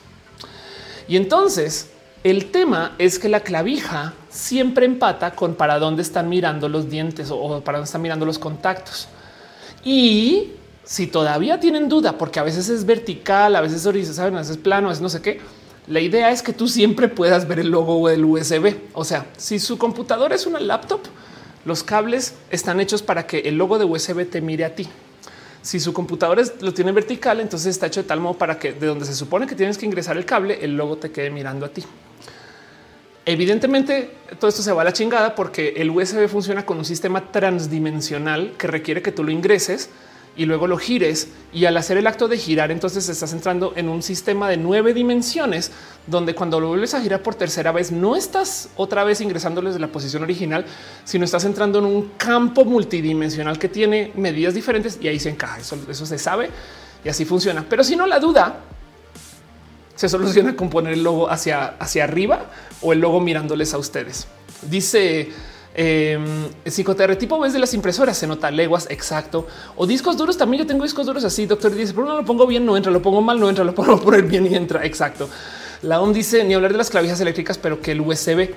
Y 1.06 1.16
entonces 1.16 1.90
el 2.24 2.50
tema 2.50 2.96
es 2.98 3.20
que 3.20 3.28
la 3.28 3.40
clavija 3.40 4.14
siempre 4.28 4.84
empata 4.84 5.34
con 5.36 5.54
para 5.54 5.78
dónde 5.78 6.02
están 6.02 6.28
mirando 6.28 6.68
los 6.68 6.90
dientes 6.90 7.30
o 7.30 7.62
para 7.62 7.78
dónde 7.78 7.86
están 7.86 8.02
mirando 8.02 8.26
los 8.26 8.40
contactos. 8.40 9.08
Y 9.84 10.50
si 10.82 11.06
todavía 11.06 11.60
tienen 11.60 11.88
duda, 11.88 12.18
porque 12.18 12.40
a 12.40 12.42
veces 12.42 12.68
es 12.68 12.84
vertical, 12.84 13.54
a 13.54 13.60
veces 13.60 13.86
horizontal, 13.86 14.34
a 14.34 14.38
veces 14.38 14.56
es 14.56 14.62
plano, 14.62 14.90
es 14.90 15.00
no 15.00 15.08
sé 15.08 15.22
qué. 15.22 15.40
La 15.90 15.98
idea 15.98 16.30
es 16.30 16.40
que 16.40 16.52
tú 16.52 16.68
siempre 16.68 17.08
puedas 17.08 17.48
ver 17.48 17.58
el 17.58 17.72
logo 17.72 18.06
del 18.06 18.24
USB. 18.24 18.76
O 18.92 19.04
sea, 19.04 19.26
si 19.36 19.58
su 19.58 19.76
computadora 19.76 20.36
es 20.36 20.46
una 20.46 20.60
laptop, 20.60 21.00
los 21.64 21.82
cables 21.82 22.34
están 22.48 22.78
hechos 22.78 23.02
para 23.02 23.26
que 23.26 23.40
el 23.40 23.58
logo 23.58 23.76
de 23.76 23.84
USB 23.84 24.24
te 24.30 24.40
mire 24.40 24.64
a 24.64 24.72
ti. 24.76 24.88
si 25.62 25.80
su 25.80 25.92
computadora 25.92 26.44
lo 26.60 26.72
tiene 26.72 26.92
vertical, 26.92 27.40
entonces 27.40 27.70
está 27.74 27.88
hecho 27.88 28.02
de 28.02 28.08
tal 28.08 28.20
modo 28.20 28.38
para 28.38 28.56
que 28.56 28.72
de 28.72 28.86
donde 28.86 29.04
se 29.04 29.16
supone 29.16 29.48
que 29.48 29.56
tienes 29.56 29.76
que 29.76 29.84
ingresar 29.84 30.16
el 30.16 30.24
cable, 30.24 30.60
el 30.62 30.76
logo 30.76 30.96
te 30.96 31.10
quede 31.10 31.28
mirando 31.28 31.66
a 31.66 31.70
ti. 31.70 31.82
Evidentemente, 33.26 34.12
todo 34.38 34.48
esto 34.48 34.62
se 34.62 34.70
va 34.72 34.82
a 34.82 34.84
la 34.84 34.92
chingada 34.92 35.34
porque 35.34 35.74
el 35.76 35.90
USB 35.90 36.28
funciona 36.28 36.64
con 36.64 36.78
un 36.78 36.84
sistema 36.84 37.32
transdimensional 37.32 38.54
que 38.56 38.68
requiere 38.68 39.02
que 39.02 39.10
tú 39.10 39.24
lo 39.24 39.32
ingreses 39.32 39.90
y 40.36 40.46
luego 40.46 40.66
lo 40.66 40.78
gires 40.78 41.28
y 41.52 41.64
al 41.64 41.76
hacer 41.76 41.96
el 41.96 42.06
acto 42.06 42.28
de 42.28 42.38
girar, 42.38 42.70
entonces 42.70 43.08
estás 43.08 43.32
entrando 43.32 43.72
en 43.76 43.88
un 43.88 44.02
sistema 44.02 44.48
de 44.48 44.56
nueve 44.56 44.94
dimensiones 44.94 45.72
donde 46.06 46.34
cuando 46.34 46.60
lo 46.60 46.68
vuelves 46.68 46.94
a 46.94 47.00
girar 47.00 47.22
por 47.22 47.34
tercera 47.34 47.72
vez 47.72 47.90
no 47.90 48.16
estás 48.16 48.70
otra 48.76 49.04
vez 49.04 49.20
ingresándoles 49.20 49.74
de 49.74 49.80
la 49.80 49.88
posición 49.88 50.22
original, 50.22 50.64
sino 51.04 51.24
estás 51.24 51.44
entrando 51.44 51.80
en 51.80 51.86
un 51.86 52.12
campo 52.16 52.64
multidimensional 52.64 53.58
que 53.58 53.68
tiene 53.68 54.12
medidas 54.14 54.54
diferentes 54.54 54.98
y 55.00 55.08
ahí 55.08 55.18
se 55.18 55.30
encaja. 55.30 55.58
Eso, 55.58 55.76
eso 55.88 56.06
se 56.06 56.18
sabe 56.18 56.50
y 57.04 57.08
así 57.08 57.24
funciona. 57.24 57.64
Pero 57.68 57.82
si 57.82 57.96
no, 57.96 58.06
la 58.06 58.18
duda 58.20 58.60
se 59.96 60.08
soluciona 60.08 60.56
con 60.56 60.70
poner 60.70 60.94
el 60.94 61.02
logo 61.02 61.30
hacia, 61.30 61.74
hacia 61.78 62.04
arriba 62.04 62.46
o 62.80 62.92
el 62.92 63.00
logo 63.00 63.20
mirándoles 63.20 63.74
a 63.74 63.78
ustedes. 63.78 64.28
Dice 64.62 65.30
eh, 65.82 66.18
psicoterretipo 66.62 67.40
ves 67.40 67.54
de 67.54 67.58
las 67.58 67.72
impresoras, 67.72 68.18
se 68.18 68.26
nota 68.26 68.50
leguas, 68.50 68.86
exacto. 68.90 69.46
O 69.76 69.86
discos 69.86 70.14
duros, 70.14 70.36
también 70.36 70.64
yo 70.64 70.66
tengo 70.66 70.84
discos 70.84 71.06
duros 71.06 71.24
así, 71.24 71.46
doctor 71.46 71.74
dice, 71.74 71.94
pero 71.94 72.06
no 72.06 72.16
lo 72.16 72.24
pongo 72.26 72.46
bien, 72.46 72.66
no 72.66 72.76
entra, 72.76 72.92
lo 72.92 73.00
pongo 73.00 73.22
mal, 73.22 73.40
no 73.40 73.48
entra, 73.48 73.64
lo 73.64 73.74
pongo 73.74 73.98
poner 73.98 74.24
bien 74.24 74.46
y 74.46 74.54
entra, 74.54 74.84
exacto. 74.84 75.30
La 75.80 76.02
OM 76.02 76.12
dice, 76.12 76.44
ni 76.44 76.52
hablar 76.52 76.72
de 76.72 76.76
las 76.76 76.90
clavijas 76.90 77.18
eléctricas, 77.22 77.56
pero 77.56 77.80
que 77.80 77.92
el 77.92 78.02
USB. 78.02 78.50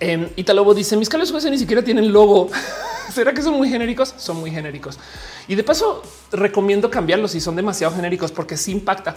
Eh, 0.00 0.32
Italobo 0.34 0.74
dice, 0.74 0.96
mis 0.96 1.08
cables 1.08 1.30
USB 1.30 1.50
ni 1.50 1.58
siquiera 1.58 1.84
tienen 1.84 2.12
logo. 2.12 2.50
¿Será 3.14 3.32
que 3.32 3.42
son 3.42 3.54
muy 3.54 3.68
genéricos? 3.68 4.12
Son 4.16 4.38
muy 4.38 4.50
genéricos. 4.50 4.98
Y 5.46 5.54
de 5.54 5.62
paso, 5.62 6.02
recomiendo 6.32 6.90
cambiarlos 6.90 7.30
si 7.30 7.40
son 7.40 7.54
demasiado 7.54 7.94
genéricos 7.94 8.32
porque 8.32 8.56
sí 8.56 8.72
impacta 8.72 9.14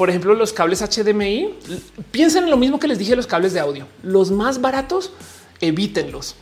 por 0.00 0.08
ejemplo, 0.08 0.32
los 0.34 0.54
cables 0.54 0.80
HDMI, 0.80 1.56
piensen 2.10 2.44
en 2.44 2.50
lo 2.50 2.56
mismo 2.56 2.78
que 2.78 2.88
les 2.88 2.98
dije 2.98 3.14
los 3.14 3.26
cables 3.26 3.52
de 3.52 3.60
audio. 3.60 3.86
Los 4.02 4.30
más 4.30 4.62
baratos, 4.62 5.12
evítenlos. 5.60 6.36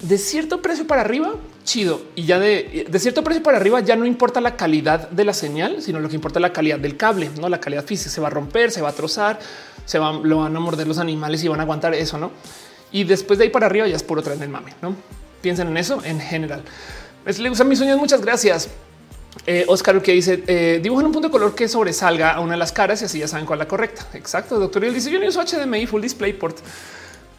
De 0.00 0.18
cierto 0.18 0.62
precio 0.62 0.86
para 0.86 1.02
arriba, 1.02 1.34
chido. 1.64 2.02
Y 2.14 2.24
ya 2.24 2.38
de, 2.38 2.88
cierto 2.98 3.22
precio 3.22 3.42
para 3.42 3.58
arriba 3.58 3.80
ya 3.80 3.94
no 3.94 4.04
importa 4.04 4.40
la 4.40 4.56
calidad 4.56 5.08
de 5.10 5.24
la 5.24 5.32
señal, 5.32 5.80
sino 5.80 6.00
lo 6.00 6.08
que 6.08 6.16
importa 6.16 6.38
es 6.38 6.42
la 6.42 6.52
calidad 6.52 6.78
del 6.78 6.96
cable, 6.96 7.30
no 7.40 7.48
la 7.48 7.60
calidad 7.60 7.84
física. 7.84 8.10
Se 8.10 8.20
va 8.20 8.26
a 8.26 8.30
romper, 8.30 8.70
se 8.70 8.82
va 8.82 8.88
a 8.88 8.92
trozar, 8.92 9.38
se 9.84 9.98
va, 9.98 10.12
lo 10.12 10.38
van 10.38 10.56
a 10.56 10.60
morder 10.60 10.88
los 10.88 10.98
animales 10.98 11.42
y 11.44 11.48
van 11.48 11.60
a 11.60 11.62
aguantar 11.62 11.94
eso, 11.94 12.18
no? 12.18 12.32
Y 12.90 13.04
después 13.04 13.38
de 13.38 13.44
ahí 13.44 13.50
para 13.50 13.66
arriba 13.66 13.86
ya 13.86 13.96
es 13.96 14.02
puro 14.02 14.22
tren 14.22 14.38
del 14.38 14.48
mame. 14.48 14.74
No 14.82 14.94
piensen 15.40 15.68
en 15.68 15.76
eso 15.76 16.00
en 16.04 16.20
general. 16.20 16.62
Les 17.26 17.38
le 17.38 17.48
gustan 17.48 17.68
mis 17.68 17.78
sueños. 17.78 17.98
Muchas 17.98 18.20
gracias. 18.20 18.68
Eh, 19.46 19.64
Oscar 19.66 20.00
que 20.02 20.12
dice 20.12 20.44
eh, 20.46 20.78
dibujan 20.82 21.06
un 21.06 21.12
punto 21.12 21.28
de 21.28 21.32
color 21.32 21.54
que 21.54 21.66
sobresalga 21.66 22.32
a 22.32 22.40
una 22.40 22.52
de 22.52 22.58
las 22.58 22.70
caras 22.70 23.00
y 23.00 23.06
así 23.06 23.18
ya 23.18 23.26
saben 23.26 23.46
cuál 23.46 23.58
es 23.58 23.64
la 23.66 23.68
correcta. 23.68 24.06
Exacto. 24.14 24.58
Doctor, 24.58 24.84
él 24.84 24.94
dice 24.94 25.10
yo 25.10 25.18
no 25.18 25.26
uso 25.26 25.42
HDMI 25.42 25.86
full 25.86 26.02
display 26.02 26.32
port. 26.32 26.58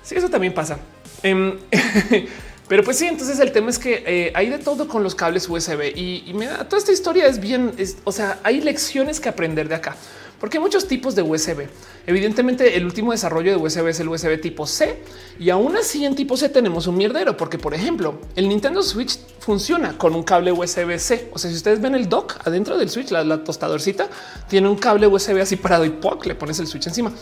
Sí, 0.01 0.15
eso 0.15 0.29
también 0.29 0.53
pasa. 0.53 0.77
Em, 1.23 1.57
pero 2.67 2.83
pues 2.83 2.97
sí, 2.97 3.07
entonces 3.07 3.39
el 3.39 3.51
tema 3.51 3.69
es 3.69 3.79
que 3.79 4.03
eh, 4.05 4.31
hay 4.35 4.49
de 4.49 4.59
todo 4.59 4.87
con 4.87 5.03
los 5.03 5.15
cables 5.15 5.49
USB 5.49 5.93
y, 5.95 6.23
y 6.27 6.33
me 6.33 6.45
da 6.45 6.67
toda 6.67 6.77
esta 6.77 6.91
historia 6.91 7.25
es 7.25 7.39
bien. 7.39 7.73
o 8.03 8.11
sea, 8.11 8.39
hay 8.43 8.61
lecciones 8.61 9.19
que 9.19 9.29
aprender 9.29 9.67
de 9.67 9.75
acá 9.75 9.95
porque 10.43 10.57
hay 10.57 10.61
muchos 10.61 10.89
tipos 10.89 11.15
de 11.15 11.21
USB. 11.21 11.69
Evidentemente, 12.05 12.75
el 12.75 12.83
último 12.83 13.13
desarrollo 13.13 13.51
de 13.51 13.55
USB 13.55 13.87
es 13.87 14.01
el 14.01 14.09
USB 14.09 14.41
tipo 14.41 14.67
C 14.67 15.01
y 15.39 15.49
aún 15.49 15.77
así 15.77 16.03
en 16.03 16.15
tipo 16.15 16.35
C 16.35 16.49
tenemos 16.49 16.85
un 16.85 16.97
mierdero, 16.97 17.37
porque 17.37 17.57
por 17.57 17.73
ejemplo, 17.73 18.19
el 18.35 18.49
Nintendo 18.49 18.83
Switch 18.83 19.17
funciona 19.39 19.97
con 19.97 20.13
un 20.13 20.21
cable 20.21 20.51
USB 20.51 20.99
C. 20.99 21.29
O 21.31 21.39
sea, 21.39 21.49
si 21.49 21.55
ustedes 21.55 21.79
ven 21.79 21.95
el 21.95 22.09
dock 22.09 22.45
adentro 22.45 22.77
del 22.77 22.89
Switch, 22.89 23.09
la, 23.11 23.41
tostadorcita 23.41 24.09
tiene 24.49 24.67
un 24.67 24.75
cable 24.75 25.07
USB 25.07 25.39
así 25.39 25.55
parado 25.55 25.85
y 25.85 25.91
¡poc! 25.91 26.25
le 26.25 26.35
pones 26.35 26.59
el 26.59 26.67
Switch 26.67 26.87
encima 26.87 27.13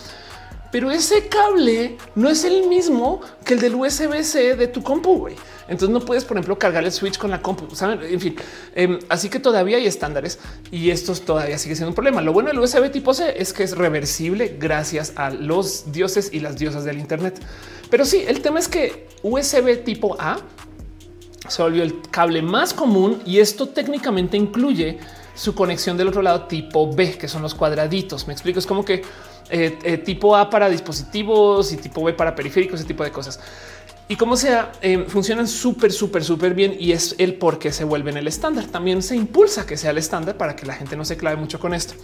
pero 0.71 0.89
ese 0.89 1.27
cable 1.27 1.97
no 2.15 2.29
es 2.29 2.43
el 2.43 2.67
mismo 2.67 3.21
que 3.43 3.55
el 3.55 3.59
del 3.59 3.75
USB-C 3.75 4.55
de 4.55 4.67
tu 4.67 4.81
compu. 4.81 5.27
Entonces 5.67 5.89
no 5.89 5.99
puedes, 5.99 6.25
por 6.25 6.37
ejemplo, 6.37 6.57
cargar 6.57 6.83
el 6.83 6.91
switch 6.91 7.17
con 7.17 7.29
la 7.29 7.41
compu. 7.41 7.75
¿saben? 7.75 7.99
En 8.03 8.19
fin, 8.19 8.35
em, 8.73 8.99
así 9.09 9.29
que 9.29 9.39
todavía 9.39 9.77
hay 9.77 9.85
estándares 9.85 10.39
y 10.71 10.89
esto 10.89 11.13
todavía 11.15 11.57
sigue 11.57 11.75
siendo 11.75 11.89
un 11.89 11.95
problema. 11.95 12.21
Lo 12.21 12.33
bueno 12.33 12.49
del 12.49 12.59
USB 12.59 12.89
tipo 12.89 13.13
C 13.13 13.33
es 13.37 13.53
que 13.53 13.63
es 13.63 13.77
reversible 13.77 14.57
gracias 14.59 15.13
a 15.15 15.29
los 15.29 15.91
dioses 15.91 16.29
y 16.31 16.39
las 16.39 16.57
diosas 16.57 16.85
del 16.85 16.99
Internet. 16.99 17.39
Pero 17.89 18.05
sí, 18.05 18.23
el 18.27 18.41
tema 18.41 18.59
es 18.59 18.67
que 18.67 19.07
USB 19.23 19.83
tipo 19.83 20.15
A 20.19 20.39
se 21.47 21.61
volvió 21.61 21.83
el 21.83 22.01
cable 22.09 22.41
más 22.41 22.73
común 22.73 23.21
y 23.25 23.39
esto 23.39 23.67
técnicamente 23.67 24.37
incluye 24.37 24.99
su 25.35 25.55
conexión 25.55 25.97
del 25.97 26.07
otro 26.07 26.21
lado 26.21 26.43
tipo 26.43 26.93
B, 26.93 27.17
que 27.17 27.27
son 27.27 27.41
los 27.41 27.55
cuadraditos. 27.55 28.27
Me 28.27 28.33
explico, 28.33 28.59
es 28.59 28.65
como 28.65 28.85
que 28.85 29.01
eh, 29.51 29.77
eh, 29.83 29.97
tipo 29.97 30.35
A 30.37 30.49
para 30.49 30.69
dispositivos 30.69 31.73
y 31.73 31.77
tipo 31.77 32.01
B 32.03 32.13
para 32.13 32.33
periféricos, 32.33 32.79
ese 32.79 32.87
tipo 32.87 33.03
de 33.03 33.11
cosas. 33.11 33.37
Y 34.07 34.15
como 34.15 34.37
sea, 34.37 34.71
eh, 34.81 35.05
funcionan 35.09 35.45
súper, 35.45 35.91
súper, 35.91 36.23
súper 36.23 36.53
bien 36.53 36.75
y 36.79 36.93
es 36.93 37.15
el 37.17 37.35
por 37.35 37.59
qué 37.59 37.73
se 37.73 37.83
vuelven 37.83 38.15
el 38.15 38.27
estándar. 38.27 38.65
También 38.67 39.03
se 39.03 39.15
impulsa 39.15 39.65
que 39.65 39.75
sea 39.75 39.91
el 39.91 39.97
estándar 39.97 40.37
para 40.37 40.55
que 40.55 40.65
la 40.65 40.73
gente 40.73 40.95
no 40.95 41.03
se 41.03 41.17
clave 41.17 41.35
mucho 41.35 41.59
con 41.59 41.73
esto. 41.73 41.95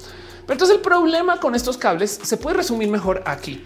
Pero 0.46 0.54
entonces 0.54 0.76
el 0.76 0.82
problema 0.82 1.40
con 1.40 1.56
estos 1.56 1.78
cables 1.78 2.20
se 2.22 2.36
puede 2.36 2.58
resumir 2.58 2.90
mejor 2.90 3.24
aquí 3.26 3.64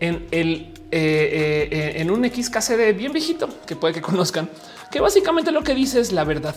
en 0.00 0.26
el 0.30 0.72
en 0.90 2.10
un 2.10 2.24
XKCD 2.24 2.96
bien 2.96 3.12
viejito 3.12 3.46
que 3.66 3.76
puede 3.76 3.92
que 3.92 4.00
conozcan, 4.10 4.48
que 4.90 5.00
básicamente 5.00 5.52
lo 5.52 5.62
que 5.62 5.74
dice 5.74 6.00
es 6.00 6.12
la 6.12 6.24
verdad. 6.24 6.54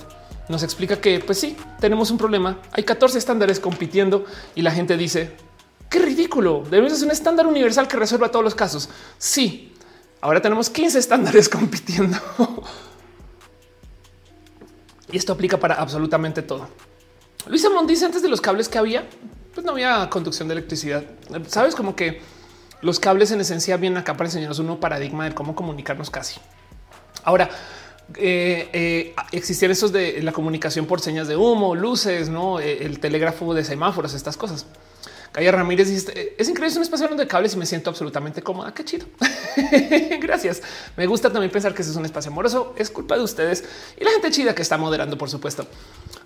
Nos 0.47 0.63
explica 0.63 0.99
que, 0.99 1.19
pues 1.19 1.39
sí, 1.39 1.55
tenemos 1.79 2.11
un 2.11 2.17
problema. 2.17 2.59
Hay 2.71 2.83
14 2.83 3.17
estándares 3.17 3.59
compitiendo 3.59 4.25
y 4.55 4.61
la 4.61 4.71
gente 4.71 4.97
dice 4.97 5.31
Qué 5.91 5.99
ridículo. 5.99 6.63
Debemos 6.71 6.97
ser 6.97 7.05
un 7.05 7.11
estándar 7.11 7.45
universal 7.45 7.85
que 7.85 7.97
resuelva 7.97 8.31
todos 8.31 8.45
los 8.45 8.55
casos. 8.55 8.89
Sí, 9.17 9.73
ahora 10.21 10.41
tenemos 10.41 10.69
15 10.69 10.97
estándares 10.97 11.49
compitiendo. 11.49 12.17
y 15.11 15.17
esto 15.17 15.33
aplica 15.33 15.59
para 15.59 15.75
absolutamente 15.75 16.43
todo. 16.43 16.69
Luisa 17.45 17.69
Mont 17.69 17.89
dice 17.89 18.05
antes 18.05 18.21
de 18.21 18.29
los 18.29 18.39
cables 18.39 18.69
que 18.69 18.77
había, 18.77 19.05
pues 19.53 19.65
no 19.65 19.73
había 19.73 20.09
conducción 20.09 20.47
de 20.47 20.53
electricidad. 20.53 21.03
Sabes 21.47 21.75
como 21.75 21.93
que 21.93 22.21
los 22.81 23.01
cables 23.01 23.31
en 23.31 23.41
esencia 23.41 23.75
vienen 23.75 23.97
acá 23.97 24.13
para 24.13 24.29
enseñarnos 24.29 24.59
un 24.59 24.79
paradigma 24.79 25.25
de 25.25 25.35
cómo 25.35 25.55
comunicarnos 25.55 26.09
casi. 26.09 26.39
Ahora, 27.25 27.49
eh, 28.15 28.69
eh, 28.71 29.15
existían 29.33 29.71
esos 29.71 29.91
de 29.91 30.23
la 30.23 30.31
comunicación 30.31 30.85
por 30.85 31.01
señas 31.01 31.27
de 31.27 31.35
humo, 31.35 31.75
luces, 31.75 32.29
no 32.29 32.61
eh, 32.61 32.85
el 32.85 33.01
telégrafo 33.01 33.53
de 33.53 33.65
semáforos, 33.65 34.13
estas 34.13 34.37
cosas. 34.37 34.65
Calla 35.31 35.51
Ramírez 35.53 35.87
dice 35.87 36.35
es 36.37 36.49
increíble, 36.49 36.71
es 36.71 36.75
un 36.75 36.83
espacio 36.83 37.07
de 37.07 37.27
cables 37.27 37.53
y 37.53 37.57
me 37.57 37.65
siento 37.65 37.89
absolutamente 37.89 38.41
cómoda. 38.41 38.73
Qué 38.73 38.83
chido. 38.83 39.05
Gracias. 40.21 40.61
Me 40.97 41.07
gusta 41.07 41.31
también 41.31 41.51
pensar 41.51 41.73
que 41.73 41.81
ese 41.81 41.91
es 41.91 41.97
un 41.97 42.03
espacio 42.03 42.31
amoroso. 42.31 42.73
Es 42.77 42.89
culpa 42.89 43.15
de 43.15 43.23
ustedes 43.23 43.63
y 43.99 44.03
la 44.03 44.11
gente 44.11 44.29
chida 44.31 44.53
que 44.53 44.61
está 44.61 44.77
moderando, 44.77 45.17
por 45.17 45.29
supuesto. 45.29 45.65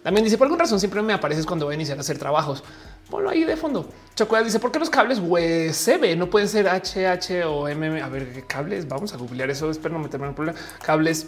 También 0.01 0.23
dice 0.23 0.37
por 0.37 0.45
alguna 0.45 0.63
razón 0.63 0.79
siempre 0.79 1.01
me 1.03 1.13
apareces 1.13 1.45
cuando 1.45 1.65
voy 1.65 1.73
a 1.73 1.75
iniciar 1.75 1.97
a 1.97 2.01
hacer 2.01 2.17
trabajos. 2.17 2.63
Ponlo 3.09 3.29
ahí 3.29 3.43
de 3.43 3.55
fondo. 3.55 3.87
Chocuela 4.15 4.43
dice 4.43 4.59
por 4.59 4.71
qué 4.71 4.79
los 4.79 4.89
cables 4.89 5.19
USB 5.19 6.15
no 6.17 6.29
pueden 6.29 6.49
ser 6.49 6.65
HH 6.67 7.45
o 7.45 7.69
MM. 7.69 8.01
A 8.01 8.09
ver 8.09 8.33
qué 8.33 8.41
cables. 8.41 8.87
Vamos 8.87 9.13
a 9.13 9.17
googlear 9.17 9.51
eso. 9.51 9.69
Espero 9.69 9.93
no 9.93 9.99
meterme 9.99 10.25
en 10.25 10.29
el 10.29 10.35
problema. 10.35 10.57
Cables 10.83 11.27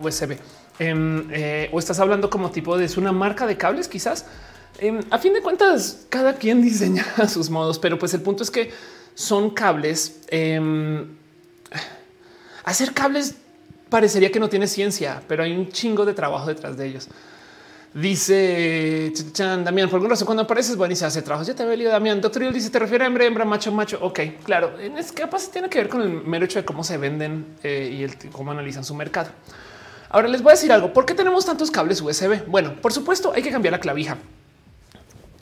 USB. 0.00 0.38
Em, 0.78 1.28
eh, 1.32 1.68
o 1.72 1.78
estás 1.78 1.98
hablando 1.98 2.30
como 2.30 2.50
tipo 2.50 2.78
de 2.78 2.84
es 2.84 2.96
una 2.96 3.12
marca 3.12 3.46
de 3.46 3.56
cables, 3.56 3.88
quizás. 3.88 4.26
Em, 4.82 4.98
a 5.10 5.18
fin 5.18 5.32
de 5.32 5.40
cuentas, 5.40 6.06
cada 6.08 6.34
quien 6.34 6.60
diseña 6.60 7.06
a 7.16 7.28
sus 7.28 7.48
modos, 7.48 7.78
pero 7.78 7.96
pues 8.00 8.14
el 8.14 8.20
punto 8.20 8.42
es 8.42 8.50
que 8.50 8.72
son 9.14 9.50
cables. 9.50 10.22
Em, 10.26 11.06
hacer 12.64 12.92
cables 12.92 13.36
parecería 13.88 14.32
que 14.32 14.40
no 14.40 14.48
tiene 14.48 14.66
ciencia, 14.66 15.22
pero 15.28 15.44
hay 15.44 15.52
un 15.52 15.68
chingo 15.68 16.04
de 16.04 16.14
trabajo 16.14 16.48
detrás 16.48 16.76
de 16.76 16.88
ellos. 16.88 17.06
Dice 17.94 19.12
Damián, 19.36 19.88
por 19.88 19.98
alguna 19.98 20.14
razón 20.14 20.26
cuando 20.26 20.42
apareces, 20.42 20.74
bueno, 20.74 20.94
y 20.94 20.96
se 20.96 21.04
hace 21.04 21.22
trabajo. 21.22 21.46
Ya 21.46 21.54
te 21.54 21.62
había 21.62 21.76
leído 21.76 21.92
Damián. 21.92 22.20
Doctor 22.20 22.52
dice, 22.52 22.68
te 22.68 22.80
refiere 22.80 23.04
a 23.04 23.06
hembra, 23.06 23.24
hembra, 23.24 23.44
macho, 23.44 23.70
macho. 23.70 23.98
Ok, 24.02 24.18
claro. 24.42 24.76
Es 24.80 25.12
capaz 25.12 25.48
tiene 25.48 25.68
que 25.68 25.78
ver 25.78 25.88
con 25.88 26.02
el 26.02 26.10
mero 26.24 26.44
hecho 26.44 26.58
de 26.58 26.64
cómo 26.64 26.82
se 26.82 26.96
venden 26.96 27.54
eh, 27.62 27.98
y 28.00 28.02
el, 28.02 28.16
cómo 28.32 28.50
analizan 28.50 28.84
su 28.84 28.96
mercado. 28.96 29.30
Ahora 30.08 30.26
les 30.26 30.42
voy 30.42 30.50
a 30.50 30.54
decir 30.54 30.72
algo. 30.72 30.92
¿Por 30.92 31.06
qué 31.06 31.14
tenemos 31.14 31.46
tantos 31.46 31.70
cables 31.70 32.00
USB? 32.00 32.44
Bueno, 32.48 32.74
por 32.82 32.92
supuesto, 32.92 33.32
hay 33.32 33.42
que 33.44 33.52
cambiar 33.52 33.72
la 33.72 33.78
clavija. 33.78 34.18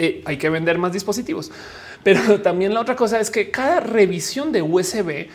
Eh, 0.02 0.22
hay 0.24 0.38
que 0.38 0.48
vender 0.48 0.78
más 0.78 0.94
dispositivos. 0.94 1.52
Pero 2.02 2.40
también 2.42 2.72
la 2.72 2.80
otra 2.80 2.96
cosa 2.96 3.20
es 3.20 3.30
que 3.30 3.50
cada 3.50 3.80
revisión 3.80 4.50
de 4.50 4.62
USB 4.62 5.28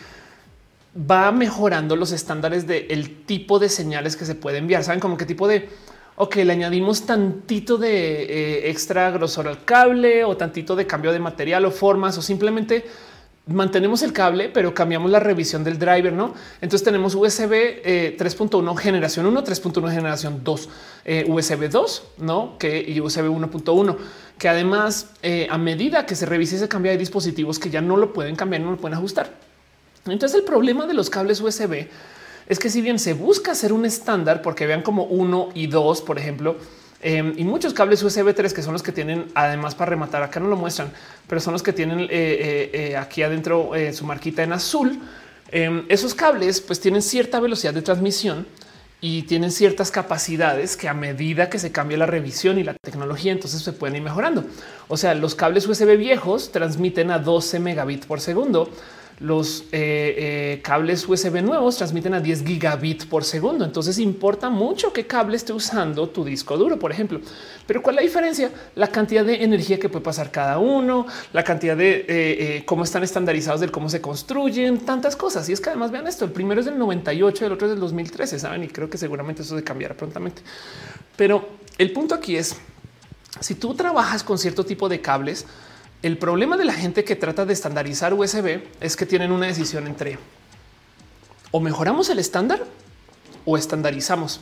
va 1.08 1.30
mejorando 1.30 1.94
los 1.94 2.10
estándares 2.10 2.66
del 2.66 3.24
tipo 3.26 3.60
de 3.60 3.68
señales 3.68 4.16
que 4.16 4.24
se 4.24 4.34
puede 4.34 4.58
enviar. 4.58 4.82
Saben 4.82 4.98
como 4.98 5.16
qué 5.16 5.24
tipo 5.24 5.46
de 5.46 5.68
ok, 6.16 6.36
le 6.36 6.52
añadimos 6.52 7.06
tantito 7.06 7.78
de 7.78 8.22
eh, 8.22 8.70
extra 8.70 9.10
grosor 9.12 9.46
al 9.46 9.64
cable 9.64 10.24
o 10.24 10.36
tantito 10.36 10.74
de 10.74 10.84
cambio 10.84 11.12
de 11.12 11.20
material 11.20 11.64
o 11.66 11.70
formas 11.70 12.18
o 12.18 12.22
simplemente 12.22 12.86
mantenemos 13.46 14.02
el 14.02 14.12
cable, 14.12 14.48
pero 14.48 14.74
cambiamos 14.74 15.12
la 15.12 15.20
revisión 15.20 15.62
del 15.62 15.78
driver, 15.78 16.12
¿no? 16.12 16.34
Entonces 16.60 16.82
tenemos 16.82 17.14
USB 17.14 18.16
3.1 18.18 18.76
generación 18.76 19.26
1, 19.26 19.44
3.1 19.44 19.90
generación 19.92 20.40
2, 20.42 20.68
USB 21.28 21.68
2, 21.70 22.02
¿no? 22.18 22.58
Que 22.58 22.80
y 22.80 23.00
USB 23.00 23.28
1.1, 23.28 23.96
que 24.38 24.48
además 24.48 25.10
eh, 25.22 25.46
a 25.50 25.58
medida 25.58 26.06
que 26.06 26.14
se 26.14 26.26
revise 26.26 26.56
ese 26.56 26.68
cambio 26.68 26.92
hay 26.92 26.98
dispositivos 26.98 27.58
que 27.58 27.70
ya 27.70 27.80
no 27.80 27.96
lo 27.96 28.12
pueden 28.12 28.36
cambiar, 28.36 28.62
no 28.62 28.72
lo 28.72 28.76
pueden 28.76 28.96
ajustar. 28.96 29.30
Entonces 30.06 30.38
el 30.38 30.44
problema 30.44 30.86
de 30.86 30.94
los 30.94 31.10
cables 31.10 31.40
USB 31.40 31.88
es 32.48 32.58
que 32.58 32.70
si 32.70 32.80
bien 32.80 32.98
se 32.98 33.14
busca 33.14 33.52
hacer 33.52 33.72
un 33.72 33.84
estándar, 33.84 34.42
porque 34.42 34.66
vean 34.66 34.82
como 34.82 35.04
uno 35.04 35.48
y 35.54 35.66
dos, 35.66 36.00
por 36.00 36.18
ejemplo, 36.18 36.56
Em, 37.02 37.34
y 37.36 37.44
muchos 37.44 37.74
cables 37.74 38.02
USB 38.02 38.34
3 38.34 38.54
que 38.54 38.62
son 38.62 38.72
los 38.72 38.82
que 38.82 38.90
tienen 38.90 39.26
además 39.34 39.74
para 39.74 39.90
rematar 39.90 40.22
acá 40.22 40.40
no 40.40 40.48
lo 40.48 40.56
muestran, 40.56 40.90
pero 41.28 41.40
son 41.40 41.52
los 41.52 41.62
que 41.62 41.72
tienen 41.72 42.00
eh, 42.00 42.08
eh, 42.10 42.96
aquí 42.96 43.22
adentro 43.22 43.70
su 43.92 44.04
marquita 44.04 44.42
en 44.42 44.52
azul. 44.52 44.98
Em, 45.52 45.84
esos 45.88 46.14
cables 46.14 46.60
pues 46.60 46.80
tienen 46.80 47.02
cierta 47.02 47.38
velocidad 47.38 47.74
de 47.74 47.82
transmisión 47.82 48.46
y 49.00 49.22
tienen 49.22 49.52
ciertas 49.52 49.90
capacidades 49.90 50.76
que 50.76 50.88
a 50.88 50.94
medida 50.94 51.50
que 51.50 51.58
se 51.58 51.70
cambia 51.70 51.98
la 51.98 52.06
revisión 52.06 52.58
y 52.58 52.64
la 52.64 52.74
tecnología, 52.74 53.32
entonces 53.32 53.62
se 53.62 53.72
pueden 53.72 53.96
ir 53.96 54.02
mejorando. 54.02 54.44
O 54.88 54.96
sea, 54.96 55.14
los 55.14 55.34
cables 55.34 55.66
USB 55.66 55.96
viejos 55.96 56.50
transmiten 56.50 57.10
a 57.10 57.18
12 57.18 57.60
megabits 57.60 58.06
por 58.06 58.20
segundo 58.20 58.70
los 59.18 59.62
eh, 59.72 60.14
eh, 60.52 60.60
cables 60.62 61.08
USB 61.08 61.42
nuevos 61.42 61.78
transmiten 61.78 62.12
a 62.12 62.20
10 62.20 62.44
gigabit 62.44 63.06
por 63.06 63.24
segundo. 63.24 63.64
Entonces 63.64 63.98
importa 63.98 64.50
mucho 64.50 64.92
qué 64.92 65.06
cable 65.06 65.36
esté 65.36 65.52
usando 65.52 66.08
tu 66.10 66.24
disco 66.24 66.58
duro, 66.58 66.78
por 66.78 66.92
ejemplo. 66.92 67.20
Pero 67.66 67.82
cuál 67.82 67.96
es 67.96 68.02
la 68.02 68.06
diferencia? 68.06 68.50
La 68.74 68.88
cantidad 68.88 69.24
de 69.24 69.42
energía 69.42 69.78
que 69.78 69.88
puede 69.88 70.04
pasar 70.04 70.30
cada 70.30 70.58
uno, 70.58 71.06
la 71.32 71.42
cantidad 71.44 71.76
de 71.76 72.04
eh, 72.08 72.62
cómo 72.66 72.84
están 72.84 73.02
estandarizados 73.04 73.60
del 73.60 73.70
cómo 73.70 73.88
se 73.88 74.00
construyen, 74.02 74.80
tantas 74.80 75.16
cosas. 75.16 75.48
Y 75.48 75.52
es 75.52 75.60
que 75.60 75.70
además 75.70 75.90
vean 75.90 76.06
esto: 76.06 76.26
el 76.26 76.32
primero 76.32 76.60
es 76.60 76.66
del 76.66 76.78
98, 76.78 77.46
el 77.46 77.52
otro 77.52 77.68
es 77.68 77.72
del 77.72 77.80
2013, 77.80 78.38
saben? 78.38 78.64
Y 78.64 78.68
creo 78.68 78.90
que 78.90 78.98
seguramente 78.98 79.42
eso 79.42 79.56
se 79.56 79.64
cambiará 79.64 79.96
prontamente. 79.96 80.42
Pero 81.16 81.48
el 81.78 81.92
punto 81.92 82.14
aquí 82.14 82.36
es 82.36 82.56
si 83.40 83.54
tú 83.54 83.74
trabajas 83.74 84.22
con 84.22 84.38
cierto 84.38 84.64
tipo 84.64 84.88
de 84.88 85.00
cables, 85.00 85.46
el 86.06 86.18
problema 86.18 86.56
de 86.56 86.64
la 86.64 86.72
gente 86.72 87.04
que 87.04 87.16
trata 87.16 87.44
de 87.44 87.52
estandarizar 87.52 88.14
USB 88.14 88.60
es 88.80 88.96
que 88.96 89.06
tienen 89.06 89.32
una 89.32 89.46
decisión 89.46 89.86
entre 89.86 90.18
o 91.50 91.60
mejoramos 91.60 92.08
el 92.10 92.18
estándar 92.18 92.64
o 93.44 93.56
estandarizamos, 93.56 94.40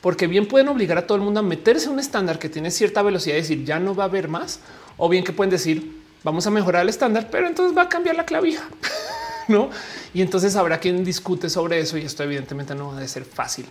porque 0.00 0.26
bien 0.26 0.46
pueden 0.46 0.68
obligar 0.68 0.96
a 0.96 1.06
todo 1.06 1.16
el 1.16 1.24
mundo 1.24 1.40
a 1.40 1.42
meterse 1.42 1.88
a 1.88 1.90
un 1.90 2.00
estándar 2.00 2.38
que 2.38 2.48
tiene 2.48 2.70
cierta 2.70 3.02
velocidad 3.02 3.36
y 3.36 3.40
decir 3.40 3.64
ya 3.64 3.78
no 3.78 3.94
va 3.94 4.04
a 4.04 4.06
haber 4.06 4.28
más, 4.28 4.60
o 4.96 5.08
bien 5.08 5.24
que 5.24 5.32
pueden 5.32 5.50
decir 5.50 6.02
vamos 6.22 6.46
a 6.46 6.50
mejorar 6.50 6.82
el 6.82 6.88
estándar, 6.88 7.28
pero 7.30 7.46
entonces 7.46 7.76
va 7.76 7.82
a 7.82 7.88
cambiar 7.88 8.16
la 8.16 8.24
clavija. 8.24 8.64
No, 9.46 9.68
y 10.14 10.22
entonces 10.22 10.56
habrá 10.56 10.80
quien 10.80 11.04
discute 11.04 11.50
sobre 11.50 11.78
eso. 11.78 11.98
Y 11.98 12.00
esto, 12.00 12.22
evidentemente, 12.22 12.74
no 12.74 12.94
va 12.94 12.98
a 13.02 13.06
ser 13.06 13.26
fácil. 13.26 13.66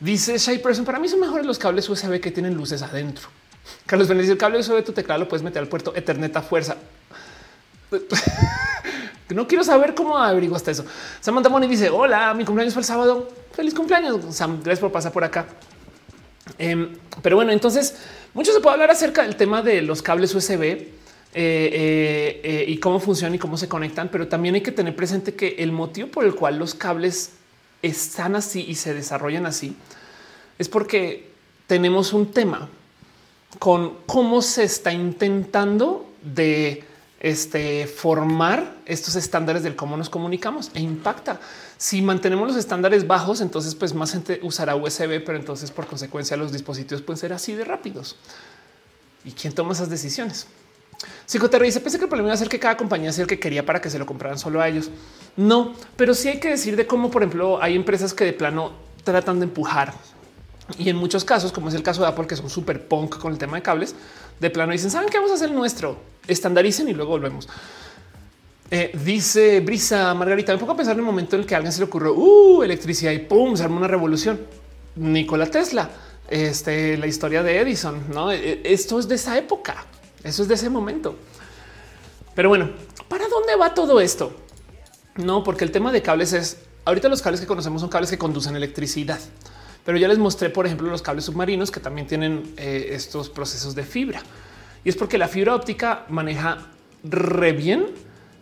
Dice 0.00 0.38
Shay 0.38 0.56
Person. 0.56 0.86
Para 0.86 0.98
mí 0.98 1.06
son 1.06 1.20
mejores 1.20 1.44
los 1.44 1.58
cables 1.58 1.86
USB 1.86 2.18
que 2.18 2.30
tienen 2.30 2.54
luces 2.54 2.80
adentro. 2.80 3.28
Carlos 3.86 4.08
Benítez, 4.08 4.30
el 4.30 4.38
cable 4.38 4.62
de 4.62 4.82
tu 4.82 4.92
teclado 4.92 5.20
lo 5.20 5.28
puedes 5.28 5.42
meter 5.42 5.60
al 5.62 5.68
puerto 5.68 5.94
Ethernet 5.94 6.36
a 6.36 6.42
fuerza. 6.42 6.76
no 9.30 9.46
quiero 9.46 9.64
saber 9.64 9.94
cómo 9.94 10.16
averiguaste 10.18 10.70
eso. 10.70 10.84
Samantha 11.20 11.48
Moni 11.48 11.66
dice: 11.66 11.90
Hola, 11.90 12.34
mi 12.34 12.44
cumpleaños 12.44 12.74
fue 12.74 12.80
el 12.80 12.86
sábado. 12.86 13.28
Feliz 13.52 13.74
cumpleaños. 13.74 14.34
Sam, 14.34 14.60
gracias 14.62 14.80
por 14.80 14.92
pasar 14.92 15.12
por 15.12 15.24
acá. 15.24 15.46
Em, 16.58 16.96
pero 17.22 17.36
bueno, 17.36 17.52
entonces 17.52 17.96
mucho 18.34 18.52
se 18.52 18.60
puede 18.60 18.74
hablar 18.74 18.90
acerca 18.90 19.22
del 19.22 19.36
tema 19.36 19.62
de 19.62 19.82
los 19.82 20.02
cables 20.02 20.34
USB 20.34 20.62
eh, 20.62 20.90
eh, 21.34 22.40
eh, 22.44 22.64
y 22.68 22.78
cómo 22.78 23.00
funcionan 23.00 23.34
y 23.34 23.38
cómo 23.38 23.56
se 23.56 23.68
conectan, 23.68 24.08
pero 24.10 24.28
también 24.28 24.54
hay 24.54 24.60
que 24.60 24.72
tener 24.72 24.94
presente 24.94 25.34
que 25.34 25.56
el 25.58 25.72
motivo 25.72 26.08
por 26.08 26.24
el 26.24 26.34
cual 26.34 26.58
los 26.58 26.74
cables 26.74 27.32
están 27.82 28.36
así 28.36 28.64
y 28.66 28.74
se 28.76 28.94
desarrollan 28.94 29.44
así 29.44 29.76
es 30.58 30.68
porque 30.68 31.30
tenemos 31.66 32.12
un 32.12 32.30
tema 32.30 32.68
con 33.58 33.98
cómo 34.06 34.42
se 34.42 34.64
está 34.64 34.92
intentando 34.92 36.10
de 36.22 36.84
este, 37.20 37.86
formar 37.86 38.76
estos 38.84 39.16
estándares 39.16 39.62
del 39.62 39.76
cómo 39.76 39.96
nos 39.96 40.10
comunicamos 40.10 40.70
e 40.74 40.80
impacta. 40.80 41.40
Si 41.78 42.02
mantenemos 42.02 42.48
los 42.48 42.56
estándares 42.56 43.06
bajos, 43.06 43.40
entonces 43.40 43.74
pues 43.74 43.94
más 43.94 44.12
gente 44.12 44.40
usará 44.42 44.76
USB, 44.76 45.24
pero 45.24 45.36
entonces 45.36 45.70
por 45.70 45.86
consecuencia 45.86 46.36
los 46.36 46.52
dispositivos 46.52 47.02
pueden 47.02 47.18
ser 47.18 47.32
así 47.32 47.54
de 47.54 47.64
rápidos. 47.64 48.16
¿Y 49.24 49.32
quién 49.32 49.54
toma 49.54 49.72
esas 49.72 49.90
decisiones? 49.90 50.46
Psicoterra 51.26 51.64
dice, 51.64 51.80
pensé 51.80 51.98
que 51.98 52.04
el 52.04 52.08
problema 52.08 52.28
iba 52.28 52.34
a 52.34 52.38
ser 52.38 52.48
que 52.48 52.58
cada 52.58 52.76
compañía 52.76 53.12
sea 53.12 53.22
el 53.22 53.28
que 53.28 53.38
quería 53.38 53.66
para 53.66 53.80
que 53.80 53.90
se 53.90 53.98
lo 53.98 54.06
compraran 54.06 54.38
solo 54.38 54.60
a 54.60 54.68
ellos. 54.68 54.90
No, 55.36 55.74
pero 55.96 56.14
sí 56.14 56.28
hay 56.28 56.40
que 56.40 56.48
decir 56.48 56.76
de 56.76 56.86
cómo, 56.86 57.10
por 57.10 57.22
ejemplo, 57.22 57.62
hay 57.62 57.74
empresas 57.74 58.14
que 58.14 58.24
de 58.24 58.32
plano 58.32 58.72
tratan 59.04 59.40
de 59.40 59.44
empujar 59.44 59.92
y 60.78 60.88
en 60.90 60.96
muchos 60.96 61.24
casos, 61.24 61.52
como 61.52 61.68
es 61.68 61.74
el 61.74 61.82
caso 61.82 62.02
de 62.02 62.08
Apple, 62.08 62.26
que 62.26 62.36
son 62.36 62.50
súper 62.50 62.88
punk 62.88 63.18
con 63.18 63.32
el 63.32 63.38
tema 63.38 63.56
de 63.56 63.62
cables, 63.62 63.94
de 64.40 64.50
plano 64.50 64.72
dicen, 64.72 64.90
¿saben 64.90 65.08
qué 65.08 65.18
vamos 65.18 65.30
a 65.30 65.34
hacer 65.34 65.50
nuestro? 65.50 65.96
Estandaricen 66.26 66.88
y 66.88 66.92
luego 66.92 67.12
volvemos. 67.12 67.48
Eh, 68.70 68.90
dice 69.04 69.60
Brisa 69.60 70.12
Margarita, 70.14 70.52
me 70.52 70.58
pongo 70.58 70.76
pensar 70.76 70.94
en 70.94 71.00
el 71.00 71.04
momento 71.04 71.36
en 71.36 71.42
el 71.42 71.46
que 71.46 71.54
a 71.54 71.58
alguien 71.58 71.72
se 71.72 71.78
le 71.78 71.84
ocurrió 71.84 72.14
uh, 72.14 72.62
electricidad 72.64 73.12
y 73.12 73.20
pum, 73.20 73.56
se 73.56 73.62
armó 73.62 73.76
una 73.76 73.88
revolución. 73.88 74.40
Nikola 74.96 75.46
Tesla, 75.46 75.88
este, 76.28 76.96
la 76.96 77.06
historia 77.06 77.42
de 77.42 77.60
Edison, 77.60 78.02
no? 78.12 78.32
E, 78.32 78.36
e, 78.64 78.72
esto 78.72 78.98
es 78.98 79.06
de 79.06 79.14
esa 79.14 79.38
época, 79.38 79.84
eso 80.24 80.42
es 80.42 80.48
de 80.48 80.54
ese 80.54 80.68
momento. 80.68 81.14
Pero 82.34 82.48
bueno, 82.48 82.70
¿para 83.08 83.28
dónde 83.28 83.54
va 83.54 83.72
todo 83.72 84.00
esto? 84.00 84.34
No, 85.14 85.44
porque 85.44 85.64
el 85.64 85.70
tema 85.70 85.92
de 85.92 86.02
cables 86.02 86.32
es 86.32 86.58
ahorita 86.84 87.08
los 87.08 87.22
cables 87.22 87.40
que 87.40 87.46
conocemos 87.46 87.80
son 87.80 87.90
cables 87.90 88.10
que 88.10 88.18
conducen 88.18 88.56
electricidad. 88.56 89.20
Pero 89.86 89.98
ya 89.98 90.08
les 90.08 90.18
mostré, 90.18 90.50
por 90.50 90.66
ejemplo, 90.66 90.90
los 90.90 91.00
cables 91.00 91.24
submarinos 91.24 91.70
que 91.70 91.78
también 91.78 92.08
tienen 92.08 92.42
eh, 92.56 92.88
estos 92.90 93.30
procesos 93.30 93.76
de 93.76 93.84
fibra. 93.84 94.20
Y 94.84 94.88
es 94.88 94.96
porque 94.96 95.16
la 95.16 95.28
fibra 95.28 95.54
óptica 95.54 96.04
maneja 96.08 96.58
re 97.04 97.52
bien 97.52 97.86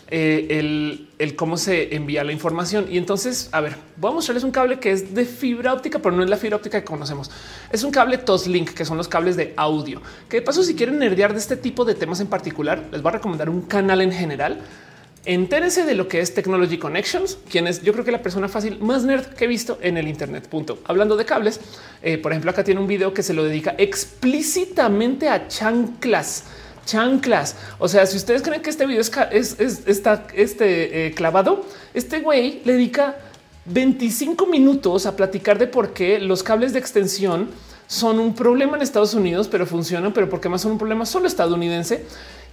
eh, 0.09 1.07
el, 1.19 1.37
cómo 1.37 1.59
se 1.59 1.95
envía 1.95 2.25
la 2.25 2.33
información. 2.33 2.87
Y 2.91 2.97
entonces, 2.97 3.51
a 3.53 3.61
ver, 3.61 3.77
voy 3.99 4.11
a 4.11 4.15
mostrarles 4.15 4.43
un 4.43 4.53
cable 4.53 4.79
que 4.79 4.91
es 4.91 5.15
de 5.15 5.27
fibra 5.27 5.75
óptica, 5.75 5.99
pero 5.99 6.17
no 6.17 6.23
es 6.23 6.31
la 6.31 6.39
fibra 6.39 6.57
óptica 6.57 6.81
que 6.81 6.87
conocemos. 6.87 7.31
Es 7.71 7.85
un 7.85 7.91
cable 7.91 8.17
Toslink, 8.17 8.71
que 8.71 8.87
son 8.87 8.97
los 8.97 9.09
cables 9.09 9.37
de 9.37 9.53
audio. 9.57 10.01
Que 10.31 10.39
de 10.39 10.43
paso, 10.43 10.63
si 10.63 10.75
quieren 10.75 10.99
nerdear 10.99 11.35
de 11.35 11.41
este 11.41 11.59
tipo 11.59 11.85
de 11.85 11.95
temas 11.95 12.21
en 12.21 12.29
particular, 12.29 12.89
les 12.91 13.03
voy 13.03 13.11
a 13.11 13.13
recomendar 13.17 13.51
un 13.51 13.63
canal 13.63 14.01
en 14.01 14.13
general 14.13 14.63
Entérense 15.27 15.87
de 15.87 15.95
lo 15.95 16.07
que 16.07 16.21
es 16.21 16.35
Technology 16.35 16.77
Connections, 16.77 17.39
quien 17.51 17.67
es 17.67 17.83
yo 17.83 17.95
creo 17.95 18.05
que 18.05 18.13
la 18.13 18.21
persona 18.21 18.47
fácil 18.47 18.79
más 18.81 19.05
nerd 19.05 19.25
que 19.29 19.47
he 19.47 19.49
visto 19.49 19.79
en 19.81 19.97
el 19.97 20.07
Internet. 20.07 20.49
Punto. 20.49 20.79
Hablando 20.85 21.17
de 21.17 21.25
cables, 21.25 21.61
eh, 22.03 22.19
por 22.19 22.33
ejemplo, 22.33 22.51
acá 22.51 22.63
tiene 22.63 22.81
un 22.81 22.87
video 22.87 23.15
que 23.15 23.23
se 23.23 23.33
lo 23.33 23.43
dedica 23.43 23.75
explícitamente 23.79 25.31
a 25.31 25.49
chanclas. 25.49 26.45
Chanclas. 26.85 27.57
O 27.79 27.89
sea, 27.89 28.05
si 28.05 28.19
ustedes 28.19 28.43
creen 28.43 28.61
que 28.61 28.69
este 28.69 28.85
video 28.85 29.01
es, 29.01 29.59
está 29.59 30.27
este, 30.35 31.07
eh, 31.07 31.13
clavado, 31.13 31.65
este 31.95 32.21
güey 32.21 32.61
le 32.67 32.75
dedica 32.75 33.17
25 33.65 34.45
minutos 34.47 35.07
a 35.07 35.17
platicar 35.17 35.59
de 35.59 35.67
por 35.67 35.95
qué 35.95 36.19
los 36.19 36.43
cables 36.43 36.75
de 36.75 36.81
extensión 36.81 37.49
son 37.87 38.19
un 38.19 38.35
problema 38.35 38.77
en 38.77 38.83
Estados 38.83 39.15
Unidos, 39.15 39.49
pero 39.49 39.65
funcionan, 39.65 40.13
pero 40.13 40.29
porque 40.29 40.51
más 40.51 40.61
son 40.61 40.73
un 40.73 40.79
problema 40.79 41.07
solo 41.07 41.27
estadounidense. 41.27 42.05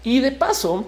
Y 0.05 0.19
de 0.19 0.31
paso, 0.31 0.87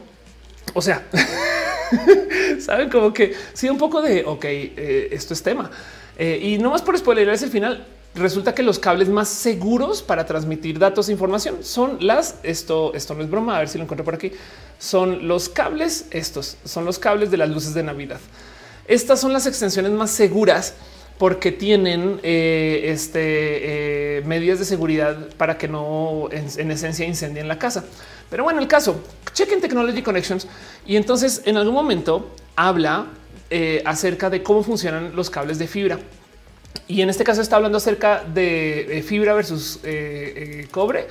o 0.74 0.82
sea, 0.82 1.04
saben 2.60 2.90
como 2.90 3.14
que 3.14 3.34
sí, 3.54 3.70
un 3.70 3.78
poco 3.78 4.02
de 4.02 4.24
ok, 4.26 4.46
eh, 4.46 5.10
esto 5.12 5.34
es 5.34 5.44
tema 5.44 5.70
eh, 6.18 6.40
y 6.42 6.58
no 6.58 6.72
más 6.72 6.82
por 6.82 6.98
spoiler 6.98 7.30
es 7.30 7.44
el 7.44 7.50
final. 7.50 7.86
Resulta 8.16 8.54
que 8.54 8.62
los 8.62 8.78
cables 8.78 9.10
más 9.10 9.28
seguros 9.28 10.04
para 10.04 10.28
transmitir 10.28 10.78
datos 10.78 11.10
e 11.10 11.12
información 11.12 11.64
son 11.64 11.98
las 12.06 12.36
esto, 12.44 12.94
esto 12.94 13.16
no 13.16 13.24
es 13.24 13.30
broma. 13.30 13.56
A 13.56 13.60
ver 13.60 13.70
si 13.70 13.80
lo 13.80 13.86
encuentro 13.86 14.06
por 14.06 14.14
aquí. 14.14 14.32
Son 14.78 15.28
los 15.28 15.50
cables. 15.50 16.06
Estos 16.12 16.58
son 16.64 16.86
los 16.86 17.00
cables 17.00 17.32
de 17.32 17.38
las 17.38 17.50
luces 17.50 17.74
de 17.74 17.82
Navidad. 17.82 18.20
Estas 18.88 19.20
son 19.20 19.34
las 19.34 19.48
extensiones 19.48 19.92
más 19.94 20.12
seguras 20.12 20.76
porque 21.18 21.52
tienen 21.52 22.20
eh, 22.22 22.82
este, 22.86 24.22
medidas 24.28 24.60
de 24.60 24.66
seguridad 24.66 25.30
para 25.38 25.58
que 25.58 25.68
no 25.68 26.28
en, 26.32 26.48
en 26.58 26.70
esencia 26.70 27.08
incendien 27.08 27.48
la 27.48 27.58
casa. 27.58 27.84
Pero 28.34 28.46
bueno, 28.46 28.60
el 28.60 28.68
caso, 28.68 29.00
chequen 29.32 29.62
Technology 29.62 30.02
Connections 30.02 30.48
y 30.88 30.96
entonces 30.96 31.44
en 31.46 31.56
algún 31.56 31.76
momento 31.76 32.32
habla 32.56 33.06
eh, 33.52 33.84
acerca 33.86 34.32
de 34.32 34.42
cómo 34.42 34.64
funcionan 34.64 35.16
los 35.16 35.30
cables 35.30 35.60
de 35.60 35.68
fibra. 35.68 36.00
Y 36.88 37.02
en 37.02 37.12
este 37.12 37.24
caso 37.24 37.44
está 37.44 37.58
hablando 37.58 37.78
acerca 37.78 38.24
de, 38.24 39.06
fibra 39.08 39.36
versus 39.36 39.76
eh, 39.84 40.64
eh, 40.64 40.68
cobre 40.72 41.06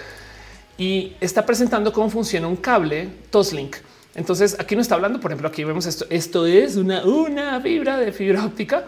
y 0.77 1.13
está 1.21 1.47
presentando 1.47 1.93
cómo 1.93 2.11
funciona 2.11 2.49
un 2.49 2.57
cable 2.57 3.09
Toslink. 3.31 3.77
Entonces 4.17 4.57
aquí 4.59 4.75
no 4.75 4.83
está 4.83 4.97
hablando, 4.97 5.21
por 5.21 5.31
ejemplo, 5.31 5.47
aquí 5.47 5.63
vemos 5.63 5.87
esto. 5.87 6.07
Esto 6.11 6.45
es 6.45 6.75
una, 6.75 7.05
una 7.05 7.61
fibra 7.61 7.99
de 7.99 8.11
fibra 8.11 8.45
óptica. 8.45 8.85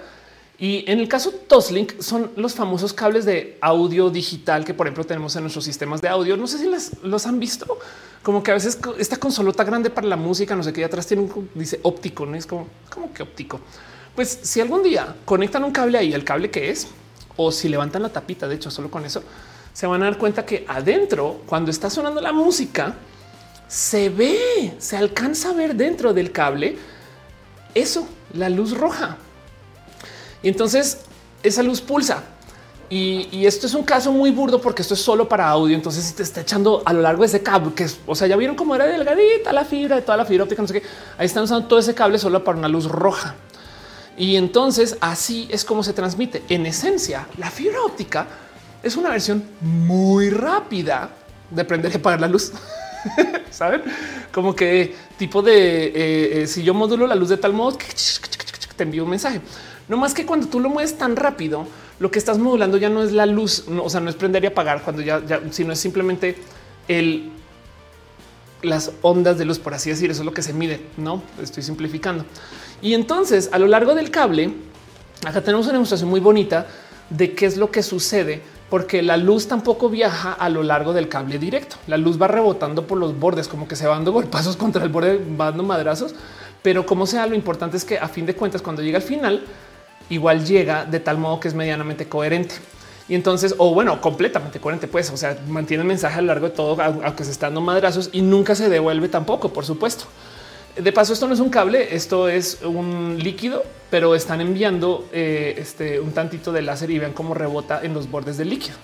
Y 0.58 0.84
en 0.90 0.98
el 0.98 1.06
caso 1.08 1.30
Toslink 1.30 2.00
son 2.00 2.32
los 2.34 2.54
famosos 2.54 2.92
cables 2.92 3.24
de 3.24 3.58
audio 3.60 4.10
digital 4.10 4.64
que, 4.64 4.74
por 4.74 4.88
ejemplo, 4.88 5.04
tenemos 5.04 5.36
en 5.36 5.42
nuestros 5.42 5.64
sistemas 5.64 6.00
de 6.00 6.08
audio. 6.08 6.36
No 6.36 6.48
sé 6.48 6.58
si 6.58 6.68
los 7.02 7.26
han 7.26 7.38
visto 7.38 7.78
como 8.24 8.42
que 8.42 8.50
a 8.50 8.54
veces 8.54 8.78
esta 8.98 9.18
consolota 9.18 9.62
grande 9.62 9.90
para 9.90 10.08
la 10.08 10.16
música, 10.16 10.56
no 10.56 10.64
sé 10.64 10.72
qué, 10.72 10.82
atrás 10.84 11.06
tiene 11.06 11.22
un 11.22 11.50
dice 11.54 11.78
óptico, 11.82 12.26
no 12.26 12.34
es 12.34 12.46
como, 12.46 12.66
como 12.90 13.12
que 13.12 13.22
óptico. 13.22 13.60
Pues 14.16 14.40
si 14.42 14.60
algún 14.60 14.82
día 14.82 15.14
conectan 15.24 15.62
un 15.62 15.70
cable 15.70 15.98
ahí, 15.98 16.12
el 16.14 16.24
cable 16.24 16.50
que 16.50 16.70
es, 16.70 16.88
o 17.36 17.52
si 17.52 17.68
levantan 17.68 18.02
la 18.02 18.08
tapita, 18.08 18.48
de 18.48 18.54
hecho, 18.54 18.70
solo 18.70 18.90
con 18.90 19.04
eso, 19.04 19.22
se 19.74 19.86
van 19.86 20.02
a 20.02 20.06
dar 20.06 20.16
cuenta 20.18 20.46
que 20.46 20.64
adentro, 20.66 21.42
cuando 21.46 21.70
está 21.70 21.90
sonando 21.90 22.20
la 22.20 22.32
música, 22.32 22.94
se 23.68 24.08
ve, 24.08 24.74
se 24.78 24.96
alcanza 24.96 25.50
a 25.50 25.52
ver 25.52 25.74
dentro 25.74 26.14
del 26.14 26.32
cable 26.32 26.78
eso, 27.74 28.08
la 28.32 28.48
luz 28.48 28.76
roja. 28.76 29.18
Y 30.42 30.48
entonces 30.48 30.98
esa 31.42 31.62
luz 31.62 31.80
pulsa. 31.80 32.24
Y, 32.90 33.46
esto 33.46 33.66
es 33.66 33.74
un 33.74 33.82
caso 33.82 34.12
muy 34.12 34.30
burdo 34.30 34.60
porque 34.60 34.82
esto 34.82 34.94
es 34.94 35.00
solo 35.00 35.28
para 35.28 35.48
audio. 35.48 35.74
Entonces 35.74 36.14
te 36.14 36.22
está 36.22 36.40
echando 36.40 36.82
a 36.84 36.92
lo 36.92 37.00
largo 37.00 37.22
de 37.22 37.26
ese 37.26 37.42
cable 37.42 37.74
que 37.74 37.84
es, 37.84 37.98
o 38.06 38.14
sea, 38.14 38.26
ya 38.26 38.36
vieron 38.36 38.56
cómo 38.56 38.74
era 38.74 38.86
delgadita 38.86 39.52
la 39.52 39.64
fibra 39.64 39.96
de 39.96 40.02
toda 40.02 40.16
la 40.16 40.24
fibra 40.24 40.44
óptica. 40.44 40.62
No 40.62 40.68
sé 40.68 40.80
qué. 40.80 40.86
Ahí 41.18 41.26
están 41.26 41.44
usando 41.44 41.66
todo 41.66 41.78
ese 41.78 41.94
cable 41.94 42.18
solo 42.18 42.44
para 42.44 42.58
una 42.58 42.68
luz 42.68 42.86
roja. 42.86 43.34
Y 44.16 44.36
entonces 44.36 44.96
así 45.00 45.48
es 45.50 45.64
como 45.64 45.82
se 45.82 45.92
transmite. 45.92 46.42
En 46.48 46.66
esencia, 46.66 47.26
la 47.38 47.50
fibra 47.50 47.82
óptica 47.82 48.26
es 48.82 48.96
una 48.96 49.10
versión 49.10 49.44
muy 49.60 50.30
rápida 50.30 51.10
de 51.50 51.64
prender 51.64 51.92
y 51.92 51.96
apagar 51.96 52.20
la 52.20 52.28
luz. 52.28 52.52
Saben 53.50 53.82
como 54.32 54.54
que 54.54 54.94
tipo 55.18 55.42
de 55.42 55.86
eh, 55.86 56.42
eh, 56.42 56.46
si 56.46 56.62
yo 56.62 56.74
modulo 56.74 57.06
la 57.06 57.14
luz 57.14 57.28
de 57.28 57.36
tal 57.36 57.52
modo 57.52 57.76
que 57.78 57.86
te 58.76 58.82
envío 58.82 59.04
un 59.04 59.10
mensaje. 59.10 59.40
No 59.88 59.96
más 59.96 60.14
que 60.14 60.24
cuando 60.24 60.46
tú 60.46 60.60
lo 60.60 60.70
mueves 60.70 60.96
tan 60.96 61.14
rápido, 61.16 61.66
lo 61.98 62.10
que 62.10 62.18
estás 62.18 62.38
modulando 62.38 62.76
ya 62.76 62.90
no 62.90 63.02
es 63.02 63.12
la 63.12 63.26
luz, 63.26 63.64
o 63.68 63.88
sea, 63.88 64.00
no 64.00 64.10
es 64.10 64.16
prender 64.16 64.44
y 64.44 64.48
apagar 64.48 64.82
cuando 64.82 65.02
ya, 65.02 65.24
ya 65.24 65.40
sino 65.50 65.72
es 65.72 65.78
simplemente 65.78 66.36
el 66.88 67.32
las 68.64 68.92
ondas 69.02 69.38
de 69.38 69.44
luz, 69.44 69.58
por 69.58 69.74
así 69.74 69.90
decir. 69.90 70.10
Eso 70.10 70.22
es 70.22 70.26
lo 70.26 70.32
que 70.32 70.42
se 70.42 70.52
mide. 70.52 70.80
No 70.96 71.22
estoy 71.40 71.62
simplificando. 71.62 72.24
Y 72.82 72.94
entonces 72.94 73.50
a 73.52 73.58
lo 73.58 73.66
largo 73.66 73.94
del 73.94 74.10
cable, 74.10 74.54
acá 75.26 75.40
tenemos 75.42 75.66
una 75.66 75.74
demostración 75.74 76.10
muy 76.10 76.20
bonita 76.20 76.66
de 77.10 77.34
qué 77.34 77.46
es 77.46 77.56
lo 77.56 77.70
que 77.70 77.82
sucede, 77.82 78.42
porque 78.70 79.02
la 79.02 79.16
luz 79.16 79.46
tampoco 79.46 79.88
viaja 79.88 80.32
a 80.32 80.48
lo 80.48 80.62
largo 80.62 80.92
del 80.92 81.08
cable 81.08 81.38
directo. 81.38 81.76
La 81.86 81.96
luz 81.96 82.20
va 82.20 82.28
rebotando 82.28 82.86
por 82.86 82.98
los 82.98 83.18
bordes, 83.18 83.48
como 83.48 83.68
que 83.68 83.76
se 83.76 83.86
va 83.86 83.94
dando 83.94 84.12
golpazos 84.12 84.56
contra 84.58 84.82
el 84.82 84.88
borde, 84.88 85.20
va 85.38 85.46
dando 85.46 85.62
madrazos. 85.62 86.14
Pero 86.62 86.86
como 86.86 87.06
sea, 87.06 87.26
lo 87.26 87.34
importante 87.34 87.76
es 87.76 87.84
que 87.84 87.98
a 87.98 88.08
fin 88.08 88.24
de 88.24 88.34
cuentas, 88.34 88.62
cuando 88.62 88.82
llega 88.82 88.96
al 88.96 89.02
final, 89.02 89.44
igual 90.10 90.44
llega 90.44 90.84
de 90.84 91.00
tal 91.00 91.18
modo 91.18 91.40
que 91.40 91.48
es 91.48 91.54
medianamente 91.54 92.08
coherente. 92.08 92.56
Y 93.08 93.14
entonces, 93.14 93.54
o 93.58 93.74
bueno, 93.74 94.00
completamente 94.00 94.60
coherente, 94.60 94.88
pues, 94.88 95.10
o 95.10 95.16
sea, 95.16 95.38
mantiene 95.46 95.82
el 95.82 95.88
mensaje 95.88 96.18
a 96.18 96.22
lo 96.22 96.28
largo 96.28 96.48
de 96.48 96.54
todo, 96.54 96.80
aunque 96.82 97.24
se 97.24 97.30
está 97.30 97.46
dando 97.46 97.60
madrazos 97.60 98.08
y 98.12 98.22
nunca 98.22 98.54
se 98.54 98.68
devuelve 98.68 99.08
tampoco, 99.08 99.52
por 99.52 99.66
supuesto. 99.66 100.06
De 100.76 100.90
paso, 100.90 101.12
esto 101.12 101.28
no 101.28 101.34
es 101.34 101.40
un 101.40 101.50
cable, 101.50 101.94
esto 101.94 102.28
es 102.28 102.60
un 102.64 103.18
líquido, 103.20 103.62
pero 103.90 104.14
están 104.14 104.40
enviando 104.40 105.06
eh, 105.12 105.54
este, 105.58 106.00
un 106.00 106.12
tantito 106.12 106.50
de 106.50 106.62
láser 106.62 106.90
y 106.90 106.98
vean 106.98 107.12
cómo 107.12 107.34
rebota 107.34 107.80
en 107.82 107.94
los 107.94 108.10
bordes 108.10 108.38
del 108.38 108.48
líquido. 108.48 108.76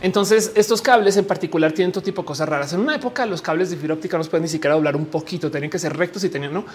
Entonces, 0.00 0.52
estos 0.54 0.82
cables 0.82 1.16
en 1.16 1.24
particular 1.24 1.72
tienen 1.72 1.90
todo 1.90 2.04
tipo 2.04 2.20
de 2.22 2.26
cosas 2.26 2.46
raras. 2.46 2.72
En 2.74 2.80
una 2.80 2.94
época, 2.94 3.24
los 3.24 3.40
cables 3.40 3.70
de 3.70 3.76
fibra 3.76 3.94
óptica 3.94 4.18
no 4.18 4.24
pueden 4.24 4.42
ni 4.42 4.48
siquiera 4.48 4.74
doblar 4.74 4.96
un 4.96 5.06
poquito, 5.06 5.50
tienen 5.50 5.70
que 5.70 5.78
ser 5.78 5.96
rectos 5.96 6.22
y 6.24 6.28
tenían, 6.28 6.52
no 6.52 6.66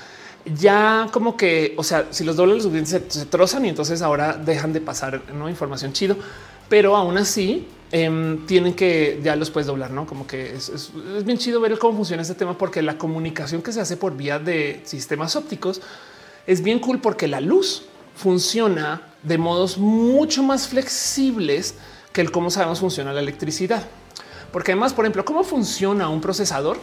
ya 0.45 1.07
como 1.11 1.35
que, 1.37 1.73
o 1.77 1.83
sea, 1.83 2.07
si 2.11 2.23
los 2.23 2.35
doblan 2.35 2.57
lo 2.57 2.63
suficiente 2.63 3.11
se, 3.11 3.19
se, 3.19 3.25
trozan 3.25 3.65
y 3.65 3.69
entonces 3.69 4.01
ahora 4.01 4.33
dejan 4.33 4.73
de 4.73 4.81
pasar 4.81 5.21
información 5.49 5.93
chido, 5.93 6.17
pero 6.69 6.95
aún 6.95 7.17
así 7.17 7.67
em, 7.91 8.45
tienen 8.45 8.73
que 8.73 9.19
ya 9.23 9.35
los 9.35 9.49
puedes 9.49 9.67
doblar, 9.67 9.91
no 9.91 10.05
como 10.05 10.25
que 10.25 10.53
es, 10.53 10.69
es, 10.69 10.91
bien 11.25 11.37
chido 11.37 11.59
ver 11.59 11.77
cómo 11.77 11.97
funciona 11.97 12.21
este 12.21 12.35
tema, 12.35 12.57
porque 12.57 12.81
la 12.81 12.97
comunicación 12.97 13.61
que 13.61 13.71
se 13.73 13.81
hace 13.81 13.97
por 13.97 14.15
vía 14.15 14.39
de 14.39 14.81
sistemas 14.85 15.35
ópticos 15.35 15.81
es 16.47 16.63
bien 16.63 16.79
cool 16.79 16.99
porque 16.99 17.27
la 17.27 17.41
luz 17.41 17.83
funciona 18.15 19.01
de 19.23 19.37
modos 19.37 19.77
mucho 19.77 20.43
más 20.43 20.67
flexibles 20.67 21.75
que 22.13 22.21
el 22.21 22.31
cómo 22.31 22.49
sabemos 22.49 22.79
funciona 22.79 23.13
la 23.13 23.19
electricidad. 23.19 23.83
Porque 24.51 24.71
además, 24.71 24.93
por 24.93 25.05
ejemplo, 25.05 25.25
cómo 25.25 25.43
funciona 25.43 26.09
un 26.09 26.21
procesador 26.21 26.79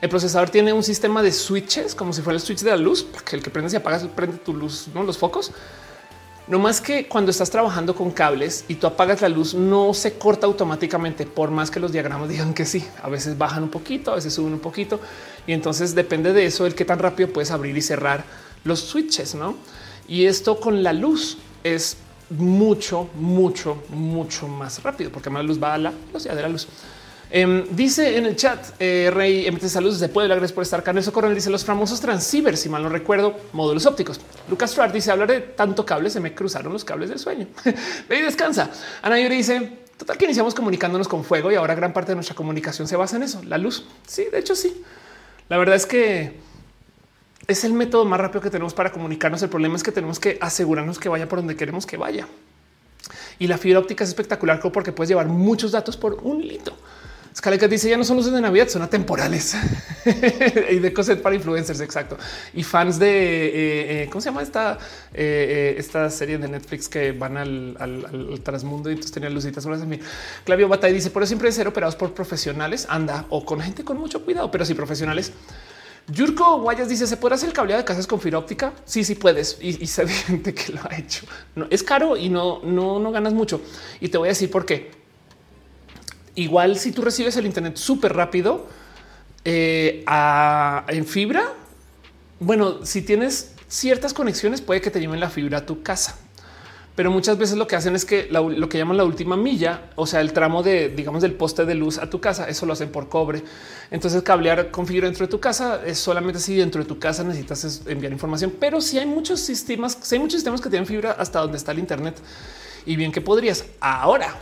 el 0.00 0.08
procesador 0.08 0.50
tiene 0.50 0.72
un 0.72 0.82
sistema 0.82 1.22
de 1.22 1.32
switches, 1.32 1.94
como 1.94 2.12
si 2.12 2.22
fuera 2.22 2.36
el 2.36 2.42
switch 2.42 2.60
de 2.60 2.70
la 2.70 2.76
luz, 2.76 3.06
que 3.24 3.36
el 3.36 3.42
que 3.42 3.50
prende 3.50 3.72
y 3.72 3.76
apagas 3.76 4.04
prende 4.14 4.36
tu 4.38 4.52
luz, 4.52 4.88
no 4.94 5.02
los 5.02 5.16
focos. 5.16 5.52
No 6.48 6.60
más 6.60 6.80
que 6.80 7.08
cuando 7.08 7.32
estás 7.32 7.50
trabajando 7.50 7.96
con 7.96 8.12
cables 8.12 8.64
y 8.68 8.76
tú 8.76 8.86
apagas 8.86 9.20
la 9.20 9.28
luz, 9.28 9.54
no 9.54 9.92
se 9.94 10.16
corta 10.16 10.46
automáticamente, 10.46 11.26
por 11.26 11.50
más 11.50 11.70
que 11.70 11.80
los 11.80 11.90
diagramas 11.90 12.28
digan 12.28 12.54
que 12.54 12.64
sí. 12.64 12.86
A 13.02 13.08
veces 13.08 13.36
bajan 13.36 13.64
un 13.64 13.70
poquito, 13.70 14.12
a 14.12 14.16
veces 14.16 14.34
suben 14.34 14.52
un 14.52 14.60
poquito. 14.60 15.00
Y 15.46 15.52
entonces 15.52 15.94
depende 15.94 16.32
de 16.32 16.46
eso 16.46 16.66
el 16.66 16.74
que 16.74 16.84
tan 16.84 16.98
rápido 16.98 17.30
puedes 17.30 17.50
abrir 17.50 17.76
y 17.76 17.82
cerrar 17.82 18.24
los 18.64 18.80
switches, 18.80 19.34
¿no? 19.34 19.56
Y 20.06 20.26
esto 20.26 20.60
con 20.60 20.82
la 20.82 20.92
luz 20.92 21.38
es 21.64 21.96
mucho, 22.30 23.08
mucho, 23.16 23.82
mucho 23.88 24.46
más 24.46 24.82
rápido, 24.82 25.10
porque 25.10 25.30
más 25.30 25.44
luz 25.44 25.60
va 25.60 25.74
a 25.74 25.78
la 25.78 25.92
velocidad 26.08 26.36
de 26.36 26.42
la 26.42 26.48
luz. 26.48 26.68
Em, 27.30 27.64
dice 27.70 28.16
en 28.16 28.26
el 28.26 28.36
chat, 28.36 28.64
eh, 28.78 29.10
Rey, 29.12 29.46
emite 29.46 29.68
saludos 29.68 29.98
de 29.98 30.08
Puebla, 30.08 30.34
gracias 30.34 30.52
por 30.52 30.62
estar 30.62 30.80
acá. 30.80 30.92
Nelson 30.92 31.12
Coronel 31.12 31.34
dice 31.34 31.50
los 31.50 31.64
famosos 31.64 32.00
transceivers, 32.00 32.60
si 32.60 32.68
mal 32.68 32.82
no 32.82 32.88
recuerdo, 32.88 33.36
módulos 33.52 33.84
ópticos. 33.86 34.20
Lucas 34.48 34.72
Truart 34.72 34.92
dice 34.92 35.10
hablar 35.10 35.28
de 35.28 35.40
tanto 35.40 35.84
cable, 35.84 36.08
se 36.10 36.20
me 36.20 36.34
cruzaron 36.34 36.72
los 36.72 36.84
cables 36.84 37.10
del 37.10 37.18
sueño. 37.18 37.48
Ve 38.08 38.18
y 38.18 38.22
descansa. 38.22 38.70
Ana 39.02 39.20
Yuri 39.20 39.36
dice 39.36 39.78
total 39.96 40.18
que 40.18 40.26
iniciamos 40.26 40.54
comunicándonos 40.54 41.08
con 41.08 41.24
fuego 41.24 41.50
y 41.50 41.56
ahora 41.56 41.74
gran 41.74 41.92
parte 41.92 42.12
de 42.12 42.16
nuestra 42.16 42.36
comunicación 42.36 42.86
se 42.86 42.96
basa 42.96 43.16
en 43.16 43.24
eso, 43.24 43.42
la 43.44 43.58
luz. 43.58 43.84
Sí, 44.06 44.26
de 44.30 44.38
hecho 44.38 44.54
sí. 44.54 44.82
La 45.48 45.58
verdad 45.58 45.74
es 45.74 45.86
que 45.86 46.38
es 47.46 47.64
el 47.64 47.72
método 47.72 48.04
más 48.04 48.20
rápido 48.20 48.40
que 48.40 48.50
tenemos 48.50 48.74
para 48.74 48.92
comunicarnos. 48.92 49.42
El 49.42 49.48
problema 49.48 49.76
es 49.76 49.82
que 49.82 49.92
tenemos 49.92 50.20
que 50.20 50.38
asegurarnos 50.40 50.98
que 50.98 51.08
vaya 51.08 51.28
por 51.28 51.38
donde 51.38 51.56
queremos 51.56 51.86
que 51.86 51.96
vaya. 51.96 52.26
Y 53.38 53.46
la 53.46 53.58
fibra 53.58 53.80
óptica 53.80 54.04
es 54.04 54.10
espectacular 54.10 54.60
porque 54.60 54.92
puedes 54.92 55.08
llevar 55.08 55.26
muchos 55.26 55.72
datos 55.72 55.96
por 55.96 56.14
un 56.22 56.42
hito. 56.42 56.76
Scaleca 57.36 57.68
dice 57.68 57.90
ya 57.90 57.98
no 57.98 58.04
son 58.04 58.16
luces 58.16 58.32
de 58.32 58.40
Navidad, 58.40 58.66
son 58.66 58.80
atemporales 58.80 59.54
y 60.70 60.78
de 60.78 60.92
cosas 60.94 61.18
para 61.18 61.34
influencers. 61.34 61.80
Exacto. 61.80 62.16
Y 62.54 62.62
fans 62.62 62.98
de 62.98 63.08
eh, 63.08 64.02
eh, 64.04 64.08
cómo 64.10 64.22
se 64.22 64.30
llama 64.30 64.40
esta, 64.40 64.78
eh, 65.12 65.74
esta 65.76 66.08
serie 66.08 66.38
de 66.38 66.48
Netflix 66.48 66.88
que 66.88 67.12
van 67.12 67.36
al, 67.36 67.76
al, 67.78 68.40
transmundo 68.40 68.88
y 68.88 68.94
entonces 68.94 69.12
tenían 69.12 69.34
lucitas. 69.34 69.66
Una 69.66 69.76
mí. 69.84 70.00
Clavio 70.44 70.66
Batay 70.66 70.94
dice 70.94 71.10
por 71.10 71.22
eso 71.22 71.28
siempre 71.28 71.52
ser 71.52 71.68
operados 71.68 71.94
por 71.94 72.14
profesionales. 72.14 72.86
Anda 72.88 73.26
o 73.28 73.44
con 73.44 73.60
gente 73.60 73.84
con 73.84 73.98
mucho 73.98 74.24
cuidado, 74.24 74.50
pero 74.50 74.64
sí 74.64 74.72
profesionales. 74.72 75.30
Yurko 76.08 76.62
Guayas 76.62 76.88
dice: 76.88 77.06
¿Se 77.06 77.18
puede 77.18 77.34
hacer 77.34 77.50
el 77.50 77.54
cableado 77.54 77.82
de 77.82 77.84
casas 77.84 78.06
con 78.06 78.18
fibra 78.18 78.38
óptica? 78.38 78.72
Sí, 78.86 79.04
sí 79.04 79.14
puedes. 79.14 79.58
Y, 79.60 79.82
y 79.82 79.86
se 79.86 80.08
gente 80.08 80.54
que 80.54 80.72
lo 80.72 80.80
ha 80.88 80.96
hecho. 80.96 81.26
No, 81.54 81.66
es 81.68 81.82
caro 81.82 82.16
y 82.16 82.30
no, 82.30 82.62
no, 82.62 82.98
no 82.98 83.12
ganas 83.12 83.34
mucho. 83.34 83.60
Y 84.00 84.08
te 84.08 84.16
voy 84.16 84.28
a 84.28 84.30
decir 84.30 84.50
por 84.50 84.64
qué 84.64 85.04
igual 86.36 86.78
si 86.78 86.92
tú 86.92 87.02
recibes 87.02 87.36
el 87.36 87.46
Internet 87.46 87.76
súper 87.76 88.14
rápido 88.14 88.66
eh, 89.44 90.04
en 90.88 91.06
fibra, 91.06 91.52
bueno, 92.38 92.84
si 92.84 93.02
tienes 93.02 93.54
ciertas 93.68 94.14
conexiones 94.14 94.60
puede 94.60 94.80
que 94.80 94.90
te 94.90 95.00
lleven 95.00 95.18
la 95.18 95.30
fibra 95.30 95.58
a 95.58 95.66
tu 95.66 95.82
casa. 95.82 96.18
Pero 96.94 97.10
muchas 97.10 97.36
veces 97.36 97.58
lo 97.58 97.66
que 97.66 97.76
hacen 97.76 97.94
es 97.94 98.06
que 98.06 98.26
lo 98.30 98.68
que 98.70 98.78
llaman 98.78 98.96
la 98.96 99.04
última 99.04 99.36
milla, 99.36 99.90
o 99.96 100.06
sea, 100.06 100.22
el 100.22 100.32
tramo 100.32 100.62
de, 100.62 100.88
digamos, 100.88 101.20
del 101.20 101.32
poste 101.34 101.66
de 101.66 101.74
luz 101.74 101.98
a 101.98 102.08
tu 102.08 102.22
casa, 102.22 102.48
eso 102.48 102.64
lo 102.64 102.72
hacen 102.72 102.90
por 102.90 103.10
cobre. 103.10 103.42
Entonces, 103.90 104.22
cablear 104.22 104.70
con 104.70 104.86
fibra 104.86 105.06
dentro 105.06 105.26
de 105.26 105.30
tu 105.30 105.38
casa 105.38 105.82
es 105.84 105.98
solamente 105.98 106.40
si 106.40 106.56
dentro 106.56 106.82
de 106.82 106.88
tu 106.88 106.98
casa 106.98 107.22
necesitas 107.22 107.82
enviar 107.86 108.12
información. 108.12 108.54
Pero 108.58 108.80
si 108.80 108.98
hay 108.98 109.04
muchos 109.04 109.40
sistemas, 109.40 109.98
si 110.00 110.14
hay 110.14 110.20
muchos 110.22 110.36
sistemas 110.36 110.62
que 110.62 110.70
tienen 110.70 110.86
fibra 110.86 111.12
hasta 111.12 111.40
donde 111.40 111.58
está 111.58 111.72
el 111.72 111.80
Internet 111.80 112.16
y 112.86 112.96
bien 112.96 113.12
que 113.12 113.20
podrías 113.20 113.66
ahora 113.78 114.34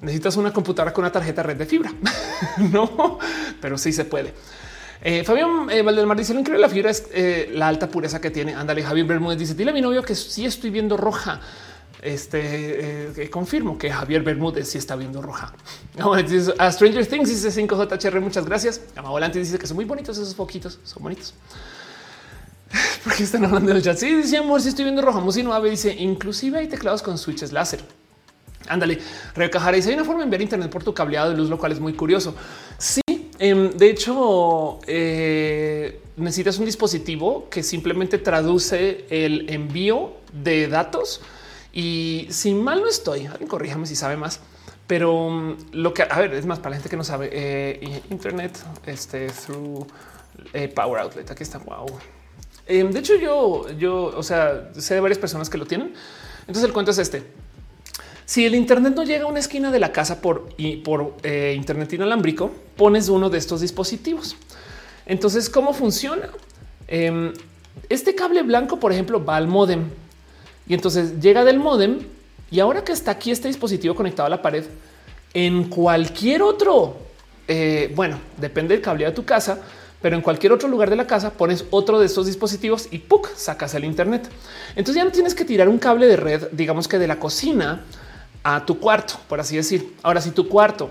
necesitas 0.00 0.36
una 0.36 0.52
computadora 0.52 0.92
con 0.92 1.04
una 1.04 1.12
tarjeta 1.12 1.42
red 1.42 1.56
de 1.56 1.66
fibra. 1.66 1.92
no, 2.72 3.18
pero 3.60 3.78
sí 3.78 3.92
se 3.92 4.04
puede. 4.04 4.34
Eh, 5.00 5.22
Fabián 5.24 5.70
eh, 5.70 5.82
Valdemar 5.82 6.16
dice 6.16 6.34
lo 6.34 6.40
increíble 6.40 6.60
la 6.60 6.68
fibra 6.68 6.90
es 6.90 7.06
eh, 7.12 7.50
la 7.54 7.68
alta 7.68 7.88
pureza 7.88 8.20
que 8.20 8.30
tiene. 8.30 8.54
Ándale, 8.54 8.82
Javier 8.82 9.06
Bermúdez 9.06 9.38
dice 9.38 9.54
dile 9.54 9.70
a 9.70 9.74
mi 9.74 9.80
novio 9.80 10.02
que 10.02 10.14
sí 10.14 10.44
estoy 10.44 10.70
viendo 10.70 10.96
roja. 10.96 11.40
Este 12.00 13.22
eh, 13.22 13.30
confirmo 13.30 13.76
que 13.76 13.90
Javier 13.90 14.22
Bermúdez 14.22 14.68
sí 14.68 14.78
está 14.78 14.94
viendo 14.96 15.20
roja. 15.20 15.52
a 16.58 16.72
Stranger 16.72 17.06
Things 17.06 17.28
dice 17.28 17.66
5JHR. 17.66 18.20
Muchas 18.20 18.44
gracias. 18.44 18.80
Gama 18.94 19.10
Volante 19.10 19.38
dice 19.38 19.58
que 19.58 19.66
son 19.66 19.76
muy 19.76 19.84
bonitos 19.84 20.16
esos 20.16 20.34
foquitos, 20.34 20.78
son 20.84 21.02
bonitos. 21.02 21.34
Porque 23.04 23.22
están 23.22 23.44
hablando 23.44 23.72
del 23.72 23.82
chat. 23.82 23.96
Sí, 23.96 24.14
dice 24.14 24.36
amor, 24.36 24.60
si 24.60 24.68
estoy 24.68 24.84
viendo 24.84 25.02
roja. 25.02 25.20
Musino 25.20 25.52
Ave 25.52 25.70
dice 25.70 25.94
inclusive 25.94 26.58
hay 26.58 26.68
teclados 26.68 27.02
con 27.02 27.18
switches 27.18 27.52
láser. 27.52 27.80
Ándale, 28.68 28.98
Rebeca 29.34 29.72
dice 29.72 29.90
hay 29.90 29.94
una 29.94 30.04
forma 30.04 30.20
de 30.20 30.24
enviar 30.24 30.42
internet 30.42 30.70
por 30.70 30.84
tu 30.84 30.94
cableado 30.94 31.30
de 31.30 31.36
luz, 31.36 31.48
lo 31.48 31.58
cual 31.58 31.72
es 31.72 31.80
muy 31.80 31.94
curioso. 31.94 32.34
Sí, 32.78 33.00
em, 33.38 33.70
de 33.70 33.90
hecho, 33.90 34.80
eh, 34.86 36.00
necesitas 36.16 36.58
un 36.58 36.66
dispositivo 36.66 37.48
que 37.50 37.62
simplemente 37.62 38.18
traduce 38.18 39.06
el 39.10 39.48
envío 39.50 40.16
de 40.32 40.68
datos. 40.68 41.20
Y 41.72 42.26
si 42.30 42.54
mal 42.54 42.80
no 42.80 42.88
estoy, 42.88 43.28
corríjame 43.46 43.86
si 43.86 43.96
sabe 43.96 44.16
más, 44.16 44.40
Pero 44.86 45.28
mm, 45.28 45.56
lo 45.72 45.92
que, 45.92 46.02
a 46.02 46.18
ver, 46.18 46.32
es 46.34 46.46
más 46.46 46.58
para 46.58 46.70
la 46.70 46.76
gente 46.76 46.88
que 46.88 46.96
no 46.96 47.04
sabe, 47.04 47.28
eh, 47.30 48.02
Internet, 48.10 48.58
este, 48.86 49.26
through 49.28 49.86
eh, 50.54 50.68
Power 50.68 51.00
Outlet, 51.02 51.30
aquí 51.30 51.42
está, 51.42 51.58
wow. 51.58 51.86
Em, 52.66 52.90
de 52.90 52.98
hecho, 52.98 53.16
yo, 53.16 53.70
yo, 53.78 54.12
o 54.14 54.22
sea, 54.22 54.70
sé 54.76 54.94
de 54.94 55.00
varias 55.00 55.18
personas 55.18 55.48
que 55.48 55.58
lo 55.58 55.66
tienen. 55.66 55.94
Entonces 56.40 56.64
el 56.64 56.72
cuento 56.72 56.90
es 56.90 56.98
este. 56.98 57.22
Si 58.28 58.44
el 58.44 58.54
Internet 58.54 58.92
no 58.94 59.04
llega 59.04 59.24
a 59.24 59.26
una 59.26 59.38
esquina 59.38 59.70
de 59.70 59.78
la 59.78 59.90
casa 59.90 60.20
por, 60.20 60.50
eh, 60.58 61.54
Internet 61.56 61.94
inalámbrico, 61.94 62.50
pones 62.76 63.08
uno 63.08 63.30
de 63.30 63.38
estos 63.38 63.62
dispositivos. 63.62 64.36
Entonces, 65.06 65.48
¿cómo 65.48 65.72
funciona? 65.72 66.28
Em, 66.88 67.32
este 67.88 68.14
cable 68.14 68.42
blanco, 68.42 68.78
por 68.78 68.92
ejemplo, 68.92 69.24
va 69.24 69.36
al 69.36 69.48
modem 69.48 69.84
y 70.68 70.74
entonces 70.74 71.18
llega 71.20 71.42
del 71.42 71.58
modem 71.58 72.00
y 72.50 72.60
ahora 72.60 72.84
que 72.84 72.92
está 72.92 73.12
aquí 73.12 73.30
este 73.30 73.48
dispositivo 73.48 73.94
conectado 73.94 74.26
a 74.26 74.30
la 74.30 74.42
pared, 74.42 74.66
en 75.32 75.64
cualquier 75.70 76.42
otro, 76.42 76.98
eh, 77.48 77.90
bueno, 77.96 78.20
depende 78.36 78.74
del 78.74 78.82
cable 78.82 79.06
de 79.06 79.12
tu 79.12 79.24
casa, 79.24 79.58
pero 80.02 80.16
en 80.16 80.20
cualquier 80.20 80.52
otro 80.52 80.68
lugar 80.68 80.90
de 80.90 80.96
la 80.96 81.06
casa 81.06 81.30
pones 81.30 81.64
otro 81.70 81.98
de 81.98 82.04
estos 82.04 82.26
dispositivos 82.26 82.88
y 82.90 82.98
¡puc! 82.98 83.34
sacas 83.36 83.72
el 83.72 83.86
Internet. 83.86 84.28
Entonces 84.76 84.96
ya 84.96 85.04
no 85.04 85.12
tienes 85.12 85.34
que 85.34 85.46
tirar 85.46 85.66
un 85.66 85.78
cable 85.78 86.06
de 86.06 86.16
red, 86.16 86.48
digamos 86.52 86.88
que 86.88 86.98
de 86.98 87.06
la 87.06 87.18
cocina 87.18 87.86
a 88.42 88.64
tu 88.64 88.78
cuarto, 88.78 89.14
por 89.28 89.40
así 89.40 89.56
decir. 89.56 89.94
Ahora, 90.02 90.20
si 90.20 90.30
tu 90.30 90.48
cuarto 90.48 90.90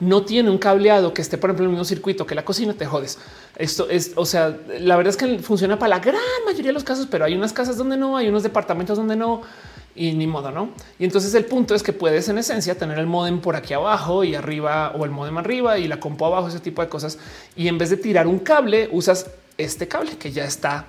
no 0.00 0.22
tiene 0.22 0.50
un 0.50 0.58
cableado 0.58 1.14
que 1.14 1.22
esté, 1.22 1.38
por 1.38 1.50
ejemplo, 1.50 1.64
en 1.64 1.70
el 1.70 1.76
mismo 1.76 1.84
circuito 1.84 2.26
que 2.26 2.34
la 2.34 2.44
cocina, 2.44 2.74
te 2.74 2.86
jodes. 2.86 3.18
Esto 3.56 3.88
es, 3.88 4.12
o 4.16 4.26
sea, 4.26 4.56
la 4.80 4.96
verdad 4.96 5.10
es 5.10 5.16
que 5.16 5.38
funciona 5.38 5.78
para 5.78 5.90
la 5.90 5.98
gran 6.00 6.20
mayoría 6.44 6.70
de 6.70 6.72
los 6.72 6.82
casos, 6.82 7.06
pero 7.08 7.24
hay 7.24 7.34
unas 7.34 7.52
casas 7.52 7.76
donde 7.76 7.96
no, 7.96 8.16
hay 8.16 8.28
unos 8.28 8.42
departamentos 8.42 8.96
donde 8.96 9.14
no 9.14 9.42
y 9.94 10.12
ni 10.12 10.26
modo, 10.26 10.50
no? 10.50 10.70
Y 10.98 11.04
entonces 11.04 11.34
el 11.34 11.44
punto 11.44 11.74
es 11.74 11.82
que 11.82 11.92
puedes 11.92 12.28
en 12.28 12.38
esencia 12.38 12.76
tener 12.76 12.98
el 12.98 13.06
modem 13.06 13.40
por 13.40 13.56
aquí 13.56 13.74
abajo 13.74 14.24
y 14.24 14.34
arriba 14.34 14.92
o 14.96 15.04
el 15.04 15.10
modem 15.10 15.38
arriba 15.38 15.78
y 15.78 15.86
la 15.86 16.00
compu 16.00 16.24
abajo, 16.24 16.48
ese 16.48 16.60
tipo 16.60 16.82
de 16.82 16.88
cosas. 16.88 17.18
Y 17.54 17.68
en 17.68 17.78
vez 17.78 17.90
de 17.90 17.96
tirar 17.98 18.26
un 18.26 18.38
cable, 18.38 18.88
usas 18.90 19.30
este 19.58 19.86
cable 19.86 20.16
que 20.16 20.32
ya 20.32 20.44
está 20.44 20.86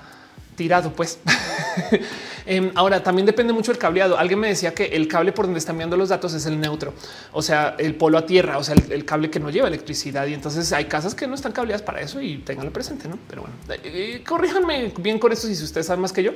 tirado, 0.55 0.91
pues. 0.91 1.19
Em, 2.45 2.71
ahora 2.75 3.01
también 3.01 3.25
depende 3.25 3.53
mucho 3.53 3.71
del 3.71 3.79
cableado. 3.79 4.17
Alguien 4.17 4.39
me 4.39 4.47
decía 4.47 4.73
que 4.73 4.85
el 4.85 5.07
cable 5.07 5.31
por 5.31 5.45
donde 5.45 5.59
están 5.59 5.75
enviando 5.75 5.97
los 5.97 6.09
datos 6.09 6.33
es 6.33 6.45
el 6.45 6.59
neutro, 6.59 6.93
o 7.31 7.41
sea, 7.41 7.75
el 7.77 7.95
polo 7.95 8.17
a 8.17 8.25
tierra, 8.25 8.57
o 8.57 8.63
sea, 8.63 8.75
el, 8.89 9.05
cable 9.05 9.29
que 9.29 9.39
no 9.39 9.49
lleva 9.49 9.67
electricidad. 9.67 10.27
Y 10.27 10.33
entonces 10.33 10.71
hay 10.73 10.85
casas 10.85 11.15
que 11.15 11.27
no 11.27 11.35
están 11.35 11.51
cableadas 11.51 11.81
para 11.81 12.01
eso 12.01 12.21
y 12.21 12.37
tenganlo 12.39 12.71
presente, 12.71 13.07
no? 13.07 13.17
Pero 13.29 13.43
bueno, 13.43 13.55
eh, 13.69 13.79
eh, 13.83 14.23
corríjanme 14.27 14.93
bien 14.99 15.19
con 15.19 15.31
esto 15.31 15.47
si 15.47 15.63
ustedes 15.63 15.87
saben 15.87 16.01
más 16.01 16.13
que 16.13 16.23
yo, 16.23 16.31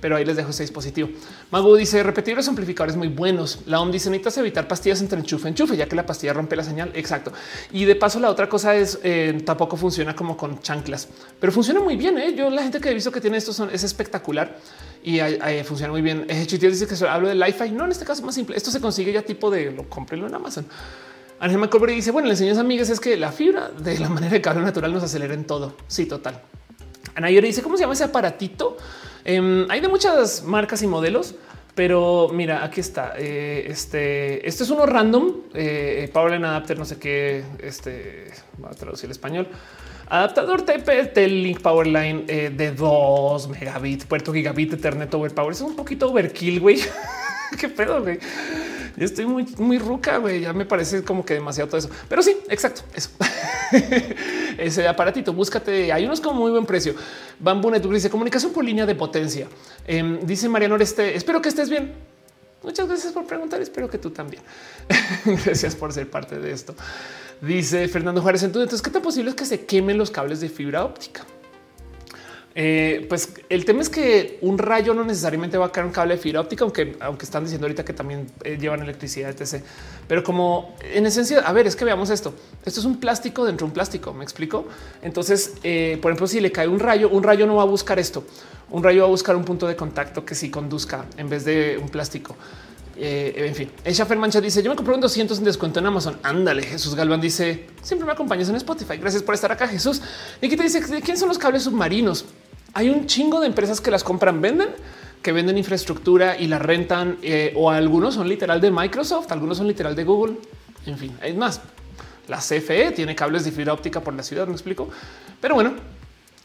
pero 0.00 0.16
ahí 0.16 0.24
les 0.24 0.36
dejo 0.36 0.50
ese 0.50 0.62
dispositivo. 0.62 1.10
Mago 1.50 1.76
dice 1.76 2.02
repetir 2.02 2.36
los 2.36 2.48
amplificadores 2.48 2.96
muy 2.96 3.08
buenos. 3.08 3.60
La 3.66 3.80
OM 3.80 3.90
dice 3.90 4.10
necesitas 4.10 4.38
evitar 4.38 4.66
pastillas 4.66 5.00
entre 5.00 5.18
enchufe 5.18 5.48
enchufe, 5.48 5.76
ya 5.76 5.86
que 5.86 5.96
la 5.96 6.06
pastilla 6.06 6.32
rompe 6.32 6.56
la 6.56 6.64
señal. 6.64 6.90
Exacto. 6.94 7.32
Y 7.72 7.84
de 7.84 7.96
paso, 7.96 8.20
la 8.20 8.30
otra 8.30 8.48
cosa 8.48 8.74
es 8.74 8.98
eh, 9.02 9.40
tampoco 9.44 9.76
funciona 9.76 10.14
como 10.16 10.36
con 10.36 10.60
chanclas, 10.60 11.08
pero 11.38 11.52
funciona 11.52 11.80
muy 11.80 11.96
bien. 11.96 12.16
Yo 12.36 12.50
la 12.50 12.62
gente 12.62 12.80
que 12.80 12.90
he 12.90 12.94
visto 12.94 13.12
que 13.12 13.20
tiene 13.20 13.36
esto 13.36 13.68
es 13.70 13.84
espectacular 13.84 14.56
y 15.02 15.20
funciona 15.64 15.92
muy 15.92 16.02
bien. 16.02 16.26
Eh, 16.28 16.46
dice 16.46 16.86
que 16.86 17.06
hablo 17.06 17.28
de 17.28 17.34
Li-Fi. 17.34 17.70
No, 17.70 17.84
en 17.84 17.92
este 17.92 18.04
caso 18.04 18.22
más 18.22 18.34
simple. 18.34 18.56
Esto 18.56 18.70
se 18.70 18.80
consigue 18.80 19.12
ya 19.12 19.22
tipo 19.22 19.50
de 19.50 19.70
lo 19.70 19.88
cómprelo 19.88 20.26
en 20.26 20.34
Amazon. 20.34 20.66
Ángel 21.38 21.58
McCorbury 21.58 21.94
dice: 21.94 22.10
Bueno, 22.10 22.26
le 22.26 22.34
enseñas 22.34 22.58
amigas 22.58 22.90
es 22.90 23.00
que 23.00 23.16
la 23.16 23.32
fibra 23.32 23.70
de 23.70 23.98
la 23.98 24.08
manera 24.08 24.32
de 24.32 24.40
cable 24.40 24.62
natural 24.62 24.92
nos 24.92 25.02
acelera 25.02 25.34
en 25.34 25.44
todo. 25.44 25.74
Sí, 25.88 26.06
total. 26.06 26.42
Ana 27.14 27.30
Yori 27.30 27.48
dice: 27.48 27.62
¿Cómo 27.62 27.76
se 27.76 27.82
llama 27.82 27.94
ese 27.94 28.04
aparatito? 28.04 28.76
Em, 29.24 29.66
hay 29.70 29.80
de 29.80 29.88
muchas 29.88 30.44
marcas 30.44 30.82
y 30.82 30.86
modelos, 30.86 31.34
pero 31.74 32.28
mira, 32.32 32.62
aquí 32.64 32.80
está. 32.80 33.14
Eh, 33.16 33.66
este, 33.68 34.46
este 34.46 34.64
es 34.64 34.70
uno 34.70 34.84
random. 34.84 35.32
Eh, 35.54 36.10
Powerline 36.12 36.44
Adapter, 36.44 36.78
no 36.78 36.84
sé 36.84 36.98
qué. 36.98 37.42
Este 37.58 38.30
va 38.62 38.70
a 38.70 38.74
traducir 38.74 39.06
el 39.06 39.12
español. 39.12 39.48
Adaptador 40.10 40.62
TP 40.62 41.28
Link 41.28 41.60
Powerline 41.60 42.24
eh, 42.26 42.50
de 42.50 42.72
2 42.72 43.48
megabits, 43.48 44.04
puerto 44.04 44.32
gigabit, 44.32 44.72
Ethernet 44.72 45.14
Overpower. 45.14 45.52
Es 45.52 45.60
un 45.60 45.76
poquito 45.76 46.10
overkill, 46.10 46.58
güey. 46.58 46.80
Qué 47.58 47.68
pedo, 47.68 48.02
güey. 48.02 48.18
Yo 48.96 49.04
estoy 49.04 49.24
muy, 49.24 49.46
muy 49.58 49.78
ruca, 49.78 50.16
güey. 50.16 50.40
Ya 50.40 50.52
me 50.52 50.66
parece 50.66 51.04
como 51.04 51.24
que 51.24 51.34
demasiado 51.34 51.68
todo 51.68 51.78
eso. 51.78 51.90
Pero 52.08 52.22
sí, 52.22 52.36
exacto. 52.48 52.82
Eso. 52.92 53.10
Ese 54.58 54.88
aparatito, 54.88 55.32
búscate. 55.32 55.92
Hay 55.92 56.04
unos 56.04 56.20
con 56.20 56.36
muy 56.36 56.50
buen 56.50 56.66
precio. 56.66 56.96
Bamboo 57.38 57.70
Network 57.70 57.94
dice 57.94 58.10
comunicación 58.10 58.52
por 58.52 58.64
línea 58.64 58.86
de 58.86 58.96
potencia. 58.96 59.46
Em, 59.86 60.18
dice 60.26 60.48
Mariano 60.48 60.74
este. 60.76 61.16
Espero 61.16 61.40
que 61.40 61.50
estés 61.50 61.70
bien. 61.70 61.92
Muchas 62.64 62.88
gracias 62.88 63.12
por 63.12 63.26
preguntar. 63.26 63.62
Espero 63.62 63.88
que 63.88 63.98
tú 63.98 64.10
también. 64.10 64.42
gracias 65.44 65.76
por 65.76 65.92
ser 65.92 66.10
parte 66.10 66.38
de 66.38 66.52
esto. 66.52 66.74
Dice 67.40 67.88
Fernando 67.88 68.20
Juárez. 68.20 68.42
Entonces, 68.42 68.82
¿qué 68.82 68.90
tan 68.90 69.02
posible 69.02 69.30
es 69.30 69.36
que 69.36 69.46
se 69.46 69.64
quemen 69.64 69.96
los 69.96 70.10
cables 70.10 70.40
de 70.40 70.48
fibra 70.48 70.84
óptica? 70.84 71.24
Eh, 72.54 73.06
pues 73.08 73.32
el 73.48 73.64
tema 73.64 73.80
es 73.80 73.88
que 73.88 74.38
un 74.42 74.58
rayo 74.58 74.92
no 74.92 75.04
necesariamente 75.04 75.56
va 75.56 75.66
a 75.66 75.72
caer 75.72 75.86
un 75.86 75.92
cable 75.92 76.16
de 76.16 76.20
fibra 76.20 76.40
óptica, 76.40 76.64
aunque, 76.64 76.96
aunque 77.00 77.24
están 77.24 77.44
diciendo 77.44 77.66
ahorita 77.66 77.84
que 77.84 77.92
también 77.92 78.26
eh, 78.42 78.58
llevan 78.60 78.82
electricidad, 78.82 79.30
etc. 79.30 79.62
Pero 80.08 80.24
como 80.24 80.74
en 80.82 81.06
esencia, 81.06 81.40
a 81.40 81.52
ver, 81.52 81.66
es 81.66 81.76
que 81.76 81.84
veamos 81.84 82.10
esto. 82.10 82.34
Esto 82.64 82.80
es 82.80 82.86
un 82.86 82.98
plástico 82.98 83.44
dentro 83.44 83.66
de 83.66 83.70
un 83.70 83.74
plástico. 83.74 84.12
Me 84.12 84.24
explico. 84.24 84.66
Entonces, 85.00 85.54
eh, 85.62 85.98
por 86.02 86.10
ejemplo, 86.10 86.26
si 86.26 86.40
le 86.40 86.50
cae 86.52 86.68
un 86.68 86.80
rayo, 86.80 87.08
un 87.08 87.22
rayo 87.22 87.46
no 87.46 87.56
va 87.56 87.62
a 87.62 87.66
buscar 87.66 87.98
esto. 87.98 88.24
Un 88.70 88.82
rayo 88.82 89.02
va 89.02 89.06
a 89.06 89.10
buscar 89.10 89.36
un 89.36 89.44
punto 89.44 89.66
de 89.66 89.76
contacto 89.76 90.24
que 90.24 90.34
sí 90.34 90.50
conduzca 90.50 91.06
en 91.16 91.30
vez 91.30 91.44
de 91.44 91.78
un 91.80 91.88
plástico. 91.88 92.36
Eh, 93.02 93.46
en 93.46 93.54
fin, 93.54 93.70
Schaffer 93.90 94.18
Mancha 94.18 94.42
dice: 94.42 94.62
Yo 94.62 94.68
me 94.68 94.76
compré 94.76 94.94
un 94.94 95.00
200 95.00 95.38
en 95.38 95.44
descuento 95.44 95.80
en 95.80 95.86
Amazon. 95.86 96.18
Ándale. 96.22 96.62
Jesús 96.62 96.94
Galván 96.94 97.20
dice: 97.20 97.66
Siempre 97.82 98.04
me 98.04 98.12
acompañas 98.12 98.50
en 98.50 98.56
Spotify. 98.56 98.98
Gracias 98.98 99.22
por 99.22 99.34
estar 99.34 99.50
acá, 99.50 99.66
Jesús. 99.66 100.02
Y 100.42 100.46
aquí 100.46 100.56
te 100.56 100.64
dice: 100.64 100.80
¿De 100.80 101.00
quién 101.00 101.16
son 101.16 101.28
los 101.28 101.38
cables 101.38 101.62
submarinos? 101.62 102.26
Hay 102.74 102.90
un 102.90 103.06
chingo 103.06 103.40
de 103.40 103.46
empresas 103.46 103.80
que 103.80 103.90
las 103.90 104.04
compran, 104.04 104.42
venden, 104.42 104.68
que 105.22 105.32
venden 105.32 105.56
infraestructura 105.56 106.36
y 106.38 106.46
la 106.46 106.58
rentan, 106.58 107.16
eh, 107.22 107.54
o 107.56 107.70
algunos 107.70 108.14
son 108.14 108.28
literal 108.28 108.60
de 108.60 108.70
Microsoft, 108.70 109.32
algunos 109.32 109.56
son 109.56 109.66
literal 109.66 109.96
de 109.96 110.04
Google. 110.04 110.36
En 110.84 110.98
fin, 110.98 111.16
es 111.22 111.34
más. 111.34 111.62
La 112.28 112.36
CFE 112.36 112.92
tiene 112.92 113.16
cables 113.16 113.44
de 113.44 113.50
fibra 113.50 113.72
óptica 113.72 114.02
por 114.02 114.12
la 114.12 114.22
ciudad. 114.22 114.46
Me 114.46 114.52
explico, 114.52 114.90
pero 115.40 115.54
bueno. 115.54 115.72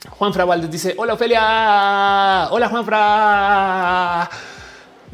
Juan 0.10 0.34
Fra 0.34 0.46
dice: 0.58 0.94
Hola, 0.98 1.16
Ofelia. 1.16 2.48
Hola, 2.50 2.70
Juan 2.70 2.86
Fra. 2.86 4.30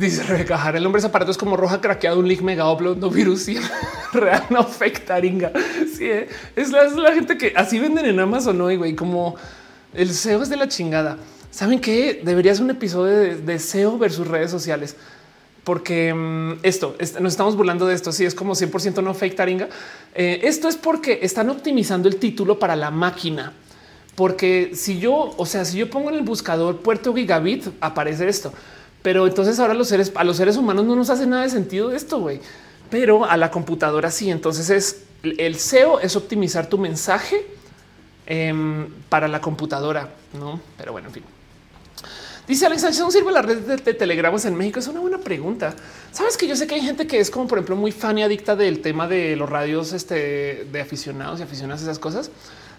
Dice 0.01 0.23
Rebeca 0.23 0.67
el 0.73 0.81
nombre 0.81 0.99
de 0.99 1.29
es 1.29 1.37
como 1.37 1.55
roja 1.55 1.79
craqueado, 1.79 2.17
un 2.17 2.27
link 2.27 2.41
mega 2.41 2.63
no 2.63 3.09
virus, 3.11 3.45
real, 4.13 4.43
no 4.49 4.63
fake 4.63 5.05
taringa. 5.05 5.51
Sí, 5.95 6.05
¿eh? 6.05 6.27
es, 6.55 6.71
la, 6.71 7.13
gente 7.13 7.37
que 7.37 7.53
así 7.55 7.77
venden 7.77 8.07
en 8.07 8.19
Amazon, 8.19 8.57
no, 8.57 8.63
güey, 8.75 8.95
como 8.95 9.35
el 9.93 10.11
SEO 10.11 10.41
es 10.41 10.49
de 10.49 10.57
la 10.57 10.67
chingada. 10.67 11.17
¿Saben 11.51 11.79
qué? 11.79 12.19
Debería 12.25 12.55
ser 12.55 12.63
un 12.63 12.71
episodio 12.71 13.37
de, 13.37 13.59
SEO 13.59 13.99
versus 13.99 14.27
redes 14.27 14.49
sociales. 14.49 14.95
Porque 15.63 16.11
mm, 16.11 16.61
esto, 16.63 16.95
nos 17.19 17.33
estamos 17.33 17.55
burlando 17.55 17.85
de 17.85 17.93
esto, 17.93 18.11
si 18.11 18.25
es 18.25 18.33
como 18.33 18.55
100% 18.55 19.03
no 19.03 19.13
fake 19.13 19.35
taringa. 19.35 19.69
Eh, 20.15 20.39
esto 20.45 20.67
es 20.67 20.77
porque 20.77 21.19
están 21.21 21.51
optimizando 21.51 22.09
el 22.09 22.15
título 22.15 22.57
para 22.57 22.75
la 22.75 22.89
máquina. 22.89 23.53
Porque 24.15 24.71
si 24.73 24.97
yo, 24.97 25.35
o 25.37 25.45
sea, 25.45 25.63
si 25.63 25.77
yo 25.77 25.91
pongo 25.91 26.09
en 26.09 26.15
el 26.15 26.23
buscador 26.23 26.79
puerto 26.79 27.13
gigabit, 27.13 27.67
aparece 27.81 28.27
esto 28.27 28.51
pero 29.01 29.27
entonces 29.27 29.59
ahora 29.59 29.73
los 29.73 29.87
seres, 29.87 30.11
a 30.15 30.23
los 30.23 30.37
seres 30.37 30.57
humanos 30.57 30.85
no 30.85 30.95
nos 30.95 31.09
hace 31.09 31.25
nada 31.25 31.43
de 31.43 31.49
sentido 31.49 31.91
esto, 31.91 32.19
güey. 32.19 32.39
Pero 32.89 33.25
a 33.25 33.37
la 33.37 33.49
computadora 33.49 34.11
sí. 34.11 34.29
Entonces 34.29 34.69
es 34.69 35.03
el 35.23 35.55
SEO 35.55 35.99
es 35.99 36.15
optimizar 36.15 36.67
tu 36.67 36.77
mensaje 36.77 37.45
em, 38.25 38.87
para 39.09 39.27
la 39.27 39.39
computadora, 39.41 40.09
no? 40.33 40.59
Pero 40.77 40.91
bueno, 40.91 41.07
en 41.07 41.13
fin. 41.13 41.23
Dice 42.47 42.65
Alex 42.65 42.81
Sánchez, 42.81 43.01
¿no 43.01 43.11
sirve 43.11 43.31
la 43.31 43.41
red 43.41 43.59
de, 43.59 43.93
telegramas 43.93 44.45
en 44.45 44.55
México? 44.55 44.79
Es 44.79 44.87
una 44.87 44.99
buena 44.99 45.19
pregunta. 45.19 45.73
Sabes 46.11 46.37
que 46.37 46.47
yo 46.47 46.55
sé 46.55 46.67
que 46.67 46.75
hay 46.75 46.81
gente 46.81 47.07
que 47.07 47.19
es 47.19 47.29
como, 47.29 47.47
por 47.47 47.59
ejemplo, 47.59 47.75
muy 47.75 47.91
fan 47.91 48.17
y 48.17 48.23
adicta 48.23 48.55
del 48.55 48.81
tema 48.81 49.07
de 49.07 49.35
los 49.35 49.49
radios 49.49 49.93
este, 49.93 50.67
de 50.71 50.81
aficionados 50.81 51.39
y 51.39 51.43
aficionadas 51.43 51.81
a 51.81 51.83
esas 51.85 51.99
cosas. 51.99 52.31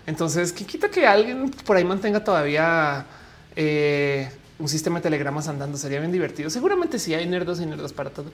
Entonces, 0.06 0.52
¿qué 0.52 0.66
quita 0.66 0.90
que 0.90 1.06
alguien 1.06 1.50
por 1.64 1.76
ahí 1.76 1.84
mantenga 1.84 2.24
todavía 2.24 3.06
eh, 3.54 4.30
un 4.62 4.68
sistema 4.68 5.00
de 5.00 5.02
telegramas 5.02 5.48
andando 5.48 5.76
sería 5.76 5.98
bien 5.98 6.12
divertido. 6.12 6.48
Seguramente 6.48 7.00
sí 7.00 7.12
hay 7.14 7.26
nerdos 7.26 7.60
y 7.60 7.66
nerdos 7.66 7.92
para 7.92 8.10
todo. 8.10 8.26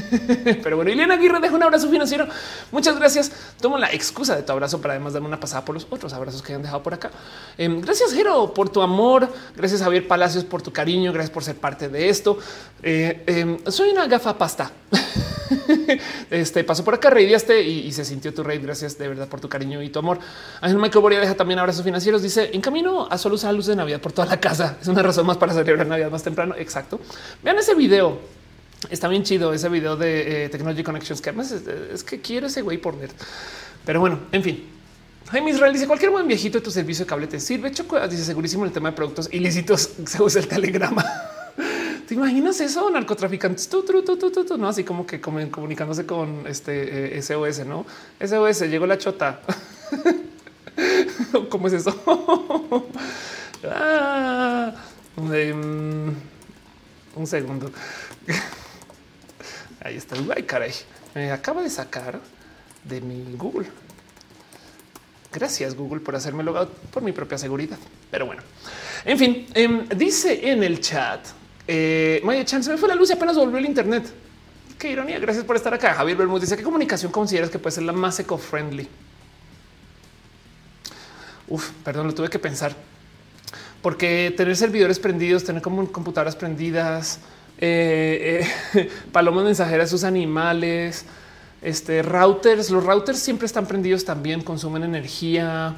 Pero 0.62 0.76
bueno, 0.76 0.92
Elena 0.92 1.14
Aguirre 1.14 1.40
deja 1.40 1.56
un 1.56 1.62
abrazo 1.62 1.90
financiero. 1.90 2.28
Muchas 2.70 2.96
gracias. 2.96 3.32
Tomo 3.60 3.78
la 3.78 3.92
excusa 3.92 4.36
de 4.36 4.44
tu 4.44 4.52
abrazo 4.52 4.80
para 4.80 4.94
además 4.94 5.12
darme 5.12 5.26
una 5.26 5.40
pasada 5.40 5.64
por 5.64 5.74
los 5.74 5.88
otros 5.90 6.12
abrazos 6.12 6.40
que 6.40 6.54
han 6.54 6.62
dejado 6.62 6.84
por 6.84 6.94
acá. 6.94 7.10
Em, 7.58 7.80
gracias, 7.80 8.12
Jero, 8.12 8.54
por 8.54 8.68
tu 8.68 8.80
amor. 8.80 9.28
Gracias, 9.56 9.82
Javier 9.82 10.06
Palacios, 10.06 10.44
por 10.44 10.62
tu 10.62 10.72
cariño. 10.72 11.12
Gracias 11.12 11.32
por 11.32 11.42
ser 11.42 11.56
parte 11.56 11.88
de 11.88 12.08
esto. 12.08 12.38
Eh, 12.80 13.24
em, 13.26 13.58
soy 13.66 13.90
una 13.90 14.06
gafa 14.06 14.38
pasta. 14.38 14.70
este 16.30 16.64
pasó 16.64 16.84
por 16.84 16.94
acá, 16.94 17.10
reidiaste 17.10 17.62
y, 17.62 17.92
se 17.92 18.04
sintió 18.04 18.32
tu 18.32 18.42
rey. 18.42 18.58
Gracias 18.58 18.98
de 18.98 19.08
verdad 19.08 19.28
por 19.28 19.40
tu 19.40 19.48
cariño 19.48 19.82
y 19.82 19.88
tu 19.88 19.98
amor. 19.98 20.18
Ángel 20.60 20.78
Michael 20.78 21.02
Boria 21.02 21.20
deja 21.20 21.34
también 21.34 21.58
abrazos 21.58 21.84
financieros. 21.84 22.22
Dice 22.22 22.50
en 22.52 22.60
camino 22.60 23.06
a 23.10 23.18
solo 23.18 23.34
usar 23.34 23.54
luz 23.54 23.66
de 23.66 23.76
Navidad 23.76 24.00
por 24.00 24.12
toda 24.12 24.28
la 24.28 24.40
casa. 24.40 24.76
Es 24.80 24.88
una 24.88 25.02
razón 25.02 25.26
más 25.26 25.36
para 25.36 25.52
celebrar 25.52 25.86
Navidad 25.86 26.10
más 26.10 26.22
temprano. 26.22 26.54
Exacto. 26.56 27.00
Vean 27.42 27.58
ese 27.58 27.74
video. 27.74 28.18
Está 28.90 29.08
bien 29.08 29.22
chido 29.22 29.52
ese 29.52 29.68
video 29.68 29.96
de 29.96 30.44
eh, 30.44 30.48
Technology 30.48 30.82
Connections, 30.82 31.20
que 31.20 31.30
además 31.30 31.52
es, 31.52 32.02
que 32.02 32.20
quiero 32.20 32.48
ese 32.48 32.62
güey 32.62 32.78
por 32.78 32.98
ver. 32.98 33.10
Pero 33.84 34.00
bueno, 34.00 34.20
en 34.32 34.42
fin. 34.42 34.64
Jaime 35.30 35.50
Israel 35.50 35.72
dice 35.72 35.86
cualquier 35.86 36.10
buen 36.10 36.26
viejito 36.26 36.58
de 36.58 36.64
tu 36.64 36.70
servicio 36.70 37.04
de 37.04 37.08
cable 37.08 37.26
te 37.26 37.40
sirve. 37.40 37.70
Choco 37.70 37.98
dice 38.08 38.24
segurísimo 38.24 38.64
el 38.64 38.72
tema 38.72 38.90
de 38.90 38.96
productos 38.96 39.28
ilícitos 39.32 39.90
se 40.06 40.22
usa 40.22 40.40
el 40.40 40.48
telegrama. 40.48 41.04
¿Te 42.06 42.14
imaginas 42.14 42.60
eso? 42.60 42.90
Narcotraficantes, 42.90 43.70
no 44.58 44.68
así 44.68 44.84
como 44.84 45.06
que 45.06 45.20
comunicándose 45.20 46.04
con 46.06 46.46
este 46.46 47.20
SOS, 47.22 47.60
eh, 47.60 47.64
no 47.64 47.86
SOS. 48.20 48.62
Llegó 48.62 48.86
la 48.86 48.98
chota. 48.98 49.40
¿Cómo 51.48 51.68
es 51.68 51.74
eso? 51.74 52.02
ah, 53.64 54.72
um, 55.16 56.14
un 57.14 57.26
segundo. 57.26 57.70
Ahí 59.80 59.96
está. 59.96 60.16
Ay, 60.34 60.42
caray. 60.44 60.72
Me 61.14 61.30
acaba 61.30 61.62
de 61.62 61.70
sacar 61.70 62.20
de 62.84 63.00
mi 63.00 63.36
Google. 63.36 63.68
Gracias 65.32 65.74
Google 65.74 66.00
por 66.00 66.14
hacerme 66.14 66.42
logado 66.42 66.68
por 66.92 67.02
mi 67.02 67.12
propia 67.12 67.38
seguridad. 67.38 67.78
Pero 68.10 68.26
bueno, 68.26 68.42
en 69.04 69.18
fin, 69.18 69.46
em, 69.54 69.88
dice 69.88 70.50
en 70.50 70.62
el 70.62 70.80
chat, 70.80 71.26
eh, 71.66 72.20
Maya 72.24 72.44
Chan, 72.44 72.62
se 72.62 72.70
me 72.70 72.76
fue 72.76 72.88
la 72.88 72.94
luz 72.94 73.10
y 73.10 73.12
apenas 73.12 73.36
volvió 73.36 73.58
el 73.58 73.66
internet. 73.66 74.04
Qué 74.78 74.90
ironía. 74.90 75.18
Gracias 75.18 75.44
por 75.44 75.56
estar 75.56 75.72
acá. 75.72 75.94
Javier 75.94 76.16
Bermúdez 76.16 76.42
dice 76.42 76.56
qué 76.56 76.62
comunicación 76.62 77.12
consideras 77.12 77.50
que 77.50 77.58
puede 77.58 77.74
ser 77.74 77.84
la 77.84 77.92
más 77.92 78.18
eco-friendly. 78.18 78.88
Uf, 81.48 81.70
perdón, 81.84 82.06
lo 82.06 82.14
tuve 82.14 82.28
que 82.28 82.38
pensar 82.38 82.74
porque 83.82 84.32
tener 84.36 84.56
servidores 84.56 84.98
prendidos, 84.98 85.44
tener 85.44 85.60
como 85.60 85.90
computadoras 85.90 86.36
prendidas, 86.36 87.18
eh, 87.58 88.46
eh, 88.74 88.90
palomas 89.12 89.44
mensajeras, 89.44 89.90
sus 89.90 90.04
animales, 90.04 91.04
este 91.60 92.02
routers. 92.02 92.70
Los 92.70 92.84
routers 92.84 93.18
siempre 93.18 93.46
están 93.46 93.66
prendidos 93.66 94.04
también, 94.04 94.40
consumen 94.42 94.84
energía 94.84 95.76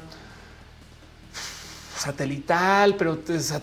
satelital, 2.05 2.95
pero 2.95 3.19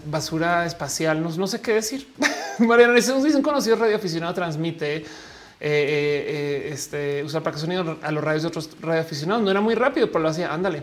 basura 0.06 0.66
espacial. 0.66 1.22
No, 1.22 1.46
sé 1.46 1.60
qué 1.60 1.74
decir. 1.74 2.08
Mariana 2.58 2.94
dice 2.94 3.12
un 3.12 3.42
conocido 3.42 3.76
radioaficionado 3.76 4.34
transmite 4.34 4.96
eh, 4.96 5.04
eh, 5.60 6.70
este 6.72 7.22
usar 7.22 7.42
para 7.42 7.54
que 7.54 7.60
sonido 7.60 7.98
a 8.02 8.10
los 8.10 8.24
radios 8.24 8.42
de 8.42 8.48
otros 8.48 8.70
radioaficionados. 8.80 9.42
No 9.44 9.50
era 9.50 9.60
muy 9.60 9.74
rápido, 9.74 10.08
pero 10.08 10.20
lo 10.20 10.28
hacía. 10.28 10.52
Ándale. 10.52 10.82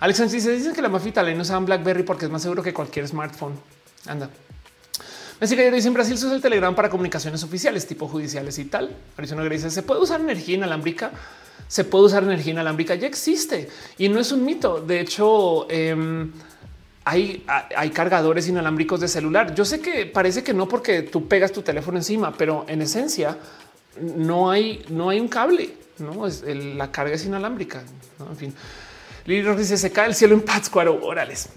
Alex 0.00 0.30
dice 0.30 0.52
dicen 0.52 0.74
que 0.74 0.82
la 0.82 0.88
mafita 0.88 1.22
le 1.22 1.34
no 1.34 1.42
usan 1.42 1.64
BlackBerry 1.64 2.02
porque 2.02 2.26
es 2.26 2.30
más 2.30 2.42
seguro 2.42 2.62
que 2.62 2.74
cualquier 2.74 3.08
smartphone. 3.08 3.54
Anda. 4.06 4.28
Así 5.40 5.56
que 5.56 5.70
dice 5.70 5.88
en 5.88 5.94
Brasil 5.94 6.18
se 6.18 6.26
usa 6.26 6.36
el 6.36 6.42
Telegram 6.42 6.74
para 6.74 6.90
comunicaciones 6.90 7.42
oficiales, 7.42 7.86
tipo 7.86 8.06
judiciales 8.06 8.58
y 8.58 8.66
tal. 8.66 8.94
Arizona 9.16 9.42
dice 9.44 9.70
se 9.70 9.82
puede 9.82 10.00
usar 10.02 10.20
energía 10.20 10.56
inalámbrica. 10.56 11.10
Se 11.68 11.84
puede 11.84 12.04
usar 12.04 12.22
energía 12.22 12.52
inalámbrica. 12.52 12.94
Ya 12.94 13.06
existe 13.06 13.68
y 13.96 14.08
no 14.08 14.20
es 14.20 14.30
un 14.30 14.44
mito. 14.44 14.80
De 14.80 15.00
hecho, 15.00 15.70
em, 15.70 16.32
hay, 17.08 17.90
cargadores 17.94 18.48
inalámbricos 18.48 19.00
de 19.00 19.08
celular. 19.08 19.54
Yo 19.54 19.64
sé 19.64 19.80
que 19.80 20.06
parece 20.06 20.42
que 20.44 20.52
no 20.52 20.68
porque 20.68 21.02
tú 21.02 21.26
pegas 21.26 21.52
tu 21.52 21.62
teléfono 21.62 21.98
encima, 21.98 22.32
pero 22.36 22.66
en 22.68 22.82
esencia 22.82 23.38
no 24.00 24.50
hay, 24.50 24.84
no 24.90 25.08
hay 25.08 25.20
un 25.20 25.28
cable. 25.28 25.70
No 25.98 26.26
es 26.26 26.44
la 26.44 26.92
carga 26.92 27.14
es 27.14 27.24
inalámbrica. 27.24 27.82
En 28.30 28.36
fin, 28.36 28.54
Lili 29.24 29.56
dice 29.56 29.76
se 29.76 29.90
cae 29.90 30.08
el 30.08 30.14
cielo 30.14 30.34
en 30.34 30.42
Pátzcuaro. 30.42 31.00
Órales. 31.02 31.48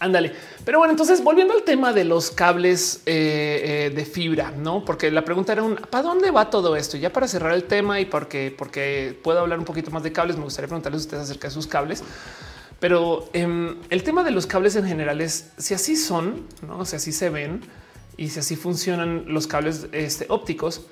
Ándale. 0.00 0.32
Pero 0.64 0.78
bueno, 0.78 0.92
entonces 0.92 1.22
volviendo 1.22 1.54
al 1.54 1.62
tema 1.62 1.92
de 1.92 2.04
los 2.04 2.30
cables 2.30 3.02
eh, 3.06 3.86
eh, 3.86 3.94
de 3.94 4.04
fibra, 4.04 4.50
no? 4.50 4.84
Porque 4.84 5.10
la 5.10 5.24
pregunta 5.24 5.52
era 5.52 5.64
para 5.90 6.02
dónde 6.02 6.30
va 6.30 6.50
todo 6.50 6.76
esto? 6.76 6.96
Ya 6.96 7.12
para 7.12 7.26
cerrar 7.26 7.52
el 7.52 7.64
tema 7.64 8.00
y 8.00 8.04
porque, 8.04 8.54
porque 8.56 9.18
puedo 9.22 9.40
hablar 9.40 9.58
un 9.58 9.64
poquito 9.64 9.90
más 9.90 10.02
de 10.02 10.12
cables, 10.12 10.36
me 10.36 10.44
gustaría 10.44 10.68
preguntarles 10.68 11.02
a 11.02 11.04
ustedes 11.04 11.22
acerca 11.24 11.48
de 11.48 11.54
sus 11.54 11.66
cables. 11.66 12.02
Pero 12.80 13.28
em, 13.32 13.76
el 13.90 14.02
tema 14.02 14.22
de 14.22 14.30
los 14.30 14.46
cables 14.46 14.76
en 14.76 14.86
general 14.86 15.20
es 15.20 15.50
si 15.58 15.74
así 15.74 15.96
son, 15.96 16.46
no? 16.62 16.84
si 16.84 16.96
así 16.96 17.12
se 17.12 17.28
ven 17.28 17.62
y 18.16 18.28
si 18.28 18.38
así 18.38 18.56
funcionan 18.56 19.24
los 19.26 19.46
cables 19.46 19.88
este, 19.92 20.26
ópticos. 20.28 20.82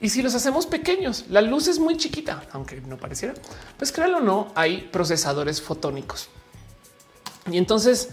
Y 0.00 0.10
si 0.10 0.22
los 0.22 0.34
hacemos 0.34 0.66
pequeños, 0.66 1.24
la 1.30 1.40
luz 1.40 1.68
es 1.68 1.78
muy 1.78 1.96
chiquita, 1.96 2.44
aunque 2.52 2.80
no 2.82 2.96
pareciera, 2.96 3.34
pues 3.78 3.92
créanlo 3.92 4.18
o 4.18 4.20
no, 4.20 4.52
hay 4.54 4.88
procesadores 4.92 5.60
fotónicos. 5.62 6.28
Y 7.50 7.56
entonces 7.56 8.10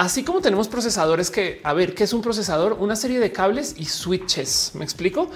Así 0.00 0.24
como 0.24 0.40
tenemos 0.40 0.66
procesadores 0.66 1.30
que, 1.30 1.60
a 1.62 1.74
ver, 1.74 1.94
¿qué 1.94 2.04
es 2.04 2.14
un 2.14 2.22
procesador? 2.22 2.72
Una 2.80 2.96
serie 2.96 3.20
de 3.20 3.32
cables 3.32 3.74
y 3.76 3.84
switches. 3.84 4.70
¿Me 4.72 4.82
explico? 4.82 5.28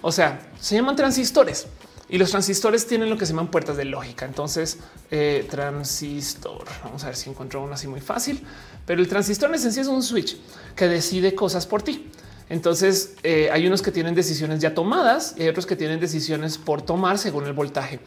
O 0.00 0.10
sea, 0.10 0.40
se 0.58 0.74
llaman 0.74 0.96
transistores 0.96 1.66
y 2.08 2.18
los 2.18 2.30
transistores 2.30 2.86
tienen 2.86 3.10
lo 3.10 3.16
que 3.16 3.26
se 3.26 3.32
llaman 3.32 3.50
puertas 3.50 3.76
de 3.76 3.84
lógica. 3.84 4.26
Entonces, 4.26 4.78
eh, 5.10 5.46
transistor, 5.50 6.64
vamos 6.84 7.02
a 7.04 7.06
ver 7.06 7.16
si 7.16 7.30
encuentro 7.30 7.62
uno 7.62 7.74
así 7.74 7.88
muy 7.88 8.00
fácil, 8.00 8.42
pero 8.86 9.00
el 9.00 9.08
transistor 9.08 9.48
en 9.48 9.56
esencia 9.56 9.82
es 9.82 9.88
un 9.88 10.02
switch 10.02 10.36
que 10.74 10.88
decide 10.88 11.34
cosas 11.34 11.66
por 11.66 11.82
ti. 11.82 12.10
Entonces 12.48 13.16
eh, 13.24 13.50
hay 13.52 13.66
unos 13.66 13.82
que 13.82 13.90
tienen 13.90 14.14
decisiones 14.14 14.60
ya 14.60 14.72
tomadas 14.74 15.34
y 15.36 15.42
hay 15.42 15.48
otros 15.48 15.66
que 15.66 15.74
tienen 15.74 15.98
decisiones 15.98 16.58
por 16.58 16.82
tomar 16.82 17.18
según 17.18 17.44
el 17.46 17.52
voltaje. 17.52 17.98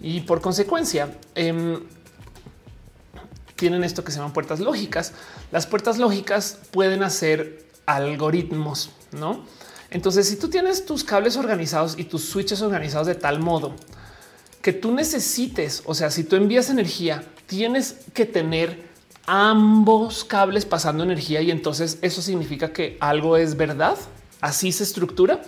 Y 0.00 0.22
por 0.22 0.40
consecuencia, 0.40 1.18
em, 1.34 1.80
tienen 3.56 3.84
esto 3.84 4.02
que 4.02 4.10
se 4.10 4.18
llaman 4.18 4.32
puertas 4.32 4.60
lógicas. 4.60 5.12
Las 5.52 5.66
puertas 5.66 5.98
lógicas 5.98 6.58
pueden 6.70 7.02
hacer 7.02 7.66
algoritmos, 7.86 8.90
¿no? 9.12 9.44
Entonces, 9.92 10.26
si 10.26 10.36
tú 10.36 10.48
tienes 10.48 10.86
tus 10.86 11.04
cables 11.04 11.36
organizados 11.36 11.98
y 11.98 12.04
tus 12.04 12.24
switches 12.24 12.62
organizados 12.62 13.06
de 13.06 13.14
tal 13.14 13.40
modo 13.40 13.74
que 14.62 14.72
tú 14.72 14.92
necesites, 14.92 15.82
o 15.84 15.94
sea, 15.94 16.10
si 16.10 16.24
tú 16.24 16.36
envías 16.36 16.70
energía, 16.70 17.22
tienes 17.46 17.96
que 18.14 18.24
tener 18.24 18.90
ambos 19.26 20.24
cables 20.24 20.64
pasando 20.64 21.04
energía 21.04 21.42
y 21.42 21.50
entonces 21.50 21.98
eso 22.00 22.22
significa 22.22 22.72
que 22.72 22.96
algo 23.00 23.36
es 23.36 23.56
verdad. 23.56 23.98
Así 24.40 24.72
se 24.72 24.84
estructura. 24.84 25.42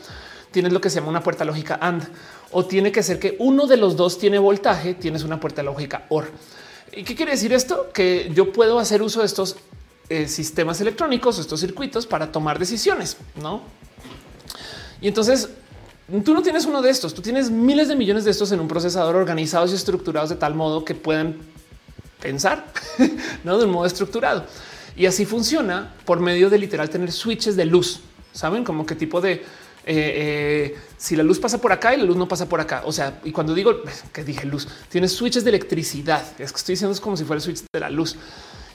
Tienes 0.50 0.72
lo 0.74 0.80
que 0.80 0.90
se 0.90 0.96
llama 0.96 1.08
una 1.08 1.22
puerta 1.22 1.46
lógica 1.46 1.78
AND 1.80 2.04
o 2.52 2.66
tiene 2.66 2.92
que 2.92 3.02
ser 3.02 3.18
que 3.18 3.36
uno 3.38 3.66
de 3.66 3.78
los 3.78 3.96
dos 3.96 4.18
tiene 4.18 4.38
voltaje, 4.38 4.92
tienes 4.92 5.24
una 5.24 5.40
puerta 5.40 5.62
lógica 5.62 6.04
OR. 6.10 6.30
¿Y 6.92 7.02
qué 7.02 7.14
quiere 7.14 7.32
decir 7.32 7.54
esto? 7.54 7.90
Que 7.94 8.30
yo 8.34 8.52
puedo 8.52 8.78
hacer 8.78 9.02
uso 9.02 9.20
de 9.20 9.26
estos 9.26 9.56
eh, 10.10 10.28
sistemas 10.28 10.80
electrónicos, 10.82 11.38
estos 11.38 11.60
circuitos 11.60 12.06
para 12.06 12.30
tomar 12.30 12.58
decisiones, 12.58 13.16
¿no? 13.40 13.62
Y 15.04 15.08
entonces 15.08 15.50
tú 16.24 16.32
no 16.32 16.40
tienes 16.40 16.64
uno 16.64 16.80
de 16.80 16.88
estos, 16.88 17.12
tú 17.12 17.20
tienes 17.20 17.50
miles 17.50 17.88
de 17.88 17.94
millones 17.94 18.24
de 18.24 18.30
estos 18.30 18.52
en 18.52 18.60
un 18.60 18.68
procesador 18.68 19.16
organizados 19.16 19.70
y 19.70 19.74
estructurados 19.74 20.30
de 20.30 20.36
tal 20.36 20.54
modo 20.54 20.82
que 20.82 20.94
puedan 20.94 21.36
pensar 22.22 22.64
¿no? 23.44 23.58
de 23.58 23.66
un 23.66 23.70
modo 23.70 23.84
estructurado. 23.84 24.46
Y 24.96 25.04
así 25.04 25.26
funciona 25.26 25.92
por 26.06 26.20
medio 26.20 26.48
de 26.48 26.56
literal 26.56 26.88
tener 26.88 27.12
switches 27.12 27.54
de 27.54 27.66
luz. 27.66 28.00
Saben 28.32 28.64
como 28.64 28.86
qué 28.86 28.94
tipo 28.94 29.20
de 29.20 29.32
eh, 29.32 29.42
eh, 29.84 30.78
si 30.96 31.16
la 31.16 31.22
luz 31.22 31.38
pasa 31.38 31.60
por 31.60 31.70
acá 31.70 31.92
y 31.92 31.98
la 31.98 32.04
luz 32.04 32.16
no 32.16 32.26
pasa 32.26 32.48
por 32.48 32.62
acá. 32.62 32.80
O 32.86 32.92
sea, 32.92 33.20
y 33.24 33.30
cuando 33.30 33.52
digo 33.52 33.82
que 34.14 34.24
dije 34.24 34.46
luz, 34.46 34.66
tienes 34.88 35.12
switches 35.12 35.44
de 35.44 35.50
electricidad. 35.50 36.24
Es 36.38 36.50
que 36.50 36.56
estoy 36.56 36.72
diciendo 36.76 36.94
es 36.94 37.00
como 37.00 37.18
si 37.18 37.24
fuera 37.24 37.36
el 37.36 37.42
switch 37.42 37.62
de 37.70 37.80
la 37.80 37.90
luz. 37.90 38.16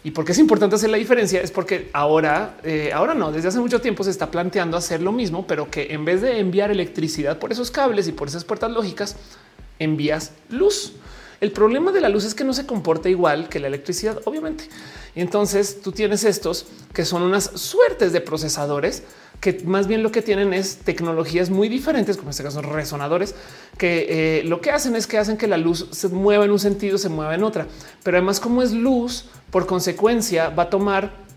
Y 0.04 0.12
por 0.12 0.24
qué 0.24 0.32
es 0.32 0.40
importante 0.40 0.76
hacer 0.76 0.90
la 0.90 0.98
diferencia 0.98 1.42
es 1.42 1.52
porque 1.52 1.90
ahora, 1.92 2.58
eh, 2.64 2.92
ahora 2.94 3.14
no, 3.14 3.32
desde 3.32 3.50
hace 3.50 3.60
mucho 3.60 3.82
tiempo 3.82 4.04
se 4.04 4.12
está 4.12 4.32
planteando 4.32 4.78
hacer 4.78 5.02
lo 5.02 5.12
mismo, 5.12 5.46
pero 5.46 5.70
que 5.70 5.94
en 5.94 6.06
vez 6.06 6.22
de 6.22 6.40
enviar 6.40 6.72
electricidad 6.72 7.38
por 7.38 7.52
esos 7.52 7.70
cables 7.70 8.08
y 8.08 8.14
por 8.14 8.30
esas 8.30 8.46
puertas 8.46 8.72
lógicas, 8.72 9.18
envías 9.78 10.32
luz. 10.50 10.94
El 11.42 11.52
problema 11.52 11.92
de 11.92 12.02
la 12.02 12.10
luz 12.10 12.26
es 12.26 12.36
que 12.36 12.44
no 12.44 12.54
se 12.54 12.66
comporta 12.66 13.10
igual 13.10 13.50
que 13.50 13.60
la 13.60 13.68
electricidad, 13.68 14.20
obviamente. 14.26 14.66
Y 15.16 15.22
entonces 15.22 15.82
tú 15.82 15.92
tienes 15.92 16.24
estos 16.24 16.66
que 16.94 17.06
son 17.06 17.22
unas 17.22 17.46
suertes 17.56 18.12
de 18.12 18.22
procesadores 18.22 19.04
que 19.40 19.62
más 19.64 19.88
bien 19.88 20.04
lo 20.04 20.12
que 20.12 20.22
tienen 20.22 20.54
es 20.54 20.78
tecnologías 20.78 21.50
muy 21.50 21.70
diferentes, 21.70 22.18
como 22.18 22.28
en 22.28 22.32
este 22.32 22.44
caso 22.44 22.62
resonadores, 22.62 23.36
que 23.78 24.40
eh, 24.40 24.44
lo 24.44 24.60
que 24.60 24.72
hacen 24.72 24.96
es 24.96 25.08
que 25.08 25.18
hacen 25.18 25.38
que 25.38 25.48
la 25.48 25.58
luz 25.58 25.88
se 25.92 26.10
mueva 26.10 26.44
en 26.44 26.52
un 26.52 26.60
sentido, 26.60 26.98
se 26.98 27.10
mueva 27.10 27.36
en 27.36 27.44
otra. 27.44 27.68
Pero 28.04 28.18
además, 28.18 28.40
como 28.40 28.62
es 28.62 28.74
luz, 28.74 29.26
por 29.50 29.66
consecuencia 29.66 30.50
va 30.50 30.64
a 30.64 30.70
tomar 30.70 31.29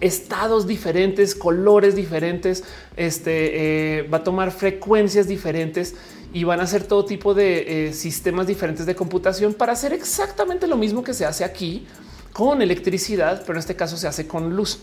estados 0.00 0.66
diferentes, 0.66 1.34
colores 1.34 1.96
diferentes, 1.96 2.64
este 2.96 3.98
eh, 3.98 4.02
va 4.02 4.18
a 4.18 4.24
tomar 4.24 4.50
frecuencias 4.50 5.26
diferentes 5.26 5.94
y 6.32 6.44
van 6.44 6.60
a 6.60 6.64
hacer 6.64 6.84
todo 6.84 7.04
tipo 7.04 7.34
de 7.34 7.88
eh, 7.88 7.92
sistemas 7.92 8.46
diferentes 8.46 8.84
de 8.84 8.94
computación 8.94 9.54
para 9.54 9.72
hacer 9.72 9.92
exactamente 9.92 10.66
lo 10.66 10.76
mismo 10.76 11.02
que 11.02 11.14
se 11.14 11.24
hace 11.24 11.44
aquí 11.44 11.86
con 12.32 12.60
electricidad, 12.60 13.42
pero 13.46 13.54
en 13.54 13.60
este 13.60 13.76
caso 13.76 13.96
se 13.96 14.06
hace 14.06 14.26
con 14.26 14.54
luz. 14.54 14.78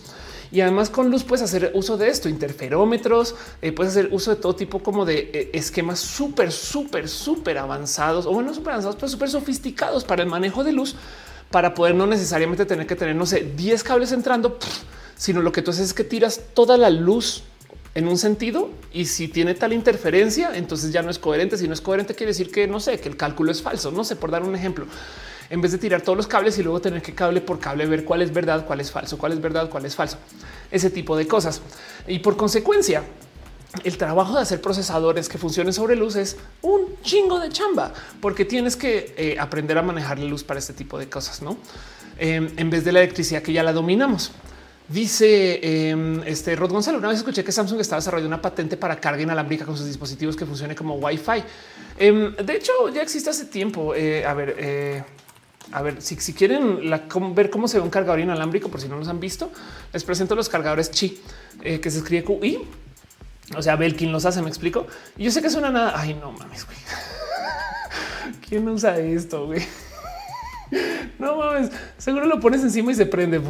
Y 0.50 0.60
además 0.60 0.90
con 0.90 1.10
luz 1.10 1.24
puedes 1.24 1.42
hacer 1.42 1.70
uso 1.74 1.96
de 1.96 2.08
esto, 2.08 2.28
interferómetros, 2.28 3.34
eh, 3.62 3.72
puedes 3.72 3.92
hacer 3.92 4.08
uso 4.12 4.34
de 4.34 4.40
todo 4.40 4.54
tipo 4.56 4.80
como 4.80 5.04
de 5.04 5.50
esquemas 5.52 6.00
súper, 6.00 6.52
súper, 6.52 7.08
súper 7.08 7.58
avanzados 7.58 8.26
o 8.26 8.32
bueno, 8.32 8.52
súper 8.52 8.72
avanzados, 8.72 8.96
pero 8.96 9.08
súper 9.08 9.30
sofisticados 9.30 10.04
para 10.04 10.22
el 10.22 10.28
manejo 10.28 10.64
de 10.64 10.72
luz, 10.72 10.96
para 11.50 11.74
poder 11.74 11.94
no 11.94 12.06
necesariamente 12.06 12.66
tener 12.66 12.86
que 12.86 12.96
tener, 12.96 13.14
no 13.14 13.26
sé, 13.26 13.52
10 13.56 13.82
cables 13.84 14.10
entrando, 14.10 14.58
sino 15.16 15.42
lo 15.42 15.52
que 15.52 15.62
tú 15.62 15.70
haces 15.70 15.86
es 15.86 15.94
que 15.94 16.04
tiras 16.04 16.40
toda 16.54 16.76
la 16.76 16.90
luz 16.90 17.44
en 17.94 18.08
un 18.08 18.18
sentido 18.18 18.70
y 18.92 19.06
si 19.06 19.28
tiene 19.28 19.54
tal 19.54 19.72
interferencia, 19.72 20.50
entonces 20.54 20.92
ya 20.92 21.02
no 21.02 21.10
es 21.10 21.18
coherente. 21.18 21.56
Si 21.56 21.68
no 21.68 21.74
es 21.74 21.80
coherente, 21.80 22.14
quiere 22.14 22.30
decir 22.30 22.50
que 22.50 22.66
no 22.66 22.80
sé, 22.80 22.98
que 22.98 23.08
el 23.08 23.16
cálculo 23.16 23.52
es 23.52 23.62
falso. 23.62 23.90
No 23.90 24.04
sé, 24.04 24.16
por 24.16 24.30
dar 24.30 24.42
un 24.42 24.54
ejemplo, 24.54 24.86
en 25.50 25.60
vez 25.60 25.72
de 25.72 25.78
tirar 25.78 26.02
todos 26.02 26.16
los 26.16 26.26
cables 26.26 26.58
y 26.58 26.62
luego 26.62 26.80
tener 26.80 27.02
que 27.02 27.14
cable 27.14 27.40
por 27.40 27.60
cable 27.60 27.86
ver 27.86 28.04
cuál 28.04 28.22
es 28.22 28.32
verdad, 28.32 28.66
cuál 28.66 28.80
es 28.80 28.90
falso, 28.90 29.16
cuál 29.18 29.32
es 29.32 29.40
verdad, 29.40 29.70
cuál 29.70 29.86
es 29.86 29.94
falso, 29.94 30.18
ese 30.70 30.90
tipo 30.90 31.16
de 31.16 31.28
cosas. 31.28 31.60
Y 32.08 32.18
por 32.18 32.36
consecuencia, 32.36 33.04
el 33.82 33.96
trabajo 33.96 34.34
de 34.34 34.42
hacer 34.42 34.60
procesadores 34.60 35.28
que 35.28 35.38
funcionen 35.38 35.72
sobre 35.72 35.96
luz 35.96 36.16
es 36.16 36.36
un 36.62 36.96
chingo 37.02 37.38
de 37.40 37.48
chamba, 37.50 37.92
porque 38.20 38.44
tienes 38.44 38.76
que 38.76 39.14
eh, 39.16 39.36
aprender 39.38 39.78
a 39.78 39.82
manejar 39.82 40.18
la 40.18 40.26
luz 40.26 40.44
para 40.44 40.58
este 40.58 40.72
tipo 40.72 40.98
de 40.98 41.08
cosas, 41.08 41.42
no? 41.42 41.56
Em, 42.18 42.50
en 42.56 42.70
vez 42.70 42.84
de 42.84 42.92
la 42.92 43.00
electricidad 43.00 43.42
que 43.42 43.52
ya 43.52 43.62
la 43.62 43.72
dominamos. 43.72 44.30
Dice 44.94 45.58
eh, 45.60 46.22
este 46.24 46.54
Rod 46.54 46.70
Gonzalo. 46.70 46.98
Una 46.98 47.08
vez 47.08 47.18
escuché 47.18 47.42
que 47.42 47.50
Samsung 47.50 47.80
estaba 47.80 47.98
desarrollando 47.98 48.28
una 48.28 48.40
patente 48.40 48.76
para 48.76 48.94
carga 49.00 49.20
inalámbrica 49.20 49.64
con 49.64 49.76
sus 49.76 49.86
dispositivos 49.86 50.36
que 50.36 50.46
funcione 50.46 50.76
como 50.76 50.94
Wi-Fi. 50.94 51.42
Em, 51.98 52.36
de 52.36 52.54
hecho, 52.54 52.72
ya 52.94 53.02
existe 53.02 53.28
hace 53.28 53.46
tiempo. 53.46 53.92
Eh, 53.92 54.24
a 54.24 54.32
ver, 54.34 54.54
eh, 54.56 55.02
a 55.72 55.82
ver, 55.82 56.00
si, 56.00 56.14
quieren 56.32 56.78
ver 57.34 57.50
cómo 57.50 57.66
se 57.66 57.78
ve 57.78 57.82
un 57.82 57.90
cargador 57.90 58.20
inalámbrico, 58.20 58.68
por 58.68 58.80
si 58.80 58.86
no 58.86 58.96
los 58.96 59.08
han 59.08 59.18
visto, 59.18 59.50
les 59.92 60.04
presento 60.04 60.36
los 60.36 60.48
cargadores 60.48 60.92
Chi, 60.92 61.20
eh, 61.64 61.80
que 61.80 61.90
se 61.90 61.98
escribe 61.98 62.22
QI. 62.22 62.60
O 63.56 63.62
sea, 63.62 63.74
Belkin 63.74 64.12
los 64.12 64.24
hace, 64.26 64.42
me 64.42 64.48
explico. 64.48 64.86
Y 65.16 65.24
yo 65.24 65.32
sé 65.32 65.42
que 65.42 65.50
suena 65.50 65.70
nada. 65.70 65.94
Ay, 65.96 66.14
no 66.14 66.30
mames, 66.30 66.64
güey. 66.66 66.78
¿Quién 68.48 68.68
usa 68.68 68.96
esto? 68.96 69.50
No 71.18 71.36
mames, 71.36 71.70
seguro 71.98 72.26
lo 72.26 72.40
pones 72.40 72.62
encima 72.62 72.90
y 72.90 72.94
se 72.96 73.06
prende. 73.06 73.40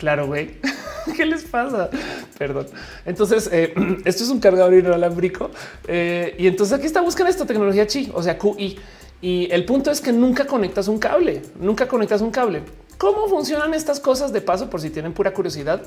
Claro, 0.00 0.26
güey. 0.26 0.52
¿Qué 1.16 1.26
les 1.26 1.44
pasa? 1.44 1.90
Perdón. 2.38 2.66
Entonces, 3.04 3.50
eh, 3.52 3.74
esto 4.06 4.24
es 4.24 4.30
un 4.30 4.40
cargador 4.40 4.72
inalámbrico. 4.72 5.50
Eh, 5.86 6.34
y 6.38 6.46
entonces 6.46 6.78
aquí 6.78 6.86
está 6.86 7.02
buscando 7.02 7.30
esta 7.30 7.44
tecnología 7.44 7.86
chi, 7.86 8.10
o 8.14 8.22
sea, 8.22 8.38
QI. 8.38 8.78
Y 9.20 9.48
el 9.50 9.66
punto 9.66 9.90
es 9.90 10.00
que 10.00 10.10
nunca 10.10 10.46
conectas 10.46 10.88
un 10.88 10.98
cable, 10.98 11.42
nunca 11.60 11.86
conectas 11.86 12.22
un 12.22 12.30
cable. 12.30 12.62
¿Cómo 12.96 13.28
funcionan 13.28 13.74
estas 13.74 14.00
cosas 14.00 14.32
de 14.32 14.40
paso? 14.40 14.70
Por 14.70 14.80
si 14.80 14.88
tienen 14.88 15.12
pura 15.12 15.34
curiosidad. 15.34 15.82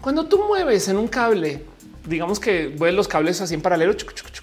Cuando 0.00 0.24
tú 0.24 0.42
mueves 0.48 0.88
en 0.88 0.96
un 0.96 1.08
cable, 1.08 1.62
digamos 2.08 2.40
que 2.40 2.74
mueves 2.78 2.96
los 2.96 3.06
cables 3.06 3.42
así 3.42 3.52
en 3.52 3.60
paralelo, 3.60 3.94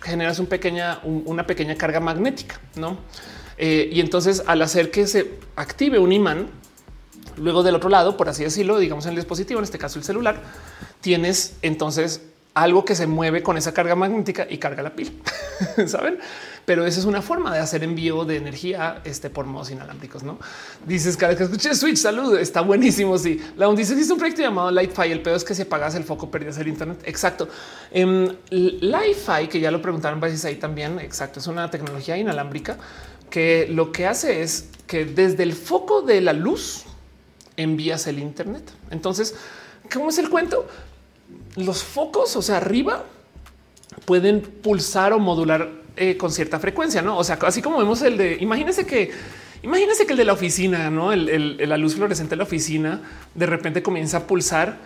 generas 0.04 0.38
un 0.38 0.46
pequeña, 0.46 1.00
una 1.04 1.48
pequeña 1.48 1.76
carga 1.76 2.00
magnética, 2.00 2.60
no? 2.76 3.00
Eh, 3.58 3.90
y 3.92 4.02
entonces, 4.02 4.44
al 4.46 4.62
hacer 4.62 4.92
que 4.92 5.08
se 5.08 5.32
active 5.56 5.98
un 5.98 6.12
imán, 6.12 6.52
Luego 7.40 7.64
del 7.64 7.76
otro 7.76 7.90
lado, 7.90 8.18
por 8.18 8.30
así 8.30 8.44
decirlo, 8.44 8.78
digamos 8.80 9.06
en 9.06 9.12
el 9.12 9.16
dispositivo, 9.16 9.60
en 9.60 9.64
este 9.64 9.78
caso 9.78 10.00
el 10.00 10.06
celular, 10.06 10.42
tienes 11.02 11.56
entonces 11.62 12.22
algo 12.54 12.84
que 12.84 12.96
se 12.96 13.08
mueve 13.08 13.44
con 13.44 13.58
esa 13.58 13.74
carga 13.74 13.96
magnética 13.96 14.46
y 14.50 14.58
carga 14.58 14.84
la 14.84 14.96
pila, 14.96 15.12
saben? 15.88 16.18
Pero 16.66 16.86
esa 16.86 17.00
es 17.00 17.06
una 17.06 17.22
forma 17.22 17.54
de 17.54 17.60
hacer 17.60 17.84
envío 17.84 18.26
de 18.26 18.36
energía 18.36 19.02
este, 19.04 19.30
por 19.30 19.46
modos 19.46 19.72
inalámbricos. 19.72 20.24
No 20.24 20.38
dices 20.86 21.18
cada 21.18 21.30
vez 21.30 21.38
que 21.38 21.44
escuché 21.46 21.74
Switch, 21.74 21.98
salud, 21.98 22.38
está 22.38 22.62
buenísimo. 22.62 23.18
Sí, 23.18 23.42
la 23.58 23.68
dice 23.74 23.94
existe 23.94 24.14
un 24.14 24.20
proyecto 24.20 24.44
llamado 24.44 24.70
Lightfi. 24.70 25.12
El 25.12 25.22
pedo 25.22 25.36
es 25.36 25.44
que 25.44 25.56
si 25.56 25.64
apagas 25.64 25.96
el 25.96 26.04
foco, 26.04 26.30
perdías 26.30 26.58
el 26.60 26.68
Internet. 26.68 27.02
Exacto. 27.06 27.48
Um, 27.92 28.28
Lightfi, 28.52 29.48
que 29.48 29.60
ya 29.60 29.72
lo 29.72 29.82
preguntaron 29.82 30.20
veces 30.20 30.46
ahí 30.46 30.58
también. 30.58 31.00
Exacto. 31.00 31.40
Es 31.40 31.48
una 31.48 31.72
tecnología 31.72 32.18
inalámbrica 32.18 32.78
que 33.32 33.68
lo 33.72 33.92
que 33.92 34.06
hace 34.06 34.44
es 34.44 34.70
que 34.86 35.06
desde 35.06 35.44
el 35.44 35.54
foco 35.54 36.02
de 36.02 36.22
la 36.22 36.34
luz 36.34 36.86
envías 37.62 38.08
el 38.08 38.20
Internet. 38.20 38.64
Entonces, 38.90 39.36
¿cómo 39.92 40.10
es 40.10 40.18
el 40.18 40.30
cuento? 40.30 40.68
Los 41.56 41.84
focos, 41.84 42.36
o 42.36 42.42
sea, 42.42 42.58
arriba 42.58 43.06
pueden 44.06 44.42
pulsar 44.42 45.14
o 45.14 45.20
modular 45.20 45.70
eh, 45.96 46.16
con 46.18 46.32
cierta 46.32 46.60
frecuencia, 46.60 47.02
no? 47.02 47.18
O 47.18 47.24
sea, 47.24 47.38
así 47.42 47.62
como 47.62 47.78
vemos 47.78 48.02
el 48.02 48.18
de, 48.18 48.38
imagínense 48.40 48.86
que, 48.86 49.12
imagínense 49.62 50.06
que 50.06 50.14
el 50.14 50.18
de 50.18 50.26
la 50.26 50.34
oficina, 50.34 50.90
no 50.90 51.12
el, 51.12 51.58
la 51.58 51.78
luz 51.78 51.96
fluorescente 51.96 52.32
de 52.32 52.38
la 52.38 52.44
oficina 52.44 53.02
de 53.36 53.46
repente 53.46 53.84
comienza 53.84 54.18
a 54.18 54.28
pulsar 54.28 54.78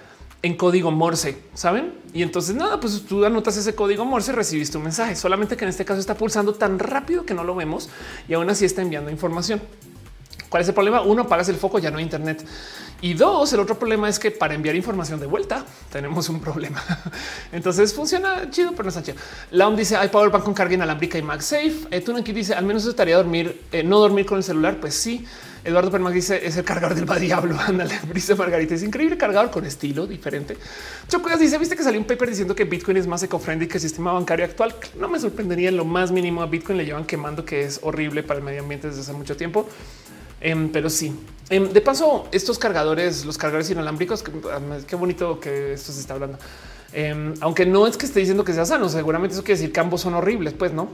en 0.42 0.58
código 0.58 0.92
Morse, 0.92 1.38
saben? 1.54 1.94
Y 2.14 2.24
entonces 2.24 2.56
nada, 2.56 2.80
pues 2.80 3.04
tú 3.04 3.24
anotas 3.24 3.56
ese 3.56 3.76
código 3.76 4.04
Morse, 4.06 4.32
recibiste 4.32 4.78
un 4.78 4.84
mensaje, 4.84 5.16
solamente 5.16 5.56
que 5.56 5.64
en 5.64 5.70
este 5.70 5.86
caso 5.86 6.00
está 6.00 6.16
pulsando 6.16 6.54
tan 6.54 6.80
rápido 6.80 7.26
que 7.26 7.34
no 7.34 7.44
lo 7.44 7.56
vemos 7.56 7.90
y 8.28 8.34
aún 8.34 8.50
así 8.50 8.66
está 8.66 8.82
enviando 8.82 9.12
información. 9.12 9.62
¿Cuál 10.54 10.62
es 10.62 10.68
el 10.68 10.76
problema? 10.76 11.02
Uno, 11.02 11.28
pagas 11.28 11.50
el 11.50 11.56
foco, 11.56 11.80
ya 11.80 11.90
no 11.90 11.98
hay 11.98 12.04
internet. 12.04 12.46
Y 13.02 13.16
dos, 13.16 13.52
el 13.54 13.60
otro 13.60 13.80
problema 13.80 14.08
es 14.08 14.20
que 14.20 14.30
para 14.30 14.54
enviar 14.54 14.76
información 14.76 15.20
de 15.20 15.26
vuelta 15.26 15.66
tenemos 15.92 16.30
un 16.30 16.40
problema. 16.40 16.80
Entonces 17.52 17.92
funciona 17.92 18.48
chido, 18.52 18.70
pero 18.74 18.84
no 18.84 18.90
está 18.90 19.02
chido. 19.02 19.18
Laum 19.50 19.76
dice 19.76 19.96
hay 19.96 20.10
powerbank 20.10 20.44
con 20.44 20.54
carga 20.54 20.76
inalámbrica 20.76 21.18
y 21.18 21.24
MagSafe. 21.24 21.88
Eh, 21.90 22.04
dice 22.36 22.54
al 22.54 22.66
menos 22.66 22.86
estaría 22.86 23.18
dormir, 23.18 23.64
eh, 23.72 23.82
no 23.82 23.98
dormir 23.98 24.28
con 24.28 24.38
el 24.38 24.44
celular. 24.44 24.78
Pues 24.80 24.94
sí. 24.94 25.26
Eduardo 25.66 25.90
Permac 25.90 26.14
dice 26.14 26.46
es 26.46 26.56
el 26.56 26.64
cargador 26.66 26.94
del 26.94 27.20
diablo. 27.20 27.58
Ándale, 27.68 28.00
dice 28.14 28.36
Margarita. 28.36 28.76
Es 28.76 28.84
increíble 28.84 29.18
cargador 29.18 29.50
con 29.50 29.66
estilo 29.66 30.06
diferente. 30.06 30.56
Chocuas 31.08 31.40
dice 31.40 31.58
viste 31.58 31.76
que 31.76 31.82
salió 31.82 32.00
un 32.00 32.06
paper 32.06 32.30
diciendo 32.30 32.54
que 32.54 32.66
Bitcoin 32.66 32.98
es 32.98 33.08
más 33.08 33.24
eco-friendly 33.24 33.68
que 33.68 33.78
el 33.78 33.82
sistema 33.82 34.14
bancario 34.14 34.46
actual. 34.46 34.76
No 35.00 35.10
me 35.10 35.20
sorprendería 35.20 35.70
en 35.70 35.78
lo 35.78 35.86
más 35.86 36.12
mínimo 36.12 36.44
a 36.44 36.46
Bitcoin 36.46 36.78
le 36.78 36.86
llevan 36.86 37.06
quemando 37.06 37.44
que 37.44 37.64
es 37.64 37.80
horrible 37.82 38.22
para 38.22 38.38
el 38.38 38.46
medio 38.46 38.62
ambiente 38.62 38.88
desde 38.88 39.02
hace 39.02 39.14
mucho 39.14 39.36
tiempo. 39.36 39.68
Em, 40.44 40.70
pero 40.70 40.90
sí, 40.90 41.18
em, 41.50 41.72
de 41.72 41.80
paso, 41.80 42.28
estos 42.34 42.60
cargadores, 42.60 43.24
los 43.24 43.38
cargadores 43.38 43.70
inalámbricos, 43.70 44.24
ah, 44.52 44.60
qué 44.86 44.96
bonito 44.98 45.40
que 45.40 45.74
esto 45.74 45.94
se 45.94 46.02
está 46.02 46.16
hablando. 46.16 46.38
Em, 46.92 47.34
aunque 47.40 47.66
no 47.66 47.88
es 47.88 47.96
que 47.96 48.06
esté 48.06 48.20
diciendo 48.20 48.44
que 48.44 48.54
sea 48.54 48.66
sano, 48.66 48.90
seguramente 48.90 49.34
eso 49.34 49.44
quiere 49.44 49.58
decir 49.60 49.74
que 49.74 49.80
ambos 49.80 50.02
son 50.02 50.14
horribles, 50.16 50.54
pues 50.54 50.74
no. 50.74 50.90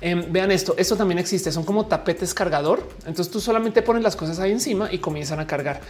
vean 0.00 0.50
esto, 0.50 0.74
esto 0.78 0.96
también 0.96 1.18
existe, 1.18 1.52
son 1.52 1.64
como 1.64 1.84
tapetes 1.84 2.32
cargador. 2.32 2.82
Entonces 3.00 3.30
tú 3.30 3.40
solamente 3.40 3.82
pones 3.82 4.02
las 4.02 4.16
cosas 4.16 4.38
ahí 4.38 4.50
encima 4.52 4.90
y 4.90 4.98
comienzan 4.98 5.38
a 5.38 5.46
cargar. 5.46 5.82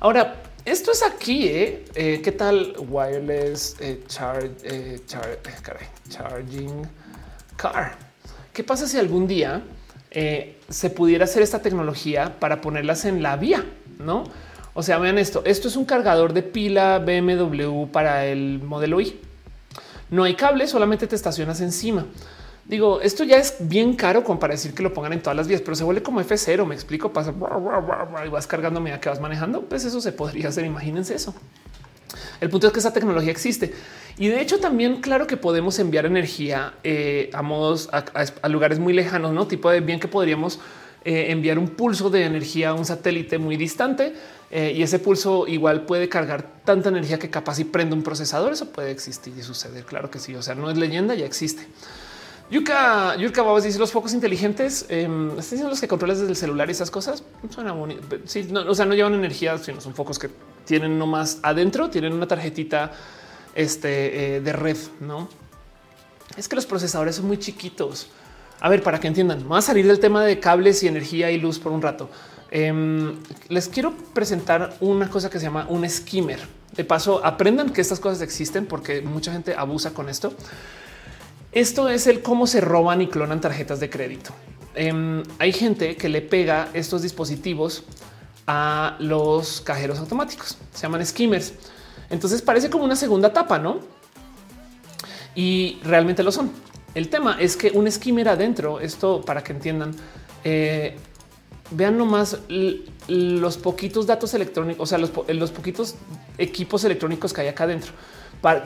Ahora, 0.00 0.42
esto 0.66 0.92
es 0.92 1.02
aquí, 1.02 1.48
¿eh? 1.48 1.84
eh 1.94 2.20
qué 2.22 2.32
tal 2.32 2.76
wireless 2.88 3.76
eh, 3.80 4.04
eh, 4.64 5.00
charging 5.06 6.86
car? 7.56 7.96
¿Qué 8.52 8.62
pasa 8.62 8.86
si 8.86 8.98
algún 8.98 9.26
día 9.26 9.62
eh, 10.14 10.56
se 10.68 10.90
pudiera 10.90 11.24
hacer 11.24 11.42
esta 11.42 11.60
tecnología 11.60 12.36
para 12.38 12.60
ponerlas 12.60 13.04
en 13.04 13.22
la 13.22 13.36
vía, 13.36 13.64
no? 13.98 14.24
O 14.74 14.82
sea, 14.82 14.98
vean 14.98 15.18
esto. 15.18 15.42
Esto 15.44 15.68
es 15.68 15.76
un 15.76 15.84
cargador 15.84 16.32
de 16.32 16.42
pila 16.42 16.98
BMW 16.98 17.86
para 17.86 18.24
el 18.26 18.60
modelo 18.62 19.00
I. 19.00 19.20
No 20.10 20.24
hay 20.24 20.34
cable, 20.34 20.66
solamente 20.66 21.06
te 21.06 21.16
estacionas 21.16 21.60
encima. 21.60 22.06
Digo, 22.64 23.00
esto 23.00 23.24
ya 23.24 23.36
es 23.36 23.56
bien 23.58 23.94
caro 23.94 24.24
como 24.24 24.40
decir 24.48 24.72
que 24.72 24.82
lo 24.82 24.94
pongan 24.94 25.12
en 25.12 25.20
todas 25.20 25.36
las 25.36 25.46
vías, 25.46 25.60
pero 25.60 25.74
se 25.74 25.84
vuelve 25.84 26.02
como 26.02 26.20
F0. 26.20 26.64
Me 26.64 26.74
explico, 26.74 27.12
pasa 27.12 27.32
y 28.26 28.28
vas 28.28 28.46
cargando 28.46 28.80
medida 28.80 29.00
que 29.00 29.08
vas 29.08 29.20
manejando. 29.20 29.62
Pues 29.62 29.84
eso 29.84 30.00
se 30.00 30.12
podría 30.12 30.48
hacer. 30.48 30.64
Imagínense 30.64 31.14
eso. 31.14 31.34
El 32.40 32.50
punto 32.50 32.66
es 32.66 32.72
que 32.72 32.78
esa 32.78 32.92
tecnología 32.92 33.30
existe 33.30 33.72
y 34.16 34.28
de 34.28 34.40
hecho 34.40 34.60
también 34.60 35.00
claro 35.00 35.26
que 35.26 35.36
podemos 35.36 35.78
enviar 35.78 36.06
energía 36.06 36.74
eh, 36.84 37.30
a 37.32 37.42
modos 37.42 37.88
a, 37.92 38.48
lugares 38.48 38.78
muy 38.78 38.92
lejanos, 38.92 39.32
no 39.32 39.46
tipo 39.46 39.70
de 39.70 39.80
bien 39.80 40.00
que 40.00 40.08
podríamos 40.08 40.60
eh, 41.04 41.26
enviar 41.30 41.58
un 41.58 41.68
pulso 41.68 42.10
de 42.10 42.24
energía 42.24 42.70
a 42.70 42.74
un 42.74 42.84
satélite 42.84 43.38
muy 43.38 43.56
distante 43.56 44.14
eh, 44.56 44.72
y 44.76 44.82
ese 44.82 45.00
pulso 45.00 45.48
igual 45.48 45.84
puede 45.84 46.08
cargar 46.08 46.60
tanta 46.64 46.88
energía 46.88 47.18
que 47.18 47.28
capaz 47.28 47.58
y 47.58 47.64
prende 47.64 47.96
un 47.96 48.04
procesador. 48.04 48.52
Eso 48.52 48.70
puede 48.70 48.92
existir 48.92 49.34
y 49.36 49.42
suceder. 49.42 49.84
Claro 49.84 50.10
que 50.12 50.20
sí. 50.20 50.34
O 50.36 50.42
sea, 50.42 50.54
no 50.54 50.70
es 50.70 50.78
leyenda, 50.78 51.14
ya 51.16 51.26
existe. 51.26 51.66
Yuka, 52.50 53.16
Yuka 53.16 53.42
Babas 53.42 53.64
dice 53.64 53.80
los 53.80 53.90
focos 53.90 54.14
inteligentes, 54.14 54.86
eh, 54.90 55.08
diciendo 55.36 55.70
los 55.70 55.80
que 55.80 55.88
controlas 55.88 56.18
desde 56.18 56.30
el 56.30 56.36
celular 56.36 56.68
y 56.68 56.72
esas 56.72 56.90
cosas. 56.90 57.24
Suena 57.50 57.72
bonito. 57.72 58.02
Sí, 58.26 58.46
no, 58.48 58.60
o 58.60 58.74
sea, 58.76 58.84
no 58.84 58.94
llevan 58.94 59.14
energía, 59.14 59.58
sino 59.58 59.80
son 59.80 59.92
focos 59.92 60.20
que 60.20 60.30
tienen 60.64 60.98
nomás 60.98 61.38
adentro, 61.42 61.90
tienen 61.90 62.12
una 62.12 62.26
tarjetita 62.26 62.92
este, 63.54 64.36
eh, 64.36 64.40
de 64.40 64.52
red, 64.52 64.76
no? 65.00 65.28
Es 66.36 66.48
que 66.48 66.56
los 66.56 66.66
procesadores 66.66 67.16
son 67.16 67.26
muy 67.26 67.38
chiquitos. 67.38 68.08
A 68.60 68.68
ver, 68.68 68.82
para 68.82 68.98
que 68.98 69.06
entiendan, 69.06 69.46
más 69.46 69.64
a 69.64 69.66
salir 69.68 69.86
del 69.86 70.00
tema 70.00 70.24
de 70.24 70.40
cables 70.40 70.82
y 70.82 70.88
energía 70.88 71.30
y 71.30 71.38
luz 71.38 71.58
por 71.58 71.72
un 71.72 71.82
rato. 71.82 72.08
Em, 72.50 73.16
les 73.48 73.68
quiero 73.68 73.94
presentar 74.12 74.76
una 74.80 75.10
cosa 75.10 75.28
que 75.28 75.38
se 75.38 75.46
llama 75.46 75.66
un 75.68 75.88
skimmer. 75.88 76.40
De 76.74 76.84
paso, 76.84 77.24
aprendan 77.24 77.70
que 77.70 77.80
estas 77.80 78.00
cosas 78.00 78.20
existen 78.22 78.66
porque 78.66 79.02
mucha 79.02 79.32
gente 79.32 79.54
abusa 79.54 79.92
con 79.92 80.08
esto. 80.08 80.32
Esto 81.52 81.88
es 81.88 82.06
el 82.06 82.22
cómo 82.22 82.46
se 82.46 82.60
roban 82.60 83.00
y 83.00 83.08
clonan 83.08 83.40
tarjetas 83.40 83.80
de 83.80 83.90
crédito. 83.90 84.32
Em, 84.74 85.22
hay 85.38 85.52
gente 85.52 85.96
que 85.96 86.08
le 86.08 86.20
pega 86.20 86.68
estos 86.74 87.02
dispositivos 87.02 87.84
a 88.46 88.96
los 88.98 89.60
cajeros 89.60 89.98
automáticos. 89.98 90.56
Se 90.72 90.82
llaman 90.82 91.04
skimmers. 91.04 91.54
Entonces 92.10 92.42
parece 92.42 92.70
como 92.70 92.84
una 92.84 92.96
segunda 92.96 93.28
etapa, 93.28 93.58
¿no? 93.58 93.80
Y 95.34 95.78
realmente 95.82 96.22
lo 96.22 96.30
son. 96.30 96.50
El 96.94 97.08
tema 97.08 97.36
es 97.40 97.56
que 97.56 97.70
un 97.70 97.90
skimmer 97.90 98.28
adentro, 98.28 98.78
esto 98.78 99.22
para 99.22 99.42
que 99.42 99.52
entiendan, 99.52 99.96
eh, 100.44 100.96
vean 101.70 101.98
nomás 101.98 102.38
los 103.08 103.56
poquitos 103.56 104.06
datos 104.06 104.32
electrónicos, 104.34 104.82
o 104.82 104.86
sea, 104.86 104.98
los, 104.98 105.10
los, 105.28 105.50
poquitos 105.50 105.96
equipos 106.38 106.84
electrónicos 106.84 107.32
que 107.32 107.40
hay 107.40 107.48
acá 107.48 107.64
adentro. 107.64 107.92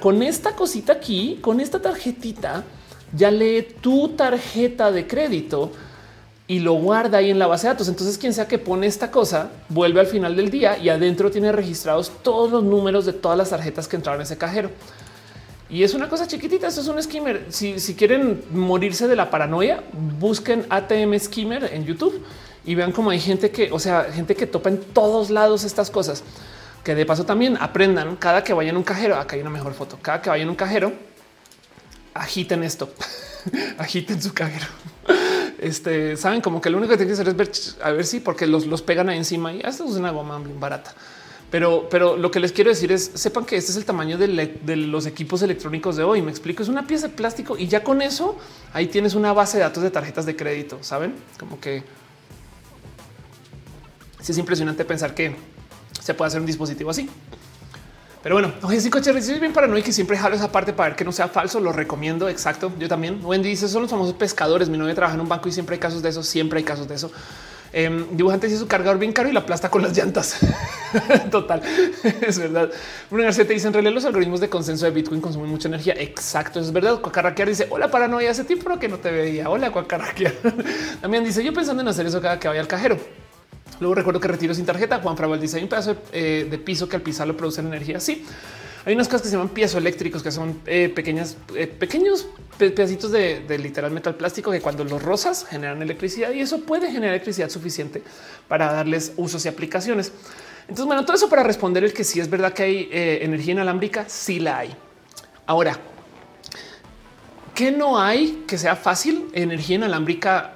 con 0.01 0.23
esta 0.23 0.55
cosita 0.55 0.95
aquí, 0.95 1.39
con 1.41 1.61
esta 1.61 1.81
tarjetita, 1.81 2.65
ya 3.15 3.31
lee 3.31 3.67
tu 3.81 4.11
tarjeta 4.11 4.91
de 4.93 5.07
crédito 5.07 5.73
y 6.49 6.61
lo 6.61 6.73
guarda 6.73 7.19
ahí 7.19 7.31
en 7.31 7.39
la 7.39 7.47
base 7.47 7.67
de 7.67 7.75
datos. 7.75 7.89
Entonces, 7.89 8.17
quien 8.17 8.33
sea 8.33 8.49
que 8.49 8.59
pone 8.59 8.87
esta 8.87 9.11
cosa 9.11 9.51
vuelve 9.69 10.01
al 10.01 10.07
final 10.07 10.35
del 10.35 10.51
día 10.51 10.79
y 10.79 10.89
adentro 10.89 11.31
tiene 11.31 11.53
registrados 11.53 12.11
todos 12.23 12.51
los 12.51 12.65
números 12.65 13.05
de 13.05 13.13
todas 13.13 13.37
las 13.37 13.51
tarjetas 13.51 13.87
que 13.87 13.97
entraron 13.97 14.23
en 14.23 14.25
ese 14.25 14.39
cajero. 14.39 14.71
Y 15.69 15.83
es 15.83 15.93
una 15.93 16.09
cosa 16.09 16.27
chiquitita. 16.27 16.67
Esto 16.67 16.81
es 16.81 16.89
un 16.89 17.01
skimmer. 17.03 17.47
Si, 17.51 17.95
quieren 17.95 18.43
morirse 18.51 19.07
de 19.07 19.15
la 19.15 19.29
paranoia, 19.29 19.85
busquen 20.19 20.65
ATM 20.71 21.19
skimmer 21.21 21.71
en 21.73 21.85
YouTube 21.85 22.25
y 22.65 22.75
vean 22.75 22.93
cómo 22.93 23.11
hay 23.11 23.21
gente 23.21 23.51
que, 23.51 23.71
o 23.71 23.79
sea, 23.79 24.05
gente 24.05 24.35
que 24.35 24.47
topa 24.47 24.71
en 24.71 24.81
todos 24.81 25.29
lados 25.29 25.65
estas 25.65 25.91
cosas. 25.91 26.25
Que 26.83 26.95
de 26.95 27.05
paso 27.05 27.27
también 27.27 27.59
aprendan 27.61 28.17
cada 28.17 28.43
que 28.43 28.55
vayan 28.55 28.77
a 28.77 28.79
un 28.79 28.85
cajero. 28.85 29.17
Acá 29.17 29.37
hay 29.37 29.43
una 29.43 29.51
mejor 29.51 29.75
foto. 29.75 29.99
Cada 30.01 30.23
que 30.23 30.31
vayan 30.31 30.49
a 30.49 30.51
un 30.51 30.57
cajero, 30.57 30.95
agiten 32.15 32.65
esto, 32.65 32.91
agiten 33.79 34.23
su 34.23 34.33
cajero. 34.33 34.67
Este 35.59 36.17
saben 36.17 36.41
como 36.41 36.61
que 36.61 36.71
lo 36.71 36.79
único 36.79 36.93
que 36.93 36.99
tienen 36.99 37.15
que 37.15 37.21
hacer 37.21 37.29
es 37.29 37.37
ver 37.37 37.51
a 37.83 37.93
ver 37.93 38.07
si 38.07 38.21
porque 38.21 38.47
los, 38.47 38.67
los 38.67 38.83
pegan 38.83 39.09
ahí 39.09 39.19
encima 39.19 39.53
y 39.53 39.61
esto 39.61 39.85
es 39.85 39.93
una 39.93 40.11
goma 40.11 40.41
barata. 40.59 40.95
Pero, 41.51 41.89
pero 41.91 42.17
lo 42.17 42.31
que 42.31 42.41
les 42.41 42.53
quiero 42.53 42.69
decir 42.69 42.93
es 42.93 43.11
sepan 43.15 43.47
que 43.47 43.57
este 43.57 43.71
es 43.71 43.79
el 43.79 43.87
tamaño 43.87 44.19
de, 44.19 44.77
los 44.77 45.07
equipos 45.07 45.41
electrónicos 45.41 45.97
de 45.97 46.05
hoy. 46.05 46.21
Me 46.21 46.31
explico, 46.31 46.63
es 46.63 46.69
una 46.69 46.87
pieza 46.87 47.09
de 47.09 47.15
plástico 47.15 47.57
y 47.57 47.69
ya 47.69 47.83
con 47.83 48.03
eso 48.03 48.37
ahí 48.75 48.87
tienes 48.87 49.15
una 49.15 49.33
base 49.33 49.57
de 49.57 49.63
datos 49.63 49.83
de 49.83 49.91
tarjetas 49.91 50.27
de 50.27 50.37
crédito. 50.37 50.79
Saben 50.83 51.15
como 51.39 51.59
que 51.59 51.83
sí 54.21 54.33
es 54.33 54.39
impresionante 54.39 54.85
pensar 54.85 55.15
que 55.15 55.37
se 56.03 56.13
puede 56.13 56.29
hacer 56.29 56.41
un 56.41 56.47
dispositivo 56.47 56.91
así. 56.91 57.09
Pero 58.23 58.35
bueno, 58.35 58.53
oye, 58.63 58.81
sí, 58.81 58.91
coche, 58.91 59.17
es 59.17 59.41
bien 59.41 59.53
paranoico 59.53 59.91
y 59.91 59.93
siempre 59.93 60.17
jalo 60.17 60.35
esa 60.35 60.51
parte 60.51 60.73
para 60.73 60.91
ver 60.91 60.97
que 60.97 61.05
no 61.05 61.13
sea 61.13 61.29
falso. 61.29 61.61
Lo 61.61 61.73
recomiendo. 61.73 62.29
Exacto. 62.29 62.73
Yo 62.79 62.89
también. 62.89 63.21
Wendy 63.25 63.49
dice 63.49 63.69
son 63.69 63.83
los 63.83 63.91
famosos 63.91 64.15
pescadores. 64.15 64.69
Mi 64.69 64.79
novia 64.79 64.95
trabaja 64.95 65.15
en 65.15 65.21
un 65.21 65.29
banco 65.29 65.49
y 65.49 65.53
siempre 65.53 65.75
hay 65.75 65.81
casos 65.81 66.03
de 66.03 66.09
eso. 66.09 66.23
Siempre 66.23 66.59
hay 66.59 66.65
casos 66.65 66.89
de 66.89 66.97
eso. 66.97 67.11
Eh, 67.73 68.07
dibujante 68.13 68.47
dice 68.47 68.59
su 68.59 68.67
cargador 68.67 68.99
bien 68.99 69.13
caro 69.13 69.29
y 69.29 69.33
la 69.33 69.41
aplasta 69.41 69.71
con 69.71 69.83
las 69.83 69.97
llantas. 69.97 70.39
Total, 71.31 71.63
es 72.23 72.39
verdad. 72.39 72.71
García 73.11 73.47
te 73.47 73.53
dice 73.53 73.67
en 73.67 73.75
realidad 73.75 73.93
los 73.93 74.05
algoritmos 74.07 74.41
de 74.41 74.49
consenso 74.49 74.87
de 74.87 74.91
Bitcoin 74.91 75.21
consumen 75.21 75.51
mucha 75.51 75.69
energía. 75.69 75.95
Exacto, 75.99 76.61
es 76.61 76.73
verdad. 76.73 77.01
Cuacarraquear 77.01 77.49
dice 77.49 77.67
hola 77.71 77.91
paranoia. 77.91 78.31
Hace 78.31 78.45
tiempo 78.45 78.79
que 78.79 78.89
no 78.89 78.99
te 78.99 79.11
veía. 79.11 79.51
Hola 79.51 79.71
Cuacarraquear. 79.71 80.33
También 81.01 81.25
dice 81.25 81.45
yo 81.45 81.53
pensando 81.53 81.83
en 81.83 81.89
hacer 81.89 82.07
eso 82.07 82.21
cada 82.21 82.39
que 82.39 82.49
vaya 82.49 82.61
al 82.61 82.69
cajero. 82.69 82.99
Luego 83.81 83.95
recuerdo 83.95 84.21
que 84.21 84.29
retiro 84.29 84.55
sin 84.55 84.67
tarjeta. 84.67 85.01
Juan 85.01 85.17
Fraval 85.17 85.41
dice 85.41 85.59
hay 85.59 85.63
un 85.63 85.69
pedazo 85.69 85.95
de, 85.95 86.41
eh, 86.41 86.59
piso 86.65 86.89
que 86.89 86.97
al 86.97 87.03
pisarlo 87.03 87.37
producen 87.37 87.67
energía. 87.67 88.01
Sí, 88.01 88.25
hay 88.85 88.95
unas 88.95 89.07
cosas 89.07 89.23
que 89.23 89.29
se 89.29 89.37
llaman 89.37 89.51
piezoeléctricos, 89.51 90.23
que 90.23 90.31
son 90.31 90.61
eh, 90.67 90.89
pequeñas, 90.89 91.37
eh, 91.55 91.67
pequeños 91.67 92.27
pedacitos 92.59 93.13
de, 93.13 93.59
literal 93.59 93.93
metal 93.93 94.17
plástico 94.17 94.51
que 94.51 94.61
cuando 94.61 94.85
los 94.85 95.03
rosas 95.03 95.47
generan 95.49 95.81
electricidad 95.83 96.33
y 96.33 96.41
eso 96.41 96.63
puede 96.63 96.91
generar 96.91 97.15
electricidad 97.15 97.51
suficiente 97.51 98.03
para 98.49 98.73
darles 98.73 99.13
usos 99.17 99.45
y 99.45 99.49
aplicaciones. 99.49 100.13
Entonces, 100.63 100.87
bueno, 100.87 101.05
todo 101.05 101.17
eso 101.17 101.29
para 101.29 101.43
responder 101.43 101.85
el 101.85 101.93
que 101.93 102.05
sí 102.05 102.21
es 102.21 102.29
verdad 102.29 102.53
que 102.53 102.63
hay 102.63 102.89
energía 102.93 103.53
inalámbrica, 103.53 104.05
sí 104.09 104.39
la 104.39 104.59
hay. 104.59 104.75
Ahora, 105.47 105.79
¿qué 107.55 107.71
no 107.71 107.99
hay 107.99 108.45
que 108.47 108.59
sea 108.59 108.77
fácil 108.77 109.29
energía 109.33 109.77
inalámbrica 109.77 110.55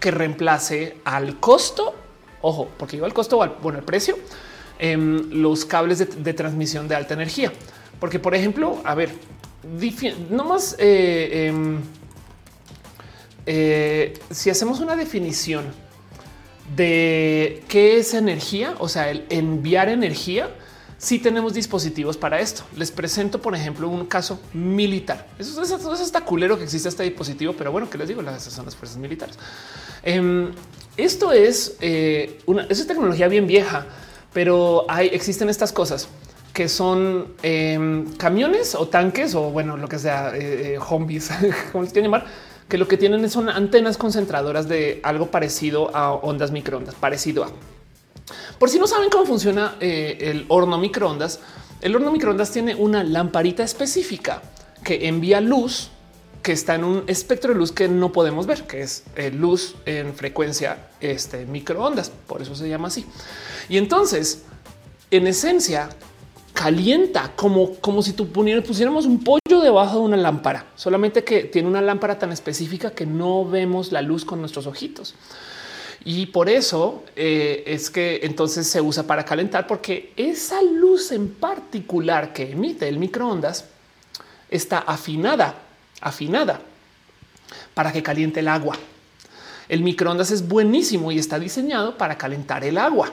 que 0.00 0.10
reemplace 0.10 0.98
al 1.04 1.40
costo 1.40 1.94
Ojo, 2.46 2.68
porque 2.76 2.98
iba 2.98 3.06
al 3.06 3.14
costo 3.14 3.38
bueno, 3.62 3.78
el 3.78 3.84
precio, 3.86 4.18
em, 4.78 5.30
los 5.30 5.64
cables 5.64 5.98
de, 5.98 6.34
transmisión 6.34 6.88
de 6.88 6.94
alta 6.94 7.14
energía. 7.14 7.50
Porque, 7.98 8.18
por 8.18 8.34
ejemplo, 8.34 8.82
a 8.84 8.94
ver, 8.94 9.12
no 10.28 10.44
más 10.44 10.76
eh, 10.78 11.46
em, 11.48 11.80
eh, 13.46 14.12
si 14.30 14.50
hacemos 14.50 14.80
una 14.80 14.94
definición 14.94 15.64
de 16.76 17.64
qué 17.66 17.96
es 17.96 18.12
energía, 18.12 18.74
o 18.78 18.90
sea, 18.90 19.10
el 19.10 19.24
enviar 19.30 19.88
energía, 19.88 20.50
si 20.98 21.16
sí 21.16 21.22
tenemos 21.22 21.54
dispositivos 21.54 22.18
para 22.18 22.40
esto. 22.40 22.62
Les 22.76 22.90
presento, 22.90 23.40
por 23.40 23.54
ejemplo, 23.54 23.88
un 23.88 24.04
caso 24.04 24.38
militar. 24.52 25.28
Eso, 25.38 25.62
es 25.62 26.00
está 26.00 26.20
culero 26.22 26.58
que 26.58 26.64
existe 26.64 26.90
este 26.90 27.04
dispositivo, 27.04 27.54
pero 27.54 27.72
bueno, 27.72 27.88
que 27.88 27.96
les 27.96 28.08
digo, 28.08 28.20
las 28.20 28.42
son 28.42 28.66
las 28.66 28.76
fuerzas 28.76 28.98
militares. 28.98 29.38
Em, 30.04 30.52
esto 30.96 31.32
es 31.32 31.76
eh, 31.80 32.38
una 32.46 32.66
es 32.68 32.86
tecnología 32.86 33.26
bien 33.28 33.46
vieja, 33.46 33.86
pero 34.32 34.84
hay, 34.88 35.08
existen 35.08 35.48
estas 35.48 35.72
cosas 35.72 36.08
que 36.52 36.68
son 36.68 37.34
em, 37.42 38.14
camiones 38.16 38.76
o 38.76 38.86
tanques 38.86 39.34
o 39.34 39.50
bueno, 39.50 39.76
lo 39.76 39.88
que 39.88 39.98
sea, 39.98 40.32
eh, 40.36 40.78
zombies, 40.88 41.30
como 41.72 41.84
se 41.84 41.92
quieren 41.92 42.10
llamar, 42.10 42.26
que 42.68 42.78
lo 42.78 42.86
que 42.86 42.96
tienen 42.96 43.28
son 43.28 43.48
antenas 43.48 43.96
concentradoras 43.96 44.68
de 44.68 45.00
algo 45.02 45.30
parecido 45.30 45.94
a 45.96 46.12
ondas 46.12 46.52
microondas, 46.52 46.94
parecido 46.94 47.44
a. 47.44 47.48
Por 48.58 48.70
si 48.70 48.78
no 48.78 48.86
saben 48.86 49.10
cómo 49.10 49.26
funciona 49.26 49.76
eh, 49.80 50.18
el 50.20 50.44
horno 50.48 50.78
microondas, 50.78 51.40
el 51.80 51.96
horno 51.96 52.12
microondas 52.12 52.50
tiene 52.52 52.74
una 52.74 53.02
lamparita 53.02 53.64
específica 53.64 54.42
que 54.84 55.08
envía 55.08 55.40
luz 55.40 55.90
que 56.44 56.52
está 56.52 56.74
en 56.74 56.84
un 56.84 57.04
espectro 57.06 57.54
de 57.54 57.58
luz 57.58 57.72
que 57.72 57.88
no 57.88 58.12
podemos 58.12 58.46
ver, 58.46 58.64
que 58.66 58.82
es 58.82 59.04
eh, 59.16 59.30
luz 59.30 59.76
en 59.86 60.14
frecuencia 60.14 60.90
este, 61.00 61.46
microondas. 61.46 62.10
Por 62.10 62.42
eso 62.42 62.54
se 62.54 62.68
llama 62.68 62.88
así. 62.88 63.06
Y 63.70 63.78
entonces, 63.78 64.44
en 65.10 65.26
esencia, 65.26 65.88
calienta 66.52 67.32
como, 67.34 67.76
como 67.76 68.02
si 68.02 68.12
tú 68.12 68.30
pusiéramos 68.30 69.06
un 69.06 69.24
pollo 69.24 69.60
debajo 69.62 70.00
de 70.00 70.04
una 70.04 70.18
lámpara, 70.18 70.66
solamente 70.76 71.24
que 71.24 71.44
tiene 71.44 71.66
una 71.66 71.80
lámpara 71.80 72.18
tan 72.18 72.30
específica 72.30 72.90
que 72.90 73.06
no 73.06 73.46
vemos 73.46 73.90
la 73.90 74.02
luz 74.02 74.26
con 74.26 74.40
nuestros 74.40 74.66
ojitos. 74.66 75.14
Y 76.04 76.26
por 76.26 76.50
eso 76.50 77.04
eh, 77.16 77.64
es 77.66 77.88
que 77.88 78.20
entonces 78.22 78.66
se 78.66 78.82
usa 78.82 79.04
para 79.04 79.24
calentar, 79.24 79.66
porque 79.66 80.12
esa 80.14 80.62
luz 80.62 81.10
en 81.10 81.30
particular 81.30 82.34
que 82.34 82.50
emite 82.50 82.86
el 82.86 82.98
microondas 82.98 83.64
está 84.50 84.80
afinada 84.80 85.63
afinada 86.04 86.60
para 87.74 87.92
que 87.92 88.02
caliente 88.02 88.40
el 88.40 88.48
agua. 88.48 88.76
El 89.68 89.82
microondas 89.82 90.30
es 90.30 90.46
buenísimo 90.46 91.10
y 91.10 91.18
está 91.18 91.38
diseñado 91.38 91.96
para 91.96 92.16
calentar 92.16 92.64
el 92.64 92.78
agua. 92.78 93.10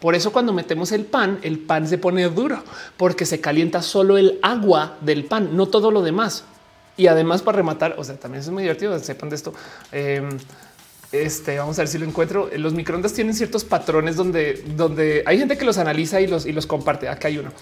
Por 0.00 0.14
eso 0.14 0.32
cuando 0.32 0.52
metemos 0.52 0.92
el 0.92 1.04
pan, 1.04 1.38
el 1.42 1.58
pan 1.58 1.86
se 1.86 1.98
pone 1.98 2.26
duro 2.28 2.62
porque 2.96 3.26
se 3.26 3.40
calienta 3.40 3.82
solo 3.82 4.16
el 4.16 4.38
agua 4.42 4.96
del 5.02 5.24
pan, 5.24 5.56
no 5.56 5.66
todo 5.66 5.90
lo 5.90 6.00
demás. 6.02 6.44
Y 6.96 7.06
además 7.06 7.42
para 7.42 7.56
rematar, 7.56 7.94
o 7.98 8.04
sea, 8.04 8.16
también 8.16 8.40
es 8.40 8.48
muy 8.48 8.62
divertido, 8.62 8.98
sepan 8.98 9.28
de 9.28 9.36
esto. 9.36 9.52
Em, 9.92 10.38
este, 11.12 11.58
vamos 11.58 11.78
a 11.78 11.82
ver 11.82 11.88
si 11.88 11.98
lo 11.98 12.06
encuentro. 12.06 12.48
Los 12.56 12.72
microondas 12.72 13.12
tienen 13.12 13.34
ciertos 13.34 13.64
patrones 13.64 14.16
donde, 14.16 14.64
donde 14.76 15.22
hay 15.26 15.38
gente 15.38 15.58
que 15.58 15.64
los 15.64 15.76
analiza 15.76 16.20
y 16.20 16.26
los, 16.26 16.46
y 16.46 16.52
los 16.52 16.66
comparte. 16.66 17.08
Acá 17.08 17.28
hay 17.28 17.38
uno. 17.38 17.52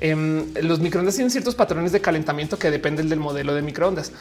Em, 0.00 0.46
los 0.62 0.80
microondas 0.80 1.14
tienen 1.14 1.30
ciertos 1.30 1.54
patrones 1.54 1.92
de 1.92 2.00
calentamiento 2.00 2.58
que 2.58 2.70
dependen 2.70 3.08
del 3.08 3.18
modelo 3.18 3.54
de 3.54 3.62
microondas. 3.62 4.12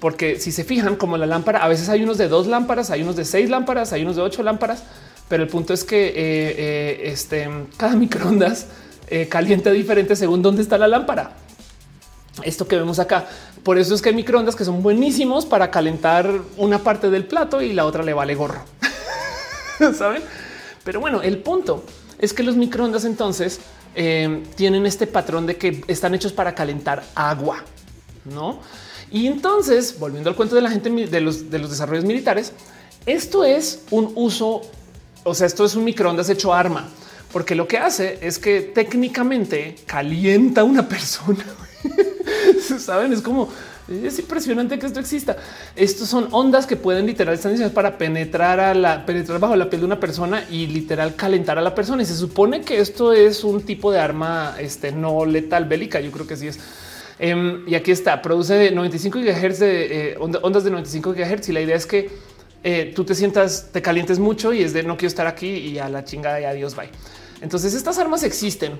Porque 0.00 0.38
si 0.38 0.52
se 0.52 0.64
fijan 0.64 0.96
como 0.96 1.16
la 1.16 1.26
lámpara, 1.26 1.62
a 1.62 1.68
veces 1.68 1.88
hay 1.88 2.02
unos 2.02 2.18
de 2.18 2.28
dos 2.28 2.46
lámparas, 2.46 2.90
hay 2.90 3.02
unos 3.02 3.16
de 3.16 3.24
seis 3.24 3.48
lámparas, 3.48 3.92
hay 3.92 4.02
unos 4.02 4.16
de 4.16 4.22
ocho 4.22 4.42
lámparas, 4.42 4.82
pero 5.28 5.42
el 5.42 5.48
punto 5.48 5.72
es 5.72 5.84
que 5.84 6.08
eh, 6.08 6.14
eh, 6.16 7.00
este, 7.04 7.48
cada 7.76 7.94
microondas 7.96 8.66
eh, 9.08 9.28
calienta 9.28 9.70
diferente 9.70 10.16
según 10.16 10.42
dónde 10.42 10.62
está 10.62 10.76
la 10.76 10.88
lámpara. 10.88 11.32
Esto 12.42 12.66
que 12.66 12.76
vemos 12.76 12.98
acá. 12.98 13.26
Por 13.62 13.78
eso 13.78 13.94
es 13.94 14.02
que 14.02 14.08
hay 14.08 14.14
microondas 14.14 14.56
que 14.56 14.64
son 14.64 14.82
buenísimos 14.82 15.46
para 15.46 15.70
calentar 15.70 16.28
una 16.56 16.78
parte 16.78 17.10
del 17.10 17.26
plato 17.26 17.62
y 17.62 17.72
la 17.72 17.84
otra 17.84 18.02
le 18.02 18.12
vale 18.12 18.34
gorro. 18.34 18.62
Saben? 19.96 20.22
Pero 20.82 20.98
bueno, 20.98 21.22
el 21.22 21.38
punto 21.38 21.84
es 22.18 22.32
que 22.32 22.42
los 22.42 22.56
microondas 22.56 23.04
entonces 23.04 23.60
eh, 23.94 24.42
tienen 24.54 24.86
este 24.86 25.06
patrón 25.06 25.46
de 25.46 25.56
que 25.56 25.84
están 25.88 26.14
hechos 26.14 26.32
para 26.32 26.54
calentar 26.54 27.04
agua, 27.14 27.64
no? 28.24 28.60
Y 29.10 29.26
entonces, 29.26 29.98
volviendo 29.98 30.30
al 30.30 30.36
cuento 30.36 30.54
de 30.54 30.62
la 30.62 30.70
gente 30.70 30.90
de 30.90 31.20
los, 31.20 31.50
de 31.50 31.58
los 31.58 31.70
desarrollos 31.70 32.04
militares, 32.04 32.52
esto 33.04 33.44
es 33.44 33.82
un 33.90 34.12
uso, 34.14 34.62
o 35.24 35.34
sea, 35.34 35.46
esto 35.46 35.64
es 35.64 35.74
un 35.74 35.84
microondas 35.84 36.30
hecho 36.30 36.54
arma, 36.54 36.88
porque 37.32 37.54
lo 37.54 37.68
que 37.68 37.78
hace 37.78 38.18
es 38.22 38.38
que 38.38 38.60
técnicamente 38.60 39.76
calienta 39.86 40.64
una 40.64 40.88
persona. 40.88 41.44
Saben, 42.78 43.12
es 43.12 43.20
como 43.20 43.50
es 44.04 44.18
impresionante 44.18 44.78
que 44.78 44.86
esto 44.86 45.00
exista. 45.00 45.36
Estos 45.76 46.08
son 46.08 46.28
ondas 46.30 46.66
que 46.66 46.76
pueden 46.76 47.06
literal 47.06 47.34
estar 47.34 47.50
diseñadas 47.50 47.74
para 47.74 47.98
penetrar 47.98 48.60
a 48.60 48.74
la 48.74 49.06
penetrar 49.06 49.38
bajo 49.38 49.56
la 49.56 49.68
piel 49.68 49.80
de 49.80 49.86
una 49.86 50.00
persona 50.00 50.44
y 50.50 50.66
literal 50.66 51.14
calentar 51.14 51.58
a 51.58 51.62
la 51.62 51.74
persona. 51.74 52.02
Y 52.02 52.06
se 52.06 52.16
supone 52.16 52.62
que 52.62 52.80
esto 52.80 53.12
es 53.12 53.44
un 53.44 53.62
tipo 53.62 53.92
de 53.92 53.98
arma 53.98 54.56
este, 54.58 54.92
no 54.92 55.24
letal 55.24 55.66
bélica. 55.66 56.00
Yo 56.00 56.10
creo 56.10 56.26
que 56.26 56.36
sí 56.36 56.48
es. 56.48 56.58
Em, 57.18 57.68
y 57.68 57.74
aquí 57.74 57.90
está, 57.90 58.20
produce 58.20 58.70
95 58.70 59.20
GHz 59.20 59.58
de 59.60 60.10
eh, 60.10 60.16
ondas 60.18 60.64
de 60.64 60.70
95 60.70 61.12
GHz 61.12 61.48
y 61.50 61.52
la 61.52 61.60
idea 61.60 61.76
es 61.76 61.86
que 61.86 62.10
eh, 62.64 62.92
tú 62.94 63.04
te 63.04 63.14
sientas, 63.14 63.70
te 63.72 63.82
calientes 63.82 64.18
mucho 64.18 64.52
y 64.52 64.62
es 64.62 64.72
de 64.72 64.82
no 64.82 64.96
quiero 64.96 65.08
estar 65.08 65.26
aquí 65.26 65.48
y 65.48 65.78
a 65.78 65.88
la 65.88 66.04
chingada 66.04 66.40
y 66.40 66.44
adiós, 66.44 66.74
bye. 66.74 66.90
Entonces 67.40 67.74
estas 67.74 67.98
armas 67.98 68.22
existen 68.22 68.72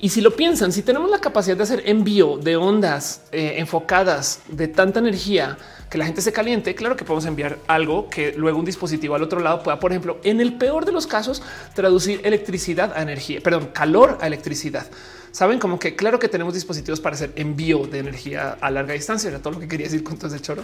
Y 0.00 0.10
si 0.10 0.20
lo 0.20 0.34
piensan, 0.36 0.72
si 0.72 0.82
tenemos 0.82 1.10
la 1.10 1.20
capacidad 1.20 1.56
de 1.56 1.62
hacer 1.62 1.82
envío 1.86 2.36
de 2.36 2.56
ondas 2.56 3.22
eh, 3.32 3.54
enfocadas 3.58 4.40
de 4.48 4.68
tanta 4.68 4.98
energía 4.98 5.56
que 5.88 5.98
la 5.98 6.06
gente 6.06 6.22
se 6.22 6.32
caliente, 6.32 6.74
claro 6.74 6.96
que 6.96 7.04
podemos 7.04 7.26
enviar 7.26 7.58
algo 7.66 8.08
que 8.08 8.32
luego 8.36 8.58
un 8.58 8.64
dispositivo 8.64 9.14
al 9.14 9.22
otro 9.22 9.40
lado 9.40 9.62
pueda, 9.62 9.78
por 9.78 9.92
ejemplo, 9.92 10.18
en 10.24 10.40
el 10.40 10.54
peor 10.54 10.84
de 10.84 10.92
los 10.92 11.06
casos, 11.06 11.42
traducir 11.74 12.20
electricidad 12.24 12.92
a 12.96 13.02
energía, 13.02 13.40
perdón, 13.40 13.70
calor 13.72 14.18
a 14.20 14.26
electricidad. 14.26 14.86
Saben 15.32 15.58
como 15.58 15.78
que 15.78 15.96
claro 15.96 16.18
que 16.18 16.28
tenemos 16.28 16.52
dispositivos 16.52 17.00
para 17.00 17.14
hacer 17.14 17.32
envío 17.36 17.86
de 17.86 18.00
energía 18.00 18.58
a 18.60 18.70
larga 18.70 18.92
distancia. 18.92 19.30
Era 19.30 19.38
todo 19.38 19.54
lo 19.54 19.60
que 19.60 19.68
quería 19.68 19.86
decir 19.86 20.04
con 20.04 20.18
todo 20.18 20.28
ese 20.28 20.40
choro. 20.40 20.62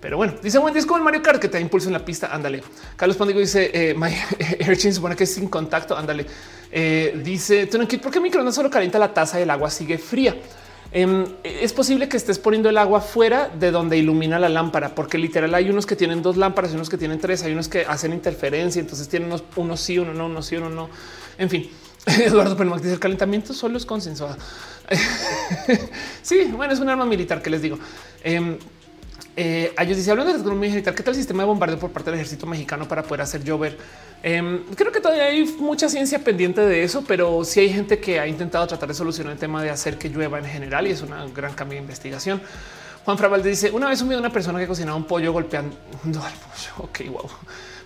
Pero 0.00 0.16
bueno, 0.16 0.34
dice 0.40 0.58
buen 0.58 0.72
disco 0.72 0.96
el 0.96 1.02
Mario 1.02 1.20
Kart 1.20 1.40
que 1.40 1.48
te 1.48 1.60
impulsa 1.60 1.88
en 1.88 1.94
la 1.94 2.04
pista. 2.04 2.32
Ándale. 2.32 2.62
Carlos 2.94 3.16
Pondigo 3.16 3.40
dice 3.40 3.70
eh, 3.74 3.94
My 3.98 4.14
Airchain 4.60 4.94
supone 4.94 5.16
que 5.16 5.24
es 5.24 5.34
sin 5.34 5.48
contacto. 5.48 5.96
Ándale. 5.96 6.26
Eh, 6.70 7.20
dice 7.24 7.66
¿por 7.66 8.12
qué 8.12 8.20
microondas 8.20 8.54
solo 8.54 8.70
calienta 8.70 8.98
la 8.98 9.14
taza 9.14 9.38
y 9.38 9.42
el 9.42 9.50
agua 9.50 9.70
sigue 9.70 9.98
fría? 9.98 10.36
Em, 10.90 11.26
es 11.44 11.74
posible 11.74 12.08
que 12.08 12.16
estés 12.16 12.38
poniendo 12.38 12.70
el 12.70 12.78
agua 12.78 13.02
fuera 13.02 13.48
de 13.48 13.70
donde 13.70 13.98
ilumina 13.98 14.38
la 14.38 14.48
lámpara, 14.48 14.94
porque 14.94 15.18
literal 15.18 15.54
hay 15.54 15.68
unos 15.68 15.84
que 15.84 15.96
tienen 15.96 16.22
dos 16.22 16.38
lámparas 16.38 16.72
y 16.72 16.76
unos 16.76 16.88
que 16.88 16.96
tienen 16.96 17.18
tres, 17.18 17.42
hay 17.42 17.52
unos 17.52 17.68
que 17.68 17.82
hacen 17.82 18.14
interferencia, 18.14 18.80
entonces 18.80 19.06
tienen 19.08 19.28
unos, 19.28 19.44
unos 19.56 19.80
sí, 19.80 19.98
uno 19.98 20.14
no, 20.14 20.26
uno 20.26 20.40
sí, 20.40 20.56
uno 20.56 20.70
no. 20.70 20.88
En 21.36 21.50
fin, 21.50 21.70
Eduardo 22.06 22.56
Pelmac 22.56 22.80
dice 22.80 22.94
el 22.94 23.00
calentamiento 23.00 23.52
solo 23.52 23.76
es 23.76 23.84
consensuado. 23.84 24.36
sí, 26.22 26.50
bueno, 26.56 26.72
es 26.72 26.80
un 26.80 26.88
arma 26.88 27.04
militar 27.04 27.42
que 27.42 27.50
les 27.50 27.60
digo. 27.60 27.78
Em, 28.24 28.56
eh, 29.40 29.72
ellos 29.78 29.96
dice 29.96 30.10
hablando 30.10 30.32
de 30.32 30.38
tecnología 30.40 30.70
militar, 30.72 30.96
¿qué 30.96 31.02
tal 31.04 31.14
el 31.14 31.20
sistema 31.20 31.44
de 31.44 31.46
bombardeo 31.46 31.78
por 31.78 31.92
parte 31.92 32.10
del 32.10 32.18
ejército 32.18 32.44
mexicano 32.44 32.88
para 32.88 33.04
poder 33.04 33.20
hacer 33.20 33.44
llover? 33.44 33.78
Em, 34.20 34.64
creo 34.74 34.90
que 34.90 35.00
todavía 35.00 35.26
hay 35.26 35.44
mucha 35.60 35.88
ciencia 35.88 36.18
pendiente 36.18 36.60
de 36.60 36.82
eso, 36.82 37.04
pero 37.06 37.44
sí 37.44 37.60
hay 37.60 37.72
gente 37.72 38.00
que 38.00 38.18
ha 38.18 38.26
intentado 38.26 38.66
tratar 38.66 38.88
de 38.88 38.96
solucionar 38.96 39.34
el 39.34 39.38
tema 39.38 39.62
de 39.62 39.70
hacer 39.70 39.96
que 39.96 40.08
llueva 40.08 40.40
en 40.40 40.44
general 40.44 40.88
y 40.88 40.90
es 40.90 41.02
una 41.02 41.24
gran 41.28 41.54
cambio 41.54 41.76
de 41.76 41.82
investigación. 41.82 42.42
Juan 43.04 43.16
Fraval 43.16 43.44
dice 43.44 43.70
una 43.70 43.88
vez 43.88 44.02
un 44.02 44.08
video 44.08 44.20
de 44.20 44.26
una 44.26 44.32
persona 44.32 44.58
que 44.58 44.66
cocinaba 44.66 44.96
un 44.96 45.06
pollo 45.06 45.32
golpeando 45.32 45.76
al 46.04 46.32
pollo. 46.32 46.72
Ok, 46.78 47.00
wow. 47.08 47.30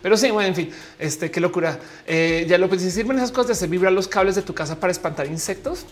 Pero 0.01 0.17
sí, 0.17 0.31
bueno, 0.31 0.49
en 0.49 0.55
fin, 0.55 0.71
este 0.99 1.31
qué 1.31 1.39
locura. 1.39 1.79
Eh, 2.07 2.47
ya 2.49 2.57
lo 2.57 2.71
que 2.71 2.79
sirven 2.79 3.19
esas 3.19 3.31
cosas 3.31 3.49
de 3.49 3.53
hacer 3.53 3.69
vibrar 3.69 3.93
los 3.93 4.09
cables 4.09 4.37
de 4.37 4.43
tu 4.43 4.55
casa 4.55 4.81
para 4.81 4.91
espantar 4.91 5.27
insectos. 5.27 5.85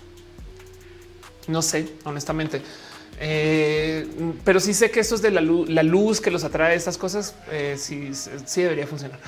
No 1.49 1.61
sé, 1.61 1.87
honestamente. 2.05 2.63
Eh, 3.23 4.07
pero 4.45 4.59
sí 4.61 4.73
sé 4.73 4.91
que 4.91 5.01
eso 5.01 5.15
es 5.15 5.23
de 5.23 5.31
la 5.31 5.43
luz, 5.43 5.69
la 5.69 5.83
luz 5.83 6.21
que 6.21 6.31
los 6.31 6.43
atrae, 6.43 6.75
estas 6.75 6.97
cosas, 6.97 7.35
eh, 7.51 7.77
sí, 7.79 8.11
sí 8.15 8.63
debería 8.63 8.87
funcionar. 8.87 9.19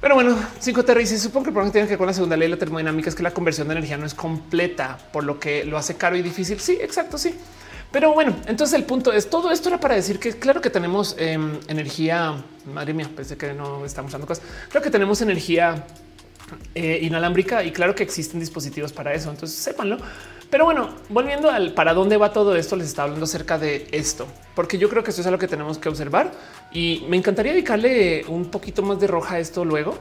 Pero 0.00 0.14
bueno, 0.14 0.36
5 0.58 0.84
Terry 0.84 1.02
dice, 1.02 1.18
supongo 1.18 1.44
que 1.44 1.50
el 1.50 1.54
problema 1.54 1.70
que 1.70 1.74
tiene 1.74 1.86
que 1.86 1.92
ver 1.92 1.98
con 1.98 2.06
la 2.06 2.12
segunda 2.12 2.36
ley 2.36 2.48
de 2.48 2.54
la 2.54 2.58
termodinámica 2.58 3.08
es 3.08 3.14
que 3.14 3.22
la 3.22 3.32
conversión 3.32 3.68
de 3.68 3.74
energía 3.74 3.96
no 3.96 4.06
es 4.06 4.14
completa, 4.14 4.98
por 5.12 5.22
lo 5.24 5.38
que 5.38 5.64
lo 5.64 5.78
hace 5.78 5.96
caro 5.96 6.16
y 6.16 6.22
difícil. 6.22 6.58
Sí, 6.58 6.78
exacto, 6.80 7.18
sí. 7.18 7.34
Pero 7.92 8.12
bueno, 8.12 8.34
entonces 8.46 8.76
el 8.76 8.84
punto 8.84 9.12
es 9.12 9.28
todo 9.28 9.52
esto 9.52 9.68
era 9.68 9.78
para 9.78 9.94
decir 9.94 10.18
que 10.18 10.32
claro 10.32 10.60
que 10.60 10.70
tenemos 10.70 11.14
em, 11.18 11.58
energía. 11.68 12.42
Madre 12.72 12.94
mía, 12.94 13.08
pensé 13.14 13.36
que 13.36 13.52
no 13.52 13.84
estamos 13.84 14.10
dando 14.12 14.26
cosas. 14.26 14.42
Creo 14.70 14.82
que 14.82 14.90
tenemos 14.90 15.20
energía 15.20 15.86
eh, 16.74 17.00
inalámbrica 17.02 17.62
y 17.62 17.70
claro 17.70 17.94
que 17.94 18.02
existen 18.02 18.40
dispositivos 18.40 18.92
para 18.92 19.12
eso. 19.12 19.30
Entonces 19.30 19.56
sépanlo. 19.58 19.98
Pero 20.52 20.66
bueno, 20.66 20.90
volviendo 21.08 21.50
al 21.50 21.72
para 21.72 21.94
dónde 21.94 22.18
va 22.18 22.30
todo 22.30 22.54
esto, 22.56 22.76
les 22.76 22.88
está 22.88 23.04
hablando 23.04 23.24
acerca 23.24 23.56
de 23.56 23.88
esto, 23.90 24.26
porque 24.54 24.76
yo 24.76 24.90
creo 24.90 25.02
que 25.02 25.08
esto 25.08 25.22
es 25.22 25.26
algo 25.26 25.38
que 25.38 25.48
tenemos 25.48 25.78
que 25.78 25.88
observar 25.88 26.30
y 26.70 27.06
me 27.08 27.16
encantaría 27.16 27.52
dedicarle 27.52 28.26
un 28.28 28.50
poquito 28.50 28.82
más 28.82 29.00
de 29.00 29.06
roja 29.06 29.36
a 29.36 29.38
esto 29.38 29.64
luego. 29.64 29.96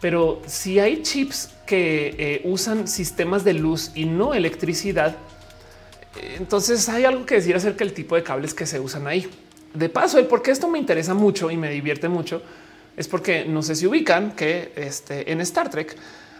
Pero 0.00 0.40
si 0.46 0.78
hay 0.78 1.02
chips 1.02 1.50
que 1.66 2.14
eh, 2.16 2.42
usan 2.44 2.86
sistemas 2.86 3.42
de 3.42 3.54
luz 3.54 3.90
y 3.96 4.04
no 4.04 4.34
electricidad, 4.34 5.16
entonces 6.36 6.88
hay 6.88 7.04
algo 7.04 7.26
que 7.26 7.34
decir 7.34 7.56
acerca 7.56 7.84
del 7.84 7.92
tipo 7.92 8.14
de 8.14 8.22
cables 8.22 8.54
que 8.54 8.66
se 8.66 8.78
usan 8.78 9.08
ahí. 9.08 9.28
De 9.74 9.88
paso, 9.88 10.20
el 10.20 10.26
por 10.26 10.42
qué 10.42 10.52
esto 10.52 10.68
me 10.68 10.78
interesa 10.78 11.12
mucho 11.12 11.50
y 11.50 11.56
me 11.56 11.70
divierte 11.70 12.08
mucho 12.08 12.40
es 12.96 13.08
porque 13.08 13.44
no 13.46 13.62
sé 13.62 13.74
si 13.74 13.88
ubican 13.88 14.36
que 14.36 14.70
este, 14.76 15.32
en 15.32 15.40
Star 15.40 15.68
Trek 15.70 15.96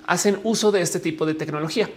hacen 0.06 0.38
uso 0.44 0.70
de 0.70 0.80
este 0.80 1.00
tipo 1.00 1.26
de 1.26 1.34
tecnología. 1.34 1.90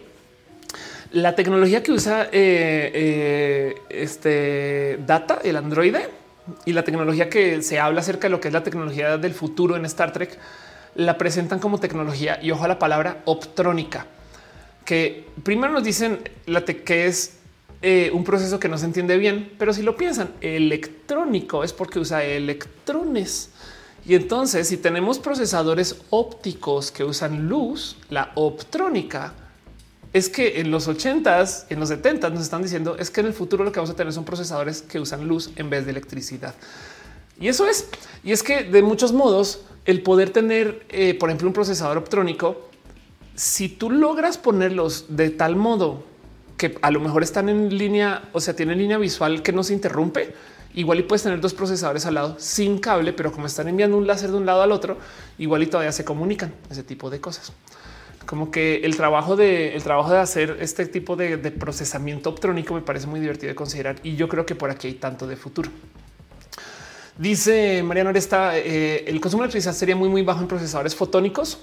La 1.12 1.36
tecnología 1.36 1.84
que 1.84 1.92
usa 1.92 2.24
eh, 2.32 2.92
eh, 2.94 3.76
este 3.90 4.98
data, 5.06 5.40
el 5.44 5.58
androide 5.58 6.10
y 6.66 6.72
la 6.72 6.84
tecnología 6.84 7.30
que 7.30 7.62
se 7.62 7.80
habla 7.80 8.00
acerca 8.00 8.28
de 8.28 8.30
lo 8.30 8.40
que 8.40 8.48
es 8.48 8.54
la 8.54 8.64
tecnología 8.64 9.18
del 9.18 9.34
futuro 9.34 9.76
en 9.76 9.84
Star 9.86 10.14
Trek, 10.14 10.38
la 10.96 11.18
presentan 11.18 11.60
como 11.60 11.82
tecnología 11.82 12.40
y 12.42 12.52
ojo 12.52 12.64
a 12.64 12.70
la 12.70 12.80
palabra 12.80 13.24
optrónica, 13.26 14.06
que 14.86 15.28
primero 15.44 15.74
nos 15.74 15.84
dicen 15.84 16.20
la 16.46 16.64
que 16.64 17.08
es 17.08 17.40
eh, 17.82 18.10
un 18.14 18.24
proceso 18.24 18.58
que 18.58 18.70
no 18.70 18.78
se 18.78 18.86
entiende 18.86 19.18
bien, 19.18 19.52
pero 19.58 19.74
si 19.74 19.82
lo 19.82 19.98
piensan, 19.98 20.30
electrónico 20.40 21.66
es 21.66 21.74
porque 21.74 22.00
usa 22.00 22.24
electrones. 22.24 23.50
Y 24.06 24.16
entonces, 24.16 24.70
si 24.70 24.78
tenemos 24.78 25.20
procesadores 25.20 26.04
ópticos 26.10 26.90
que 26.90 27.04
usan 27.04 27.50
luz, 27.50 27.98
la 28.10 28.32
optrónica 28.36 29.34
es 30.14 30.28
que 30.30 30.60
en 30.60 30.72
los 30.72 30.90
80s, 30.90 31.66
en 31.70 31.80
los 31.80 31.90
70 31.90 32.30
nos 32.30 32.42
están 32.42 32.62
diciendo 32.62 32.98
es 33.00 33.10
que 33.10 33.22
en 33.22 33.28
el 33.28 33.34
futuro 33.34 33.64
lo 33.64 33.72
que 33.72 33.80
vamos 33.80 33.92
a 33.92 33.96
tener 33.96 34.12
son 34.12 34.26
procesadores 34.26 34.82
que 34.82 35.00
usan 35.00 35.28
luz 35.28 35.52
en 35.56 35.70
vez 35.70 35.86
de 35.86 35.92
electricidad. 35.92 36.54
Y 37.40 37.48
eso 37.48 37.66
es. 37.66 37.88
Y 38.24 38.34
es 38.34 38.44
que 38.44 38.64
de 38.64 38.82
muchos 38.82 39.14
modos 39.14 39.62
el 39.86 40.04
poder 40.04 40.30
tener, 40.30 40.86
eh, 40.90 41.16
por 41.16 41.30
ejemplo, 41.30 41.48
un 41.48 41.54
procesador 41.54 41.98
optrónico, 41.98 42.70
si 43.36 43.70
tú 43.70 43.90
logras 43.90 44.38
ponerlos 44.38 45.06
de 45.10 45.30
tal 45.30 45.56
modo 45.56 46.04
que 46.58 46.78
a 46.82 46.92
lo 46.92 47.00
mejor 47.00 47.24
están 47.24 47.50
en 47.50 47.76
línea, 47.76 48.30
o 48.34 48.42
sea, 48.42 48.56
tienen 48.56 48.78
línea 48.78 48.98
visual 48.98 49.42
que 49.42 49.54
no 49.54 49.64
se 49.64 49.74
interrumpe, 49.74 50.36
igual 50.76 51.00
y 51.00 51.04
puedes 51.04 51.24
tener 51.24 51.42
dos 51.42 51.56
procesadores 51.56 52.06
al 52.06 52.14
lado 52.14 52.36
sin 52.38 52.78
cable, 52.78 53.14
pero 53.14 53.32
como 53.32 53.48
están 53.48 53.68
enviando 53.68 53.98
un 53.98 54.06
láser 54.06 54.30
de 54.30 54.38
un 54.38 54.46
lado 54.46 54.62
al 54.62 54.72
otro, 54.72 54.98
igual 55.40 55.64
y 55.64 55.68
todavía 55.68 55.92
se 55.92 56.06
comunican 56.06 56.54
ese 56.70 56.84
tipo 56.84 57.10
de 57.10 57.20
cosas 57.20 57.52
como 58.32 58.50
que 58.50 58.78
el 58.86 58.96
trabajo 58.96 59.36
de 59.36 59.76
el 59.76 59.84
trabajo 59.84 60.10
de 60.10 60.20
hacer 60.20 60.56
este 60.62 60.86
tipo 60.86 61.18
de, 61.18 61.38
procesamiento 61.52 62.30
optrónico 62.30 62.74
me 62.74 62.80
parece 62.80 63.06
muy 63.06 63.20
divertido 63.20 63.50
de 63.50 63.56
considerar 63.56 63.98
y 64.04 64.16
yo 64.16 64.30
creo 64.30 64.46
que 64.46 64.56
por 64.56 64.72
aquí 64.72 64.88
hay 64.88 64.94
tanto 64.94 65.28
de 65.28 65.36
futuro. 65.36 65.70
Dice 67.18 67.84
Mariano 67.84 68.12
está 68.12 68.58
eh, 68.58 69.04
el 69.06 69.20
consumo 69.20 69.44
de 69.44 69.48
electricidad 69.48 69.74
sería 69.74 69.98
muy 69.98 70.08
muy 70.08 70.22
bajo 70.22 70.40
en 70.40 70.48
procesadores 70.48 70.96
fotónicos. 70.96 71.60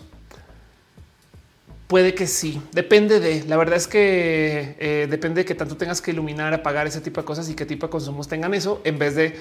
Puede 1.86 2.15
que 2.15 2.27
sí, 2.27 2.61
depende 2.73 3.19
de 3.19 3.45
la 3.45 3.57
verdad 3.57 3.78
es 3.78 3.89
que 3.89 4.77
eh, 4.78 5.07
depende 5.09 5.40
de 5.40 5.45
que 5.47 5.55
tanto 5.55 5.78
tengas 5.78 6.03
que 6.03 6.11
iluminar, 6.11 6.53
apagar 6.53 6.86
ese 6.86 7.01
tipo 7.01 7.19
de 7.23 7.24
cosas 7.24 7.49
y 7.49 7.55
qué 7.55 7.65
tipo 7.65 7.86
de 7.86 7.90
consumos 7.90 8.28
tengan 8.28 8.53
eso 8.53 8.82
en 8.85 8.99
vez 8.99 9.15
de 9.15 9.36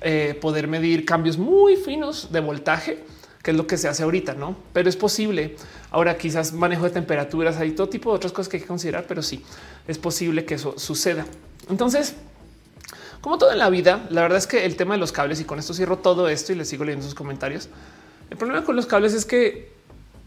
eh, 0.00 0.36
poder 0.40 0.66
medir 0.66 1.04
cambios 1.04 1.38
muy 1.38 1.76
finos 1.76 2.32
de 2.32 2.40
voltaje 2.40 3.04
que 3.42 3.50
es 3.50 3.56
lo 3.56 3.66
que 3.66 3.76
se 3.76 3.88
hace 3.88 4.04
ahorita, 4.04 4.34
no? 4.34 4.56
Pero 4.72 4.88
es 4.88 4.96
posible. 4.96 5.56
Ahora, 5.90 6.16
quizás 6.16 6.52
manejo 6.52 6.84
de 6.84 6.90
temperaturas, 6.90 7.56
hay 7.56 7.72
todo 7.72 7.88
tipo 7.88 8.10
de 8.10 8.16
otras 8.16 8.32
cosas 8.32 8.48
que 8.48 8.58
hay 8.58 8.60
que 8.62 8.68
considerar, 8.68 9.06
pero 9.08 9.22
sí 9.22 9.44
es 9.88 9.98
posible 9.98 10.44
que 10.44 10.54
eso 10.54 10.78
suceda. 10.78 11.26
Entonces, 11.68 12.14
como 13.20 13.38
todo 13.38 13.52
en 13.52 13.58
la 13.58 13.70
vida, 13.70 14.06
la 14.10 14.22
verdad 14.22 14.38
es 14.38 14.46
que 14.46 14.64
el 14.64 14.76
tema 14.76 14.94
de 14.94 15.00
los 15.00 15.12
cables, 15.12 15.40
y 15.40 15.44
con 15.44 15.58
esto 15.58 15.74
cierro 15.74 15.98
todo 15.98 16.28
esto 16.28 16.52
y 16.52 16.56
les 16.56 16.68
sigo 16.68 16.84
leyendo 16.84 17.04
sus 17.04 17.14
comentarios. 17.14 17.68
El 18.30 18.36
problema 18.36 18.64
con 18.64 18.76
los 18.76 18.86
cables 18.86 19.12
es 19.12 19.24
que 19.24 19.72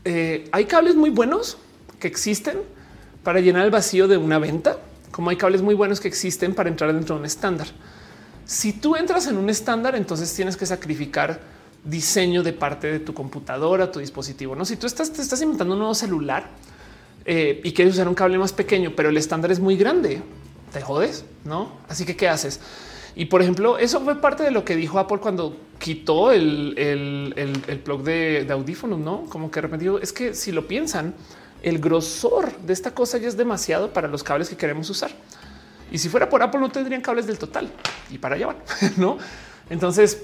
eh, 0.03 0.47
hay 0.51 0.65
cables 0.65 0.95
muy 0.95 1.09
buenos 1.09 1.57
que 1.99 2.07
existen 2.07 2.59
para 3.23 3.39
llenar 3.39 3.65
el 3.65 3.71
vacío 3.71 4.07
de 4.07 4.17
una 4.17 4.39
venta, 4.39 4.77
como 5.11 5.29
hay 5.29 5.37
cables 5.37 5.61
muy 5.61 5.73
buenos 5.73 5.99
que 5.99 6.07
existen 6.07 6.53
para 6.53 6.69
entrar 6.69 6.93
dentro 6.93 7.15
de 7.15 7.21
un 7.21 7.25
estándar. 7.25 7.67
Si 8.45 8.73
tú 8.73 8.95
entras 8.95 9.27
en 9.27 9.37
un 9.37 9.49
estándar, 9.49 9.95
entonces 9.95 10.33
tienes 10.33 10.55
que 10.55 10.65
sacrificar 10.65 11.39
diseño 11.85 12.43
de 12.43 12.51
parte 12.51 12.91
de 12.91 12.99
tu 12.99 13.13
computadora, 13.13 13.91
tu 13.91 13.99
dispositivo. 13.99 14.55
No, 14.55 14.65
si 14.65 14.75
tú 14.75 14.87
estás, 14.87 15.13
te 15.13 15.21
estás 15.21 15.41
inventando 15.41 15.73
un 15.73 15.79
nuevo 15.79 15.95
celular 15.95 16.49
eh, 17.25 17.61
y 17.63 17.71
quieres 17.71 17.93
usar 17.93 18.07
un 18.07 18.15
cable 18.15 18.37
más 18.37 18.51
pequeño, 18.51 18.93
pero 18.95 19.09
el 19.09 19.17
estándar 19.17 19.51
es 19.51 19.59
muy 19.59 19.77
grande, 19.77 20.21
te 20.73 20.81
jodes, 20.81 21.25
no? 21.43 21.71
Así 21.87 22.05
que, 22.05 22.15
¿qué 22.15 22.27
haces? 22.27 22.59
Y 23.15 23.25
por 23.25 23.41
ejemplo, 23.41 23.77
eso 23.77 24.01
fue 24.01 24.19
parte 24.19 24.43
de 24.43 24.51
lo 24.51 24.65
que 24.65 24.75
dijo 24.75 24.99
Apple 24.99 25.19
cuando 25.19 25.55
quitó 25.79 26.31
el, 26.31 26.73
el, 26.77 27.63
el, 27.67 27.79
plug 27.79 28.03
de, 28.03 28.45
audífonos, 28.49 28.99
no? 28.99 29.25
Como 29.29 29.49
que 29.51 29.61
repente 29.61 29.89
es 30.01 30.11
que 30.11 30.33
si 30.33 30.51
lo 30.51 30.67
piensan, 30.67 31.13
el 31.63 31.79
grosor 31.79 32.57
de 32.57 32.73
esta 32.73 32.91
cosa 32.91 33.17
ya 33.17 33.27
es 33.27 33.37
demasiado 33.37 33.93
para 33.93 34.07
los 34.07 34.23
cables 34.23 34.49
que 34.49 34.57
queremos 34.57 34.89
usar. 34.89 35.11
Y 35.91 35.99
si 35.99 36.09
fuera 36.09 36.29
por 36.29 36.43
Apple, 36.43 36.59
no 36.59 36.69
tendrían 36.69 37.01
cables 37.01 37.25
del 37.25 37.37
total 37.37 37.69
y 38.11 38.17
para 38.17 38.35
allá 38.35 38.47
van, 38.47 38.57
no? 38.97 39.17
Entonces, 39.69 40.23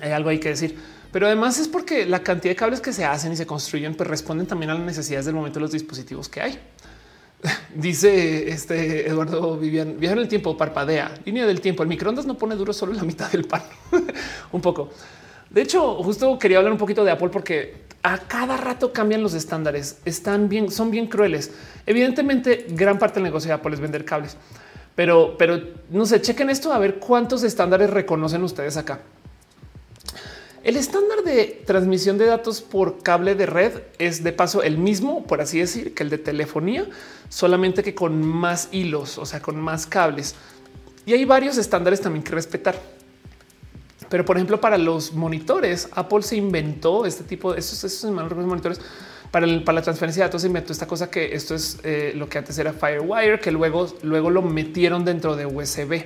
hay 0.00 0.12
algo 0.12 0.30
hay 0.30 0.38
que 0.38 0.50
decir. 0.50 0.76
Pero 1.12 1.26
además 1.26 1.58
es 1.58 1.68
porque 1.68 2.06
la 2.06 2.22
cantidad 2.22 2.52
de 2.52 2.56
cables 2.56 2.80
que 2.80 2.92
se 2.92 3.04
hacen 3.04 3.32
y 3.32 3.36
se 3.36 3.46
construyen 3.46 3.94
pues 3.94 4.08
responden 4.08 4.46
también 4.46 4.70
a 4.70 4.74
las 4.74 4.82
necesidades 4.82 5.26
del 5.26 5.34
momento 5.34 5.58
de 5.58 5.62
los 5.62 5.72
dispositivos 5.72 6.28
que 6.28 6.40
hay. 6.40 6.58
Dice 7.74 8.48
este 8.50 9.08
Eduardo 9.08 9.58
Vivian, 9.58 9.98
viaja 9.98 10.14
en 10.14 10.20
el 10.20 10.28
tiempo, 10.28 10.56
parpadea, 10.56 11.12
línea 11.24 11.46
del 11.46 11.60
tiempo. 11.60 11.82
El 11.82 11.88
microondas 11.88 12.24
no 12.24 12.38
pone 12.38 12.54
duro 12.54 12.72
solo 12.72 12.92
la 12.94 13.02
mitad 13.02 13.30
del 13.30 13.44
pan. 13.44 13.62
un 14.52 14.60
poco. 14.60 14.90
De 15.50 15.60
hecho, 15.60 16.02
justo 16.02 16.38
quería 16.38 16.58
hablar 16.58 16.72
un 16.72 16.78
poquito 16.78 17.04
de 17.04 17.10
Apple 17.10 17.28
porque 17.28 17.82
a 18.02 18.18
cada 18.18 18.56
rato 18.56 18.92
cambian 18.92 19.22
los 19.22 19.34
estándares, 19.34 19.98
están 20.04 20.48
bien, 20.48 20.70
son 20.70 20.90
bien 20.90 21.06
crueles. 21.06 21.52
Evidentemente, 21.86 22.66
gran 22.70 22.98
parte 22.98 23.16
del 23.16 23.24
negocio 23.24 23.48
de 23.48 23.54
Apple 23.54 23.74
es 23.74 23.80
vender 23.80 24.04
cables, 24.04 24.36
pero, 24.94 25.36
pero 25.36 25.60
no 25.90 26.06
sé, 26.06 26.20
chequen 26.20 26.48
esto 26.48 26.72
a 26.72 26.78
ver 26.78 26.98
cuántos 26.98 27.42
estándares 27.44 27.90
reconocen 27.90 28.42
ustedes 28.42 28.76
acá. 28.76 29.00
El 30.64 30.76
estándar 30.76 31.24
de 31.24 31.60
transmisión 31.66 32.18
de 32.18 32.26
datos 32.26 32.60
por 32.60 33.02
cable 33.02 33.34
de 33.34 33.46
red 33.46 33.72
es 33.98 34.22
de 34.22 34.32
paso 34.32 34.62
el 34.62 34.78
mismo, 34.78 35.24
por 35.26 35.40
así 35.40 35.58
decir, 35.58 35.92
que 35.92 36.04
el 36.04 36.10
de 36.10 36.18
telefonía, 36.18 36.88
solamente 37.28 37.82
que 37.82 37.96
con 37.96 38.22
más 38.24 38.68
hilos, 38.70 39.18
o 39.18 39.26
sea, 39.26 39.42
con 39.42 39.60
más 39.60 39.86
cables. 39.86 40.36
Y 41.04 41.14
hay 41.14 41.24
varios 41.24 41.58
estándares 41.58 42.00
también 42.00 42.22
que 42.22 42.30
respetar. 42.30 42.80
Pero 44.08 44.24
por 44.24 44.36
ejemplo, 44.36 44.60
para 44.60 44.78
los 44.78 45.12
monitores, 45.12 45.88
Apple 45.92 46.22
se 46.22 46.36
inventó 46.36 47.06
este 47.06 47.24
tipo 47.24 47.52
de 47.52 47.58
esos 47.58 48.04
monitores 48.04 48.80
para, 49.32 49.46
para, 49.64 49.76
la 49.76 49.82
transferencia 49.82 50.22
de 50.22 50.28
datos. 50.28 50.42
Se 50.42 50.46
inventó 50.46 50.72
esta 50.72 50.86
cosa 50.86 51.10
que 51.10 51.34
esto 51.34 51.56
es 51.56 51.80
eh, 51.82 52.12
lo 52.14 52.28
que 52.28 52.38
antes 52.38 52.56
era 52.56 52.72
Firewire, 52.72 53.40
que 53.40 53.50
luego, 53.50 53.92
luego 54.02 54.30
lo 54.30 54.42
metieron 54.42 55.04
dentro 55.04 55.34
de 55.34 55.46
USB 55.46 56.04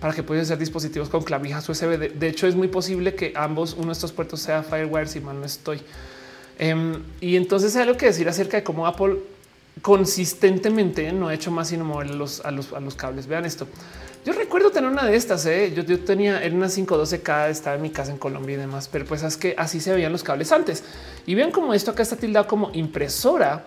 para 0.00 0.12
que 0.12 0.22
puedan 0.22 0.44
ser 0.44 0.58
dispositivos 0.58 1.08
con 1.08 1.22
clavijas 1.22 1.68
USB. 1.68 2.12
De, 2.12 2.28
hecho, 2.28 2.46
es 2.46 2.54
muy 2.54 2.68
posible 2.68 3.14
que 3.14 3.32
ambos, 3.34 3.74
uno 3.74 3.86
de 3.86 3.92
estos 3.92 4.12
puertos 4.12 4.40
sea 4.40 4.62
Firewire, 4.62 5.06
si 5.06 5.20
mal 5.20 5.38
no 5.38 5.46
estoy. 5.46 5.80
Em, 6.58 7.02
y 7.20 7.36
entonces 7.36 7.74
hay 7.76 7.82
algo 7.82 7.96
que 7.96 8.06
decir 8.06 8.28
acerca 8.28 8.56
de 8.56 8.64
cómo 8.64 8.86
Apple 8.86 9.16
consistentemente 9.82 11.12
no 11.12 11.28
ha 11.28 11.34
hecho 11.34 11.50
más 11.50 11.68
sino 11.68 11.84
mover 11.84 12.10
los, 12.10 12.40
a 12.44 12.50
los 12.50 12.94
cables. 12.96 13.26
Vean 13.26 13.44
esto. 13.44 13.66
Yo 14.26 14.32
recuerdo 14.32 14.72
tener 14.72 14.90
una 14.90 15.04
de 15.04 15.14
estas. 15.14 15.46
¿eh? 15.46 15.72
Yo, 15.72 16.00
tenía 16.00 16.42
en 16.42 16.56
una 16.56 16.66
512K, 16.66 17.48
estaba 17.48 17.76
en 17.76 17.82
mi 17.82 17.90
casa 17.90 18.10
en 18.10 18.18
Colombia 18.18 18.54
y 18.54 18.58
demás, 18.58 18.88
pero 18.90 19.04
pues 19.04 19.22
es 19.22 19.36
que 19.36 19.54
así 19.56 19.78
se 19.78 19.92
veían 19.92 20.10
los 20.10 20.24
cables 20.24 20.50
antes. 20.50 20.82
Y 21.26 21.36
vean 21.36 21.52
como 21.52 21.72
esto 21.72 21.92
acá 21.92 22.02
está 22.02 22.16
tildado 22.16 22.48
como 22.48 22.72
impresora, 22.72 23.66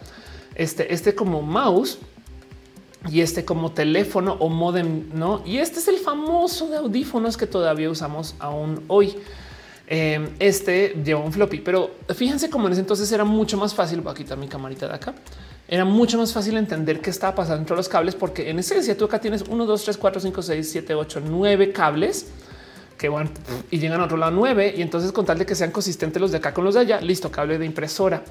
este, 0.55 0.93
este 0.93 1.15
como 1.15 1.41
mouse 1.41 1.99
y 3.07 3.21
este 3.21 3.45
como 3.45 3.71
teléfono 3.71 4.35
o 4.39 4.49
modem, 4.49 5.09
no? 5.13 5.41
Y 5.45 5.57
este 5.57 5.79
es 5.79 5.87
el 5.87 5.97
famoso 5.97 6.67
de 6.69 6.77
audífonos 6.77 7.37
que 7.37 7.47
todavía 7.47 7.89
usamos 7.89 8.35
aún 8.39 8.83
hoy. 8.87 9.15
Em, 9.87 10.29
este 10.39 10.95
lleva 11.03 11.21
un 11.21 11.31
floppy, 11.31 11.59
pero 11.59 11.91
fíjense 12.13 12.49
cómo 12.49 12.67
en 12.67 12.73
ese 12.73 12.81
entonces 12.81 13.11
era 13.11 13.23
mucho 13.23 13.57
más 13.57 13.73
fácil. 13.73 14.01
Voy 14.01 14.11
a 14.11 14.15
quitar 14.15 14.37
mi 14.37 14.47
camarita 14.47 14.87
de 14.87 14.95
acá 14.95 15.15
era 15.71 15.85
mucho 15.85 16.17
más 16.17 16.33
fácil 16.33 16.57
entender 16.57 16.99
qué 16.99 17.11
estaba 17.11 17.35
pasando 17.35 17.61
entre 17.61 17.75
los 17.75 17.87
cables, 17.87 18.15
porque 18.15 18.49
en 18.49 18.57
esencia 18.57 18.97
tú 18.97 19.05
acá 19.05 19.19
tienes 19.19 19.43
1, 19.43 19.65
2, 19.67 19.83
3, 19.83 19.97
4, 19.97 20.21
5, 20.21 20.41
6, 20.41 20.71
7, 20.71 20.95
8, 20.95 21.21
9 21.23 21.71
cables 21.71 22.25
que 22.99 23.09
van 23.09 23.31
y 23.71 23.79
llegan 23.79 24.01
a 24.01 24.03
otro 24.03 24.17
lado 24.17 24.31
9 24.33 24.75
y 24.77 24.81
entonces 24.83 25.11
con 25.11 25.25
tal 25.25 25.39
de 25.39 25.45
que 25.45 25.55
sean 25.55 25.71
consistentes 25.71 26.21
los 26.21 26.31
de 26.31 26.37
acá 26.37 26.53
con 26.53 26.65
los 26.65 26.75
de 26.75 26.81
allá, 26.81 27.01
listo, 27.01 27.31
cable 27.31 27.57
de 27.57 27.65
impresora. 27.65 28.23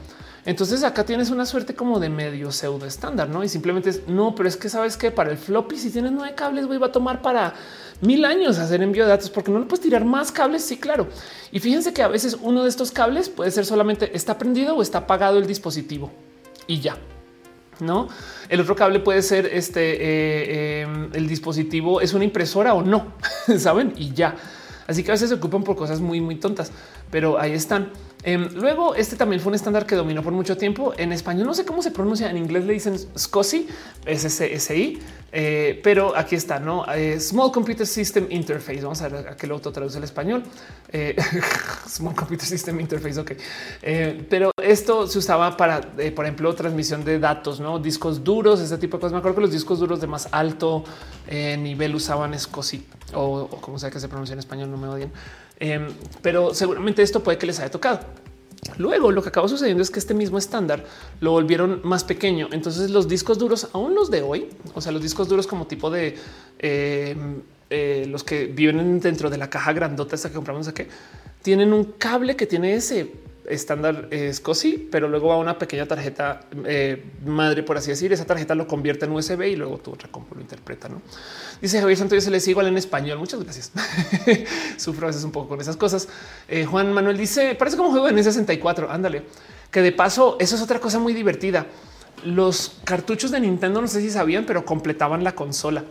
Entonces 0.44 0.84
acá 0.84 1.04
tienes 1.04 1.30
una 1.30 1.44
suerte 1.46 1.74
como 1.74 1.98
de 1.98 2.08
medio 2.10 2.52
pseudo 2.52 2.86
estándar, 2.86 3.28
¿no? 3.28 3.42
Y 3.42 3.48
simplemente 3.48 3.90
es, 3.90 4.06
no, 4.06 4.34
pero 4.34 4.48
es 4.48 4.56
que 4.56 4.68
sabes 4.68 4.96
que 4.96 5.10
para 5.10 5.30
el 5.30 5.38
floppy 5.38 5.76
si 5.76 5.90
tienes 5.90 6.12
nueve 6.12 6.34
cables, 6.34 6.66
güey, 6.66 6.78
va 6.78 6.88
a 6.88 6.92
tomar 6.92 7.22
para 7.22 7.54
mil 8.00 8.24
años 8.24 8.58
hacer 8.58 8.82
envío 8.82 9.04
de 9.04 9.10
datos 9.10 9.30
porque 9.30 9.50
no 9.50 9.58
le 9.58 9.64
puedes 9.64 9.82
tirar 9.82 10.04
más 10.04 10.30
cables. 10.30 10.64
Sí, 10.64 10.76
claro. 10.76 11.08
Y 11.50 11.60
fíjense 11.60 11.92
que 11.92 12.02
a 12.02 12.08
veces 12.08 12.36
uno 12.40 12.62
de 12.62 12.68
estos 12.68 12.92
cables 12.92 13.28
puede 13.28 13.50
ser 13.50 13.64
solamente 13.64 14.14
está 14.14 14.38
prendido 14.38 14.76
o 14.76 14.82
está 14.82 14.98
apagado 14.98 15.38
el 15.38 15.46
dispositivo 15.46 16.12
y 16.66 16.80
ya. 16.80 16.96
No, 17.80 18.08
el 18.48 18.60
otro 18.60 18.74
cable 18.74 18.98
puede 19.00 19.22
ser 19.22 19.46
este 19.46 19.96
eh, 20.00 20.80
em, 20.82 21.10
el 21.14 21.28
dispositivo 21.28 22.00
es 22.00 22.12
una 22.12 22.24
impresora 22.24 22.74
o 22.74 22.82
no, 22.82 23.14
saben? 23.58 23.92
Y 23.96 24.12
ya. 24.12 24.36
Así 24.88 25.04
que 25.04 25.10
a 25.10 25.14
veces 25.14 25.28
se 25.28 25.34
ocupan 25.34 25.62
por 25.64 25.76
cosas 25.76 26.00
muy, 26.00 26.18
muy 26.18 26.36
tontas, 26.36 26.72
pero 27.10 27.38
ahí 27.38 27.52
están. 27.52 27.90
Em, 28.22 28.48
luego, 28.54 28.94
este 28.94 29.16
también 29.16 29.40
fue 29.40 29.50
un 29.50 29.54
estándar 29.54 29.84
que 29.84 29.94
dominó 29.94 30.22
por 30.22 30.32
mucho 30.32 30.56
tiempo 30.56 30.94
en 30.96 31.12
español. 31.12 31.46
No 31.46 31.52
sé 31.52 31.66
cómo 31.66 31.82
se 31.82 31.90
pronuncia 31.90 32.30
en 32.30 32.38
inglés, 32.38 32.64
le 32.64 32.72
dicen 32.72 32.98
SCSI, 32.98 33.68
SSI, 34.06 34.98
eh, 35.30 35.78
pero 35.84 36.16
aquí 36.16 36.36
está, 36.36 36.58
no 36.58 36.86
eh, 36.90 37.20
Small 37.20 37.52
Computer 37.52 37.86
System 37.86 38.28
Interface. 38.30 38.80
Vamos 38.80 39.02
a 39.02 39.08
ver 39.08 39.28
a 39.28 39.36
qué 39.36 39.46
lo 39.46 39.60
traduce 39.60 39.98
el 39.98 40.04
español. 40.04 40.42
Eh, 40.90 41.14
Small 41.86 42.14
Computer 42.14 42.46
System 42.46 42.80
Interface. 42.80 43.20
Ok, 43.20 43.32
pero 44.30 44.52
esto 44.56 45.06
se 45.06 45.18
usaba 45.18 45.54
para, 45.54 45.82
por 46.16 46.24
ejemplo, 46.24 46.54
transmisión 46.54 47.04
de 47.04 47.18
datos, 47.18 47.60
no 47.60 47.78
discos 47.78 48.24
duros, 48.24 48.58
este 48.60 48.78
tipo 48.78 48.96
de 48.96 49.02
cosas. 49.02 49.12
Me 49.12 49.18
acuerdo 49.18 49.34
que 49.34 49.42
los 49.42 49.52
discos 49.52 49.80
duros 49.80 50.00
de 50.00 50.06
más 50.06 50.28
alto 50.32 50.82
nivel 51.30 51.94
usaban 51.94 52.32
SCSI 52.38 52.97
o, 53.14 53.48
o 53.50 53.60
como 53.60 53.78
sea 53.78 53.90
que 53.90 54.00
se 54.00 54.08
pronuncia 54.08 54.32
en 54.32 54.38
español, 54.38 54.70
no 54.70 54.76
me 54.76 54.88
odien. 54.88 55.12
Em, 55.60 55.88
pero 56.22 56.54
seguramente 56.54 57.02
esto 57.02 57.22
puede 57.22 57.38
que 57.38 57.46
les 57.46 57.58
haya 57.58 57.70
tocado. 57.70 58.00
Luego 58.76 59.12
lo 59.12 59.22
que 59.22 59.28
acabó 59.28 59.48
sucediendo 59.48 59.82
es 59.82 59.90
que 59.90 59.98
este 59.98 60.14
mismo 60.14 60.38
estándar 60.38 60.84
lo 61.20 61.32
volvieron 61.32 61.80
más 61.84 62.04
pequeño. 62.04 62.48
Entonces 62.52 62.90
los 62.90 63.08
discos 63.08 63.38
duros, 63.38 63.68
aún 63.72 63.94
los 63.94 64.10
de 64.10 64.22
hoy, 64.22 64.48
o 64.74 64.80
sea, 64.80 64.92
los 64.92 65.02
discos 65.02 65.28
duros 65.28 65.46
como 65.46 65.66
tipo 65.66 65.90
de 65.90 66.16
em, 66.58 67.42
eh, 67.70 68.06
los 68.08 68.24
que 68.24 68.46
viven 68.46 69.00
dentro 69.00 69.30
de 69.30 69.38
la 69.38 69.50
caja 69.50 69.72
grandota 69.72 70.14
esta 70.14 70.28
que 70.28 70.34
compramos 70.34 70.68
aquí, 70.68 70.84
tienen 71.42 71.72
un 71.72 71.84
cable 71.84 72.36
que 72.36 72.46
tiene 72.46 72.74
ese 72.74 73.12
estándar 73.48 74.08
es 74.10 74.40
COSI, 74.40 74.88
pero 74.90 75.08
luego 75.08 75.28
va 75.28 75.36
una 75.36 75.58
pequeña 75.58 75.86
tarjeta 75.86 76.40
eh, 76.64 77.04
madre, 77.24 77.62
por 77.62 77.76
así 77.76 77.90
decir. 77.90 78.12
Esa 78.12 78.24
tarjeta 78.24 78.54
lo 78.54 78.66
convierte 78.66 79.06
en 79.06 79.12
USB 79.12 79.42
y 79.42 79.56
luego 79.56 79.78
tu 79.78 79.92
otra 79.92 80.08
compu 80.10 80.34
lo 80.34 80.40
interpreta. 80.40 80.88
¿no? 80.88 81.02
Dice 81.60 81.80
Javier 81.80 81.98
Santos, 81.98 82.24
se 82.24 82.30
les 82.30 82.46
igual 82.48 82.66
en 82.66 82.76
español. 82.76 83.18
Muchas 83.18 83.42
gracias. 83.42 83.72
Sufro 84.76 85.06
a 85.06 85.08
veces 85.08 85.24
un 85.24 85.32
poco 85.32 85.48
con 85.48 85.60
esas 85.60 85.76
cosas. 85.76 86.08
Eh, 86.48 86.64
Juan 86.64 86.92
Manuel 86.92 87.16
dice 87.16 87.54
parece 87.54 87.76
como 87.76 87.90
juego 87.90 88.08
en 88.08 88.22
64. 88.22 88.90
Ándale, 88.90 89.24
que 89.70 89.82
de 89.82 89.92
paso, 89.92 90.36
eso 90.40 90.56
es 90.56 90.62
otra 90.62 90.80
cosa 90.80 90.98
muy 90.98 91.14
divertida. 91.14 91.66
Los 92.24 92.76
cartuchos 92.84 93.30
de 93.30 93.40
Nintendo, 93.40 93.80
no 93.80 93.86
sé 93.86 94.00
si 94.00 94.10
sabían, 94.10 94.44
pero 94.44 94.64
completaban 94.64 95.22
la 95.22 95.34
consola. 95.34 95.84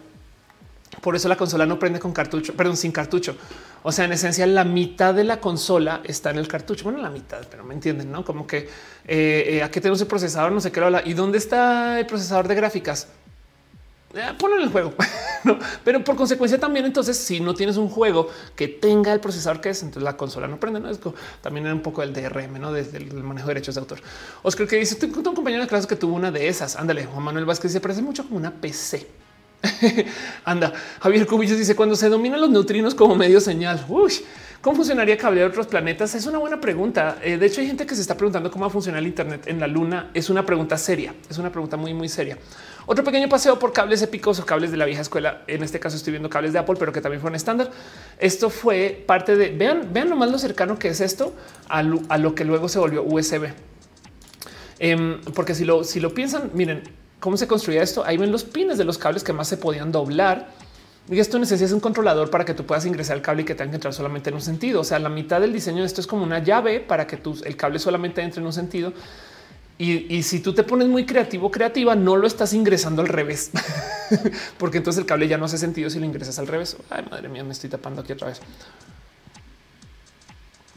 Por 1.02 1.16
eso 1.16 1.28
la 1.28 1.36
consola 1.36 1.66
no 1.66 1.78
prende 1.78 2.00
con 2.00 2.12
cartucho, 2.12 2.54
perdón, 2.54 2.78
sin 2.78 2.92
cartucho. 2.92 3.36
O 3.84 3.92
sea, 3.92 4.06
en 4.06 4.14
esencia, 4.14 4.48
la 4.48 4.64
mitad 4.64 5.14
de 5.14 5.24
la 5.24 5.40
consola 5.40 6.02
está 6.04 6.32
en 6.32 6.38
el 6.38 6.48
cartucho. 6.48 6.86
Bueno, 6.86 7.02
la 7.02 7.10
mitad, 7.10 7.46
pero 7.50 7.64
me 7.64 7.74
entienden, 7.74 8.12
no? 8.12 8.26
Como 8.26 8.48
que 8.48 8.58
eh, 9.06 9.46
eh, 9.48 9.64
aquí 9.64 9.80
tenemos 9.80 10.02
el 10.02 10.08
procesador, 10.08 10.52
no 10.52 10.60
sé 10.60 10.72
qué 10.72 10.80
habla. 10.80 11.04
¿Y 11.06 11.14
dónde 11.14 11.38
está 11.38 12.00
el 12.00 12.06
procesador 12.06 12.48
de 12.48 12.56
gráficas? 12.56 13.08
Eh, 14.14 14.22
en 14.22 14.62
el 14.62 14.70
juego, 14.70 14.94
pero 15.84 16.04
por 16.04 16.16
consecuencia 16.16 16.60
también. 16.60 16.86
Entonces, 16.86 17.18
si 17.18 17.40
no 17.40 17.54
tienes 17.54 17.78
un 17.78 17.90
juego 17.90 18.30
que 18.56 18.68
tenga 18.68 19.14
el 19.14 19.20
procesador 19.20 19.62
que 19.62 19.70
es, 19.70 19.84
entonces 19.84 20.04
la 20.04 20.18
consola 20.18 20.48
no 20.48 20.60
prende. 20.60 20.80
No 20.80 20.90
es 20.90 21.00
también 21.42 21.66
era 21.66 21.76
un 21.76 21.82
poco 21.82 22.02
el 22.02 22.14
DRM, 22.14 22.60
no 22.60 22.72
desde 22.72 22.98
el 22.98 23.14
manejo 23.24 23.48
de 23.48 23.54
derechos 23.54 23.76
de 23.76 23.82
autor. 23.82 24.00
Oscar 24.44 24.68
que 24.68 24.78
dice: 24.78 24.98
un 25.06 25.24
compañero 25.36 25.62
de 25.62 25.68
clase 25.68 25.88
que 25.88 25.96
tuvo 25.96 26.16
una 26.16 26.32
de 26.32 26.48
esas. 26.48 26.78
Ándale, 26.78 27.06
Juan 27.06 27.24
Manuel 27.24 27.46
Vázquez 27.46 27.72
se 27.72 27.82
parece 27.82 28.02
mucho 28.02 28.24
como 28.24 28.38
una 28.38 28.52
PC. 28.52 29.27
Anda, 30.46 30.74
Javier 31.00 31.26
Cubillos 31.26 31.58
dice 31.58 31.76
cuando 31.76 31.96
se 31.96 32.10
dominan 32.10 32.42
los 32.42 32.50
neutrinos 32.50 32.96
como 32.96 33.16
medio 33.16 33.42
señal. 33.42 33.86
¿Cómo 34.62 34.76
funcionaría 34.76 35.18
cablear 35.18 35.50
otros 35.50 35.68
planetas? 35.68 36.16
Es 36.16 36.26
una 36.26 36.40
buena 36.40 36.60
pregunta. 36.60 37.20
Eh, 37.22 37.38
de 37.38 37.46
hecho, 37.46 37.62
hay 37.62 37.68
gente 37.68 37.86
que 37.86 37.96
se 37.96 38.02
está 38.02 38.18
preguntando 38.18 38.50
cómo 38.50 38.66
va 38.66 38.68
a 38.68 38.72
funcionar 38.72 39.00
el 39.00 39.08
Internet 39.08 39.44
en 39.46 39.60
la 39.60 39.68
Luna. 39.68 40.10
Es 40.14 40.30
una 40.30 40.46
pregunta 40.46 40.78
seria. 40.78 41.14
Es 41.30 41.38
una 41.38 41.52
pregunta 41.52 41.78
muy, 41.78 41.94
muy 41.94 42.10
seria. 42.10 42.38
Otro 42.88 43.04
pequeño 43.04 43.30
paseo 43.30 43.60
por 43.60 43.72
cables 43.72 44.02
épicos 44.02 44.40
o 44.40 44.46
cables 44.46 44.72
de 44.72 44.78
la 44.78 44.86
vieja 44.86 45.02
escuela. 45.02 45.44
En 45.48 45.64
este 45.64 45.80
caso 45.80 45.96
estoy 45.96 46.12
viendo 46.12 46.30
cables 46.30 46.54
de 46.54 46.60
Apple, 46.60 46.76
pero 46.80 46.92
que 46.92 47.02
también 47.02 47.22
fueron 47.22 47.36
estándar. 47.36 47.70
Esto 48.18 48.50
fue 48.50 49.04
parte 49.06 49.36
de 49.36 49.50
vean, 49.50 49.90
vean 49.94 50.10
nomás 50.10 50.32
lo 50.32 50.40
cercano 50.40 50.80
que 50.80 50.90
es 50.90 51.02
esto 51.02 51.36
a 51.70 51.84
lo, 51.84 52.36
que 52.36 52.44
luego 52.44 52.68
se 52.68 52.80
volvió 52.80 53.04
USB. 53.04 53.50
Em, 54.80 55.22
porque 55.34 55.54
si 55.54 55.66
lo, 55.66 55.84
si 55.84 56.00
lo 56.00 56.14
piensan, 56.14 56.52
miren, 56.54 56.84
cómo 57.20 57.38
se 57.38 57.48
construía 57.48 57.84
esto. 57.84 58.04
Ahí 58.06 58.18
ven 58.18 58.32
los 58.32 58.44
pines 58.44 58.78
de 58.78 58.84
los 58.84 58.98
cables 58.98 59.24
que 59.24 59.34
más 59.34 59.48
se 59.48 59.58
podían 59.58 59.92
doblar. 59.92 60.50
Y 61.10 61.20
esto 61.20 61.40
necesita 61.40 61.74
un 61.74 61.80
controlador 61.80 62.30
para 62.30 62.44
que 62.44 62.54
tú 62.54 62.66
puedas 62.66 62.86
ingresar 62.86 63.16
el 63.16 63.24
cable 63.24 63.44
y 63.44 63.46
que 63.46 63.56
tenga 63.56 63.72
que 63.72 63.76
entrar 63.76 63.94
solamente 63.94 64.30
en 64.30 64.36
un 64.36 64.42
sentido. 64.42 64.82
O 64.82 64.84
sea, 64.84 65.00
la 65.00 65.10
mitad 65.10 65.40
del 65.40 65.54
diseño 65.54 65.80
de 65.80 65.86
esto 65.86 66.02
es 66.02 66.08
como 66.08 66.24
una 66.24 66.40
llave 66.40 66.82
para 66.82 67.08
que 67.08 67.18
el 67.46 67.56
cable 67.56 67.80
solamente 67.80 68.22
entre 68.22 68.42
en 68.42 68.46
un 68.46 68.54
sentido. 68.54 68.94
Y, 69.80 70.24
si 70.24 70.40
tú 70.40 70.54
te 70.54 70.64
pones 70.64 70.88
muy 70.88 71.06
creativo, 71.06 71.52
creativa, 71.52 71.96
no 71.96 72.18
lo 72.18 72.26
estás 72.26 72.52
ingresando 72.54 73.04
al 73.04 73.08
revés, 73.08 73.52
porque 74.58 74.80
entonces 74.80 75.02
el 75.02 75.06
cable 75.06 75.28
ya 75.28 75.38
no 75.38 75.46
hace 75.46 75.60
sentido 75.60 75.92
si 75.92 76.00
lo 76.00 76.06
ingresas 76.06 76.40
al 76.40 76.48
revés. 76.48 76.78
Ay, 76.90 77.06
madre 77.12 77.30
mía, 77.30 77.44
me 77.44 77.52
estoy 77.52 77.70
tapando 77.70 78.02
aquí 78.02 78.12
otra 78.12 78.30
vez. 78.30 78.42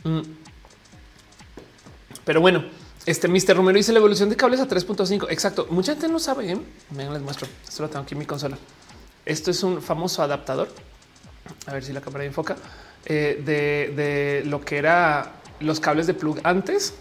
Mm. 0.04 0.20
Pero 2.26 2.42
bueno, 2.42 2.62
este 3.06 3.28
Mr. 3.28 3.56
Romero 3.56 3.76
dice 3.76 3.92
la 3.92 3.98
evolución 3.98 4.28
de 4.28 4.36
cables 4.36 4.60
a 4.60 4.68
3.5. 4.68 5.26
Exacto. 5.30 5.66
Mucha 5.70 5.92
gente 5.92 6.08
no 6.08 6.18
sabe. 6.18 6.52
¿eh? 6.52 6.58
Les 6.96 7.22
muestro. 7.22 7.48
Esto 7.66 7.82
lo 7.82 7.88
tengo 7.88 8.02
aquí 8.02 8.14
en 8.14 8.18
mi 8.18 8.26
consola. 8.26 8.58
Esto 9.24 9.50
es 9.50 9.62
un 9.62 9.80
famoso 9.80 10.22
adaptador. 10.22 10.68
A 11.66 11.72
ver 11.72 11.82
si 11.82 11.92
la 11.92 12.00
cámara 12.00 12.24
enfoca 12.24 12.56
eh, 13.06 13.42
de, 13.44 14.42
lo 14.46 14.60
que 14.60 14.78
era 14.78 15.32
los 15.60 15.80
cables 15.80 16.06
de 16.06 16.14
plug 16.14 16.40
antes, 16.42 16.94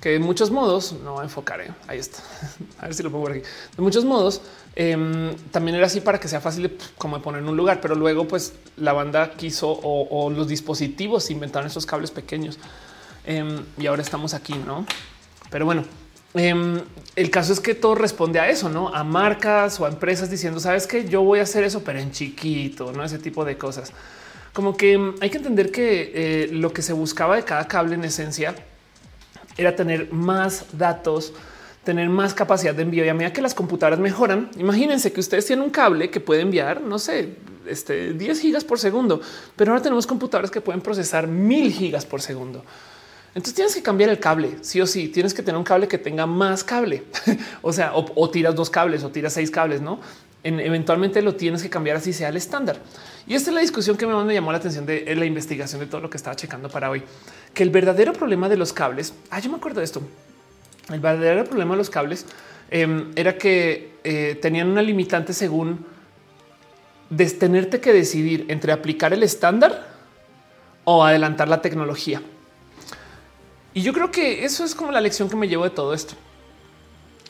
que 0.00 0.14
en 0.14 0.22
muchos 0.22 0.50
modos 0.50 0.92
no 0.92 1.14
va 1.14 1.22
a. 1.22 1.26
¿eh? 1.26 1.70
Ahí 1.88 1.98
está. 1.98 2.18
a 2.78 2.86
ver 2.86 2.94
si 2.94 3.02
lo 3.02 3.10
pongo 3.10 3.24
por 3.24 3.32
aquí. 3.32 3.42
De 3.76 3.82
muchos 3.82 4.04
modos 4.04 4.40
em, 4.76 5.34
también 5.50 5.76
era 5.76 5.86
así 5.86 6.00
para 6.00 6.20
que 6.20 6.28
sea 6.28 6.40
fácil 6.40 6.62
de 6.64 6.78
como 6.96 7.20
poner 7.20 7.42
en 7.42 7.48
un 7.48 7.56
lugar, 7.56 7.80
pero 7.80 7.94
luego, 7.94 8.28
pues 8.28 8.54
la 8.76 8.92
banda 8.92 9.32
quiso 9.32 9.68
o, 9.70 10.08
o 10.10 10.30
los 10.30 10.46
dispositivos 10.46 11.30
inventaron 11.30 11.66
esos 11.66 11.86
cables 11.86 12.12
pequeños. 12.12 12.58
Em, 13.28 13.62
y 13.76 13.86
ahora 13.86 14.00
estamos 14.00 14.32
aquí, 14.32 14.54
no? 14.54 14.86
Pero 15.50 15.66
bueno, 15.66 15.84
em, 16.32 16.80
el 17.14 17.30
caso 17.30 17.52
es 17.52 17.60
que 17.60 17.74
todo 17.74 17.94
responde 17.94 18.40
a 18.40 18.48
eso, 18.48 18.70
no 18.70 18.88
a 18.88 19.04
marcas 19.04 19.78
o 19.80 19.84
a 19.84 19.90
empresas 19.90 20.30
diciendo, 20.30 20.60
sabes 20.60 20.86
que 20.86 21.06
yo 21.06 21.22
voy 21.22 21.40
a 21.40 21.42
hacer 21.42 21.62
eso, 21.62 21.84
pero 21.84 21.98
en 21.98 22.10
chiquito, 22.10 22.90
no 22.90 23.04
ese 23.04 23.18
tipo 23.18 23.44
de 23.44 23.58
cosas. 23.58 23.92
Como 24.54 24.78
que 24.78 24.94
em, 24.94 25.14
hay 25.20 25.28
que 25.28 25.36
entender 25.36 25.70
que 25.70 26.10
eh, 26.14 26.48
lo 26.52 26.72
que 26.72 26.80
se 26.80 26.94
buscaba 26.94 27.36
de 27.36 27.44
cada 27.44 27.68
cable 27.68 27.96
en 27.96 28.04
esencia 28.04 28.54
era 29.58 29.76
tener 29.76 30.10
más 30.10 30.64
datos, 30.72 31.34
tener 31.84 32.08
más 32.08 32.32
capacidad 32.32 32.74
de 32.74 32.80
envío. 32.80 33.04
Y 33.04 33.10
a 33.10 33.14
medida 33.14 33.34
que 33.34 33.42
las 33.42 33.52
computadoras 33.52 33.98
mejoran, 33.98 34.48
imagínense 34.56 35.12
que 35.12 35.20
ustedes 35.20 35.44
tienen 35.44 35.66
un 35.66 35.70
cable 35.70 36.08
que 36.08 36.20
puede 36.20 36.40
enviar, 36.40 36.80
no 36.80 36.98
sé, 36.98 37.36
este 37.66 38.14
10 38.14 38.40
gigas 38.40 38.64
por 38.64 38.78
segundo, 38.78 39.20
pero 39.54 39.72
ahora 39.72 39.82
tenemos 39.82 40.06
computadoras 40.06 40.50
que 40.50 40.62
pueden 40.62 40.80
procesar 40.80 41.26
mil 41.26 41.70
gigas 41.70 42.06
por 42.06 42.22
segundo. 42.22 42.64
Entonces 43.28 43.54
tienes 43.54 43.74
que 43.74 43.82
cambiar 43.82 44.10
el 44.10 44.18
cable, 44.18 44.56
sí 44.62 44.80
o 44.80 44.86
sí. 44.86 45.08
Tienes 45.08 45.34
que 45.34 45.42
tener 45.42 45.58
un 45.58 45.64
cable 45.64 45.86
que 45.86 45.98
tenga 45.98 46.26
más 46.26 46.64
cable, 46.64 47.04
o 47.62 47.72
sea, 47.72 47.92
o, 47.94 48.30
tiras 48.30 48.54
dos 48.54 48.70
cables 48.70 49.04
o 49.04 49.10
tiras 49.10 49.32
seis 49.32 49.50
cables, 49.50 49.80
no? 49.80 50.00
eventualmente 50.44 51.20
lo 51.20 51.34
tienes 51.34 51.62
que 51.62 51.68
cambiar 51.68 51.96
así 51.96 52.12
sea 52.12 52.28
el 52.30 52.36
estándar. 52.36 52.78
Y 53.26 53.34
esta 53.34 53.50
es 53.50 53.54
la 53.54 53.60
discusión 53.60 53.96
que 53.96 54.06
me 54.06 54.32
llamó 54.32 54.50
la 54.50 54.58
atención 54.58 54.86
de 54.86 55.14
la 55.14 55.26
investigación 55.26 55.80
de 55.80 55.86
todo 55.86 56.00
lo 56.00 56.08
que 56.08 56.16
estaba 56.16 56.36
checando 56.36 56.70
para 56.70 56.88
hoy, 56.88 57.02
que 57.52 57.62
el 57.62 57.70
verdadero 57.70 58.14
problema 58.14 58.48
de 58.48 58.56
los 58.56 58.72
cables. 58.72 59.12
Ah, 59.30 59.40
yo 59.40 59.50
me 59.50 59.56
acuerdo 59.56 59.80
de 59.80 59.84
esto. 59.84 60.00
El 60.90 61.00
verdadero 61.00 61.44
problema 61.44 61.74
de 61.74 61.78
los 61.78 61.90
cables 61.90 62.24
em, 62.70 63.10
era 63.14 63.36
que 63.36 63.98
eh, 64.04 64.38
tenían 64.40 64.68
una 64.68 64.80
limitante 64.80 65.34
según 65.34 65.84
tenerte 67.38 67.80
que 67.80 67.92
decidir 67.92 68.46
entre 68.48 68.72
aplicar 68.72 69.12
el 69.12 69.22
estándar 69.22 69.88
o 70.84 71.04
adelantar 71.04 71.48
la 71.48 71.60
tecnología. 71.60 72.22
Y 73.74 73.82
yo 73.82 73.92
creo 73.92 74.10
que 74.10 74.44
eso 74.44 74.64
es 74.64 74.74
como 74.74 74.92
la 74.92 75.00
lección 75.00 75.28
que 75.28 75.36
me 75.36 75.48
llevo 75.48 75.64
de 75.64 75.70
todo 75.70 75.94
esto, 75.94 76.14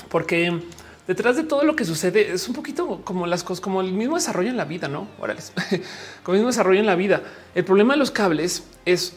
porque 0.09 0.61
detrás 1.07 1.37
de 1.37 1.45
todo 1.45 1.65
lo 1.65 1.75
que 1.75 1.85
sucede 1.85 2.33
es 2.33 2.49
un 2.49 2.55
poquito 2.55 3.01
como 3.05 3.27
las 3.27 3.43
cosas, 3.43 3.61
como 3.61 3.81
el 3.81 3.93
mismo 3.93 4.17
desarrollo 4.17 4.51
en 4.51 4.57
la 4.57 4.65
vida, 4.65 4.89
no? 4.89 5.09
Órales, 5.19 5.53
como 6.23 6.35
el 6.35 6.41
mismo 6.41 6.49
desarrollo 6.49 6.81
en 6.81 6.87
la 6.87 6.95
vida. 6.95 7.23
El 7.55 7.65
problema 7.65 7.95
de 7.95 7.99
los 7.99 8.11
cables 8.11 8.65
es 8.85 9.15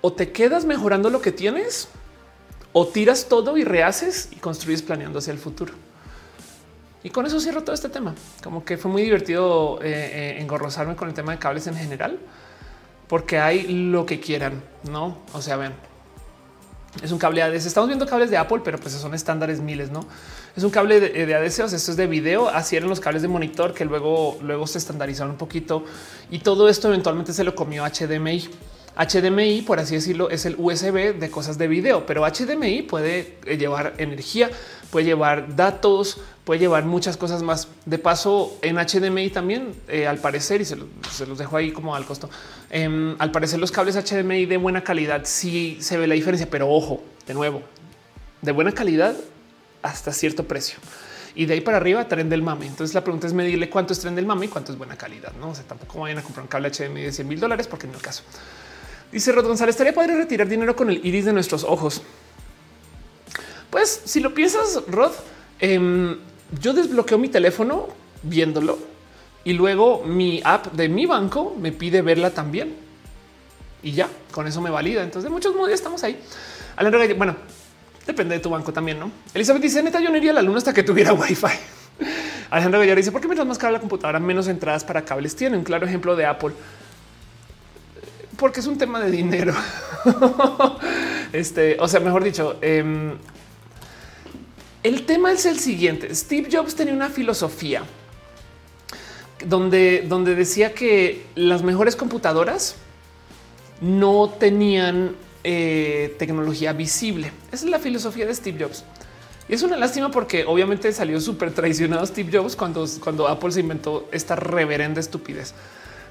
o 0.00 0.12
te 0.12 0.30
quedas 0.30 0.64
mejorando 0.64 1.10
lo 1.10 1.20
que 1.20 1.32
tienes 1.32 1.88
o 2.72 2.86
tiras 2.86 3.26
todo 3.28 3.56
y 3.56 3.64
rehaces 3.64 4.28
y 4.32 4.36
construyes 4.36 4.82
planeando 4.82 5.18
hacia 5.18 5.32
el 5.32 5.38
futuro. 5.38 5.74
Y 7.02 7.10
con 7.10 7.26
eso 7.26 7.40
cierro 7.40 7.62
todo 7.62 7.74
este 7.74 7.88
tema. 7.88 8.14
Como 8.42 8.64
que 8.64 8.76
fue 8.76 8.90
muy 8.90 9.02
divertido 9.02 9.80
eh, 9.82 9.86
eh, 9.92 10.40
engorrozarme 10.40 10.96
con 10.96 11.08
el 11.08 11.14
tema 11.14 11.32
de 11.32 11.38
cables 11.38 11.66
en 11.66 11.76
general, 11.76 12.18
porque 13.06 13.38
hay 13.38 13.62
lo 13.68 14.04
que 14.04 14.20
quieran, 14.20 14.62
no? 14.90 15.18
O 15.32 15.40
sea, 15.40 15.56
ven, 15.56 15.72
es 17.02 17.12
un 17.12 17.18
cable 17.18 17.42
ADC. 17.42 17.66
Estamos 17.66 17.88
viendo 17.88 18.06
cables 18.06 18.30
de 18.30 18.36
Apple, 18.36 18.60
pero 18.64 18.78
pues 18.78 18.94
son 18.94 19.14
estándares 19.14 19.60
miles, 19.60 19.90
no? 19.90 20.06
Es 20.56 20.64
un 20.64 20.70
cable 20.70 21.00
de, 21.00 21.26
de 21.26 21.34
ADC. 21.34 21.64
O 21.64 21.68
sea, 21.68 21.76
esto 21.76 21.90
es 21.90 21.96
de 21.96 22.06
video. 22.06 22.48
Así 22.48 22.76
eran 22.76 22.88
los 22.88 23.00
cables 23.00 23.22
de 23.22 23.28
monitor 23.28 23.74
que 23.74 23.84
luego, 23.84 24.38
luego 24.42 24.66
se 24.66 24.78
estandarizaron 24.78 25.32
un 25.32 25.38
poquito 25.38 25.84
y 26.30 26.40
todo 26.40 26.68
esto 26.68 26.88
eventualmente 26.88 27.32
se 27.32 27.44
lo 27.44 27.54
comió 27.54 27.84
HDMI. 27.84 28.48
HDMI, 28.98 29.62
por 29.62 29.78
así 29.78 29.94
decirlo, 29.94 30.28
es 30.28 30.44
el 30.44 30.56
USB 30.58 31.14
de 31.14 31.30
cosas 31.30 31.56
de 31.56 31.68
video, 31.68 32.04
pero 32.04 32.26
HDMI 32.26 32.82
puede 32.82 33.36
eh, 33.46 33.56
llevar 33.56 33.94
energía, 33.98 34.50
puede 34.90 35.06
llevar 35.06 35.54
datos, 35.54 36.20
puede 36.44 36.58
llevar 36.58 36.84
muchas 36.84 37.16
cosas 37.16 37.44
más. 37.44 37.68
De 37.86 37.98
paso, 37.98 38.58
en 38.60 38.76
HDMI 38.76 39.30
también, 39.30 39.72
eh, 39.86 40.08
al 40.08 40.18
parecer, 40.18 40.60
y 40.60 40.64
se, 40.64 40.76
los 41.26 41.38
dejo 41.38 41.56
ahí 41.56 41.70
como 41.70 41.94
al 41.94 42.06
costo, 42.06 42.28
em, 42.70 43.14
al 43.20 43.30
parecer 43.30 43.60
los 43.60 43.70
cables 43.70 43.94
HDMI 43.94 44.46
de 44.46 44.56
buena 44.56 44.82
calidad 44.82 45.22
sí 45.24 45.78
se 45.80 45.96
ve 45.96 46.08
la 46.08 46.14
diferencia, 46.14 46.48
pero 46.50 46.68
ojo, 46.68 47.00
de 47.24 47.34
nuevo, 47.34 47.62
de 48.42 48.50
buena 48.50 48.72
calidad 48.72 49.14
hasta 49.80 50.12
cierto 50.12 50.48
precio. 50.48 50.78
Y 51.36 51.46
de 51.46 51.54
ahí 51.54 51.60
para 51.60 51.76
arriba, 51.76 52.08
tren 52.08 52.28
del 52.28 52.42
mame. 52.42 52.66
Entonces 52.66 52.94
la 52.94 53.04
pregunta 53.04 53.28
es 53.28 53.32
medirle 53.32 53.70
cuánto 53.70 53.92
es 53.92 54.00
tren 54.00 54.16
del 54.16 54.26
mame 54.26 54.46
y 54.46 54.48
cuánto 54.48 54.72
es 54.72 54.78
buena 54.78 54.96
calidad. 54.96 55.32
No 55.38 55.50
o 55.50 55.54
sea, 55.54 55.62
tampoco 55.62 56.00
vayan 56.00 56.18
a 56.18 56.22
comprar 56.22 56.42
un 56.42 56.48
cable 56.48 56.68
HDMI 56.72 57.02
de 57.02 57.12
100 57.12 57.28
mil 57.28 57.38
dólares 57.38 57.68
porque 57.68 57.86
es 57.86 57.94
el 57.94 58.02
caso. 58.02 58.24
Dice 59.12 59.32
Rod 59.32 59.46
González, 59.46 59.74
estaría 59.74 59.94
padre 59.94 60.16
retirar 60.16 60.48
dinero 60.48 60.76
con 60.76 60.90
el 60.90 61.04
iris 61.04 61.24
de 61.24 61.32
nuestros 61.32 61.64
ojos. 61.64 62.02
Pues 63.70 64.02
si 64.04 64.20
lo 64.20 64.34
piensas, 64.34 64.82
Rod, 64.86 65.12
em, 65.60 66.18
yo 66.60 66.72
desbloqueo 66.72 67.18
mi 67.18 67.28
teléfono 67.28 67.88
viéndolo 68.22 68.78
y 69.44 69.54
luego 69.54 70.04
mi 70.04 70.40
app 70.44 70.72
de 70.72 70.88
mi 70.88 71.06
banco 71.06 71.56
me 71.58 71.72
pide 71.72 72.02
verla 72.02 72.30
también. 72.30 72.74
Y 73.82 73.92
ya, 73.92 74.08
con 74.32 74.46
eso 74.46 74.60
me 74.60 74.70
valida. 74.70 75.02
Entonces, 75.02 75.24
de 75.24 75.30
muchos 75.30 75.54
modos 75.54 75.70
estamos 75.70 76.02
ahí. 76.02 76.20
Alejandro, 76.76 77.16
bueno, 77.16 77.36
depende 78.06 78.34
de 78.34 78.40
tu 78.40 78.50
banco 78.50 78.72
también, 78.72 78.98
¿no? 78.98 79.10
Elizabeth 79.32 79.62
dice, 79.62 79.82
neta, 79.82 80.00
yo 80.00 80.10
no 80.10 80.16
iría 80.16 80.32
a 80.32 80.34
la 80.34 80.42
luna 80.42 80.58
hasta 80.58 80.74
que 80.74 80.82
tuviera 80.82 81.12
wifi. 81.14 81.46
Alejandro 82.50 82.80
Gallar 82.80 82.96
dice, 82.96 83.12
¿por 83.12 83.20
qué 83.20 83.28
mientras 83.28 83.46
más 83.46 83.58
cara 83.58 83.72
la 83.72 83.80
computadora, 83.80 84.18
menos 84.18 84.48
entradas 84.48 84.84
para 84.84 85.04
cables 85.04 85.36
tiene? 85.36 85.56
Un 85.56 85.64
claro 85.64 85.86
ejemplo 85.86 86.16
de 86.16 86.26
Apple 86.26 86.52
porque 88.38 88.60
es 88.60 88.66
un 88.66 88.78
tema 88.78 89.00
de 89.00 89.10
dinero. 89.10 89.52
este, 91.32 91.76
o 91.80 91.88
sea, 91.88 92.00
mejor 92.00 92.24
dicho, 92.24 92.56
em, 92.62 93.18
el 94.82 95.04
tema 95.04 95.32
es 95.32 95.44
el 95.44 95.58
siguiente. 95.58 96.14
Steve 96.14 96.48
Jobs 96.50 96.74
tenía 96.76 96.94
una 96.94 97.10
filosofía 97.10 97.82
donde, 99.44 100.04
donde 100.08 100.34
decía 100.34 100.72
que 100.72 101.26
las 101.34 101.62
mejores 101.62 101.96
computadoras 101.96 102.76
no 103.80 104.30
tenían 104.38 105.16
eh, 105.42 106.14
tecnología 106.18 106.72
visible. 106.72 107.32
Esa 107.52 107.64
es 107.64 107.70
la 107.70 107.80
filosofía 107.80 108.24
de 108.24 108.34
Steve 108.34 108.64
Jobs. 108.64 108.84
Y 109.48 109.54
es 109.54 109.62
una 109.62 109.76
lástima 109.76 110.10
porque 110.10 110.44
obviamente 110.44 110.92
salió 110.92 111.20
súper 111.20 111.52
traicionado 111.52 112.06
Steve 112.06 112.30
Jobs 112.32 112.54
cuando, 112.54 112.86
cuando 113.02 113.26
Apple 113.26 113.50
se 113.50 113.60
inventó 113.60 114.08
esta 114.12 114.36
reverenda 114.36 115.00
estupidez. 115.00 115.54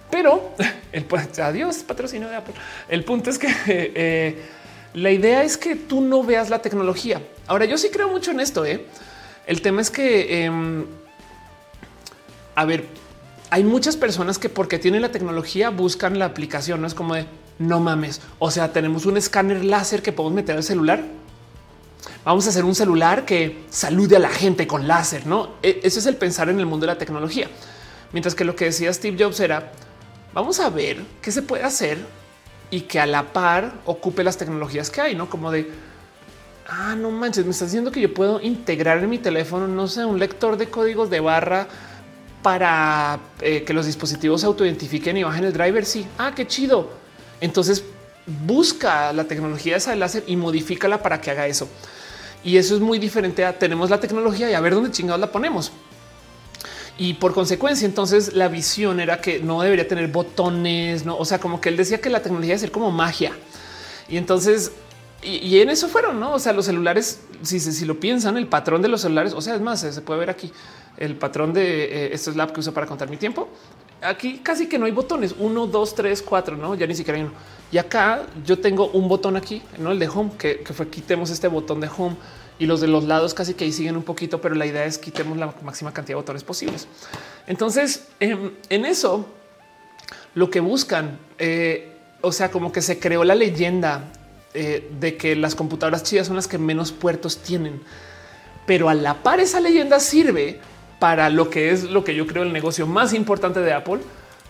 Pero 0.10 0.52
el 0.92 1.06
adiós 1.42 1.78
patrocinio 1.78 2.30
de 2.30 2.36
Apple. 2.36 2.54
El 2.90 3.04
punto 3.04 3.30
es 3.30 3.38
que 3.38 3.48
eh, 3.68 4.42
la 4.94 5.12
idea 5.12 5.44
es 5.44 5.58
que 5.58 5.76
tú 5.76 6.02
no 6.02 6.24
veas 6.24 6.50
la 6.50 6.62
tecnología. 6.62 7.22
Ahora 7.48 7.66
yo 7.66 7.78
sí 7.78 7.90
creo 7.92 8.10
mucho 8.10 8.32
en 8.32 8.40
esto. 8.40 8.66
¿eh? 8.66 8.86
El 9.46 9.62
tema 9.62 9.82
es 9.82 9.90
que, 9.90 10.46
em, 10.46 10.86
a 12.56 12.66
ver, 12.66 12.86
hay 13.50 13.64
muchas 13.64 13.96
personas 13.96 14.40
que 14.40 14.50
porque 14.50 14.80
tienen 14.80 15.02
la 15.02 15.12
tecnología 15.12 15.70
buscan 15.70 16.20
la 16.20 16.26
aplicación. 16.26 16.82
No 16.82 16.88
es 16.88 16.94
como 16.94 17.16
de 17.16 17.26
no 17.60 17.80
mames. 17.80 18.22
O 18.40 18.52
sea, 18.52 18.72
tenemos 18.72 19.06
un 19.06 19.18
escáner 19.18 19.64
láser 19.64 20.02
que 20.02 20.12
podemos 20.12 20.36
meter 20.36 20.58
al 20.58 20.64
celular. 20.64 21.04
Vamos 22.24 22.46
a 22.46 22.50
hacer 22.50 22.66
un 22.66 22.76
celular 22.76 23.26
que 23.26 23.64
salude 23.70 24.18
a 24.18 24.20
la 24.20 24.30
gente 24.30 24.68
con 24.68 24.88
láser. 24.88 25.26
No, 25.26 25.56
e, 25.64 25.80
ese 25.84 26.00
es 26.00 26.06
el 26.06 26.16
pensar 26.16 26.50
en 26.50 26.60
el 26.60 26.66
mundo 26.66 26.86
de 26.86 26.94
la 26.94 26.98
tecnología. 26.98 27.48
Mientras 28.12 28.36
que 28.36 28.46
lo 28.46 28.56
que 28.56 28.66
decía 28.66 28.92
Steve 28.94 29.18
Jobs 29.22 29.40
era 29.40 29.72
vamos 30.38 30.60
a 30.60 30.70
ver 30.70 31.04
qué 31.20 31.32
se 31.32 31.42
puede 31.42 31.64
hacer 31.64 31.98
y 32.70 32.82
que 32.82 33.00
a 33.00 33.08
la 33.08 33.34
par 33.34 33.74
ocupe 33.86 34.24
las 34.24 34.38
tecnologías 34.38 34.92
que 34.92 35.02
hay, 35.02 35.16
no 35.16 35.32
como 35.32 35.50
de 35.52 35.68
ah, 36.68 36.96
no 36.96 37.10
manches, 37.10 37.44
me 37.44 37.52
estás 37.52 37.70
diciendo 37.70 37.92
que 37.92 38.02
yo 38.02 38.14
puedo 38.14 38.40
integrar 38.40 39.00
en 39.00 39.10
mi 39.10 39.18
teléfono, 39.18 39.68
no 39.68 39.88
sé, 39.88 40.06
un 40.06 40.20
lector 40.20 40.58
de 40.58 40.68
códigos 40.68 41.10
de 41.10 41.22
barra 41.22 41.68
para 42.44 43.20
eh, 43.42 43.64
que 43.64 43.74
los 43.74 43.88
dispositivos 43.88 44.42
se 44.42 44.48
autoidentifiquen 44.48 45.18
y 45.18 45.24
bajen 45.24 45.46
el 45.46 45.54
driver. 45.54 45.84
Sí, 45.86 46.06
ah, 46.20 46.34
qué 46.36 46.46
chido. 46.46 46.92
Entonces 47.42 47.84
busca 48.46 49.12
la 49.14 49.24
tecnología 49.24 49.78
esa 49.78 49.90
de 49.92 49.98
láser 49.98 50.24
y 50.28 50.36
modifícala 50.36 51.02
para 51.02 51.20
que 51.20 51.32
haga 51.32 51.48
eso. 51.48 51.68
Y 52.44 52.58
eso 52.58 52.76
es 52.76 52.82
muy 52.82 53.00
diferente 53.00 53.44
a 53.44 53.58
tenemos 53.58 53.90
la 53.90 54.00
tecnología 54.00 54.52
y 54.52 54.54
a 54.54 54.60
ver 54.60 54.76
dónde 54.76 54.92
chingados 54.92 55.20
la 55.20 55.32
ponemos. 55.32 55.72
Y 56.98 57.14
por 57.16 57.34
consecuencia, 57.34 57.86
entonces 57.86 58.34
la 58.34 58.48
visión 58.48 59.00
era 59.00 59.22
que 59.22 59.40
no 59.40 59.62
debería 59.62 59.88
tener 59.88 60.08
botones, 60.08 61.06
no? 61.06 61.16
O 61.18 61.26
sea, 61.26 61.40
como 61.40 61.62
que 61.62 61.70
él 61.70 61.78
decía 61.78 62.02
que 62.02 62.10
la 62.10 62.22
tecnología 62.22 62.54
debe 62.54 62.60
ser 62.60 62.72
como 62.72 62.90
magia. 62.90 63.34
Y 64.10 64.18
entonces, 64.18 64.72
y, 65.22 65.60
en 65.60 65.70
eso 65.70 65.90
fueron, 65.90 66.20
no? 66.20 66.34
O 66.34 66.40
sea, 66.40 66.54
los 66.54 66.66
celulares, 66.66 67.22
si, 67.44 67.60
si, 67.60 67.86
lo 67.86 68.00
piensan, 68.00 68.38
el 68.38 68.48
patrón 68.48 68.82
de 68.82 68.88
los 68.88 69.02
celulares, 69.02 69.34
o 69.34 69.42
sea, 69.42 69.56
es 69.56 69.62
más, 69.62 69.82
se 69.82 70.02
puede 70.02 70.20
ver 70.20 70.30
aquí 70.30 70.52
el 70.98 71.16
patrón 71.16 71.54
de 71.54 71.84
eh, 71.84 72.10
esto 72.14 72.32
es 72.32 72.36
la 72.36 72.46
app 72.46 72.52
que 72.52 72.62
uso 72.62 72.74
para 72.74 72.88
contar 72.88 73.10
mi 73.10 73.18
tiempo. 73.18 73.48
Aquí 74.02 74.40
casi 74.44 74.68
que 74.68 74.80
no 74.80 74.86
hay 74.86 74.92
botones. 74.92 75.36
Uno, 75.38 75.68
dos, 75.68 75.94
tres, 75.94 76.24
cuatro, 76.24 76.58
no? 76.58 76.74
Ya 76.74 76.88
ni 76.88 76.96
siquiera 76.96 77.18
hay 77.18 77.26
uno. 77.26 77.34
Y 77.72 77.78
acá 77.78 78.24
yo 78.44 78.60
tengo 78.60 78.90
un 78.90 79.08
botón 79.08 79.36
aquí, 79.36 79.62
no 79.78 79.92
el 79.92 80.00
de 80.00 80.08
home, 80.08 80.32
que, 80.38 80.60
que 80.60 80.74
fue 80.74 80.88
quitemos 80.88 81.30
este 81.30 81.48
botón 81.48 81.80
de 81.80 81.90
home 81.96 82.16
y 82.60 82.66
los 82.66 82.82
de 82.82 82.88
los 82.88 83.04
lados 83.04 83.34
casi 83.34 83.54
que 83.54 83.66
ahí 83.66 83.72
siguen 83.72 83.96
un 83.96 84.04
poquito, 84.04 84.42
pero 84.42 84.56
la 84.56 84.66
idea 84.66 84.86
es 84.86 84.98
quitemos 84.98 85.38
la 85.38 85.54
máxima 85.64 85.94
cantidad 85.94 86.14
de 86.14 86.22
botones 86.22 86.44
posibles. 86.44 86.88
Entonces, 87.46 88.08
em, 88.20 88.52
en 88.70 88.86
eso, 88.86 89.28
lo 90.34 90.50
que 90.50 90.60
buscan, 90.60 91.20
eh, 91.38 91.94
o 92.22 92.32
sea, 92.32 92.52
como 92.52 92.72
que 92.72 92.82
se 92.82 93.00
creó 93.00 93.24
la 93.24 93.36
leyenda 93.36 94.12
eh, 94.54 94.90
de 95.00 95.18
que 95.18 95.36
las 95.36 95.56
computadoras 95.56 96.04
chidas 96.04 96.28
son 96.28 96.36
las 96.36 96.48
que 96.48 96.58
menos 96.58 96.92
puertos 96.92 97.38
tienen, 97.40 97.82
pero 98.66 98.90
a 98.90 98.94
la 98.94 99.22
par 99.22 99.40
esa 99.40 99.60
leyenda 99.60 100.00
sirve 100.00 100.60
para 101.00 101.30
lo 101.30 101.50
que 101.50 101.72
es 101.72 101.84
lo 101.84 102.04
que 102.04 102.16
yo 102.16 102.26
creo 102.26 102.44
el 102.44 102.54
negocio 102.54 102.88
más 102.88 103.14
importante 103.14 103.60
de 103.60 103.74
Apple, 103.74 104.00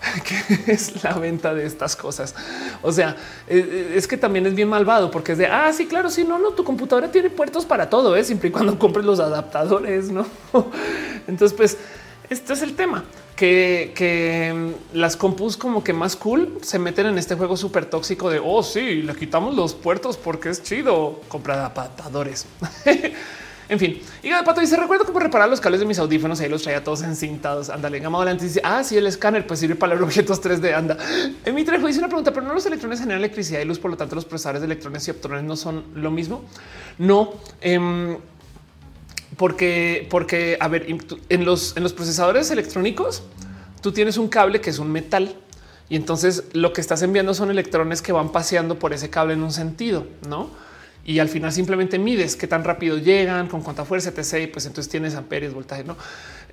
que 0.24 0.72
es 0.72 1.03
la 1.03 1.14
venta 1.14 1.53
de 1.53 1.65
estas 1.65 1.95
cosas. 1.95 2.36
O 2.82 2.91
sea, 2.91 3.15
eh, 3.48 3.57
eh, 3.57 3.94
es 3.95 4.07
que 4.07 4.18
también 4.18 4.45
es 4.45 4.56
bien 4.56 4.69
malvado 4.69 5.11
porque 5.11 5.34
es 5.34 5.38
de 5.38 5.48
ah, 5.48 5.72
sí, 5.74 5.88
claro, 5.88 6.10
sí, 6.10 6.24
no, 6.24 6.38
no, 6.38 6.52
tu 6.52 6.64
computadora 6.64 7.11
tiene 7.11 7.30
puertos 7.30 7.65
para 7.65 7.90
todo, 7.90 8.15
¿eh? 8.15 8.24
siempre 8.24 8.49
y 8.49 8.52
cuando 8.52 8.78
compres 8.80 9.06
los 9.06 9.19
adaptadores, 9.19 10.10
no? 10.11 10.26
Entonces, 11.28 11.56
pues 11.56 11.78
este 12.30 12.53
es 12.53 12.61
el 12.61 12.76
tema 12.76 13.03
que, 13.36 14.53
mm, 14.53 14.98
las 14.98 15.15
compus 15.15 15.57
como 15.57 15.84
que 15.84 15.94
más 15.94 16.15
cool 16.15 16.57
se 16.61 16.80
meten 16.80 17.07
en 17.07 17.18
este 17.18 17.36
juego 17.36 17.56
súper 17.56 17.86
tóxico 17.86 18.30
de 18.30 18.41
oh, 18.44 18.64
sí, 18.64 19.02
le 19.02 19.15
quitamos 19.15 19.56
los 19.56 19.74
puertos 19.74 20.18
porque 20.18 20.49
es 20.49 20.64
chido 20.64 21.22
comprar 21.28 21.60
adaptadores. 21.60 22.45
En 23.69 23.80
fin, 23.80 23.99
y 24.23 24.30
de 24.30 24.44
pato 24.44 24.61
dice: 24.61 24.77
Recuerdo 24.77 25.06
cómo 25.06 25.19
reparar 25.19 25.49
los 25.49 25.60
cables 25.60 25.81
de 25.81 25.85
mis 25.85 25.99
audífonos. 25.99 26.39
Ahí 26.39 26.49
los 26.49 26.64
traía 26.64 26.84
todos 26.84 27.02
encintados. 27.03 27.69
Ándale, 27.69 27.99
gama 27.99 28.18
adelante. 28.18 28.45
Dice: 28.45 28.61
Ah, 28.64 28.84
sí, 28.84 28.95
el 28.98 29.07
escáner 29.07 29.45
pues 29.45 29.60
sirve 29.60 29.76
para 29.76 29.95
los 29.95 30.03
objetos 30.03 30.41
3D. 30.41 30.73
Anda. 30.73 30.98
En 31.44 31.53
mi 31.53 31.64
trejo 31.65 31.88
dice 31.88 31.99
una 31.99 32.07
pregunta, 32.07 32.31
pero 32.31 32.45
no 32.45 32.53
los 32.53 32.65
electrones 32.65 32.99
generan 32.99 33.19
electricidad 33.19 33.60
y 33.60 33.65
luz. 33.65 33.80
Por 33.80 33.91
lo 33.91 33.98
tanto, 33.98 34.15
los 34.15 34.26
procesadores 34.26 34.61
de 34.61 34.68
electrones 34.68 35.07
y 35.07 35.11
optrones 35.11 35.44
no 35.44 35.57
son 35.57 35.84
lo 35.95 36.11
mismo. 36.11 36.45
No, 36.98 37.34
em, 37.61 38.18
porque, 39.35 40.07
porque, 40.10 40.57
a 40.60 40.68
ver, 40.68 40.88
en 40.88 41.45
los, 41.45 41.76
en 41.76 41.84
los 41.84 41.94
procesadores 41.94 42.49
electrónicos, 42.52 43.23
tú 43.81 43.91
tienes 43.91 44.18
un 44.18 44.30
cable 44.30 44.61
que 44.61 44.69
es 44.69 44.80
un 44.80 44.91
metal. 44.91 45.35
Y 45.89 45.95
entonces 45.95 46.45
lo 46.53 46.73
que 46.73 46.81
estás 46.81 47.02
enviando 47.02 47.34
son 47.34 47.49
electrones 47.49 48.02
que 48.02 48.11
van 48.11 48.31
paseando 48.31 48.77
por 48.80 48.94
ese 48.94 49.10
cable 49.10 49.34
en 49.34 49.44
un 49.44 49.52
sentido, 49.52 50.06
no? 50.27 50.49
Y 51.07 51.19
al 51.19 51.29
final 51.29 51.53
simplemente 51.53 51.97
mides 51.97 52.35
qué 52.35 52.47
tan 52.47 52.65
rápido 52.65 52.97
llegan, 52.97 53.47
con 53.47 53.61
cuánta 53.61 53.85
fuerza, 53.85 54.09
etc. 54.09 54.43
Y 54.43 54.47
pues 54.47 54.65
entonces 54.65 54.91
tienes 54.91 55.15
amperios, 55.15 55.53
voltaje. 55.53 55.85
No, 55.85 55.93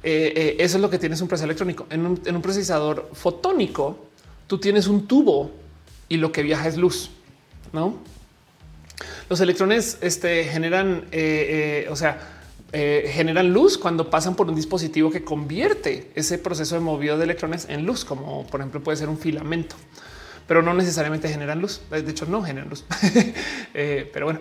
eh, 0.05 0.33
eh, 0.37 0.57
eso 0.61 0.77
es 0.77 0.81
lo 0.81 0.89
que 0.89 0.99
tienes 1.01 1.21
un 1.21 1.27
procesador 1.27 1.51
electrónico. 1.51 1.87
En 1.91 2.07
un, 2.07 2.41
procesador 2.43 3.11
fotónico, 3.15 4.07
tú 4.47 4.59
tienes 4.59 4.87
un 4.87 5.09
tubo 5.09 5.51
y 6.09 6.19
lo 6.19 6.31
que 6.31 6.45
viaja 6.45 6.69
es 6.69 6.77
luz. 6.77 7.11
No, 7.73 7.99
los 9.29 9.41
electrones 9.41 9.99
este, 10.01 10.45
generan, 10.45 11.07
eh, 11.11 11.89
o 11.91 11.97
sea, 11.97 12.31
generan 12.73 13.53
luz 13.53 13.77
cuando 13.77 14.09
pasan 14.09 14.37
por 14.37 14.49
un 14.49 14.55
dispositivo 14.55 15.11
que 15.11 15.25
convierte 15.25 16.13
ese 16.15 16.39
proceso 16.39 16.77
de 16.77 16.81
movido 16.81 17.19
de 17.19 17.25
electrones 17.25 17.67
en 17.69 17.87
luz, 17.87 18.05
como 18.05 18.47
por 18.47 18.61
ejemplo 18.61 18.83
puede 18.83 18.99
ser 18.99 19.09
un 19.09 19.19
filamento 19.19 19.75
pero 20.47 20.63
no 20.63 20.75
necesariamente 20.75 21.29
generan 21.29 21.61
luz. 21.61 21.81
De 21.91 22.11
hecho, 22.11 22.27
no 22.27 22.43
generan 22.43 22.69
luz. 22.69 22.85
Eh, 23.77 24.09
pero 24.13 24.27
bueno, 24.27 24.39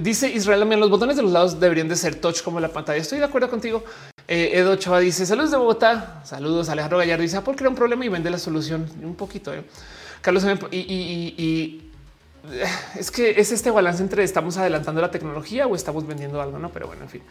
dice 0.00 0.26
Israel 0.30 0.60
también 0.60 0.80
los 0.80 0.88
botones 0.88 1.16
de 1.16 1.22
los 1.22 1.32
lados 1.32 1.60
deberían 1.60 1.86
de 1.86 1.96
ser 1.96 2.14
touch 2.14 2.42
como 2.42 2.60
la 2.60 2.68
pantalla. 2.68 2.98
Estoy 2.98 3.18
de 3.18 3.26
acuerdo 3.26 3.50
contigo. 3.50 3.84
Eh, 4.26 4.52
Edo 4.54 4.76
Chava 4.76 5.00
dice 5.00 5.26
saludos 5.26 5.50
de 5.50 5.58
Bogotá. 5.58 6.22
Saludos. 6.24 6.70
Alejandro 6.70 6.98
Gallardo 6.98 7.22
dice 7.22 7.36
Apple 7.36 7.54
crea 7.56 7.68
un 7.68 7.74
problema 7.74 8.06
y 8.06 8.08
vende 8.08 8.30
la 8.30 8.38
solución 8.38 8.88
un 9.02 9.14
poquito. 9.14 9.52
Eh. 9.52 9.64
Carlos 10.22 10.44
y, 10.70 11.82
es 12.98 13.10
que 13.10 13.30
es 13.38 13.52
este 13.52 13.70
balance 13.70 14.02
entre 14.02 14.24
estamos 14.24 14.56
adelantando 14.56 15.00
la 15.00 15.10
tecnología 15.10 15.66
o 15.66 15.76
estamos 15.76 16.06
vendiendo 16.06 16.40
algo, 16.40 16.58
no? 16.58 16.70
Pero 16.70 16.86
bueno, 16.86 17.02
en 17.02 17.08
fin. 17.10 17.22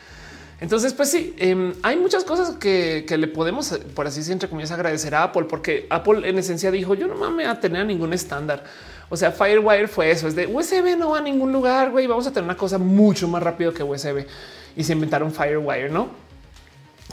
Entonces, 0.63 0.93
pues 0.93 1.11
sí, 1.11 1.35
em, 1.39 1.73
hay 1.83 1.97
muchas 1.97 2.23
cosas 2.23 2.51
que, 2.55 3.05
le 3.05 3.27
podemos, 3.27 3.77
por 3.93 4.07
así 4.07 4.21
decir, 4.21 4.31
entre 4.31 4.47
comillas, 4.47 4.71
agradecer 4.71 5.13
a 5.13 5.23
Apple, 5.23 5.43
porque 5.43 5.87
Apple 5.89 6.25
en 6.25 6.39
esencia 6.39 6.71
dijo 6.71 6.95
yo 6.95 7.05
no 7.05 7.15
mames 7.15 7.47
a 7.49 7.59
tener 7.59 7.85
ningún 7.85 8.13
estándar. 8.13 8.63
O 9.09 9.17
sea, 9.17 9.33
Firewire 9.33 9.89
fue 9.89 10.09
eso, 10.09 10.25
es 10.25 10.35
de 10.35 10.47
USB 10.47 10.97
no 10.97 11.09
va 11.09 11.17
a 11.17 11.21
ningún 11.21 11.51
lugar, 11.51 11.91
güey, 11.91 12.07
vamos 12.07 12.27
a 12.27 12.29
tener 12.29 12.45
una 12.45 12.55
cosa 12.55 12.77
mucho 12.77 13.27
más 13.27 13.43
rápido 13.43 13.73
que 13.73 13.83
USB. 13.83 14.25
Y 14.77 14.85
se 14.85 14.93
inventaron 14.93 15.33
Firewire, 15.33 15.89
¿no? 15.89 16.07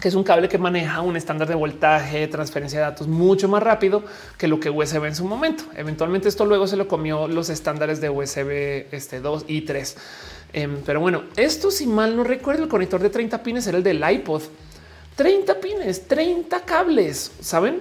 Que 0.00 0.06
es 0.06 0.14
un 0.14 0.22
cable 0.22 0.48
que 0.48 0.56
maneja 0.56 1.00
un 1.00 1.16
estándar 1.16 1.48
de 1.48 1.56
voltaje, 1.56 2.28
transferencia 2.28 2.78
de 2.78 2.84
datos 2.84 3.08
mucho 3.08 3.48
más 3.48 3.64
rápido 3.64 4.04
que 4.38 4.46
lo 4.46 4.60
que 4.60 4.70
USB 4.70 5.06
en 5.06 5.16
su 5.16 5.24
momento. 5.24 5.64
Eventualmente 5.74 6.28
esto 6.28 6.46
luego 6.46 6.68
se 6.68 6.76
lo 6.76 6.86
comió 6.86 7.26
los 7.26 7.50
estándares 7.50 8.00
de 8.00 8.10
USB 8.10 8.86
este 8.92 9.18
2 9.18 9.46
y 9.48 9.62
3. 9.62 9.96
Em, 10.52 10.82
pero 10.84 11.00
bueno, 11.00 11.24
esto 11.36 11.70
si 11.70 11.86
mal 11.86 12.16
no 12.16 12.24
recuerdo, 12.24 12.64
el 12.64 12.68
conector 12.68 13.00
de 13.00 13.10
30 13.10 13.42
pines 13.42 13.66
era 13.66 13.78
el 13.78 13.84
del 13.84 14.02
iPod. 14.08 14.42
30 15.16 15.60
pines, 15.60 16.08
30 16.08 16.64
cables, 16.64 17.32
¿saben? 17.40 17.80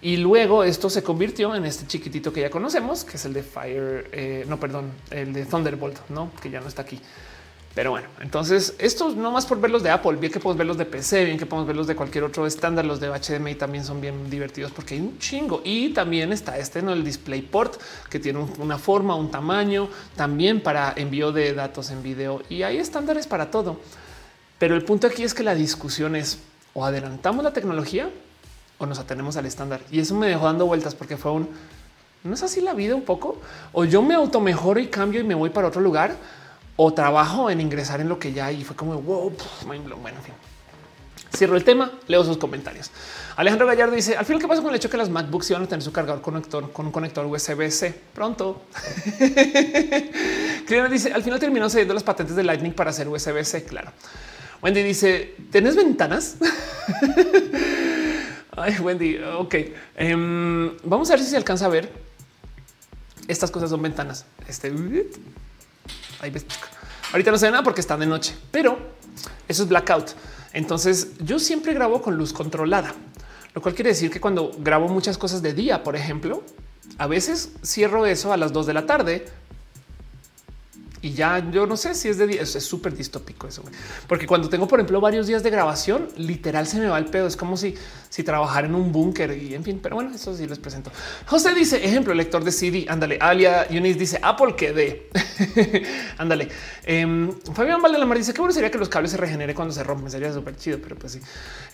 Y 0.00 0.16
luego 0.16 0.62
esto 0.62 0.88
se 0.88 1.02
convirtió 1.02 1.54
en 1.54 1.64
este 1.64 1.86
chiquitito 1.86 2.32
que 2.32 2.40
ya 2.40 2.50
conocemos, 2.50 3.04
que 3.04 3.16
es 3.16 3.24
el 3.24 3.32
de 3.32 3.42
Fire, 3.42 4.08
eh, 4.12 4.44
no, 4.48 4.60
perdón, 4.60 4.92
el 5.10 5.32
de 5.32 5.44
Thunderbolt, 5.44 6.08
¿no? 6.08 6.30
Que 6.40 6.50
ya 6.50 6.60
no 6.60 6.68
está 6.68 6.82
aquí. 6.82 7.00
Pero 7.74 7.92
bueno, 7.92 8.08
entonces 8.20 8.74
esto 8.78 9.10
no 9.10 9.30
más 9.30 9.46
por 9.46 9.60
ver 9.60 9.70
los 9.70 9.82
de 9.82 9.90
Apple, 9.90 10.16
bien 10.16 10.32
que 10.32 10.40
podemos 10.40 10.58
ver 10.58 10.66
los 10.66 10.78
de 10.78 10.84
PC, 10.84 11.24
bien 11.24 11.38
que 11.38 11.46
podemos 11.46 11.66
ver 11.66 11.76
los 11.76 11.86
de 11.86 11.94
cualquier 11.94 12.24
otro 12.24 12.46
estándar, 12.46 12.84
los 12.84 12.98
de 12.98 13.08
HDMI 13.08 13.54
también 13.54 13.84
son 13.84 14.00
bien 14.00 14.28
divertidos 14.28 14.72
porque 14.72 14.94
hay 14.94 15.00
un 15.00 15.18
chingo. 15.18 15.62
Y 15.64 15.90
también 15.90 16.32
está 16.32 16.58
este, 16.58 16.82
no 16.82 16.92
el 16.92 17.04
DisplayPort, 17.04 17.80
que 18.10 18.18
tiene 18.18 18.40
una 18.58 18.78
forma, 18.78 19.14
un 19.14 19.30
tamaño, 19.30 19.88
también 20.16 20.60
para 20.60 20.92
envío 20.96 21.30
de 21.30 21.54
datos 21.54 21.90
en 21.90 22.02
video. 22.02 22.42
Y 22.48 22.62
hay 22.62 22.78
estándares 22.78 23.26
para 23.26 23.50
todo. 23.50 23.78
Pero 24.58 24.74
el 24.74 24.84
punto 24.84 25.06
aquí 25.06 25.22
es 25.22 25.32
que 25.32 25.44
la 25.44 25.54
discusión 25.54 26.16
es 26.16 26.38
o 26.74 26.84
adelantamos 26.84 27.44
la 27.44 27.52
tecnología 27.52 28.10
o 28.78 28.86
nos 28.86 28.98
atenemos 28.98 29.36
al 29.36 29.46
estándar. 29.46 29.80
Y 29.90 30.00
eso 30.00 30.14
me 30.14 30.26
dejó 30.26 30.46
dando 30.46 30.66
vueltas 30.66 30.94
porque 30.94 31.16
fue 31.16 31.32
un 31.32 31.48
no 32.24 32.34
es 32.34 32.42
así 32.42 32.60
la 32.60 32.74
vida 32.74 32.96
un 32.96 33.02
poco 33.02 33.40
o 33.72 33.84
yo 33.84 34.02
me 34.02 34.14
auto 34.14 34.40
mejoro 34.40 34.80
y 34.80 34.88
cambio 34.88 35.20
y 35.20 35.24
me 35.24 35.36
voy 35.36 35.50
para 35.50 35.68
otro 35.68 35.80
lugar 35.80 36.16
o 36.80 36.94
trabajo 36.94 37.50
en 37.50 37.60
ingresar 37.60 38.00
en 38.00 38.08
lo 38.08 38.18
que 38.18 38.32
ya 38.32 38.46
hay. 38.46 38.60
Y 38.60 38.64
fue 38.64 38.76
como 38.76 38.94
wow, 39.02 39.32
Bueno, 39.66 39.90
en 40.16 40.22
fin. 40.22 40.34
Cierro 41.36 41.56
el 41.56 41.64
tema, 41.64 41.92
leo 42.06 42.24
sus 42.24 42.38
comentarios. 42.38 42.90
Alejandro 43.36 43.66
Gallardo 43.66 43.94
dice: 43.94 44.16
Al 44.16 44.24
final, 44.24 44.40
¿qué 44.40 44.48
pasa 44.48 44.62
con 44.62 44.70
el 44.70 44.76
hecho 44.76 44.88
que 44.88 44.96
las 44.96 45.10
MacBooks 45.10 45.50
iban 45.50 45.64
a 45.64 45.66
tener 45.66 45.82
su 45.82 45.92
cargador 45.92 46.22
conector 46.22 46.72
con 46.72 46.86
un 46.86 46.92
conector 46.92 47.26
USB-C? 47.26 47.94
Pronto. 48.14 48.62
Cliona 50.66 50.88
dice: 50.88 51.12
Al 51.12 51.22
final 51.22 51.38
terminó 51.38 51.68
cediendo 51.68 51.94
las 51.94 52.04
patentes 52.04 52.36
de 52.36 52.44
Lightning 52.44 52.72
para 52.72 52.90
hacer 52.90 53.08
USB-C. 53.08 53.64
Claro. 53.64 53.90
Wendy 54.62 54.82
dice: 54.82 55.34
¿Tenés 55.50 55.76
ventanas? 55.76 56.36
Ay, 58.56 58.78
Wendy. 58.78 59.18
Ok. 59.18 59.54
Em, 59.96 60.76
vamos 60.84 61.10
a 61.10 61.14
ver 61.14 61.24
si 61.24 61.30
se 61.30 61.36
alcanza 61.36 61.66
a 61.66 61.68
ver. 61.68 61.92
Estas 63.26 63.50
cosas 63.50 63.68
son 63.68 63.82
ventanas. 63.82 64.24
Este 64.46 64.72
Ahorita 67.12 67.30
no 67.30 67.38
se 67.38 67.46
ve 67.46 67.52
nada 67.52 67.62
porque 67.62 67.80
está 67.80 67.96
de 67.96 68.06
noche, 68.06 68.34
pero 68.50 68.78
eso 69.46 69.62
es 69.62 69.68
blackout. 69.68 70.10
Entonces 70.52 71.12
yo 71.20 71.38
siempre 71.38 71.74
grabo 71.74 72.02
con 72.02 72.16
luz 72.16 72.32
controlada, 72.32 72.94
lo 73.54 73.62
cual 73.62 73.74
quiere 73.74 73.90
decir 73.90 74.10
que 74.10 74.20
cuando 74.20 74.52
grabo 74.58 74.88
muchas 74.88 75.18
cosas 75.18 75.42
de 75.42 75.54
día, 75.54 75.82
por 75.82 75.96
ejemplo, 75.96 76.42
a 76.98 77.06
veces 77.06 77.52
cierro 77.64 78.06
eso 78.06 78.32
a 78.32 78.36
las 78.36 78.52
2 78.52 78.66
de 78.66 78.74
la 78.74 78.86
tarde 78.86 79.26
y 81.02 81.12
ya 81.12 81.50
yo 81.50 81.66
no 81.66 81.76
sé 81.76 81.94
si 81.94 82.08
es 82.08 82.18
de 82.18 82.28
es 82.28 82.50
súper 82.64 82.94
distópico 82.94 83.48
eso, 83.48 83.62
porque 84.06 84.26
cuando 84.26 84.48
tengo, 84.48 84.68
por 84.68 84.78
ejemplo, 84.78 85.00
varios 85.00 85.26
días 85.26 85.42
de 85.42 85.50
grabación, 85.50 86.08
literal 86.16 86.66
se 86.66 86.78
me 86.78 86.86
va 86.86 86.98
el 86.98 87.06
pedo. 87.06 87.26
Es 87.26 87.36
como 87.36 87.56
si, 87.56 87.74
si 88.08 88.22
trabajara 88.22 88.66
en 88.66 88.74
un 88.74 88.92
búnker 88.92 89.36
y 89.36 89.54
en 89.54 89.64
fin, 89.64 89.80
pero 89.82 89.96
bueno, 89.96 90.14
eso 90.14 90.34
sí 90.36 90.46
les 90.46 90.58
presento. 90.58 90.90
José 91.26 91.54
dice 91.54 91.84
ejemplo, 91.84 92.14
lector 92.14 92.44
de 92.44 92.52
CD. 92.52 92.86
Ándale. 92.88 93.18
Alia 93.20 93.68
Yunis 93.68 93.98
dice 93.98 94.18
Apple 94.22 94.54
que 94.56 94.72
de 94.72 95.10
ándale. 96.18 96.48
Um, 96.88 97.32
Fabián 97.54 97.80
Mar 97.80 98.18
dice 98.18 98.32
que 98.32 98.40
bueno 98.40 98.52
sería 98.52 98.70
que 98.70 98.78
los 98.78 98.88
cables 98.88 99.10
se 99.10 99.16
regenere 99.16 99.54
cuando 99.54 99.72
se 99.72 99.82
rompen. 99.82 100.10
Sería 100.10 100.32
súper 100.32 100.56
chido, 100.56 100.78
pero 100.82 100.96
pues 100.96 101.12
sí. 101.12 101.20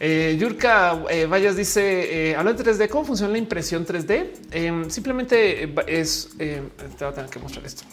Eh, 0.00 0.36
Yurka 0.38 1.04
eh, 1.10 1.26
Vallas 1.26 1.56
dice 1.56 2.30
eh, 2.30 2.36
habla 2.36 2.52
de 2.52 2.64
3D. 2.64 2.88
¿Cómo 2.88 3.04
funciona 3.04 3.32
la 3.32 3.38
impresión 3.38 3.86
3D? 3.86 4.30
Em, 4.52 4.90
simplemente 4.90 5.72
es 5.86 6.30
te 6.36 6.60
voy 7.00 7.08
a 7.08 7.12
tener 7.12 7.30
que 7.30 7.38
mostrar 7.38 7.64
esto. 7.64 7.84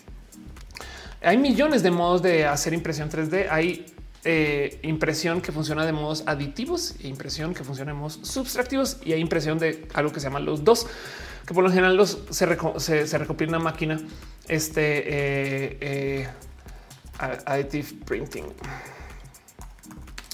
Hay 1.23 1.37
millones 1.37 1.83
de 1.83 1.91
modos 1.91 2.23
de 2.23 2.45
hacer 2.45 2.73
impresión 2.73 3.09
3D. 3.09 3.47
Hay 3.51 3.85
eh, 4.23 4.79
impresión 4.81 5.39
que 5.39 5.51
funciona 5.51 5.85
de 5.85 5.91
modos 5.91 6.23
aditivos 6.25 6.95
e 6.99 7.07
impresión 7.07 7.53
que 7.53 7.63
funciona 7.63 7.91
de 7.91 7.97
modos 7.99 8.19
subtractivos 8.23 8.97
y 9.05 9.13
hay 9.13 9.21
impresión 9.21 9.59
de 9.59 9.87
algo 9.93 10.11
que 10.11 10.19
se 10.19 10.27
llama 10.27 10.39
los 10.39 10.63
dos, 10.63 10.87
que 11.45 11.53
por 11.53 11.63
lo 11.63 11.69
general 11.69 11.95
los 11.95 12.17
se, 12.31 12.45
recopila 12.47 13.49
en 13.49 13.55
una 13.55 13.63
máquina. 13.63 13.99
Este 14.47 14.81
eh, 14.81 15.77
eh, 15.81 16.27
additive 17.19 17.87
printing, 18.03 18.45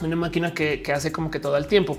una 0.04 0.16
máquina 0.16 0.54
que, 0.54 0.82
hace 0.96 1.12
como 1.12 1.30
que 1.30 1.42
todo 1.42 1.58
el 1.58 1.68
tiempo. 1.68 1.98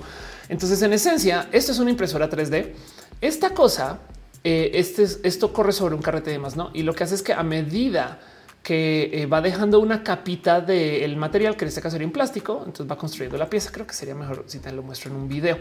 Entonces, 0.49 0.81
en 0.81 0.93
esencia, 0.93 1.47
esto 1.51 1.71
es 1.71 1.77
una 1.77 1.91
impresora 1.91 2.27
3D. 2.27 2.73
Esta 3.21 3.51
cosa, 3.51 3.99
este, 4.43 5.05
esto 5.23 5.53
corre 5.53 5.73
sobre 5.73 5.93
un 5.93 6.01
carrete 6.01 6.31
de 6.31 6.39
más, 6.39 6.55
no? 6.55 6.71
Y 6.73 6.81
lo 6.81 6.95
que 6.95 7.03
hace 7.03 7.13
es 7.13 7.21
que 7.21 7.33
a 7.33 7.43
medida 7.43 8.19
que 8.63 9.09
eh, 9.13 9.25
va 9.25 9.41
dejando 9.41 9.79
una 9.79 10.03
capita 10.03 10.61
del 10.61 11.15
material 11.15 11.55
que 11.55 11.65
en 11.65 11.69
este 11.69 11.81
caso 11.81 11.93
sería 11.93 12.05
en 12.05 12.11
plástico. 12.11 12.63
Entonces 12.65 12.89
va 12.89 12.97
construyendo 12.97 13.37
la 13.37 13.49
pieza. 13.49 13.71
Creo 13.71 13.87
que 13.87 13.93
sería 13.93 14.15
mejor 14.15 14.43
si 14.47 14.59
te 14.59 14.71
lo 14.71 14.83
muestro 14.83 15.11
en 15.11 15.17
un 15.17 15.27
video. 15.27 15.57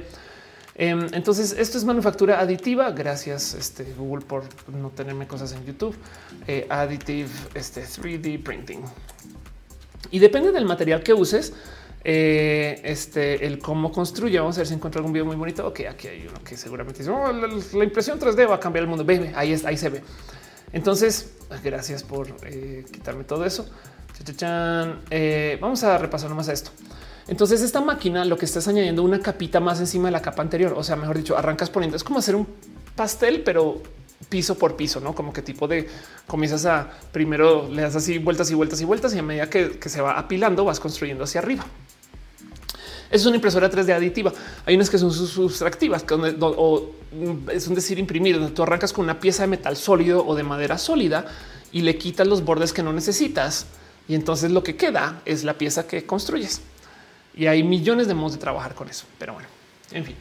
Em, 0.75 1.09
entonces, 1.13 1.57
esto 1.59 1.77
es 1.77 1.85
manufactura 1.85 2.39
aditiva. 2.39 2.91
Gracias, 2.93 3.55
este, 3.55 3.85
Google, 3.99 4.25
por 4.25 4.45
no 4.69 4.91
tenerme 4.91 5.27
cosas 5.27 5.53
en 5.53 5.67
YouTube. 5.67 5.95
Eh, 6.47 6.67
additive 6.71 7.29
este, 7.55 7.83
3D 7.83 8.43
printing. 8.43 8.85
Y 10.13 10.21
depende 10.21 10.53
del 10.53 10.65
material 10.65 11.03
que 11.03 11.13
uses, 11.13 11.53
eh, 12.05 12.81
este, 12.85 13.45
el 13.45 13.59
cómo 13.59 13.91
construye. 13.91 14.39
Vamos 14.39 14.57
a 14.57 14.61
ver 14.61 14.69
si 14.69 14.75
encuentro 14.75 15.01
algún 15.01 15.13
video 15.13 15.27
muy 15.27 15.35
bonito. 15.35 15.67
Ok, 15.67 15.81
aquí 15.91 16.07
hay 16.07 16.27
uno 16.29 16.43
que 16.45 16.57
seguramente 16.57 17.01
dice 17.01 17.11
oh, 17.11 17.33
la, 17.33 17.85
impresión 17.85 18.21
3D 18.21 18.49
va 18.49 18.55
a 18.55 18.61
cambiar 18.61 18.85
el 18.85 18.89
mundo. 18.89 19.05
Ve, 19.05 19.33
ahí, 19.35 19.61
ahí 19.65 19.77
se 19.77 19.89
ve. 19.89 20.03
Entonces, 20.73 21.33
gracias 21.63 22.03
por 22.03 22.29
eh, 22.43 22.85
quitarme 22.91 23.25
todo 23.25 23.45
eso. 23.45 23.69
Eh, 25.11 25.59
vamos 25.61 25.85
a 25.85 25.99
repasar 25.99 26.29
nomás 26.29 26.49
a 26.49 26.53
esto. 26.53 26.71
Entonces, 27.29 27.61
esta 27.61 27.81
máquina 27.81 28.25
lo 28.25 28.39
que 28.39 28.47
estás 28.47 28.67
añadiendo 28.69 29.03
una 29.03 29.21
capita 29.21 29.61
más 29.61 29.81
encima 29.81 30.09
de 30.09 30.13
la 30.13 30.23
capa 30.23 30.43
anterior. 30.43 30.75
O 30.77 30.83
sea, 30.83 30.97
mejor 30.97 31.17
dicho, 31.17 31.37
arrancas 31.37 31.71
poniendo 31.71 31.97
es 31.97 32.05
como 32.05 32.19
hacer 32.19 32.35
un 32.35 32.47
pastel, 32.97 33.43
pero 33.45 33.83
piso 34.29 34.57
por 34.57 34.77
piso, 34.77 35.01
no 35.01 35.15
como 35.15 35.33
que 35.33 35.43
tipo 35.43 35.69
de 35.69 35.89
comienzas 36.27 36.67
a 36.67 36.91
primero 37.13 37.69
le 37.69 37.83
das 37.83 37.97
así 37.97 38.19
vueltas 38.19 38.51
y 38.51 38.55
vueltas 38.55 38.81
y 38.81 38.85
vueltas 38.85 39.15
y 39.15 39.19
a 39.19 39.23
medida 39.23 39.49
que, 39.49 39.79
se 39.89 40.01
va 40.01 40.19
apilando 40.19 40.65
vas 40.65 40.81
construyendo 40.81 41.25
hacia 41.25 41.41
arriba. 41.41 41.65
Es 43.11 43.25
una 43.27 43.37
impresora 43.37 43.71
3D 43.71 43.93
aditiva. 43.93 44.33
Hay 44.67 44.75
unas 44.75 44.91
que 44.91 44.99
son 44.99 45.13
sustractivas, 45.13 46.05
o 46.11 46.91
es 47.53 47.67
un 47.69 47.75
decir 47.75 47.99
imprimir, 47.99 48.39
donde 48.39 48.55
tú 48.55 48.63
arrancas 48.63 48.93
con 48.93 49.05
una 49.05 49.19
pieza 49.19 49.43
de 49.43 49.49
metal 49.49 49.77
sólido 49.77 50.27
o 50.27 50.35
de 50.35 50.43
madera 50.43 50.79
sólida 50.79 51.27
y 51.73 51.83
le 51.83 51.97
quitas 51.97 52.27
los 52.27 52.45
bordes 52.45 52.73
que 52.73 52.83
no 52.83 52.93
necesitas. 52.93 53.67
Y 54.09 54.15
entonces 54.15 54.51
lo 54.51 54.63
que 54.63 54.77
queda 54.77 55.21
es 55.25 55.45
la 55.45 55.55
pieza 55.55 55.87
que 55.87 56.05
construyes. 56.05 56.61
Y 57.35 57.47
hay 57.47 57.63
millones 57.63 58.09
de 58.09 58.15
modos 58.15 58.33
de 58.33 58.39
trabajar 58.39 58.75
con 58.75 58.89
eso. 58.89 59.05
Pero 59.19 59.35
bueno, 59.35 59.49
en 59.93 60.05
fin 60.05 60.17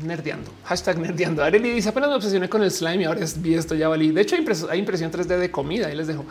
nerdeando. 0.00 0.50
Hashtag 0.64 0.98
nerdeando. 0.98 1.44
Areli 1.44 1.70
dice 1.70 1.88
apenas 1.90 2.10
me 2.10 2.16
obsesioné 2.16 2.48
con 2.48 2.62
el 2.62 2.70
slime 2.70 3.02
y 3.02 3.04
ahora 3.04 3.20
es 3.20 3.40
vi 3.40 3.54
esto 3.54 3.74
ya 3.74 3.88
valí. 3.88 4.10
De 4.10 4.22
hecho, 4.22 4.36
hay, 4.70 4.78
impresión 4.78 5.12
3D 5.12 5.38
de 5.38 5.50
comida 5.50 5.92
y 5.92 5.96
les 5.96 6.06
dejo. 6.06 6.24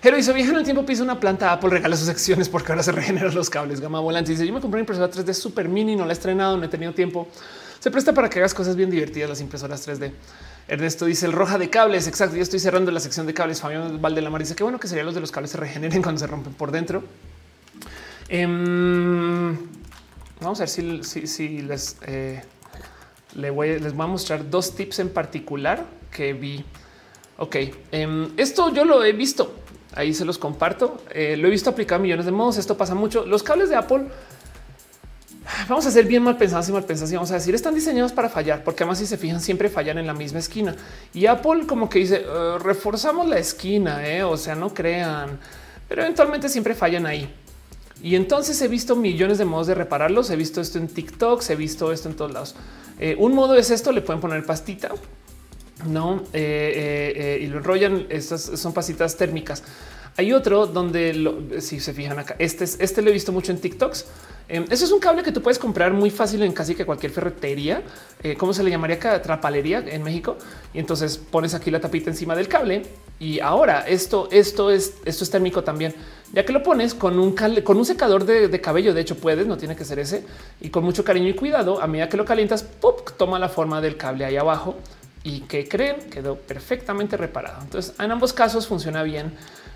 Pero 0.00 0.16
hizo 0.16 0.32
vieja 0.32 0.50
en 0.50 0.56
el 0.56 0.64
tiempo 0.64 0.86
piso 0.86 1.02
una 1.02 1.20
planta 1.20 1.52
Apple 1.52 1.70
regala 1.70 1.94
sus 1.96 2.06
secciones 2.06 2.48
porque 2.48 2.72
ahora 2.72 2.82
se 2.82 2.92
regeneran 2.92 3.34
los 3.34 3.50
cables. 3.50 3.80
Gama 3.80 4.00
volante 4.00 4.30
dice 4.30 4.46
yo 4.46 4.52
me 4.52 4.60
compré 4.60 4.80
una 4.80 4.82
impresora 4.82 5.10
3D 5.10 5.34
super 5.34 5.68
mini, 5.68 5.94
no 5.94 6.04
la 6.04 6.12
he 6.12 6.14
estrenado, 6.14 6.56
no 6.56 6.64
he 6.64 6.68
tenido 6.68 6.94
tiempo. 6.94 7.28
Se 7.80 7.90
presta 7.90 8.12
para 8.14 8.28
que 8.30 8.38
hagas 8.38 8.54
cosas 8.54 8.76
bien 8.76 8.90
divertidas 8.90 9.28
las 9.28 9.40
impresoras 9.40 9.86
3D. 9.86 10.12
Ernesto 10.68 11.04
dice 11.04 11.26
el 11.26 11.32
roja 11.32 11.58
de 11.58 11.68
cables. 11.68 12.06
Exacto. 12.06 12.36
Yo 12.36 12.42
estoy 12.42 12.60
cerrando 12.60 12.90
la 12.90 13.00
sección 13.00 13.26
de 13.26 13.34
cables. 13.34 13.60
Fabián 13.60 14.00
Valdelamar 14.00 14.40
dice 14.40 14.54
que 14.54 14.62
bueno 14.62 14.78
que 14.78 14.88
sería 14.88 15.04
los 15.04 15.14
de 15.14 15.20
los 15.20 15.32
cables 15.32 15.50
se 15.50 15.58
regeneren 15.58 16.02
cuando 16.02 16.18
se 16.18 16.26
rompen 16.26 16.54
por 16.54 16.70
dentro. 16.70 17.02
Em, 18.28 19.56
vamos 20.40 20.60
a 20.60 20.62
ver 20.62 21.02
si, 21.02 21.26
si, 21.26 21.62
les 21.62 21.96
eh, 22.06 22.42
les 23.34 23.52
voy 23.52 23.68
a 23.76 24.06
mostrar 24.06 24.48
dos 24.48 24.74
tips 24.74 25.00
en 25.00 25.10
particular 25.10 25.84
que 26.10 26.32
vi. 26.32 26.64
Ok, 27.38 27.56
em, 27.90 28.30
esto 28.36 28.72
yo 28.72 28.84
lo 28.84 29.02
he 29.02 29.12
visto. 29.12 29.54
Ahí 29.94 30.14
se 30.14 30.24
los 30.24 30.38
comparto. 30.38 31.02
Eh, 31.12 31.36
lo 31.36 31.48
he 31.48 31.50
visto 31.50 31.70
aplicado 31.70 32.00
millones 32.00 32.26
de 32.26 32.32
modos. 32.32 32.58
Esto 32.58 32.76
pasa 32.76 32.94
mucho. 32.94 33.26
Los 33.26 33.42
cables 33.42 33.68
de 33.68 33.76
Apple 33.76 34.04
vamos 35.68 35.86
a 35.86 35.90
ser 35.90 36.04
bien 36.06 36.22
mal 36.22 36.36
pensados 36.36 36.68
y 36.68 36.72
mal 36.72 36.84
pensados 36.84 37.10
y 37.10 37.14
vamos 37.16 37.30
a 37.32 37.34
decir 37.34 37.54
están 37.54 37.74
diseñados 37.74 38.12
para 38.12 38.28
fallar, 38.28 38.62
porque 38.62 38.84
además 38.84 38.98
si 38.98 39.06
se 39.06 39.16
fijan 39.16 39.40
siempre 39.40 39.68
fallan 39.68 39.98
en 39.98 40.06
la 40.06 40.14
misma 40.14 40.38
esquina 40.38 40.76
y 41.12 41.26
Apple 41.26 41.66
como 41.66 41.88
que 41.88 41.98
dice 41.98 42.24
eh, 42.24 42.58
reforzamos 42.58 43.26
la 43.26 43.38
esquina, 43.38 44.06
eh, 44.06 44.22
o 44.22 44.36
sea, 44.36 44.54
no 44.54 44.72
crean, 44.72 45.40
pero 45.88 46.02
eventualmente 46.02 46.48
siempre 46.48 46.74
fallan 46.74 47.06
ahí. 47.06 47.34
Y 48.02 48.14
entonces 48.14 48.60
he 48.62 48.68
visto 48.68 48.96
millones 48.96 49.36
de 49.36 49.44
modos 49.44 49.66
de 49.66 49.74
repararlos. 49.74 50.30
He 50.30 50.36
visto 50.36 50.62
esto 50.62 50.78
en 50.78 50.88
TikTok, 50.88 51.42
he 51.50 51.54
visto 51.54 51.92
esto 51.92 52.08
en 52.08 52.16
todos 52.16 52.32
lados. 52.32 52.54
Un 53.18 53.34
modo 53.34 53.56
es 53.56 53.70
esto, 53.70 53.92
le 53.92 54.00
pueden 54.00 54.22
poner 54.22 54.42
pastita, 54.46 54.88
no 55.86 56.24
eh, 56.32 57.12
eh, 57.16 57.38
y 57.42 57.46
lo 57.46 57.58
enrollan. 57.58 58.06
Estas 58.08 58.42
son 58.42 58.72
pastitas 58.72 59.16
térmicas. 59.16 59.62
Hay 60.16 60.32
otro 60.32 60.66
donde 60.66 61.58
si 61.60 61.80
se 61.80 61.94
fijan 61.94 62.18
acá, 62.18 62.36
este 62.38 62.64
es, 62.64 62.78
este 62.80 63.00
lo 63.00 63.10
he 63.10 63.12
visto 63.12 63.32
mucho 63.32 63.52
en 63.52 63.58
TikToks. 63.58 64.06
Em, 64.48 64.64
eso 64.68 64.84
es 64.84 64.90
un 64.90 64.98
cable 64.98 65.22
que 65.22 65.30
tú 65.30 65.40
puedes 65.40 65.58
comprar 65.58 65.92
muy 65.92 66.10
fácil 66.10 66.42
en 66.42 66.52
casi 66.52 66.74
que 66.74 66.84
cualquier 66.84 67.12
ferretería. 67.12 67.82
¿Cómo 68.36 68.52
se 68.52 68.62
le 68.62 68.70
llamaría 68.70 68.96
acá? 68.96 69.22
Trapalería 69.22 69.78
en 69.86 70.02
México. 70.02 70.36
Y 70.74 70.78
entonces 70.78 71.16
pones 71.16 71.54
aquí 71.54 71.70
la 71.70 71.80
tapita 71.80 72.10
encima 72.10 72.34
del 72.34 72.48
cable. 72.48 72.82
Y 73.20 73.38
ahora 73.40 73.86
esto, 73.86 74.28
esto 74.32 74.70
es, 74.70 74.94
esto 75.04 75.24
es 75.24 75.30
térmico 75.30 75.62
también 75.62 75.94
ya 76.32 76.44
que 76.44 76.52
lo 76.52 76.62
pones 76.62 76.94
con 76.94 77.18
un, 77.18 77.34
con 77.64 77.76
un 77.76 77.84
secador 77.84 78.24
de, 78.24 78.60
cabello. 78.60 78.94
De 78.94 79.00
hecho, 79.00 79.16
puedes, 79.16 79.46
no 79.46 79.56
tiene 79.56 79.76
que 79.76 79.84
ser 79.84 79.98
ese 79.98 80.24
y 80.60 80.70
con 80.70 80.84
mucho 80.84 81.04
cariño 81.04 81.28
y 81.28 81.34
cuidado. 81.34 81.82
A 81.82 81.86
medida 81.86 82.08
que 82.08 82.16
lo 82.16 82.24
calientas, 82.24 82.62
¡pop! 82.62 83.10
toma 83.16 83.38
la 83.38 83.48
forma 83.48 83.80
del 83.80 83.96
cable 83.96 84.24
ahí 84.24 84.36
abajo 84.36 84.76
y 85.22 85.40
que 85.40 85.68
creen 85.68 86.08
quedó 86.10 86.36
perfectamente 86.36 87.16
reparado. 87.16 87.62
Entonces, 87.62 87.94
en 87.98 88.10
ambos 88.10 88.32
casos 88.32 88.66
funciona 88.66 89.02
bien. 89.02 89.32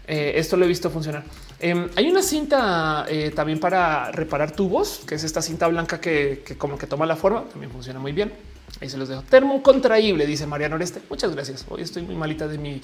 Eh, 0.06 0.32
esto 0.36 0.56
lo 0.56 0.64
he 0.64 0.68
visto 0.68 0.90
funcionar. 0.90 1.24
Em, 1.60 1.88
hay 1.96 2.10
una 2.10 2.22
cinta 2.22 3.06
eh, 3.08 3.32
también 3.34 3.58
para 3.58 4.10
reparar 4.12 4.52
tubos, 4.52 5.00
que 5.06 5.14
es 5.14 5.24
esta 5.24 5.40
cinta 5.40 5.66
blanca 5.66 6.00
que, 6.00 6.44
como 6.58 6.76
que 6.76 6.86
toma 6.86 7.06
la 7.06 7.16
forma. 7.16 7.44
También 7.44 7.70
funciona 7.70 7.98
muy 8.00 8.12
bien. 8.12 8.32
Ahí 8.80 8.88
se 8.88 8.96
los 8.96 9.08
dejo. 9.08 9.22
Termo 9.22 9.62
contraíble, 9.62 10.26
dice 10.26 10.46
Mariano 10.46 10.76
Oreste. 10.76 11.00
Muchas 11.08 11.34
gracias. 11.34 11.64
Hoy 11.68 11.82
estoy 11.82 12.02
muy 12.02 12.16
malita 12.16 12.48
de 12.48 12.58
mi 12.58 12.80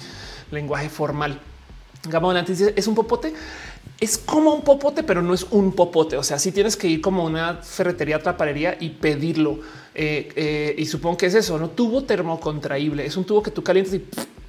lenguaje 0.51 0.89
formal. 0.89 1.41
Volante 2.09 2.53
dice 2.53 2.73
es 2.77 2.87
un 2.87 2.95
popote. 2.95 3.35
Es 4.01 4.17
como 4.17 4.55
un 4.55 4.63
popote, 4.63 5.03
pero 5.03 5.21
no 5.21 5.35
es 5.35 5.47
un 5.51 5.73
popote. 5.73 6.17
O 6.17 6.23
sea, 6.23 6.39
si 6.39 6.53
tienes 6.53 6.75
que 6.75 6.89
ir 6.89 7.03
como 7.03 7.23
una 7.25 7.57
ferretería, 7.57 8.17
atraparería 8.17 8.77
y 8.81 8.91
pedirlo. 8.91 9.61
Eh, 9.95 10.33
eh, 10.37 10.75
y 10.79 10.87
supongo 10.87 11.19
que 11.19 11.27
es 11.27 11.35
eso, 11.35 11.59
no 11.59 11.69
tubo 11.69 12.05
termocontraíble. 12.05 13.05
Es 13.05 13.19
un 13.19 13.25
tubo 13.25 13.43
que 13.43 13.51
tú 13.51 13.63
calientas 13.63 13.95
y 13.95 14.05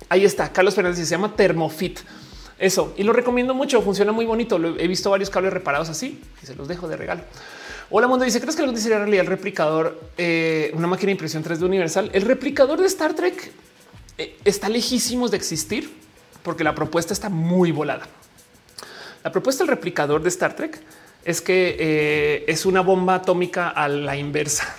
ahí 0.07 0.23
está. 0.23 0.53
Carlos 0.53 0.73
Fernández 0.73 1.05
se 1.05 1.11
llama 1.11 1.35
Thermofit. 1.35 1.99
Eso 2.57 2.93
y 2.95 3.03
lo 3.03 3.11
recomiendo 3.11 3.53
mucho. 3.53 3.81
Funciona 3.81 4.13
muy 4.13 4.25
bonito. 4.25 4.57
he 4.77 4.87
visto 4.87 5.09
varios 5.09 5.29
cables 5.29 5.51
reparados 5.51 5.89
así 5.89 6.21
y 6.41 6.45
se 6.45 6.55
los 6.55 6.69
dejo 6.69 6.87
de 6.87 6.95
regalo. 6.95 7.23
Hola 7.89 8.07
mundo 8.07 8.23
dice 8.23 8.39
crees 8.39 8.55
que 8.55 8.61
algún 8.61 8.75
día 8.75 8.83
sería 8.83 8.99
realidad 8.99 9.25
el 9.25 9.27
replicador, 9.27 9.99
eh, 10.17 10.71
una 10.75 10.87
máquina 10.87 11.07
de 11.07 11.11
impresión 11.11 11.43
3D 11.43 11.63
universal. 11.63 12.09
El 12.13 12.21
replicador 12.21 12.79
de 12.79 12.87
Star 12.87 13.15
Trek 13.15 13.51
está 14.45 14.69
lejísimos 14.69 15.31
de 15.31 15.37
existir 15.37 15.91
porque 16.43 16.63
la 16.63 16.73
propuesta 16.73 17.11
está 17.13 17.27
muy 17.27 17.73
volada. 17.73 18.07
La 19.23 19.31
propuesta 19.31 19.63
del 19.63 19.69
replicador 19.69 20.23
de 20.23 20.29
Star 20.29 20.55
Trek 20.55 20.79
es 21.23 21.41
que 21.41 21.75
eh, 21.79 22.45
es 22.47 22.65
una 22.65 22.81
bomba 22.81 23.15
atómica 23.15 23.69
a 23.69 23.87
la 23.87 24.15
inversa. 24.15 24.75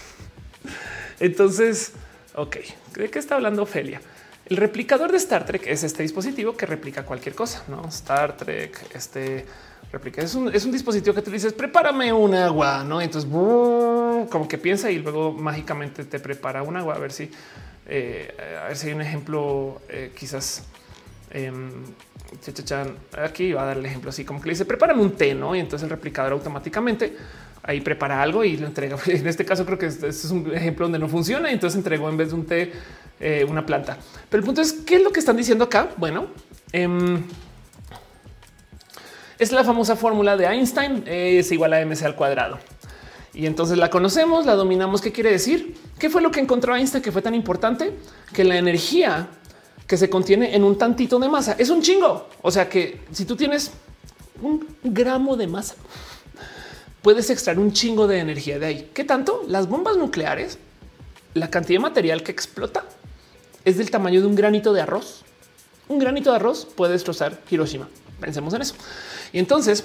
Entonces, 1.20 1.92
ok, 2.34 2.56
¿de 2.96 3.10
qué 3.10 3.18
está 3.18 3.36
hablando 3.36 3.62
Ophelia? 3.62 4.00
El 4.46 4.56
replicador 4.56 5.12
de 5.12 5.18
Star 5.18 5.46
Trek 5.46 5.66
es 5.66 5.84
este 5.84 6.02
dispositivo 6.02 6.56
que 6.56 6.66
replica 6.66 7.04
cualquier 7.04 7.34
cosa, 7.34 7.62
no 7.68 7.86
Star 7.88 8.36
Trek, 8.36 8.76
este 8.94 9.46
replica. 9.92 10.22
Es 10.22 10.34
un, 10.34 10.50
dispositivo 10.72 11.14
que 11.14 11.22
tú 11.22 11.30
dices, 11.30 11.52
prepárame 11.52 12.12
un 12.12 12.34
agua, 12.34 12.82
no? 12.82 13.00
Entonces, 13.00 13.30
como 13.30 14.48
que 14.48 14.58
piensa 14.58 14.90
y 14.90 14.98
luego 14.98 15.32
mágicamente 15.32 16.04
te 16.04 16.18
prepara 16.18 16.62
un 16.62 16.76
agua. 16.76 16.96
A 16.96 16.98
ver 16.98 17.12
si, 17.12 17.30
eh, 17.86 18.58
a 18.62 18.68
ver 18.68 18.76
si 18.76 18.88
hay 18.88 18.94
un 18.94 19.02
ejemplo, 19.02 19.80
eh, 19.88 20.12
quizás 20.18 20.64
Em, 21.34 21.70
aquí 23.22 23.52
va 23.52 23.62
a 23.62 23.66
dar 23.66 23.78
el 23.78 23.86
ejemplo 23.86 24.10
así 24.10 24.24
como 24.24 24.40
que 24.40 24.48
le 24.48 24.52
dice 24.52 24.64
prepárame 24.64 25.02
un 25.02 25.12
té, 25.12 25.34
no? 25.34 25.54
Y 25.54 25.60
entonces 25.60 25.84
el 25.84 25.90
replicador 25.90 26.32
automáticamente 26.32 27.16
ahí 27.62 27.80
prepara 27.80 28.22
algo 28.22 28.44
y 28.44 28.56
lo 28.56 28.66
entrega. 28.66 28.96
En 29.06 29.26
este 29.26 29.44
caso, 29.44 29.64
creo 29.64 29.78
que 29.78 29.86
es 29.86 30.24
un 30.30 30.52
ejemplo 30.54 30.86
donde 30.86 30.98
no 30.98 31.08
funciona. 31.08 31.50
Y 31.50 31.54
entonces 31.54 31.76
entregó 31.76 32.08
en 32.08 32.16
vez 32.16 32.28
de 32.30 32.34
un 32.34 32.46
té 32.46 32.72
eh, 33.20 33.46
una 33.48 33.64
planta. 33.64 33.96
Pero 34.28 34.40
el 34.40 34.44
punto 34.44 34.60
es 34.60 34.72
qué 34.72 34.96
es 34.96 35.02
lo 35.02 35.10
que 35.10 35.20
están 35.20 35.36
diciendo 35.36 35.64
acá. 35.64 35.90
Bueno, 35.96 36.26
em, 36.72 37.22
es 39.38 39.52
la 39.52 39.64
famosa 39.64 39.96
fórmula 39.96 40.36
de 40.36 40.46
Einstein 40.46 41.04
es 41.06 41.50
igual 41.52 41.72
a 41.72 41.84
mc 41.84 42.02
al 42.04 42.16
cuadrado. 42.16 42.58
Y 43.34 43.46
entonces 43.46 43.78
la 43.78 43.88
conocemos, 43.88 44.44
la 44.44 44.54
dominamos. 44.54 45.00
¿Qué 45.00 45.10
quiere 45.10 45.30
decir? 45.30 45.74
¿Qué 45.98 46.10
fue 46.10 46.20
lo 46.20 46.30
que 46.30 46.40
encontró 46.40 46.76
Einstein 46.76 47.02
que 47.02 47.12
fue 47.12 47.22
tan 47.22 47.34
importante? 47.34 47.94
Que 48.32 48.44
la 48.44 48.56
energía 48.56 49.28
que 49.86 49.96
se 49.96 50.08
contiene 50.08 50.54
en 50.54 50.64
un 50.64 50.78
tantito 50.78 51.18
de 51.18 51.28
masa. 51.28 51.56
Es 51.58 51.70
un 51.70 51.82
chingo. 51.82 52.28
O 52.42 52.50
sea 52.50 52.68
que 52.68 53.00
si 53.12 53.24
tú 53.24 53.36
tienes 53.36 53.72
un 54.40 54.66
gramo 54.82 55.36
de 55.36 55.46
masa, 55.46 55.74
puedes 57.02 57.30
extraer 57.30 57.58
un 57.58 57.72
chingo 57.72 58.06
de 58.06 58.18
energía 58.18 58.58
de 58.58 58.66
ahí. 58.66 58.90
¿Qué 58.94 59.04
tanto? 59.04 59.42
Las 59.48 59.68
bombas 59.68 59.96
nucleares, 59.96 60.58
la 61.34 61.50
cantidad 61.50 61.78
de 61.78 61.82
material 61.82 62.22
que 62.22 62.32
explota 62.32 62.84
es 63.64 63.76
del 63.76 63.90
tamaño 63.90 64.20
de 64.20 64.26
un 64.26 64.34
granito 64.34 64.72
de 64.72 64.80
arroz. 64.80 65.24
Un 65.88 65.98
granito 65.98 66.30
de 66.30 66.36
arroz 66.36 66.66
puede 66.74 66.92
destrozar 66.92 67.40
Hiroshima. 67.50 67.88
Pensemos 68.20 68.54
en 68.54 68.62
eso. 68.62 68.74
Y 69.32 69.38
entonces 69.38 69.84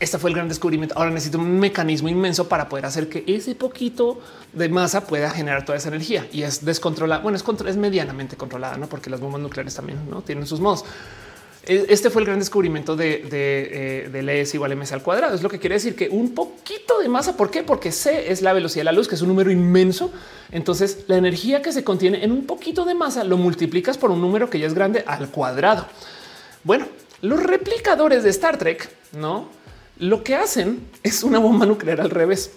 este 0.00 0.18
fue 0.18 0.30
el 0.30 0.36
gran 0.36 0.48
descubrimiento. 0.48 0.96
Ahora 0.96 1.10
necesito 1.10 1.38
un 1.38 1.58
mecanismo 1.58 2.08
inmenso 2.08 2.48
para 2.48 2.68
poder 2.68 2.86
hacer 2.86 3.08
que 3.08 3.24
ese 3.26 3.54
poquito 3.54 4.20
de 4.52 4.68
masa 4.68 5.06
pueda 5.06 5.30
generar 5.30 5.64
toda 5.64 5.78
esa 5.78 5.88
energía 5.88 6.26
y 6.32 6.42
es 6.42 6.64
descontrolada. 6.64 7.20
Bueno, 7.20 7.36
es, 7.36 7.44
es 7.66 7.76
medianamente 7.76 8.36
controlada, 8.36 8.76
no 8.76 8.86
porque 8.86 9.10
las 9.10 9.20
bombas 9.20 9.40
nucleares 9.40 9.74
también 9.74 9.98
no 10.08 10.22
tienen 10.22 10.46
sus 10.46 10.60
modos. 10.60 10.84
E, 11.66 11.86
este 11.88 12.10
fue 12.10 12.22
el 12.22 12.26
gran 12.26 12.38
descubrimiento 12.38 12.96
de, 12.96 13.24
de, 13.28 14.04
eh, 14.04 14.08
del 14.08 14.28
ES 14.28 14.54
igual 14.54 14.72
a 14.72 14.76
MC 14.76 14.92
al 14.92 15.02
cuadrado. 15.02 15.34
Es 15.34 15.42
lo 15.42 15.48
que 15.48 15.58
quiere 15.58 15.74
decir 15.74 15.96
que 15.96 16.08
un 16.08 16.32
poquito 16.34 16.98
de 17.00 17.08
masa. 17.08 17.36
¿Por 17.36 17.50
qué? 17.50 17.62
Porque 17.62 17.90
C 17.90 18.30
es 18.30 18.40
la 18.40 18.52
velocidad 18.52 18.80
de 18.80 18.84
la 18.84 18.92
luz, 18.92 19.08
que 19.08 19.16
es 19.16 19.22
un 19.22 19.28
número 19.28 19.50
inmenso. 19.50 20.12
Entonces 20.52 21.04
la 21.08 21.16
energía 21.16 21.60
que 21.60 21.72
se 21.72 21.82
contiene 21.84 22.24
en 22.24 22.32
un 22.32 22.46
poquito 22.46 22.84
de 22.84 22.94
masa 22.94 23.24
lo 23.24 23.36
multiplicas 23.36 23.98
por 23.98 24.10
un 24.10 24.20
número 24.20 24.48
que 24.48 24.58
ya 24.58 24.66
es 24.66 24.74
grande 24.74 25.04
al 25.06 25.28
cuadrado. 25.30 25.86
Bueno, 26.64 26.86
los 27.20 27.42
replicadores 27.42 28.22
de 28.22 28.30
Star 28.30 28.58
Trek 28.58 28.88
no 29.12 29.57
Lo 29.98 30.22
que 30.22 30.36
hacen 30.36 30.86
es 31.02 31.24
una 31.24 31.40
bomba 31.40 31.66
nuclear 31.66 32.00
al 32.00 32.10
revés. 32.10 32.52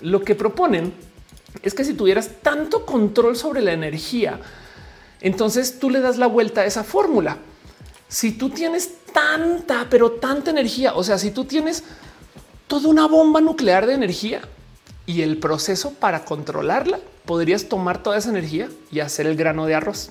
Lo 0.00 0.22
que 0.22 0.34
proponen 0.34 0.92
es 1.62 1.72
que 1.74 1.84
si 1.84 1.94
tuvieras 1.94 2.30
tanto 2.42 2.84
control 2.84 3.36
sobre 3.36 3.62
la 3.62 3.72
energía, 3.72 4.40
entonces 5.20 5.78
tú 5.78 5.88
le 5.90 6.00
das 6.00 6.18
la 6.18 6.26
vuelta 6.26 6.62
a 6.62 6.66
esa 6.66 6.82
fórmula. 6.82 7.38
Si 8.08 8.32
tú 8.32 8.50
tienes 8.50 8.90
tanta, 9.12 9.86
pero 9.88 10.12
tanta 10.12 10.50
energía, 10.50 10.94
o 10.94 11.04
sea, 11.04 11.18
si 11.18 11.30
tú 11.30 11.44
tienes 11.44 11.84
toda 12.66 12.88
una 12.88 13.06
bomba 13.06 13.40
nuclear 13.40 13.86
de 13.86 13.94
energía 13.94 14.40
y 15.06 15.22
el 15.22 15.38
proceso 15.38 15.92
para 15.92 16.24
controlarla, 16.24 16.98
podrías 17.24 17.68
tomar 17.68 18.02
toda 18.02 18.18
esa 18.18 18.30
energía 18.30 18.68
y 18.90 18.98
hacer 18.98 19.26
el 19.26 19.36
grano 19.36 19.66
de 19.66 19.76
arroz. 19.76 20.10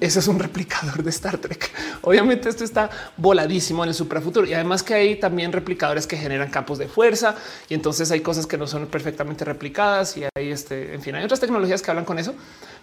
Ese 0.00 0.18
es 0.18 0.28
un 0.28 0.38
replicador 0.38 1.02
de 1.02 1.10
Star 1.10 1.36
Trek. 1.36 1.70
Obviamente 2.00 2.48
esto 2.48 2.64
está 2.64 2.88
voladísimo 3.18 3.84
en 3.84 3.90
el 3.90 3.94
suprafuturo 3.94 4.46
y 4.46 4.54
además 4.54 4.82
que 4.82 4.94
hay 4.94 5.16
también 5.16 5.52
replicadores 5.52 6.06
que 6.06 6.16
generan 6.16 6.50
campos 6.50 6.78
de 6.78 6.88
fuerza 6.88 7.36
y 7.68 7.74
entonces 7.74 8.10
hay 8.10 8.20
cosas 8.20 8.46
que 8.46 8.56
no 8.56 8.66
son 8.66 8.86
perfectamente 8.86 9.44
replicadas 9.44 10.16
y 10.16 10.24
hay 10.34 10.50
este, 10.50 10.94
en 10.94 11.02
fin, 11.02 11.16
hay 11.16 11.24
otras 11.24 11.38
tecnologías 11.38 11.82
que 11.82 11.90
hablan 11.90 12.06
con 12.06 12.18
eso, 12.18 12.34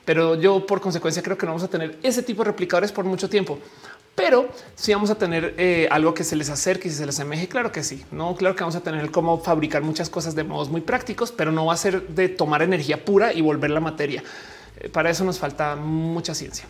pero 0.05 0.35
yo 0.35 0.67
por 0.67 0.79
consecuencia 0.79 1.23
creo 1.23 1.39
que 1.39 1.47
no 1.47 1.53
vamos 1.53 1.63
a 1.63 1.69
tener 1.69 1.97
ese 2.03 2.21
tipo 2.21 2.43
de 2.43 2.51
replicadores 2.51 2.91
por 2.91 3.03
mucho 3.03 3.27
tiempo. 3.27 3.57
Pero 4.13 4.49
si 4.75 4.93
vamos 4.93 5.09
a 5.09 5.15
tener 5.15 5.55
eh, 5.57 5.87
algo 5.91 6.13
que 6.13 6.23
se 6.23 6.35
les 6.35 6.49
acerque 6.49 6.87
y 6.87 6.91
se 6.91 7.05
les 7.05 7.15
asemeje, 7.15 7.47
claro 7.47 7.71
que 7.71 7.83
sí. 7.83 8.03
No, 8.11 8.35
claro 8.35 8.55
que 8.55 8.61
vamos 8.61 8.75
a 8.75 8.81
tener 8.81 9.11
cómo 9.11 9.39
fabricar 9.39 9.83
muchas 9.83 10.09
cosas 10.09 10.33
de 10.33 10.43
modos 10.43 10.69
muy 10.69 10.81
prácticos, 10.81 11.31
pero 11.31 11.51
no 11.51 11.65
va 11.67 11.73
a 11.73 11.77
ser 11.77 12.07
de 12.07 12.29
tomar 12.29 12.63
energía 12.63 13.03
pura 13.05 13.31
y 13.33 13.41
volver 13.41 13.69
la 13.69 13.79
materia. 13.79 14.23
Eh, 14.79 14.89
para 14.89 15.09
eso 15.09 15.23
nos 15.23 15.37
falta 15.37 15.75
mucha 15.75 16.33
ciencia. 16.33 16.65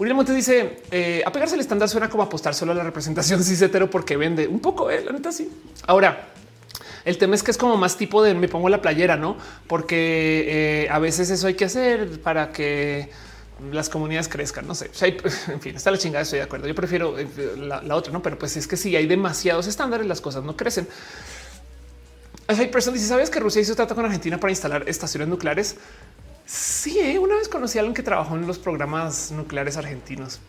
Uriel 0.00 0.16
Montes 0.16 0.34
dice 0.34 0.80
eh, 0.90 1.22
apegarse 1.26 1.56
al 1.56 1.60
estándar 1.60 1.86
suena 1.86 2.08
como 2.08 2.22
apostar 2.22 2.54
solo 2.54 2.72
a 2.72 2.74
la 2.74 2.82
representación 2.82 3.44
cis 3.44 3.60
hetero 3.60 3.90
porque 3.90 4.16
vende 4.16 4.48
un 4.48 4.58
poco. 4.58 4.90
Eh, 4.90 5.04
la 5.04 5.12
neta, 5.12 5.30
sí. 5.30 5.52
Ahora, 5.86 6.30
el 7.04 7.18
tema 7.18 7.34
es 7.34 7.42
que 7.42 7.50
es 7.50 7.58
como 7.58 7.76
más 7.76 7.98
tipo 7.98 8.22
de 8.22 8.32
me 8.32 8.48
pongo 8.48 8.70
la 8.70 8.80
playera, 8.80 9.16
no? 9.16 9.36
Porque 9.66 10.84
eh, 10.84 10.88
a 10.90 10.98
veces 10.98 11.28
eso 11.28 11.48
hay 11.48 11.54
que 11.54 11.66
hacer 11.66 12.18
para 12.22 12.50
que 12.50 13.10
las 13.70 13.90
comunidades 13.90 14.28
crezcan. 14.28 14.66
No 14.66 14.74
sé. 14.74 14.90
en 15.48 15.60
fin, 15.60 15.76
está 15.76 15.90
la 15.90 15.98
chingada. 15.98 16.22
Estoy 16.22 16.38
de 16.38 16.44
acuerdo. 16.46 16.66
Yo 16.66 16.74
prefiero 16.74 17.18
eh, 17.18 17.28
la, 17.58 17.94
otra, 17.94 18.10
no? 18.10 18.22
Pero 18.22 18.38
pues 18.38 18.56
es 18.56 18.66
que 18.66 18.78
si 18.78 18.96
hay 18.96 19.06
demasiados 19.06 19.66
estándares, 19.66 20.06
las 20.06 20.22
cosas 20.22 20.42
no 20.44 20.56
crecen. 20.56 20.88
Hay 22.46 22.68
personas 22.68 23.00
dice: 23.00 23.10
Sabes 23.10 23.28
que 23.28 23.38
Rusia 23.38 23.60
hizo 23.60 23.76
trato 23.76 23.94
con 23.94 24.06
Argentina 24.06 24.40
para 24.40 24.50
instalar 24.50 24.84
estaciones 24.88 25.28
nucleares? 25.28 25.76
Sí, 26.50 26.98
¿eh? 26.98 27.16
una 27.16 27.36
vez 27.36 27.48
conocí 27.48 27.78
a 27.78 27.82
alguien 27.82 27.94
que 27.94 28.02
trabajó 28.02 28.34
en 28.34 28.44
los 28.44 28.58
programas 28.58 29.30
nucleares 29.30 29.76
argentinos. 29.76 30.40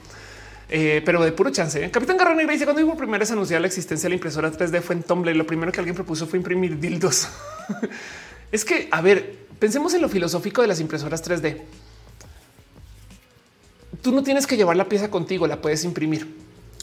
Eh, 0.67 1.03
pero 1.05 1.23
de 1.23 1.31
puro 1.31 1.51
chance. 1.51 1.83
¿eh? 1.85 1.91
Capitán 1.91 2.17
Garra 2.17 2.33
Negra 2.33 2.53
dice 2.53 2.65
cuando 2.65 2.83
hubo 2.83 2.97
primero 2.97 3.23
se 3.23 3.33
anunciar 3.33 3.61
la 3.61 3.67
existencia 3.67 4.07
de 4.07 4.09
la 4.09 4.15
impresora 4.15 4.51
3D 4.51 4.81
fue 4.81 4.95
en 4.95 5.03
Tumblr. 5.03 5.35
Lo 5.35 5.45
primero 5.45 5.71
que 5.71 5.79
alguien 5.79 5.95
propuso 5.95 6.25
fue 6.25 6.39
imprimir 6.39 6.79
dildos. 6.79 7.27
es 8.51 8.65
que, 8.65 8.87
a 8.89 8.99
ver, 9.01 9.45
pensemos 9.59 9.93
en 9.93 10.01
lo 10.01 10.09
filosófico 10.09 10.63
de 10.63 10.69
las 10.69 10.79
impresoras 10.79 11.23
3D. 11.23 11.61
Tú 14.01 14.11
no 14.11 14.23
tienes 14.23 14.47
que 14.47 14.57
llevar 14.57 14.77
la 14.77 14.89
pieza 14.89 15.11
contigo, 15.11 15.45
la 15.45 15.61
puedes 15.61 15.83
imprimir. 15.83 16.35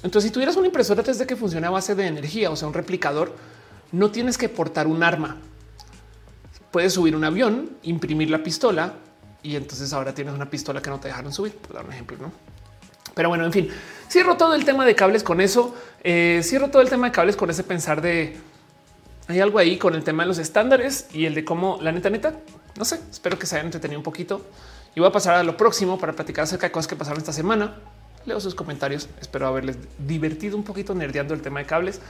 Entonces, 0.04 0.28
si 0.28 0.32
tuvieras 0.32 0.54
una 0.54 0.68
impresora 0.68 1.02
3D 1.02 1.26
que 1.26 1.34
funciona 1.34 1.66
a 1.66 1.70
base 1.70 1.96
de 1.96 2.06
energía, 2.06 2.52
o 2.52 2.56
sea, 2.56 2.68
un 2.68 2.74
replicador, 2.74 3.34
no 3.90 4.12
tienes 4.12 4.38
que 4.38 4.48
portar 4.48 4.86
un 4.86 5.02
arma. 5.02 5.38
Puedes 6.70 6.92
subir 6.92 7.16
un 7.16 7.24
avión, 7.24 7.70
imprimir 7.82 8.30
la 8.30 8.44
pistola, 8.44 8.94
y 9.42 9.56
entonces 9.56 9.92
ahora 9.92 10.14
tienes 10.14 10.34
una 10.34 10.48
pistola 10.50 10.82
que 10.82 10.90
no 10.90 10.98
te 10.98 11.08
dejaron 11.08 11.32
subir, 11.32 11.54
por 11.54 11.74
dar 11.74 11.84
un 11.84 11.92
ejemplo, 11.92 12.16
¿no? 12.20 12.32
Pero 13.14 13.28
bueno, 13.28 13.44
en 13.44 13.52
fin, 13.52 13.68
cierro 14.08 14.36
todo 14.36 14.54
el 14.54 14.64
tema 14.64 14.86
de 14.86 14.94
cables 14.94 15.22
con 15.22 15.40
eso, 15.40 15.74
eh, 16.04 16.40
cierro 16.44 16.68
todo 16.68 16.82
el 16.82 16.88
tema 16.88 17.08
de 17.08 17.12
cables 17.12 17.36
con 17.36 17.50
ese 17.50 17.64
pensar 17.64 18.00
de 18.00 18.36
hay 19.28 19.40
algo 19.40 19.58
ahí 19.58 19.76
con 19.76 19.94
el 19.94 20.04
tema 20.04 20.22
de 20.22 20.28
los 20.28 20.38
estándares 20.38 21.08
y 21.12 21.26
el 21.26 21.34
de 21.34 21.44
cómo 21.44 21.78
la 21.82 21.92
neta 21.92 22.08
neta, 22.08 22.34
no 22.76 22.84
sé, 22.84 23.00
espero 23.10 23.38
que 23.38 23.46
se 23.46 23.56
hayan 23.56 23.66
entretenido 23.66 23.98
un 23.98 24.04
poquito 24.04 24.46
y 24.94 25.00
voy 25.00 25.08
a 25.08 25.12
pasar 25.12 25.34
a 25.34 25.42
lo 25.42 25.56
próximo 25.56 25.98
para 25.98 26.14
platicar 26.14 26.44
acerca 26.44 26.66
de 26.66 26.72
cosas 26.72 26.88
que 26.88 26.96
pasaron 26.96 27.18
esta 27.18 27.32
semana. 27.32 27.76
Leo 28.24 28.40
sus 28.40 28.54
comentarios, 28.54 29.08
espero 29.20 29.46
haberles 29.46 29.76
divertido 29.98 30.56
un 30.56 30.64
poquito 30.64 30.94
nerdeando 30.94 31.34
el 31.34 31.42
tema 31.42 31.60
de 31.60 31.66
cables 31.66 32.00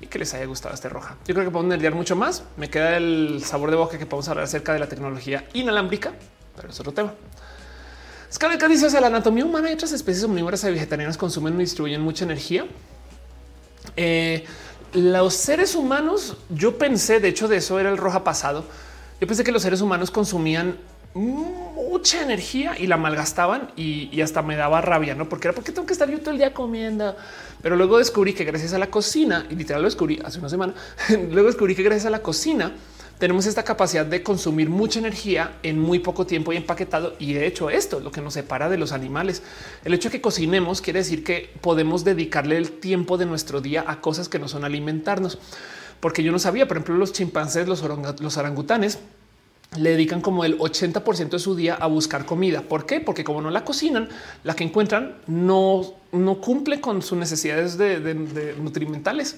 y 0.00 0.06
que 0.06 0.18
les 0.18 0.34
haya 0.34 0.44
gustado 0.44 0.74
este 0.74 0.88
roja. 0.88 1.16
Yo 1.26 1.34
creo 1.34 1.46
que 1.46 1.50
podemos 1.50 1.70
nerdear 1.70 1.94
mucho 1.94 2.14
más. 2.14 2.44
Me 2.56 2.70
queda 2.70 2.96
el 2.96 3.42
sabor 3.44 3.70
de 3.70 3.76
boca 3.76 3.98
que 3.98 4.06
podemos 4.06 4.28
hablar 4.28 4.44
acerca 4.44 4.72
de 4.72 4.78
la 4.78 4.88
tecnología 4.88 5.44
inalámbrica 5.52 6.12
pero 6.56 6.70
es 6.70 6.80
otro 6.80 6.92
tema. 6.92 7.12
Scarlett 8.32 8.66
dice, 8.68 8.90
sea, 8.90 9.00
la 9.00 9.06
anatomía 9.06 9.44
humana 9.44 9.70
y 9.70 9.74
otras 9.74 9.92
especies 9.92 10.24
omnívoras 10.24 10.64
y 10.64 10.70
vegetarianas 10.70 11.16
consumen 11.16 11.54
y 11.54 11.58
distribuyen 11.58 12.00
mucha 12.00 12.24
energía. 12.24 12.66
Eh, 13.96 14.44
los 14.92 15.34
seres 15.34 15.74
humanos, 15.74 16.36
yo 16.50 16.76
pensé, 16.76 17.20
de 17.20 17.28
hecho, 17.28 17.48
de 17.48 17.58
eso 17.58 17.78
era 17.78 17.90
el 17.90 17.96
roja 17.96 18.24
pasado. 18.24 18.64
Yo 19.20 19.26
pensé 19.26 19.44
que 19.44 19.52
los 19.52 19.62
seres 19.62 19.80
humanos 19.80 20.10
consumían 20.10 20.76
mucha 21.14 22.22
energía 22.22 22.78
y 22.78 22.86
la 22.86 22.98
malgastaban 22.98 23.70
y, 23.74 24.10
y, 24.12 24.20
hasta 24.20 24.42
me 24.42 24.54
daba 24.54 24.82
rabia, 24.82 25.14
no? 25.14 25.30
Porque 25.30 25.48
era 25.48 25.54
porque 25.54 25.72
tengo 25.72 25.86
que 25.86 25.94
estar 25.94 26.10
yo 26.10 26.20
todo 26.20 26.32
el 26.32 26.38
día 26.38 26.52
comiendo. 26.52 27.16
Pero 27.62 27.76
luego 27.76 27.96
descubrí 27.96 28.34
que 28.34 28.44
gracias 28.44 28.74
a 28.74 28.78
la 28.78 28.88
cocina, 28.88 29.46
y 29.48 29.54
literal 29.54 29.80
lo 29.80 29.88
descubrí 29.88 30.20
hace 30.22 30.38
una 30.38 30.50
semana, 30.50 30.74
luego 31.30 31.46
descubrí 31.46 31.74
que 31.74 31.82
gracias 31.82 32.06
a 32.06 32.10
la 32.10 32.20
cocina 32.20 32.72
tenemos 33.18 33.46
esta 33.46 33.62
capacidad 33.62 34.04
de 34.04 34.22
consumir 34.22 34.68
mucha 34.68 34.98
energía 34.98 35.56
en 35.62 35.78
muy 35.78 36.00
poco 36.00 36.26
tiempo 36.26 36.52
y 36.52 36.56
empaquetado. 36.56 37.14
Y 37.18 37.32
de 37.32 37.46
hecho, 37.46 37.70
esto 37.70 37.98
es 37.98 38.04
lo 38.04 38.12
que 38.12 38.20
nos 38.20 38.34
separa 38.34 38.68
de 38.68 38.76
los 38.76 38.92
animales. 38.92 39.42
El 39.84 39.94
hecho 39.94 40.08
de 40.08 40.14
que 40.14 40.20
cocinemos 40.20 40.82
quiere 40.82 40.98
decir 40.98 41.24
que 41.24 41.50
podemos 41.62 42.04
dedicarle 42.04 42.58
el 42.58 42.72
tiempo 42.72 43.16
de 43.16 43.24
nuestro 43.24 43.60
día 43.60 43.84
a 43.86 44.00
cosas 44.00 44.28
que 44.28 44.38
no 44.38 44.48
son 44.48 44.64
alimentarnos. 44.64 45.38
Porque 46.00 46.22
yo 46.22 46.30
no 46.30 46.38
sabía, 46.38 46.68
por 46.68 46.76
ejemplo, 46.76 46.96
los 46.96 47.14
chimpancés, 47.14 47.66
los, 47.66 47.82
orangutanes, 47.82 48.98
le 49.78 49.90
dedican 49.90 50.20
como 50.20 50.44
el 50.44 50.58
80% 50.58 51.30
de 51.30 51.38
su 51.38 51.56
día 51.56 51.74
a 51.74 51.86
buscar 51.86 52.26
comida. 52.26 52.62
¿Por 52.62 52.84
qué? 52.84 53.00
Porque 53.00 53.24
como 53.24 53.40
no 53.40 53.50
la 53.50 53.64
cocinan, 53.64 54.10
la 54.44 54.54
que 54.54 54.64
encuentran 54.64 55.16
no, 55.26 55.94
no 56.12 56.40
cumple 56.42 56.82
con 56.82 57.00
sus 57.00 57.16
necesidades 57.16 57.78
de, 57.78 57.98
de 57.98 58.54
nutrimentales. 58.56 59.36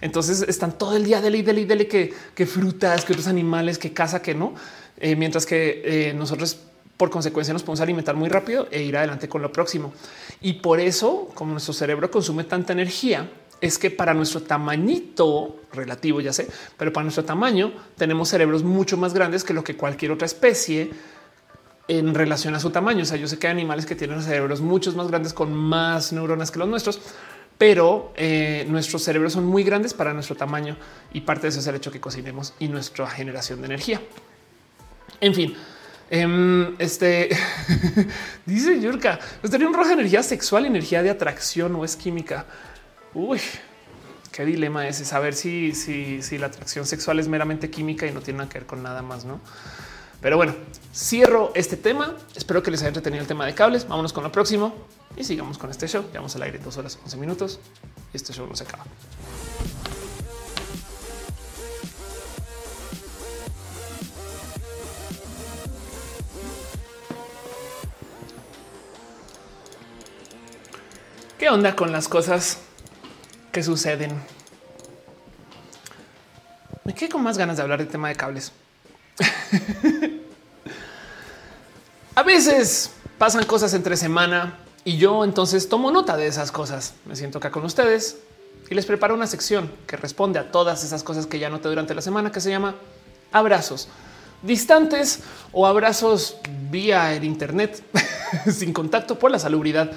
Entonces 0.00 0.42
están 0.42 0.78
todo 0.78 0.96
el 0.96 1.04
día 1.04 1.20
dele 1.20 1.38
y 1.38 1.42
dele 1.42 1.60
y 1.62 1.64
dele 1.64 1.88
que, 1.88 2.14
que 2.34 2.46
frutas, 2.46 3.04
que 3.04 3.12
otros 3.12 3.26
animales, 3.26 3.78
que 3.78 3.92
caza, 3.92 4.22
que 4.22 4.34
no. 4.34 4.54
Eh, 4.98 5.16
mientras 5.16 5.46
que 5.46 5.82
eh, 5.84 6.14
nosotros 6.14 6.58
por 6.96 7.10
consecuencia 7.10 7.52
nos 7.52 7.62
podemos 7.62 7.80
alimentar 7.80 8.16
muy 8.16 8.28
rápido 8.28 8.66
e 8.70 8.82
ir 8.82 8.96
adelante 8.96 9.28
con 9.28 9.40
lo 9.40 9.52
próximo. 9.52 9.92
Y 10.40 10.54
por 10.54 10.80
eso, 10.80 11.28
como 11.34 11.52
nuestro 11.52 11.72
cerebro 11.72 12.10
consume 12.10 12.44
tanta 12.44 12.72
energía, 12.72 13.30
es 13.60 13.78
que 13.78 13.90
para 13.90 14.14
nuestro 14.14 14.42
tamañito 14.42 15.56
relativo, 15.72 16.20
ya 16.20 16.32
sé, 16.32 16.48
pero 16.76 16.92
para 16.92 17.04
nuestro 17.04 17.24
tamaño 17.24 17.72
tenemos 17.96 18.28
cerebros 18.28 18.62
mucho 18.62 18.96
más 18.96 19.14
grandes 19.14 19.44
que 19.44 19.54
lo 19.54 19.64
que 19.64 19.76
cualquier 19.76 20.12
otra 20.12 20.26
especie 20.26 20.90
en 21.86 22.14
relación 22.14 22.54
a 22.54 22.60
su 22.60 22.70
tamaño. 22.70 23.02
O 23.02 23.06
sea, 23.06 23.16
yo 23.16 23.28
sé 23.28 23.38
que 23.38 23.46
hay 23.46 23.52
animales 23.52 23.86
que 23.86 23.94
tienen 23.94 24.22
cerebros 24.22 24.60
muchos 24.60 24.94
más 24.94 25.08
grandes 25.08 25.32
con 25.32 25.52
más 25.52 26.12
neuronas 26.12 26.50
que 26.50 26.58
los 26.58 26.68
nuestros, 26.68 27.00
pero 27.58 28.12
eh, 28.16 28.64
nuestros 28.68 29.02
cerebros 29.02 29.32
son 29.32 29.44
muy 29.44 29.64
grandes 29.64 29.92
para 29.92 30.14
nuestro 30.14 30.36
tamaño 30.36 30.76
y 31.12 31.22
parte 31.22 31.42
de 31.42 31.48
eso 31.48 31.58
es 31.58 31.66
el 31.66 31.74
hecho 31.74 31.90
que 31.90 32.00
cocinemos 32.00 32.54
y 32.60 32.68
nuestra 32.68 33.08
generación 33.10 33.60
de 33.60 33.66
energía. 33.66 34.00
En 35.20 35.34
fin, 35.34 35.56
em, 36.08 36.76
este 36.78 37.28
dice 38.46 38.80
Yurka, 38.80 39.18
¿estaría 39.42 39.66
un 39.66 39.74
rojo 39.74 39.90
energía 39.90 40.22
sexual, 40.22 40.66
energía 40.66 41.02
de 41.02 41.10
atracción 41.10 41.74
o 41.74 41.84
es 41.84 41.96
química? 41.96 42.46
Uy, 43.12 43.40
qué 44.30 44.44
dilema 44.44 44.86
ese 44.86 45.04
saber 45.04 45.34
si, 45.34 45.72
si, 45.72 46.22
si 46.22 46.38
la 46.38 46.46
atracción 46.46 46.86
sexual 46.86 47.18
es 47.18 47.26
meramente 47.26 47.70
química 47.70 48.06
y 48.06 48.12
no 48.12 48.20
tiene 48.20 48.38
nada 48.38 48.48
que 48.48 48.58
ver 48.58 48.66
con 48.66 48.84
nada 48.84 49.02
más, 49.02 49.24
no? 49.24 49.40
Pero 50.20 50.36
bueno, 50.36 50.54
cierro 50.94 51.50
este 51.54 51.76
tema. 51.76 52.14
Espero 52.36 52.62
que 52.62 52.70
les 52.70 52.80
haya 52.80 52.88
entretenido 52.88 53.22
el 53.22 53.28
tema 53.28 53.46
de 53.46 53.54
cables. 53.54 53.86
Vámonos 53.86 54.12
con 54.12 54.24
lo 54.24 54.32
próximo 54.32 54.74
y 55.18 55.24
sigamos 55.24 55.58
con 55.58 55.70
este 55.70 55.88
show. 55.88 56.04
Llevamos 56.12 56.34
al 56.36 56.42
aire 56.42 56.58
dos 56.58 56.76
horas 56.76 56.98
11 57.02 57.16
minutos 57.16 57.58
y 58.12 58.16
este 58.16 58.32
show 58.32 58.46
no 58.46 58.54
se 58.54 58.64
acaba. 58.64 58.84
¿Qué 71.36 71.48
onda 71.50 71.74
con 71.74 71.92
las 71.92 72.08
cosas 72.08 72.58
que 73.52 73.62
suceden? 73.62 74.20
Me 76.84 76.94
quedé 76.94 77.08
con 77.08 77.22
más 77.22 77.38
ganas 77.38 77.56
de 77.56 77.62
hablar 77.62 77.78
del 77.78 77.88
tema 77.88 78.08
de 78.08 78.16
cables. 78.16 78.52
A 82.14 82.22
veces 82.22 82.90
pasan 83.18 83.44
cosas 83.44 83.74
entre 83.74 83.96
semana 83.96 84.58
y 84.88 84.96
yo 84.96 85.22
entonces 85.22 85.68
tomo 85.68 85.90
nota 85.90 86.16
de 86.16 86.26
esas 86.26 86.50
cosas. 86.50 86.94
Me 87.04 87.14
siento 87.14 87.36
acá 87.36 87.50
con 87.50 87.62
ustedes 87.62 88.20
y 88.70 88.74
les 88.74 88.86
preparo 88.86 89.14
una 89.14 89.26
sección 89.26 89.70
que 89.86 89.98
responde 89.98 90.38
a 90.38 90.50
todas 90.50 90.82
esas 90.82 91.02
cosas 91.02 91.26
que 91.26 91.38
ya 91.38 91.50
noté 91.50 91.68
durante 91.68 91.94
la 91.94 92.00
semana 92.00 92.32
que 92.32 92.40
se 92.40 92.48
llama 92.48 92.74
abrazos 93.30 93.90
distantes 94.40 95.20
o 95.52 95.66
abrazos 95.66 96.38
vía 96.70 97.12
el 97.14 97.24
Internet 97.24 97.82
sin 98.50 98.72
contacto 98.72 99.18
por 99.18 99.30
la 99.30 99.38
salubridad. 99.38 99.92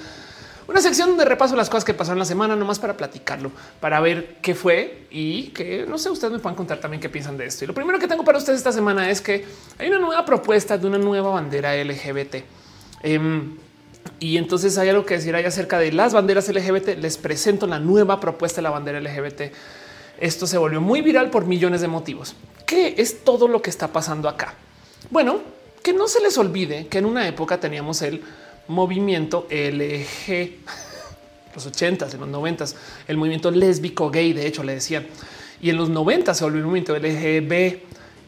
una 0.68 0.82
sección 0.82 1.08
donde 1.08 1.24
repaso 1.24 1.56
las 1.56 1.70
cosas 1.70 1.86
que 1.86 1.94
pasaron 1.94 2.18
la 2.18 2.26
semana, 2.26 2.54
nomás 2.54 2.78
para 2.78 2.94
platicarlo, 2.94 3.50
para 3.80 3.98
ver 4.00 4.40
qué 4.42 4.54
fue 4.54 5.06
y 5.10 5.44
que 5.54 5.86
no 5.88 5.96
sé, 5.96 6.10
ustedes 6.10 6.34
me 6.34 6.38
puedan 6.38 6.56
contar 6.56 6.80
también 6.80 7.00
qué 7.00 7.08
piensan 7.08 7.38
de 7.38 7.46
esto. 7.46 7.64
Y 7.64 7.66
lo 7.66 7.72
primero 7.72 7.98
que 7.98 8.08
tengo 8.08 8.24
para 8.24 8.36
ustedes 8.36 8.58
esta 8.58 8.72
semana 8.72 9.08
es 9.08 9.22
que 9.22 9.46
hay 9.78 9.88
una 9.88 10.00
nueva 10.00 10.22
propuesta 10.26 10.76
de 10.76 10.86
una 10.86 10.98
nueva 10.98 11.30
bandera 11.30 11.74
LGBT. 11.82 12.44
Em, 13.02 13.56
y 14.20 14.36
entonces 14.36 14.78
hay 14.78 14.88
algo 14.88 15.04
que 15.04 15.14
decir 15.14 15.34
ahí 15.34 15.44
acerca 15.44 15.78
de 15.78 15.92
las 15.92 16.12
banderas 16.12 16.48
LGBT. 16.48 16.98
Les 17.00 17.18
presento 17.18 17.66
la 17.66 17.78
nueva 17.78 18.20
propuesta 18.20 18.56
de 18.56 18.62
la 18.62 18.70
bandera 18.70 19.00
LGBT. 19.00 19.52
Esto 20.20 20.46
se 20.46 20.58
volvió 20.58 20.80
muy 20.80 21.00
viral 21.00 21.30
por 21.30 21.44
millones 21.46 21.80
de 21.80 21.88
motivos. 21.88 22.34
¿Qué 22.66 22.94
es 22.98 23.24
todo 23.24 23.48
lo 23.48 23.60
que 23.60 23.70
está 23.70 23.88
pasando 23.88 24.28
acá? 24.28 24.54
Bueno, 25.10 25.40
que 25.82 25.92
no 25.92 26.06
se 26.06 26.20
les 26.20 26.38
olvide 26.38 26.86
que 26.86 26.98
en 26.98 27.06
una 27.06 27.26
época 27.26 27.58
teníamos 27.58 28.02
el 28.02 28.22
movimiento 28.68 29.48
LG, 29.50 30.50
los 31.54 31.66
80 31.66 32.08
en 32.12 32.20
los 32.20 32.28
90 32.28 32.64
el 33.08 33.16
movimiento 33.16 33.50
lésbico 33.50 34.10
gay, 34.10 34.32
de 34.32 34.46
hecho 34.46 34.62
le 34.62 34.74
decían, 34.74 35.06
y 35.60 35.70
en 35.70 35.76
los 35.76 35.88
90 35.88 36.32
se 36.34 36.44
volvió 36.44 36.60
el 36.60 36.66
movimiento 36.66 36.96
LGB 36.96 37.80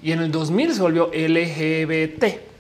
y 0.03 0.13
en 0.13 0.21
el 0.21 0.31
2000 0.33 0.75
se 0.75 0.83
volvió 0.83 1.11
LGBT. 1.13 2.54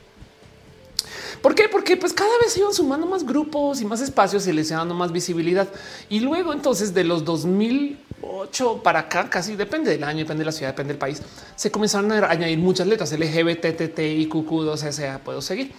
¿Por 1.44 1.54
qué? 1.54 1.68
Porque 1.68 1.98
pues 1.98 2.14
cada 2.14 2.38
vez 2.38 2.56
iban 2.56 2.72
sumando 2.72 3.06
más 3.06 3.22
grupos 3.22 3.82
y 3.82 3.84
más 3.84 4.00
espacios 4.00 4.46
y 4.46 4.52
les 4.54 4.70
iban 4.70 4.78
dando 4.78 4.94
más 4.94 5.12
visibilidad. 5.12 5.68
Y 6.08 6.20
luego 6.20 6.54
entonces 6.54 6.94
de 6.94 7.04
los 7.04 7.22
2008 7.22 8.80
para 8.82 9.00
acá, 9.00 9.28
casi 9.28 9.54
depende 9.54 9.90
del 9.90 10.04
año, 10.04 10.20
depende 10.20 10.40
de 10.40 10.46
la 10.46 10.52
ciudad, 10.52 10.70
depende 10.70 10.94
del 10.94 10.98
país, 10.98 11.20
se 11.54 11.70
comenzaron 11.70 12.10
a 12.12 12.30
añadir 12.30 12.56
muchas 12.56 12.86
letras 12.86 13.12
LGBT, 13.12 13.76
TT, 13.76 13.98
IQQ, 13.98 14.48
2SA, 14.48 15.18
puedo 15.18 15.42
seguir. 15.42 15.70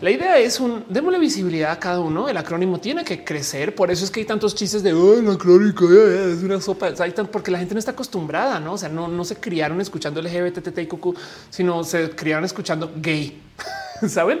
La 0.00 0.10
idea 0.10 0.38
es 0.38 0.58
un 0.58 0.86
démosle 0.88 1.18
visibilidad 1.18 1.72
a 1.72 1.78
cada 1.78 2.00
uno. 2.00 2.30
El 2.30 2.38
acrónimo 2.38 2.80
tiene 2.80 3.04
que 3.04 3.24
crecer. 3.24 3.74
Por 3.74 3.90
eso 3.90 4.06
es 4.06 4.10
que 4.10 4.20
hay 4.20 4.26
tantos 4.26 4.54
chistes 4.54 4.82
de 4.82 4.94
oh, 4.94 5.18
el 5.18 5.28
acrónimo 5.30 5.70
es 5.90 6.42
una 6.42 6.62
sopa. 6.62 6.94
porque 7.30 7.50
la 7.50 7.58
gente 7.58 7.74
no 7.74 7.78
está 7.78 7.90
acostumbrada, 7.90 8.58
no? 8.58 8.72
O 8.72 8.78
sea, 8.78 8.88
no, 8.88 9.08
no 9.08 9.22
se 9.26 9.36
criaron 9.36 9.82
escuchando 9.82 10.22
LGBT, 10.22 10.62
TT, 10.62 10.78
IQQ, 10.78 11.14
sino 11.50 11.84
se 11.84 12.08
criaron 12.08 12.46
escuchando 12.46 12.90
gay. 12.96 13.38
Saben? 14.08 14.40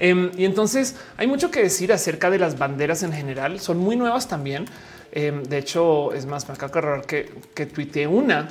Em, 0.00 0.30
y 0.36 0.46
entonces 0.46 0.96
hay 1.18 1.26
mucho 1.26 1.50
que 1.50 1.62
decir 1.62 1.92
acerca 1.92 2.30
de 2.30 2.38
las 2.38 2.58
banderas 2.58 3.02
en 3.02 3.12
general. 3.12 3.60
Son 3.60 3.78
muy 3.78 3.96
nuevas 3.96 4.26
también. 4.26 4.64
Em, 5.12 5.44
de 5.44 5.58
hecho, 5.58 6.12
es 6.14 6.26
más, 6.26 6.48
me 6.48 6.54
acabo 6.54 7.02
que, 7.02 7.30
que 7.54 7.66
tuiteé 7.66 8.06
una. 8.06 8.48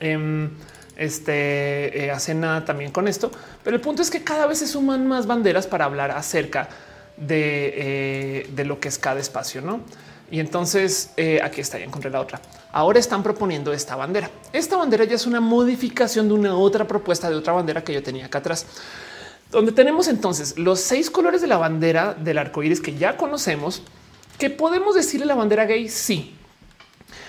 Em, 0.00 0.50
este 0.96 2.06
eh, 2.06 2.10
hace 2.10 2.34
nada 2.34 2.64
también 2.64 2.90
con 2.90 3.06
esto, 3.06 3.30
pero 3.62 3.76
el 3.76 3.82
punto 3.82 4.00
es 4.00 4.10
que 4.10 4.24
cada 4.24 4.46
vez 4.46 4.60
se 4.60 4.66
suman 4.66 5.06
más 5.06 5.26
banderas 5.26 5.66
para 5.66 5.84
hablar 5.84 6.10
acerca 6.10 6.70
de, 7.18 7.74
eh, 7.76 8.46
de 8.50 8.64
lo 8.64 8.80
que 8.80 8.88
es 8.88 8.98
cada 8.98 9.20
espacio, 9.20 9.60
no? 9.60 9.80
Y 10.30 10.40
entonces 10.40 11.10
eh, 11.18 11.40
aquí 11.42 11.60
está, 11.60 11.78
ya 11.78 11.84
encontré 11.84 12.10
la 12.10 12.20
otra. 12.20 12.40
Ahora 12.72 12.98
están 12.98 13.22
proponiendo 13.22 13.72
esta 13.74 13.94
bandera. 13.94 14.30
Esta 14.52 14.76
bandera 14.76 15.04
ya 15.04 15.14
es 15.14 15.26
una 15.26 15.40
modificación 15.40 16.28
de 16.28 16.34
una 16.34 16.56
otra 16.56 16.86
propuesta 16.86 17.28
de 17.28 17.36
otra 17.36 17.52
bandera 17.52 17.84
que 17.84 17.92
yo 17.92 18.02
tenía 18.02 18.26
acá 18.26 18.38
atrás 18.38 18.66
donde 19.50 19.72
tenemos 19.72 20.08
entonces 20.08 20.58
los 20.58 20.80
seis 20.80 21.10
colores 21.10 21.40
de 21.40 21.46
la 21.46 21.56
bandera 21.56 22.14
del 22.14 22.38
arco 22.38 22.62
iris 22.62 22.80
que 22.80 22.96
ya 22.96 23.16
conocemos, 23.16 23.82
que 24.38 24.50
podemos 24.50 24.94
decirle 24.94 25.26
la 25.26 25.34
bandera 25.34 25.64
gay. 25.64 25.88
Sí, 25.88 26.36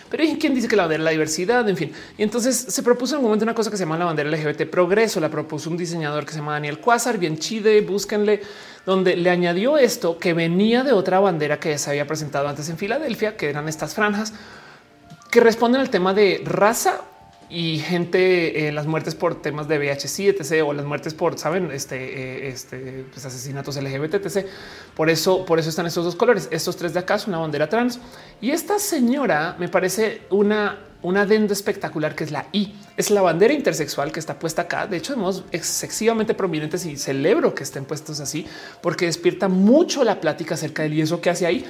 pero 0.09 0.23
hay 0.23 0.37
quien 0.37 0.55
dice 0.55 0.67
que 0.67 0.75
la 0.75 0.83
bandera 0.83 0.99
de 0.99 1.05
la 1.05 1.11
diversidad, 1.11 1.67
en 1.67 1.75
fin. 1.75 1.91
Y 2.17 2.23
entonces 2.23 2.55
se 2.55 2.83
propuso 2.83 3.15
en 3.15 3.19
un 3.19 3.25
momento 3.25 3.43
una 3.43 3.53
cosa 3.53 3.69
que 3.69 3.77
se 3.77 3.83
llama 3.83 3.97
la 3.97 4.05
bandera 4.05 4.29
LGBT 4.29 4.69
progreso. 4.69 5.19
La 5.19 5.29
propuso 5.29 5.69
un 5.69 5.77
diseñador 5.77 6.25
que 6.25 6.31
se 6.31 6.39
llama 6.39 6.53
Daniel 6.53 6.79
Quasar, 6.79 7.17
bien 7.17 7.37
chide, 7.37 7.81
búsquenle, 7.81 8.41
donde 8.85 9.17
le 9.17 9.29
añadió 9.29 9.77
esto 9.77 10.17
que 10.17 10.33
venía 10.33 10.83
de 10.83 10.93
otra 10.93 11.19
bandera 11.19 11.59
que 11.59 11.77
se 11.77 11.89
había 11.89 12.07
presentado 12.07 12.47
antes 12.47 12.69
en 12.69 12.77
Filadelfia, 12.77 13.35
que 13.35 13.49
eran 13.49 13.67
estas 13.67 13.93
franjas 13.93 14.33
que 15.29 15.41
responden 15.41 15.81
al 15.81 15.89
tema 15.89 16.13
de 16.13 16.41
raza 16.45 17.01
y 17.49 17.79
gente, 17.79 18.67
eh, 18.67 18.71
las 18.71 18.87
muertes 18.87 19.15
por 19.15 19.41
temas 19.41 19.67
de 19.67 19.77
VHC, 19.77 20.29
etc. 20.29 20.63
o 20.65 20.73
las 20.73 20.85
muertes 20.85 21.13
por, 21.13 21.37
saben, 21.37 21.71
este, 21.71 21.95
eh, 21.95 22.47
este 22.49 23.05
pues, 23.11 23.25
asesinatos 23.25 23.77
LGBT, 23.77 24.15
etc. 24.15 24.45
Por 24.95 25.09
eso, 25.09 25.45
por 25.45 25.57
eso 25.57 25.69
están 25.69 25.85
estos 25.85 26.03
dos 26.03 26.15
colores. 26.15 26.49
Estos 26.51 26.75
tres 26.75 26.93
de 26.93 26.99
acá 26.99 27.17
son 27.17 27.33
una 27.33 27.39
bandera 27.39 27.69
trans. 27.69 27.99
Y 28.41 28.51
esta 28.51 28.79
señora 28.79 29.55
me 29.59 29.69
parece 29.69 30.23
una 30.29 30.77
un 31.03 31.17
adendo 31.17 31.53
espectacular 31.53 32.15
que 32.15 32.23
es 32.23 32.31
la 32.31 32.47
I. 32.51 32.73
Es 32.97 33.11
la 33.11 33.21
bandera 33.21 33.53
intersexual 33.53 34.11
que 34.11 34.19
está 34.19 34.39
puesta 34.39 34.63
acá. 34.63 34.87
De 34.87 34.97
hecho, 34.97 35.13
de 35.13 35.19
modos 35.19 35.43
excesivamente 35.51 36.33
prominentes 36.33 36.85
y 36.85 36.97
celebro 36.97 37.53
que 37.53 37.63
estén 37.63 37.85
puestos 37.85 38.19
así 38.19 38.45
porque 38.81 39.05
despierta 39.05 39.47
mucho 39.47 40.03
la 40.03 40.19
plática 40.19 40.55
acerca 40.55 40.83
del 40.83 40.93
y 40.93 41.01
eso 41.01 41.21
que 41.21 41.29
hace 41.29 41.45
ahí. 41.45 41.65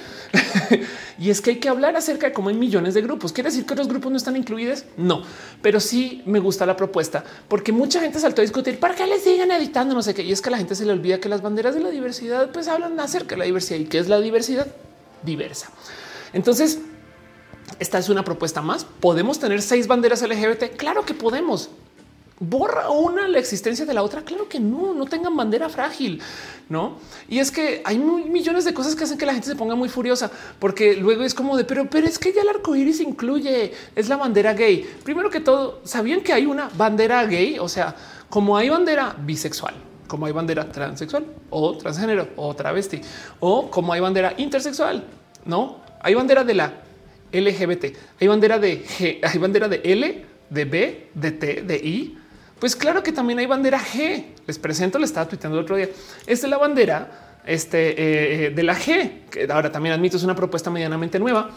y 1.18 1.30
es 1.30 1.40
que 1.40 1.50
hay 1.50 1.56
que 1.56 1.68
hablar 1.68 1.96
acerca 1.96 2.28
de 2.28 2.32
cómo 2.32 2.48
hay 2.48 2.54
millones 2.54 2.94
de 2.94 3.02
grupos. 3.02 3.32
¿Quiere 3.32 3.50
decir 3.50 3.66
que 3.66 3.74
los 3.74 3.88
grupos 3.88 4.10
no 4.10 4.16
están 4.16 4.36
incluidos? 4.36 4.84
No, 4.96 5.22
pero 5.60 5.80
sí 5.80 6.22
me 6.24 6.38
gusta 6.38 6.64
la 6.64 6.76
propuesta 6.76 7.22
porque 7.48 7.72
mucha 7.72 8.00
gente 8.00 8.18
saltó 8.18 8.40
a 8.40 8.44
discutir 8.44 8.80
para 8.80 8.94
qué 8.94 9.06
le 9.06 9.18
siguen 9.18 9.50
editando 9.50 9.94
no 9.94 10.02
sé 10.02 10.14
qué. 10.14 10.22
Y 10.22 10.32
es 10.32 10.40
que 10.40 10.50
la 10.50 10.56
gente 10.56 10.74
se 10.74 10.86
le 10.86 10.92
olvida 10.92 11.18
que 11.20 11.28
las 11.28 11.42
banderas 11.42 11.74
de 11.74 11.80
la 11.80 11.90
diversidad 11.90 12.50
pues 12.50 12.68
hablan 12.68 12.98
acerca 12.98 13.34
de 13.34 13.40
la 13.40 13.44
diversidad 13.44 13.78
y 13.78 13.84
qué 13.84 13.98
es 13.98 14.08
la 14.08 14.20
diversidad 14.20 14.66
diversa. 15.22 15.70
Entonces, 16.32 16.78
esta 17.78 17.98
es 17.98 18.08
una 18.08 18.24
propuesta 18.24 18.62
más. 18.62 18.84
¿Podemos 18.84 19.38
tener 19.38 19.62
seis 19.62 19.86
banderas 19.86 20.22
LGBT? 20.22 20.76
Claro 20.76 21.04
que 21.04 21.14
podemos. 21.14 21.70
¿Borra 22.40 22.90
una 22.90 23.26
la 23.26 23.40
existencia 23.40 23.84
de 23.84 23.92
la 23.92 24.02
otra? 24.04 24.22
Claro 24.22 24.48
que 24.48 24.60
no, 24.60 24.94
no 24.94 25.06
tengan 25.06 25.36
bandera 25.36 25.68
frágil, 25.68 26.22
¿no? 26.68 26.98
Y 27.28 27.40
es 27.40 27.50
que 27.50 27.82
hay 27.84 27.98
millones 27.98 28.64
de 28.64 28.72
cosas 28.72 28.94
que 28.94 29.02
hacen 29.02 29.18
que 29.18 29.26
la 29.26 29.32
gente 29.32 29.48
se 29.48 29.56
ponga 29.56 29.74
muy 29.74 29.88
furiosa, 29.88 30.30
porque 30.60 30.94
luego 30.94 31.24
es 31.24 31.34
como 31.34 31.56
de, 31.56 31.64
pero, 31.64 31.90
pero 31.90 32.06
es 32.06 32.16
que 32.16 32.32
ya 32.32 32.42
el 32.42 32.48
arco 32.48 32.76
iris 32.76 33.00
incluye, 33.00 33.72
es 33.96 34.08
la 34.08 34.16
bandera 34.16 34.54
gay. 34.54 34.88
Primero 35.02 35.30
que 35.30 35.40
todo, 35.40 35.80
¿sabían 35.82 36.20
que 36.20 36.32
hay 36.32 36.46
una 36.46 36.70
bandera 36.76 37.26
gay? 37.26 37.58
O 37.58 37.68
sea, 37.68 37.96
como 38.28 38.56
hay 38.56 38.68
bandera 38.68 39.16
bisexual, 39.18 39.74
como 40.06 40.26
hay 40.26 40.32
bandera 40.32 40.70
transexual 40.70 41.26
o 41.50 41.76
transgénero 41.76 42.28
o 42.36 42.54
travesti, 42.54 43.00
o 43.40 43.68
como 43.68 43.92
hay 43.92 44.00
bandera 44.00 44.34
intersexual, 44.36 45.02
¿no? 45.44 45.78
Hay 46.00 46.14
bandera 46.14 46.44
de 46.44 46.54
la 46.54 46.72
LGBT. 47.32 47.96
Hay 48.20 48.28
bandera 48.28 48.58
de 48.58 48.84
G, 48.84 49.18
hay 49.22 49.38
bandera 49.38 49.68
de 49.68 49.80
L, 49.84 50.24
de 50.50 50.64
B, 50.64 51.08
de 51.14 51.30
T, 51.32 51.62
de 51.62 51.76
I. 51.76 52.18
Pues 52.58 52.74
claro 52.74 53.02
que 53.02 53.12
también 53.12 53.38
hay 53.38 53.46
bandera 53.46 53.78
G. 53.78 54.24
Les 54.46 54.58
presento, 54.58 54.98
le 54.98 55.04
estaba 55.04 55.28
tuiteando 55.28 55.58
el 55.58 55.64
otro 55.64 55.76
día. 55.76 55.88
Esta 56.26 56.46
es 56.46 56.50
la 56.50 56.58
bandera 56.58 57.40
este, 57.46 57.90
eh, 57.90 58.46
eh, 58.46 58.50
de 58.50 58.62
la 58.62 58.74
G, 58.74 59.26
que 59.30 59.46
ahora 59.50 59.70
también 59.70 59.94
admito 59.94 60.16
es 60.16 60.24
una 60.24 60.34
propuesta 60.34 60.70
medianamente 60.70 61.18
nueva. 61.18 61.50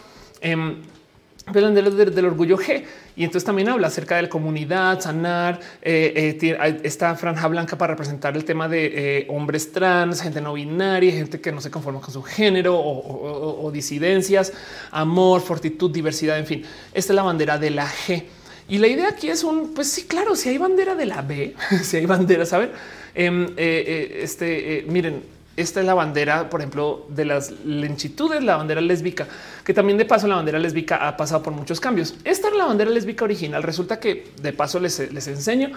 Em, 1.46 1.74
del, 1.74 2.14
del, 2.14 2.24
orgullo 2.24 2.56
G. 2.56 2.84
Y 3.16 3.24
entonces 3.24 3.44
también 3.44 3.68
habla 3.68 3.88
acerca 3.88 4.16
de 4.16 4.22
la 4.22 4.28
comunidad, 4.28 5.00
sanar 5.00 5.60
eh, 5.82 6.38
eh, 6.40 6.80
esta 6.82 7.14
franja 7.16 7.48
blanca 7.48 7.76
para 7.76 7.94
representar 7.94 8.36
el 8.36 8.44
tema 8.44 8.68
de 8.68 9.18
eh, 9.20 9.26
hombres 9.28 9.72
trans, 9.72 10.22
gente 10.22 10.40
no 10.40 10.54
binaria, 10.54 11.12
gente 11.12 11.40
que 11.40 11.52
no 11.52 11.60
se 11.60 11.70
conforma 11.70 12.00
con 12.00 12.12
su 12.12 12.22
género 12.22 12.78
o, 12.78 13.70
disidencias, 13.72 14.52
amor, 14.90 15.40
fortitud, 15.40 15.90
diversidad, 15.90 16.38
en 16.38 16.46
fin. 16.46 16.64
Esta 16.92 17.12
es 17.12 17.16
la 17.16 17.22
bandera 17.22 17.58
de 17.58 17.70
la 17.70 17.88
G. 17.88 18.24
Y 18.68 18.78
la 18.78 18.86
idea 18.86 19.08
aquí 19.08 19.28
es 19.28 19.42
un, 19.42 19.74
pues 19.74 19.88
sí, 19.90 20.04
claro, 20.04 20.36
si 20.36 20.48
hay 20.48 20.58
bandera 20.58 20.94
de 20.94 21.06
la 21.06 21.22
B, 21.22 21.54
si 21.82 21.96
hay 21.96 22.06
bandera, 22.06 22.46
saben, 22.46 22.70
em, 23.14 23.48
este, 23.56 24.84
miren, 24.88 25.22
esta 25.56 25.80
es 25.80 25.86
la 25.86 25.92
bandera, 25.92 26.48
por 26.48 26.60
ejemplo, 26.60 27.06
de 27.10 27.26
las 27.26 27.50
lenchitudes, 27.64 28.42
la 28.42 28.56
bandera 28.56 28.80
lésbica, 28.80 29.26
que 29.64 29.74
también 29.74 29.98
de 29.98 30.06
paso 30.06 30.26
la 30.26 30.36
bandera 30.36 30.58
lésbica 30.58 31.06
ha 31.06 31.16
pasado 31.16 31.42
por 31.42 31.52
muchos 31.52 31.78
cambios. 31.78 32.14
Esta 32.24 32.48
es 32.48 32.54
la 32.54 32.64
bandera 32.64 32.90
lésbica 32.90 33.24
original. 33.24 33.62
Resulta 33.62 34.00
que 34.00 34.30
de 34.40 34.52
paso 34.54 34.80
les, 34.80 34.98
enseño. 34.98 35.72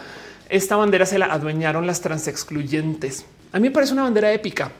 Esta 0.47 0.77
bandera 0.77 1.05
se 1.05 1.19
la 1.19 1.25
adueñaron 1.25 1.85
las 1.85 1.99
transexcluyentes. 1.99 3.25
A 3.51 3.59
mí 3.59 3.67
me 3.67 3.71
parece 3.71 3.91
una 3.91 4.03
bandera 4.03 4.31
épica, 4.31 4.71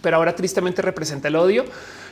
pero 0.00 0.16
ahora 0.16 0.34
tristemente 0.34 0.80
representa 0.80 1.28
el 1.28 1.36
odio. 1.36 1.66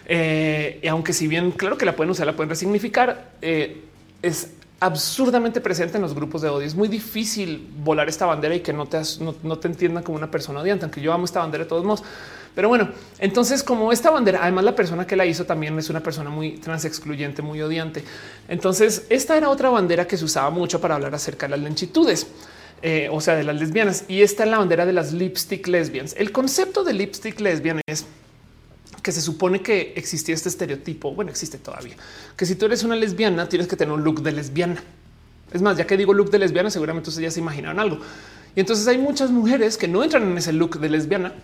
Eh, 0.06 0.80
y 0.82 0.88
aunque 0.88 1.14
si 1.14 1.26
bien 1.26 1.52
claro 1.52 1.78
que 1.78 1.86
la 1.86 1.96
pueden 1.96 2.10
usar, 2.10 2.26
la 2.26 2.36
pueden 2.36 2.50
resignificar, 2.50 3.30
eh, 3.40 3.82
es 4.20 4.50
absurdamente 4.80 5.60
presente 5.60 5.96
en 5.96 6.02
los 6.02 6.14
grupos 6.14 6.42
de 6.42 6.48
odio. 6.48 6.66
Es 6.66 6.74
muy 6.74 6.88
difícil 6.88 7.68
volar 7.82 8.08
esta 8.08 8.26
bandera 8.26 8.54
y 8.54 8.60
que 8.60 8.72
no 8.72 8.86
te, 8.86 9.00
no, 9.42 9.58
te 9.58 9.68
entiendan 9.68 10.02
como 10.02 10.18
una 10.18 10.30
persona 10.30 10.60
odiante, 10.60 10.84
aunque 10.84 11.00
yo 11.00 11.12
amo 11.12 11.24
esta 11.24 11.40
bandera 11.40 11.64
de 11.64 11.68
todos 11.68 11.84
modos. 11.84 12.02
Pero 12.54 12.68
bueno, 12.68 12.90
entonces 13.18 13.62
como 13.62 13.90
esta 13.92 14.10
bandera, 14.10 14.40
además 14.42 14.64
la 14.64 14.76
persona 14.76 15.06
que 15.06 15.16
la 15.16 15.26
hizo 15.26 15.44
también 15.44 15.76
es 15.78 15.90
una 15.90 16.00
persona 16.00 16.30
muy 16.30 16.58
trans 16.58 16.84
excluyente, 16.84 17.42
muy 17.42 17.60
odiante. 17.62 18.04
Entonces 18.48 19.06
esta 19.08 19.36
era 19.36 19.48
otra 19.48 19.70
bandera 19.70 20.06
que 20.06 20.16
se 20.16 20.24
usaba 20.24 20.50
mucho 20.50 20.80
para 20.80 20.94
hablar 20.94 21.14
acerca 21.14 21.46
de 21.46 21.50
las 21.50 21.60
lentitudes. 21.60 22.26
Eh, 22.86 23.08
o 23.10 23.18
sea, 23.22 23.34
de 23.34 23.44
las 23.44 23.56
lesbianas. 23.56 24.04
Y 24.08 24.20
esta 24.20 24.44
es 24.44 24.50
la 24.50 24.58
bandera 24.58 24.84
de 24.84 24.92
las 24.92 25.14
lipstick 25.14 25.66
lesbians. 25.68 26.14
El 26.18 26.32
concepto 26.32 26.84
de 26.84 26.92
lipstick 26.92 27.40
lesbian 27.40 27.80
es 27.86 28.04
que 29.04 29.12
se 29.12 29.20
supone 29.20 29.60
que 29.60 29.92
existía 29.96 30.34
este 30.34 30.48
estereotipo. 30.48 31.14
Bueno, 31.14 31.30
existe 31.30 31.58
todavía 31.58 31.94
que 32.36 32.46
si 32.46 32.56
tú 32.56 32.64
eres 32.64 32.82
una 32.84 32.96
lesbiana, 32.96 33.48
tienes 33.48 33.68
que 33.68 33.76
tener 33.76 33.94
un 33.94 34.02
look 34.02 34.22
de 34.22 34.32
lesbiana. 34.32 34.82
Es 35.52 35.60
más, 35.60 35.76
ya 35.76 35.86
que 35.86 35.98
digo 35.98 36.14
look 36.14 36.30
de 36.30 36.38
lesbiana, 36.38 36.70
seguramente 36.70 37.10
ustedes 37.10 37.28
ya 37.28 37.30
se 37.30 37.40
imaginaron 37.40 37.78
algo. 37.78 37.98
Y 38.56 38.60
entonces 38.60 38.88
hay 38.88 38.96
muchas 38.96 39.30
mujeres 39.30 39.76
que 39.76 39.86
no 39.88 40.02
entran 40.02 40.22
en 40.22 40.38
ese 40.38 40.54
look 40.54 40.80
de 40.80 40.88
lesbiana 40.88 41.34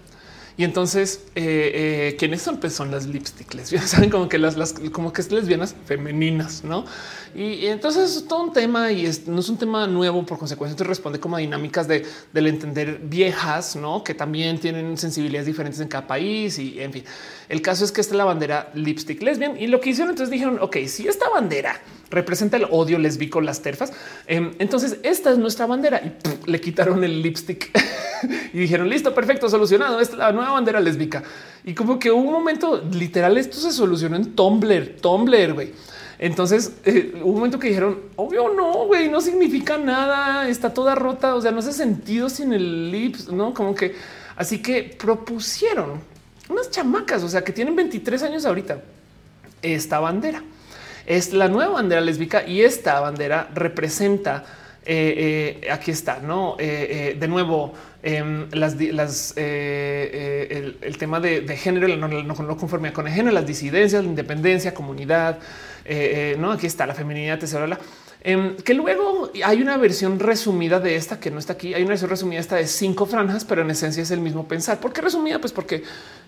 Y 0.56 0.64
entonces, 0.64 1.24
eh, 1.34 2.12
eh, 2.12 2.16
¿quiénes 2.18 2.40
son? 2.40 2.58
Pues 2.60 2.72
son 2.72 2.90
las 2.90 3.04
lipstick 3.06 3.52
lesbianas, 3.52 3.90
saben 3.94 4.08
como 4.08 4.30
que 4.30 4.38
las, 4.38 4.56
las 4.56 4.72
como 4.90 5.12
que 5.12 5.20
es 5.20 5.30
lesbianas 5.30 5.76
femeninas, 5.84 6.64
¿no? 6.64 6.86
Y, 7.34 7.66
entonces 7.66 8.16
es 8.16 8.26
todo 8.26 8.42
un 8.42 8.52
tema 8.52 8.90
y 8.90 9.08
no 9.26 9.40
es 9.40 9.48
un 9.48 9.56
tema 9.56 9.86
nuevo, 9.86 10.24
por 10.26 10.38
consecuencia, 10.38 10.72
entonces 10.72 10.88
responde 10.88 11.20
como 11.20 11.36
a 11.36 11.38
dinámicas 11.38 11.86
de, 11.86 12.04
del 12.32 12.46
entender 12.48 13.00
viejas, 13.02 13.76
¿no? 13.76 14.02
Que 14.02 14.14
también 14.14 14.58
tienen 14.58 14.96
sensibilidades 14.98 15.46
diferentes 15.46 15.80
en 15.80 15.88
cada 15.88 16.06
país 16.06 16.58
y 16.58 16.80
en 16.80 16.92
fin. 16.92 17.04
El 17.48 17.62
caso 17.62 17.84
es 17.84 17.92
que 17.92 18.00
esta 18.00 18.14
es 18.14 18.18
la 18.18 18.24
bandera 18.24 18.70
lipstick 18.74 19.22
lesbian 19.22 19.60
y 19.60 19.66
lo 19.66 19.80
que 19.80 19.90
hicieron 19.90 20.10
entonces 20.10 20.30
dijeron, 20.30 20.58
ok, 20.60 20.76
si 20.86 21.06
esta 21.08 21.28
bandera 21.28 21.80
representa 22.10 22.56
el 22.56 22.66
odio 22.70 22.98
lesbico, 22.98 23.40
las 23.40 23.62
terfas, 23.62 23.92
em, 24.26 24.52
entonces 24.58 24.98
esta 25.02 25.30
es 25.30 25.38
nuestra 25.38 25.66
bandera 25.66 26.02
y 26.04 26.50
le 26.50 26.60
quitaron 26.60 27.04
el 27.04 27.22
lipstick 27.22 27.70
y 28.52 28.58
dijeron, 28.58 28.88
listo, 28.88 29.14
perfecto, 29.14 29.48
solucionado, 29.48 30.00
esta 30.00 30.14
es 30.14 30.18
la 30.18 30.32
nueva 30.32 30.52
bandera 30.52 30.80
lésbica. 30.80 31.22
Y 31.64 31.74
como 31.74 31.98
que 31.98 32.10
hubo 32.10 32.22
un 32.22 32.32
momento 32.32 32.82
literal, 32.92 33.36
esto 33.36 33.58
se 33.58 33.72
solucionó 33.72 34.16
en 34.16 34.34
Tumblr, 34.34 34.96
Tumblr, 35.00 35.52
güey. 35.52 35.72
Entonces 36.22 36.72
eh, 36.84 37.14
hubo 37.22 37.30
un 37.30 37.34
momento 37.36 37.58
que 37.58 37.68
dijeron, 37.68 37.98
obvio 38.16 38.52
no, 38.54 38.84
güey, 38.84 39.08
no 39.08 39.22
significa 39.22 39.78
nada, 39.78 40.50
está 40.50 40.74
toda 40.74 40.94
rota, 40.94 41.34
o 41.34 41.40
sea, 41.40 41.50
no 41.50 41.60
hace 41.60 41.72
sentido 41.72 42.28
sin 42.28 42.52
el 42.52 42.90
lips, 42.90 43.32
¿no? 43.32 43.54
Como 43.54 43.74
que, 43.74 43.96
así 44.36 44.60
que 44.60 44.82
propusieron 44.82 46.02
unas 46.50 46.70
chamacas, 46.70 47.22
o 47.22 47.28
sea, 47.30 47.42
que 47.42 47.52
tienen 47.54 47.74
23 47.74 48.22
años 48.22 48.44
ahorita, 48.44 48.82
esta 49.62 49.98
bandera. 49.98 50.42
Es 51.06 51.32
la 51.32 51.48
nueva 51.48 51.72
bandera 51.72 52.02
lésbica 52.02 52.46
y 52.46 52.60
esta 52.60 53.00
bandera 53.00 53.48
representa, 53.54 54.44
eh, 54.86 55.60
eh, 55.62 55.70
aquí 55.70 55.90
está, 55.90 56.20
¿no? 56.20 56.56
Eh, 56.58 57.14
de 57.18 57.28
nuevo, 57.28 57.74
em, 58.02 58.48
las, 58.52 58.74
el, 59.36 60.96
tema 60.98 61.20
de, 61.20 61.56
género, 61.56 61.94
no, 61.96 62.08
no, 62.08 62.56
conformidad 62.56 62.94
con 62.94 63.06
el 63.06 63.12
género, 63.12 63.34
las 63.34 63.46
disidencias, 63.46 64.02
la 64.02 64.08
independencia, 64.08 64.72
comunidad, 64.72 65.38
no, 66.38 66.52
aquí 66.52 66.66
está 66.66 66.86
la 66.86 66.94
feminidad, 66.94 67.42
etc. 67.42 67.78
Em, 68.22 68.56
que 68.56 68.74
luego 68.74 69.30
hay 69.44 69.62
una 69.62 69.76
versión 69.76 70.18
resumida 70.18 70.78
de 70.80 70.96
esta 70.96 71.20
que 71.20 71.30
no 71.30 71.38
está 71.38 71.54
aquí. 71.54 71.74
Hay 71.74 71.82
una 71.82 71.90
versión 71.90 72.10
resumida 72.10 72.40
esta 72.40 72.56
de 72.56 72.66
cinco 72.66 73.06
franjas, 73.06 73.44
pero 73.44 73.62
en 73.62 73.70
esencia 73.70 74.02
es 74.02 74.10
el 74.10 74.20
mismo 74.20 74.48
pensar. 74.48 74.80
¿Por 74.80 74.92
qué 74.92 75.02
resumida? 75.02 75.38
Pues 75.38 75.52
porque 75.52 75.82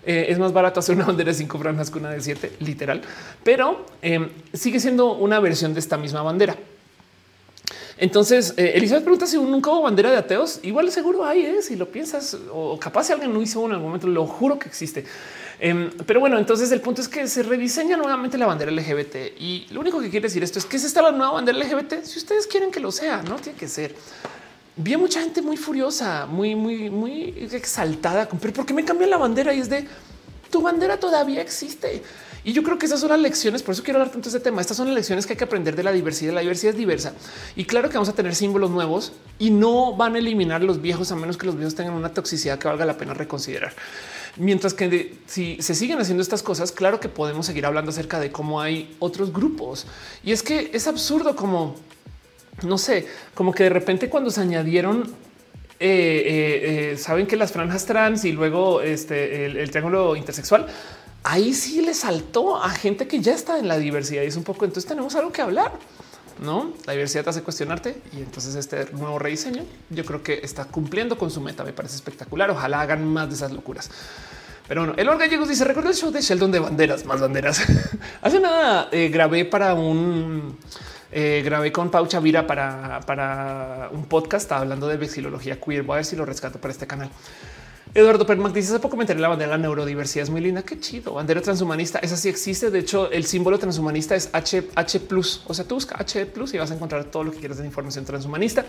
es 0.05 0.37
más 0.37 0.53
barato 0.53 0.79
hacer 0.79 0.95
una 0.95 1.05
bandera 1.05 1.31
de 1.31 1.37
cinco 1.37 1.57
franjas 1.57 1.89
que 1.89 1.97
una 1.99 2.11
de 2.11 2.21
siete, 2.21 2.51
literal, 2.59 3.01
pero 3.43 3.85
em, 4.01 4.29
sigue 4.53 4.79
siendo 4.79 5.13
una 5.13 5.39
versión 5.39 5.73
de 5.73 5.79
esta 5.79 5.97
misma 5.97 6.21
bandera. 6.21 6.55
Entonces, 7.97 8.53
eh, 8.57 8.73
Elizabeth 8.75 9.03
pregunta 9.03 9.27
si 9.27 9.37
nunca 9.37 9.69
hubo 9.71 9.83
bandera 9.83 10.11
de 10.11 10.17
ateos. 10.17 10.59
Igual 10.63 10.91
seguro 10.91 11.25
hay, 11.25 11.45
¿eh? 11.45 11.61
si 11.61 11.75
lo 11.75 11.87
piensas, 11.89 12.37
o 12.51 12.79
capaz 12.79 13.05
si 13.05 13.13
alguien 13.13 13.33
no 13.33 13.41
hizo 13.41 13.65
en 13.65 13.73
algún 13.73 13.87
momento, 13.87 14.07
lo 14.07 14.25
juro 14.25 14.57
que 14.57 14.67
existe. 14.67 15.05
Em, 15.59 15.91
pero 16.05 16.19
bueno, 16.19 16.37
entonces 16.37 16.71
el 16.71 16.81
punto 16.81 17.01
es 17.01 17.07
que 17.07 17.27
se 17.27 17.43
rediseña 17.43 17.95
nuevamente 17.95 18.37
la 18.37 18.47
bandera 18.47 18.71
LGBT 18.71 19.39
y 19.39 19.67
lo 19.71 19.79
único 19.79 19.99
que 20.01 20.09
quiere 20.09 20.27
decir 20.27 20.43
esto 20.43 20.59
es 20.59 20.65
que 20.65 20.77
es 20.77 20.83
esta 20.83 21.01
la 21.01 21.11
nueva 21.11 21.33
bandera 21.33 21.57
LGBT. 21.57 22.03
Si 22.03 22.17
ustedes 22.17 22.47
quieren 22.47 22.71
que 22.71 22.79
lo 22.79 22.91
sea, 22.91 23.21
no 23.21 23.35
tiene 23.35 23.57
que 23.57 23.67
ser. 23.67 23.95
Vi 24.75 24.97
mucha 24.97 25.21
gente 25.21 25.41
muy 25.41 25.55
furiosa, 25.55 26.25
muy, 26.25 26.55
muy, 26.55 26.89
muy 26.89 27.47
exaltada. 27.51 28.27
Pero 28.27 28.53
¿por 28.53 28.65
qué 28.65 28.73
me 28.73 28.83
cambian 28.83 29.11
la 29.11 29.17
bandera? 29.17 29.53
Y 29.53 29.59
es 29.59 29.69
de 29.69 29.87
tu 30.49 30.61
bandera 30.61 30.99
todavía 30.99 31.41
existe. 31.41 32.01
Y 32.43 32.53
yo 32.53 32.63
creo 32.63 32.77
que 32.77 32.85
esas 32.85 32.99
son 32.99 33.09
las 33.09 33.19
lecciones. 33.19 33.63
Por 33.63 33.73
eso 33.73 33.83
quiero 33.83 33.99
hablar 33.99 34.11
tanto 34.11 34.29
de 34.29 34.37
este 34.37 34.49
tema. 34.49 34.61
Estas 34.61 34.77
son 34.77 34.87
las 34.87 34.95
lecciones 34.95 35.25
que 35.25 35.33
hay 35.33 35.37
que 35.37 35.43
aprender 35.43 35.75
de 35.75 35.83
la 35.83 35.91
diversidad. 35.91 36.33
La 36.33 36.41
diversidad 36.41 36.71
es 36.73 36.77
diversa 36.77 37.13
y 37.55 37.65
claro 37.65 37.89
que 37.89 37.95
vamos 37.95 38.09
a 38.09 38.13
tener 38.13 38.35
símbolos 38.35 38.69
nuevos 38.69 39.13
y 39.39 39.49
no 39.49 39.95
van 39.95 40.15
a 40.15 40.19
eliminar 40.19 40.63
los 40.63 40.81
viejos 40.81 41.11
a 41.11 41.15
menos 41.15 41.37
que 41.37 41.45
los 41.45 41.55
viejos 41.55 41.75
tengan 41.75 41.93
una 41.93 42.09
toxicidad 42.13 42.59
que 42.59 42.67
valga 42.67 42.85
la 42.85 42.97
pena 42.97 43.13
reconsiderar. 43.13 43.73
Mientras 44.35 44.73
que 44.73 45.19
si 45.27 45.61
se 45.61 45.75
siguen 45.75 45.99
haciendo 45.99 46.23
estas 46.23 46.41
cosas, 46.41 46.71
claro 46.71 46.99
que 46.99 47.07
podemos 47.07 47.45
seguir 47.45 47.65
hablando 47.65 47.91
acerca 47.91 48.19
de 48.19 48.31
cómo 48.31 48.61
hay 48.61 48.95
otros 48.99 49.31
grupos. 49.31 49.85
Y 50.23 50.31
es 50.31 50.41
que 50.41 50.71
es 50.73 50.87
absurdo 50.87 51.35
como, 51.35 51.75
no 52.63 52.77
sé, 52.77 53.07
como 53.35 53.53
que 53.53 53.63
de 53.63 53.69
repente 53.69 54.09
cuando 54.09 54.31
se 54.31 54.41
añadieron 54.41 55.13
eh, 55.79 56.23
eh, 56.25 56.91
eh, 56.93 56.97
saben 56.97 57.27
que 57.27 57.35
las 57.35 57.51
franjas 57.51 57.85
trans 57.85 58.23
y 58.23 58.31
luego 58.31 58.81
este, 58.81 59.45
el, 59.47 59.69
triángulo 59.69 60.15
intersexual, 60.15 60.67
ahí 61.23 61.53
sí 61.53 61.81
le 61.81 61.93
saltó 61.93 62.61
a 62.61 62.69
gente 62.69 63.07
que 63.07 63.19
ya 63.19 63.33
está 63.33 63.59
en 63.59 63.67
la 63.67 63.77
diversidad 63.77 64.23
y 64.23 64.27
es 64.27 64.35
un 64.35 64.43
poco. 64.43 64.65
Entonces 64.65 64.87
tenemos 64.87 65.15
algo 65.15 65.31
que 65.31 65.41
hablar 65.41 65.71
no 66.39 66.73
la 66.85 66.93
diversidad 66.93 67.27
hace 67.27 67.43
cuestionarte 67.43 68.01
y 68.11 68.17
entonces 68.17 68.55
este 68.55 68.87
nuevo 68.93 69.19
rediseño 69.19 69.63
yo 69.89 70.03
creo 70.03 70.23
que 70.23 70.41
está 70.43 70.65
cumpliendo 70.65 71.17
con 71.17 71.31
su 71.31 71.41
meta. 71.41 71.63
Me 71.63 71.73
parece 71.73 71.95
espectacular. 71.95 72.49
Ojalá 72.49 72.81
hagan 72.81 73.05
más 73.05 73.29
de 73.29 73.35
esas 73.35 73.51
locuras. 73.51 73.89
Pero 74.67 74.81
bueno, 74.81 74.95
el 74.97 75.17
Gallegos 75.17 75.49
dice: 75.49 75.63
Recuerda 75.63 75.89
el 75.89 75.95
show 75.95 76.11
de 76.11 76.21
Sheldon 76.21 76.51
de 76.51 76.59
banderas, 76.59 77.05
más 77.05 77.21
banderas. 77.21 77.61
Hace 78.21 78.39
nada 78.39 78.89
eh, 78.91 79.09
grabé 79.09 79.45
para 79.45 79.73
un 79.73 80.57
eh, 81.11 81.41
grabé 81.45 81.71
con 81.71 81.91
Pau 81.91 82.07
Chavira 82.07 82.47
para, 82.47 83.01
para 83.01 83.89
un 83.91 84.05
podcast 84.05 84.51
hablando 84.51 84.87
de 84.87 84.97
vexilología 84.97 85.59
queer. 85.59 85.83
Voy 85.83 85.93
a 85.93 85.97
ver 85.97 86.05
si 86.05 86.15
lo 86.15 86.25
rescato 86.25 86.59
para 86.59 86.71
este 86.71 86.87
canal. 86.87 87.09
Eduardo 87.95 88.25
Permac 88.25 88.53
dice 88.53 88.71
hace 88.71 88.79
poco 88.79 88.97
me 88.97 89.05
la 89.05 89.27
bandera 89.27 89.51
de 89.51 89.57
la 89.57 89.61
neurodiversidad. 89.61 90.23
Es 90.23 90.29
muy 90.31 90.41
linda. 90.41 90.63
Qué 90.63 90.79
chido. 90.79 91.13
Bandera 91.13 91.41
transhumanista. 91.41 91.99
Esa 91.99 92.17
sí 92.17 92.27
existe. 92.27 92.71
De 92.71 92.79
hecho, 92.79 93.11
el 93.11 93.25
símbolo 93.25 93.59
transhumanista 93.59 94.15
es 94.15 94.29
H, 94.33 94.69
H 94.73 95.01
O 95.45 95.53
sea, 95.53 95.65
tú 95.65 95.75
busca 95.75 95.95
H 95.99 96.27
y 96.53 96.57
vas 96.57 96.71
a 96.71 96.73
encontrar 96.73 97.05
todo 97.05 97.25
lo 97.25 97.31
que 97.31 97.37
quieras 97.37 97.59
de 97.59 97.65
información 97.65 98.03
transhumanista. 98.03 98.65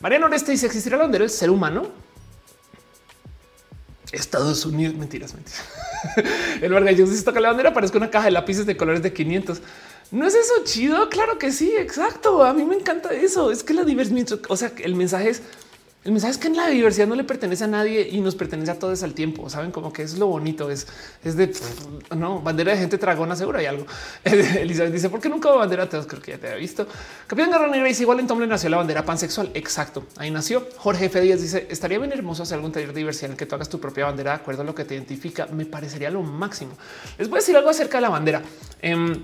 Mariano 0.00 0.26
Oreste 0.26 0.52
dice 0.52 0.66
existirá 0.66 0.98
la 0.98 1.04
bandera 1.04 1.22
del 1.22 1.30
ser 1.30 1.48
humano. 1.48 1.88
Estados 4.12 4.66
Unidos. 4.66 4.94
Mentiras, 4.94 5.32
mentiras. 5.32 5.64
el 6.60 6.70
Vargas 6.70 6.96
dice 6.96 7.22
toca 7.24 7.40
la 7.40 7.48
bandera. 7.48 7.72
Parece 7.72 7.96
una 7.96 8.10
caja 8.10 8.26
de 8.26 8.32
lápices 8.32 8.66
de 8.66 8.76
colores 8.76 9.02
de 9.02 9.14
500. 9.14 9.62
No 10.10 10.26
es 10.26 10.34
eso 10.34 10.52
chido. 10.64 11.08
Claro 11.08 11.38
que 11.38 11.50
sí. 11.50 11.72
Exacto. 11.78 12.44
A 12.44 12.52
mí 12.52 12.64
me 12.64 12.74
encanta 12.74 13.08
eso. 13.14 13.50
Es 13.50 13.62
que 13.62 13.72
la 13.72 13.84
diversidad, 13.84 14.38
o 14.48 14.56
sea, 14.58 14.70
el 14.82 14.96
mensaje 14.96 15.30
es 15.30 15.42
el 16.02 16.12
mensaje 16.12 16.30
es 16.30 16.38
que 16.38 16.48
en 16.48 16.56
la 16.56 16.66
diversidad 16.68 17.06
no 17.06 17.14
le 17.14 17.24
pertenece 17.24 17.64
a 17.64 17.66
nadie 17.66 18.08
y 18.10 18.22
nos 18.22 18.34
pertenece 18.34 18.70
a 18.70 18.78
todos 18.78 19.02
al 19.02 19.12
tiempo. 19.12 19.50
Saben 19.50 19.70
como 19.70 19.92
que 19.92 20.02
es 20.02 20.16
lo 20.16 20.28
bonito, 20.28 20.70
es, 20.70 20.86
es 21.22 21.36
de 21.36 21.52
no 22.16 22.40
bandera 22.40 22.72
de 22.72 22.78
gente 22.78 22.96
tragona. 22.96 23.36
Seguro 23.36 23.58
hay 23.58 23.66
algo. 23.66 23.84
Elizabeth 24.24 24.94
dice: 24.94 25.10
¿Por 25.10 25.20
qué 25.20 25.28
nunca 25.28 25.50
hubo 25.50 25.58
bandera? 25.58 25.86
Creo 25.90 26.22
que 26.22 26.30
ya 26.30 26.38
te 26.38 26.46
había 26.46 26.58
visto. 26.58 26.86
Capitán 27.26 27.50
Garra 27.50 27.68
Negra 27.68 27.86
dice: 27.86 28.04
Igual 28.04 28.20
en 28.20 28.26
Tumblr 28.26 28.48
nació 28.48 28.70
la 28.70 28.78
bandera 28.78 29.04
pansexual. 29.04 29.50
Exacto. 29.52 30.06
Ahí 30.16 30.30
nació. 30.30 30.66
Jorge 30.78 31.04
F. 31.04 31.20
Díaz 31.20 31.42
dice: 31.42 31.66
Estaría 31.68 31.98
bien 31.98 32.12
hermoso 32.12 32.44
hacer 32.44 32.54
algún 32.56 32.72
taller 32.72 32.94
de 32.94 33.00
diversidad 33.00 33.26
en 33.26 33.32
el 33.32 33.36
que 33.36 33.44
tú 33.44 33.56
hagas 33.56 33.68
tu 33.68 33.78
propia 33.78 34.06
bandera 34.06 34.30
de 34.30 34.36
acuerdo 34.36 34.62
a 34.62 34.64
lo 34.64 34.74
que 34.74 34.86
te 34.86 34.94
identifica. 34.94 35.48
Me 35.48 35.66
parecería 35.66 36.10
lo 36.10 36.22
máximo. 36.22 36.72
Les 37.18 37.28
voy 37.28 37.36
a 37.36 37.40
decir 37.40 37.54
algo 37.58 37.68
acerca 37.68 37.98
de 37.98 38.02
la 38.02 38.08
bandera. 38.08 38.40
Em, 38.80 39.22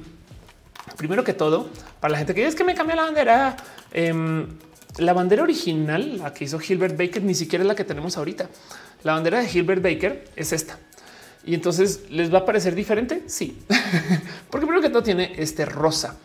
primero 0.98 1.24
que 1.24 1.32
todo, 1.32 1.70
para 2.00 2.12
la 2.12 2.18
gente 2.18 2.34
que 2.34 2.44
dice 2.44 2.54
que 2.54 2.64
me 2.64 2.74
cambia 2.74 2.96
la 2.96 3.04
bandera, 3.04 3.56
em, 3.92 4.46
la 4.98 5.12
bandera 5.12 5.42
original, 5.42 6.18
la 6.18 6.32
que 6.32 6.44
hizo 6.44 6.58
Gilbert 6.58 6.96
Baker, 6.96 7.22
ni 7.22 7.34
siquiera 7.34 7.62
es 7.62 7.68
la 7.68 7.74
que 7.74 7.84
tenemos 7.84 8.16
ahorita. 8.16 8.48
La 9.02 9.12
bandera 9.12 9.40
de 9.40 9.48
Gilbert 9.48 9.82
Baker 9.82 10.24
es 10.36 10.52
esta. 10.52 10.78
Y 11.44 11.54
entonces 11.54 12.10
les 12.10 12.32
va 12.32 12.38
a 12.38 12.44
parecer 12.44 12.74
diferente. 12.74 13.22
Sí, 13.26 13.58
porque 14.50 14.66
primero 14.66 14.82
que 14.82 14.90
todo 14.90 15.02
tiene 15.02 15.34
este 15.36 15.64
rosa. 15.64 16.16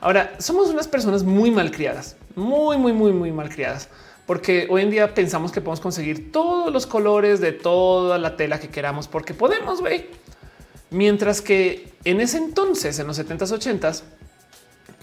Ahora 0.00 0.34
somos 0.38 0.68
unas 0.70 0.88
personas 0.88 1.22
muy 1.22 1.50
mal 1.50 1.70
criadas, 1.70 2.16
muy, 2.34 2.78
muy, 2.78 2.92
muy, 2.92 3.12
muy 3.12 3.32
mal 3.32 3.48
criadas, 3.48 3.88
porque 4.26 4.66
hoy 4.70 4.82
en 4.82 4.90
día 4.90 5.12
pensamos 5.12 5.52
que 5.52 5.60
podemos 5.60 5.80
conseguir 5.80 6.30
todos 6.30 6.72
los 6.72 6.86
colores 6.86 7.40
de 7.40 7.52
toda 7.52 8.16
la 8.18 8.36
tela 8.36 8.60
que 8.60 8.68
queramos, 8.68 9.08
porque 9.08 9.34
podemos, 9.34 9.80
güey. 9.80 10.06
Mientras 10.90 11.42
que 11.42 11.92
en 12.04 12.20
ese 12.20 12.38
entonces, 12.38 12.98
en 12.98 13.06
los 13.06 13.18
70s, 13.18 13.80
80s, 13.80 14.02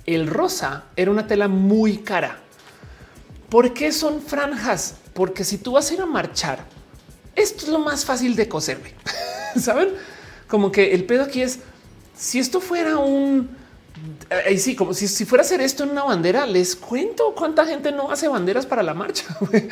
el 0.05 0.27
rosa 0.27 0.85
era 0.95 1.11
una 1.11 1.27
tela 1.27 1.47
muy 1.47 1.97
cara 1.97 2.39
¿Por 3.55 3.73
qué 3.73 3.93
son 3.93 4.21
franjas? 4.21 4.95
Porque 5.13 5.45
si 5.45 5.57
tú 5.57 5.71
vas 5.71 5.89
a 5.89 5.93
ir 5.93 6.01
a 6.01 6.05
marchar, 6.05 6.59
esto 7.37 7.63
es 7.63 7.69
lo 7.69 7.79
más 7.79 8.03
fácil 8.03 8.35
de 8.35 8.49
coser. 8.49 8.81
Saben 9.55 9.91
como 10.49 10.73
que 10.73 10.93
el 10.93 11.05
pedo 11.05 11.23
aquí 11.23 11.41
es 11.41 11.59
si 12.17 12.39
esto 12.39 12.59
fuera 12.59 12.97
un 12.97 13.49
ahí 14.45 14.57
sí, 14.57 14.75
como 14.75 14.93
si, 14.93 15.07
fuera 15.23 15.41
a 15.41 15.45
hacer 15.45 15.61
esto 15.61 15.85
en 15.85 15.91
una 15.91 16.03
bandera, 16.03 16.45
les 16.45 16.75
cuento 16.75 17.33
cuánta 17.33 17.65
gente 17.65 17.93
no 17.93 18.11
hace 18.11 18.27
banderas 18.27 18.65
para 18.65 18.83
la 18.83 18.93
marcha. 18.93 19.23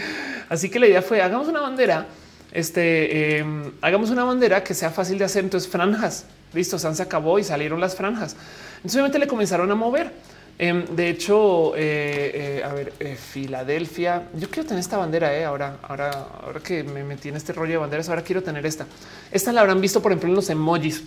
Así 0.48 0.70
que 0.70 0.80
la 0.80 0.88
idea 0.88 1.02
fue 1.02 1.22
hagamos 1.22 1.50
una 1.50 1.60
bandera, 1.60 2.08
este 2.54 3.40
em, 3.40 3.74
hagamos 3.82 4.12
una 4.12 4.24
bandera 4.24 4.64
que 4.64 4.74
sea 4.74 4.92
fácil 4.92 5.18
de 5.18 5.26
hacer. 5.26 5.44
Entonces, 5.44 5.70
franjas 5.70 6.24
listo, 6.54 6.78
se 6.80 7.04
acabó 7.04 7.40
y 7.40 7.44
salieron 7.44 7.80
las 7.80 7.96
franjas. 7.96 8.36
Entonces, 8.78 8.96
obviamente 8.96 9.20
le 9.20 9.28
comenzaron 9.28 9.70
a 9.72 9.76
mover. 9.76 10.12
Em, 10.60 10.86
de 10.86 11.10
hecho, 11.10 11.76
eh, 11.76 12.60
eh, 12.60 12.64
a 12.64 12.74
ver, 12.74 12.94
eh, 13.00 13.16
Filadelfia. 13.16 14.30
Yo 14.36 14.50
quiero 14.50 14.68
tener 14.68 14.82
esta 14.82 14.98
bandera. 14.98 15.30
ahora, 15.48 15.78
ahora, 15.84 16.28
ahora 16.44 16.60
que 16.60 16.84
me 16.84 17.04
metí 17.04 17.30
en 17.30 17.36
este 17.36 17.54
rollo 17.54 17.72
de 17.72 17.78
banderas, 17.78 18.10
ahora 18.10 18.22
quiero 18.22 18.44
tener 18.44 18.66
esta. 18.66 18.86
Esta 19.32 19.52
la 19.52 19.62
habrán 19.62 19.82
visto, 19.82 20.02
por 20.02 20.12
ejemplo, 20.12 20.30
en 20.30 20.36
los 20.36 20.50
emojis. 20.50 21.04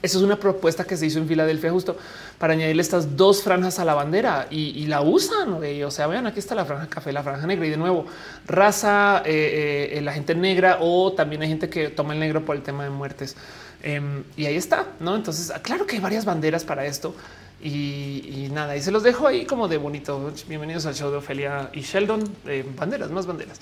Eso 0.00 0.18
es 0.18 0.24
una 0.24 0.36
propuesta 0.36 0.84
que 0.84 0.96
se 0.96 1.06
hizo 1.06 1.18
en 1.18 1.28
Filadelfia 1.28 1.70
justo 1.70 1.96
para 2.38 2.54
añadirle 2.54 2.82
estas 2.82 3.16
dos 3.16 3.42
franjas 3.42 3.78
a 3.78 3.84
la 3.84 3.94
bandera 3.94 4.46
y, 4.50 4.86
la 4.86 5.02
usan. 5.02 5.60
O 5.84 5.90
sea, 5.90 6.06
vean, 6.06 6.26
aquí 6.26 6.38
está 6.38 6.54
la 6.54 6.64
franja 6.64 6.88
café, 6.88 7.12
la 7.12 7.22
franja 7.22 7.46
negra 7.46 7.66
y 7.66 7.70
de 7.70 7.76
nuevo 7.76 8.06
raza, 8.46 9.22
eh, 9.24 9.92
eh, 9.92 10.00
la 10.00 10.12
gente 10.12 10.34
negra 10.34 10.78
o 10.80 11.12
también 11.12 11.42
hay 11.42 11.48
gente 11.48 11.68
que 11.68 11.88
toma 11.88 12.14
el 12.14 12.20
negro 12.20 12.44
por 12.44 12.56
el 12.56 12.62
tema 12.62 12.84
de 12.84 12.90
muertes. 12.90 13.36
Em, 13.82 14.24
y 14.36 14.46
ahí 14.46 14.56
está, 14.56 14.86
¿no? 15.00 15.16
Entonces, 15.16 15.52
claro 15.62 15.86
que 15.86 15.96
hay 15.96 16.00
varias 16.00 16.24
banderas 16.24 16.64
para 16.64 16.86
esto. 16.86 17.14
Y, 17.62 18.48
nada, 18.52 18.76
y 18.76 18.82
se 18.82 18.90
los 18.90 19.04
dejo 19.04 19.26
ahí 19.26 19.44
como 19.46 19.68
de 19.68 19.76
bonito. 19.76 20.32
Bienvenidos 20.48 20.84
al 20.86 20.94
show 20.94 21.12
de 21.12 21.18
Ofelia 21.18 21.70
y 21.72 21.82
Sheldon. 21.82 22.22
Eh, 22.46 22.64
banderas, 22.76 23.10
más 23.10 23.24
banderas. 23.24 23.60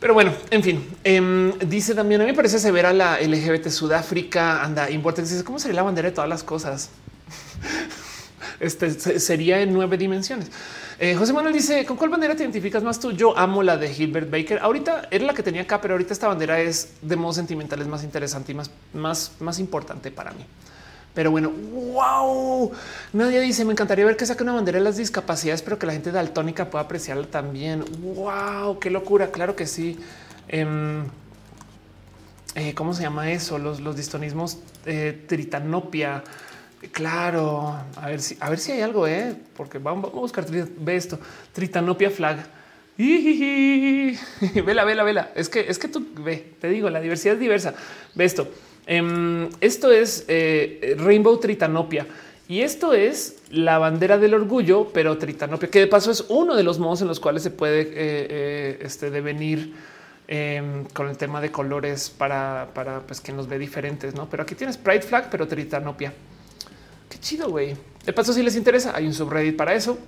Pero 0.00 0.14
bueno, 0.14 0.32
en 0.50 0.62
fin, 0.62 0.96
em, 1.04 1.52
dice 1.58 1.94
también 1.94 2.22
a 2.22 2.24
mí 2.24 2.30
me 2.30 2.36
parece 2.36 2.58
severa 2.58 2.90
la 2.94 3.20
LGBT 3.20 3.68
Sudáfrica. 3.68 4.64
Anda, 4.64 4.90
importante. 4.90 5.30
Dice 5.30 5.44
cómo 5.44 5.58
sería 5.58 5.76
la 5.76 5.82
bandera 5.82 6.08
de 6.08 6.14
todas 6.14 6.30
las 6.30 6.42
cosas. 6.42 6.88
este 8.60 9.20
sería 9.20 9.60
en 9.60 9.74
nueve 9.74 9.98
dimensiones. 9.98 10.50
Eh, 10.98 11.14
José 11.14 11.34
Manuel 11.34 11.52
dice 11.52 11.84
con 11.84 11.98
cuál 11.98 12.08
bandera 12.08 12.34
te 12.34 12.44
identificas 12.44 12.82
más 12.82 12.98
tú? 12.98 13.12
Yo 13.12 13.36
amo 13.36 13.62
la 13.62 13.76
de 13.76 13.92
Gilbert 13.92 14.30
Baker. 14.30 14.58
Ahorita 14.60 15.08
era 15.10 15.26
la 15.26 15.34
que 15.34 15.42
tenía 15.42 15.62
acá, 15.62 15.82
pero 15.82 15.94
ahorita 15.94 16.14
esta 16.14 16.28
bandera 16.28 16.60
es 16.60 16.92
de 17.02 17.16
modo 17.16 17.34
sentimental, 17.34 17.80
es 17.82 17.88
más 17.88 18.04
interesante 18.04 18.52
y 18.52 18.54
más, 18.54 18.70
más, 18.94 19.32
más 19.38 19.58
importante 19.58 20.10
para 20.10 20.30
mí. 20.30 20.46
Pero 21.18 21.32
bueno, 21.32 21.50
wow. 21.50 22.70
Nadie 23.12 23.40
dice 23.40 23.64
me 23.64 23.72
encantaría 23.72 24.04
ver 24.04 24.16
que 24.16 24.24
saque 24.24 24.44
una 24.44 24.52
bandera 24.52 24.78
de 24.78 24.84
las 24.84 24.96
discapacidades, 24.96 25.62
pero 25.62 25.76
que 25.76 25.84
la 25.84 25.92
gente 25.92 26.12
daltónica 26.12 26.70
pueda 26.70 26.84
apreciarla 26.84 27.26
también. 27.26 27.84
Wow, 28.14 28.78
qué 28.78 28.88
locura. 28.88 29.32
Claro 29.32 29.56
que 29.56 29.66
sí. 29.66 29.98
Em, 30.46 31.02
eh, 32.54 32.72
¿Cómo 32.72 32.94
se 32.94 33.02
llama 33.02 33.32
eso? 33.32 33.58
Los, 33.58 33.80
los 33.80 33.96
distonismos 33.96 34.58
eh, 34.86 35.24
tritanopia. 35.26 36.22
Claro, 36.92 37.76
a 37.96 38.06
ver 38.06 38.20
si, 38.20 38.36
a 38.38 38.48
ver 38.48 38.60
si 38.60 38.70
hay 38.70 38.82
algo, 38.82 39.08
eh, 39.08 39.34
porque 39.56 39.78
vamos, 39.78 40.12
a 40.14 40.16
buscar. 40.16 40.46
Ve 40.48 40.94
esto, 40.94 41.18
tritanopia 41.52 42.10
flag. 42.10 42.46
vela, 42.96 44.84
vela, 44.84 45.02
vela. 45.02 45.32
Es 45.34 45.48
que 45.48 45.68
es 45.68 45.80
que 45.80 45.88
tú 45.88 46.06
ve, 46.20 46.54
te 46.60 46.68
digo, 46.68 46.88
la 46.90 47.00
diversidad 47.00 47.34
es 47.34 47.40
diversa. 47.40 47.74
Ve 48.14 48.24
esto. 48.24 48.48
Em, 48.90 49.50
esto 49.60 49.92
es 49.92 50.24
eh, 50.28 50.96
Rainbow 50.98 51.38
Tritanopia. 51.38 52.06
Y 52.48 52.62
esto 52.62 52.94
es 52.94 53.36
la 53.50 53.76
bandera 53.76 54.16
del 54.16 54.32
orgullo, 54.32 54.88
pero 54.94 55.18
Tritanopia, 55.18 55.68
que 55.68 55.80
de 55.80 55.86
paso 55.86 56.10
es 56.10 56.24
uno 56.30 56.56
de 56.56 56.62
los 56.62 56.78
modos 56.78 57.02
en 57.02 57.08
los 57.08 57.20
cuales 57.20 57.42
se 57.42 57.50
puede 57.50 57.82
eh, 57.82 57.88
eh, 57.94 58.78
este, 58.80 59.10
devenir 59.10 59.74
em, 60.26 60.86
con 60.86 61.10
el 61.10 61.18
tema 61.18 61.42
de 61.42 61.52
colores 61.52 62.08
para, 62.08 62.70
para 62.72 63.00
pues, 63.00 63.20
que 63.20 63.30
nos 63.34 63.46
ve 63.46 63.58
diferentes, 63.58 64.14
¿no? 64.14 64.30
Pero 64.30 64.44
aquí 64.44 64.54
tienes 64.54 64.78
Pride 64.78 65.02
Flag, 65.02 65.28
pero 65.30 65.46
Tritanopia. 65.46 66.14
Qué 67.10 67.18
chido, 67.20 67.50
güey. 67.50 67.76
De 68.06 68.14
paso, 68.14 68.32
si 68.32 68.42
les 68.42 68.56
interesa, 68.56 68.96
hay 68.96 69.06
un 69.06 69.12
subreddit 69.12 69.54
para 69.54 69.74
eso. 69.74 69.98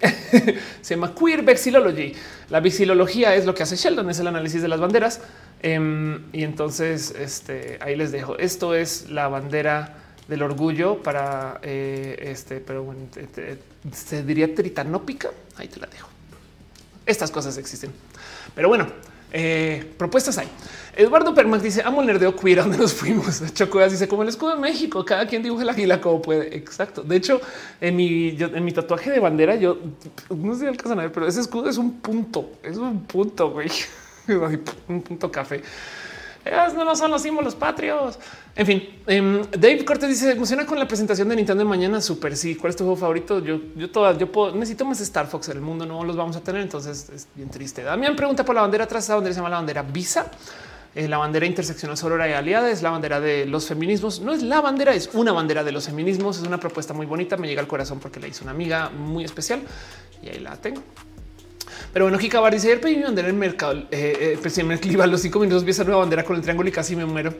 se 0.80 0.94
llama 0.94 1.14
Queer 1.14 1.42
Vexillology. 1.42 2.14
La 2.48 2.60
vexilología 2.60 3.34
es 3.34 3.44
lo 3.44 3.54
que 3.54 3.64
hace 3.64 3.76
Sheldon, 3.76 4.08
es 4.08 4.18
el 4.18 4.28
análisis 4.28 4.62
de 4.62 4.68
las 4.68 4.80
banderas. 4.80 5.20
Em, 5.60 6.24
y 6.32 6.44
entonces 6.44 7.14
este, 7.18 7.78
ahí 7.80 7.96
les 7.96 8.12
dejo. 8.12 8.38
Esto 8.38 8.74
es 8.74 9.10
la 9.10 9.28
bandera 9.28 9.94
del 10.28 10.42
orgullo 10.42 11.02
para 11.02 11.58
eh, 11.62 12.16
este, 12.20 12.60
pero 12.60 12.84
bueno, 12.84 13.00
se 13.92 14.22
diría 14.22 14.54
tritanópica. 14.54 15.30
Ahí 15.56 15.68
te 15.68 15.80
la 15.80 15.86
dejo. 15.86 16.08
Estas 17.06 17.30
cosas 17.30 17.56
existen, 17.56 17.90
pero 18.54 18.68
bueno, 18.68 18.86
eh, 19.32 19.94
propuestas 19.96 20.38
hay. 20.38 20.48
Eduardo 20.96 21.34
Permac 21.34 21.62
dice 21.62 21.82
amo 21.84 22.00
el 22.00 22.06
nerdeo 22.06 22.34
queer. 22.34 22.58
donde 22.58 22.78
nos 22.78 22.92
fuimos? 22.92 23.42
Chocuas 23.54 23.92
dice 23.92 24.08
como 24.08 24.22
el 24.22 24.28
escudo 24.28 24.54
de 24.54 24.60
México. 24.60 25.04
Cada 25.04 25.26
quien 25.26 25.42
dibuja 25.42 25.64
la 25.64 25.72
águila 25.72 26.00
como 26.00 26.20
puede. 26.20 26.56
Exacto. 26.56 27.02
De 27.02 27.16
hecho, 27.16 27.40
en 27.80 27.96
mi, 27.96 28.36
en 28.38 28.64
mi 28.64 28.72
tatuaje 28.72 29.10
de 29.10 29.20
bandera, 29.20 29.56
yo 29.56 29.78
no 30.30 30.54
sé 30.54 30.60
si 30.60 30.66
alcanzan 30.66 30.98
a 30.98 31.02
ver, 31.02 31.12
pero 31.12 31.26
ese 31.26 31.40
escudo 31.40 31.68
es 31.68 31.78
un 31.78 32.00
punto. 32.00 32.50
Es 32.62 32.76
un 32.76 33.04
punto, 33.04 33.50
güey. 33.50 33.70
un 34.88 35.02
punto 35.02 35.30
café. 35.30 35.62
No, 36.74 36.84
no 36.84 36.96
son 36.96 37.10
los 37.10 37.22
símbolos 37.22 37.54
patrios. 37.54 38.18
En 38.54 38.66
fin, 38.66 39.02
em, 39.06 39.42
Dave 39.50 39.84
Cortés 39.84 40.08
dice 40.08 40.32
emociona 40.32 40.64
con 40.64 40.78
la 40.78 40.88
presentación 40.88 41.28
de 41.28 41.36
Nintendo 41.36 41.64
mañana. 41.64 42.00
Super. 42.00 42.36
Sí. 42.36 42.56
¿Cuál 42.56 42.70
es 42.70 42.76
tu 42.76 42.84
juego 42.84 42.96
favorito? 42.96 43.40
Yo, 43.40 43.60
yo 43.76 43.90
todas, 43.90 44.18
yo 44.18 44.30
puedo, 44.30 44.54
necesito 44.54 44.84
más 44.84 45.00
Star 45.00 45.26
Fox. 45.26 45.48
En 45.48 45.56
el 45.56 45.62
mundo 45.62 45.84
no 45.84 46.02
los 46.04 46.16
vamos 46.16 46.36
a 46.36 46.40
tener. 46.40 46.62
Entonces 46.62 47.10
es 47.10 47.28
bien 47.34 47.50
triste. 47.50 47.82
Damián 47.82 48.16
pregunta 48.16 48.44
por 48.44 48.54
la 48.54 48.62
bandera 48.62 48.84
atrás. 48.84 49.04
Esa 49.04 49.14
bandera 49.14 49.34
se 49.34 49.38
llama 49.38 49.50
la 49.50 49.56
bandera 49.56 49.82
Visa. 49.82 50.30
Eh, 50.94 51.06
la 51.06 51.18
bandera 51.18 51.44
interseccional 51.44 51.96
sorora 51.96 52.28
y 52.28 52.32
aliada 52.32 52.70
es 52.70 52.82
la 52.82 52.90
bandera 52.90 53.20
de 53.20 53.44
los 53.44 53.66
feminismos. 53.66 54.20
No 54.20 54.32
es 54.32 54.42
la 54.42 54.60
bandera, 54.60 54.94
es 54.94 55.10
una 55.12 55.32
bandera 55.32 55.62
de 55.64 55.72
los 55.72 55.86
feminismos. 55.86 56.38
Es 56.38 56.46
una 56.46 56.58
propuesta 56.58 56.94
muy 56.94 57.06
bonita. 57.06 57.36
Me 57.36 57.46
llega 57.46 57.60
al 57.60 57.68
corazón 57.68 57.98
porque 58.00 58.20
la 58.20 58.28
hizo 58.28 58.44
una 58.44 58.52
amiga 58.52 58.88
muy 58.88 59.24
especial 59.24 59.60
y 60.22 60.30
ahí 60.30 60.38
la 60.38 60.56
tengo. 60.56 60.82
Pero 61.98 62.08
bueno, 62.08 62.40
Bar 62.40 62.54
dice 62.54 62.68
ayer 62.68 62.80
pedí 62.80 62.94
mi 62.94 63.02
bandera 63.02 63.26
en 63.26 63.34
el 63.34 63.40
mercado. 63.40 63.76
Eh, 63.76 63.86
eh, 63.90 64.38
pues 64.40 64.56
a 64.56 65.06
los 65.08 65.20
cinco 65.20 65.40
minutos 65.40 65.64
vi 65.64 65.72
esa 65.72 65.82
nueva 65.82 65.98
bandera 65.98 66.22
con 66.22 66.36
el 66.36 66.42
triángulo 66.42 66.68
y 66.68 66.72
casi 66.72 66.94
me 66.94 67.04
muero. 67.04 67.34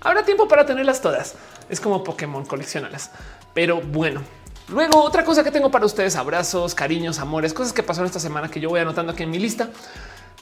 Habrá 0.00 0.24
tiempo 0.24 0.48
para 0.48 0.66
tenerlas 0.66 1.00
todas. 1.00 1.36
Es 1.70 1.80
como 1.80 2.02
Pokémon, 2.02 2.44
coleccionalas. 2.44 3.12
Pero 3.54 3.80
bueno, 3.80 4.22
luego 4.70 5.00
otra 5.04 5.24
cosa 5.24 5.44
que 5.44 5.52
tengo 5.52 5.70
para 5.70 5.86
ustedes: 5.86 6.16
abrazos, 6.16 6.74
cariños, 6.74 7.20
amores, 7.20 7.54
cosas 7.54 7.72
que 7.72 7.84
pasaron 7.84 8.06
esta 8.06 8.18
semana 8.18 8.50
que 8.50 8.58
yo 8.58 8.70
voy 8.70 8.80
anotando 8.80 9.12
aquí 9.12 9.22
en 9.22 9.30
mi 9.30 9.38
lista. 9.38 9.70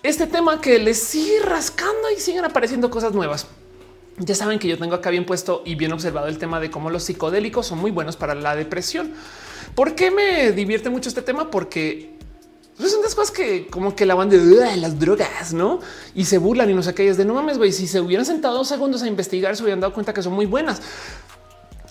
Este 0.02 0.26
tema 0.26 0.62
que 0.62 0.78
les 0.78 1.02
sigue 1.02 1.40
rascando 1.40 2.10
y 2.16 2.20
siguen 2.20 2.46
apareciendo 2.46 2.88
cosas 2.88 3.12
nuevas. 3.12 3.46
Ya 4.16 4.34
saben 4.34 4.58
que 4.58 4.68
yo 4.68 4.78
tengo 4.78 4.94
acá 4.94 5.10
bien 5.10 5.26
puesto 5.26 5.60
y 5.66 5.74
bien 5.74 5.92
observado 5.92 6.28
el 6.28 6.38
tema 6.38 6.60
de 6.60 6.70
cómo 6.70 6.88
los 6.88 7.04
psicodélicos 7.04 7.66
son 7.66 7.78
muy 7.78 7.90
buenos 7.90 8.16
para 8.16 8.34
la 8.34 8.56
depresión. 8.56 9.12
¿Por 9.74 9.94
qué 9.96 10.10
me 10.10 10.52
divierte 10.52 10.88
mucho 10.88 11.10
este 11.10 11.20
tema? 11.20 11.50
Porque 11.50 12.13
pues 12.76 12.90
son 12.90 13.02
las 13.02 13.14
cosas 13.14 13.30
que 13.30 13.66
como 13.68 13.94
que 13.94 14.04
la 14.04 14.14
van 14.14 14.28
de 14.28 14.38
las 14.76 14.98
drogas, 14.98 15.52
¿no? 15.52 15.80
Y 16.14 16.24
se 16.24 16.38
burlan 16.38 16.70
y 16.70 16.74
no 16.74 16.82
sé 16.82 16.94
qué 16.94 17.08
es 17.08 17.16
de 17.16 17.24
no 17.24 17.34
mames, 17.34 17.58
güey, 17.58 17.72
si 17.72 17.86
se 17.86 18.00
hubieran 18.00 18.26
sentado 18.26 18.56
dos 18.56 18.68
segundos 18.68 19.02
a 19.02 19.06
investigar, 19.06 19.56
se 19.56 19.62
hubieran 19.62 19.80
dado 19.80 19.92
cuenta 19.94 20.12
que 20.12 20.22
son 20.22 20.32
muy 20.32 20.46
buenas. 20.46 20.82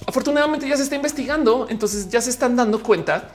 Afortunadamente 0.05 0.67
ya 0.67 0.75
se 0.75 0.83
está 0.83 0.95
investigando, 0.95 1.67
entonces 1.69 2.09
ya 2.09 2.19
se 2.19 2.29
están 2.29 2.55
dando 2.55 2.83
cuenta 2.83 3.29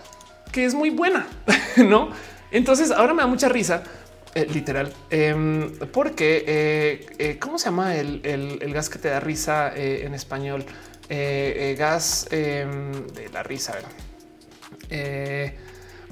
que 0.53 0.65
es 0.65 0.75
muy 0.75 0.91
buena, 0.91 1.27
¿no? 1.77 2.11
Entonces 2.51 2.91
ahora 2.91 3.15
me 3.15 3.23
da 3.23 3.27
mucha 3.27 3.49
risa, 3.49 3.83
eh, 4.35 4.47
literal, 4.53 4.93
em, 5.09 5.73
porque, 5.93 6.45
eh, 6.47 7.07
eh, 7.19 7.39
¿cómo 7.39 7.59
se 7.59 7.67
llama 7.67 7.97
el, 7.97 8.61
gas 8.75 8.91
que 8.91 8.99
te 8.99 9.09
da 9.09 9.21
risa 9.21 9.73
en 9.75 10.15
español? 10.15 10.65
gas 11.09 12.29
em, 12.31 13.07
de 13.15 13.31
la 13.31 13.43
risa, 13.43 13.73
¿verdad? 13.73 13.91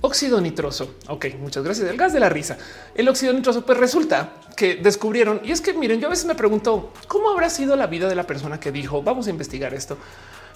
Óxido 0.02 0.41
nitroso. 0.41 0.97
Ok, 1.08 1.26
muchas 1.41 1.65
gracias. 1.65 1.89
El 1.89 1.97
gas 1.97 2.12
de 2.12 2.20
la 2.20 2.28
risa. 2.28 2.58
El 2.94 3.08
óxido 3.08 3.33
nitroso, 3.33 3.65
pues 3.65 3.78
resulta 3.78 4.34
que 4.57 4.76
descubrieron. 4.76 5.41
Y 5.42 5.52
es 5.52 5.60
que 5.60 5.73
miren, 5.73 6.00
yo 6.00 6.08
a 6.08 6.10
veces 6.10 6.26
me 6.26 6.34
pregunto 6.34 6.92
cómo 7.08 7.31
habrá 7.31 7.49
sido 7.49 7.76
la 7.76 7.86
vida 7.86 8.08
de 8.08 8.15
la 8.15 8.26
persona 8.26 8.60
que 8.60 8.73
dijo 8.73 9.02
vamos 9.02 9.26
a 9.26 9.31
investigar 9.31 9.73
esto. 9.75 9.97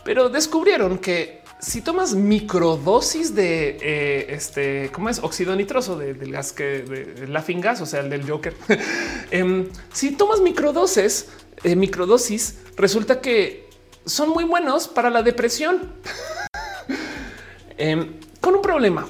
Pero 0.04 0.28
descubrieron 0.28 0.98
que 0.98 1.42
si 1.58 1.82
tomas 1.82 2.14
microdosis 2.14 3.34
de 3.34 3.78
eh, 3.82 4.26
este, 4.30 4.90
¿cómo 4.92 5.08
es? 5.10 5.18
Óxido 5.18 5.54
nitroso 5.56 5.98
del 5.98 6.32
gas 6.32 6.52
que 6.52 6.82
de, 6.82 7.28
laughing 7.28 7.60
gas, 7.60 7.80
o 7.80 7.86
sea, 7.86 8.00
el 8.00 8.10
del 8.10 8.28
Joker. 8.28 8.54
Em, 9.30 9.68
si 9.92 10.12
tomas 10.12 10.40
microdosis, 10.40 11.28
eh, 11.62 11.76
microdosis, 11.76 12.58
resulta 12.76 13.20
que 13.20 13.68
son 14.06 14.30
muy 14.30 14.44
buenos 14.44 14.88
para 14.88 15.10
la 15.10 15.22
depresión. 15.22 15.92
Em, 17.82 18.20
con 18.42 18.54
un 18.54 18.60
problema 18.60 19.06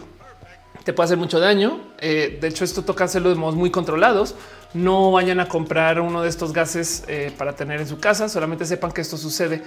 te 0.84 0.92
puede 0.92 1.07
hacer 1.07 1.18
mucho 1.18 1.41
daño. 1.41 1.81
Eh, 1.99 2.39
de 2.41 2.49
hecho, 2.49 2.65
esto 2.65 2.83
toca 2.83 3.05
hacerlo 3.05 3.28
de 3.28 3.34
modos 3.34 3.55
muy 3.55 3.70
controlados. 3.70 4.34
No 4.73 5.12
vayan 5.12 5.41
a 5.41 5.49
comprar 5.49 6.00
uno 6.00 6.23
de 6.23 6.28
estos 6.28 6.52
gases 6.52 7.05
eh, 7.09 7.33
para 7.36 7.55
tener 7.55 7.81
en 7.81 7.89
su 7.89 7.99
casa. 7.99 8.28
Solamente 8.28 8.65
sepan 8.65 8.92
que 8.92 9.00
esto 9.00 9.17
sucede 9.17 9.62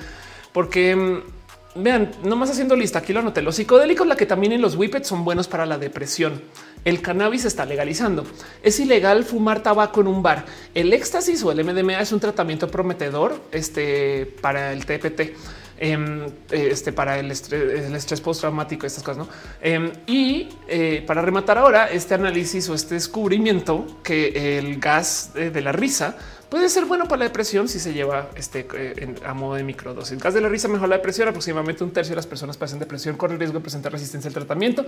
porque 0.54 0.96
mm, 0.96 1.84
vean, 1.84 2.12
nomás 2.24 2.50
haciendo 2.50 2.76
lista. 2.76 3.00
Aquí 3.00 3.14
lo 3.14 3.20
anoté. 3.20 3.42
Los 3.42 3.56
psicodélicos, 3.56 4.08
la 4.08 4.16
que 4.16 4.26
también 4.26 4.54
en 4.54 4.62
los 4.62 4.76
whippets 4.76 5.08
son 5.08 5.24
buenos 5.24 5.48
para 5.48 5.66
la 5.66 5.78
depresión. 5.78 6.42
El 6.86 7.02
cannabis 7.02 7.46
está 7.46 7.66
legalizando. 7.66 8.26
Es 8.62 8.80
ilegal 8.80 9.24
fumar 9.24 9.62
tabaco 9.62 10.02
en 10.02 10.08
un 10.08 10.24
bar. 10.24 10.46
El 10.74 10.94
éxtasis 10.94 11.44
o 11.44 11.52
el 11.52 11.64
MDMA 11.64 12.00
es 12.00 12.12
un 12.12 12.20
tratamiento 12.20 12.70
prometedor 12.70 13.40
este, 13.52 14.26
para 14.42 14.74
el 14.74 14.86
TPT. 14.86 15.36
Em, 15.80 16.28
este, 16.52 16.94
para 16.94 17.20
el 17.20 17.32
estrés, 17.32 17.86
el 17.86 17.96
estrés 17.96 18.22
postraumático, 18.22 18.86
estas 18.86 19.04
cosas. 19.04 19.26
¿no? 19.26 19.34
Em, 19.62 19.92
y 20.06 20.50
eh, 20.68 21.04
para 21.06 21.22
rematar 21.22 21.58
ahora 21.58 21.90
este 21.90 22.14
análisis 22.14 22.70
o 22.70 22.76
este 22.76 22.96
descubrimiento 22.96 24.00
que 24.04 24.60
el 24.60 24.80
gas 24.80 25.32
de 25.34 25.62
la 25.62 25.72
risa 25.72 26.16
puede 26.54 26.70
ser 26.70 26.86
bueno 26.86 27.06
para 27.06 27.18
la 27.18 27.26
depresión 27.26 27.68
si 27.68 27.80
se 27.80 27.94
lleva 27.94 28.30
este 28.36 28.68
eh, 28.76 29.16
a 29.26 29.34
modo 29.34 29.56
de 29.56 29.64
microdosis. 29.64 30.20
Gas 30.20 30.36
de 30.36 30.42
la 30.42 30.50
risa 30.50 30.68
mejora 30.68 30.88
la 30.88 30.98
depresión. 30.98 31.28
Aproximadamente 31.28 31.84
un 31.84 31.90
tercio 31.90 32.12
de 32.12 32.18
las 32.18 32.28
personas 32.28 32.58
pasan 32.58 32.78
depresión 32.78 33.18
corre 33.18 33.34
el 33.34 33.40
riesgo 33.40 33.58
de 33.58 33.64
presentar 33.64 33.92
resistencia 33.92 34.28
al 34.28 34.36
tratamiento, 34.36 34.86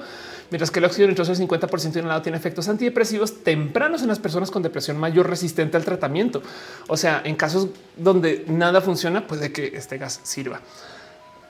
mientras 0.52 0.70
que 0.70 0.78
el 0.78 0.86
óxido 0.86 1.08
nitroso 1.08 1.34
del 1.34 1.50
50% 1.50 2.04
lado 2.04 2.22
tiene 2.22 2.38
efectos 2.38 2.70
antidepresivos 2.70 3.44
tempranos 3.44 4.04
en 4.04 4.10
las 4.10 4.20
personas 4.20 4.52
con 4.52 4.62
depresión 4.62 5.00
mayor 5.00 5.28
resistente 5.28 5.76
al 5.76 5.84
tratamiento. 5.84 6.44
O 6.86 6.98
sea, 6.98 7.24
en 7.26 7.36
casos 7.36 7.70
donde 7.98 8.46
nada 8.48 8.80
funciona, 8.80 9.26
puede 9.26 9.52
que 9.52 9.76
este 9.76 9.98
gas 9.98 10.20
sirva. 10.22 10.62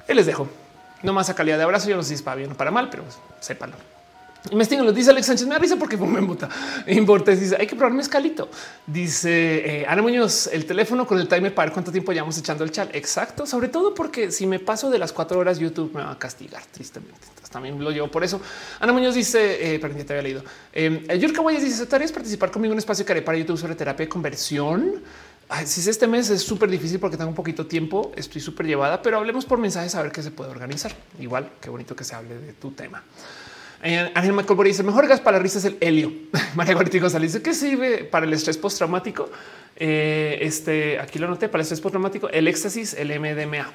Y 0.08 0.14
les 0.14 0.26
dejo 0.26 0.48
no 1.04 1.12
más 1.12 1.30
a 1.30 1.36
calidad 1.36 1.58
de 1.58 1.66
abrazo. 1.66 1.90
Yo 1.90 1.98
no 1.98 2.04
sé 2.04 2.08
si 2.08 2.16
es 2.16 2.22
para 2.22 2.38
bien 2.38 2.54
o 2.54 2.56
para 2.56 2.72
mal, 2.72 2.90
pero 2.90 3.04
pues, 3.04 3.18
sépanlo. 3.42 3.76
Investiguen, 4.52 4.86
lo 4.86 4.92
dice 4.92 5.10
Alex 5.10 5.28
Sánchez. 5.28 5.48
Me 5.48 5.56
da 5.56 5.60
risa 5.60 5.76
porque 5.76 5.98
fue 5.98 6.08
en 6.08 6.28
bota. 6.28 6.50
Importes 6.88 7.40
dice 7.42 7.56
hay 7.60 7.68
que 7.68 7.76
probar 7.76 7.94
mezcalito. 7.94 8.50
Dice 8.86 9.82
eh, 9.82 9.86
Ana 9.88 10.02
Muñoz, 10.02 10.48
el 10.48 10.66
teléfono 10.66 11.08
con 11.08 11.20
el 11.20 11.28
timer 11.28 11.54
para 11.54 11.68
ver 11.68 11.74
cuánto 11.74 11.92
tiempo 11.92 12.12
llevamos 12.12 12.38
echando 12.38 12.64
el 12.64 12.72
chat. 12.72 12.94
Exacto. 12.96 13.46
Sobre 13.46 13.70
todo 13.70 13.94
porque 13.94 14.32
si 14.32 14.46
me 14.46 14.60
paso 14.60 14.90
de 14.90 15.00
las 15.00 15.12
cuatro 15.12 15.40
horas, 15.40 15.58
YouTube 15.58 15.94
me 15.94 16.04
va 16.04 16.12
a 16.12 16.20
castigar 16.20 16.64
tristemente. 16.72 17.16
Entonces 17.28 17.50
también 17.50 17.84
lo 17.84 17.92
llevo 17.92 18.10
por 18.10 18.24
eso. 18.24 18.40
Ana 18.80 18.94
Muñoz 18.94 19.16
dice, 19.16 19.76
eh, 19.76 19.80
perdón, 19.80 20.00
ya 20.00 20.06
te 20.06 20.14
había 20.14 20.24
leído. 20.24 20.44
Eh, 20.74 21.18
Yurka 21.20 21.42
Guayas 21.42 21.64
dice: 21.64 21.76
¿Aceptarías 21.76 22.12
participar 22.12 22.52
conmigo 22.52 22.72
en 22.72 22.76
un 22.76 22.80
espacio 22.80 23.06
que 23.06 23.12
haré 23.14 23.22
para 23.22 23.38
YouTube 23.38 23.58
sobre 23.58 23.76
terapia 23.76 24.06
de 24.06 24.10
conversión? 24.10 25.02
si 25.66 25.80
es 25.80 25.88
este 25.88 26.08
mes 26.08 26.30
es 26.32 26.42
súper 26.42 26.70
difícil 26.70 27.00
porque 27.00 27.18
tengo 27.18 27.30
un 27.30 27.36
poquito 27.36 27.68
tiempo, 27.68 28.12
estoy 28.16 28.42
súper 28.42 28.66
llevada, 28.66 29.02
pero 29.02 29.18
hablemos 29.18 29.46
por 29.46 29.60
mensajes 29.60 29.94
a 29.96 30.02
ver 30.02 30.12
qué 30.12 30.24
se 30.24 30.32
puede 30.32 30.50
organizar. 30.50 30.92
Igual, 31.20 31.52
qué 31.62 31.70
bonito 31.70 31.96
que 31.96 32.04
se 32.04 32.16
hable 32.16 32.36
de 32.36 32.54
tu 32.54 32.72
tema. 32.72 33.04
Eh, 33.88 34.12
Ángel 34.16 34.34
Michael 34.34 34.64
dice 34.64 34.82
el 34.82 34.88
mejor 34.88 35.08
gas 35.08 35.22
para 35.22 35.38
la 35.38 35.44
risa 35.44 35.60
es 35.60 35.66
el 35.66 35.78
helio. 35.80 36.12
María 36.56 36.74
Guariti 36.74 36.98
González 36.98 37.34
dice 37.34 37.44
que 37.44 37.54
sirve 37.54 38.04
para 38.04 38.26
el 38.26 38.34
estrés 38.34 38.58
postraumático. 38.58 39.30
Eh, 39.76 40.40
este 40.42 41.00
aquí 41.00 41.20
lo 41.20 41.28
noté 41.28 41.50
para 41.50 41.60
el 41.60 41.66
estrés 41.66 41.82
postraumático, 41.82 42.28
el 42.30 42.48
éxtasis, 42.48 42.96
el 42.96 43.10
MDMA 43.20 43.70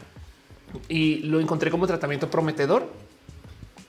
y 0.88 1.18
lo 1.18 1.38
encontré 1.38 1.70
como 1.70 1.86
tratamiento 1.86 2.28
prometedor. 2.28 2.88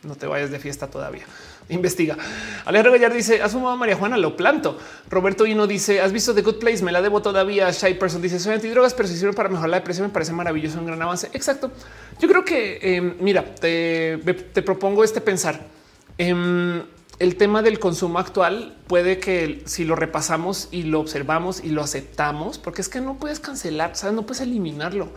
No 0.03 0.15
te 0.15 0.27
vayas 0.27 0.51
de 0.51 0.59
fiesta 0.59 0.87
todavía. 0.87 1.23
Investiga. 1.69 2.17
Alejandro 2.65 2.91
Gallar 2.91 3.13
dice: 3.13 3.41
Has 3.41 3.53
fumado 3.53 3.75
María 3.77 3.95
Juana, 3.95 4.15
lo 4.17 4.37
planto. 4.37 4.77
Roberto 5.09 5.47
Hino 5.47 5.65
dice: 5.65 6.01
Has 6.01 6.11
visto 6.11 6.35
The 6.35 6.43
Good 6.43 6.59
Place, 6.59 6.83
me 6.83 6.91
la 6.91 7.01
debo 7.01 7.23
todavía. 7.23 7.71
Shy 7.71 7.95
Person 7.95 8.21
dice: 8.21 8.39
Soy 8.39 8.53
antidrogas, 8.53 8.93
pero 8.93 9.07
si 9.07 9.17
sirven 9.17 9.33
para 9.33 9.49
mejorar 9.49 9.71
la 9.71 9.77
depresión, 9.77 10.05
me 10.05 10.13
parece 10.13 10.33
maravilloso, 10.33 10.77
un 10.77 10.85
gran 10.85 11.01
avance. 11.01 11.29
Exacto. 11.33 11.71
Yo 12.19 12.27
creo 12.27 12.45
que, 12.45 12.79
em, 12.81 13.15
mira, 13.19 13.43
te, 13.43 14.17
te 14.53 14.61
propongo 14.61 15.03
este 15.03 15.19
pensar 15.19 15.80
Em, 16.17 16.83
el 17.19 17.35
tema 17.35 17.61
del 17.61 17.77
consumo 17.77 18.17
actual 18.17 18.75
puede 18.87 19.19
que 19.19 19.61
si 19.65 19.85
lo 19.85 19.95
repasamos 19.95 20.69
y 20.71 20.83
lo 20.83 20.99
observamos 20.99 21.63
y 21.63 21.69
lo 21.69 21.83
aceptamos, 21.83 22.57
porque 22.57 22.81
es 22.81 22.89
que 22.89 22.99
no 22.99 23.17
puedes 23.17 23.39
cancelar, 23.39 23.95
¿sabes? 23.95 24.15
no 24.15 24.25
puedes 24.25 24.41
eliminarlo. 24.41 25.09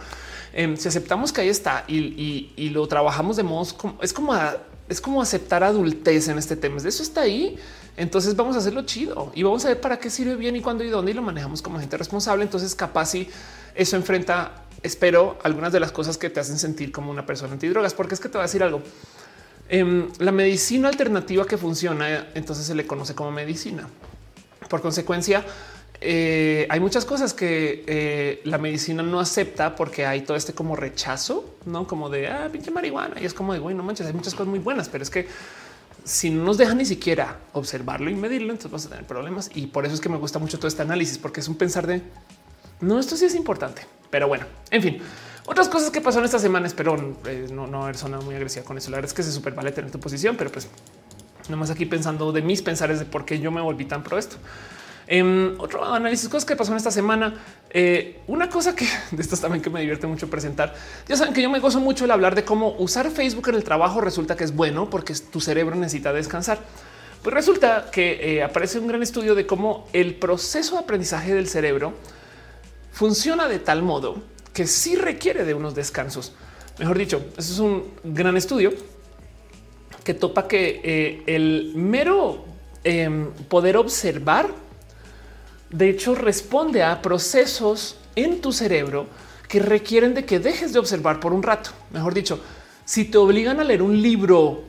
Em, 0.53 0.77
si 0.77 0.87
aceptamos 0.87 1.33
que 1.33 1.41
ahí 1.41 1.49
está 1.49 1.85
y, 1.89 2.71
lo 2.71 2.87
trabajamos 2.89 3.37
de 3.37 3.43
modos 3.43 3.73
como 3.73 3.99
es 4.03 4.13
como 4.13 4.35
es 4.89 5.01
como 5.01 5.23
aceptar 5.23 5.65
adultez 5.65 6.29
en 6.29 6.39
este 6.39 6.57
tema. 6.57 6.81
De 6.81 6.89
eso 6.89 7.03
está 7.03 7.23
ahí. 7.23 7.57
Entonces 7.97 8.35
vamos 8.35 8.57
a 8.57 8.59
hacerlo 8.59 8.83
chido 8.83 9.31
y 9.35 9.43
vamos 9.45 9.65
a 9.65 9.69
ver 9.69 9.81
para 9.81 9.99
qué 9.99 10.11
sirve 10.11 10.35
bien 10.37 10.57
y 10.57 10.61
cuándo 10.61 10.83
y 10.85 10.91
dónde 10.91 11.13
y 11.13 11.15
lo 11.15 11.23
manejamos 11.23 11.63
como 11.63 11.79
gente 11.79 11.97
responsable. 11.97 12.45
Entonces 12.45 12.75
capaz 12.75 13.07
si 13.07 13.29
eso 13.75 13.97
enfrenta, 13.97 14.65
espero, 14.83 15.39
algunas 15.43 15.73
de 15.73 15.81
las 15.81 15.93
cosas 15.93 16.19
que 16.19 16.29
te 16.29 16.41
hacen 16.41 16.59
sentir 16.59 16.93
como 16.93 17.11
una 17.11 17.25
persona 17.25 17.53
antidrogas, 17.53 17.95
porque 17.95 18.15
es 18.15 18.21
que 18.21 18.29
te 18.29 18.37
voy 18.37 18.43
a 18.43 18.47
decir 18.47 18.63
algo. 18.63 18.83
Em, 19.69 20.09
la 20.19 20.33
medicina 20.33 20.89
alternativa 20.89 21.47
que 21.47 21.57
funciona, 21.57 22.29
entonces 22.35 22.67
se 22.67 22.75
le 22.75 22.87
conoce 22.87 23.15
como 23.15 23.31
medicina. 23.31 23.89
Por 24.69 24.81
consecuencia, 24.81 25.45
eh, 26.01 26.67
hay 26.69 26.81
muchas 26.81 27.05
cosas 27.05 27.33
que 27.33 27.85
eh, 27.87 28.43
la 28.45 28.59
medicina 28.59 29.03
no 29.03 29.21
acepta 29.21 29.75
porque 29.75 30.05
hay 30.05 30.23
todo 30.23 30.37
este 30.37 30.53
como 30.53 30.77
rechazo, 30.77 31.57
no 31.65 31.87
como 31.87 32.11
de 32.11 32.29
ah, 32.29 32.49
pinche 32.53 32.71
marihuana. 32.71 33.21
Y 33.21 33.25
es 33.25 33.33
como 33.33 33.55
de 33.55 33.59
güey, 33.59 33.75
no 33.75 33.83
manches, 33.83 34.07
hay 34.07 34.13
muchas 34.13 34.35
cosas 34.35 34.49
muy 34.49 34.59
buenas, 34.59 34.89
pero 34.89 35.03
es 35.03 35.11
que 35.11 35.27
si 36.05 36.29
no 36.29 36.45
nos 36.45 36.59
dejan 36.59 36.77
ni 36.77 36.85
siquiera 36.85 37.41
observarlo 37.55 38.11
y 38.11 38.15
medirlo, 38.15 38.53
entonces 38.53 38.71
vamos 38.71 38.87
a 38.87 38.91
tener 38.91 39.07
problemas. 39.07 39.51
Y 39.55 39.69
por 39.69 39.87
eso 39.87 39.95
es 39.95 40.01
que 40.01 40.11
me 40.11 40.19
gusta 40.19 40.39
mucho 40.39 40.59
todo 40.59 40.69
este 40.69 40.83
análisis, 40.83 41.17
porque 41.17 41.41
es 41.41 41.49
un 41.49 41.55
pensar 41.55 41.87
de 41.87 42.03
no, 42.81 42.99
esto 42.99 43.17
sí 43.17 43.25
es 43.25 43.35
importante, 43.35 43.83
pero 44.15 44.29
bueno, 44.29 44.47
en 44.71 44.81
fin. 44.81 45.03
Otras 45.45 45.69
cosas 45.69 45.91
que 45.91 46.01
pasaron 46.01 46.25
esta 46.25 46.39
semana, 46.39 46.69
espero 46.69 47.17
eh, 47.27 47.49
no, 47.51 47.67
no 47.67 47.83
haber 47.83 47.97
sonado 47.97 48.23
muy 48.23 48.37
agresiva 48.37 48.65
con 48.65 48.79
eso. 48.79 48.89
La 48.93 48.99
verdad 48.99 49.09
es 49.09 49.13
que 49.13 49.25
se 49.25 49.33
súper 49.33 49.55
vale 49.55 49.73
tener 49.73 49.91
tu 49.91 49.99
posición, 49.99 50.37
pero 50.37 50.53
pues 50.53 50.69
nomás 51.49 51.71
aquí 51.71 51.85
pensando 51.85 52.31
de 52.31 52.41
mis 52.41 52.63
pensares 52.63 53.01
de 53.01 53.07
por 53.07 53.25
qué 53.25 53.41
yo 53.41 53.51
me 53.51 53.61
volví 53.61 53.87
tan 53.87 54.05
pro 54.05 54.17
esto. 54.17 54.37
Em, 55.09 55.57
otro 55.59 55.85
análisis, 55.85 56.29
cosas 56.29 56.45
que 56.45 56.55
pasaron 56.55 56.77
esta 56.77 56.93
semana. 56.93 57.35
Eh, 57.71 58.21
una 58.29 58.49
cosa 58.49 58.77
que 58.77 58.87
de 59.11 59.21
estas 59.21 59.41
también 59.41 59.61
que 59.61 59.69
me 59.69 59.81
divierte 59.81 60.07
mucho 60.07 60.31
presentar. 60.31 60.77
Ya 61.09 61.17
saben 61.17 61.35
que 61.35 61.43
yo 61.43 61.51
me 61.51 61.59
gozo 61.59 61.81
mucho 61.81 62.05
el 62.05 62.13
hablar 62.13 62.37
de 62.37 62.45
cómo 62.45 62.77
usar 62.79 63.11
Facebook 63.11 63.49
en 63.49 63.57
el 63.57 63.65
trabajo 63.65 64.01
resulta 64.01 64.37
que 64.37 64.45
es 64.45 64.55
bueno 64.55 64.91
porque 64.91 65.13
tu 65.33 65.41
cerebro 65.41 65.75
necesita 65.75 66.13
descansar. 66.13 66.61
Pues 67.21 67.35
resulta 67.35 67.87
que 67.91 68.37
eh, 68.37 68.45
aparece 68.45 68.79
un 68.79 68.87
gran 68.87 69.03
estudio 69.03 69.35
de 69.35 69.45
cómo 69.45 69.89
el 69.93 70.15
proceso 70.15 70.77
de 70.77 70.83
aprendizaje 70.83 71.35
del 71.35 71.49
cerebro 71.49 71.95
funciona 72.95 73.49
de 73.49 73.59
tal 73.59 73.83
modo 73.83 74.23
que 74.53 74.69
sí 74.69 74.95
requiere 74.95 75.45
de 75.45 75.53
unos 75.53 75.75
descansos. 75.75 76.33
Mejor 76.79 76.97
dicho, 76.97 77.25
es 77.37 77.59
un 77.59 77.91
gran 78.05 78.37
estudio 78.37 78.73
que 80.05 80.15
topa 80.15 80.47
que 80.47 80.81
eh, 80.85 81.23
el 81.27 81.73
mero 81.75 82.45
em, 82.85 83.33
poder 83.49 83.77
observar, 83.77 84.49
de 85.71 85.91
hecho, 85.91 86.15
responde 86.15 86.85
a 86.85 87.03
procesos 87.03 87.97
en 88.15 88.41
tu 88.41 88.53
cerebro 88.53 89.09
que 89.49 89.59
requieren 89.59 90.15
de 90.15 90.25
que 90.25 90.39
dejes 90.39 90.73
de 90.73 90.79
observar 90.79 91.19
por 91.19 91.33
un 91.33 91.43
rato. 91.43 91.71
Mejor 91.91 92.15
dicho, 92.15 92.39
si 92.85 93.07
te 93.07 93.19
obligan 93.19 93.59
a 93.59 93.65
leer 93.65 93.83
un 93.83 94.01
libro, 94.01 94.63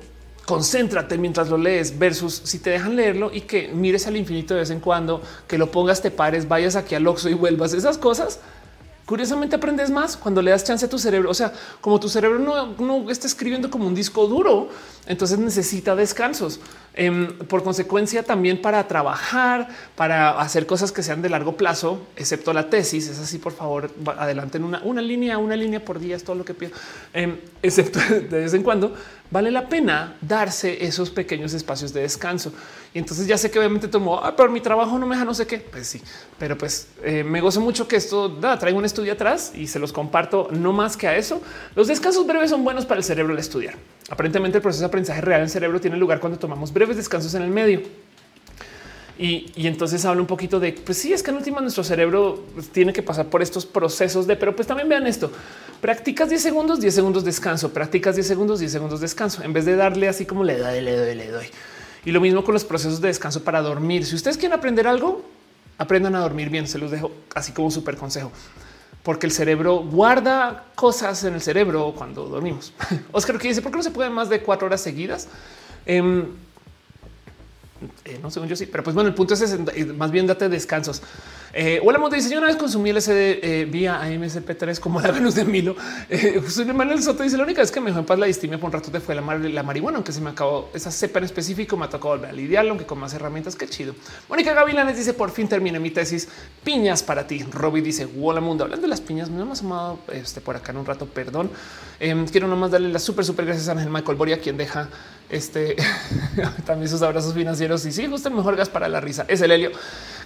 concéntrate 0.46 1.18
mientras 1.18 1.50
lo 1.50 1.58
lees 1.58 1.98
versus 1.98 2.42
si 2.44 2.60
te 2.60 2.70
dejan 2.70 2.96
leerlo 2.96 3.32
y 3.34 3.42
que 3.42 3.70
mires 3.70 4.08
al 4.08 4.16
infinito 4.16 4.54
de 4.54 4.62
vez 4.62 4.70
en 4.70 4.80
cuando, 4.80 5.22
que 5.48 5.58
lo 5.58 5.72
pongas, 5.72 6.02
te 6.02 6.12
pares, 6.12 6.48
vayas 6.48 6.76
aquí 6.76 6.96
al 6.96 7.08
Oxxo 7.08 7.30
y 7.30 7.34
vuelvas. 7.34 7.74
Esas 7.74 7.98
cosas 7.98 8.40
Curiosamente 9.06 9.56
aprendes 9.56 9.92
más 9.92 10.18
cuando 10.18 10.42
le 10.42 10.50
das 10.50 10.64
chance 10.64 10.86
a 10.86 10.90
tu 10.90 10.98
cerebro. 10.98 11.30
O 11.30 11.34
sea, 11.34 11.54
como 11.80 12.00
tu 12.00 12.10
cerebro 12.10 12.40
no, 12.40 12.74
no 12.80 13.12
está 13.12 13.28
escribiendo 13.28 13.70
como 13.70 13.86
un 13.86 13.94
disco 13.94 14.26
duro, 14.26 14.70
entonces 15.06 15.38
necesita 15.38 15.96
descansos. 15.96 16.60
Em, 16.96 17.38
por 17.40 17.62
consecuencia, 17.62 18.24
también 18.24 18.62
para 18.62 18.88
trabajar, 18.88 19.68
para 19.96 20.40
hacer 20.40 20.66
cosas 20.66 20.92
que 20.92 21.04
sean 21.04 21.22
de 21.22 21.30
largo 21.30 21.56
plazo, 21.56 22.08
excepto 22.16 22.52
la 22.52 22.70
tesis. 22.70 23.08
Es 23.08 23.20
así, 23.20 23.38
por 23.38 23.54
favor, 23.54 23.92
adelanten 24.18 24.64
una, 24.64 24.82
una 24.82 25.02
línea, 25.02 25.38
una 25.38 25.56
línea 25.56 25.84
por 25.84 26.00
día, 26.00 26.16
es 26.16 26.24
todo 26.24 26.38
lo 26.38 26.46
que 26.46 26.56
pido. 26.56 26.72
Em, 27.14 27.38
excepto 27.62 28.00
de 28.10 28.40
vez 28.40 28.54
en 28.56 28.64
cuando, 28.64 28.96
vale 29.30 29.52
la 29.52 29.70
pena 29.70 30.16
darse 30.22 30.84
esos 30.84 31.12
pequeños 31.12 31.54
espacios 31.54 31.94
de 31.94 32.02
descanso. 32.02 32.54
Y 32.96 33.00
entonces 33.00 33.28
ya 33.28 33.38
sé 33.38 33.52
que 33.52 33.60
obviamente 33.60 33.90
tomó, 33.90 34.24
ah, 34.24 34.34
pero 34.38 34.50
mi 34.50 34.62
trabajo 34.62 34.98
no 34.98 35.06
me 35.06 35.16
deja 35.16 35.26
no 35.26 35.34
sé 35.34 35.46
qué. 35.46 35.58
Pues 35.58 35.86
sí, 35.86 36.02
pero 36.40 36.58
pues 36.58 36.88
eh, 37.04 37.26
me 37.26 37.42
gozo 37.42 37.60
mucho 37.60 37.90
que 37.90 37.98
esto 37.98 38.30
da, 38.30 38.58
traigo 38.58 38.78
un 38.78 38.86
estudio 38.86 39.12
atrás 39.12 39.52
y 39.54 39.68
se 39.68 39.80
los 39.80 39.92
comparto 39.92 40.48
no 40.52 40.72
más 40.72 40.96
que 40.96 41.06
a 41.06 41.18
eso. 41.18 41.42
Los 41.76 41.90
descansos 41.90 42.26
breves 42.26 42.52
son 42.52 42.64
buenos 42.64 42.86
para 42.86 43.00
el 43.00 43.04
cerebro 43.04 43.34
al 43.34 43.40
estudiar. 43.40 43.76
Aparentemente 44.10 44.60
el 44.60 44.62
proceso 44.62 44.84
de 44.84 44.88
aprendizaje 44.88 45.20
real 45.20 45.42
en 45.42 45.44
el 45.44 45.50
cerebro 45.50 45.82
tiene 45.82 45.98
lugar 45.98 46.22
cuando 46.22 46.40
tomamos 46.40 46.72
breves 46.72 46.96
descansos 46.96 47.34
en 47.34 47.42
el 47.42 47.50
medio. 47.50 47.82
Y, 49.20 49.52
entonces 49.68 50.06
habla 50.06 50.22
un 50.22 50.28
poquito 50.28 50.62
de, 50.62 50.72
pues 50.72 50.98
sí, 50.98 51.12
es 51.12 51.22
que 51.22 51.32
en 51.32 51.38
última 51.38 51.60
nuestro 51.60 51.84
cerebro 51.84 52.46
pues, 52.54 52.70
tiene 52.70 52.94
que 52.94 53.04
pasar 53.04 53.26
por 53.26 53.42
estos 53.42 53.66
procesos 53.66 54.26
de, 54.26 54.38
pero 54.38 54.56
pues 54.56 54.70
también 54.70 54.88
vean 54.88 55.06
esto, 55.06 55.32
practicas 55.82 56.30
10 56.30 56.42
segundos, 56.42 56.80
10 56.80 56.96
segundos 56.96 57.26
descanso, 57.26 57.72
practicas 57.74 58.16
10 58.16 58.28
segundos, 58.28 58.60
10 58.60 58.72
segundos 58.72 59.02
descanso, 59.02 59.44
en 59.44 59.52
vez 59.52 59.66
de 59.66 59.76
darle 59.78 60.10
así 60.10 60.26
como 60.26 60.44
le 60.44 60.58
doy, 60.58 60.82
le 60.82 60.98
doy, 60.98 61.16
le 61.16 61.28
doy. 61.30 61.46
Y 62.06 62.12
lo 62.12 62.22
mismo 62.22 62.44
con 62.44 62.54
los 62.54 62.64
procesos 62.64 63.02
de 63.02 63.08
descanso 63.08 63.44
para 63.44 63.62
dormir. 63.62 64.06
Si 64.06 64.16
ustedes 64.16 64.38
quieren 64.38 64.58
aprender 64.58 64.88
algo, 64.88 65.26
aprendan 65.78 66.16
a 66.16 66.20
dormir 66.20 66.50
bien, 66.50 66.68
se 66.68 66.78
los 66.78 66.92
dejo 66.92 67.12
así 67.34 67.52
como 67.52 67.68
un 67.68 67.72
súper 67.72 67.98
consejo 67.98 68.32
porque 69.06 69.28
el 69.28 69.32
cerebro 69.32 69.78
guarda 69.84 70.66
cosas 70.74 71.24
en 71.26 71.36
el 71.36 71.42
cerebro 71.42 71.94
cuando 71.96 72.26
dormimos. 72.26 72.74
Oscar 73.12 73.38
que 73.38 73.48
dice 73.48 73.62
por 73.62 73.72
qué 73.72 73.78
no 73.78 73.84
se 73.84 73.92
puede 73.92 74.10
más 74.10 74.30
de 74.30 74.42
cuatro 74.42 74.66
horas 74.66 74.82
seguidas. 74.82 75.28
Em, 75.86 76.26
eh, 78.04 78.20
no 78.22 78.32
según 78.32 78.50
yo 78.50 78.56
sí, 78.56 78.66
pero 78.66 78.84
pues 78.84 78.96
bueno, 78.96 79.08
el 79.08 79.14
punto 79.14 79.36
es 79.36 79.96
más 79.96 80.10
bien 80.10 80.26
date 80.26 80.50
descansos. 80.50 81.04
Eh, 81.58 81.80
hola, 81.82 81.98
Monte 82.00 82.18
dice: 82.18 82.30
Yo 82.30 82.38
una 82.38 82.48
vez 82.48 82.58
consumí 82.58 82.92
LSD 82.92 83.12
eh, 83.12 83.66
vía 83.72 84.02
AMSP3 84.04 84.78
como 84.78 85.00
la 85.00 85.10
Venus 85.12 85.36
de 85.36 85.46
Milo. 85.46 85.78
Eh, 86.10 86.42
José 86.44 86.66
Manuel 86.66 87.02
Soto 87.02 87.24
dice: 87.24 87.38
La 87.38 87.44
única 87.44 87.62
vez 87.62 87.72
que 87.72 87.80
me 87.80 87.92
dejó 87.92 88.00
en 88.00 88.06
paz 88.06 88.20
la 88.20 88.26
distimia 88.26 88.58
por 88.58 88.68
un 88.68 88.74
rato 88.74 88.92
fue 89.00 89.16
la, 89.16 89.22
la 89.22 89.64
marihuana, 89.64 89.96
aunque 89.96 90.12
se 90.12 90.20
me 90.20 90.32
acabó 90.32 90.70
esa 90.74 90.92
cepa 90.92 91.20
en 91.20 91.26
específico. 91.26 91.78
Me 91.78 91.88
tocó 91.88 92.10
volver 92.10 92.32
a 92.32 92.34
lidiarlo, 92.34 92.72
aunque 92.72 92.86
con 92.86 93.00
más 93.00 93.14
herramientas. 93.14 93.56
Qué 93.56 93.70
chido. 93.70 93.96
Mónica 94.28 94.54
Gavilanes 94.54 94.98
dice: 94.98 95.14
Por 95.14 95.32
fin 95.32 95.48
terminé 95.48 95.80
mi 95.80 95.92
tesis. 95.92 96.28
Piñas 96.66 97.04
para 97.04 97.26
ti. 97.26 97.42
Robbie 97.50 97.82
dice: 97.82 98.06
Hola, 98.20 98.42
mundo. 98.42 98.66
Hablando 98.66 98.82
de 98.82 98.90
las 98.90 99.00
piñas, 99.00 99.30
me 99.30 99.42
hemos 99.42 99.62
amado 99.62 100.00
este, 100.12 100.42
por 100.42 100.58
acá 100.58 100.74
en 100.74 100.80
un 100.80 100.86
rato. 100.86 101.06
Perdón. 101.06 101.50
Em, 102.02 102.28
quiero 102.28 102.50
nomás 102.50 102.72
darle 102.72 102.90
las 102.90 103.04
súper, 103.04 103.24
súper 103.24 103.46
gracias 103.46 103.70
a 103.70 103.72
Ángel 103.72 103.90
Michael 103.90 104.18
Boria, 104.18 104.42
quien 104.42 104.58
deja 104.58 104.90
este 105.30 105.78
también 106.66 106.90
sus 106.90 107.02
abrazos 107.02 107.34
financieros. 107.34 107.86
Y 107.86 107.94
sí, 107.94 108.08
justo 108.08 108.28
el 108.28 108.36
mejor 108.36 108.58
gas 108.58 108.68
para 108.68 108.90
la 108.90 109.00
risa 109.00 109.26
es 109.30 109.40
el 109.40 109.52
helio. 109.52 109.72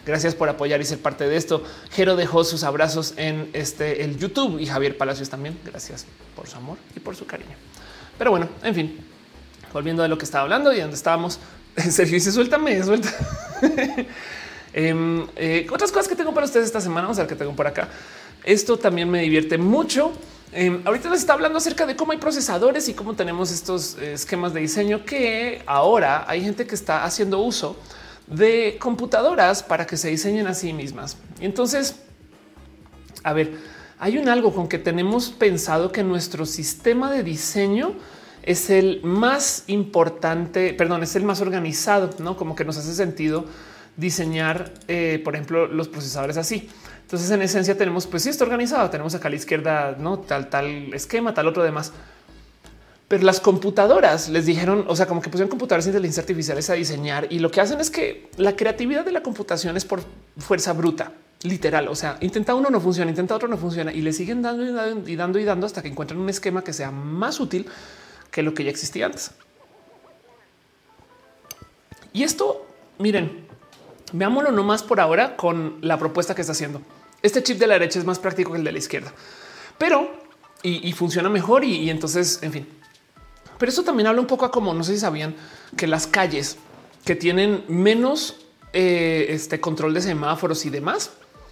Gracias 0.06 0.36
por 0.36 0.50
apoyar 0.50 0.82
y 0.82 0.86
ser 0.86 1.00
parte 1.00 1.28
de 1.28 1.36
esto. 1.36 1.64
Jero 1.92 2.16
dejó 2.16 2.44
sus 2.44 2.64
abrazos 2.64 3.14
en 3.18 3.50
este 3.53 4.03
el 4.03 4.18
YouTube 4.18 4.60
y 4.60 4.66
Javier 4.66 4.98
Palacios 4.98 5.30
también. 5.30 5.58
Gracias 5.66 6.06
por 6.36 6.48
su 6.48 6.58
amor 6.58 6.78
y 6.95 7.00
por 7.00 7.16
su 7.16 7.26
cariño. 7.26 7.56
Pero 8.18 8.32
bueno, 8.32 8.50
en 8.64 8.76
fin, 8.76 8.98
volviendo 9.74 10.03
de 10.03 10.10
lo 10.10 10.18
que 10.18 10.26
estaba 10.26 10.44
hablando 10.44 10.74
y 10.74 10.80
donde 10.80 10.95
estábamos, 10.95 11.40
Sergio 11.78 12.16
dice 12.16 12.32
suéltame, 12.32 12.84
suelta. 12.84 13.14
Em, 14.72 15.26
eh, 15.36 15.66
otras 15.72 15.92
cosas 15.92 16.08
que 16.08 16.16
tengo 16.16 16.32
para 16.32 16.45
ustedes 16.45 16.68
esta 16.68 16.80
semana, 16.80 17.08
vamos 17.08 17.18
a 17.18 17.22
ver 17.24 17.30
qué 17.30 17.36
tengo 17.36 17.56
por 17.56 17.66
acá. 17.66 17.90
Esto 18.44 18.78
también 18.78 19.10
me 19.10 19.19
divierte 19.22 19.58
mucho. 19.58 20.11
Em, 20.52 20.82
ahorita 20.86 21.10
les 21.10 21.22
está 21.22 21.34
hablando 21.34 21.58
acerca 21.58 21.88
de 21.88 21.95
cómo 21.95 22.11
hay 22.11 22.19
procesadores 22.19 22.88
y 22.88 22.94
cómo 22.94 23.16
tenemos 23.16 23.52
estos 23.52 23.98
eh, 23.98 24.14
esquemas 24.14 24.53
de 24.53 24.61
diseño 24.61 25.06
que 25.06 25.64
ahora 25.66 26.24
hay 26.28 26.42
gente 26.44 26.68
que 26.68 26.76
está 26.76 27.03
haciendo 27.03 27.40
uso 27.40 27.78
de 28.30 28.77
computadoras 28.80 29.64
para 29.64 29.85
que 29.85 29.98
se 29.98 30.09
diseñen 30.09 30.48
a 30.48 30.53
sí 30.53 30.74
mismas. 30.74 31.17
Y 31.41 31.45
entonces, 31.45 31.95
a 33.24 33.33
ver, 33.33 33.53
hay 33.99 34.17
un 34.17 34.30
algo 34.30 34.53
con 34.53 34.67
que 34.67 34.80
tenemos 34.80 35.30
pensado 35.30 35.91
que 35.91 36.03
nuestro 36.03 36.45
sistema 36.45 37.11
de 37.11 37.24
diseño 37.24 37.93
es 38.43 38.69
el 38.69 39.01
más 39.03 39.64
importante, 39.67 40.74
perdón, 40.74 41.03
es 41.03 41.16
el 41.16 41.24
más 41.24 41.41
organizado, 41.41 42.09
no 42.19 42.38
como 42.38 42.56
que 42.56 42.66
nos 42.66 42.77
hace 42.77 42.93
sentido 42.93 43.45
diseñar, 43.98 44.74
eh, 44.88 45.22
por 45.24 45.35
ejemplo, 45.35 45.67
los 45.67 45.90
procesadores 45.90 46.38
así. 46.38 46.69
Entonces, 47.01 47.32
en 47.32 47.41
esencia, 47.41 47.75
tenemos, 47.75 48.08
pues 48.08 48.24
sí, 48.24 48.30
está 48.30 48.43
organizado. 48.43 48.90
Tenemos 48.90 49.16
acá 49.16 49.27
a 49.27 49.32
la 49.32 49.35
izquierda, 49.35 49.95
no 49.98 50.19
tal, 50.19 50.48
tal 50.49 50.93
esquema, 50.93 51.33
tal 51.33 51.48
otro 51.48 51.64
demás. 51.64 51.91
Pero 53.10 53.24
las 53.24 53.40
computadoras 53.40 54.30
les 54.30 54.46
dijeron, 54.46 54.86
o 54.88 54.96
sea, 54.96 55.08
como 55.08 55.22
que 55.22 55.30
pusieron 55.30 55.50
computadoras 55.50 55.86
de 55.86 55.90
inteligencia 55.90 56.22
artificiales 56.22 56.70
a 56.70 56.74
diseñar 56.74 57.28
y 57.30 57.40
lo 57.40 57.52
que 57.52 57.60
hacen 57.60 57.82
es 57.82 57.90
que 57.90 58.30
la 58.38 58.56
creatividad 58.56 59.04
de 59.04 59.12
la 59.12 59.24
computación 59.24 59.76
es 59.76 59.84
por 59.84 60.02
fuerza 60.38 60.74
bruta, 60.74 61.12
literal. 61.42 61.88
O 61.88 61.96
sea, 61.96 62.18
intenta 62.22 62.54
uno 62.54 62.70
no 62.70 62.80
funciona, 62.80 63.10
intenta 63.10 63.36
otro 63.36 63.48
no 63.48 63.58
funciona 63.58 63.92
y 63.92 64.02
le 64.02 64.14
siguen 64.14 64.42
dando 64.42 64.64
y 64.64 64.72
dando 64.72 65.10
y 65.10 65.16
dando, 65.16 65.40
y 65.40 65.44
dando 65.44 65.66
hasta 65.66 65.82
que 65.82 65.88
encuentran 65.88 66.20
un 66.20 66.30
esquema 66.30 66.64
que 66.64 66.72
sea 66.72 66.92
más 66.92 67.40
útil 67.40 67.66
que 68.30 68.44
lo 68.44 68.54
que 68.54 68.64
ya 68.64 68.70
existía 68.70 69.08
antes. 69.08 69.32
Y 72.14 72.24
esto, 72.24 72.66
miren, 73.00 73.48
veámoslo 74.14 74.52
nomás 74.52 74.84
por 74.84 75.00
ahora 75.00 75.36
con 75.36 75.80
la 75.82 75.98
propuesta 75.98 76.36
que 76.36 76.42
está 76.42 76.54
haciendo. 76.54 76.82
Este 77.24 77.42
chip 77.42 77.58
de 77.58 77.66
la 77.66 77.74
derecha 77.74 77.98
es 77.98 78.06
más 78.06 78.20
práctico 78.20 78.52
que 78.52 78.60
el 78.60 78.64
de 78.64 78.72
la 78.72 78.78
izquierda, 78.78 79.12
pero 79.80 80.30
y, 80.62 80.92
funciona 80.94 81.30
mejor. 81.30 81.64
Y, 81.64 81.90
entonces, 81.90 82.40
en 82.42 82.52
fin, 82.52 82.68
pero 83.60 83.72
eso 83.72 83.84
también 83.84 84.08
habla 84.08 84.22
un 84.22 84.28
poco 84.28 84.46
a 84.46 84.52
como 84.52 84.74
no 84.74 84.84
sé 84.84 84.94
si 84.94 85.00
sabían 85.00 85.36
que 85.78 85.86
las 85.86 86.08
calles 86.08 86.58
que 87.06 87.16
tienen 87.16 87.64
menos 87.68 88.38
eh, 88.74 89.28
este 89.30 89.60
control 89.60 89.94
de 89.94 90.02
semáforos 90.02 90.66
y 90.66 90.72
demás 90.72 91.12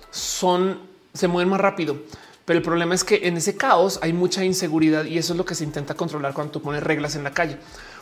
son 0.10 0.80
se 1.14 1.28
mueven 1.28 1.50
más 1.50 1.62
rápido. 1.62 1.98
Pero 2.46 2.60
el 2.60 2.64
problema 2.64 2.96
es 2.96 3.04
que 3.04 3.28
en 3.28 3.36
ese 3.36 3.58
caos 3.58 4.00
hay 4.02 4.14
mucha 4.14 4.46
inseguridad 4.46 5.04
y 5.04 5.18
eso 5.18 5.34
es 5.34 5.38
lo 5.38 5.44
que 5.44 5.54
se 5.54 5.66
intenta 5.66 5.96
controlar 5.96 6.34
cuando 6.34 6.54
tú 6.54 6.62
pones 6.62 6.82
reglas 6.82 7.16
en 7.16 7.24
la 7.24 7.32
calle. 7.32 7.58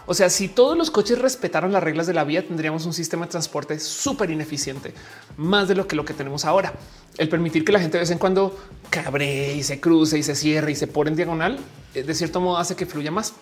O 0.06 0.14
sea, 0.14 0.30
si 0.30 0.50
todos 0.50 0.77
los 0.77 0.92
coches 0.92 1.17
respetaran 1.17 1.72
las 1.72 1.82
reglas 1.82 2.06
de 2.06 2.14
la 2.14 2.24
vía, 2.24 2.45
tendríamos 2.45 2.85
un 2.85 2.93
sistema 2.93 3.25
de 3.25 3.32
transporte 3.32 3.80
súper 3.80 4.30
ineficiente, 4.30 4.93
más 5.38 5.67
de 5.67 5.74
lo 5.74 5.88
que 5.88 5.95
lo 5.95 6.06
que 6.06 6.14
tenemos 6.14 6.45
ahora. 6.45 6.74
El 7.17 7.27
permitir 7.27 7.66
que 7.66 7.72
la 7.72 7.80
gente 7.80 7.98
de 7.98 8.01
vez 8.01 8.11
en 8.11 8.19
cuando 8.19 8.56
cabre 8.92 9.56
y 9.56 9.64
se 9.64 9.80
cruce 9.80 10.19
y 10.19 10.24
se 10.24 10.35
cierre 10.35 10.72
y 10.72 10.75
se 10.75 10.85
pone 10.85 11.09
en 11.09 11.16
diagonal, 11.16 11.58
eh, 11.95 12.03
de 12.03 12.14
cierto 12.14 12.40
modo 12.40 12.58
hace 12.58 12.75
que 12.75 12.85
fluya 12.85 13.09
más. 13.09 13.34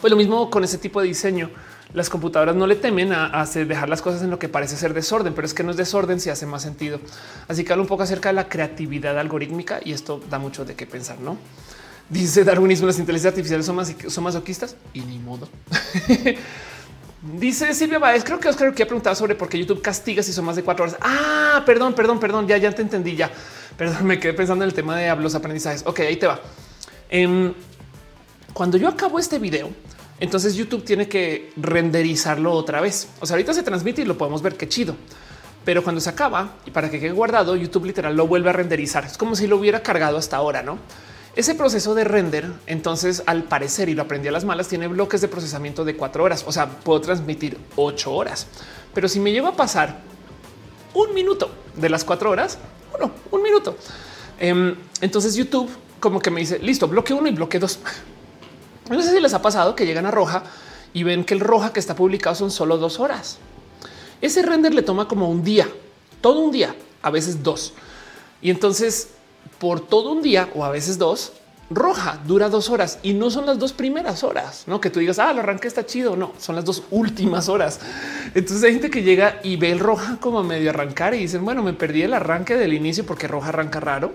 Pues 0.00 0.10
lo 0.10 0.16
mismo 0.16 0.50
con 0.50 0.64
ese 0.64 0.78
tipo 0.78 1.00
de 1.00 1.08
diseño. 1.08 1.50
Las 1.92 2.10
computadoras 2.10 2.56
no 2.56 2.66
le 2.66 2.74
temen 2.74 3.12
a, 3.12 3.44
dejar 3.44 3.88
las 3.88 4.02
cosas 4.02 4.22
en 4.22 4.30
lo 4.30 4.38
que 4.38 4.48
parece 4.48 4.76
ser 4.76 4.94
desorden, 4.94 5.32
pero 5.32 5.46
es 5.46 5.54
que 5.54 5.62
no 5.62 5.70
es 5.70 5.76
desorden 5.76 6.18
si 6.18 6.28
hace 6.28 6.44
más 6.44 6.62
sentido. 6.62 6.98
Así 7.46 7.62
que 7.62 7.72
hablo 7.72 7.82
un 7.82 7.88
poco 7.88 8.02
acerca 8.02 8.30
de 8.30 8.32
la 8.32 8.48
creatividad 8.48 9.16
algorítmica 9.18 9.80
y 9.84 9.92
esto 9.92 10.20
da 10.28 10.38
mucho 10.38 10.64
de 10.64 10.74
qué 10.74 10.86
pensar, 10.86 11.20
¿no? 11.20 11.38
Dice 12.08 12.44
darwinismo, 12.44 12.86
las 12.86 12.98
inteligencias 12.98 13.32
artificiales 13.32 13.64
son, 13.64 13.76
más, 13.76 13.94
son 14.08 14.24
masoquistas 14.24 14.76
y 14.92 15.00
ni 15.00 15.18
modo. 15.18 15.48
Dice 17.38 17.72
Silvia 17.72 17.98
Baez, 17.98 18.22
creo 18.22 18.38
que 18.38 18.48
Oscar 18.48 18.74
que 18.74 18.82
ha 18.82 18.86
preguntado 18.86 19.16
sobre 19.16 19.34
por 19.34 19.48
qué 19.48 19.58
YouTube 19.58 19.80
castiga 19.80 20.22
si 20.22 20.30
son 20.30 20.44
más 20.44 20.56
de 20.56 20.62
cuatro 20.62 20.84
horas. 20.84 20.98
Ah, 21.00 21.62
perdón, 21.64 21.94
perdón, 21.94 22.20
perdón, 22.20 22.46
ya, 22.46 22.58
ya 22.58 22.70
te 22.72 22.82
entendí, 22.82 23.16
ya. 23.16 23.30
Perdón, 23.78 24.04
me 24.04 24.18
quedé 24.20 24.34
pensando 24.34 24.62
en 24.62 24.68
el 24.68 24.74
tema 24.74 24.96
de 24.96 25.14
los 25.16 25.34
aprendizajes. 25.34 25.84
Ok, 25.86 26.00
ahí 26.00 26.16
te 26.16 26.26
va. 26.26 26.40
Em, 27.08 27.54
cuando 28.54 28.78
yo 28.78 28.88
acabo 28.88 29.18
este 29.18 29.38
video, 29.38 29.70
entonces 30.20 30.54
YouTube 30.54 30.84
tiene 30.84 31.08
que 31.08 31.52
renderizarlo 31.56 32.52
otra 32.52 32.80
vez. 32.80 33.08
O 33.20 33.26
sea, 33.26 33.34
ahorita 33.34 33.52
se 33.52 33.64
transmite 33.64 34.02
y 34.02 34.04
lo 34.04 34.16
podemos 34.16 34.42
ver 34.42 34.56
qué 34.56 34.68
chido. 34.68 34.94
Pero 35.64 35.82
cuando 35.82 36.00
se 36.00 36.08
acaba 36.08 36.54
y 36.64 36.70
para 36.70 36.88
que 36.88 37.00
quede 37.00 37.10
guardado, 37.10 37.56
YouTube 37.56 37.86
literal 37.86 38.16
lo 38.16 38.28
vuelve 38.28 38.50
a 38.50 38.52
renderizar. 38.52 39.04
Es 39.04 39.18
como 39.18 39.34
si 39.34 39.48
lo 39.48 39.56
hubiera 39.56 39.82
cargado 39.82 40.16
hasta 40.16 40.36
ahora, 40.36 40.62
no? 40.62 40.78
Ese 41.34 41.56
proceso 41.56 41.96
de 41.96 42.04
render, 42.04 42.48
entonces, 42.66 43.24
al 43.26 43.42
parecer, 43.42 43.88
y 43.88 43.94
lo 43.94 44.02
aprendí 44.02 44.28
a 44.28 44.32
las 44.32 44.44
malas, 44.44 44.68
tiene 44.68 44.86
bloques 44.86 45.20
de 45.20 45.26
procesamiento 45.26 45.84
de 45.84 45.96
cuatro 45.96 46.22
horas. 46.22 46.44
O 46.46 46.52
sea, 46.52 46.68
puedo 46.68 47.00
transmitir 47.00 47.58
ocho 47.74 48.14
horas. 48.14 48.46
Pero 48.94 49.08
si 49.08 49.18
me 49.18 49.32
lleva 49.32 49.48
a 49.48 49.56
pasar 49.56 49.98
un 50.92 51.12
minuto 51.12 51.50
de 51.74 51.88
las 51.88 52.04
cuatro 52.04 52.30
horas, 52.30 52.58
bueno, 52.92 53.10
un 53.32 53.42
minuto. 53.42 53.76
Em, 54.38 54.76
entonces 55.00 55.34
YouTube 55.34 55.68
como 55.98 56.20
que 56.20 56.30
me 56.30 56.40
dice, 56.40 56.58
listo, 56.58 56.86
bloque 56.86 57.14
uno 57.14 57.28
y 57.28 57.32
bloque 57.32 57.58
dos. 57.58 57.80
No 58.90 59.00
sé 59.00 59.12
si 59.12 59.20
les 59.20 59.34
ha 59.34 59.42
pasado 59.42 59.74
que 59.74 59.86
llegan 59.86 60.06
a 60.06 60.10
roja 60.10 60.42
y 60.92 61.02
ven 61.02 61.24
que 61.24 61.34
el 61.34 61.40
roja 61.40 61.72
que 61.72 61.80
está 61.80 61.94
publicado 61.94 62.36
son 62.36 62.50
solo 62.50 62.76
dos 62.78 63.00
horas. 63.00 63.38
Ese 64.20 64.42
render 64.42 64.74
le 64.74 64.82
toma 64.82 65.08
como 65.08 65.28
un 65.28 65.42
día, 65.42 65.68
todo 66.20 66.40
un 66.40 66.52
día, 66.52 66.74
a 67.02 67.10
veces 67.10 67.42
dos. 67.42 67.72
Y 68.40 68.50
entonces 68.50 69.08
por 69.58 69.80
todo 69.80 70.12
un 70.12 70.22
día 70.22 70.48
o 70.54 70.64
a 70.64 70.70
veces 70.70 70.98
dos, 70.98 71.32
roja 71.70 72.20
dura 72.26 72.48
dos 72.48 72.68
horas 72.68 72.98
y 73.02 73.14
no 73.14 73.30
son 73.30 73.46
las 73.46 73.58
dos 73.58 73.72
primeras 73.72 74.22
horas, 74.22 74.64
no 74.66 74.80
que 74.80 74.90
tú 74.90 75.00
digas, 75.00 75.18
ah, 75.18 75.30
el 75.30 75.38
arranque 75.38 75.68
está 75.68 75.86
chido. 75.86 76.16
No, 76.16 76.32
son 76.38 76.56
las 76.56 76.64
dos 76.64 76.82
últimas 76.90 77.48
horas. 77.48 77.80
Entonces 78.34 78.62
hay 78.64 78.72
gente 78.72 78.90
que 78.90 79.02
llega 79.02 79.40
y 79.42 79.56
ve 79.56 79.72
el 79.72 79.80
roja 79.80 80.18
como 80.20 80.42
medio 80.42 80.70
arrancar 80.70 81.14
y 81.14 81.18
dicen, 81.18 81.44
bueno, 81.44 81.62
me 81.62 81.72
perdí 81.72 82.02
el 82.02 82.14
arranque 82.14 82.56
del 82.56 82.74
inicio 82.74 83.06
porque 83.06 83.26
roja 83.26 83.48
arranca 83.48 83.80
raro 83.80 84.14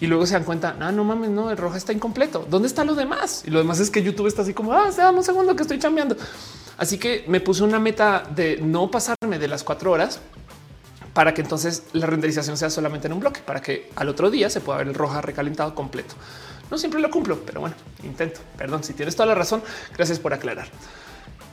y 0.00 0.06
luego 0.06 0.26
se 0.26 0.34
dan 0.34 0.44
cuenta, 0.44 0.76
ah, 0.80 0.92
no 0.92 1.04
mames, 1.04 1.30
no, 1.30 1.50
el 1.50 1.56
roja 1.56 1.76
está 1.76 1.92
incompleto. 1.92 2.46
¿Dónde 2.50 2.68
está 2.68 2.84
lo 2.84 2.94
demás? 2.94 3.42
Y 3.46 3.50
lo 3.50 3.58
demás 3.58 3.80
es 3.80 3.90
que 3.90 4.02
YouTube 4.02 4.26
está 4.26 4.42
así 4.42 4.52
como, 4.52 4.72
ah, 4.72 4.90
dame 4.96 5.18
un 5.18 5.24
segundo 5.24 5.54
que 5.54 5.62
estoy 5.62 5.78
chambeando. 5.78 6.16
Así 6.76 6.98
que 6.98 7.24
me 7.28 7.40
puse 7.40 7.62
una 7.62 7.78
meta 7.78 8.24
de 8.34 8.58
no 8.60 8.90
pasarme 8.90 9.38
de 9.38 9.48
las 9.48 9.62
cuatro 9.62 9.92
horas 9.92 10.20
para 11.12 11.32
que 11.32 11.42
entonces 11.42 11.84
la 11.92 12.06
renderización 12.06 12.56
sea 12.56 12.70
solamente 12.70 13.06
en 13.06 13.12
un 13.12 13.20
bloque, 13.20 13.40
para 13.40 13.62
que 13.62 13.90
al 13.94 14.08
otro 14.08 14.30
día 14.30 14.50
se 14.50 14.60
pueda 14.60 14.78
ver 14.78 14.88
el 14.88 14.94
roja 14.94 15.20
recalentado 15.20 15.74
completo. 15.74 16.16
No 16.70 16.78
siempre 16.78 17.00
lo 17.00 17.10
cumplo, 17.10 17.38
pero 17.46 17.60
bueno, 17.60 17.76
intento. 18.02 18.40
Perdón, 18.58 18.82
si 18.82 18.94
tienes 18.94 19.14
toda 19.14 19.26
la 19.26 19.34
razón, 19.36 19.62
gracias 19.96 20.18
por 20.18 20.34
aclarar. 20.34 20.66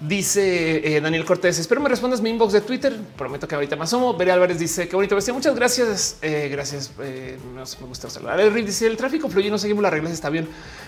Dice 0.01 0.95
eh, 0.95 0.99
Daniel 0.99 1.23
Cortés, 1.25 1.59
espero 1.59 1.79
me 1.79 1.87
respondas 1.87 2.21
mi 2.21 2.31
inbox 2.31 2.53
de 2.53 2.61
Twitter. 2.61 2.97
Prometo 3.15 3.47
que 3.47 3.53
ahorita 3.53 3.75
más 3.75 3.91
somos. 3.91 4.17
Bere 4.17 4.31
Álvarez 4.31 4.57
dice 4.57 4.89
qué 4.89 4.95
bonito 4.95 5.13
bestia. 5.13 5.31
Muchas 5.31 5.53
gracias. 5.53 6.17
Eh, 6.23 6.49
gracias. 6.51 6.91
Eh, 7.03 7.37
me 7.53 7.85
gusta 7.85 8.09
saludar. 8.09 8.39
El 8.39 8.65
dice 8.65 8.87
el 8.87 8.97
tráfico 8.97 9.29
fluye, 9.29 9.51
no 9.51 9.59
seguimos 9.59 9.83
las 9.83 9.93
reglas, 9.93 10.11
está 10.11 10.31
bien, 10.31 10.47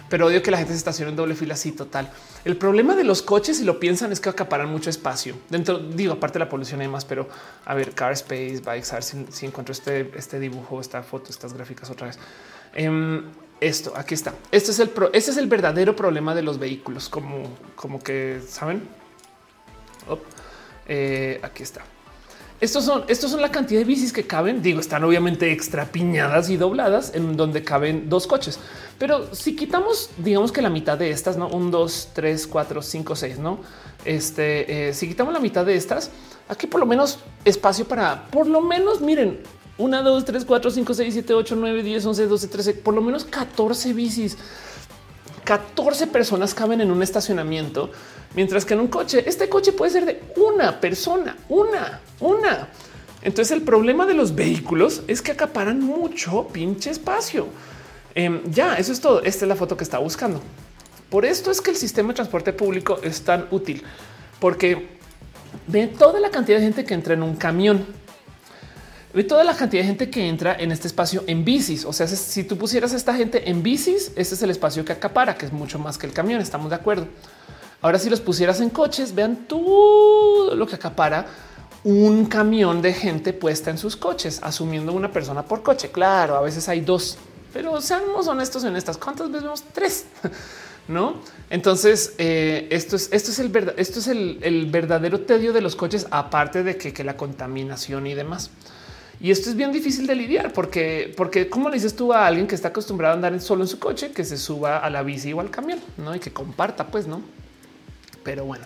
pero 0.09 0.25
odio 0.25 0.41
que 0.41 0.49
la 0.49 0.57
gente 0.57 0.73
se 0.73 0.79
estacione 0.79 1.11
en 1.11 1.15
doble 1.15 1.35
fila. 1.35 1.53
así 1.53 1.71
total. 1.73 2.11
El 2.43 2.57
problema 2.57 2.95
de 2.95 3.03
los 3.03 3.21
coches, 3.21 3.57
si 3.57 3.65
lo 3.65 3.79
piensan, 3.79 4.11
es 4.11 4.19
que 4.19 4.29
acaparan 4.29 4.67
mucho 4.67 4.89
espacio 4.89 5.35
dentro. 5.47 5.77
Digo, 5.77 6.13
aparte 6.13 6.39
de 6.39 6.45
la 6.45 6.49
polución 6.49 6.81
y 6.81 6.85
demás, 6.85 7.05
pero 7.05 7.29
a 7.65 7.75
ver, 7.75 7.91
car 7.91 8.13
space, 8.13 8.61
bikes, 8.65 8.89
a 8.89 8.95
ver 8.95 9.03
si, 9.03 9.45
encuentro 9.45 9.73
este, 9.73 10.09
este 10.17 10.39
dibujo, 10.39 10.81
esta 10.81 11.03
foto, 11.03 11.29
estas 11.29 11.53
gráficas 11.53 11.91
otra 11.91 12.07
vez. 12.07 12.17
Em, 12.73 13.25
esto 13.61 13.93
aquí 13.95 14.15
está. 14.15 14.33
Este 14.51 14.71
es 14.71 14.79
el 14.79 14.89
este 15.13 15.29
es 15.29 15.37
el 15.37 15.45
verdadero 15.45 15.95
problema 15.95 16.33
de 16.33 16.41
los 16.41 16.57
vehículos, 16.57 17.09
como, 17.09 17.55
como 17.75 17.99
que 17.99 18.41
saben 18.47 19.02
eh, 20.87 21.39
aquí 21.43 21.63
está. 21.63 21.83
Estos 22.61 22.85
son, 22.85 23.03
estos 23.09 23.31
son 23.31 23.41
la 23.41 23.51
cantidad 23.51 23.81
de 23.81 23.85
bicis 23.85 24.13
que 24.13 24.25
caben. 24.25 24.61
Digo, 24.61 24.79
están 24.79 25.03
obviamente 25.03 25.51
extra 25.51 25.85
piñadas 25.85 26.49
y 26.49 26.55
dobladas 26.55 27.13
en 27.13 27.35
donde 27.35 27.61
caben 27.63 28.07
dos 28.07 28.25
coches. 28.25 28.57
Pero 28.97 29.35
si 29.35 29.55
quitamos, 29.55 30.09
digamos 30.17 30.53
que 30.53 30.61
la 30.61 30.69
mitad 30.69 30.97
de 30.97 31.09
estas, 31.09 31.35
no 31.35 31.49
un, 31.49 31.71
dos, 31.71 32.09
tres, 32.13 32.47
cuatro, 32.47 32.81
cinco, 32.81 33.17
seis, 33.17 33.37
no? 33.37 33.59
Este, 34.05 34.89
eh, 34.89 34.93
si 34.93 35.09
quitamos 35.09 35.33
la 35.33 35.41
mitad 35.41 35.65
de 35.65 35.75
estas, 35.75 36.09
aquí 36.47 36.67
por 36.67 36.79
lo 36.79 36.85
menos 36.85 37.19
espacio 37.43 37.85
para 37.85 38.27
por 38.27 38.47
lo 38.47 38.61
menos, 38.61 39.01
miren, 39.01 39.39
una, 39.77 40.01
dos, 40.01 40.23
tres, 40.23 40.45
cuatro, 40.45 40.71
cinco, 40.71 40.93
seis, 40.93 41.13
siete, 41.13 41.33
ocho, 41.33 41.55
nueve, 41.57 41.83
diez, 41.83 42.05
once, 42.05 42.25
doce, 42.27 42.47
trece, 42.47 42.73
por 42.73 42.93
lo 42.93 43.01
menos 43.01 43.25
14 43.25 43.93
bicis. 43.93 44.37
14 45.43 46.07
personas 46.07 46.53
caben 46.53 46.81
en 46.81 46.91
un 46.91 47.03
estacionamiento 47.03 47.91
Mientras 48.35 48.65
que 48.65 48.73
en 48.73 48.79
un 48.79 48.87
coche, 48.87 49.23
este 49.27 49.47
coche 49.47 49.73
puede 49.73 49.91
ser 49.91 50.05
de 50.05 50.21
una 50.37 50.79
persona, 50.79 51.37
una, 51.49 52.01
una. 52.19 52.67
Entonces 53.21 53.51
el 53.51 53.61
problema 53.61 54.05
de 54.05 54.15
los 54.15 54.33
vehículos 54.33 55.03
es 55.07 55.21
que 55.21 55.31
acaparan 55.31 55.79
mucho 55.79 56.47
pinche 56.47 56.89
espacio. 56.89 57.47
Em, 58.15 58.41
ya, 58.51 58.75
eso 58.75 58.91
es 58.91 58.99
todo. 58.99 59.21
Esta 59.23 59.45
es 59.45 59.49
la 59.49 59.55
foto 59.55 59.77
que 59.77 59.83
está 59.83 59.99
buscando. 59.99 60.41
Por 61.09 61.25
esto 61.25 61.51
es 61.51 61.61
que 61.61 61.69
el 61.69 61.77
sistema 61.77 62.09
de 62.09 62.15
transporte 62.15 62.53
público 62.53 62.99
es 63.03 63.21
tan 63.21 63.47
útil, 63.51 63.83
porque 64.39 64.97
ve 65.67 65.87
toda 65.87 66.19
la 66.19 66.31
cantidad 66.31 66.57
de 66.57 66.63
gente 66.63 66.85
que 66.85 66.95
entra 66.95 67.13
en 67.13 67.21
un 67.21 67.35
camión. 67.35 67.85
Ve 69.13 69.23
toda 69.23 69.43
la 69.43 69.55
cantidad 69.55 69.83
de 69.83 69.87
gente 69.87 70.09
que 70.09 70.27
entra 70.27 70.55
en 70.55 70.71
este 70.71 70.87
espacio 70.87 71.23
en 71.27 71.45
bicis. 71.45 71.85
O 71.85 71.93
sea, 71.93 72.07
si 72.07 72.43
tú 72.43 72.57
pusieras 72.57 72.93
a 72.93 72.95
esta 72.95 73.13
gente 73.13 73.49
en 73.49 73.61
bicis, 73.61 74.11
ese 74.15 74.33
es 74.33 74.41
el 74.41 74.49
espacio 74.49 74.83
que 74.83 74.91
acapara, 74.91 75.37
que 75.37 75.45
es 75.45 75.53
mucho 75.53 75.77
más 75.77 75.99
que 75.99 76.07
el 76.07 76.13
camión. 76.13 76.41
Estamos 76.41 76.71
de 76.71 76.77
acuerdo. 76.77 77.07
Ahora, 77.81 77.99
si 77.99 78.09
los 78.09 78.21
pusieras 78.21 78.59
en 78.59 78.71
coches, 78.71 79.13
vean 79.13 79.45
todo 79.47 80.55
lo 80.55 80.65
que 80.65 80.75
acapara 80.75 81.27
un 81.83 82.25
camión 82.25 82.81
de 82.81 82.93
gente 82.93 83.33
puesta 83.33 83.69
en 83.69 83.77
sus 83.77 83.95
coches, 83.95 84.39
asumiendo 84.41 84.93
una 84.93 85.11
persona 85.11 85.43
por 85.43 85.61
coche. 85.61 85.91
Claro, 85.91 86.35
a 86.35 86.41
veces 86.41 86.67
hay 86.67 86.81
dos, 86.81 87.17
pero 87.53 87.81
seamos 87.81 88.27
honestos 88.27 88.63
en 88.63 88.75
estas. 88.75 88.97
¿Cuántas 88.97 89.27
veces 89.27 89.43
vemos 89.43 89.63
tres? 89.73 90.05
No, 90.85 91.15
entonces 91.49 92.13
eh, 92.17 92.67
esto 92.69 92.97
es 92.97 93.07
esto 93.13 93.31
es 93.31 93.39
el 93.39 93.73
esto 93.77 93.99
es 93.99 94.07
el, 94.07 94.67
verdadero 94.69 95.21
tedio 95.21 95.53
de 95.53 95.61
los 95.61 95.77
coches, 95.77 96.07
aparte 96.11 96.61
de 96.61 96.75
que 96.75 97.03
la 97.05 97.15
contaminación 97.15 98.05
y 98.05 98.13
demás. 98.13 98.51
Y 99.23 99.31
esto 99.31 99.49
es 99.49 99.55
bien 99.55 99.71
difícil 99.71 100.05
de 100.05 100.15
lidiar 100.15 100.51
porque, 100.51 101.13
porque 101.15 101.47
como 101.49 101.69
le 101.69 101.75
dices 101.75 101.95
tú 101.95 102.11
a 102.11 102.27
alguien 102.27 102.45
que 102.45 102.55
está 102.55 102.67
acostumbrado 102.67 103.13
a 103.13 103.15
andar 103.15 103.39
solo 103.39 103.63
en 103.63 103.69
su 103.69 103.79
coche, 103.79 104.11
que 104.11 104.25
se 104.25 104.37
suba 104.37 104.79
a 104.79 104.89
la 104.89 105.01
bici 105.01 105.31
o 105.31 105.39
al 105.39 105.49
camión, 105.49 105.79
no? 105.97 106.13
Y 106.13 106.19
que 106.19 106.33
comparta, 106.33 106.87
pues 106.87 107.07
no. 107.07 107.21
Pero 108.21 108.43
bueno, 108.43 108.65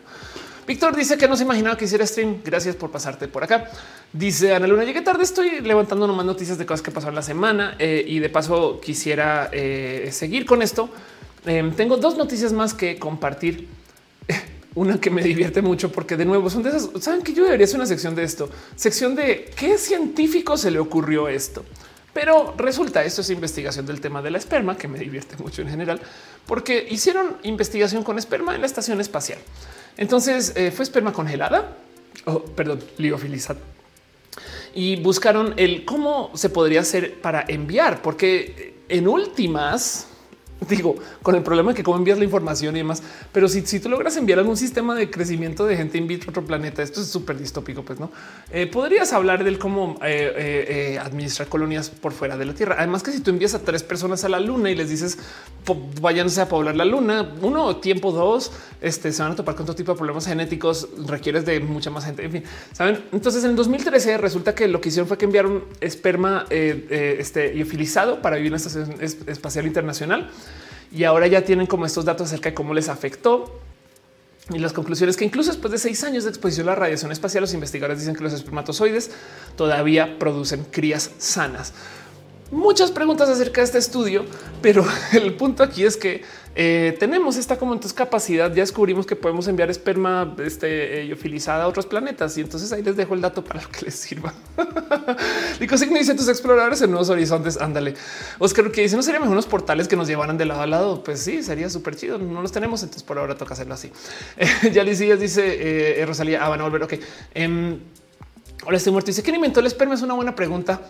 Víctor 0.65 0.95
dice 0.95 1.15
que 1.15 1.27
no 1.27 1.37
se 1.37 1.43
imaginaba 1.43 1.77
que 1.77 1.85
hiciera 1.85 2.07
stream. 2.07 2.41
Gracias 2.43 2.75
por 2.75 2.89
pasarte 2.89 3.27
por 3.27 3.43
acá. 3.43 3.69
Dice 4.11 4.55
Ana 4.55 4.65
Luna, 4.65 4.83
llegué 4.83 5.01
tarde, 5.01 5.23
estoy 5.23 5.59
levantando 5.61 6.07
nomás 6.07 6.25
noticias 6.25 6.57
de 6.57 6.65
cosas 6.65 6.81
que 6.81 6.89
pasaron 6.89 7.13
la 7.13 7.21
semana 7.21 7.75
eh, 7.77 8.03
y 8.07 8.17
de 8.17 8.29
paso 8.29 8.81
quisiera 8.81 9.49
eh, 9.51 10.09
seguir 10.11 10.47
con 10.47 10.63
esto. 10.63 10.89
Em, 11.45 11.71
tengo 11.71 11.97
dos 11.97 12.17
noticias 12.17 12.51
más 12.51 12.73
que 12.73 12.97
compartir 12.97 13.67
una 14.77 15.01
que 15.01 15.09
me 15.09 15.23
divierte 15.23 15.61
mucho 15.61 15.91
porque 15.91 16.15
de 16.15 16.25
nuevo 16.25 16.49
son 16.49 16.61
de 16.61 16.69
esas. 16.69 16.89
Saben 17.01 17.23
que 17.23 17.33
yo 17.33 17.43
debería 17.43 17.65
hacer 17.65 17.77
una 17.77 17.87
sección 17.87 18.13
de 18.13 18.23
esto, 18.23 18.49
sección 18.75 19.15
de 19.15 19.51
qué 19.55 19.77
científico 19.77 20.55
se 20.55 20.69
le 20.69 20.79
ocurrió 20.79 21.27
esto. 21.27 21.65
Pero 22.13 22.53
resulta 22.57 23.03
esto 23.03 23.21
es 23.21 23.29
investigación 23.29 23.85
del 23.85 24.01
tema 24.01 24.21
de 24.21 24.31
la 24.31 24.37
esperma, 24.37 24.77
que 24.77 24.87
me 24.87 24.99
divierte 24.99 25.35
mucho 25.37 25.61
en 25.61 25.69
general, 25.69 25.99
porque 26.45 26.87
hicieron 26.89 27.37
investigación 27.43 28.03
con 28.03 28.17
esperma 28.17 28.55
en 28.55 28.61
la 28.61 28.67
estación 28.67 29.01
espacial. 29.01 29.39
Entonces 29.97 30.53
eh, 30.55 30.71
fue 30.71 30.83
esperma 30.83 31.11
congelada, 31.11 31.75
oh, 32.25 32.43
perdón, 32.43 32.83
liofilizada. 32.97 33.59
Y 34.75 34.97
buscaron 34.97 35.53
el 35.57 35.85
cómo 35.85 36.31
se 36.35 36.49
podría 36.49 36.81
hacer 36.81 37.19
para 37.19 37.45
enviar, 37.47 38.01
porque 38.03 38.75
en 38.89 39.07
últimas, 39.07 40.07
digo, 40.69 40.95
con 41.21 41.35
el 41.35 41.43
problema 41.43 41.71
de 41.71 41.77
que 41.77 41.83
cómo 41.83 41.97
envías 41.97 42.17
la 42.17 42.25
información 42.25 42.75
y 42.75 42.79
demás. 42.79 43.03
Pero 43.31 43.47
si, 43.47 43.61
si 43.65 43.79
tú 43.79 43.89
logras 43.89 44.17
enviar 44.17 44.39
algún 44.39 44.57
sistema 44.57 44.95
de 44.95 45.09
crecimiento 45.09 45.65
de 45.65 45.77
gente 45.77 45.97
in 45.97 46.07
vitro 46.07 46.29
a 46.29 46.31
otro 46.31 46.45
planeta, 46.45 46.81
esto 46.81 47.01
es 47.01 47.07
súper 47.07 47.37
distópico, 47.37 47.83
pues 47.83 47.99
no 47.99 48.11
eh, 48.51 48.67
podrías 48.67 49.13
hablar 49.13 49.43
del 49.43 49.59
cómo 49.59 49.97
eh, 50.03 50.93
eh, 50.95 50.99
administrar 50.99 51.47
colonias 51.47 51.89
por 51.89 52.11
fuera 52.11 52.37
de 52.37 52.45
la 52.45 52.53
Tierra. 52.53 52.75
Además, 52.77 53.03
que 53.03 53.11
si 53.11 53.19
tú 53.19 53.31
envías 53.31 53.53
a 53.53 53.59
tres 53.59 53.83
personas 53.83 54.23
a 54.23 54.29
la 54.29 54.39
Luna 54.39 54.71
y 54.71 54.75
les 54.75 54.89
dices 54.89 55.17
váyanse 56.01 56.41
a 56.41 56.47
poblar 56.47 56.75
la 56.75 56.85
Luna, 56.85 57.35
uno 57.41 57.77
tiempo, 57.77 58.11
dos, 58.11 58.51
este 58.81 59.11
se 59.11 59.21
van 59.21 59.33
a 59.33 59.35
topar 59.35 59.55
con 59.55 59.65
todo 59.65 59.75
tipo 59.75 59.91
de 59.91 59.97
problemas 59.97 60.25
genéticos, 60.25 60.87
requieres 61.07 61.45
de 61.45 61.59
mucha 61.59 61.89
más 61.89 62.05
gente. 62.05 62.23
En 62.23 62.31
fin, 62.31 62.43
saben. 62.73 63.03
Entonces, 63.11 63.43
en 63.43 63.51
el 63.51 63.55
2013 63.55 64.17
resulta 64.17 64.55
que 64.55 64.67
lo 64.67 64.81
que 64.81 64.89
hicieron 64.89 65.07
fue 65.07 65.17
que 65.17 65.25
enviaron 65.25 65.65
esperma 65.81 66.45
este, 66.49 67.53
iofilizado 67.55 68.21
para 68.21 68.37
vivir 68.37 68.47
en 68.47 68.51
la 68.53 68.57
estación 68.57 68.95
espacial 69.27 69.67
internacional 69.67 70.29
y 70.91 71.03
ahora 71.03 71.27
ya 71.27 71.43
tienen 71.43 71.67
como 71.67 71.85
estos 71.85 72.05
datos 72.05 72.27
acerca 72.27 72.49
de 72.49 72.55
cómo 72.55 72.73
les 72.73 72.89
afectó. 72.89 73.59
Y 74.49 74.59
las 74.59 74.71
conclusiones 74.71 75.17
que 75.17 75.25
incluso 75.25 75.51
después 75.51 75.71
de 75.73 75.77
seis 75.77 76.03
años 76.05 76.23
de 76.23 76.29
exposición 76.29 76.69
a 76.69 76.71
la 76.71 76.75
radiación 76.75 77.11
espacial, 77.11 77.41
los 77.41 77.53
investigadores 77.53 77.99
dicen 77.99 78.15
que 78.15 78.23
los 78.23 78.31
espermatozoides 78.31 79.11
todavía 79.57 80.17
producen 80.19 80.63
crías 80.63 81.11
sanas 81.17 81.73
muchas 82.51 82.91
preguntas 82.91 83.29
acerca 83.29 83.61
de 83.61 83.65
este 83.65 83.77
estudio, 83.77 84.25
pero 84.61 84.85
el 85.13 85.35
punto 85.35 85.63
aquí 85.63 85.83
es 85.83 85.97
que 85.97 86.23
eh, 86.59 86.97
tenemos 86.99 87.37
esta 87.37 87.57
como 87.57 87.73
entonces 87.73 87.93
capacidad. 87.95 88.49
Ya 88.49 88.63
descubrimos 88.63 89.05
que 89.05 89.15
podemos 89.15 89.47
enviar 89.47 89.69
esperma 89.69 90.35
este, 90.43 91.03
eh, 91.03 91.45
a 91.47 91.67
otros 91.67 91.85
planetas 91.85 92.35
y 92.35 92.41
entonces 92.41 92.73
ahí 92.73 92.81
les 92.81 92.95
dejo 92.95 93.13
el 93.13 93.21
dato 93.21 93.43
para 93.43 93.61
que 93.61 93.85
les 93.85 93.93
sirva. 93.93 94.33
Me 95.59 95.99
dice 95.99 96.15
tus 96.15 96.27
exploradores 96.27 96.81
en 96.81 96.89
nuevos 96.89 97.09
horizontes. 97.09 97.57
Ándale. 97.57 97.93
Oscar 98.39 98.71
que 98.71 98.81
dice 98.81 98.95
no 98.95 99.03
sería 99.03 99.19
mejor 99.19 99.33
unos 99.33 99.45
portales 99.45 99.87
que 99.87 99.95
nos 99.95 100.07
llevaran 100.07 100.35
de 100.39 100.45
lado 100.45 100.61
a 100.61 100.67
lado. 100.67 101.03
Pues 101.03 101.19
sí, 101.19 101.43
sería 101.43 101.69
súper 101.69 101.95
chido. 101.95 102.17
No 102.17 102.41
los 102.41 102.51
tenemos. 102.51 102.81
Entonces 102.81 103.03
por 103.03 103.19
ahora 103.19 103.37
toca 103.37 103.53
hacerlo 103.53 103.75
así. 103.75 103.91
ya 104.73 104.83
les 104.83 104.97
dice 104.97 106.01
eh, 106.01 106.05
Rosalía. 106.07 106.43
Ah, 106.43 106.49
van 106.49 106.61
a 106.61 106.63
volver. 106.63 106.81
Ok. 106.81 106.93
Em, 107.35 107.79
Ahora 108.63 108.77
estoy 108.77 108.91
muerto. 108.91 109.07
Dice 109.07 109.23
quién 109.23 109.35
inventó 109.35 109.59
el 109.59 109.67
esperma. 109.67 109.93
Es 109.93 110.01
una 110.01 110.13
buena 110.13 110.35
pregunta. 110.35 110.81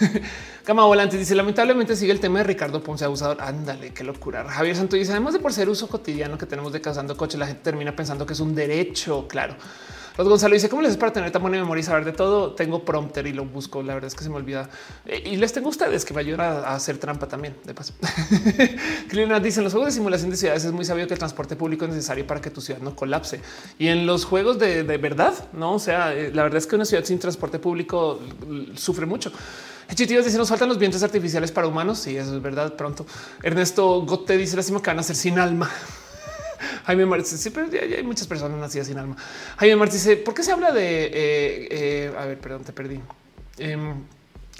Cama 0.64 0.84
volante 0.84 1.16
dice 1.16 1.34
lamentablemente 1.34 1.94
sigue 1.94 2.12
el 2.12 2.18
tema 2.20 2.38
de 2.38 2.44
Ricardo 2.44 2.82
Ponce 2.82 3.04
abusador. 3.04 3.40
Ándale, 3.40 3.92
qué 3.92 4.04
locura. 4.04 4.44
Javier 4.48 4.76
Santo 4.76 4.96
dice 4.96 5.12
además 5.12 5.34
de 5.34 5.40
por 5.40 5.52
ser 5.52 5.68
uso 5.68 5.88
cotidiano 5.88 6.38
que 6.38 6.46
tenemos 6.46 6.72
de 6.72 6.80
casando 6.80 7.16
coche, 7.16 7.38
la 7.38 7.46
gente 7.46 7.62
termina 7.62 7.94
pensando 7.94 8.26
que 8.26 8.32
es 8.32 8.40
un 8.40 8.54
derecho. 8.54 9.26
Claro. 9.28 9.54
Los 10.16 10.28
Gonzalo 10.28 10.54
dice 10.54 10.68
cómo 10.68 10.82
les 10.82 10.92
es 10.92 10.96
para 10.96 11.12
tener 11.12 11.30
tan 11.30 11.42
buena 11.42 11.58
memoria 11.58 11.80
y 11.80 11.84
saber 11.84 12.04
de 12.04 12.12
todo. 12.12 12.54
Tengo 12.54 12.84
prompter 12.84 13.26
y 13.26 13.32
lo 13.32 13.44
busco. 13.44 13.82
La 13.82 13.94
verdad 13.94 14.08
es 14.08 14.14
que 14.14 14.24
se 14.24 14.30
me 14.30 14.36
olvida 14.36 14.68
eh, 15.04 15.22
y 15.26 15.36
les 15.36 15.52
tengo 15.52 15.68
ustedes 15.68 16.04
que 16.04 16.14
me 16.14 16.20
ayudan 16.20 16.40
a, 16.40 16.74
hacer 16.74 16.98
trampa 16.98 17.28
también. 17.28 17.56
De 17.64 17.74
paso, 17.74 17.92
Clina 19.08 19.40
dice 19.40 19.60
en 19.60 19.64
los 19.64 19.72
juegos 19.72 19.88
de 19.88 19.92
simulación 19.92 20.30
de 20.30 20.36
ciudades 20.36 20.64
es 20.64 20.72
muy 20.72 20.84
sabio 20.84 21.06
que 21.06 21.14
el 21.14 21.18
transporte 21.18 21.54
público 21.56 21.84
es 21.84 21.90
necesario 21.90 22.26
para 22.26 22.40
que 22.40 22.50
tu 22.50 22.60
ciudad 22.60 22.80
no 22.80 22.96
colapse. 22.96 23.40
Y 23.78 23.88
en 23.88 24.06
los 24.06 24.24
juegos 24.24 24.58
de, 24.58 24.82
verdad, 24.84 25.34
no? 25.52 25.74
O 25.74 25.78
sea, 25.78 26.14
eh, 26.14 26.30
la 26.32 26.44
verdad 26.44 26.58
es 26.58 26.66
que 26.66 26.76
una 26.76 26.84
ciudad 26.84 27.04
sin 27.04 27.18
transporte 27.18 27.58
público 27.58 28.20
sufre 28.74 29.04
mucho. 29.04 29.30
Chitíos 29.94 30.24
dice 30.24 30.36
nos 30.36 30.48
faltan 30.48 30.68
los 30.68 30.78
vientos 30.78 31.02
artificiales 31.02 31.52
para 31.52 31.66
humanos. 31.66 31.98
Sí, 31.98 32.16
eso 32.16 32.34
es 32.36 32.42
verdad. 32.42 32.74
Pronto 32.74 33.06
Ernesto 33.42 34.02
Gote 34.02 34.36
dice 34.36 34.56
lástima 34.56 34.80
que 34.80 34.90
van 34.90 34.98
a 34.98 35.02
ser 35.02 35.16
sin 35.16 35.38
alma. 35.38 35.70
Jaime 36.84 37.06
Martí, 37.06 37.36
siempre 37.36 37.66
hay 37.96 38.02
muchas 38.02 38.26
personas 38.26 38.58
nacidas 38.58 38.86
sin 38.86 38.98
alma. 38.98 39.16
Jaime 39.56 39.76
Martí 39.76 39.94
dice, 39.94 40.16
¿por 40.16 40.34
qué 40.34 40.42
se 40.42 40.52
habla 40.52 40.72
de... 40.72 41.04
Eh, 41.04 41.68
eh, 41.70 42.12
a 42.16 42.26
ver, 42.26 42.38
perdón, 42.38 42.64
te 42.64 42.72
perdí. 42.72 43.00
Em, 43.58 43.94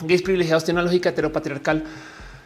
gays 0.02 0.22
privilegiados 0.22 0.64
tienen 0.64 0.82
una 0.82 0.90
lógica 0.90 1.10
heteropatriarcal. 1.10 1.84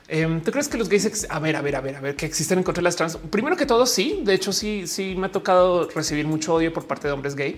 Em, 0.09 0.41
¿Tú 0.41 0.51
crees 0.51 0.69
que 0.69 0.77
los 0.77 0.89
gays, 0.89 1.27
a 1.31 1.39
ver, 1.39 1.55
a 1.55 1.63
ver, 1.63 1.77
a 1.77 1.81
ver, 1.81 1.97
a 1.97 2.01
ver, 2.01 2.17
que 2.17 2.27
existen 2.27 2.59
en 2.59 2.65
contra 2.65 2.81
de 2.81 2.85
las 2.85 2.97
trans? 2.97 3.17
Primero 3.17 3.57
que 3.57 3.67
todo, 3.67 3.87
sí. 3.87 4.23
De 4.25 4.35
hecho, 4.35 4.53
sí, 4.53 4.87
sí 4.87 5.15
me 5.17 5.29
ha 5.29 5.33
tocado 5.33 5.89
recibir 5.89 6.27
mucho 6.27 6.55
odio 6.55 6.73
por 6.73 6.87
parte 6.87 7.07
de 7.07 7.13
hombres 7.13 7.37
gay. 7.37 7.57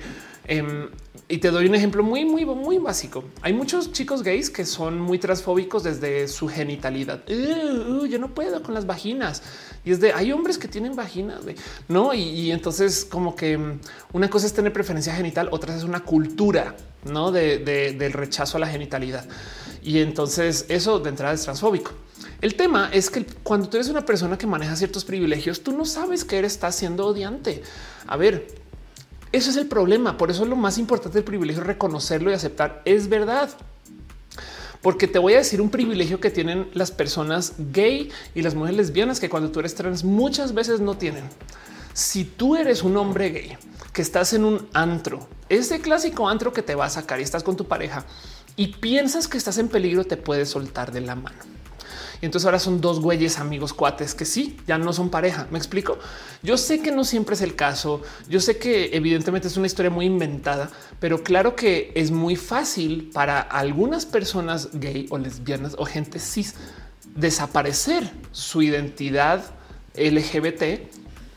Y 1.32 1.38
te 1.38 1.50
doy 1.50 1.64
un 1.64 1.74
ejemplo 1.74 2.02
muy, 2.02 2.26
muy, 2.26 2.44
muy 2.44 2.76
básico. 2.76 3.24
Hay 3.40 3.54
muchos 3.54 3.90
chicos 3.90 4.22
gays 4.22 4.50
que 4.50 4.66
son 4.66 5.00
muy 5.00 5.18
transfóbicos 5.18 5.82
desde 5.82 6.28
su 6.28 6.46
genitalidad. 6.46 7.22
Uh, 7.26 8.02
uh, 8.02 8.04
yo 8.06 8.18
no 8.18 8.34
puedo 8.34 8.62
con 8.62 8.74
las 8.74 8.84
vaginas. 8.84 9.42
Y 9.82 9.92
es 9.92 10.00
de 10.00 10.12
hay 10.12 10.30
hombres 10.30 10.58
que 10.58 10.68
tienen 10.68 10.94
vaginas, 10.94 11.40
no? 11.88 12.12
Y, 12.12 12.50
entonces, 12.50 13.06
como 13.06 13.34
que 13.34 13.56
mm, 13.56 13.80
una 14.12 14.28
cosa 14.28 14.44
es 14.44 14.52
tener 14.52 14.74
preferencia 14.74 15.14
genital, 15.14 15.48
otra 15.52 15.74
es 15.74 15.84
una 15.84 16.00
cultura 16.00 16.76
no 17.10 17.32
del 17.32 18.12
rechazo 18.12 18.58
a 18.58 18.60
la 18.60 18.66
genitalidad. 18.66 19.26
Y 19.82 20.00
entonces 20.00 20.66
eso 20.68 20.98
de 20.98 21.08
entrada 21.08 21.32
es 21.32 21.44
transfóbico. 21.44 21.92
El 22.42 22.56
tema 22.56 22.90
es 22.92 23.08
que 23.08 23.24
cuando 23.42 23.70
tú 23.70 23.78
eres 23.78 23.88
una 23.88 24.04
persona 24.04 24.36
que 24.36 24.46
maneja 24.46 24.76
ciertos 24.76 25.06
privilegios, 25.06 25.62
tú 25.62 25.72
no 25.72 25.86
sabes 25.86 26.26
que 26.26 26.36
eres 26.36 26.52
está 26.52 26.70
siendo 26.70 27.06
odiante. 27.06 27.62
A 28.06 28.18
ver, 28.18 28.61
eso 29.32 29.50
es 29.50 29.56
el 29.56 29.66
problema. 29.66 30.16
Por 30.16 30.30
eso 30.30 30.44
lo 30.44 30.56
más 30.56 30.78
importante 30.78 31.18
del 31.18 31.24
privilegio 31.24 31.62
es 31.62 31.66
reconocerlo 31.66 32.30
y 32.30 32.34
aceptar. 32.34 32.82
Es 32.84 33.08
verdad. 33.08 33.50
Porque 34.82 35.06
te 35.06 35.18
voy 35.18 35.34
a 35.34 35.38
decir 35.38 35.60
un 35.60 35.70
privilegio 35.70 36.20
que 36.20 36.30
tienen 36.30 36.68
las 36.74 36.90
personas 36.90 37.54
gay 37.72 38.10
y 38.34 38.42
las 38.42 38.54
mujeres 38.54 38.76
lesbianas 38.76 39.20
que 39.20 39.30
cuando 39.30 39.50
tú 39.50 39.60
eres 39.60 39.74
trans 39.74 40.04
muchas 40.04 40.54
veces 40.54 40.80
no 40.80 40.96
tienen. 40.96 41.24
Si 41.94 42.24
tú 42.24 42.56
eres 42.56 42.82
un 42.82 42.96
hombre 42.96 43.30
gay 43.30 43.56
que 43.92 44.02
estás 44.02 44.32
en 44.32 44.44
un 44.44 44.68
antro, 44.72 45.28
ese 45.48 45.80
clásico 45.80 46.28
antro 46.28 46.52
que 46.52 46.62
te 46.62 46.74
va 46.74 46.86
a 46.86 46.90
sacar 46.90 47.20
y 47.20 47.22
estás 47.22 47.44
con 47.44 47.56
tu 47.56 47.66
pareja 47.66 48.04
y 48.56 48.68
piensas 48.68 49.28
que 49.28 49.38
estás 49.38 49.58
en 49.58 49.68
peligro, 49.68 50.04
te 50.04 50.16
puedes 50.16 50.48
soltar 50.50 50.90
de 50.90 51.02
la 51.02 51.14
mano. 51.14 51.38
Entonces 52.22 52.46
ahora 52.46 52.60
son 52.60 52.80
dos 52.80 53.00
güeyes 53.00 53.40
amigos 53.40 53.74
cuates 53.74 54.14
que 54.14 54.24
sí, 54.24 54.56
ya 54.66 54.78
no 54.78 54.92
son 54.92 55.10
pareja. 55.10 55.48
Me 55.50 55.58
explico. 55.58 55.98
Yo 56.42 56.56
sé 56.56 56.80
que 56.80 56.92
no 56.92 57.02
siempre 57.02 57.34
es 57.34 57.42
el 57.42 57.56
caso. 57.56 58.00
Yo 58.28 58.38
sé 58.38 58.58
que 58.58 58.96
evidentemente 58.96 59.48
es 59.48 59.56
una 59.56 59.66
historia 59.66 59.90
muy 59.90 60.06
inventada, 60.06 60.70
pero 61.00 61.24
claro 61.24 61.56
que 61.56 61.90
es 61.96 62.12
muy 62.12 62.36
fácil 62.36 63.10
para 63.12 63.40
algunas 63.40 64.06
personas 64.06 64.68
gay 64.72 65.08
o 65.10 65.18
lesbianas 65.18 65.74
o 65.76 65.84
gente 65.84 66.20
cis 66.20 66.54
desaparecer 67.16 68.08
su 68.30 68.62
identidad 68.62 69.44
LGBT 69.96 70.62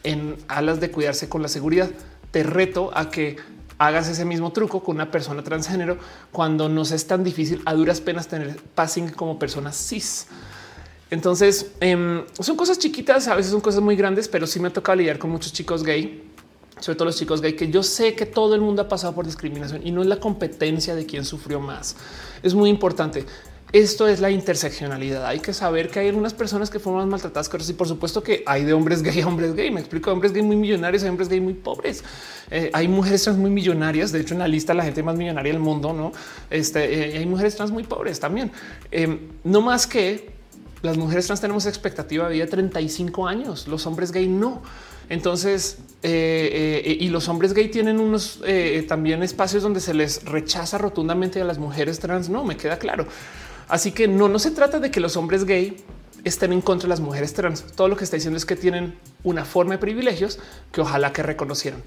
en 0.04 0.38
alas 0.48 0.80
de 0.80 0.92
cuidarse 0.92 1.28
con 1.28 1.42
la 1.42 1.48
seguridad. 1.48 1.90
Te 2.30 2.44
reto 2.44 2.92
a 2.94 3.10
que 3.10 3.38
hagas 3.80 4.08
ese 4.08 4.24
mismo 4.24 4.52
truco 4.52 4.84
con 4.84 4.98
una 4.98 5.10
persona 5.10 5.44
transgénero 5.44 5.98
cuando 6.32 6.70
nos 6.70 6.92
es 6.92 7.08
tan 7.08 7.24
difícil 7.24 7.64
a 7.66 7.74
duras 7.74 8.02
penas 8.02 8.28
tener 8.28 8.56
passing 8.76 9.10
como 9.10 9.40
personas 9.40 9.76
cis. 9.76 10.28
Entonces 11.11 11.72
em, 11.80 12.24
son 12.40 12.56
cosas 12.56 12.80
chiquitas, 12.80 13.27
a 13.27 13.35
veces 13.35 13.51
son 13.51 13.61
cosas 13.61 13.82
muy 13.82 13.95
grandes, 13.95 14.27
pero 14.27 14.48
sí 14.48 14.59
me 14.59 14.69
toca 14.69 14.95
lidiar 14.95 15.19
con 15.19 15.30
muchos 15.30 15.53
chicos 15.53 15.84
gay 15.84 16.32
sobre 16.80 16.98
todo 16.98 17.06
los 17.06 17.17
chicos 17.17 17.42
gay, 17.42 17.53
que 17.53 17.69
yo 17.69 17.84
sé 17.84 18.16
que 18.16 18.25
todo 18.25 18.56
el 18.56 18.61
mundo 18.61 18.82
ha 18.82 18.88
pasado 18.88 19.14
por 19.14 19.25
discriminación 19.25 19.85
y 19.85 19.92
no 19.92 20.01
es 20.01 20.08
la 20.08 20.19
competencia 20.19 20.95
de 20.95 21.06
quién 21.06 21.25
sufrió 21.25 21.59
más. 21.59 21.95
Es 22.43 22.53
muy 22.53 22.69
importante. 22.69 23.25
Esto 23.72 24.08
es 24.08 24.19
la 24.19 24.30
interseccionalidad. 24.30 25.25
Hay 25.25 25.40
que 25.40 25.51
saber 25.51 25.90
que 25.90 26.00
hay 26.00 26.08
algunas 26.09 26.34
personas 26.34 26.69
que 26.69 26.80
fueron 26.80 27.01
más 27.01 27.09
maltratadas 27.09 27.48
otras 27.48 27.69
y 27.69 27.74
por 27.74 27.88
supuesto 27.88 28.24
que 28.24 28.43
hay 28.45 28.64
de 28.64 28.74
hombres 28.74 29.01
gay 29.01 29.22
a 29.22 29.27
hombres 29.27 29.56
gay. 29.56 29.72
Me 29.72 29.80
explico, 29.80 30.11
hombres 30.11 30.32
gay 30.32 30.43
muy 30.43 30.56
millonarios, 30.56 31.03
hay 31.03 31.09
hombres 31.09 31.27
gay 31.27 31.42
muy 31.42 31.56
pobres. 31.56 32.03
Eh, 32.51 32.69
hay 32.74 32.88
mujeres 32.88 33.24
trans 33.24 33.38
muy 33.38 33.50
millonarias. 33.50 34.11
De 34.11 34.22
hecho, 34.22 34.34
en 34.34 34.40
la 34.40 34.48
lista 34.48 34.74
la 34.74 34.84
gente 34.84 35.01
más 35.01 35.16
millonaria 35.17 35.51
del 35.51 35.61
mundo, 35.61 35.92
no? 35.92 36.11
Este, 36.50 37.16
eh, 37.16 37.17
hay 37.17 37.25
mujeres 37.25 37.56
trans 37.56 37.72
muy 37.72 37.84
pobres 37.84 38.19
también. 38.19 38.51
Em, 38.92 39.19
no 39.43 39.61
más 39.61 39.88
que 39.88 40.35
las 40.86 40.98
mujeres 40.98 41.26
trans 41.26 41.42
tenemos 41.42 41.66
expectativa 41.66 42.28
de 42.28 42.34
vida 42.34 42.46
de 42.46 42.52
35 42.52 43.28
años. 43.28 43.68
Los 43.68 43.86
hombres 43.86 44.12
gay 44.12 44.28
no. 44.28 44.62
Entonces, 45.10 45.80
eh, 46.02 46.98
y 47.00 47.10
los 47.10 47.28
hombres 47.28 47.54
gay 47.54 47.70
tienen 47.70 48.00
unos 48.00 48.42
también 48.88 49.22
espacios 49.22 49.62
donde 49.62 49.80
se 49.80 49.94
les 49.94 50.24
rechaza 50.24 50.78
rotundamente 50.78 51.42
a 51.42 51.46
las 51.46 51.58
mujeres 51.58 52.00
trans. 52.00 52.30
No 52.30 52.44
me 52.44 52.58
queda 52.58 52.78
claro. 52.78 53.06
Así 53.68 53.92
que 53.92 54.08
no, 54.08 54.28
no 54.28 54.40
se 54.40 54.52
trata 54.52 54.80
de 54.80 54.92
que 54.92 55.00
los 55.00 55.18
hombres 55.18 55.46
gay 55.46 55.84
estén 56.26 56.52
en 56.54 56.62
contra 56.62 56.88
de 56.88 56.90
las 56.90 57.00
mujeres 57.00 57.34
trans. 57.34 57.64
Todo 57.76 57.88
lo 57.88 57.96
que 57.96 58.04
está 58.04 58.18
diciendo 58.18 58.38
es 58.38 58.46
que 58.46 58.56
tienen 58.56 58.98
una 59.24 59.46
forma 59.46 59.76
de 59.76 59.78
privilegios 59.78 60.40
que 60.72 60.82
ojalá 60.82 61.14
que 61.14 61.24
reconocieran. 61.24 61.82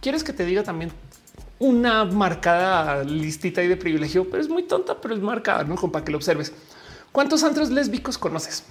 ¿Quieres 0.00 0.22
que 0.22 0.32
te 0.32 0.44
diga 0.44 0.62
también 0.62 0.92
una 1.60 2.04
marcada 2.04 3.04
listita 3.04 3.62
de 3.62 3.76
privilegio? 3.76 4.28
Pero 4.28 4.42
es 4.42 4.48
muy 4.48 4.64
tonta, 4.64 5.00
pero 5.00 5.14
es 5.14 5.20
marcada, 5.20 5.64
¿no? 5.64 5.76
Para 5.76 6.04
que 6.04 6.10
lo 6.10 6.18
observes. 6.18 6.52
¿Cuántos 7.14 7.44
antros 7.44 7.70
lésbicos 7.70 8.18
conoces? 8.18 8.64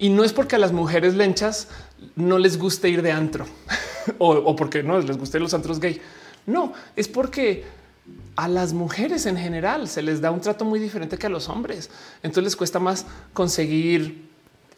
Y 0.00 0.08
no 0.08 0.24
es 0.24 0.32
porque 0.32 0.56
a 0.56 0.58
las 0.58 0.72
mujeres 0.72 1.14
lenchas 1.14 1.68
no 2.16 2.38
les 2.38 2.58
guste 2.58 2.88
ir 2.88 3.02
de 3.02 3.12
antro 3.12 3.46
o, 4.18 4.56
porque 4.56 4.82
no 4.82 4.98
les 4.98 5.16
guste 5.16 5.38
los 5.38 5.54
antros 5.54 5.78
gay. 5.78 6.02
No, 6.44 6.72
es 6.96 7.06
porque 7.06 7.64
a 8.34 8.48
las 8.48 8.72
mujeres 8.72 9.26
en 9.26 9.36
general 9.36 9.86
se 9.86 10.02
les 10.02 10.20
da 10.20 10.32
un 10.32 10.40
trato 10.40 10.64
muy 10.64 10.80
diferente 10.80 11.16
que 11.18 11.28
a 11.28 11.30
los 11.30 11.48
hombres. 11.48 11.88
Entonces 12.24 12.42
les 12.42 12.56
cuesta 12.56 12.80
más 12.80 13.06
conseguir 13.32 14.26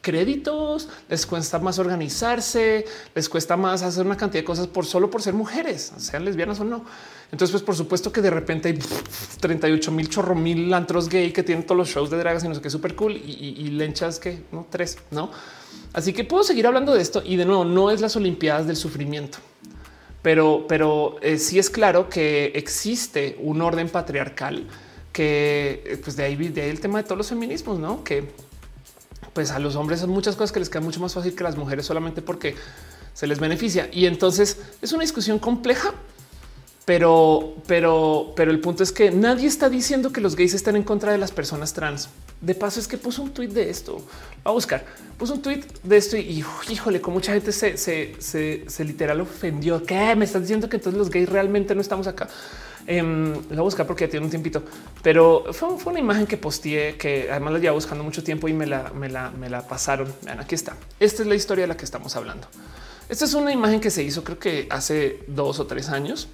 créditos, 0.02 0.90
les 1.08 1.24
cuesta 1.24 1.58
más 1.58 1.78
organizarse, 1.78 2.84
les 3.14 3.30
cuesta 3.30 3.56
más 3.56 3.80
hacer 3.80 4.04
una 4.04 4.18
cantidad 4.18 4.42
de 4.42 4.46
cosas 4.46 4.66
por 4.66 4.84
solo 4.84 5.10
por 5.10 5.22
ser 5.22 5.32
mujeres, 5.32 5.94
sean 5.96 6.26
lesbianas 6.26 6.60
o 6.60 6.64
no. 6.64 6.84
Entonces, 7.32 7.52
pues 7.52 7.62
por 7.62 7.76
supuesto 7.76 8.12
que 8.12 8.22
de 8.22 8.30
repente 8.30 8.68
hay 8.68 8.78
38 9.40 9.92
mil 9.92 10.08
chorro 10.08 10.34
mil 10.34 10.72
antros 10.74 11.08
gay 11.08 11.32
que 11.32 11.42
tienen 11.42 11.64
todos 11.64 11.78
los 11.78 11.88
shows 11.88 12.10
de 12.10 12.18
dragas 12.18 12.44
y 12.44 12.48
no 12.48 12.54
sé 12.54 12.60
qué 12.60 12.70
súper 12.70 12.96
cool 12.96 13.16
y, 13.16 13.68
lenchas 13.68 14.18
que 14.18 14.42
no 14.50 14.66
tres, 14.68 14.98
no? 15.10 15.30
Así 15.92 16.12
que 16.12 16.24
puedo 16.24 16.42
seguir 16.42 16.66
hablando 16.66 16.92
de 16.92 17.02
esto 17.02 17.22
y 17.24 17.36
de 17.36 17.44
nuevo 17.44 17.64
no 17.64 17.90
es 17.90 18.00
las 18.00 18.16
Olimpiadas 18.16 18.66
del 18.66 18.76
sufrimiento 18.76 19.38
pero, 20.22 20.66
pero 20.68 21.16
eh, 21.22 21.38
sí 21.38 21.58
es 21.58 21.70
claro 21.70 22.08
que 22.08 22.52
existe 22.54 23.36
un 23.40 23.62
orden 23.62 23.88
patriarcal 23.88 24.66
que 25.12 25.82
eh, 25.86 26.00
pues 26.02 26.16
de 26.16 26.24
ahí, 26.24 26.36
de 26.36 26.62
ahí 26.62 26.70
el 26.70 26.80
tema 26.80 26.98
de 26.98 27.04
todos 27.04 27.18
los 27.18 27.28
feminismos, 27.28 27.78
no? 27.78 28.04
Que 28.04 28.30
pues 29.32 29.50
a 29.50 29.58
los 29.58 29.76
hombres 29.76 30.00
son 30.00 30.10
muchas 30.10 30.36
cosas 30.36 30.52
que 30.52 30.60
les 30.60 30.68
queda 30.68 30.82
mucho 30.82 31.00
más 31.00 31.14
fácil 31.14 31.34
que 31.34 31.42
a 31.42 31.46
las 31.46 31.56
mujeres 31.56 31.86
solamente 31.86 32.20
porque 32.20 32.54
se 33.14 33.26
les 33.26 33.38
beneficia. 33.40 33.88
Y 33.92 34.06
entonces 34.06 34.58
es 34.82 34.92
una 34.92 35.02
discusión 35.02 35.38
compleja, 35.38 35.94
pero, 36.90 37.54
pero, 37.68 38.32
pero 38.34 38.50
el 38.50 38.58
punto 38.58 38.82
es 38.82 38.90
que 38.90 39.12
nadie 39.12 39.46
está 39.46 39.68
diciendo 39.70 40.12
que 40.12 40.20
los 40.20 40.34
gays 40.34 40.54
están 40.54 40.74
en 40.74 40.82
contra 40.82 41.12
de 41.12 41.18
las 41.18 41.30
personas 41.30 41.72
trans. 41.72 42.08
De 42.40 42.52
paso 42.52 42.80
es 42.80 42.88
que 42.88 42.98
puso 42.98 43.22
un 43.22 43.30
tweet 43.30 43.46
de 43.46 43.70
esto. 43.70 44.04
a 44.42 44.50
buscar. 44.50 44.84
Puso 45.16 45.34
un 45.34 45.40
tweet 45.40 45.62
de 45.84 45.96
esto 45.96 46.16
y, 46.16 46.44
híjole, 46.68 47.00
con 47.00 47.14
mucha 47.14 47.32
gente 47.32 47.52
se, 47.52 47.76
se, 47.76 48.16
se, 48.18 48.84
literal 48.84 49.20
ofendió. 49.20 49.84
¿Qué? 49.84 50.16
Me 50.16 50.24
estás 50.24 50.42
diciendo 50.42 50.68
que 50.68 50.78
entonces 50.78 50.98
los 50.98 51.10
gays 51.10 51.28
realmente 51.28 51.76
no 51.76 51.80
estamos 51.80 52.08
acá. 52.08 52.28
Eh, 52.88 53.00
voy 53.02 53.56
a 53.56 53.60
buscar 53.60 53.86
porque 53.86 54.06
ya 54.06 54.10
tiene 54.10 54.26
un 54.26 54.30
tiempito, 54.30 54.64
pero 55.00 55.44
fue, 55.52 55.68
una 55.92 56.00
imagen 56.00 56.26
que 56.26 56.38
posteé 56.38 56.96
que 56.96 57.28
además 57.30 57.52
la 57.52 57.58
llevo 57.60 57.76
buscando 57.76 58.02
mucho 58.02 58.24
tiempo 58.24 58.48
y 58.48 58.52
me 58.52 58.66
la, 58.66 58.90
me 58.92 59.08
la, 59.08 59.30
me 59.30 59.48
la 59.48 59.64
pasaron. 59.64 60.12
Vean, 60.22 60.40
aquí 60.40 60.56
está. 60.56 60.76
Esta 60.98 61.22
es 61.22 61.28
la 61.28 61.36
historia 61.36 61.62
de 61.62 61.68
la 61.68 61.76
que 61.76 61.84
estamos 61.84 62.16
hablando. 62.16 62.48
Esta 63.08 63.26
es 63.26 63.34
una 63.34 63.52
imagen 63.52 63.80
que 63.80 63.90
se 63.90 64.02
hizo 64.02 64.24
creo 64.24 64.40
que 64.40 64.66
hace 64.70 65.20
dos 65.28 65.60
o 65.60 65.68
tres 65.68 65.88
años. 65.88 66.28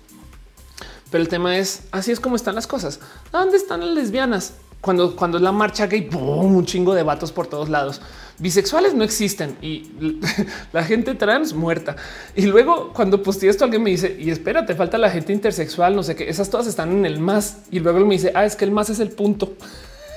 Pero 1.10 1.22
el 1.22 1.28
tema 1.28 1.56
es 1.56 1.82
así 1.92 2.12
es 2.12 2.20
como 2.20 2.36
están 2.36 2.54
las 2.54 2.66
cosas. 2.66 3.00
¿Dónde 3.32 3.56
están 3.56 3.80
las 3.80 3.90
lesbianas? 3.90 4.54
cuando, 4.86 5.16
cuando 5.16 5.38
es 5.38 5.42
la 5.42 5.50
marcha 5.50 5.88
gay, 5.88 6.08
un 6.12 6.64
chingo 6.64 6.94
de 6.94 7.02
vatos 7.02 7.32
por 7.32 7.48
todos 7.48 7.68
lados. 7.68 8.00
Bisexuales 8.38 8.94
no 8.94 9.02
existen 9.02 9.56
y 9.60 9.90
la 10.72 10.84
gente 10.84 11.14
trans 11.14 11.54
muerta. 11.54 11.96
Y 12.36 12.42
luego 12.42 12.92
cuando 12.92 13.20
posteé 13.20 13.50
esto, 13.50 13.64
alguien 13.64 13.82
me 13.82 13.90
dice, 13.90 14.16
y 14.16 14.30
espérate, 14.30 14.76
falta 14.76 14.96
la 14.96 15.10
gente 15.10 15.32
intersexual, 15.32 15.96
no 15.96 16.04
sé 16.04 16.14
qué, 16.14 16.28
esas 16.28 16.50
todas 16.50 16.68
están 16.68 16.92
en 16.92 17.04
el 17.04 17.18
más. 17.18 17.62
Y 17.72 17.80
luego 17.80 17.98
me 18.06 18.14
dice, 18.14 18.30
ah, 18.34 18.44
es 18.44 18.54
que 18.54 18.64
el 18.64 18.70
más 18.70 18.88
es 18.88 19.00
el 19.00 19.10
punto. 19.10 19.54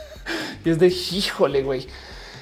y 0.66 0.70
es 0.70 0.78
de 0.78 0.88
híjole, 0.88 1.64
güey. 1.64 1.88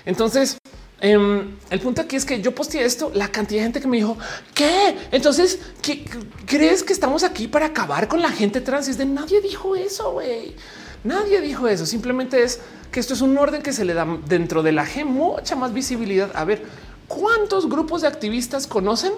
Entonces, 0.05 0.57
em, 0.99 1.57
el 1.69 1.79
punto 1.79 2.01
aquí 2.01 2.15
es 2.15 2.25
que 2.25 2.41
yo 2.41 2.53
posteé 2.53 2.85
esto, 2.85 3.11
la 3.13 3.29
cantidad 3.29 3.59
de 3.59 3.63
gente 3.65 3.81
que 3.81 3.87
me 3.87 3.97
dijo, 3.97 4.17
¿qué? 4.53 4.97
Entonces, 5.11 5.59
¿qué, 5.81 6.05
¿crees 6.45 6.83
que 6.83 6.93
estamos 6.93 7.23
aquí 7.23 7.47
para 7.47 7.67
acabar 7.67 8.07
con 8.07 8.21
la 8.21 8.29
gente 8.29 8.61
trans? 8.61 8.87
Es 8.87 8.97
de 8.97 9.05
nadie 9.05 9.41
dijo 9.41 9.75
eso, 9.75 10.13
güey. 10.13 10.55
Nadie 11.03 11.41
dijo 11.41 11.67
eso. 11.67 11.85
Simplemente 11.85 12.43
es 12.43 12.59
que 12.91 12.99
esto 12.99 13.13
es 13.13 13.21
un 13.21 13.37
orden 13.37 13.61
que 13.61 13.73
se 13.73 13.85
le 13.85 13.93
da 13.93 14.07
dentro 14.27 14.63
de 14.63 14.71
la 14.71 14.85
G 14.85 15.05
mucha 15.05 15.55
más 15.55 15.73
visibilidad. 15.73 16.31
A 16.35 16.43
ver, 16.43 16.63
¿cuántos 17.07 17.69
grupos 17.69 18.01
de 18.01 18.07
activistas 18.07 18.67
conocen 18.67 19.13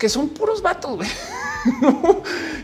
que 0.00 0.08
son 0.08 0.30
puros 0.30 0.60
vatos. 0.62 0.98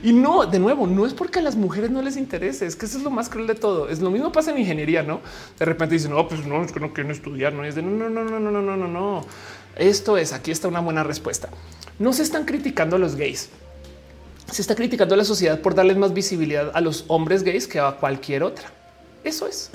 Y 0.02 0.12
no, 0.12 0.46
de 0.46 0.58
nuevo, 0.58 0.86
no 0.86 1.04
es 1.04 1.12
porque 1.12 1.40
a 1.40 1.42
las 1.42 1.54
mujeres 1.54 1.90
no 1.90 2.00
les 2.00 2.16
interese, 2.16 2.64
es 2.64 2.76
que 2.76 2.86
eso 2.86 2.96
es 2.96 3.04
lo 3.04 3.10
más 3.10 3.28
cruel 3.28 3.46
de 3.46 3.54
todo. 3.54 3.90
Es 3.90 4.00
lo 4.00 4.10
mismo 4.10 4.32
pasa 4.32 4.52
en 4.52 4.58
ingeniería, 4.58 5.02
¿no? 5.02 5.20
De 5.58 5.64
repente 5.66 5.94
dicen, 5.96 6.12
no, 6.12 6.26
pues 6.26 6.46
no, 6.46 6.62
es 6.64 6.72
que 6.72 6.80
no 6.80 6.94
quieren 6.94 7.12
estudiar, 7.12 7.52
no 7.52 7.62
es 7.64 7.74
de 7.74 7.82
no, 7.82 7.90
no, 7.90 8.08
no, 8.08 8.24
no, 8.24 8.50
no, 8.50 8.62
no, 8.62 8.76
no, 8.76 8.88
no. 8.88 9.26
Esto 9.74 10.16
es, 10.16 10.32
aquí 10.32 10.50
está 10.50 10.68
una 10.68 10.80
buena 10.80 11.02
respuesta. 11.02 11.50
No 11.98 12.14
se 12.14 12.22
están 12.22 12.44
criticando 12.46 12.96
a 12.96 12.98
los 12.98 13.16
gays. 13.16 13.50
Se 14.50 14.62
está 14.62 14.74
criticando 14.74 15.14
a 15.14 15.18
la 15.18 15.24
sociedad 15.24 15.60
por 15.60 15.74
darles 15.74 15.98
más 15.98 16.14
visibilidad 16.14 16.70
a 16.72 16.80
los 16.80 17.04
hombres 17.08 17.42
gays 17.42 17.66
que 17.66 17.80
a 17.80 17.92
cualquier 17.92 18.44
otra. 18.44 18.70
Eso 19.24 19.46
es. 19.46 19.70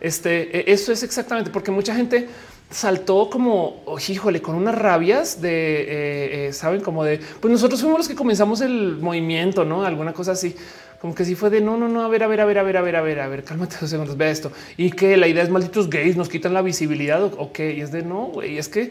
Este, 0.00 0.70
e, 0.70 0.72
eso 0.72 0.92
es 0.92 1.02
exactamente 1.02 1.50
porque 1.50 1.70
mucha 1.70 1.94
gente 1.94 2.28
saltó 2.70 3.30
como, 3.30 3.84
híjole, 4.08 4.42
con 4.42 4.56
unas 4.56 4.74
rabias 4.74 5.40
de, 5.40 5.82
eh, 5.82 6.46
eh, 6.48 6.52
saben, 6.52 6.80
como 6.80 7.04
de, 7.04 7.20
pues 7.40 7.52
nosotros 7.52 7.80
fuimos 7.80 7.98
los 7.98 8.08
que 8.08 8.14
comenzamos 8.14 8.60
el 8.60 8.98
movimiento, 8.98 9.64
no 9.64 9.84
alguna 9.84 10.12
cosa 10.12 10.32
así. 10.32 10.54
Como 11.00 11.14
que 11.14 11.24
si 11.26 11.34
fue 11.34 11.50
de 11.50 11.60
no, 11.60 11.76
no, 11.76 11.86
no, 11.86 12.02
a 12.02 12.08
ver, 12.08 12.22
a 12.22 12.26
ver, 12.26 12.40
a 12.40 12.46
ver, 12.46 12.58
a 12.58 12.62
ver, 12.62 12.76
a 12.78 12.80
ver, 12.80 12.96
a 12.96 13.02
ver, 13.02 13.20
a 13.20 13.28
ver, 13.28 13.44
cálmate 13.44 13.76
dos 13.78 13.90
segundos, 13.90 14.16
ve 14.16 14.30
esto. 14.30 14.50
Y 14.78 14.90
que 14.90 15.16
la 15.18 15.28
idea 15.28 15.42
es 15.42 15.50
malditos 15.50 15.90
gays 15.90 16.16
nos 16.16 16.30
quitan 16.30 16.54
la 16.54 16.62
visibilidad 16.62 17.22
o, 17.22 17.52
qué. 17.52 17.74
Y 17.74 17.82
es 17.82 17.92
de 17.92 18.02
no, 18.02 18.26
güey, 18.26 18.56
es 18.56 18.68
que 18.68 18.90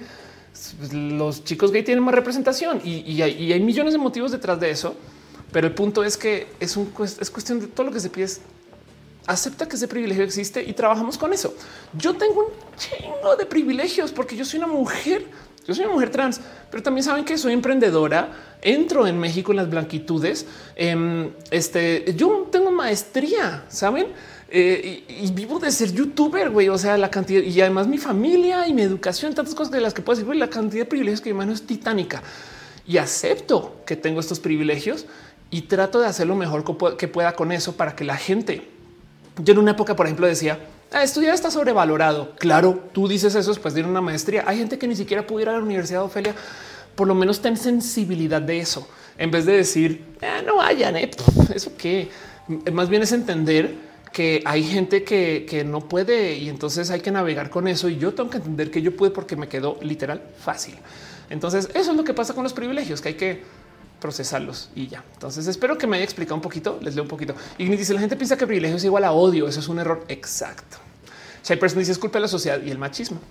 los 0.92 1.44
chicos 1.44 1.72
gay 1.72 1.82
tienen 1.82 2.04
más 2.04 2.14
representación 2.14 2.80
y, 2.84 3.20
hay, 3.24 3.60
millones 3.62 3.94
de 3.94 3.98
motivos 3.98 4.32
detrás 4.32 4.60
de 4.60 4.70
eso. 4.70 4.96
Pero 5.52 5.68
el 5.68 5.74
punto 5.74 6.04
es 6.04 6.18
que 6.18 6.48
es, 6.60 6.78
un, 6.78 6.94
es 7.00 7.30
cuestión 7.32 7.60
de 7.60 7.68
todo 7.68 7.88
lo 7.88 7.92
que 7.92 8.00
se 8.00 8.10
pide. 8.10 8.28
Acepta 9.28 9.68
que 9.68 9.76
ese 9.76 9.88
privilegio 9.88 10.24
existe 10.24 10.64
y 10.64 10.74
trabajamos 10.74 11.18
con 11.18 11.34
eso. 11.34 11.54
Yo 11.94 12.14
tengo 12.16 12.42
un 12.42 12.78
chingo 12.78 13.36
de 13.36 13.46
privilegios 13.46 14.12
porque 14.12 14.36
yo 14.36 14.46
soy 14.46 14.60
una 14.60 14.68
mujer. 14.68 15.26
Yo 15.66 15.74
soy 15.74 15.86
una 15.86 15.94
mujer 15.94 16.10
trans, 16.10 16.42
pero 16.70 16.84
también 16.84 17.06
saben 17.06 17.24
que 17.24 17.38
soy 17.38 17.54
emprendedora. 17.54 18.58
Entro 18.62 19.08
en 19.08 19.18
México 19.18 19.54
en 19.54 19.58
las 19.58 19.70
blanquitudes. 19.70 20.46
Em, 20.76 21.32
este, 21.52 22.14
yo 22.18 22.50
tengo 22.52 22.70
maestría, 22.70 23.64
saben? 23.70 24.08
Eh, 24.50 25.06
y, 25.08 25.32
vivo 25.32 25.60
de 25.60 25.72
ser 25.72 25.94
youtuber, 25.94 26.50
güey. 26.50 26.68
O 26.68 26.78
sea, 26.78 26.98
la 26.98 27.10
cantidad 27.10 27.42
y 27.42 27.62
además 27.62 27.88
mi 27.88 27.98
familia 27.98 28.68
y 28.68 28.74
mi 28.74 28.82
educación, 28.82 29.34
tantas 29.34 29.56
cosas 29.56 29.72
de 29.72 29.80
las 29.80 29.94
que 29.94 30.02
puedo 30.02 30.20
decir, 30.20 30.36
la 30.36 30.50
cantidad 30.50 30.84
de 30.84 30.90
privilegios 30.90 31.22
que 31.22 31.32
mi 31.32 31.40
mano 31.40 31.54
es 31.54 31.66
titánica 31.66 32.22
y 32.86 32.98
acepto 32.98 33.82
que 33.86 33.96
tengo 33.96 34.20
estos 34.20 34.42
privilegios 34.42 35.06
y 35.50 35.62
trato 35.64 36.02
de 36.02 36.08
hacer 36.08 36.28
lo 36.28 36.36
mejor 36.36 36.66
que 36.98 37.08
pueda 37.08 37.34
con 37.36 37.52
eso 37.52 37.78
para 37.78 37.96
que 37.96 38.04
la 38.04 38.18
gente. 38.18 38.73
Yo 39.38 39.54
en 39.54 39.60
una 39.60 39.72
época, 39.72 39.96
por 39.96 40.06
ejemplo, 40.06 40.28
decía 40.28 40.60
ah, 40.92 41.04
estudiar 41.04 41.34
está 41.34 41.50
sobrevalorado. 41.50 42.36
Claro, 42.36 42.84
tú 42.92 43.08
dices 43.08 43.34
eso 43.36 43.50
después 43.52 43.74
de 43.74 43.84
una 43.84 44.02
maestría. 44.02 44.44
Hay 44.46 44.58
gente 44.58 44.78
que 44.78 44.88
ni 44.88 44.96
siquiera 44.96 45.26
pudiera 45.26 45.52
ir 45.52 45.56
a 45.56 45.60
la 45.60 45.66
Universidad 45.66 46.04
Ofelia. 46.04 46.36
Por 46.96 47.08
lo 47.08 47.16
menos 47.16 47.42
ten 47.42 47.58
sensibilidad 47.58 48.42
de 48.42 48.60
eso 48.60 48.88
en 49.18 49.32
vez 49.32 49.46
de 49.46 49.54
decir 49.54 50.06
ah, 50.22 50.42
no 50.46 50.58
vayan. 50.58 50.96
Eh, 50.96 51.12
eso 51.54 51.76
que 51.78 52.10
más 52.72 52.90
bien 52.90 53.02
es 53.02 53.12
entender 53.12 53.94
que 54.12 54.44
hay 54.46 54.64
gente 54.64 55.04
que, 55.04 55.64
no 55.66 55.82
puede 55.82 56.36
y 56.36 56.50
entonces 56.50 56.92
hay 56.92 57.02
que 57.02 57.12
navegar 57.12 57.50
con 57.50 57.68
eso 57.68 57.90
y 57.90 57.98
yo 57.98 58.14
tengo 58.14 58.30
que 58.30 58.38
entender 58.38 58.70
que 58.70 58.82
yo 58.82 58.96
pude 58.96 59.10
porque 59.10 59.36
me 59.36 59.48
quedó 59.48 59.78
literal 59.82 60.22
fácil. 60.40 60.76
Entonces 61.30 61.70
eso 61.74 61.92
es 61.92 61.98
lo 61.98 62.04
que 62.04 62.14
pasa 62.14 62.34
con 62.34 62.44
los 62.44 62.54
privilegios, 62.54 63.02
que 63.02 63.10
hay 63.10 63.16
que 63.16 63.44
procesarlos 64.04 64.70
y 64.76 64.88
ya. 64.88 65.02
Entonces 65.14 65.48
espero 65.48 65.78
que 65.78 65.88
me 65.88 65.96
haya 65.96 66.04
explicado 66.04 66.36
un 66.36 66.42
poquito, 66.42 66.78
les 66.82 66.94
leo 66.94 67.04
un 67.04 67.10
poquito. 67.10 67.34
Y 67.58 67.70
dice 67.70 67.94
la 67.94 68.02
gente 68.02 68.18
piensa 68.18 68.38
que 68.38 68.46
privilegio 68.46 68.76
es 68.76 68.84
igual 68.84 69.06
a 69.06 69.14
odio, 69.14 69.48
eso 69.48 69.62
es 69.62 69.70
un 69.70 69.80
error 69.80 70.04
exacto. 70.10 70.78
Si 71.42 71.54
hay 71.54 71.60
personas 71.60 71.84
dice 71.84 71.94
es 71.94 71.98
culpa 71.98 72.18
de 72.18 72.24
la 72.24 72.28
sociedad 72.28 72.62
y 72.62 72.70
el 72.70 72.78
machismo. 72.78 73.22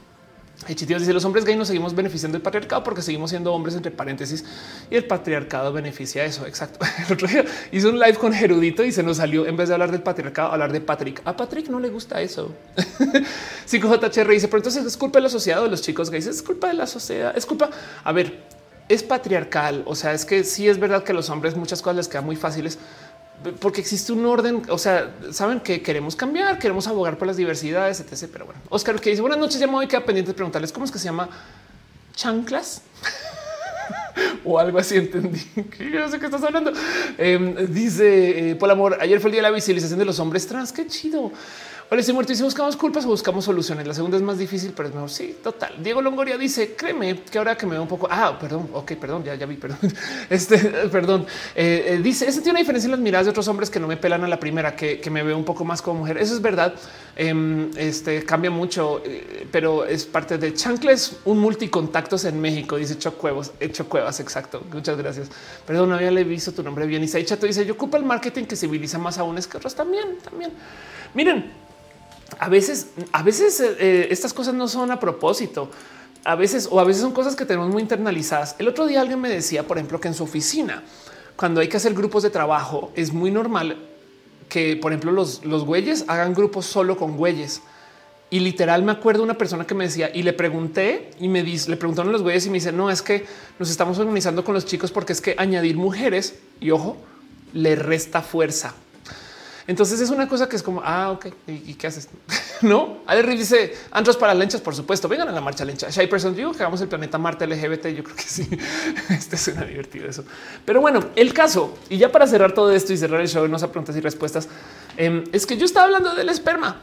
Chitios 0.75 1.01
dice 1.01 1.13
los 1.13 1.25
hombres 1.27 1.45
gay 1.45 1.57
nos 1.57 1.67
seguimos 1.69 1.95
beneficiando 1.95 2.37
del 2.37 2.43
patriarcado 2.43 2.85
porque 2.85 3.03
seguimos 3.03 3.29
siendo 3.29 3.53
hombres 3.53 3.75
entre 3.75 3.91
paréntesis 3.91 4.45
y 4.91 4.97
el 4.97 5.05
patriarcado 5.05 5.75
beneficia 5.75 6.25
eso. 6.25 6.47
Exacto. 6.47 6.79
El 7.07 7.13
otro 7.13 7.29
día 7.29 7.45
hizo 7.71 7.91
un 7.91 7.99
live 7.99 8.15
con 8.15 8.33
Gerudito 8.33 8.83
y 8.83 8.93
se 8.93 9.03
nos 9.03 9.19
salió 9.19 9.45
en 9.47 9.57
vez 9.57 9.69
de 9.69 9.75
hablar 9.75 9.91
del 9.91 10.03
patriarcado, 10.03 10.53
hablar 10.53 10.73
de 10.73 10.81
Patrick. 10.81 11.21
A 11.27 11.37
Patrick 11.37 11.69
no 11.69 11.81
le 11.81 11.91
gusta 11.91 12.23
eso. 12.23 12.55
5JHR 12.77 14.29
dice, 14.29 14.49
pero 14.49 14.59
entonces 14.59 14.87
es 14.87 14.97
culpa 14.97 15.19
de 15.19 15.25
la 15.25 15.29
sociedad 15.29 15.63
de 15.63 15.69
los 15.69 15.83
chicos 15.83 16.09
gays. 16.09 16.27
Es 16.27 16.43
culpa 16.43 16.69
de 16.69 16.75
la 16.75 16.87
sociedad. 16.87 17.37
Es 17.37 17.45
culpa. 17.45 17.69
A 18.05 18.13
ver, 18.13 18.62
es 18.93 19.03
patriarcal. 19.03 19.83
O 19.87 19.95
sea, 19.95 20.13
es 20.13 20.25
que 20.25 20.45
sí 20.45 20.69
es 20.69 20.79
verdad 20.79 21.03
que 21.03 21.13
los 21.13 21.31
hombres 21.31 21.57
muchas 21.57 21.81
cosas 21.81 21.97
les 21.97 22.09
quedan 22.09 22.25
muy 22.25 22.37
fáciles 22.37 22.79
porque 23.61 23.81
existe 23.81 24.13
un 24.13 24.25
orden. 24.27 24.63
O 24.69 24.79
sea, 24.79 25.15
saben 25.33 25.61
que 25.61 25.83
queremos 25.83 26.15
cambiar, 26.17 26.59
queremos 26.59 26.87
abogar 26.87 27.19
por 27.19 27.27
las 27.27 27.37
diversidades, 27.37 28.01
etc. 28.01 28.29
Pero 28.33 28.47
bueno, 28.47 28.61
Oscar 28.69 29.01
que 29.01 29.11
dice 29.11 29.23
buenas 29.23 29.39
noches, 29.39 29.59
ya 29.59 29.67
me 29.67 29.73
voy 29.73 29.87
queda 29.87 30.05
pendiente 30.05 30.31
de 30.31 30.35
preguntarles 30.35 30.73
cómo 30.73 30.85
es 30.85 30.93
que 30.93 30.99
se 30.99 31.07
llama 31.07 31.29
chanclas 32.15 32.83
o 34.45 34.59
algo 34.59 34.79
así. 34.79 34.97
Entendí 34.97 35.41
que 35.77 35.85
no 35.91 36.09
sé 36.09 36.19
qué 36.19 36.27
estás 36.27 36.43
hablando. 36.43 36.73
Em, 37.19 37.55
dice 37.73 38.51
eh, 38.51 38.55
por 38.57 38.71
amor. 38.71 38.99
Ayer 39.01 39.21
fue 39.21 39.29
el 39.29 39.33
día 39.33 39.43
de 39.43 39.49
la 39.49 39.55
visibilización 39.55 39.99
de 39.99 40.05
los 40.05 40.19
hombres 40.19 40.47
trans. 40.47 40.73
Qué 40.73 40.87
chido. 40.87 41.33
Hola, 41.93 42.01
estoy 42.01 42.15
muerto. 42.15 42.33
Y 42.33 42.37
si 42.37 42.43
buscamos 42.43 42.75
culpas 42.75 43.05
o 43.05 43.09
buscamos 43.09 43.45
soluciones, 43.45 43.87
la 43.87 43.93
segunda 43.93 44.17
es 44.17 44.23
más 44.23 44.39
difícil, 44.39 44.73
pero 44.75 44.89
es 44.89 44.95
mejor. 44.95 45.11
Sí, 45.11 45.37
total. 45.43 45.75
Diego 45.83 46.01
Longoria 46.01 46.39
dice: 46.39 46.75
Créeme 46.75 47.21
que 47.21 47.37
ahora 47.37 47.55
que 47.55 47.67
me 47.67 47.73
veo 47.73 47.83
un 47.83 47.89
poco. 47.89 48.09
Ah, 48.11 48.39
perdón. 48.41 48.71
Ok, 48.73 48.93
perdón. 48.93 49.25
Ya, 49.25 49.35
ya 49.35 49.45
vi. 49.45 49.57
Perdón. 49.57 49.77
Este, 50.31 50.57
perdón. 50.89 51.27
Eh, 51.55 51.85
eh, 51.89 52.01
dice: 52.03 52.27
Ese 52.27 52.41
tiene 52.41 52.53
una 52.53 52.61
diferencia 52.61 52.87
en 52.87 52.93
las 52.93 53.01
miradas 53.01 53.27
de 53.27 53.31
otros 53.33 53.47
hombres 53.47 53.69
que 53.69 53.79
no 53.79 53.87
me 53.87 53.99
pelan 53.99 54.25
a 54.25 54.29
la 54.29 54.41
primera, 54.41 54.75
que, 54.75 55.07
me 55.11 55.23
veo 55.23 55.37
un 55.37 55.45
poco 55.45 55.67
más 55.67 55.83
como 55.83 56.01
mujer. 56.01 56.17
Eso 56.17 56.33
es 56.33 56.41
verdad. 56.41 56.73
Em, 57.15 57.71
este 57.77 58.25
cambia 58.25 58.51
mucho, 58.51 59.03
eh, 59.05 59.47
pero 59.53 59.85
es 59.85 60.07
parte 60.07 60.39
de 60.39 60.55
chancles, 60.55 61.19
un 61.27 61.41
multicontactos 61.41 62.25
en 62.25 62.41
México. 62.41 62.77
Dice 62.79 62.97
Chocuevos, 62.97 63.53
hecho 63.61 63.87
cuevas. 63.87 64.19
Exacto. 64.19 64.65
Muchas 64.73 64.97
gracias. 64.97 65.29
Perdón, 65.67 65.91
no 65.91 65.97
había 65.97 66.11
visto 66.25 66.53
tu 66.53 66.63
nombre 66.63 66.87
bien. 66.87 67.05
Y 67.05 67.09
Chato 67.09 67.47
dice: 67.47 67.67
Yo 67.67 67.75
ocupo 67.75 67.99
el 67.99 68.05
marketing 68.05 68.45
que 68.45 68.57
civiliza 68.57 68.97
más 68.97 69.19
aún 69.19 69.37
es 69.37 69.47
que 69.47 69.59
otros 69.59 69.75
también. 69.75 70.17
También. 70.25 70.53
Miren, 71.13 71.53
a 72.39 72.49
veces, 72.49 72.89
a 73.13 73.23
veces 73.23 73.61
eh, 73.61 73.77
eh, 73.79 74.09
estas 74.11 74.33
cosas 74.33 74.55
no 74.55 74.69
son 74.69 74.91
a 74.91 75.01
propósito. 75.01 75.71
A 76.25 76.37
veces 76.37 76.69
o 76.71 76.79
a 76.79 76.85
veces 76.85 77.03
son 77.03 77.13
cosas 77.13 77.35
que 77.35 77.45
tenemos 77.45 77.71
muy 77.71 77.83
internalizadas. 77.83 78.55
El 78.59 78.69
otro 78.69 78.87
día 78.87 79.01
alguien 79.01 79.21
me 79.21 79.29
decía, 79.29 79.67
por 79.67 79.77
ejemplo, 79.77 80.01
que 80.01 80.09
en 80.09 80.15
su 80.15 80.23
oficina, 80.23 80.83
cuando 81.37 81.61
hay 81.61 81.69
que 81.69 81.77
hacer 81.77 81.95
grupos 81.95 82.23
de 82.23 82.31
trabajo, 82.31 82.93
es 82.95 83.13
muy 83.13 83.31
normal 83.31 83.77
que, 84.49 84.77
por 84.77 84.93
ejemplo, 84.93 85.11
los, 85.11 85.45
los 85.45 85.65
güeyes 85.65 86.05
hagan 86.07 86.35
grupos 86.35 86.67
solo 86.67 86.97
con 86.97 87.17
güeyes. 87.17 87.63
Y 88.31 88.41
literal 88.41 88.83
me 88.83 88.93
acuerdo 88.93 89.23
una 89.23 89.35
persona 89.35 89.67
que 89.67 89.75
me 89.75 89.85
decía 89.85 90.11
y 90.15 90.23
le 90.23 90.33
pregunté 90.33 91.11
y 91.21 91.29
me 91.29 91.43
dice, 91.43 91.71
le 91.71 91.77
preguntaron 91.77 92.11
a 92.11 92.13
los 92.13 92.23
güeyes 92.23 92.47
y 92.47 92.51
me 92.51 92.55
dice, 92.55 92.73
no, 92.73 92.91
es 92.91 93.03
que 93.03 93.27
nos 93.59 93.69
estamos 93.69 93.99
organizando 93.99 94.45
con 94.45 94.55
los 94.55 94.65
chicos 94.65 94.91
porque 94.91 95.13
es 95.13 95.21
que 95.21 95.35
añadir 95.37 95.77
mujeres 95.77 96.37
y 96.61 96.71
ojo, 96.71 96.97
le 97.53 97.75
resta 97.77 98.23
fuerza. 98.23 98.75
Entonces 99.67 100.01
es 100.01 100.11
una 100.11 100.29
cosa 100.29 100.49
que 100.49 100.57
es 100.57 100.63
como, 100.63 100.83
ah, 100.85 101.11
ok, 101.11 101.27
¿y, 101.47 101.75
qué 101.75 101.87
haces? 101.87 102.09
no, 102.63 102.99
Ale 103.07 103.23
dice 103.23 103.75
antros 103.91 104.17
para 104.17 104.35
lenchas, 104.35 104.61
por 104.61 104.75
supuesto, 104.75 105.09
vengan 105.09 105.29
a 105.29 105.33
la 105.33 105.41
marcha 105.41 105.65
lencha. 105.65 105.89
Shy 105.89 106.07
Person, 106.07 106.35
digo 106.35 106.53
que 106.53 106.59
hagamos 106.59 106.81
el 106.81 106.89
planeta 106.89 107.19
Marte 107.19 107.47
LGBT. 107.47 107.89
Yo 107.89 108.03
creo 108.03 108.17
que 108.17 108.23
sí, 108.23 108.49
este 109.11 109.37
suena 109.37 109.65
divertido 109.65 110.09
eso. 110.09 110.25
Pero 110.65 110.81
bueno, 110.81 111.11
el 111.15 111.33
caso, 111.33 111.77
y 111.89 111.99
ya 111.99 112.11
para 112.11 112.27
cerrar 112.27 112.53
todo 112.53 112.73
esto 112.73 112.93
y 112.93 112.97
cerrar 112.97 113.21
el 113.21 113.29
show, 113.29 113.47
no 113.47 113.59
sé 113.59 113.69
preguntas 113.69 113.97
y 113.97 114.01
respuestas, 114.01 114.49
em, 114.97 115.25
es 115.33 115.47
que 115.47 115.57
yo 115.57 115.65
estaba 115.65 115.87
hablando 115.87 116.15
del 116.15 116.29
esperma. 116.29 116.81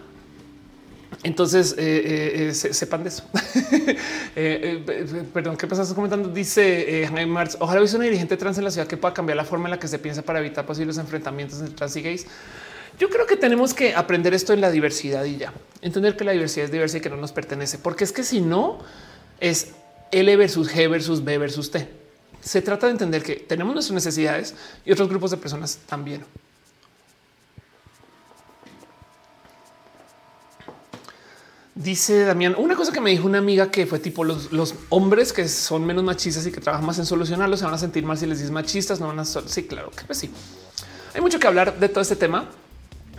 Entonces 1.24 1.76
eh, 1.78 1.82
eh, 1.82 2.50
eh, 2.50 2.54
sepan 2.54 3.04
de 3.04 3.10
eso. 3.10 3.24
perdón, 5.34 5.58
¿qué 5.58 5.68
pasas 5.68 5.94
comentando? 5.94 6.30
Dice 6.30 7.06
Jaime 7.08 7.26
Marx. 7.26 7.58
Ojalá 7.60 7.82
hubiese 7.82 7.98
una 7.98 8.06
dirigente 8.06 8.38
trans 8.38 8.58
en 8.58 8.64
la 8.64 8.72
ciudad 8.72 8.88
que 8.88 8.96
pueda 8.96 9.14
cambiar 9.14 9.36
la 9.36 9.44
forma 9.44 9.68
en 9.68 9.72
la 9.72 9.80
que 9.80 9.90
se 9.90 10.00
piensa 10.00 10.22
para 10.22 10.40
evitar 10.40 10.66
posibles 10.66 10.98
enfrentamientos 10.98 11.60
entre 11.60 11.76
trans 11.76 11.96
y 11.98 12.02
gays. 12.02 12.26
Yo 13.00 13.10
creo 13.10 13.26
que 13.26 13.38
tenemos 13.38 13.74
que 13.74 13.96
aprender 13.96 14.34
esto 14.34 14.52
en 14.52 14.60
la 14.60 14.70
diversidad 14.70 15.24
y 15.24 15.38
ya 15.38 15.54
entender 15.82 16.18
que 16.18 16.26
la 16.26 16.34
diversidad 16.34 16.66
es 16.66 16.72
diversa 16.72 16.98
y 16.98 17.02
que 17.02 17.10
no 17.10 17.16
nos 17.16 17.32
pertenece, 17.32 17.78
porque 17.78 18.04
es 18.04 18.12
que 18.12 18.24
si 18.24 18.42
no 18.42 18.80
es 19.40 19.70
L 20.12 20.36
versus 20.36 20.70
G 20.70 20.90
versus 20.90 21.24
B 21.24 21.38
versus 21.38 21.72
T. 21.72 21.88
Se 22.42 22.62
trata 22.62 22.88
de 22.88 22.94
entender 22.94 23.24
que 23.24 23.36
tenemos 23.36 23.74
nuestras 23.74 23.96
necesidades 23.96 24.54
y 24.86 24.92
otros 24.92 25.10
grupos 25.10 25.32
de 25.32 25.38
personas 25.38 25.80
también. 25.88 26.26
Dice 31.76 32.26
Damián, 32.26 32.56
una 32.58 32.76
cosa 32.76 32.92
que 32.92 33.00
me 33.00 33.10
dijo 33.10 33.26
una 33.26 33.38
amiga 33.38 33.72
que 33.72 33.86
fue 33.86 34.00
tipo 34.00 34.26
los, 34.26 34.76
hombres 34.90 35.32
que 35.32 35.48
son 35.48 35.86
menos 35.86 36.04
machistas 36.04 36.46
y 36.46 36.52
que 36.52 36.60
trabajan 36.60 36.86
más 36.86 37.00
en 37.00 37.06
solucionarlo 37.06 37.56
se 37.56 37.64
van 37.64 37.74
a 37.74 37.78
sentir 37.78 38.04
mal 38.04 38.18
si 38.18 38.26
les 38.26 38.40
dices 38.40 38.52
machistas, 38.52 39.00
no 39.00 39.08
van 39.08 39.20
a... 39.20 39.24
Sí, 39.24 39.64
claro 39.64 39.90
que 39.92 40.14
sí. 40.14 40.30
Hay 41.14 41.22
mucho 41.22 41.40
que 41.40 41.48
hablar 41.48 41.80
de 41.80 41.88
todo 41.88 42.02
este 42.02 42.18
tema. 42.18 42.50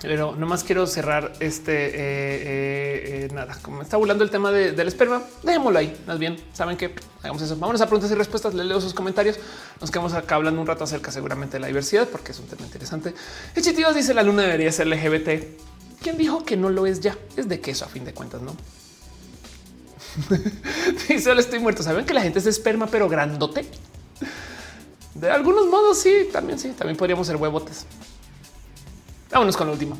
Pero 0.02 0.34
nomás 0.34 0.64
quiero 0.64 0.86
cerrar 0.86 1.32
este 1.40 1.88
eh, 1.88 1.92
eh, 1.94 3.26
eh, 3.26 3.28
nada, 3.34 3.58
como 3.60 3.82
está 3.82 3.98
burlando 3.98 4.24
el 4.24 4.30
tema 4.30 4.50
del 4.50 4.88
esperma, 4.88 5.22
dejémoslo 5.42 5.78
ahí. 5.78 5.94
Más 6.06 6.18
bien, 6.18 6.38
saben 6.54 6.78
que 6.78 6.94
hagamos 7.22 7.42
eso. 7.42 7.56
Vámonos 7.56 7.82
a 7.82 7.86
preguntas 7.86 8.10
y 8.10 8.14
respuestas. 8.14 8.54
Le 8.54 8.64
leo 8.64 8.80
sus 8.80 8.94
comentarios. 8.94 9.38
Nos 9.78 9.90
quedamos 9.90 10.14
acá 10.14 10.36
hablando 10.36 10.58
un 10.60 10.66
rato 10.66 10.84
acerca 10.84 11.12
seguramente 11.12 11.56
de 11.56 11.60
la 11.60 11.66
diversidad, 11.66 12.08
porque 12.08 12.32
es 12.32 12.38
un 12.38 12.46
tema 12.46 12.62
interesante. 12.62 13.14
Chitivos 13.60 13.94
dice 13.94 14.14
la 14.14 14.22
luna 14.22 14.42
debería 14.42 14.72
ser 14.72 14.86
LGBT. 14.86 15.44
¿Quién 16.00 16.16
dijo 16.16 16.44
que 16.44 16.56
no 16.56 16.70
lo 16.70 16.86
es 16.86 17.00
ya? 17.00 17.18
Es 17.36 17.46
de 17.46 17.60
queso 17.60 17.84
a 17.84 17.88
fin 17.88 18.06
de 18.06 18.14
cuentas, 18.14 18.40
no? 18.40 18.56
solo 21.22 21.40
estoy 21.40 21.58
muerto. 21.58 21.82
Saben 21.82 22.06
que 22.06 22.14
la 22.14 22.22
gente 22.22 22.38
es 22.38 22.46
esperma, 22.46 22.86
pero 22.86 23.06
grandote. 23.06 23.66
De 25.14 25.30
algunos 25.30 25.66
modos, 25.66 25.98
sí, 25.98 26.28
también 26.32 26.58
sí, 26.58 26.70
también 26.70 26.96
podríamos 26.96 27.26
ser 27.26 27.36
huevotes. 27.36 27.84
Vámonos 29.30 29.56
con 29.56 29.68
el 29.68 29.74
último. 29.74 29.96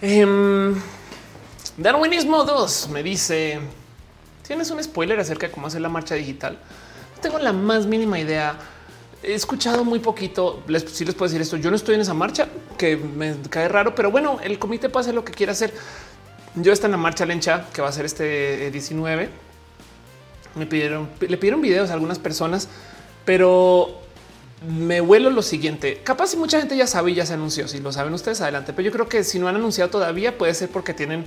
Em, 0.00 0.74
Darwinismo 1.76 2.42
2 2.42 2.88
me 2.88 3.04
dice, 3.04 3.60
¿tienes 4.44 4.70
un 4.70 4.82
spoiler 4.82 5.20
acerca 5.20 5.46
de 5.46 5.52
cómo 5.52 5.68
hacer 5.68 5.80
la 5.80 5.88
marcha 5.88 6.16
digital? 6.16 6.58
No 7.14 7.20
tengo 7.20 7.38
la 7.38 7.52
más 7.52 7.86
mínima 7.86 8.18
idea 8.18 8.58
he 9.22 9.34
escuchado 9.34 9.84
muy 9.84 9.98
poquito. 9.98 10.62
Les, 10.66 11.00
les 11.00 11.14
puedo 11.14 11.28
decir 11.28 11.40
esto. 11.40 11.56
Yo 11.56 11.70
no 11.70 11.76
estoy 11.76 11.94
en 11.94 12.00
esa 12.00 12.14
marcha 12.14 12.48
que 12.76 12.96
me 12.96 13.34
cae 13.48 13.68
raro, 13.68 13.94
pero 13.94 14.10
bueno, 14.10 14.38
el 14.42 14.58
comité 14.58 14.88
puede 14.88 15.02
hacer 15.02 15.14
lo 15.14 15.24
que 15.24 15.32
quiera 15.32 15.52
hacer. 15.52 15.72
Yo 16.54 16.72
estoy 16.72 16.88
en 16.88 16.92
la 16.92 16.98
marcha 16.98 17.24
lencha 17.24 17.66
que 17.72 17.80
va 17.80 17.88
a 17.88 17.92
ser 17.92 18.04
este 18.04 18.70
19. 18.70 19.24
Eh, 19.24 19.28
me 20.54 20.66
pidieron, 20.66 21.08
le 21.20 21.36
pidieron 21.36 21.62
videos 21.62 21.90
a 21.90 21.94
algunas 21.94 22.18
personas, 22.18 22.68
pero 23.24 24.02
me 24.68 25.00
vuelo 25.00 25.30
lo 25.30 25.42
siguiente. 25.42 26.00
Capaz 26.04 26.28
si 26.28 26.36
mucha 26.36 26.58
gente 26.58 26.76
ya 26.76 26.86
sabe 26.86 27.12
y 27.12 27.14
ya 27.14 27.24
se 27.24 27.34
anunció. 27.34 27.68
Si 27.68 27.80
lo 27.80 27.92
saben 27.92 28.12
ustedes, 28.12 28.40
adelante. 28.40 28.72
Pero 28.72 28.86
yo 28.86 28.92
creo 28.92 29.08
que 29.08 29.24
si 29.24 29.38
no 29.38 29.48
han 29.48 29.56
anunciado 29.56 29.90
todavía, 29.90 30.36
puede 30.36 30.52
ser 30.54 30.68
porque 30.68 30.92
tienen 30.92 31.24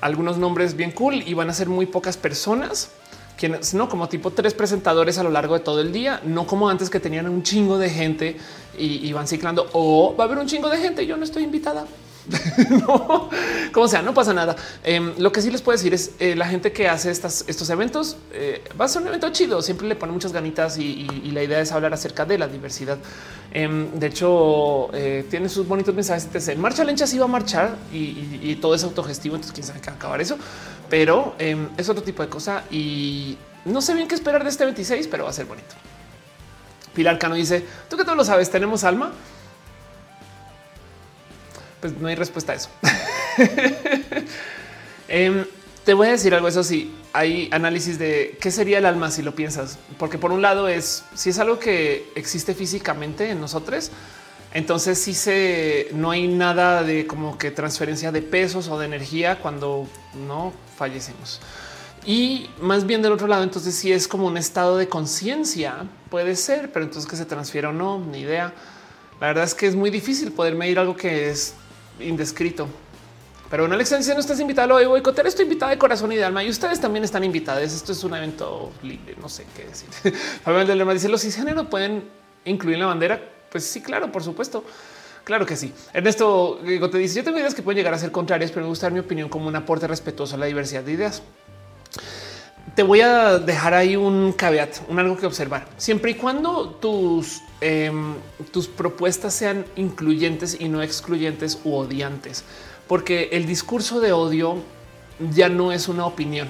algunos 0.00 0.38
nombres 0.38 0.74
bien 0.74 0.90
cool 0.92 1.22
y 1.26 1.34
van 1.34 1.50
a 1.50 1.54
ser 1.54 1.68
muy 1.68 1.86
pocas 1.86 2.16
personas 2.16 2.90
quienes 3.38 3.72
no 3.72 3.88
como 3.88 4.08
tipo 4.08 4.32
tres 4.32 4.52
presentadores 4.52 5.16
a 5.16 5.22
lo 5.22 5.30
largo 5.30 5.54
de 5.54 5.60
todo 5.60 5.80
el 5.80 5.92
día, 5.92 6.20
no 6.24 6.46
como 6.46 6.68
antes 6.68 6.90
que 6.90 6.98
tenían 6.98 7.28
un 7.28 7.42
chingo 7.42 7.78
de 7.78 7.88
gente 7.88 8.36
y, 8.76 9.12
van 9.12 9.28
ciclando 9.28 9.68
o 9.72 10.14
va 10.16 10.24
a 10.24 10.26
haber 10.26 10.38
un 10.38 10.46
chingo 10.46 10.68
de 10.68 10.78
gente. 10.78 11.06
Yo 11.06 11.16
no 11.16 11.24
estoy 11.24 11.44
invitada. 11.44 11.86
no, 12.70 13.30
como 13.72 13.88
sea, 13.88 14.02
no 14.02 14.12
pasa 14.12 14.34
nada. 14.34 14.56
Em, 14.84 15.14
lo 15.18 15.32
que 15.32 15.40
sí 15.40 15.50
les 15.50 15.62
puedo 15.62 15.76
decir 15.76 15.94
es 15.94 16.12
eh, 16.18 16.34
la 16.34 16.46
gente 16.46 16.72
que 16.72 16.88
hace 16.88 17.10
estos 17.10 17.70
eventos 17.70 18.16
eh, 18.32 18.62
va 18.78 18.84
a 18.84 18.88
ser 18.88 19.02
un 19.02 19.08
evento 19.08 19.30
chido. 19.30 19.62
Siempre 19.62 19.86
le 19.88 19.96
pone 19.96 20.12
muchas 20.12 20.32
ganitas 20.32 20.78
y, 20.78 21.06
la 21.28 21.42
idea 21.42 21.60
es 21.60 21.72
hablar 21.72 21.92
acerca 21.92 22.24
de 22.24 22.38
la 22.38 22.48
diversidad. 22.48 22.98
Em, 23.52 23.90
de 23.98 24.06
hecho, 24.06 24.90
eh, 24.92 25.26
tiene 25.30 25.48
sus 25.48 25.66
bonitos 25.66 25.94
mensajes. 25.94 26.48
En 26.48 26.60
marcha 26.60 26.84
lencha 26.84 27.06
sí 27.06 27.18
va 27.18 27.24
a 27.24 27.28
marchar 27.28 27.76
y, 27.92 28.56
todo 28.56 28.74
es 28.74 28.84
autogestivo. 28.84 29.36
Entonces, 29.36 29.54
quién 29.54 29.66
sabe 29.66 29.80
qué 29.80 29.90
acabar 29.90 30.20
eso, 30.20 30.36
pero 30.88 31.34
em, 31.38 31.68
es 31.76 31.88
otro 31.88 32.02
tipo 32.02 32.22
de 32.22 32.28
cosa 32.28 32.64
y 32.70 33.36
no 33.64 33.80
sé 33.80 33.94
bien 33.94 34.08
qué 34.08 34.14
esperar 34.14 34.42
de 34.42 34.50
este 34.50 34.64
26, 34.64 35.08
pero 35.08 35.24
va 35.24 35.30
a 35.30 35.32
ser 35.32 35.46
bonito. 35.46 35.74
Pilar 36.94 37.18
Cano 37.18 37.36
dice: 37.36 37.64
Tú 37.88 37.96
que 37.96 38.04
todo 38.04 38.16
lo 38.16 38.24
sabes, 38.24 38.50
tenemos 38.50 38.84
alma 38.84 39.12
pues 41.80 41.96
no 41.98 42.08
hay 42.08 42.14
respuesta 42.14 42.52
a 42.52 42.56
eso. 42.56 42.70
Em, 45.10 45.46
te 45.86 45.94
voy 45.94 46.08
a 46.08 46.10
decir 46.10 46.34
algo. 46.34 46.48
Eso 46.48 46.62
sí, 46.62 46.94
hay 47.14 47.48
análisis 47.50 47.98
de 47.98 48.36
qué 48.42 48.50
sería 48.50 48.76
el 48.76 48.84
alma 48.84 49.10
si 49.10 49.22
lo 49.22 49.34
piensas, 49.34 49.78
porque 49.98 50.18
por 50.18 50.32
un 50.32 50.42
lado 50.42 50.68
es 50.68 51.02
si 51.14 51.30
es 51.30 51.38
algo 51.38 51.58
que 51.58 52.10
existe 52.14 52.54
físicamente 52.54 53.30
en 53.30 53.40
nosotros, 53.40 53.90
entonces 54.52 54.98
sí 54.98 55.14
se 55.14 55.88
no 55.92 56.10
hay 56.10 56.28
nada 56.28 56.82
de 56.82 57.06
como 57.06 57.38
que 57.38 57.50
transferencia 57.50 58.12
de 58.12 58.20
pesos 58.20 58.68
o 58.68 58.78
de 58.78 58.84
energía 58.84 59.38
cuando 59.38 59.88
no 60.26 60.52
fallecemos. 60.76 61.40
Y 62.04 62.48
más 62.60 62.86
bien 62.86 63.02
del 63.02 63.12
otro 63.12 63.26
lado, 63.26 63.42
entonces 63.42 63.74
si 63.74 63.92
es 63.92 64.08
como 64.08 64.26
un 64.26 64.36
estado 64.36 64.76
de 64.76 64.88
conciencia, 64.88 65.86
puede 66.10 66.36
ser, 66.36 66.70
pero 66.72 66.84
entonces 66.84 67.10
que 67.10 67.16
se 67.16 67.24
transfiera 67.24 67.70
o 67.70 67.72
no, 67.72 67.98
ni 67.98 68.20
idea. 68.20 68.54
La 69.20 69.28
verdad 69.28 69.44
es 69.44 69.54
que 69.54 69.66
es 69.66 69.74
muy 69.74 69.90
difícil 69.90 70.32
poder 70.32 70.54
medir 70.54 70.78
algo 70.78 70.96
que 70.96 71.30
es 71.30 71.54
indescrito. 72.00 72.68
Pero 73.50 73.62
bueno, 73.62 73.74
Alex, 73.74 73.90
no 73.90 74.20
estás 74.20 74.40
invitado 74.40 74.74
hoy. 74.74 74.84
Boicotear 74.84 75.26
estoy 75.26 75.44
invitada 75.44 75.70
de 75.70 75.78
corazón 75.78 76.12
y 76.12 76.16
de 76.16 76.24
alma 76.24 76.44
y 76.44 76.50
ustedes 76.50 76.80
también 76.80 77.04
están 77.04 77.24
invitados. 77.24 77.62
Esto 77.72 77.92
es 77.92 78.04
un 78.04 78.14
evento 78.14 78.72
libre, 78.82 79.16
no 79.20 79.28
sé 79.28 79.46
qué 79.56 79.64
decir. 79.64 79.88
Fabián 80.44 80.66
del 80.66 80.76
Lema 80.76 80.92
dice 80.92 81.08
los 81.08 81.22
cisgéneros 81.22 81.66
pueden 81.68 82.04
incluir 82.44 82.78
la 82.78 82.86
bandera. 82.86 83.20
Pues 83.50 83.64
sí, 83.64 83.80
claro, 83.80 84.12
por 84.12 84.22
supuesto. 84.22 84.64
Claro 85.24 85.46
que 85.46 85.56
sí. 85.56 85.72
Ernesto 85.94 86.60
te 86.62 86.98
dice: 86.98 87.16
Yo 87.16 87.24
tengo 87.24 87.38
ideas 87.38 87.54
que 87.54 87.62
pueden 87.62 87.78
llegar 87.78 87.94
a 87.94 87.98
ser 87.98 88.12
contrarias, 88.12 88.50
pero 88.50 88.64
me 88.64 88.68
gusta 88.68 88.86
dar 88.86 88.92
mi 88.92 89.00
opinión 89.00 89.30
como 89.30 89.48
un 89.48 89.56
aporte 89.56 89.86
respetuoso 89.86 90.36
a 90.36 90.38
la 90.38 90.46
diversidad 90.46 90.82
de 90.82 90.92
ideas. 90.92 91.22
Te 92.74 92.82
voy 92.82 93.00
a 93.00 93.38
dejar 93.38 93.72
ahí 93.72 93.96
un 93.96 94.32
caveat, 94.32 94.76
un 94.88 94.98
algo 94.98 95.16
que 95.16 95.26
observar. 95.26 95.66
Siempre 95.78 96.12
y 96.12 96.14
cuando 96.14 96.70
tus, 96.70 97.40
em, 97.60 98.14
tus 98.52 98.68
propuestas 98.68 99.34
sean 99.34 99.64
incluyentes 99.76 100.56
y 100.60 100.68
no 100.68 100.82
excluyentes 100.82 101.58
u 101.64 101.74
odiantes 101.74 102.44
porque 102.88 103.28
el 103.32 103.46
discurso 103.46 104.00
de 104.00 104.12
odio 104.12 104.56
ya 105.32 105.48
no 105.48 105.70
es 105.70 105.86
una 105.88 106.06
opinión. 106.06 106.48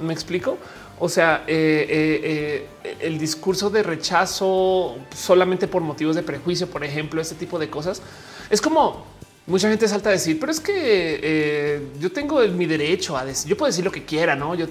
¿Me 0.00 0.12
explico? 0.12 0.58
O 0.98 1.08
sea, 1.08 1.44
eh, 1.46 1.86
eh, 1.88 2.68
eh, 2.84 2.96
el 3.00 3.18
discurso 3.18 3.70
de 3.70 3.82
rechazo 3.82 4.98
solamente 5.16 5.66
por 5.66 5.80
motivos 5.82 6.14
de 6.14 6.22
prejuicio, 6.22 6.68
por 6.68 6.84
ejemplo, 6.84 7.20
este 7.20 7.34
tipo 7.34 7.58
de 7.58 7.70
cosas, 7.70 8.02
es 8.50 8.60
como 8.60 9.06
mucha 9.46 9.70
gente 9.70 9.88
salta 9.88 10.10
a 10.10 10.12
decir, 10.12 10.38
pero 10.38 10.52
es 10.52 10.60
que 10.60 11.88
yo 11.98 12.12
tengo 12.12 12.40
mi 12.48 12.66
derecho 12.66 13.16
a 13.16 13.24
decir, 13.24 13.48
yo 13.48 13.56
puedo 13.56 13.70
decir 13.70 13.84
lo 13.84 13.90
que 13.90 14.04
quiera, 14.04 14.36
no? 14.36 14.54
Yo, 14.54 14.66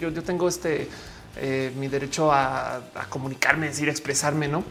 yo, 0.00 0.22
tengo 0.22 0.48
este 0.48 0.88
mi 1.78 1.88
derecho 1.88 2.32
a, 2.32 2.76
a 2.76 3.06
comunicarme, 3.10 3.66
decir, 3.68 3.90
expresarme, 3.90 4.48
no? 4.48 4.64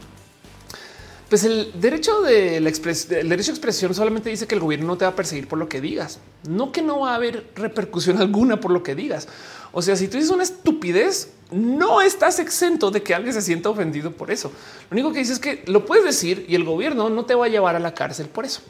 Pues 1.36 1.44
el 1.44 1.70
derecho 1.82 2.22
de 2.22 2.62
la 2.62 2.70
el 2.70 3.28
derecho 3.28 3.52
a 3.52 3.56
expresión 3.56 3.94
solamente 3.94 4.30
dice 4.30 4.48
que 4.48 4.56
el 4.56 4.62
gobierno 4.62 4.88
no 4.88 4.98
te 4.98 5.04
va 5.04 5.12
a 5.12 5.16
perseguir 5.18 5.50
por 5.50 5.60
lo 5.60 5.68
que 5.68 5.82
digas, 5.82 6.20
no 6.48 6.72
que 6.72 6.82
no 6.82 7.02
va 7.02 7.12
a 7.12 7.16
haber 7.16 7.48
repercusión 7.56 8.18
alguna 8.22 8.62
por 8.62 8.72
lo 8.72 8.84
que 8.84 8.96
digas. 8.96 9.28
O 9.74 9.82
sea, 9.82 9.98
si 9.98 10.08
tú 10.08 10.16
dices 10.16 10.32
una 10.32 10.44
estupidez, 10.44 11.34
no 11.52 12.02
estás 12.02 12.40
exento 12.40 12.90
de 12.90 13.04
que 13.04 13.14
alguien 13.14 13.34
se 13.34 13.42
sienta 13.42 13.70
ofendido 13.70 14.12
por 14.12 14.32
eso. 14.32 14.50
Lo 14.90 14.96
único 14.96 15.12
que 15.12 15.20
dices 15.20 15.34
es 15.34 15.40
que 15.42 15.70
lo 15.70 15.86
puedes 15.86 16.06
decir 16.06 16.46
y 16.48 16.56
el 16.56 16.64
gobierno 16.64 17.10
no 17.10 17.26
te 17.26 17.36
va 17.36 17.48
a 17.48 17.50
llevar 17.50 17.76
a 17.76 17.80
la 17.80 17.94
cárcel 17.94 18.28
por 18.28 18.46
eso. 18.46 18.62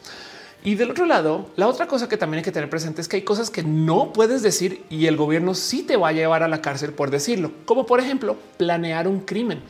Y 0.64 0.74
del 0.74 0.90
otro 0.90 1.06
lado, 1.06 1.48
la 1.54 1.68
otra 1.68 1.86
cosa 1.86 2.08
que 2.08 2.16
también 2.16 2.38
hay 2.38 2.44
que 2.44 2.50
tener 2.50 2.68
presente 2.68 3.00
es 3.00 3.06
que 3.06 3.14
hay 3.14 3.22
cosas 3.22 3.48
que 3.48 3.62
no 3.62 4.12
puedes 4.12 4.42
decir 4.42 4.82
y 4.90 5.06
el 5.06 5.16
gobierno 5.16 5.54
sí 5.54 5.84
te 5.84 5.96
va 5.96 6.08
a 6.08 6.12
llevar 6.12 6.42
a 6.42 6.48
la 6.48 6.60
cárcel 6.62 6.90
por 6.90 7.10
decirlo, 7.10 7.52
como 7.64 7.86
por 7.86 8.00
ejemplo 8.00 8.36
planear 8.56 9.06
un 9.06 9.20
crimen. 9.20 9.62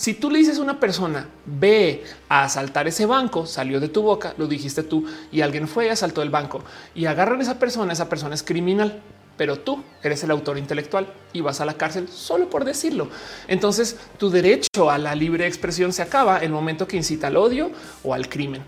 Si 0.00 0.14
tú 0.14 0.30
le 0.30 0.38
dices 0.38 0.56
a 0.56 0.62
una 0.62 0.80
persona 0.80 1.28
ve 1.44 2.04
a 2.30 2.44
asaltar 2.44 2.88
ese 2.88 3.04
banco, 3.04 3.44
salió 3.44 3.80
de 3.80 3.90
tu 3.90 4.00
boca, 4.00 4.32
lo 4.38 4.46
dijiste 4.46 4.82
tú 4.82 5.04
y 5.30 5.42
alguien 5.42 5.68
fue 5.68 5.84
y 5.84 5.88
asaltó 5.90 6.22
el 6.22 6.30
banco 6.30 6.64
y 6.94 7.04
agarran 7.04 7.38
a 7.38 7.42
esa 7.42 7.58
persona, 7.58 7.92
esa 7.92 8.08
persona 8.08 8.34
es 8.34 8.42
criminal 8.42 9.02
pero 9.36 9.58
tú 9.58 9.84
eres 10.02 10.24
el 10.24 10.30
autor 10.30 10.56
intelectual 10.56 11.12
y 11.34 11.42
vas 11.42 11.60
a 11.60 11.66
la 11.66 11.74
cárcel 11.74 12.08
solo 12.08 12.48
por 12.48 12.64
decirlo. 12.64 13.10
Entonces 13.46 13.98
tu 14.16 14.30
derecho 14.30 14.90
a 14.90 14.96
la 14.96 15.14
libre 15.14 15.46
expresión 15.46 15.92
se 15.92 16.00
acaba 16.00 16.38
el 16.38 16.50
momento 16.50 16.88
que 16.88 16.96
incita 16.96 17.26
al 17.26 17.36
odio 17.36 17.70
o 18.02 18.14
al 18.14 18.30
crimen 18.30 18.62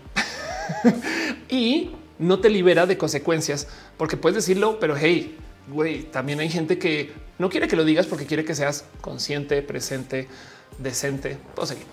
y 1.49 1.95
no 2.19 2.41
te 2.41 2.51
libera 2.51 2.85
de 2.85 2.95
consecuencias 2.99 3.67
porque 3.97 4.17
puedes 4.17 4.35
decirlo, 4.35 4.79
pero 4.79 4.95
hey, 4.95 5.35
güey, 5.67 6.03
también 6.03 6.41
hay 6.41 6.49
gente 6.49 6.77
que 6.77 7.11
no 7.39 7.49
quiere 7.49 7.67
que 7.67 7.75
lo 7.75 7.85
digas 7.85 8.05
porque 8.05 8.27
quiere 8.27 8.45
que 8.45 8.53
seas 8.53 8.85
consciente, 9.01 9.63
presente, 9.63 10.27
decente. 10.83 11.37
Puedo 11.55 11.65
seguir. 11.65 11.85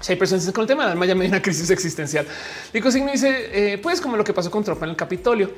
Si 0.00 0.12
hay 0.12 0.18
personas 0.18 0.50
con 0.52 0.62
el 0.62 0.68
tema 0.68 0.82
del 0.82 0.92
alma, 0.92 1.06
ya 1.06 1.14
me 1.14 1.22
dio 1.24 1.30
una 1.30 1.40
crisis 1.40 1.70
existencial. 1.70 2.26
Dico 2.72 2.90
Signo 2.90 3.12
dice, 3.12 3.74
eh, 3.74 3.78
pues 3.78 4.00
como 4.00 4.16
lo 4.16 4.24
que 4.24 4.32
pasó 4.32 4.50
con 4.50 4.64
Trump 4.64 4.82
en 4.82 4.90
el 4.90 4.96
Capitolio. 4.96 5.52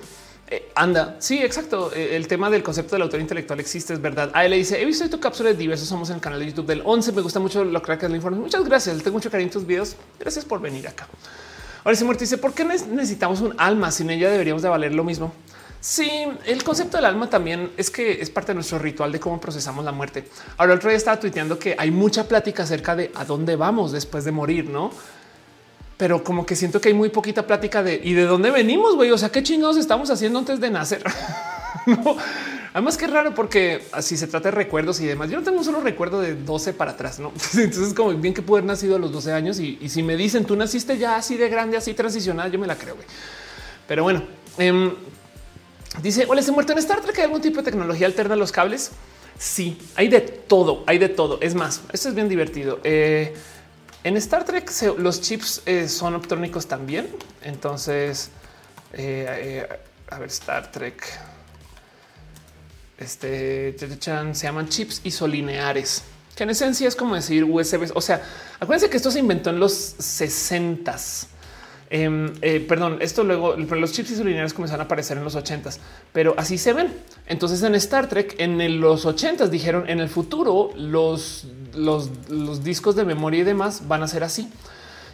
Eh, 0.46 0.70
anda, 0.74 1.16
sí, 1.18 1.42
exacto. 1.42 1.90
Eh, 1.94 2.14
el 2.14 2.28
tema 2.28 2.50
del 2.50 2.62
concepto 2.62 2.94
del 2.94 3.02
autor 3.02 3.20
intelectual 3.20 3.58
existe, 3.60 3.94
es 3.94 4.02
verdad. 4.02 4.30
A 4.34 4.44
él 4.44 4.50
le 4.50 4.58
dice, 4.58 4.80
he 4.80 4.84
visto 4.84 5.08
tu 5.08 5.18
cápsula 5.18 5.50
de 5.50 5.56
diversos, 5.56 5.88
somos 5.88 6.10
en 6.10 6.16
el 6.16 6.20
canal 6.20 6.38
de 6.38 6.46
YouTube 6.46 6.66
del 6.66 6.82
11, 6.84 7.12
me 7.12 7.22
gusta 7.22 7.40
mucho 7.40 7.64
lo 7.64 7.80
que 7.80 7.92
es 7.92 8.02
la 8.02 8.16
información. 8.16 8.42
Muchas 8.42 8.64
gracias, 8.64 9.02
tengo 9.02 9.16
mucho 9.16 9.30
cariño 9.30 9.48
en 9.48 9.52
tus 9.52 9.66
videos. 9.66 9.96
Gracias 10.20 10.44
por 10.44 10.60
venir 10.60 10.86
acá. 10.86 11.08
Ahora 11.82 11.96
si 11.96 12.04
muerte 12.04 12.24
dice, 12.24 12.36
¿por 12.36 12.52
qué 12.52 12.64
necesitamos 12.64 13.40
un 13.40 13.54
alma? 13.56 13.90
Sin 13.90 14.10
ella 14.10 14.30
deberíamos 14.30 14.62
de 14.62 14.68
valer 14.68 14.94
lo 14.94 15.04
mismo. 15.04 15.32
Sí, 15.84 16.10
el 16.46 16.64
concepto 16.64 16.96
del 16.96 17.04
alma 17.04 17.28
también 17.28 17.72
es 17.76 17.90
que 17.90 18.22
es 18.22 18.30
parte 18.30 18.52
de 18.52 18.54
nuestro 18.54 18.78
ritual 18.78 19.12
de 19.12 19.20
cómo 19.20 19.38
procesamos 19.38 19.84
la 19.84 19.92
muerte. 19.92 20.24
Ahora 20.56 20.72
el 20.72 20.78
otro 20.78 20.88
día 20.88 20.96
estaba 20.96 21.20
tuiteando 21.20 21.58
que 21.58 21.76
hay 21.78 21.90
mucha 21.90 22.26
plática 22.26 22.62
acerca 22.62 22.96
de 22.96 23.12
a 23.14 23.26
dónde 23.26 23.54
vamos 23.54 23.92
después 23.92 24.24
de 24.24 24.32
morir, 24.32 24.70
¿no? 24.70 24.90
Pero 25.98 26.24
como 26.24 26.46
que 26.46 26.56
siento 26.56 26.80
que 26.80 26.88
hay 26.88 26.94
muy 26.94 27.10
poquita 27.10 27.46
plática 27.46 27.82
de 27.82 28.00
y 28.02 28.14
de 28.14 28.24
dónde 28.24 28.50
venimos, 28.50 28.96
güey. 28.96 29.10
O 29.10 29.18
sea, 29.18 29.28
qué 29.28 29.42
chingados 29.42 29.76
estamos 29.76 30.08
haciendo 30.08 30.38
antes 30.38 30.58
de 30.58 30.70
nacer. 30.70 31.04
no, 31.86 32.16
además 32.72 32.96
que 32.96 33.06
raro 33.06 33.34
porque 33.34 33.86
así 33.92 34.16
se 34.16 34.26
trata 34.26 34.48
de 34.48 34.52
recuerdos 34.52 35.00
y 35.00 35.06
demás. 35.06 35.28
Yo 35.28 35.36
no 35.36 35.44
tengo 35.44 35.58
un 35.58 35.64
solo 35.66 35.82
recuerdo 35.82 36.22
de 36.22 36.34
12 36.34 36.72
para 36.72 36.92
atrás, 36.92 37.20
no? 37.20 37.30
Entonces, 37.58 37.92
como 37.92 38.14
bien 38.14 38.32
que 38.32 38.40
pude 38.40 38.60
haber 38.60 38.68
nacido 38.68 38.96
a 38.96 38.98
los 38.98 39.12
12 39.12 39.32
años 39.34 39.60
y, 39.60 39.86
si 39.90 40.02
me 40.02 40.16
dicen 40.16 40.46
tú 40.46 40.56
naciste 40.56 40.96
ya 40.96 41.16
así 41.16 41.36
de 41.36 41.50
grande, 41.50 41.76
así 41.76 41.92
transicional, 41.92 42.50
yo 42.50 42.58
me 42.58 42.66
la 42.66 42.76
creo. 42.76 42.94
Güey. 42.94 43.06
Pero 43.86 44.02
bueno, 44.02 44.24
eh, 44.56 44.94
Dice, 46.02 46.26
hola, 46.28 46.42
se 46.42 46.52
muerto 46.52 46.72
en 46.72 46.78
Star 46.78 47.00
Trek. 47.00 47.18
¿Hay 47.18 47.24
algún 47.24 47.40
tipo 47.40 47.58
de 47.58 47.64
tecnología 47.64 48.06
alterna 48.06 48.34
a 48.34 48.36
los 48.36 48.52
cables? 48.52 48.90
Sí, 49.38 49.78
hay 49.96 50.08
de 50.08 50.20
todo, 50.20 50.84
hay 50.86 50.98
de 50.98 51.08
todo. 51.08 51.40
Es 51.40 51.54
más, 51.54 51.82
esto 51.92 52.08
es 52.08 52.14
bien 52.14 52.28
divertido. 52.28 52.80
Eh, 52.84 53.34
en 54.02 54.16
Star 54.16 54.44
Trek 54.44 54.70
los 54.98 55.20
chips 55.20 55.62
eh, 55.66 55.88
son 55.88 56.14
optrónicos 56.14 56.66
también. 56.66 57.08
Entonces, 57.42 58.30
eh, 58.92 59.66
a 60.10 60.18
ver, 60.18 60.28
Star 60.28 60.70
Trek. 60.70 61.02
Este 62.98 63.74
se 63.76 64.46
llaman 64.46 64.68
chips 64.68 65.00
isolineares, 65.02 66.02
que 66.36 66.44
en 66.44 66.50
esencia 66.50 66.86
es 66.86 66.94
como 66.94 67.16
decir 67.16 67.42
USB. 67.44 67.90
O 67.94 68.00
sea, 68.00 68.22
acuérdense 68.60 68.88
que 68.88 68.96
esto 68.96 69.10
se 69.10 69.18
inventó 69.18 69.50
en 69.50 69.58
los 69.58 69.72
60 69.72 70.96
Em, 71.96 72.32
eh, 72.42 72.58
perdón, 72.58 72.98
esto 73.00 73.22
luego 73.22 73.54
los 73.56 73.92
chips 73.92 74.10
isolineares 74.10 74.52
comenzaron 74.52 74.80
a 74.80 74.84
aparecer 74.86 75.16
en 75.16 75.22
los 75.22 75.36
80s, 75.36 75.78
pero 76.12 76.34
así 76.36 76.58
se 76.58 76.72
ven. 76.72 76.92
Entonces 77.28 77.62
en 77.62 77.76
Star 77.76 78.08
Trek 78.08 78.34
en 78.38 78.80
los 78.80 79.06
80s 79.06 79.46
dijeron 79.46 79.88
en 79.88 80.00
el 80.00 80.08
futuro 80.08 80.70
los, 80.74 81.46
los, 81.76 82.64
discos 82.64 82.96
de 82.96 83.04
memoria 83.04 83.42
y 83.42 83.44
demás 83.44 83.86
van 83.86 84.02
a 84.02 84.08
ser 84.08 84.24
así 84.24 84.50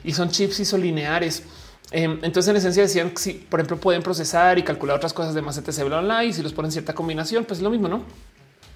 y 0.04 0.14
son 0.14 0.30
chips 0.30 0.60
isolineares. 0.60 1.42
Em, 1.90 2.18
entonces, 2.22 2.48
en 2.48 2.56
esencia 2.56 2.82
decían 2.84 3.10
que 3.10 3.18
si, 3.18 3.32
por 3.34 3.60
ejemplo, 3.60 3.76
pueden 3.76 4.02
procesar 4.02 4.58
y 4.58 4.62
calcular 4.62 4.96
otras 4.96 5.12
cosas 5.12 5.34
de 5.34 5.42
más 5.42 5.58
etc. 5.58 5.84
Bla, 5.84 6.24
y 6.24 6.32
si 6.32 6.42
los 6.42 6.54
ponen 6.54 6.72
cierta 6.72 6.94
combinación, 6.94 7.44
pues 7.44 7.58
es 7.58 7.62
lo 7.62 7.68
mismo, 7.68 7.88
no? 7.88 8.04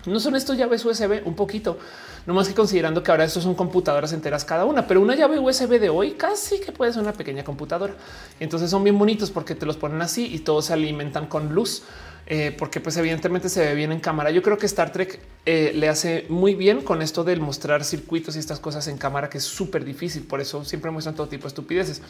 No 0.07 0.20
son 0.20 0.36
estos 0.36 0.57
llaves 0.57 0.84
USB 0.84 1.23
un 1.24 1.34
poquito, 1.34 1.78
no 2.26 2.34
más 2.34 2.49
que 2.49 2.55
considerando 2.55 3.02
que 3.02 3.10
ahora 3.10 3.24
estos 3.24 3.42
son 3.42 3.55
computadoras 3.55 4.12
enteras 4.12 4.44
cada 4.44 4.65
una, 4.65 4.86
pero 4.86 5.00
una 5.00 5.15
llave 5.15 5.39
USB 5.39 5.78
de 5.81 5.89
hoy 5.89 6.12
casi 6.12 6.60
que 6.60 6.73
puede 6.73 6.92
ser 6.92 7.02
una 7.02 7.12
pequeña 7.12 7.44
computadora. 7.44 7.94
Entonces 8.41 8.70
son 8.70 8.84
bien 8.84 8.99
bonitos 8.99 9.31
porque 9.31 9.55
te 9.55 9.66
los 9.66 9.76
ponen 9.76 10.02
así 10.02 10.26
y 10.34 10.41
todos 10.41 10.66
se 10.66 10.73
alimentan 10.73 11.26
con 11.26 11.55
luz. 11.55 11.83
Eh, 12.26 12.55
porque 12.58 12.81
pues 12.81 12.97
evidentemente 12.97 13.50
se 13.50 13.60
ve 13.60 13.74
bien 13.74 13.92
en 13.92 14.00
cámara. 14.00 14.31
Yo 14.31 14.42
creo 14.42 14.57
que 14.57 14.65
Star 14.65 14.91
Trek 14.92 15.20
eh, 15.44 15.73
le 15.74 15.91
hace 15.91 16.24
muy 16.31 16.55
bien 16.55 16.81
con 16.81 17.02
esto 17.02 17.23
del 17.23 17.41
mostrar 17.41 17.84
circuitos 17.84 18.36
y 18.36 18.39
estas 18.39 18.60
cosas 18.60 18.89
en 18.89 18.97
cámara, 18.97 19.28
que 19.28 19.39
es 19.39 19.44
súper 19.44 19.84
difícil. 19.84 20.23
Por 20.23 20.41
eso 20.41 20.65
siempre 20.65 20.91
muestran 20.91 21.15
todo 21.15 21.28
tipo 21.28 21.42
de 21.42 21.49
estupideces. 21.49 22.00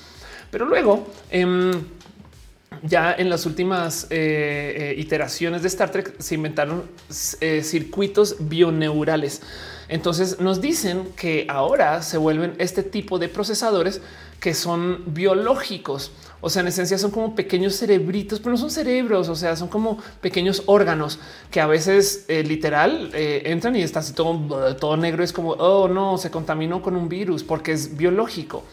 Pero 0.52 0.66
luego, 0.66 1.04
em, 1.30 1.72
ya 2.86 3.14
en 3.16 3.30
las 3.30 3.46
últimas 3.46 4.06
eh, 4.10 4.92
eh, 4.94 5.00
iteraciones 5.00 5.62
de 5.62 5.68
Star 5.68 5.90
Trek 5.90 6.14
se 6.18 6.34
inventaron 6.34 6.84
eh, 7.40 7.62
circuitos 7.62 8.36
bioneurales. 8.40 9.40
Entonces 9.88 10.38
nos 10.40 10.60
dicen 10.60 11.08
que 11.16 11.46
ahora 11.48 12.02
se 12.02 12.18
vuelven 12.18 12.54
este 12.58 12.82
tipo 12.82 13.18
de 13.18 13.28
procesadores 13.28 14.02
que 14.38 14.52
son 14.52 15.02
biológicos. 15.14 16.12
O 16.42 16.50
sea, 16.50 16.60
en 16.60 16.68
esencia 16.68 16.98
son 16.98 17.10
como 17.10 17.34
pequeños 17.34 17.74
cerebritos, 17.76 18.38
pero 18.38 18.50
no 18.50 18.58
son 18.58 18.70
cerebros. 18.70 19.30
O 19.30 19.34
sea, 19.34 19.56
son 19.56 19.68
como 19.68 19.98
pequeños 20.20 20.62
órganos 20.66 21.18
que 21.50 21.62
a 21.62 21.66
veces 21.66 22.26
literal 22.28 23.10
entran 23.14 23.76
y 23.76 23.82
está 23.82 24.00
así 24.00 24.12
todo, 24.12 24.76
todo 24.76 24.98
negro. 24.98 25.24
Es 25.24 25.32
como, 25.32 25.52
oh 25.52 25.88
no, 25.88 26.18
se 26.18 26.30
contaminó 26.30 26.82
con 26.82 26.96
un 26.96 27.08
virus 27.08 27.42
porque 27.42 27.72
es 27.72 27.96
biológico. 27.96 28.64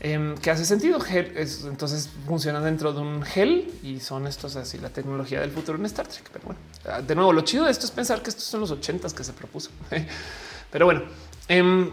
Em, 0.00 0.36
que 0.36 0.50
hace 0.50 0.64
sentido. 0.66 0.98
entonces 1.08 2.10
funcionan 2.26 2.62
dentro 2.62 2.92
de 2.92 3.00
un 3.00 3.22
gel 3.22 3.72
y 3.82 4.00
son 4.00 4.26
estos 4.26 4.54
así 4.56 4.78
la 4.78 4.90
tecnología 4.90 5.40
del 5.40 5.50
futuro 5.50 5.78
en 5.78 5.86
Star 5.86 6.06
Trek. 6.06 6.28
Pero 6.32 6.44
bueno, 6.44 6.60
ah, 6.86 7.00
de 7.00 7.14
nuevo, 7.14 7.32
lo 7.32 7.40
chido 7.42 7.64
de 7.64 7.70
esto 7.70 7.86
es 7.86 7.92
pensar 7.92 8.22
que 8.22 8.30
estos 8.30 8.44
son 8.44 8.60
los 8.60 8.70
ochentas 8.70 9.14
que 9.14 9.24
se 9.24 9.32
propuso. 9.32 9.70
Pero 10.70 10.84
bueno, 10.84 11.02
eh, 11.48 11.90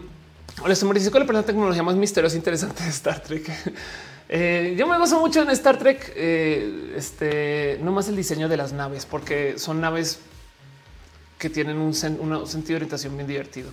hola, 0.62 0.72
es 0.72 0.82
la 0.82 1.42
tecnología 1.42 1.82
más 1.82 1.96
misteriosa 1.96 2.34
e 2.34 2.38
interesante 2.38 2.82
de 2.82 2.90
Star 2.90 3.20
Trek. 3.20 3.50
Eh, 4.26 4.74
yo 4.78 4.86
me 4.86 4.96
gozo 4.96 5.20
mucho 5.20 5.42
en 5.42 5.50
Star 5.50 5.78
Trek, 5.78 6.12
eh, 6.16 6.94
este, 6.96 7.78
no 7.82 7.92
más 7.92 8.08
el 8.08 8.16
diseño 8.16 8.48
de 8.48 8.56
las 8.56 8.72
naves, 8.72 9.04
porque 9.04 9.58
son 9.58 9.82
naves 9.82 10.18
que 11.38 11.50
tienen 11.50 11.76
un, 11.76 11.92
sentido 11.92 12.46
de 12.68 12.74
orientación 12.76 13.14
bien 13.16 13.28
divertido. 13.28 13.70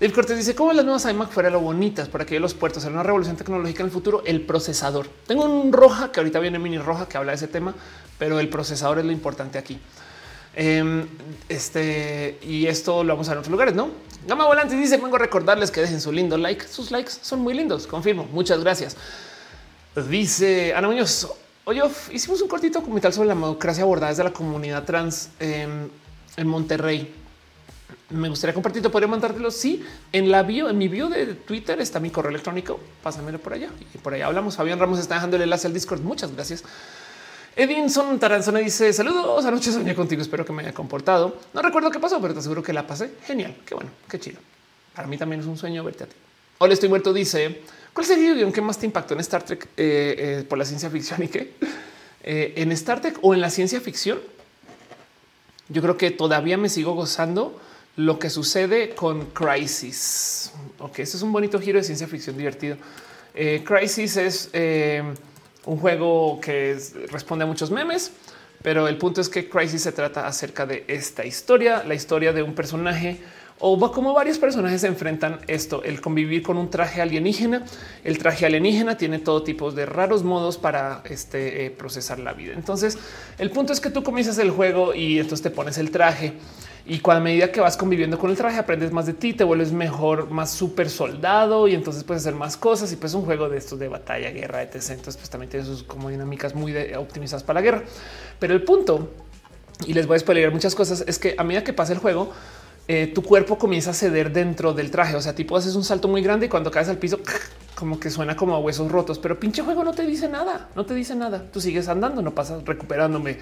Dave 0.00 0.12
Cortés 0.12 0.38
dice 0.38 0.54
cómo 0.54 0.72
las 0.72 0.84
nuevas 0.84 1.04
iMac 1.06 1.30
fuera 1.30 1.50
lo 1.50 1.58
bonitas 1.58 2.08
para 2.08 2.24
que 2.24 2.38
los 2.38 2.54
puertos 2.54 2.84
era 2.84 2.92
una 2.92 3.02
revolución 3.02 3.36
tecnológica 3.36 3.82
en 3.82 3.86
el 3.86 3.92
futuro. 3.92 4.22
El 4.24 4.42
procesador. 4.42 5.08
Tengo 5.26 5.44
un 5.44 5.72
roja 5.72 6.12
que 6.12 6.20
ahorita 6.20 6.38
viene 6.38 6.60
mini 6.60 6.78
roja 6.78 7.08
que 7.08 7.18
habla 7.18 7.32
de 7.32 7.36
ese 7.36 7.48
tema, 7.48 7.74
pero 8.16 8.38
el 8.38 8.48
procesador 8.48 9.00
es 9.00 9.04
lo 9.04 9.10
importante 9.10 9.58
aquí. 9.58 9.80
Em, 10.54 11.04
este 11.48 12.38
y 12.42 12.66
esto 12.66 13.02
lo 13.02 13.14
vamos 13.14 13.28
a 13.28 13.32
ver 13.32 13.38
en 13.38 13.40
otros 13.40 13.50
lugares, 13.50 13.74
no? 13.74 13.90
Gama 14.24 14.46
Volante 14.46 14.76
dice: 14.76 14.98
Vengo 14.98 15.16
a 15.16 15.18
recordarles 15.18 15.72
que 15.72 15.80
dejen 15.80 16.00
su 16.00 16.12
lindo 16.12 16.38
like. 16.38 16.68
Sus 16.68 16.92
likes 16.92 17.10
son 17.20 17.40
muy 17.40 17.54
lindos. 17.54 17.88
Confirmo. 17.88 18.28
Muchas 18.32 18.60
gracias. 18.60 18.96
Dice 20.08 20.74
Ana 20.74 20.86
Muñoz. 20.86 21.26
Oye, 21.64 21.82
hicimos 22.12 22.40
un 22.40 22.48
cortito 22.48 22.78
documental 22.78 23.12
sobre 23.12 23.28
la 23.28 23.34
democracia 23.34 23.82
abordada 23.82 24.10
desde 24.10 24.22
la 24.22 24.32
comunidad 24.32 24.84
trans 24.84 25.30
em, 25.40 25.88
en 26.36 26.46
Monterrey. 26.46 27.12
Me 28.10 28.28
gustaría 28.28 28.54
compartirlo. 28.54 28.90
Podría 28.90 29.08
mandártelo. 29.08 29.50
Sí, 29.50 29.84
en 30.12 30.30
la 30.30 30.42
bio, 30.42 30.70
en 30.70 30.78
mi 30.78 30.88
bio 30.88 31.08
de 31.08 31.26
Twitter 31.34 31.78
está 31.80 32.00
mi 32.00 32.10
correo 32.10 32.30
electrónico. 32.30 32.80
Pásamelo 33.02 33.38
por 33.38 33.52
allá 33.52 33.68
y 33.94 33.98
por 33.98 34.14
ahí 34.14 34.22
hablamos. 34.22 34.56
Fabián 34.56 34.78
Ramos 34.78 34.98
está 34.98 35.14
dejando 35.16 35.36
el 35.36 35.42
enlace 35.42 35.66
al 35.66 35.74
Discord. 35.74 36.00
Muchas 36.00 36.32
gracias. 36.32 36.64
Edinson 37.54 38.18
Taranzona 38.18 38.60
dice 38.60 38.92
saludos. 38.92 39.44
Anoche 39.44 39.72
soñé 39.72 39.94
contigo. 39.94 40.22
Espero 40.22 40.44
que 40.46 40.52
me 40.52 40.62
haya 40.62 40.72
comportado. 40.72 41.36
No 41.52 41.60
recuerdo 41.60 41.90
qué 41.90 41.98
pasó, 41.98 42.20
pero 42.20 42.32
te 42.32 42.40
aseguro 42.40 42.62
que 42.62 42.72
la 42.72 42.86
pasé. 42.86 43.12
Genial. 43.26 43.54
Qué 43.66 43.74
bueno. 43.74 43.90
Qué 44.08 44.18
chido. 44.18 44.38
Para 44.94 45.06
mí 45.06 45.18
también 45.18 45.42
es 45.42 45.46
un 45.46 45.58
sueño 45.58 45.84
verte 45.84 46.04
a 46.04 46.06
ti. 46.06 46.16
Hola, 46.58 46.72
estoy 46.72 46.88
muerto. 46.88 47.12
Dice 47.12 47.60
cuál 47.92 48.06
sería 48.06 48.30
el 48.30 48.36
guion 48.36 48.52
que 48.52 48.62
más 48.62 48.78
te 48.78 48.86
impactó 48.86 49.12
en 49.12 49.20
Star 49.20 49.42
Trek 49.42 49.68
eh, 49.76 50.14
eh, 50.40 50.44
por 50.48 50.56
la 50.56 50.64
ciencia 50.64 50.88
ficción 50.88 51.22
y 51.22 51.28
qué 51.28 51.52
eh, 52.22 52.54
en 52.56 52.72
Star 52.72 53.02
Trek 53.02 53.18
o 53.20 53.34
en 53.34 53.42
la 53.42 53.50
ciencia 53.50 53.82
ficción. 53.82 54.18
Yo 55.68 55.82
creo 55.82 55.98
que 55.98 56.10
todavía 56.10 56.56
me 56.56 56.70
sigo 56.70 56.94
gozando 56.94 57.60
lo 57.98 58.18
que 58.18 58.30
sucede 58.30 58.90
con 58.90 59.26
Crisis. 59.26 60.52
Ok, 60.78 61.00
este 61.00 61.16
es 61.16 61.22
un 61.22 61.32
bonito 61.32 61.60
giro 61.60 61.78
de 61.78 61.84
ciencia 61.84 62.06
ficción 62.06 62.36
divertido. 62.36 62.76
Crisis 63.64 64.16
es 64.16 64.50
un 65.64 65.76
juego 65.78 66.40
que 66.40 66.78
responde 67.10 67.42
a 67.42 67.46
muchos 67.46 67.72
memes, 67.72 68.12
pero 68.62 68.86
el 68.86 68.96
punto 68.98 69.20
es 69.20 69.28
que 69.28 69.48
Crisis 69.48 69.82
se 69.82 69.92
trata 69.92 70.28
acerca 70.28 70.64
de 70.64 70.84
esta 70.86 71.24
historia, 71.24 71.82
la 71.84 71.94
historia 71.94 72.32
de 72.32 72.42
un 72.42 72.54
personaje 72.54 73.18
o 73.60 73.90
como 73.90 74.14
varios 74.14 74.38
personajes 74.38 74.82
se 74.82 74.86
enfrentan 74.86 75.40
esto, 75.48 75.82
el 75.82 76.00
convivir 76.00 76.42
con 76.42 76.56
un 76.56 76.70
traje 76.70 77.02
alienígena. 77.02 77.64
El 78.04 78.18
traje 78.18 78.46
alienígena 78.46 78.96
tiene 78.96 79.18
todo 79.18 79.42
tipo 79.42 79.72
de 79.72 79.84
raros 79.84 80.22
modos 80.22 80.58
para 80.58 81.02
este, 81.04 81.66
eh, 81.66 81.70
procesar 81.70 82.20
la 82.20 82.32
vida. 82.32 82.52
Entonces, 82.54 82.98
el 83.38 83.50
punto 83.50 83.72
es 83.72 83.80
que 83.80 83.90
tú 83.90 84.04
comienzas 84.04 84.38
el 84.38 84.52
juego 84.52 84.94
y 84.94 85.18
entonces 85.18 85.42
te 85.42 85.50
pones 85.50 85.76
el 85.78 85.90
traje 85.90 86.34
y 86.90 87.00
cuando 87.00 87.20
a 87.20 87.24
medida 87.24 87.52
que 87.52 87.60
vas 87.60 87.76
conviviendo 87.76 88.18
con 88.18 88.30
el 88.30 88.36
traje, 88.38 88.56
aprendes 88.56 88.92
más 88.92 89.04
de 89.04 89.12
ti, 89.12 89.34
te 89.34 89.44
vuelves 89.44 89.72
mejor, 89.72 90.30
más 90.30 90.50
súper 90.50 90.88
soldado 90.88 91.68
y 91.68 91.74
entonces 91.74 92.02
puedes 92.02 92.22
hacer 92.22 92.34
más 92.34 92.56
cosas. 92.56 92.90
Y 92.92 92.96
pues 92.96 93.12
un 93.12 93.26
juego 93.26 93.50
de 93.50 93.58
estos 93.58 93.78
de 93.78 93.88
batalla, 93.88 94.30
guerra, 94.30 94.62
etc. 94.62 94.92
Entonces, 94.92 95.18
pues 95.18 95.28
también 95.28 95.50
tiene 95.50 95.66
sus 95.66 95.82
como 95.82 96.08
dinámicas 96.08 96.54
muy 96.54 96.74
optimizadas 96.96 97.42
para 97.42 97.60
la 97.60 97.64
guerra. 97.64 97.82
Pero 98.38 98.54
el 98.54 98.62
punto, 98.62 99.10
y 99.86 99.92
les 99.92 100.06
voy 100.06 100.16
a 100.16 100.18
spoiler 100.20 100.50
muchas 100.50 100.74
cosas, 100.74 101.04
es 101.06 101.18
que 101.18 101.34
a 101.36 101.44
medida 101.44 101.62
que 101.62 101.74
pasa 101.74 101.92
el 101.92 101.98
juego, 101.98 102.32
eh, 102.88 103.12
tu 103.14 103.22
cuerpo 103.22 103.58
comienza 103.58 103.90
a 103.90 103.92
ceder 103.92 104.32
dentro 104.32 104.72
del 104.72 104.90
traje. 104.90 105.14
O 105.14 105.20
sea, 105.20 105.34
tipo 105.34 105.58
haces 105.58 105.74
un 105.74 105.84
salto 105.84 106.08
muy 106.08 106.22
grande 106.22 106.46
y 106.46 106.48
cuando 106.48 106.70
caes 106.70 106.88
al 106.88 106.96
piso, 106.96 107.20
como 107.74 108.00
que 108.00 108.08
suena 108.08 108.34
como 108.34 108.54
a 108.54 108.60
huesos 108.60 108.90
rotos, 108.90 109.18
pero 109.18 109.38
pinche 109.38 109.60
juego 109.60 109.84
no 109.84 109.92
te 109.92 110.06
dice 110.06 110.26
nada, 110.26 110.70
no 110.74 110.86
te 110.86 110.94
dice 110.94 111.14
nada. 111.14 111.44
Tú 111.52 111.60
sigues 111.60 111.86
andando, 111.86 112.22
no 112.22 112.34
pasas 112.34 112.64
recuperándome. 112.64 113.40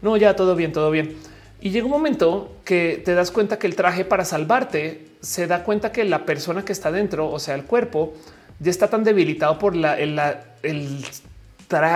No, 0.00 0.16
ya 0.16 0.36
todo 0.36 0.54
bien, 0.54 0.72
todo 0.72 0.92
bien. 0.92 1.33
Y 1.64 1.70
llega 1.70 1.86
un 1.86 1.92
momento 1.92 2.58
que 2.62 3.00
te 3.02 3.14
das 3.14 3.30
cuenta 3.30 3.58
que 3.58 3.66
el 3.66 3.74
traje 3.74 4.04
para 4.04 4.26
salvarte 4.26 5.06
se 5.22 5.46
da 5.46 5.64
cuenta 5.64 5.92
que 5.92 6.04
la 6.04 6.26
persona 6.26 6.62
que 6.62 6.72
está 6.72 6.92
dentro, 6.92 7.30
o 7.30 7.38
sea, 7.38 7.54
el 7.54 7.64
cuerpo, 7.64 8.12
ya 8.60 8.70
está 8.70 8.90
tan 8.90 9.02
debilitado 9.02 9.58
por 9.58 9.74
la, 9.74 9.98
el, 9.98 10.20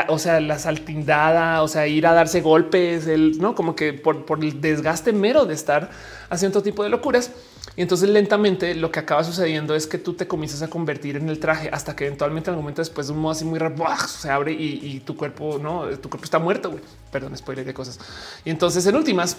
o 0.08 0.18
sea, 0.18 0.40
la 0.40 0.58
saltindada, 0.58 1.62
o 1.62 1.68
sea, 1.68 1.86
ir 1.86 2.06
a 2.06 2.14
darse 2.14 2.40
golpes, 2.40 3.06
el 3.06 3.36
no 3.42 3.55
como 3.55 3.76
que 3.76 3.92
por, 3.92 4.24
por 4.24 4.42
el 4.42 4.58
desgaste 4.58 5.12
mero 5.12 5.44
de 5.44 5.52
estar 5.52 5.90
haciendo 6.30 6.55
todo 6.55 6.62
tipo 6.62 6.82
de 6.82 6.88
locuras. 6.88 7.30
Y 7.78 7.82
entonces 7.82 8.08
lentamente 8.08 8.74
lo 8.74 8.90
que 8.90 8.98
acaba 8.98 9.22
sucediendo 9.22 9.76
es 9.76 9.86
que 9.86 9.98
tú 9.98 10.14
te 10.14 10.26
comienzas 10.26 10.62
a 10.62 10.68
convertir 10.68 11.16
en 11.16 11.28
el 11.28 11.38
traje 11.38 11.70
hasta 11.72 11.94
que 11.94 12.06
eventualmente 12.06 12.50
en 12.50 12.55
algún 12.55 12.64
momento 12.64 12.82
después 12.82 13.06
de 13.06 13.12
un 13.12 13.20
modo 13.20 13.30
así 13.30 13.44
muy 13.44 13.60
rápido 13.60 13.86
se 14.08 14.28
abre 14.30 14.52
y, 14.52 14.98
tu 15.06 15.16
cuerpo 15.16 15.60
no, 15.62 15.86
tu 15.98 16.08
cuerpo 16.08 16.24
está 16.24 16.40
muerto. 16.40 16.74
Perdón, 17.12 17.36
spoiler 17.36 17.64
de 17.64 17.72
cosas. 17.72 18.00
Y 18.44 18.50
entonces 18.50 18.84
en 18.84 18.97
últimas, 18.97 19.36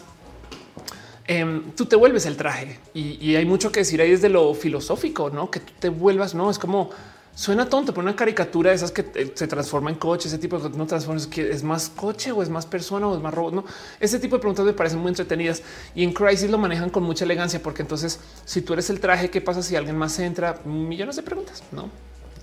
em, 1.30 1.72
tú 1.72 1.86
te 1.86 1.96
vuelves 1.96 2.26
el 2.26 2.36
traje 2.36 2.80
y, 2.94 3.36
hay 3.36 3.46
mucho 3.46 3.72
que 3.72 3.82
decir 3.82 4.02
ahí 4.02 4.10
desde 4.10 4.30
lo 4.30 4.54
filosófico, 4.56 5.30
no 5.30 5.52
que 5.52 5.60
tú 5.60 5.74
te 5.80 5.90
vuelvas. 5.90 6.34
No 6.34 6.50
es 6.50 6.58
como 6.58 6.90
suena 7.36 7.70
tonto, 7.70 7.94
pero 7.94 8.02
una 8.02 8.16
caricatura 8.16 8.72
de 8.72 8.76
esas 8.76 8.92
que 8.92 9.06
eh, 9.14 9.32
se 9.34 9.48
transforma 9.48 9.92
en 9.92 9.96
coche, 9.98 10.28
ese 10.28 10.40
tipo 10.40 10.58
de 10.58 10.64
cosas 10.64 10.78
no 10.78 10.88
transformas, 10.88 11.28
que 11.28 11.52
es 11.52 11.64
más 11.64 11.90
coche 11.90 12.32
o 12.32 12.42
es 12.42 12.50
más 12.50 12.66
persona 12.66 13.08
o 13.08 13.16
es 13.16 13.22
más 13.22 13.34
robot. 13.34 13.54
No, 13.54 13.66
ese 14.00 14.20
tipo 14.20 14.38
de 14.38 14.40
preguntas 14.40 14.66
me 14.66 14.74
parecen 14.74 15.00
muy 15.00 15.10
entretenidas 15.10 15.62
y 15.94 16.04
en 16.04 16.14
Crisis 16.14 16.50
lo 16.50 16.58
manejan 16.58 16.90
con 16.90 17.04
mucha 17.04 17.26
elegancia, 17.26 17.62
porque 17.62 17.84
entonces, 17.84 18.20
si 18.44 18.62
tú 18.62 18.74
eres 18.74 18.90
el 18.90 19.00
traje, 19.00 19.30
¿qué 19.30 19.40
pasa 19.40 19.62
si 19.62 19.76
alguien 19.76 19.98
más 19.98 20.18
entra? 20.20 20.60
Millones 20.66 21.16
de 21.16 21.22
preguntas, 21.22 21.64
no? 21.72 21.90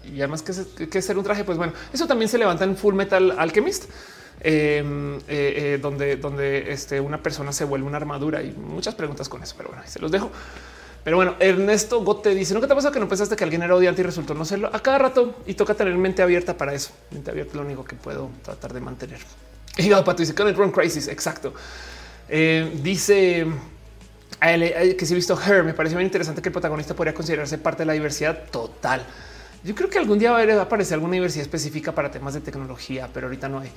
Y 0.05 0.21
además, 0.21 0.43
que 0.43 0.53
es 0.99 1.05
ser 1.05 1.19
un 1.19 1.25
traje? 1.25 1.43
Pues 1.43 1.59
bueno, 1.59 1.73
eso 1.93 2.07
también 2.07 2.29
se 2.29 2.39
levanta 2.39 2.63
en 2.63 2.77
Full 2.77 2.95
Metal 2.95 3.35
Alchemist. 3.37 3.91
Em, 4.41 5.17
eh, 5.17 5.21
eh, 5.29 5.79
donde, 5.81 6.17
donde 6.17 6.71
este, 6.71 7.01
una 7.01 7.23
persona 7.23 7.53
se 7.53 7.65
vuelve 7.65 7.87
una 7.87 7.97
armadura 7.97 8.43
y 8.43 8.53
muchas 8.53 8.95
preguntas 8.95 9.29
con 9.29 9.43
eso, 9.43 9.55
pero 9.57 9.71
bueno, 9.71 9.83
se 9.87 9.99
los 9.99 10.11
dejo. 10.11 10.31
Pero 11.03 11.17
bueno, 11.17 11.37
Ernesto 11.41 12.03
Gote 12.05 12.35
dice: 12.35 12.53
¿No 12.53 12.61
te 12.61 12.69
pasa 12.69 12.91
que 12.91 13.01
no 13.01 13.09
pensaste 13.09 13.35
que 13.35 13.45
alguien 13.45 13.63
era 13.63 13.75
odiante 13.75 14.03
y 14.03 14.05
resultó 14.05 14.35
no 14.35 14.45
serlo? 14.45 14.69
A 14.73 14.81
cada 14.81 14.99
rato 14.99 15.37
y 15.47 15.55
toca 15.55 15.75
tener 15.75 15.95
mente 15.95 16.23
abierta 16.23 16.57
para 16.57 16.75
eso. 16.75 16.91
Mente 17.11 17.31
abierta 17.31 17.53
es 17.53 17.57
lo 17.57 17.63
único 17.63 17.85
que 17.85 17.97
puedo 17.97 18.29
tratar 18.43 18.75
de 18.75 18.81
mantener. 18.81 19.21
Y 19.79 19.89
Pato 19.89 20.17
dice: 20.17 20.35
Con 20.35 20.49
el 20.49 20.55
Run 20.55 20.71
Crisis. 20.71 21.09
Exacto. 21.09 21.55
Eh, 22.29 22.79
dice 22.83 23.47
que 24.41 25.07
si 25.07 25.13
he 25.13 25.17
visto 25.17 25.39
Her, 25.41 25.65
me 25.65 25.73
parece 25.73 25.95
muy 25.95 26.05
interesante 26.05 26.43
que 26.43 26.51
el 26.51 26.53
protagonista 26.53 26.95
podría 26.95 27.15
considerarse 27.15 27.57
parte 27.57 27.83
de 27.83 27.87
la 27.87 27.95
diversidad 27.95 28.45
total. 28.51 29.07
Yo 29.65 29.75
creo 29.75 29.89
que 29.89 29.99
algún 29.99 30.19
día 30.19 30.31
va 30.31 30.41
a 30.41 30.63
aparecer 30.63 30.95
alguna 30.95 31.15
diversidad 31.15 31.43
específica 31.43 31.93
para 31.93 32.11
temas 32.11 32.35
de 32.35 32.41
tecnología, 32.41 33.09
pero 33.13 33.27
ahorita 33.27 33.49
no 33.49 33.61
hay 33.61 33.71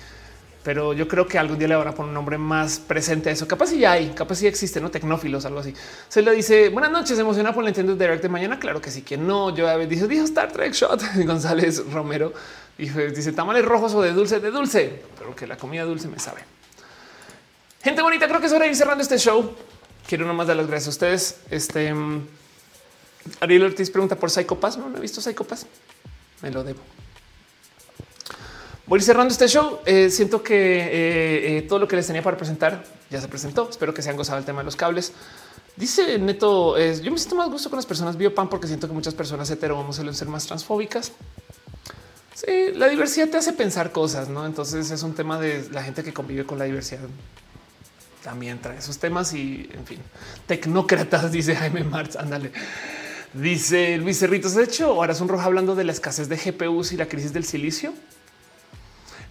pero 0.63 0.93
yo 0.93 1.07
creo 1.07 1.25
que 1.25 1.37
algún 1.37 1.57
día 1.57 1.67
le 1.67 1.75
van 1.75 1.87
a 1.87 1.93
poner 1.93 2.09
un 2.09 2.13
nombre 2.13 2.37
más 2.37 2.79
presente 2.79 3.29
a 3.29 3.31
eso. 3.31 3.47
Capaz 3.47 3.67
si 3.67 3.79
ya 3.79 3.93
hay, 3.93 4.09
capaz 4.09 4.35
si 4.35 4.47
existe, 4.47 4.81
no 4.81 4.91
tecnófilos, 4.91 5.45
algo 5.45 5.59
así. 5.59 5.73
Se 6.09 6.21
le 6.21 6.31
dice 6.31 6.69
buenas 6.69 6.91
noches, 6.91 7.17
emociona 7.17 7.53
por 7.53 7.63
el 7.63 7.67
Nintendo 7.67 7.95
Direct 7.95 8.21
de 8.21 8.29
mañana. 8.29 8.59
Claro 8.59 8.81
que 8.81 8.91
sí, 8.91 9.01
que 9.01 9.17
no. 9.17 9.55
Yo 9.55 9.77
dice, 9.85 10.07
dijo 10.07 10.25
Star 10.25 10.51
Trek 10.51 10.73
Shot. 10.73 11.01
González 11.25 11.83
Romero 11.91 12.33
dice, 12.77 13.11
dice 13.11 13.31
tamales 13.31 13.63
rojos 13.63 13.93
o 13.93 14.01
de 14.01 14.11
dulce, 14.11 14.39
de 14.39 14.51
dulce, 14.51 15.01
pero 15.17 15.35
que 15.35 15.47
la 15.47 15.57
comida 15.57 15.83
dulce 15.83 16.07
me 16.07 16.19
sabe. 16.19 16.41
Gente 17.81 18.01
bonita, 18.01 18.27
creo 18.27 18.41
que 18.41 18.47
es 18.47 18.51
hora 18.51 18.65
de 18.65 18.71
ir 18.71 18.75
cerrando 18.75 19.01
este 19.01 19.17
show. 19.17 19.55
Quiero 20.07 20.25
nomás 20.25 20.47
dar 20.47 20.57
las 20.57 20.67
gracias 20.67 20.87
a 20.87 20.89
ustedes. 20.89 21.39
Este 21.49 21.93
mm, 21.93 22.27
Ariel 23.39 23.63
Ortiz 23.63 23.89
pregunta 23.89 24.15
por 24.15 24.29
Psycho 24.29 24.59
No, 24.77 24.89
no 24.89 24.97
he 24.97 25.01
visto 25.01 25.21
Psycho 25.21 25.45
Me 26.41 26.51
lo 26.51 26.63
debo. 26.63 26.81
Voy 28.89 28.99
cerrando 29.01 29.31
este 29.31 29.47
show. 29.47 29.77
Eh, 29.85 30.09
siento 30.09 30.41
que 30.41 30.55
eh, 30.55 31.57
eh, 31.57 31.61
todo 31.61 31.77
lo 31.77 31.87
que 31.87 31.95
les 31.95 32.07
tenía 32.07 32.23
para 32.23 32.35
presentar 32.35 32.83
ya 33.11 33.21
se 33.21 33.27
presentó. 33.27 33.69
Espero 33.69 33.93
que 33.93 34.01
se 34.01 34.09
hayan 34.09 34.17
gozado 34.17 34.39
el 34.39 34.45
tema 34.45 34.61
de 34.61 34.65
los 34.65 34.75
cables. 34.75 35.13
Dice 35.75 36.17
Neto, 36.17 36.75
yo 36.75 37.11
me 37.11 37.17
siento 37.19 37.35
más 37.35 37.51
gusto 37.51 37.69
con 37.69 37.77
las 37.77 37.85
personas 37.85 38.17
biopan 38.17 38.49
porque 38.49 38.65
siento 38.65 38.87
que 38.87 38.93
muchas 38.93 39.13
personas 39.13 39.49
hetero 39.51 39.75
vamos 39.75 39.99
a 39.99 40.13
ser 40.13 40.27
más 40.27 40.47
transfóbicas. 40.47 41.11
Sí, 42.33 42.71
la 42.73 42.87
diversidad 42.87 43.29
te 43.29 43.37
hace 43.37 43.53
pensar 43.53 43.91
cosas, 43.91 44.27
¿no? 44.27 44.47
Entonces 44.47 44.89
es 44.89 45.03
un 45.03 45.13
tema 45.13 45.39
de 45.39 45.69
la 45.71 45.83
gente 45.83 46.03
que 46.03 46.11
convive 46.11 46.45
con 46.45 46.57
la 46.57 46.65
diversidad. 46.65 47.01
También 48.23 48.59
trae 48.59 48.79
esos 48.79 48.97
temas 48.97 49.33
y, 49.33 49.69
en 49.71 49.85
fin, 49.85 49.99
tecnócratas, 50.47 51.31
dice 51.31 51.55
Jaime 51.55 51.83
Marx, 51.83 52.15
ándale. 52.15 52.51
Dice 53.33 53.97
Luis 53.97 54.17
Cerritos, 54.17 54.55
de 54.55 54.63
hecho, 54.63 54.87
ahora 54.87 55.13
es 55.13 55.21
un 55.21 55.29
hablando 55.39 55.75
de 55.75 55.83
la 55.83 55.91
escasez 55.91 56.27
de 56.27 56.37
GPUs 56.37 56.91
y 56.91 56.97
la 56.97 57.05
crisis 57.05 57.31
del 57.31 57.45
silicio. 57.45 57.93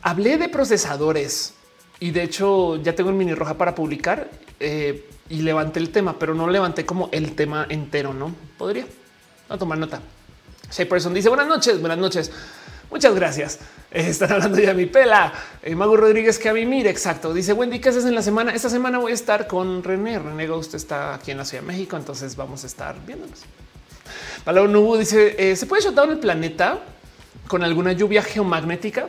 Hablé 0.02 0.38
de 0.38 0.48
procesadores 0.48 1.54
y 2.00 2.12
de 2.12 2.22
hecho 2.22 2.76
ya 2.76 2.94
tengo 2.94 3.10
el 3.10 3.16
mini 3.16 3.34
roja 3.34 3.54
para 3.54 3.74
publicar 3.74 4.28
eh, 4.60 5.08
y 5.28 5.42
levanté 5.42 5.80
el 5.80 5.90
tema, 5.90 6.18
pero 6.18 6.34
no 6.34 6.48
levanté 6.48 6.86
como 6.86 7.08
el 7.12 7.34
tema 7.34 7.66
entero. 7.68 8.14
No 8.14 8.34
podría 8.56 8.86
no 9.48 9.58
tomar 9.58 9.78
nota. 9.78 10.00
Person 10.88 11.14
dice 11.14 11.28
buenas 11.28 11.48
noches, 11.48 11.80
buenas 11.80 11.98
noches. 11.98 12.30
Muchas 12.90 13.14
gracias. 13.14 13.58
Eh, 13.90 14.08
están 14.08 14.32
hablando 14.32 14.58
ya 14.58 14.72
mi 14.72 14.86
pela. 14.86 15.32
Eh, 15.62 15.74
Mago 15.74 15.96
Rodríguez 15.96 16.38
que 16.38 16.48
a 16.48 16.54
mí 16.54 16.64
mire 16.64 16.90
exacto. 16.90 17.34
Dice 17.34 17.52
Wendy, 17.52 17.80
¿qué 17.80 17.88
haces 17.88 18.04
en 18.04 18.14
la 18.14 18.22
semana? 18.22 18.54
Esta 18.54 18.70
semana 18.70 18.98
voy 18.98 19.12
a 19.12 19.14
estar 19.14 19.46
con 19.46 19.82
René. 19.82 20.18
René 20.18 20.46
Ghost 20.46 20.74
está 20.74 21.14
aquí 21.14 21.32
en 21.32 21.38
la 21.38 21.44
Ciudad 21.44 21.62
de 21.62 21.68
México, 21.68 21.96
entonces 21.96 22.36
vamos 22.36 22.64
a 22.64 22.66
estar 22.66 22.96
viéndonos. 23.04 23.40
Palabra 24.44 24.70
Nubu 24.70 24.96
dice: 24.96 25.56
¿Se 25.56 25.66
puede 25.66 25.86
en 25.86 26.10
el 26.10 26.18
planeta 26.18 26.78
con 27.48 27.64
alguna 27.64 27.92
lluvia 27.92 28.22
geomagnética? 28.22 29.08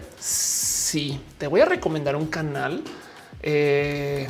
Te 1.38 1.48
voy 1.48 1.61
a 1.61 1.66
recomendar 1.66 2.16
un 2.16 2.27
canal. 2.27 2.84
Eh, 3.42 4.27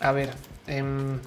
a 0.00 0.12
ver, 0.12 0.30
Em, 0.66 1.18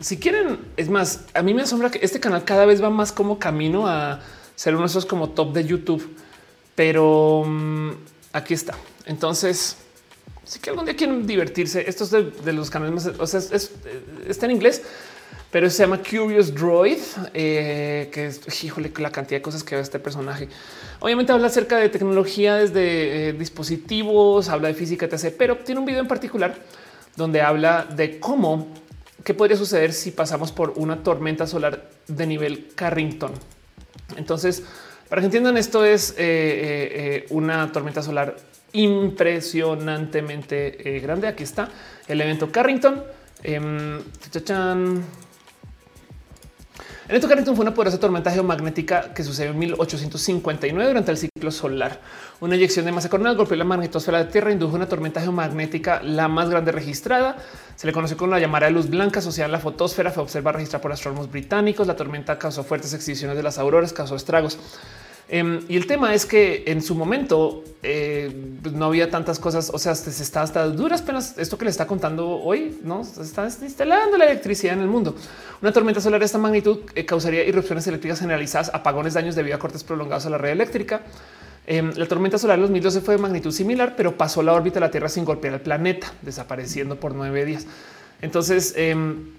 si 0.00 0.18
quieren, 0.18 0.58
es 0.76 0.88
más, 0.88 1.24
a 1.34 1.42
mí 1.42 1.54
me 1.54 1.62
asombra 1.62 1.90
que 1.90 1.98
este 2.02 2.20
canal 2.20 2.44
cada 2.44 2.66
vez 2.66 2.82
va 2.82 2.90
más 2.90 3.12
como 3.12 3.38
camino 3.38 3.88
a 3.88 4.20
ser 4.54 4.74
uno 4.74 4.84
de 4.84 4.88
esos 4.88 5.06
como 5.06 5.30
top 5.30 5.52
de 5.52 5.64
YouTube, 5.64 6.16
pero 6.74 7.44
mm, 7.44 7.90
aquí 8.32 8.54
está. 8.54 8.74
Entonces, 9.06 9.76
si 10.44 10.60
que 10.60 10.70
algún 10.70 10.84
día 10.84 10.96
quieren 10.96 11.26
divertirse, 11.26 11.88
estos 11.88 12.10
de, 12.10 12.52
los 12.52 12.70
canales 12.70 12.94
más, 12.94 13.18
o 13.18 13.26
sea, 13.26 13.40
es, 13.40 13.72
está 14.26 14.46
en 14.46 14.52
inglés, 14.52 14.82
pero 15.50 15.70
se 15.70 15.82
llama 15.82 16.02
Curious 16.02 16.54
Droid, 16.54 16.98
eh, 17.32 18.10
que 18.12 18.26
es 18.26 18.64
híjole, 18.64 18.92
la 18.98 19.10
cantidad 19.10 19.38
de 19.38 19.42
cosas 19.42 19.64
que 19.64 19.76
ve 19.76 19.80
este 19.80 19.98
personaje. 19.98 20.46
Obviamente 21.00 21.32
habla 21.32 21.46
acerca 21.46 21.78
de 21.78 21.88
tecnología 21.88 22.56
desde 22.56 23.30
eh, 23.30 23.32
dispositivos, 23.32 24.50
habla 24.50 24.68
de 24.68 24.74
física, 24.74 25.06
etc. 25.06 25.34
Pero 25.38 25.56
tiene 25.58 25.78
un 25.80 25.86
video 25.86 26.02
en 26.02 26.08
particular 26.08 26.54
donde 27.16 27.40
habla 27.40 27.84
de 27.84 28.20
cómo 28.20 28.68
qué 29.24 29.32
podría 29.34 29.56
suceder 29.56 29.92
si 29.92 30.10
pasamos 30.10 30.52
por 30.52 30.74
una 30.76 31.02
tormenta 31.02 31.46
solar 31.46 31.88
de 32.06 32.26
nivel 32.26 32.68
Carrington. 32.74 33.32
Entonces, 34.16 34.62
para 35.08 35.22
que 35.22 35.26
entiendan, 35.26 35.56
esto 35.56 35.84
es 35.84 36.14
eh, 36.18 37.24
una 37.30 37.72
tormenta 37.72 38.02
solar 38.02 38.36
impresionantemente 38.72 41.00
grande. 41.02 41.26
Aquí 41.26 41.42
está 41.42 41.70
el 42.06 42.20
evento 42.20 42.52
Carrington. 42.52 43.02
Eh, 43.42 43.98
el 47.08 47.12
evento 47.12 47.28
Carrington 47.28 47.56
fue 47.56 47.62
una 47.62 47.72
poderosa 47.72 47.98
tormenta 47.98 48.30
geomagnética 48.30 49.14
que 49.14 49.24
sucedió 49.24 49.52
en 49.52 49.58
1859 49.58 50.88
durante 50.88 51.10
el 51.10 51.16
ciclo 51.16 51.50
solar. 51.50 52.00
Una 52.38 52.54
eyección 52.54 52.84
de 52.84 52.92
masa 52.92 53.08
coronal 53.08 53.34
golpeó 53.34 53.56
la 53.56 53.64
magnetosfera 53.64 54.18
de 54.18 54.30
Tierra, 54.30 54.52
indujo 54.52 54.76
una 54.76 54.86
tormenta 54.88 55.22
geomagnética 55.22 56.02
la 56.02 56.28
más 56.28 56.50
grande 56.50 56.70
registrada. 56.70 57.38
Se 57.76 57.86
le 57.86 57.94
conoció 57.94 58.18
como 58.18 58.32
la 58.32 58.40
llamada 58.40 58.68
luz 58.68 58.90
blanca 58.90 59.20
asociada 59.20 59.48
a 59.48 59.52
la 59.52 59.58
fotosfera. 59.58 60.10
Fue 60.10 60.22
observada 60.22 60.58
registrada 60.58 60.82
por 60.82 60.92
astrónomos 60.92 61.30
británicos. 61.30 61.86
La 61.86 61.96
tormenta 61.96 62.38
causó 62.38 62.62
fuertes 62.62 62.92
exhibiciones 62.92 63.38
de 63.38 63.42
las 63.42 63.56
auroras, 63.56 63.94
causó 63.94 64.14
estragos. 64.14 64.58
Em, 65.30 65.60
y 65.68 65.76
el 65.76 65.86
tema 65.86 66.14
es 66.14 66.24
que 66.24 66.64
en 66.66 66.80
su 66.80 66.94
momento 66.94 67.62
eh, 67.82 68.32
pues, 68.62 68.74
no 68.74 68.86
había 68.86 69.10
tantas 69.10 69.38
cosas. 69.38 69.70
O 69.72 69.78
sea, 69.78 69.94
se 69.94 70.22
está 70.22 70.42
hasta 70.42 70.66
duras 70.68 71.02
penas 71.02 71.36
esto 71.36 71.58
que 71.58 71.64
le 71.64 71.70
está 71.70 71.86
contando 71.86 72.28
hoy. 72.28 72.78
No 72.82 73.04
se 73.04 73.22
está 73.22 73.46
instalando 73.46 74.16
la 74.16 74.24
electricidad 74.24 74.74
en 74.74 74.80
el 74.80 74.88
mundo. 74.88 75.14
Una 75.60 75.72
tormenta 75.72 76.00
solar 76.00 76.20
de 76.20 76.26
esta 76.26 76.38
magnitud 76.38 76.80
eh, 76.94 77.04
causaría 77.04 77.44
irrupciones 77.44 77.86
eléctricas 77.86 78.20
generalizadas, 78.20 78.70
apagones, 78.72 79.14
daños 79.14 79.34
debido 79.34 79.56
a 79.56 79.58
cortes 79.58 79.84
prolongados 79.84 80.24
a 80.26 80.30
la 80.30 80.38
red 80.38 80.52
eléctrica. 80.52 81.02
Em, 81.66 81.92
la 81.96 82.06
tormenta 82.06 82.38
solar 82.38 82.56
en 82.56 82.62
2012 82.62 83.02
fue 83.02 83.16
de 83.16 83.20
magnitud 83.20 83.52
similar, 83.52 83.94
pero 83.94 84.16
pasó 84.16 84.42
la 84.42 84.54
órbita 84.54 84.76
de 84.76 84.80
la 84.80 84.90
Tierra 84.90 85.10
sin 85.10 85.26
golpear 85.26 85.52
el 85.52 85.60
planeta, 85.60 86.10
desapareciendo 86.22 86.98
por 86.98 87.14
nueve 87.14 87.44
días. 87.44 87.66
Entonces, 88.22 88.72
em, 88.76 89.37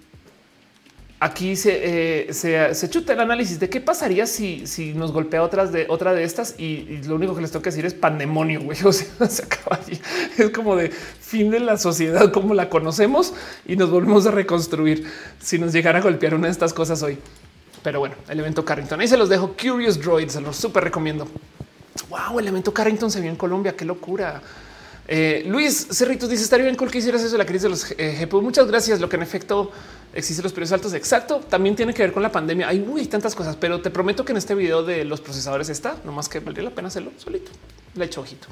aquí 1.19 1.55
se, 1.55 2.27
eh, 2.29 2.33
se, 2.33 2.89
chuta 2.89 3.13
el 3.13 3.19
análisis 3.19 3.59
de 3.59 3.69
qué 3.69 3.81
pasaría 3.81 4.25
si, 4.25 4.65
si 4.65 4.93
nos 4.93 5.11
golpea 5.11 5.43
otras 5.43 5.71
de 5.71 5.85
otra 5.89 6.13
de 6.13 6.23
estas 6.23 6.55
y, 6.57 7.01
lo 7.03 7.15
único 7.15 7.35
que 7.35 7.41
les 7.41 7.51
tengo 7.51 7.61
que 7.63 7.69
decir 7.69 7.85
es 7.85 7.93
pandemonio. 7.93 8.61
Güey. 8.61 8.77
Se 9.29 9.43
acaba 9.43 9.79
allí. 9.81 9.99
Es 10.37 10.49
como 10.51 10.75
de 10.75 10.89
fin 10.89 11.51
de 11.51 11.59
la 11.59 11.77
sociedad 11.77 12.31
como 12.31 12.53
la 12.53 12.69
conocemos 12.69 13.33
y 13.67 13.75
nos 13.75 13.89
volvemos 13.89 14.25
a 14.27 14.31
reconstruir 14.31 15.05
si 15.39 15.59
nos 15.59 15.73
llegara 15.73 15.99
a 15.99 16.01
golpear 16.01 16.33
una 16.33 16.47
de 16.47 16.51
estas 16.51 16.73
cosas 16.73 17.03
hoy. 17.03 17.17
Pero 17.83 17.99
bueno, 17.99 18.15
el 18.27 18.39
evento 18.39 18.63
Carrington 18.65 18.99
ahí 18.99 19.07
se 19.07 19.17
los 19.17 19.29
dejo. 19.29 19.55
Curious 19.61 19.99
Droid 19.99 20.29
se 20.29 20.41
los 20.41 20.55
súper 20.55 20.85
recomiendo. 20.85 21.27
Wow, 22.09 22.39
el 22.39 22.47
evento 22.47 22.73
Carrington 22.73 23.11
se 23.11 23.21
vio 23.21 23.29
en 23.29 23.35
Colombia. 23.35 23.75
Qué 23.75 23.85
locura. 23.85 24.41
Eh, 25.07 25.43
Luis 25.47 25.87
Cerritos 25.91 26.29
dice 26.29 26.43
estaría 26.43 26.65
bien 26.65 26.75
cool 26.75 26.91
que 26.91 26.99
hicieras 26.99 27.23
eso 27.23 27.35
la 27.35 27.45
crisis 27.45 27.63
de 27.63 27.69
los 27.69 27.91
eh. 27.97 28.27
Muchas 28.31 28.67
gracias. 28.67 28.99
Lo 28.99 29.09
que 29.09 29.15
en 29.15 29.23
efecto 29.23 29.71
existe 30.13 30.41
los 30.43 30.53
precios 30.53 30.73
altos. 30.73 30.93
Exacto. 30.93 31.39
También 31.49 31.75
tiene 31.75 31.93
que 31.93 32.01
ver 32.01 32.11
con 32.11 32.23
la 32.23 32.31
pandemia. 32.31 32.67
Hay 32.67 32.79
muy 32.79 33.05
tantas 33.05 33.35
cosas, 33.35 33.55
pero 33.55 33.81
te 33.81 33.89
prometo 33.89 34.25
que 34.25 34.31
en 34.31 34.37
este 34.37 34.55
video 34.55 34.83
de 34.83 35.05
los 35.05 35.21
procesadores 35.21 35.69
está, 35.69 35.97
no 36.03 36.11
más 36.11 36.29
que 36.29 36.39
valdría 36.39 36.69
la 36.69 36.75
pena 36.75 36.87
hacerlo 36.87 37.11
solito. 37.17 37.51
Le 37.95 38.05
echo 38.05 38.21
ojito. 38.21 38.47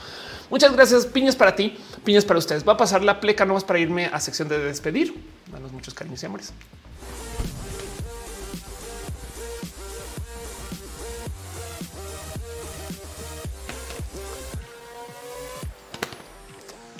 Muchas 0.49 0.73
gracias. 0.73 1.05
Piñas 1.05 1.35
para 1.35 1.55
ti, 1.55 1.77
piñas 2.03 2.25
para 2.25 2.39
ustedes. 2.39 2.67
Va 2.67 2.73
a 2.73 2.77
pasar 2.77 3.03
la 3.03 3.19
pleca 3.19 3.45
nomás 3.45 3.63
para 3.63 3.79
irme 3.79 4.05
a 4.05 4.19
sección 4.19 4.47
de 4.47 4.59
despedir. 4.59 5.13
Danos 5.51 5.71
muchos 5.71 5.93
cariños 5.93 6.21
y 6.23 6.25
amores. 6.25 6.53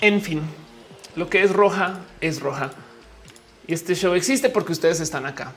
En 0.00 0.22
fin, 0.22 0.42
lo 1.16 1.28
que 1.28 1.42
es 1.42 1.52
roja 1.52 2.00
es 2.20 2.40
roja. 2.40 2.70
Este 3.68 3.94
show 3.94 4.14
existe 4.14 4.48
porque 4.48 4.72
ustedes 4.72 4.98
están 5.00 5.26
acá. 5.26 5.52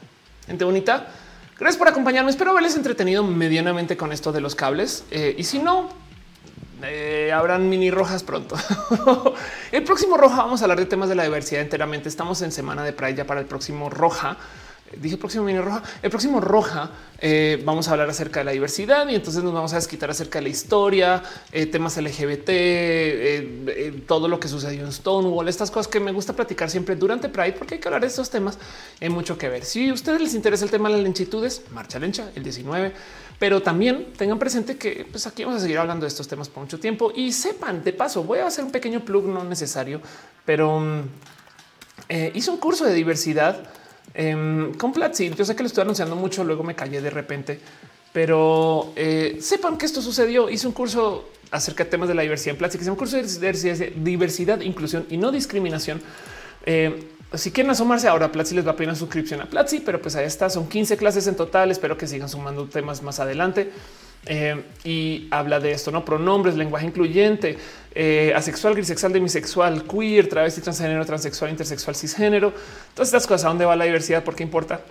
Gente 0.45 0.65
bonita, 0.65 1.07
gracias 1.57 1.77
por 1.77 1.87
acompañarme. 1.87 2.29
Espero 2.29 2.51
haberles 2.51 2.75
entretenido 2.75 3.23
medianamente 3.23 3.95
con 3.95 4.11
esto 4.11 4.33
de 4.33 4.41
los 4.41 4.53
cables. 4.53 5.05
Eh, 5.11 5.33
y 5.37 5.45
si 5.45 5.59
no, 5.59 5.87
eh, 6.83 7.31
habrán 7.33 7.69
mini 7.69 7.89
rojas 7.89 8.23
pronto. 8.23 8.57
el 9.71 9.83
próximo 9.85 10.17
roja 10.17 10.35
vamos 10.35 10.61
a 10.61 10.65
hablar 10.65 10.79
de 10.79 10.87
temas 10.87 11.07
de 11.07 11.15
la 11.15 11.23
diversidad 11.23 11.61
enteramente. 11.61 12.09
Estamos 12.09 12.41
en 12.41 12.51
semana 12.51 12.83
de 12.83 12.91
Pride 12.91 13.15
ya 13.15 13.25
para 13.25 13.39
el 13.39 13.45
próximo 13.45 13.89
roja 13.89 14.35
dije 14.99 15.17
próximo 15.17 15.43
mini 15.43 15.59
roja. 15.59 15.83
El 16.01 16.09
próximo 16.09 16.39
roja 16.41 16.91
eh, 17.23 17.61
vamos 17.63 17.87
a 17.87 17.91
hablar 17.91 18.09
acerca 18.09 18.39
de 18.39 18.45
la 18.45 18.51
diversidad 18.51 19.07
y 19.07 19.13
entonces 19.13 19.43
nos 19.43 19.53
vamos 19.53 19.73
a 19.73 19.75
desquitar 19.75 20.09
acerca 20.09 20.39
de 20.39 20.43
la 20.43 20.49
historia, 20.49 21.21
eh, 21.51 21.67
temas 21.67 21.95
LGBT, 21.95 22.49
eh, 22.49 24.03
todo 24.07 24.27
lo 24.27 24.39
que 24.39 24.47
sucedió 24.47 24.83
en 24.83 24.91
Stonewall, 24.91 25.47
estas 25.47 25.69
cosas 25.69 25.87
que 25.87 25.99
me 25.99 26.11
gusta 26.11 26.33
platicar 26.33 26.69
siempre 26.69 26.95
durante 26.95 27.29
Pride, 27.29 27.53
porque 27.53 27.75
hay 27.75 27.79
que 27.79 27.87
hablar 27.87 28.01
de 28.01 28.07
estos 28.07 28.29
temas. 28.31 28.57
Hay 28.99 29.09
mucho 29.09 29.37
que 29.37 29.49
ver. 29.49 29.65
Si 29.65 29.89
a 29.89 29.93
ustedes 29.93 30.19
les 30.19 30.33
interesa 30.33 30.65
el 30.65 30.71
tema 30.71 30.89
de 30.89 30.95
las 30.95 31.03
lenchitudes, 31.03 31.61
marcha 31.71 31.99
lencha 31.99 32.31
el 32.35 32.43
19, 32.43 32.91
pero 33.37 33.61
también 33.61 34.13
tengan 34.17 34.39
presente 34.39 34.77
que 34.77 35.05
pues 35.09 35.27
aquí 35.27 35.43
vamos 35.43 35.59
a 35.59 35.61
seguir 35.61 35.77
hablando 35.77 36.05
de 36.05 36.07
estos 36.07 36.27
temas 36.27 36.49
por 36.49 36.63
mucho 36.63 36.79
tiempo 36.79 37.11
y 37.15 37.31
sepan 37.31 37.83
de 37.83 37.93
paso, 37.93 38.23
voy 38.23 38.39
a 38.39 38.47
hacer 38.47 38.63
un 38.65 38.71
pequeño 38.71 39.01
plug 39.01 39.25
no 39.25 39.43
necesario, 39.43 40.01
pero 40.45 40.79
mm, 40.79 41.01
hice 42.33 42.49
un 42.51 42.57
curso 42.57 42.85
de 42.85 42.93
diversidad 42.93 43.63
eh, 44.23 44.71
con 44.77 44.93
Platzi, 44.93 45.31
yo 45.31 45.43
sé 45.43 45.55
que 45.55 45.63
lo 45.63 45.67
estoy 45.67 45.81
anunciando 45.81 46.15
mucho, 46.15 46.43
luego 46.43 46.63
me 46.63 46.75
callé 46.75 47.01
de 47.01 47.09
repente, 47.09 47.59
pero 48.13 48.93
eh, 48.95 49.39
sepan 49.41 49.79
que 49.79 49.87
esto 49.87 49.99
sucedió. 49.99 50.47
Hice 50.47 50.67
un 50.67 50.73
curso 50.73 51.29
acerca 51.49 51.85
de 51.85 51.89
temas 51.89 52.07
de 52.07 52.13
la 52.13 52.21
diversidad 52.21 52.51
en 52.51 52.57
Platzi, 52.59 52.77
que 52.77 52.83
es 52.83 52.89
un 52.89 52.95
curso 52.95 53.17
de 53.17 53.93
diversidad, 53.95 54.61
inclusión 54.61 55.07
y 55.09 55.17
no 55.17 55.31
discriminación. 55.31 56.01
Eh, 56.67 57.07
si 57.33 57.51
quieren 57.51 57.71
asomarse 57.71 58.07
ahora, 58.07 58.31
Platzi 58.31 58.53
les 58.53 58.67
va 58.67 58.71
a 58.71 58.75
pedir 58.75 58.89
una 58.89 58.95
suscripción 58.95 59.41
a 59.41 59.49
Platzi, 59.49 59.79
pero 59.79 59.99
pues 59.99 60.15
ahí 60.15 60.25
está, 60.25 60.51
son 60.51 60.69
15 60.69 60.97
clases 60.97 61.25
en 61.25 61.35
total. 61.35 61.71
Espero 61.71 61.97
que 61.97 62.05
sigan 62.05 62.29
sumando 62.29 62.67
temas 62.67 63.01
más 63.01 63.19
adelante. 63.19 63.71
Eh, 64.25 64.63
y 64.83 65.27
habla 65.31 65.59
de 65.59 65.71
esto, 65.71 65.91
no 65.91 66.05
pronombres, 66.05 66.55
lenguaje 66.55 66.85
incluyente, 66.85 67.57
eh, 67.93 68.31
asexual, 68.35 68.75
grisexual, 68.75 69.11
demisexual, 69.11 69.83
queer, 69.83 70.29
travesti, 70.29 70.61
transgénero, 70.61 71.05
transexual, 71.05 71.49
intersexual, 71.49 71.95
cisgénero, 71.95 72.53
todas 72.93 73.07
estas 73.09 73.25
cosas. 73.25 73.45
¿A 73.45 73.47
dónde 73.49 73.65
va 73.65 73.75
la 73.75 73.85
diversidad? 73.85 74.23
¿Por 74.23 74.35
qué 74.35 74.43
importa? 74.43 74.81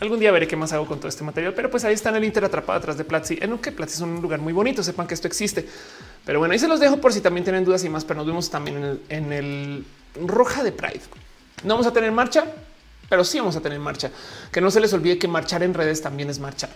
Algún 0.00 0.18
día 0.18 0.32
veré 0.32 0.48
qué 0.48 0.56
más 0.56 0.72
hago 0.72 0.86
con 0.86 0.98
todo 0.98 1.08
este 1.08 1.22
material, 1.22 1.54
pero 1.54 1.70
pues 1.70 1.84
ahí 1.84 1.94
está 1.94 2.08
en 2.08 2.16
el 2.16 2.24
Inter 2.24 2.44
atrapado 2.44 2.78
atrás 2.78 2.96
de 2.96 3.04
Platzi, 3.04 3.38
en 3.40 3.52
un 3.52 3.58
que 3.58 3.70
Platzi 3.70 3.94
es 3.94 4.00
un 4.00 4.20
lugar 4.20 4.40
muy 4.40 4.52
bonito. 4.52 4.82
Sepan 4.82 5.06
que 5.06 5.14
esto 5.14 5.28
existe, 5.28 5.66
pero 6.24 6.40
bueno, 6.40 6.52
ahí 6.52 6.58
se 6.58 6.66
los 6.66 6.80
dejo 6.80 6.96
por 6.96 7.12
si 7.12 7.20
también 7.20 7.44
tienen 7.44 7.64
dudas 7.64 7.84
y 7.84 7.88
más. 7.88 8.04
Pero 8.04 8.18
nos 8.18 8.26
vemos 8.26 8.50
también 8.50 9.00
en 9.08 9.32
el, 9.32 9.84
Roja 10.26 10.64
de 10.64 10.72
Pride. 10.72 11.02
No 11.62 11.74
vamos 11.74 11.86
a 11.86 11.92
tener 11.92 12.10
marcha, 12.10 12.44
pero 13.08 13.24
sí 13.24 13.38
vamos 13.38 13.56
a 13.56 13.60
tener 13.60 13.78
marcha. 13.78 14.10
Que 14.50 14.60
no 14.60 14.70
se 14.70 14.80
les 14.80 14.92
olvide 14.92 15.18
que 15.18 15.28
marchar 15.28 15.62
en 15.62 15.74
redes 15.74 16.02
también 16.02 16.30
es 16.30 16.38
marchar 16.40 16.70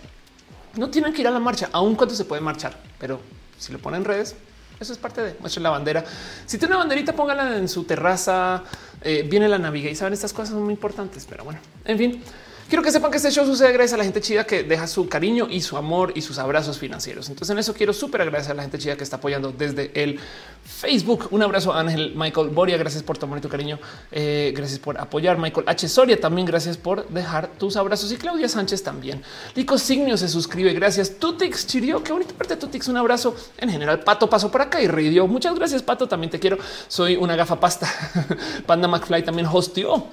no 0.75 0.89
tienen 0.89 1.13
que 1.13 1.21
ir 1.21 1.27
a 1.27 1.31
la 1.31 1.39
marcha, 1.39 1.69
aun 1.71 1.95
cuando 1.95 2.15
se 2.15 2.25
puede 2.25 2.41
marchar, 2.41 2.77
pero 2.99 3.19
si 3.57 3.71
lo 3.71 3.79
ponen 3.79 4.01
en 4.01 4.05
redes, 4.05 4.35
eso 4.79 4.93
es 4.93 4.99
parte 4.99 5.21
de 5.21 5.35
muestra 5.39 5.61
la 5.61 5.69
bandera. 5.71 6.05
Si 6.45 6.57
tiene 6.57 6.73
una 6.73 6.83
banderita, 6.83 7.13
póngala 7.13 7.57
en 7.57 7.67
su 7.67 7.83
terraza. 7.83 8.63
Eh, 9.01 9.25
viene 9.29 9.47
la 9.49 9.57
naviga 9.57 9.89
y 9.89 9.95
saben 9.95 10.13
estas 10.13 10.31
cosas 10.31 10.49
son 10.49 10.63
muy 10.63 10.73
importantes, 10.73 11.25
pero 11.29 11.43
bueno, 11.43 11.59
en 11.85 11.97
fin. 11.97 12.23
Quiero 12.69 12.83
que 12.83 12.91
sepan 12.91 13.09
que 13.09 13.17
este 13.17 13.31
show 13.31 13.47
sucede 13.47 13.71
gracias 13.71 13.95
a 13.95 13.97
la 13.97 14.03
gente 14.03 14.21
chida 14.21 14.45
que 14.45 14.61
deja 14.61 14.85
su 14.85 15.09
cariño 15.09 15.47
y 15.49 15.61
su 15.61 15.75
amor 15.75 16.11
y 16.13 16.21
sus 16.21 16.37
abrazos 16.37 16.77
financieros. 16.77 17.27
Entonces 17.27 17.51
en 17.51 17.57
eso 17.57 17.73
quiero 17.73 17.93
súper 17.93 18.21
agradecer 18.21 18.51
a 18.51 18.53
la 18.53 18.61
gente 18.61 18.77
chida 18.77 18.95
que 18.95 19.03
está 19.03 19.15
apoyando 19.15 19.51
desde 19.51 19.91
el 19.99 20.19
Facebook. 20.63 21.29
Un 21.31 21.41
abrazo 21.41 21.73
Ángel 21.73 22.13
Michael 22.15 22.49
Boria. 22.49 22.77
Gracias 22.77 23.01
por 23.01 23.17
tomar 23.17 23.41
tu 23.41 23.49
cariño. 23.49 23.79
Eh, 24.11 24.53
gracias 24.55 24.77
por 24.77 24.99
apoyar. 24.99 25.39
Michael 25.39 25.67
H. 25.67 25.89
Soria 25.89 26.21
también. 26.21 26.45
Gracias 26.45 26.77
por 26.77 27.09
dejar 27.09 27.47
tus 27.57 27.75
abrazos. 27.75 28.11
Y 28.11 28.17
Claudia 28.17 28.47
Sánchez 28.47 28.83
también. 28.83 29.23
Lico 29.55 29.79
Signio 29.79 30.15
se 30.15 30.27
suscribe. 30.27 30.71
Gracias. 30.73 31.17
Tutix 31.17 31.65
Chirio. 31.65 32.03
Qué 32.03 32.13
bonito 32.13 32.35
parte 32.35 32.55
Tutix. 32.55 32.87
Un 32.87 32.97
abrazo. 32.97 33.35
En 33.57 33.71
general, 33.71 34.01
Pato 34.01 34.29
pasó 34.29 34.51
por 34.51 34.61
acá 34.61 34.79
y 34.79 34.85
reidió. 34.85 35.25
Muchas 35.25 35.55
gracias, 35.55 35.81
Pato. 35.81 36.07
También 36.07 36.29
te 36.29 36.39
quiero. 36.39 36.59
Soy 36.87 37.15
una 37.15 37.35
gafa 37.35 37.59
pasta. 37.59 37.91
Panda 38.67 38.87
McFly 38.87 39.23
también 39.23 39.47
hostió 39.51 40.05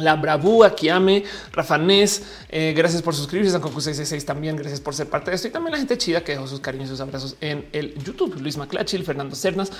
La 0.00 0.16
Bravú, 0.16 0.64
Akiame, 0.64 1.24
Rafanés, 1.52 2.22
eh, 2.48 2.74
gracias 2.76 3.00
por 3.00 3.14
suscribirse. 3.14 3.52
San 3.52 3.60
Cocu 3.60 3.80
666 3.80 4.26
también. 4.26 4.56
Gracias 4.56 4.80
por 4.80 4.94
ser 4.94 5.08
parte 5.08 5.30
de 5.30 5.36
esto. 5.36 5.48
Y 5.48 5.50
también 5.52 5.72
la 5.72 5.78
gente 5.78 5.96
chida 5.96 6.22
que 6.22 6.32
dejó 6.32 6.48
sus 6.48 6.58
cariños 6.58 6.86
y 6.86 6.90
sus 6.90 7.00
abrazos 7.00 7.36
en 7.40 7.68
el 7.72 7.94
YouTube. 8.02 8.34
Luis 8.40 8.56
Maclachil, 8.56 9.04
Fernando 9.04 9.36
Cernas, 9.36 9.70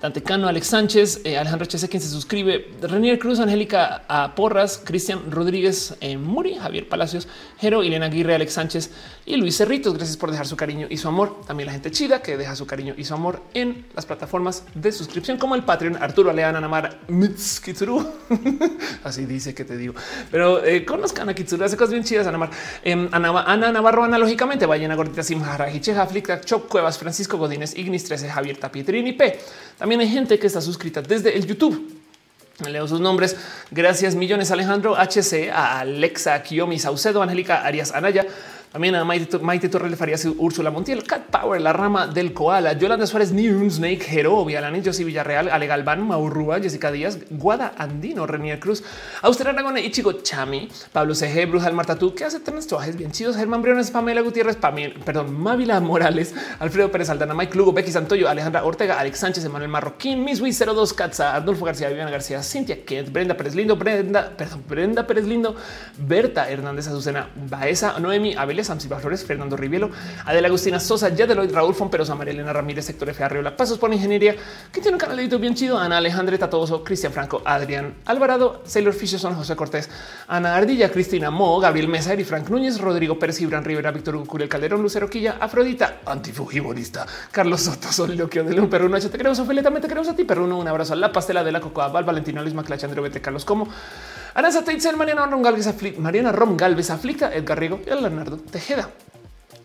Dante 0.00 0.22
Cano, 0.22 0.46
Alex 0.46 0.66
Sánchez, 0.66 1.20
eh, 1.24 1.38
Alejandro 1.38 1.66
Chese, 1.66 1.88
quien 1.88 2.02
se 2.02 2.10
suscribe, 2.10 2.70
Renier 2.82 3.18
Cruz, 3.18 3.40
Angélica 3.40 4.32
Porras, 4.36 4.80
Cristian 4.84 5.30
Rodríguez, 5.30 5.94
eh, 6.00 6.18
Muri, 6.18 6.56
Javier 6.56 6.88
Palacios, 6.88 7.26
Jero, 7.58 7.82
Elena 7.82 8.06
Aguirre, 8.06 8.34
Alex 8.34 8.52
Sánchez 8.52 8.90
y 9.24 9.36
Luis 9.36 9.56
Cerritos. 9.56 9.94
Gracias 9.94 10.16
por 10.16 10.30
dejar 10.30 10.46
su 10.46 10.56
cariño 10.56 10.86
y 10.90 10.96
su 10.96 11.08
amor. 11.08 11.40
También 11.46 11.66
la 11.66 11.72
gente 11.72 11.90
chida 11.90 12.22
que 12.22 12.36
deja 12.36 12.56
su 12.56 12.66
cariño 12.66 12.94
y 12.96 13.04
su 13.04 13.14
amor 13.14 13.42
en 13.54 13.86
las 13.94 14.06
plataformas 14.06 14.64
de 14.74 14.92
suscripción 14.92 15.38
como 15.38 15.54
el 15.54 15.64
Patreon. 15.64 15.96
Arturo 16.02 16.30
Aleana 16.30 16.60
Namara 16.60 17.00
Mitskitsuru. 17.08 18.04
Así 19.04 19.26
dice 19.26 19.54
que 19.54 19.64
te 19.64 19.76
digo, 19.76 19.94
pero 20.30 20.64
eh, 20.64 20.84
conozcan 20.84 21.28
a 21.28 21.34
Kitsuru, 21.34 21.64
hace 21.64 21.76
cosas 21.76 21.92
bien 21.92 22.04
chidas. 22.04 22.26
Ana, 22.26 22.38
Mar, 22.38 22.50
eh, 22.82 23.08
Ana, 23.12 23.72
Navarro, 23.72 24.04
analógicamente, 24.04 24.66
vayan 24.66 24.90
a 24.90 24.96
Gordita 24.96 25.22
Simhara, 25.22 25.70
Hicheja, 25.70 26.06
Flickta, 26.06 26.40
Chop 26.40 26.68
Cuevas, 26.68 26.98
Francisco 26.98 27.38
Godínez, 27.38 27.76
Ignis 27.76 28.04
13, 28.04 28.28
Javier 28.28 28.56
Tapietrini 28.58 29.12
P. 29.12 29.38
También 29.78 30.00
hay 30.00 30.08
gente 30.08 30.38
que 30.38 30.46
está 30.46 30.60
suscrita 30.60 31.02
desde 31.02 31.36
el 31.36 31.46
YouTube. 31.46 32.02
Leo 32.70 32.86
sus 32.86 33.00
nombres. 33.00 33.36
Gracias 33.70 34.14
millones 34.14 34.50
Alejandro 34.50 34.94
HC, 34.94 35.50
Alexa 35.52 36.42
Kiyomi 36.42 36.78
Saucedo, 36.78 37.22
Angélica 37.22 37.64
Arias 37.64 37.92
Anaya, 37.92 38.26
también 38.72 38.94
a 38.94 39.04
Maite, 39.04 39.38
Maite 39.38 39.68
Torres 39.68 39.98
Farías, 39.98 40.26
Úrsula 40.38 40.70
Montiel, 40.70 41.04
Cat 41.04 41.24
Power, 41.26 41.60
La 41.60 41.74
Rama 41.74 42.06
del 42.06 42.32
Koala, 42.32 42.72
Yolanda 42.72 43.06
Suárez, 43.06 43.30
New 43.30 43.70
Snake, 43.70 44.00
Jero, 44.00 44.46
Vialanes, 44.46 44.86
Josi 44.86 45.04
Villarreal, 45.04 45.50
Ale 45.50 45.66
Galván, 45.66 46.00
Maurrúa, 46.06 46.58
Jessica 46.58 46.90
Díaz, 46.90 47.18
Guada 47.28 47.74
Andino, 47.76 48.26
Renier 48.26 48.58
Cruz, 48.58 48.82
Auster 49.20 49.48
Aragón, 49.48 49.76
Ichigo 49.76 50.12
Chami, 50.22 50.70
Pablo 50.90 51.14
CG, 51.14 51.44
Brujal 51.46 51.74
Marta 51.74 51.98
que 52.16 52.24
hace 52.24 52.40
tres 52.40 52.66
trajes 52.66 52.96
bien 52.96 53.12
chidos, 53.12 53.36
Germán 53.36 53.60
Briones, 53.60 53.90
Pamela 53.90 54.22
Gutiérrez, 54.22 54.56
Pamela, 54.56 54.94
perdón, 55.04 55.38
Mávila 55.38 55.78
Morales, 55.80 56.34
Alfredo 56.58 56.90
Pérez 56.90 57.10
Aldana, 57.10 57.34
Mike 57.34 57.54
Lugo, 57.58 57.74
Becky 57.74 57.92
Santoyo, 57.92 58.26
Alejandra 58.26 58.64
Ortega, 58.64 58.98
Alex 58.98 59.18
Sánchez, 59.18 59.44
Emanuel 59.44 59.70
Marroquín, 59.70 60.24
Miss 60.24 60.40
02, 60.40 60.94
Katza, 60.94 61.36
Adolfo 61.36 61.66
García, 61.66 61.88
Viviana 61.88 62.10
García, 62.10 62.42
Cintia 62.42 62.86
Kent, 62.86 63.12
Brenda 63.12 63.36
Pérez 63.36 63.54
Lindo, 63.54 63.76
Brenda, 63.76 64.30
perdón, 64.34 64.64
Brenda 64.66 65.06
Pérez 65.06 65.26
Lindo, 65.26 65.54
Berta 65.98 66.50
Hernández 66.50 66.88
Azucena, 66.88 67.28
Baeza, 67.50 67.98
Noemi, 68.00 68.34
Abelia 68.34 68.61
Samsiba 68.64 68.98
Flores, 68.98 69.24
Fernando 69.24 69.56
Rivielo, 69.56 69.90
Adela 70.26 70.48
Agustina 70.48 70.80
Sosa, 70.80 71.08
Yadeloid, 71.08 71.52
Raúl 71.52 71.74
Fomperosa, 71.74 72.14
María 72.14 72.32
Elena 72.32 72.52
Ramírez, 72.52 72.84
Sector 72.84 73.08
F. 73.10 73.22
Arriola, 73.22 73.56
Pasos 73.56 73.78
por 73.78 73.92
Ingeniería, 73.92 74.36
que 74.72 74.80
tiene 74.80 74.96
un 74.96 74.98
canal 74.98 75.16
de 75.16 75.24
YouTube 75.24 75.40
bien 75.40 75.54
chido, 75.54 75.78
Ana 75.78 75.98
Alejandra 75.98 76.38
Tatoso, 76.38 76.82
Cristian 76.84 77.12
Franco, 77.12 77.42
Adrián 77.44 77.94
Alvarado, 78.06 78.62
Sailor 78.64 78.94
Son 78.94 79.34
José 79.34 79.56
Cortés, 79.56 79.90
Ana 80.28 80.56
Ardilla, 80.56 80.90
Cristina 80.90 81.30
Mo, 81.30 81.58
Gabriel 81.60 81.88
Mesa, 81.88 82.12
Eri 82.12 82.24
Frank 82.24 82.48
Núñez, 82.48 82.80
Rodrigo 82.80 83.18
Pérez, 83.18 83.40
Ibran 83.40 83.64
Rivera, 83.64 83.90
Víctor 83.90 84.16
Ucuriel 84.16 84.48
Calderón, 84.48 84.82
Lucero 84.82 85.08
Quilla, 85.08 85.36
Afrodita, 85.40 86.00
antifujibonista, 86.06 87.06
Carlos 87.30 87.60
Soto, 87.62 87.92
Soliloquio 87.92 88.44
de 88.44 88.54
León, 88.54 88.68
Perruno, 88.68 88.98
te 88.98 89.10
queremos, 89.10 89.38
Ophelia, 89.38 89.62
también 89.62 89.82
te 89.82 89.88
queremos 89.88 90.08
a 90.08 90.16
ti, 90.16 90.24
Perruno, 90.24 90.58
un 90.58 90.68
abrazo 90.68 90.92
a 90.92 90.96
la 90.96 91.12
pastela 91.12 91.44
de 91.44 91.52
la 91.52 91.60
Cocoa, 91.60 91.88
Val, 91.88 92.04
Valentino, 92.04 92.42
Luis 92.42 92.54
Maclach, 92.54 92.82
André 92.84 93.00
Bete, 93.00 93.20
Carlos 93.20 93.44
Como, 93.44 93.68
Aranza 94.34 94.64
Teitzel, 94.64 94.96
Mariana 94.96 95.26
Rom 95.26 95.42
Galvez, 95.42 95.98
Mariana 95.98 96.32
Rom 96.32 96.56
Galvez, 96.56 96.90
Aflicta, 96.90 97.32
Edgar 97.34 97.58
Rigo 97.58 97.80
y 97.84 97.90
Leonardo 97.90 98.38
Tejeda. 98.38 98.88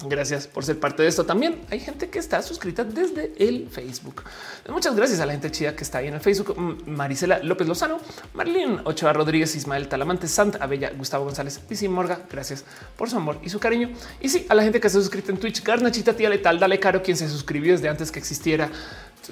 Gracias 0.05 0.45
por 0.45 0.63
ser 0.63 0.79
parte 0.79 1.01
de 1.01 1.09
esto. 1.09 1.25
También 1.25 1.61
hay 1.71 1.79
gente 1.79 2.09
que 2.09 2.19
está 2.19 2.41
suscrita 2.43 2.83
desde 2.83 3.33
el 3.39 3.67
Facebook. 3.67 4.23
Muchas 4.69 4.95
gracias 4.95 5.19
a 5.19 5.25
la 5.25 5.31
gente 5.31 5.49
chida 5.49 5.75
que 5.75 5.83
está 5.83 5.97
ahí 5.99 6.07
en 6.07 6.13
el 6.13 6.19
Facebook. 6.19 6.55
Marisela 6.85 7.39
López 7.39 7.67
Lozano, 7.67 7.99
Marlene 8.33 8.79
Ochoa 8.83 9.13
Rodríguez, 9.13 9.55
Ismael 9.55 9.87
Talamante, 9.87 10.27
Santa 10.27 10.59
Abella, 10.63 10.91
Gustavo 10.95 11.25
González, 11.25 11.57
Pisi 11.59 11.87
Morga. 11.87 12.19
Gracias 12.29 12.63
por 12.95 13.09
su 13.09 13.17
amor 13.17 13.39
y 13.41 13.49
su 13.49 13.59
cariño. 13.59 13.89
Y 14.21 14.29
sí, 14.29 14.45
a 14.49 14.53
la 14.53 14.61
gente 14.61 14.79
que 14.79 14.89
se 14.89 14.99
suscrita 14.99 15.31
en 15.31 15.39
Twitch, 15.39 15.63
Garnachita, 15.63 16.13
tía 16.13 16.29
letal, 16.29 16.59
dale 16.59 16.79
caro, 16.79 17.01
quien 17.01 17.17
se 17.17 17.27
suscribió 17.27 17.71
desde 17.71 17.89
antes 17.89 18.11
que 18.11 18.19
existiera 18.19 18.69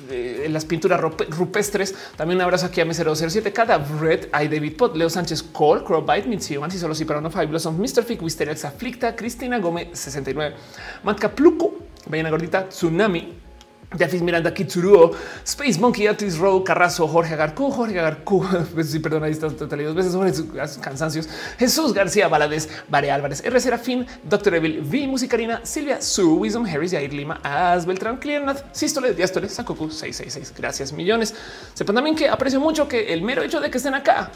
en 0.10 0.54
las 0.54 0.66
pinturas 0.66 1.00
rupestres. 1.00 1.96
También 2.16 2.38
un 2.38 2.44
abrazo 2.44 2.66
aquí 2.68 2.82
a 2.82 2.86
M007, 2.86 3.52
cada 3.54 3.78
Red, 3.78 4.28
hay 4.32 4.48
David 4.48 4.76
Pot, 4.78 4.96
Leo 4.96 5.10
Sánchez, 5.10 5.44
Cole, 5.44 5.84
Crowbite, 5.84 6.28
Mitsio, 6.28 6.70
si 6.70 6.78
solo 6.78 6.96
si 6.96 7.06
para 7.06 7.22
no 7.22 7.30
Blossom, 7.30 7.78
Mr. 7.80 8.04
Fick, 8.04 8.22
Wisteria, 8.22 8.54
Aflicta, 8.54 9.16
Cristina 9.16 9.60
Gómez, 9.60 9.90
69, 9.94 10.56
Matka 11.04 11.30
Pluco, 11.30 11.76
Ballena 12.08 12.30
Gordita, 12.30 12.70
Tsunami, 12.70 13.45
Jafis 13.98 14.22
Miranda, 14.22 14.54
Kitsuruo, 14.54 15.12
Space 15.44 15.80
Monkey, 15.80 16.08
Atis 16.08 16.38
Row, 16.38 16.64
Carrazo, 16.64 17.08
Jorge 17.08 17.34
Agarcu, 17.34 17.72
Jorge 17.72 18.00
Agarcu, 18.00 18.46
pues 18.74 18.92
sí, 18.92 19.00
perdón, 19.00 19.24
ahí 19.24 19.32
está 19.32 19.48
dos 19.48 19.96
veces 19.96 20.12
sobre 20.12 20.34
sus 20.34 20.48
cansancios, 20.80 21.30
Jesús 21.58 21.94
García 21.94 22.28
Valadez, 22.28 22.70
Vare 22.90 23.12
Álvarez, 23.12 23.44
R. 23.44 23.60
Serafín, 23.60 24.06
Doctor 24.24 24.56
Evil, 24.56 24.82
V. 24.82 25.08
Musicarina, 25.08 25.62
Silvia, 25.64 26.02
Su, 26.02 26.36
Wisdom, 26.36 26.66
Harris, 26.66 26.92
Yair 26.92 27.14
Lima, 27.14 27.40
Az 27.44 27.86
Beltrán, 27.86 28.18
Clienat, 28.18 28.64
Sístole, 28.74 29.14
Diástole, 29.14 29.50
Sakoku, 29.50 29.90
666. 29.90 30.54
Gracias 30.58 30.92
millones. 30.94 31.34
Sepan 31.74 31.96
también 31.96 32.16
que 32.16 32.30
aprecio 32.30 32.60
mucho 32.60 32.88
que 32.88 33.14
el 33.14 33.22
mero 33.22 33.44
hecho 33.44 33.60
de 33.60 33.70
que 33.70 33.78
estén 33.78 33.94
acá 33.94 34.32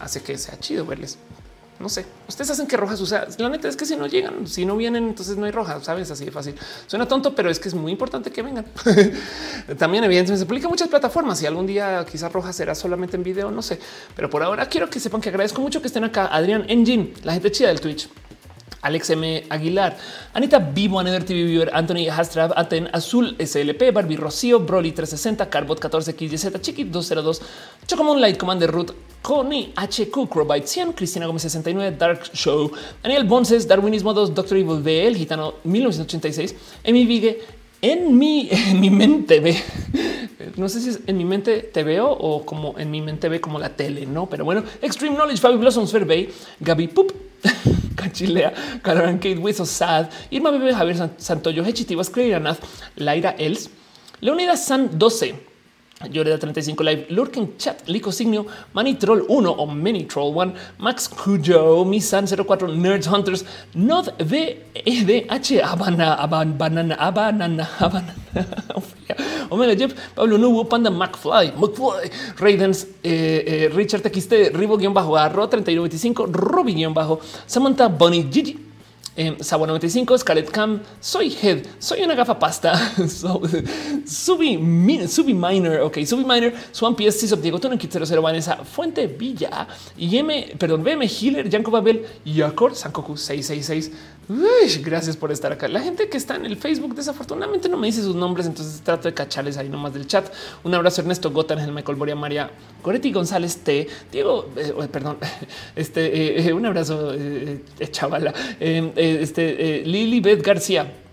hace 0.00 0.22
que 0.22 0.36
sea 0.38 0.58
chido 0.58 0.84
verles 0.84 1.18
no 1.80 1.88
sé, 1.88 2.06
ustedes 2.28 2.50
hacen 2.50 2.66
que 2.66 2.76
rojas, 2.76 3.00
o 3.00 3.06
sea, 3.06 3.26
la 3.38 3.48
neta 3.48 3.68
es 3.68 3.76
que 3.76 3.84
si 3.84 3.96
no 3.96 4.06
llegan, 4.06 4.46
si 4.46 4.64
no 4.64 4.76
vienen, 4.76 5.08
entonces 5.08 5.36
no 5.36 5.44
hay 5.44 5.50
rojas, 5.50 5.84
sabes, 5.84 6.10
así 6.10 6.24
de 6.24 6.30
fácil. 6.30 6.54
Suena 6.86 7.06
tonto, 7.06 7.34
pero 7.34 7.50
es 7.50 7.58
que 7.58 7.68
es 7.68 7.74
muy 7.74 7.92
importante 7.92 8.30
que 8.30 8.42
vengan. 8.42 8.66
También 9.78 10.04
evidentemente 10.04 10.40
se 10.40 10.46
publica 10.46 10.68
muchas 10.68 10.88
plataformas 10.88 11.42
y 11.42 11.46
algún 11.46 11.66
día 11.66 12.04
quizás 12.10 12.32
roja 12.32 12.52
será 12.52 12.74
solamente 12.74 13.16
en 13.16 13.24
video, 13.24 13.50
no 13.50 13.62
sé, 13.62 13.78
pero 14.14 14.30
por 14.30 14.42
ahora 14.42 14.66
quiero 14.68 14.88
que 14.88 15.00
sepan 15.00 15.20
que 15.20 15.28
agradezco 15.28 15.60
mucho 15.60 15.80
que 15.80 15.88
estén 15.88 16.04
acá. 16.04 16.26
Adrián 16.26 16.64
Engine, 16.68 17.12
la 17.24 17.32
gente 17.32 17.50
chida 17.50 17.68
del 17.68 17.80
Twitch. 17.80 18.08
Alex 18.84 19.10
M. 19.10 19.42
Aguilar, 19.48 19.96
Anita 20.34 20.58
Vivo, 20.60 21.00
Aneder 21.00 21.24
TV 21.24 21.44
Viewer, 21.46 21.70
Anthony 21.72 22.06
Hastrab, 22.08 22.52
Aten, 22.56 22.88
Azul, 22.92 23.34
SLP, 23.38 23.92
Barbie 23.92 24.16
Rocío, 24.16 24.60
Broly 24.60 24.92
360, 24.92 25.46
Carbot 25.50 25.80
14XYZ, 25.80 26.60
Chiquit 26.60 26.92
202, 26.92 27.40
Chocomon 27.86 28.20
Light, 28.20 28.38
Commander 28.38 28.70
Root, 28.70 28.94
Connie 29.22 29.72
HQ, 29.74 30.28
Crowbite 30.28 30.66
100, 30.66 30.94
Cristina 30.94 31.26
Gómez 31.26 31.42
69, 31.42 31.96
Dark 31.98 32.30
Show, 32.34 32.70
Daniel 33.02 33.24
Bonces, 33.24 33.66
Darwinismo 33.66 34.12
2, 34.12 34.34
Doctor 34.34 34.58
Evil 34.58 34.80
BL, 34.82 35.16
Gitano 35.16 35.54
1986, 35.64 36.54
Emi 36.84 37.06
Vigue, 37.06 37.38
en 37.84 38.16
mi, 38.16 38.48
en 38.50 38.80
mi 38.80 38.88
mente 38.88 39.40
ve, 39.40 39.56
no 40.56 40.70
sé 40.70 40.80
si 40.80 40.88
es 40.88 41.00
en 41.06 41.18
mi 41.18 41.24
mente 41.26 41.60
te 41.60 41.84
veo 41.84 42.10
o 42.10 42.46
como 42.46 42.78
en 42.78 42.90
mi 42.90 43.02
mente 43.02 43.28
ve 43.28 43.42
como 43.42 43.58
la 43.58 43.76
tele, 43.76 44.06
no? 44.06 44.26
Pero 44.26 44.44
bueno, 44.46 44.64
Extreme 44.80 45.16
Knowledge, 45.16 45.40
Fabi 45.40 45.58
Blossoms, 45.58 45.92
Fairway, 45.92 46.30
Gaby 46.60 46.88
Poop, 46.88 47.12
Cachilea, 47.96 48.54
Karen 48.80 49.18
Kate 49.18 49.36
Wizo, 49.36 49.66
Sad, 49.66 50.08
Irma 50.30 50.50
Bebe, 50.50 50.74
Javier 50.74 51.10
Santoyo, 51.18 51.62
Hechitivas, 51.62 52.10
Anath, 52.34 52.60
Laira 52.96 53.34
Els, 53.38 53.68
Leonida 54.20 54.56
San 54.56 54.98
12, 54.98 55.34
Lloreda 56.02 56.38
35 56.38 56.82
Live, 56.82 57.06
Lurking 57.10 57.56
Chat, 57.56 57.86
Lico 57.86 58.10
Signio, 58.10 58.46
Mani 58.72 58.96
Troll 58.96 59.24
1 59.28 59.46
o 59.46 59.66
Mini 59.66 60.04
Troll 60.06 60.32
1, 60.34 60.54
Max 60.78 61.08
Cujo, 61.08 61.84
Misan 61.84 62.26
04, 62.26 62.68
Nerds 62.68 63.06
Hunters, 63.06 63.44
Nod 63.74 64.12
VEDH, 64.18 65.62
Habana, 65.62 66.16
Aban, 66.18 66.58
Banana, 66.58 66.96
Abanana, 66.96 67.64
Abanana, 67.78 68.14
Omega 69.50 69.76
Jeff, 69.76 69.94
Pablo 70.14 70.36
Nubo, 70.36 70.64
Panda 70.64 70.90
McFly, 70.90 71.52
McFly, 71.52 72.10
Raidens, 72.40 72.86
eh, 73.04 73.44
eh, 73.46 73.68
Richard 73.72 74.02
XT, 74.02 74.52
Ribo-Arro 74.52 75.48
3125, 75.48 76.26
Robbie-Bajo, 76.26 77.20
Samantha 77.46 77.88
Bunny, 77.88 78.24
Gigi, 78.28 78.73
eh, 79.16 79.36
Sabo 79.40 79.66
95, 79.66 80.18
Scarlet 80.18 80.50
Cam, 80.50 80.80
soy 81.00 81.36
Head, 81.42 81.66
soy 81.78 82.02
una 82.02 82.14
gafa 82.14 82.38
pasta, 82.38 82.74
Subi, 84.06 85.06
Subi 85.08 85.34
Minor, 85.34 85.80
ok, 85.80 86.04
Subi 86.04 86.24
Minor, 86.24 86.52
Swan 86.72 86.94
PS, 86.94 87.20
Cisop, 87.20 87.40
Diego 87.40 87.58
Tono, 87.58 87.78
Kit 87.78 87.92
00, 87.92 88.20
Vanessa, 88.20 88.56
Fuente 88.64 89.06
Villa, 89.06 89.66
y 89.96 90.18
M, 90.18 90.54
perdón, 90.58 90.82
BM 90.82 91.06
Healer, 91.06 91.48
Yanko 91.48 91.70
Babel, 91.70 92.04
Yakor, 92.24 92.74
Sankoku 92.74 93.16
666. 93.16 93.92
Gracias 94.82 95.16
por 95.16 95.30
estar 95.32 95.52
acá. 95.52 95.68
La 95.68 95.80
gente 95.80 96.08
que 96.08 96.16
está 96.16 96.36
en 96.36 96.46
el 96.46 96.56
Facebook 96.56 96.94
desafortunadamente 96.94 97.68
no 97.68 97.76
me 97.76 97.86
dice 97.86 98.02
sus 98.02 98.14
nombres, 98.14 98.46
entonces 98.46 98.80
trato 98.80 99.08
de 99.08 99.14
cacharles 99.14 99.56
ahí 99.56 99.68
nomás 99.68 99.92
del 99.92 100.06
chat. 100.06 100.32
Un 100.62 100.74
abrazo 100.74 101.02
Ernesto 101.02 101.30
Gotan, 101.30 101.58
el 101.58 101.72
Michael 101.72 101.96
Boria, 101.96 102.14
María 102.14 102.50
Goretti 102.82 103.12
González 103.12 103.58
T, 103.58 103.86
Diego, 104.10 104.50
eh, 104.56 104.72
perdón, 104.90 105.18
este, 105.76 106.48
eh, 106.48 106.52
un 106.52 106.64
abrazo, 106.64 107.12
eh, 107.14 107.60
chavala, 107.90 108.32
este, 108.60 109.82
Lili 109.84 110.20
Beth 110.20 110.42
García. 110.42 111.03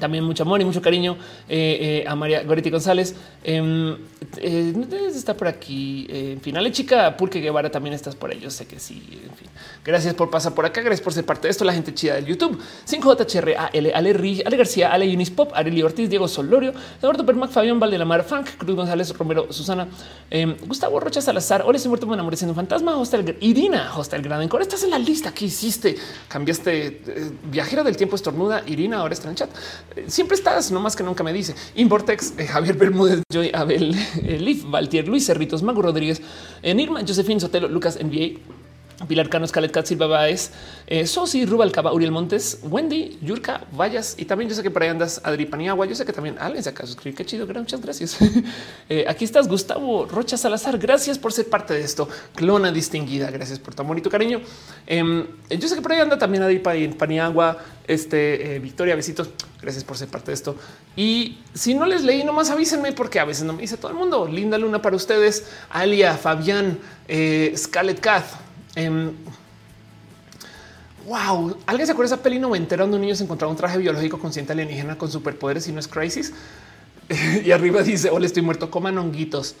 También 0.00 0.24
mucho 0.24 0.42
amor 0.42 0.60
y 0.60 0.64
mucho 0.64 0.82
cariño 0.82 1.16
eh, 1.48 2.02
eh, 2.02 2.08
a 2.08 2.16
María 2.16 2.42
Goretti 2.42 2.68
González. 2.68 3.14
Eh, 3.44 3.96
eh, 4.38 4.74
está 5.14 5.36
por 5.36 5.46
aquí. 5.46 6.06
En 6.08 6.40
fin, 6.40 6.56
Ale 6.56 6.72
Chica 6.72 7.16
Pulque 7.16 7.40
Guevara 7.40 7.70
también 7.70 7.94
estás 7.94 8.16
por 8.16 8.32
ello. 8.32 8.50
Sé 8.50 8.66
que 8.66 8.80
sí. 8.80 9.02
En 9.24 9.36
fin, 9.36 9.48
gracias 9.84 10.14
por 10.14 10.30
pasar 10.30 10.52
por 10.52 10.66
acá. 10.66 10.80
Gracias 10.80 11.00
por 11.00 11.12
ser 11.12 11.24
parte 11.24 11.46
de 11.46 11.52
esto. 11.52 11.64
La 11.64 11.72
gente 11.72 11.94
chida 11.94 12.14
del 12.14 12.26
YouTube. 12.26 12.58
5JHR, 12.88 13.54
Ale, 13.72 13.92
Ale, 13.94 14.12
Ri, 14.14 14.42
Ale 14.44 14.56
García, 14.56 14.92
Ale 14.92 15.12
Unispop, 15.14 15.52
Areli 15.54 15.82
Ortiz, 15.82 16.08
Diego 16.08 16.26
Solorio, 16.26 16.72
Eduardo 16.98 17.24
Permac, 17.24 17.50
Fabián 17.50 17.78
Valdelamar, 17.78 18.24
Frank 18.24 18.48
Cruz 18.58 18.74
González, 18.74 19.16
Romero, 19.16 19.52
Susana, 19.52 19.86
eh, 20.28 20.56
Gustavo 20.66 20.98
Rocha 20.98 21.20
Salazar. 21.20 21.62
Hola, 21.64 21.76
estoy 21.76 21.90
muerto, 21.90 22.08
me 22.08 22.14
enamoré 22.14 22.36
siendo 22.36 22.52
un 22.52 22.56
fantasma. 22.56 22.96
Hostel 22.96 23.36
Irina, 23.40 23.96
Hostel 23.96 24.22
Gran 24.22 24.42
Encore. 24.42 24.62
Estás 24.62 24.82
en 24.82 24.90
la 24.90 24.98
lista. 24.98 25.32
¿Qué 25.32 25.44
hiciste? 25.44 25.96
Cambiaste 26.26 27.00
viajera 27.44 27.84
del 27.84 27.96
tiempo 27.96 28.16
estornuda. 28.16 28.64
Irina 28.66 28.98
ahora 28.98 29.14
está 29.14 29.28
en 29.28 29.36
chat. 29.36 29.50
Eh, 29.96 30.04
siempre 30.08 30.36
estás, 30.36 30.70
no 30.70 30.80
más 30.80 30.96
que 30.96 31.02
nunca 31.02 31.22
me 31.22 31.32
dice. 31.32 31.54
Importex, 31.74 32.34
eh, 32.38 32.46
Javier 32.46 32.76
Bermúdez, 32.76 33.22
Joy 33.32 33.50
Abel, 33.54 33.94
eh, 34.22 34.62
Valtier, 34.66 35.08
Luis 35.08 35.26
Cerritos, 35.26 35.62
Mago 35.62 35.82
Rodríguez, 35.82 36.20
eh, 36.62 36.74
Nirma, 36.74 37.00
Josefín 37.06 37.40
Sotelo, 37.40 37.68
Lucas 37.68 37.98
NBA. 38.00 38.40
Pilar 39.08 39.28
Cano, 39.28 39.46
Scalet 39.46 39.72
Cat, 39.72 39.86
Silva 39.86 40.06
Baez, 40.06 40.50
eh, 40.86 41.06
Sosi, 41.06 41.44
Rubalcaba, 41.46 41.92
Uriel 41.92 42.12
Montes, 42.12 42.60
Wendy, 42.62 43.18
Yurka, 43.22 43.62
Vallas 43.72 44.14
y 44.18 44.24
también 44.24 44.48
yo 44.48 44.54
sé 44.56 44.62
que 44.62 44.70
por 44.70 44.82
ahí 44.82 44.88
andas 44.88 45.20
Adri 45.24 45.46
Paniagua. 45.46 45.86
Yo 45.86 45.94
sé 45.94 46.04
que 46.04 46.12
también 46.12 46.36
alguien 46.38 46.62
se 46.62 46.70
acaba 46.70 46.82
de 46.82 46.88
suscribir. 46.92 47.16
Qué 47.16 47.24
chido, 47.26 47.46
muchas 47.46 47.80
gracias. 47.80 48.16
Eh, 48.88 49.04
aquí 49.08 49.24
estás, 49.24 49.48
Gustavo 49.48 50.04
Rocha 50.06 50.36
Salazar. 50.36 50.78
Gracias 50.78 51.18
por 51.18 51.32
ser 51.32 51.48
parte 51.48 51.72
de 51.74 51.80
esto. 51.80 52.08
Clona 52.34 52.70
distinguida. 52.70 53.30
Gracias 53.30 53.58
por 53.58 53.74
tu 53.74 53.82
amor 53.82 53.96
y 53.98 54.02
tu 54.02 54.10
cariño. 54.10 54.40
Em, 54.86 55.26
yo 55.48 55.68
sé 55.68 55.74
que 55.74 55.80
por 55.82 55.92
ahí 55.92 56.00
anda 56.00 56.18
también 56.18 56.42
Adri 56.42 56.58
Pa- 56.58 56.74
Paniagua, 56.98 57.58
este 57.86 58.56
eh, 58.56 58.58
Victoria, 58.58 58.94
besitos. 58.94 59.30
Gracias 59.62 59.84
por 59.84 59.96
ser 59.96 60.08
parte 60.08 60.30
de 60.30 60.34
esto. 60.34 60.56
Y 60.96 61.38
si 61.54 61.74
no 61.74 61.86
les 61.86 62.04
leí, 62.04 62.22
nomás 62.24 62.50
avísenme 62.50 62.92
porque 62.92 63.18
a 63.18 63.24
veces 63.24 63.44
no 63.44 63.54
me 63.54 63.62
dice 63.62 63.78
todo 63.78 63.90
el 63.90 63.96
mundo. 63.96 64.28
Linda 64.28 64.58
luna 64.58 64.82
para 64.82 64.94
ustedes. 64.96 65.46
Alia, 65.70 66.16
Fabián, 66.18 66.78
eh, 67.08 67.54
Scarlett 67.56 68.00
Kath. 68.00 68.43
Em, 68.76 69.12
Wow, 71.06 71.58
¿alguien 71.66 71.86
se 71.86 71.92
acuerda 71.92 72.10
de 72.10 72.14
esa 72.14 72.22
peli 72.22 72.38
noventera 72.38 72.82
donde 72.82 72.96
un 72.96 73.02
niño 73.02 73.14
se 73.14 73.24
encontraba 73.24 73.50
un 73.50 73.58
traje 73.58 73.76
biológico 73.76 74.18
consciente 74.18 74.52
alienígena 74.52 74.96
con 74.96 75.10
superpoderes 75.10 75.68
y 75.68 75.72
no 75.72 75.80
es 75.80 75.86
crisis? 75.86 76.32
y 77.44 77.50
arriba 77.50 77.82
dice, 77.82 78.08
hola, 78.08 78.24
estoy 78.24 78.42
muerto, 78.42 78.70
coman 78.70 78.96
honguitos. 78.96 79.54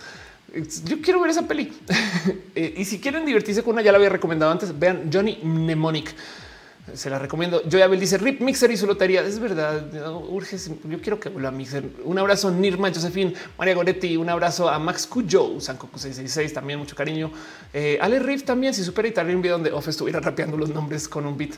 Yo 0.84 1.02
quiero 1.02 1.20
ver 1.20 1.30
esa 1.30 1.46
peli. 1.46 1.72
Eh, 2.56 2.72
y 2.76 2.84
si 2.84 3.00
quieren 3.00 3.26
divertirse 3.26 3.64
con 3.64 3.72
una, 3.72 3.82
ya 3.82 3.90
la 3.90 3.98
había 3.98 4.10
recomendado 4.10 4.52
antes, 4.52 4.78
vean 4.78 5.10
Johnny 5.12 5.40
Mnemonic. 5.42 6.14
Se 6.92 7.08
la 7.08 7.18
recomiendo. 7.18 7.62
Joy 7.66 7.80
Abel 7.80 7.98
dice 7.98 8.18
Rip 8.18 8.42
Mixer 8.42 8.70
y 8.70 8.76
su 8.76 8.86
lotería. 8.86 9.22
Es 9.22 9.38
verdad. 9.38 9.90
no, 9.90 10.18
urge. 10.20 10.58
Yo 10.84 11.00
quiero 11.00 11.18
que 11.18 11.30
vuelva 11.30 11.48
a 11.48 11.52
Mixer. 11.52 11.82
Un 12.04 12.18
abrazo 12.18 12.48
a 12.48 12.50
Nirma, 12.50 12.92
Josefín, 12.92 13.32
María 13.56 13.74
Goretti. 13.74 14.18
Un 14.18 14.28
abrazo 14.28 14.68
a 14.68 14.78
Max 14.78 15.06
Cujo, 15.06 15.60
Sankoku 15.60 15.98
666. 15.98 16.52
También 16.52 16.78
mucho 16.78 16.94
cariño. 16.94 17.32
Eh, 17.72 17.98
Ale 18.02 18.18
Riff 18.18 18.44
también. 18.44 18.74
Si 18.74 18.84
supera 18.84 19.08
editar 19.08 19.24
un 19.24 19.40
video 19.40 19.56
donde 19.56 19.72
Off 19.72 19.88
estuviera 19.88 20.20
rapeando 20.20 20.58
los 20.58 20.68
nombres 20.68 21.08
con 21.08 21.24
un 21.24 21.38
beat. 21.38 21.54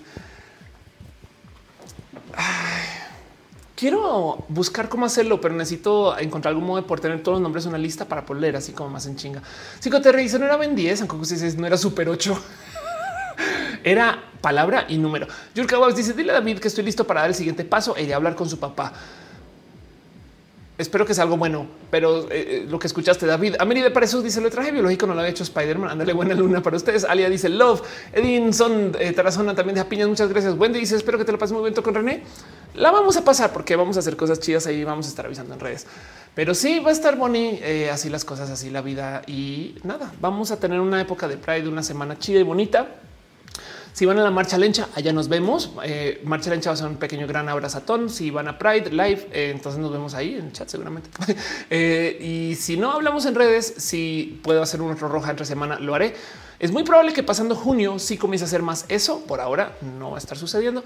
Quiero 3.75 4.45
buscar 4.49 4.89
cómo 4.89 5.05
hacerlo, 5.07 5.41
pero 5.41 5.55
necesito 5.55 6.17
encontrar 6.19 6.53
algún 6.53 6.67
modo 6.67 6.81
de 6.81 6.87
por 6.87 7.01
tener 7.01 7.23
todos 7.23 7.37
los 7.37 7.43
nombres 7.43 7.65
en 7.65 7.71
una 7.71 7.79
lista 7.79 8.07
para 8.07 8.25
poder 8.25 8.43
leer 8.43 8.57
así 8.57 8.73
como 8.73 8.89
más 8.89 9.07
en 9.07 9.17
chinga. 9.17 9.43
Psicoterra 9.81 10.19
dice 10.19 10.39
no 10.39 10.47
era 10.47 10.57
Ben 10.57 10.75
10, 10.75 11.01
Sankoku 11.01 11.25
666 11.27 11.61
no 11.61 11.67
era 11.67 11.77
Super 11.77 12.09
8 12.09 12.43
era 13.85 14.23
palabra 14.41 14.87
y 14.89 14.99
número. 14.99 15.27
Yurka 15.55 15.79
Waves 15.79 15.97
dice: 15.97 16.13
Dile 16.13 16.31
a 16.33 16.35
David 16.35 16.59
que 16.59 16.69
estoy 16.69 16.85
listo 16.85 17.07
para 17.07 17.21
dar 17.21 17.31
el 17.31 17.35
siguiente 17.35 17.65
paso 17.65 17.97
e 17.97 18.05
ir 18.05 18.13
a 18.13 18.17
hablar 18.17 18.35
con 18.35 18.49
su 18.49 18.59
papá. 18.59 18.93
Espero 20.79 21.07
que 21.07 21.15
sea 21.15 21.25
algo 21.25 21.39
bueno, 21.39 21.67
pero 21.91 22.25
eh, 22.25 22.29
eh, 22.33 22.67
lo 22.69 22.79
que 22.79 22.87
escuchaste, 22.87 23.25
David. 23.25 23.55
Amelie 23.59 23.91
para 23.91 24.05
eso 24.05 24.21
dice: 24.21 24.43
Lo 24.43 24.51
traje 24.51 24.73
biológico, 24.73 25.07
no 25.07 25.15
lo 25.15 25.21
había 25.21 25.31
hecho 25.31 25.43
Spider-Man. 25.43 25.89
Ándale, 25.89 26.13
buena 26.13 26.35
luna 26.35 26.63
para 26.63 26.77
ustedes. 26.77 27.05
Alia 27.05 27.31
dice: 27.31 27.49
Love. 27.49 27.81
Edinson 28.13 28.93
eh, 28.99 29.13
Tarazona 29.13 29.55
también 29.55 29.75
de 29.75 29.85
Piñas. 29.87 30.07
Muchas 30.07 30.29
gracias. 30.29 30.55
Wendy 30.59 30.79
dice: 30.79 30.97
Espero 30.97 31.17
que 31.17 31.25
te 31.25 31.33
lo 31.33 31.39
pases 31.39 31.55
muy 31.55 31.63
bien 31.63 31.83
con 31.83 31.95
René. 31.95 32.23
La 32.75 32.91
vamos 32.91 33.17
a 33.17 33.25
pasar 33.25 33.55
porque 33.55 33.75
vamos 33.75 33.97
a 33.97 34.01
hacer 34.01 34.17
cosas 34.17 34.39
chidas 34.39 34.67
ahí. 34.67 34.85
Vamos 34.85 35.07
a 35.07 35.09
estar 35.09 35.25
avisando 35.25 35.55
en 35.55 35.61
redes, 35.61 35.87
pero 36.35 36.55
sí 36.55 36.79
va 36.81 36.91
a 36.91 36.93
estar 36.93 37.17
Bonnie. 37.17 37.59
eh, 37.63 37.89
así 37.91 38.11
las 38.11 38.27
cosas, 38.27 38.51
así 38.51 38.69
la 38.69 38.83
vida 38.83 39.23
y 39.27 39.77
nada. 39.83 40.13
Vamos 40.21 40.51
a 40.51 40.61
tener 40.61 40.81
una 40.81 41.01
época 41.01 41.27
de 41.27 41.39
Pride, 41.39 41.69
una 41.69 41.83
semana 41.83 42.19
chida 42.19 42.41
y 42.41 42.43
bonita. 42.43 42.87
Si 43.97 44.05
van 44.05 44.19
a 44.19 44.23
la 44.23 44.31
marcha 44.31 44.59
lencha, 44.59 44.91
allá 44.95 45.11
nos 45.11 45.27
vemos. 45.27 45.71
Eh, 45.83 46.21
marcha 46.23 46.51
lencha 46.51 46.69
va 46.69 46.75
a 46.75 46.77
ser 46.77 46.87
un 46.87 46.97
pequeño 46.97 47.27
gran 47.27 47.49
abrazatón. 47.49 48.11
Si 48.11 48.31
van 48.31 48.47
a 48.47 48.59
Pride 48.59 48.91
Live, 48.91 49.29
eh, 49.33 49.51
entonces 49.55 49.81
nos 49.81 49.91
vemos 49.91 50.13
ahí 50.13 50.35
en 50.35 50.53
chat 50.53 50.69
seguramente. 50.69 51.09
Eh, 51.71 52.19
y 52.21 52.55
si 52.57 52.77
no 52.77 52.93
hablamos 52.93 53.25
en 53.25 53.35
redes, 53.35 53.73
si 53.79 54.39
puedo 54.43 54.63
hacer 54.63 54.83
un 54.83 54.93
otro 54.93 55.09
roja 55.09 55.31
entre 55.31 55.47
semana, 55.47 55.79
lo 55.79 55.95
haré. 55.95 56.15
Es 56.59 56.73
muy 56.73 56.85
probable 56.85 57.13
que 57.13 57.23
pasando 57.23 57.55
junio 57.55 57.99
sí 57.99 58.17
comience 58.17 58.45
a 58.45 58.47
hacer 58.47 58.63
más 58.63 58.87
eso. 58.89 59.21
Por 59.21 59.41
ahora 59.41 59.77
no 59.99 60.13
va 60.13 60.17
a 60.17 60.19
estar 60.19 60.39
sucediendo 60.39 60.83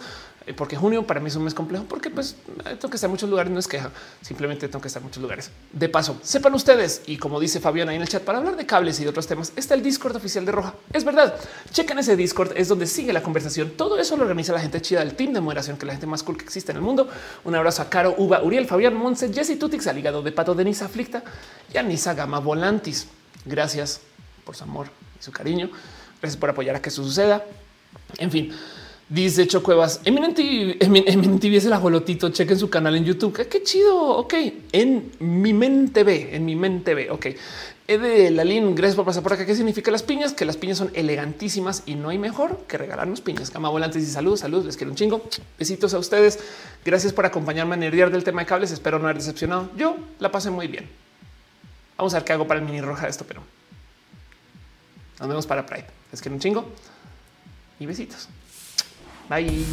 eh, 0.46 0.52
porque 0.52 0.76
junio 0.76 1.06
para 1.06 1.20
mí 1.20 1.28
es 1.28 1.36
un 1.36 1.44
mes 1.44 1.54
complejo 1.54 1.84
porque 1.88 2.10
pues 2.10 2.36
eh, 2.64 2.76
tengo 2.76 2.90
que 2.90 2.96
estar 2.96 3.06
en 3.06 3.12
muchos 3.12 3.30
lugares. 3.30 3.52
No 3.52 3.60
es 3.60 3.68
queja, 3.68 3.90
simplemente 4.20 4.66
tengo 4.66 4.80
que 4.80 4.88
estar 4.88 5.00
en 5.00 5.06
muchos 5.06 5.22
lugares. 5.22 5.50
De 5.72 5.88
paso, 5.88 6.18
sepan 6.22 6.54
ustedes 6.54 7.02
y 7.06 7.18
como 7.18 7.38
dice 7.38 7.60
Fabián 7.60 7.88
ahí 7.88 7.96
en 7.96 8.02
el 8.02 8.08
chat 8.08 8.22
para 8.22 8.38
hablar 8.38 8.56
de 8.56 8.66
cables 8.66 8.98
y 9.00 9.04
de 9.04 9.10
otros 9.10 9.26
temas, 9.26 9.52
está 9.54 9.74
el 9.74 9.82
Discord 9.82 10.16
oficial 10.16 10.44
de 10.44 10.52
Roja. 10.52 10.74
Es 10.92 11.04
verdad. 11.04 11.36
Chequen 11.70 11.98
ese 11.98 12.16
Discord, 12.16 12.52
es 12.56 12.68
donde 12.68 12.86
sigue 12.86 13.12
la 13.12 13.22
conversación. 13.22 13.70
Todo 13.76 13.98
eso 13.98 14.16
lo 14.16 14.22
organiza 14.24 14.52
la 14.52 14.60
gente 14.60 14.80
chida 14.80 15.00
del 15.00 15.14
team 15.14 15.32
de 15.32 15.40
moderación, 15.40 15.76
que 15.76 15.84
es 15.84 15.86
la 15.86 15.92
gente 15.92 16.06
más 16.06 16.24
cool 16.24 16.36
que 16.36 16.44
existe 16.44 16.72
en 16.72 16.78
el 16.78 16.82
mundo. 16.82 17.08
Un 17.44 17.54
abrazo 17.54 17.82
a 17.82 17.88
Caro, 17.88 18.14
Uva, 18.18 18.42
Uriel, 18.42 18.66
Fabián, 18.66 18.94
Monse, 18.94 19.32
Jesse 19.32 19.58
Tutix, 19.58 19.86
al 19.86 20.00
de 20.00 20.32
pato, 20.32 20.54
Denise 20.54 20.84
Aflicta 20.84 21.22
y 21.72 21.78
a 21.78 21.82
Nisa 21.82 22.14
Gama 22.14 22.40
Volantis. 22.40 23.06
Gracias 23.44 24.00
por 24.44 24.56
su 24.56 24.64
amor 24.64 25.09
su 25.20 25.30
cariño. 25.32 25.70
Gracias 26.20 26.38
por 26.38 26.50
apoyar 26.50 26.74
a 26.76 26.82
que 26.82 26.88
eso 26.88 27.04
suceda. 27.04 27.44
En 28.18 28.30
fin, 28.30 28.52
dice 29.08 29.46
Chocuevas, 29.46 30.00
Eminente, 30.04 30.42
Emin- 30.80 31.04
Eminente 31.06 31.54
es 31.56 31.64
el 31.64 31.72
ajolotito. 31.72 32.30
Chequen 32.30 32.58
su 32.58 32.68
canal 32.68 32.96
en 32.96 33.04
YouTube. 33.04 33.34
Qué, 33.34 33.46
qué 33.46 33.62
chido. 33.62 33.96
Ok, 34.16 34.34
en 34.72 35.12
mi 35.20 35.52
mente 35.52 36.02
ve, 36.04 36.34
en 36.34 36.44
mi 36.44 36.56
mente 36.56 36.94
ve. 36.94 37.10
Ok, 37.10 37.26
Ede 37.88 38.30
Lalín, 38.30 38.76
gracias 38.76 38.94
por 38.94 39.04
pasar 39.04 39.22
por 39.22 39.32
acá. 39.32 39.44
¿Qué 39.44 39.56
significa 39.56 39.90
las 39.90 40.04
piñas? 40.04 40.32
Que 40.32 40.44
las 40.44 40.56
piñas 40.56 40.78
son 40.78 40.92
elegantísimas 40.94 41.82
y 41.86 41.96
no 41.96 42.10
hay 42.10 42.18
mejor 42.18 42.58
que 42.68 42.78
regalarnos 42.78 43.20
piñas. 43.20 43.50
Cama 43.50 43.68
volantes 43.68 44.02
y 44.04 44.06
salud, 44.06 44.36
salud. 44.36 44.64
Les 44.64 44.76
quiero 44.76 44.92
un 44.92 44.96
chingo. 44.96 45.22
Besitos 45.58 45.92
a 45.94 45.98
ustedes. 45.98 46.38
Gracias 46.84 47.12
por 47.12 47.26
acompañarme 47.26 47.74
a 47.74 47.78
nerdear 47.78 48.12
del 48.12 48.22
tema 48.22 48.42
de 48.42 48.46
cables. 48.46 48.70
Espero 48.70 48.98
no 49.00 49.06
haber 49.06 49.16
decepcionado. 49.16 49.70
Yo 49.76 49.96
la 50.20 50.30
pasé 50.30 50.50
muy 50.50 50.68
bien. 50.68 50.88
Vamos 51.96 52.14
a 52.14 52.18
ver 52.18 52.24
qué 52.24 52.32
hago 52.32 52.46
para 52.46 52.60
el 52.60 52.66
mini 52.66 52.80
roja 52.80 53.06
de 53.06 53.10
esto, 53.10 53.24
pero 53.26 53.42
nos 55.20 55.28
vemos 55.28 55.46
para 55.46 55.64
Pride. 55.64 55.86
Les 56.10 56.20
quiero 56.20 56.34
un 56.34 56.40
chingo 56.40 56.64
y 57.78 57.86
besitos. 57.86 58.28
Bye. 59.28 59.64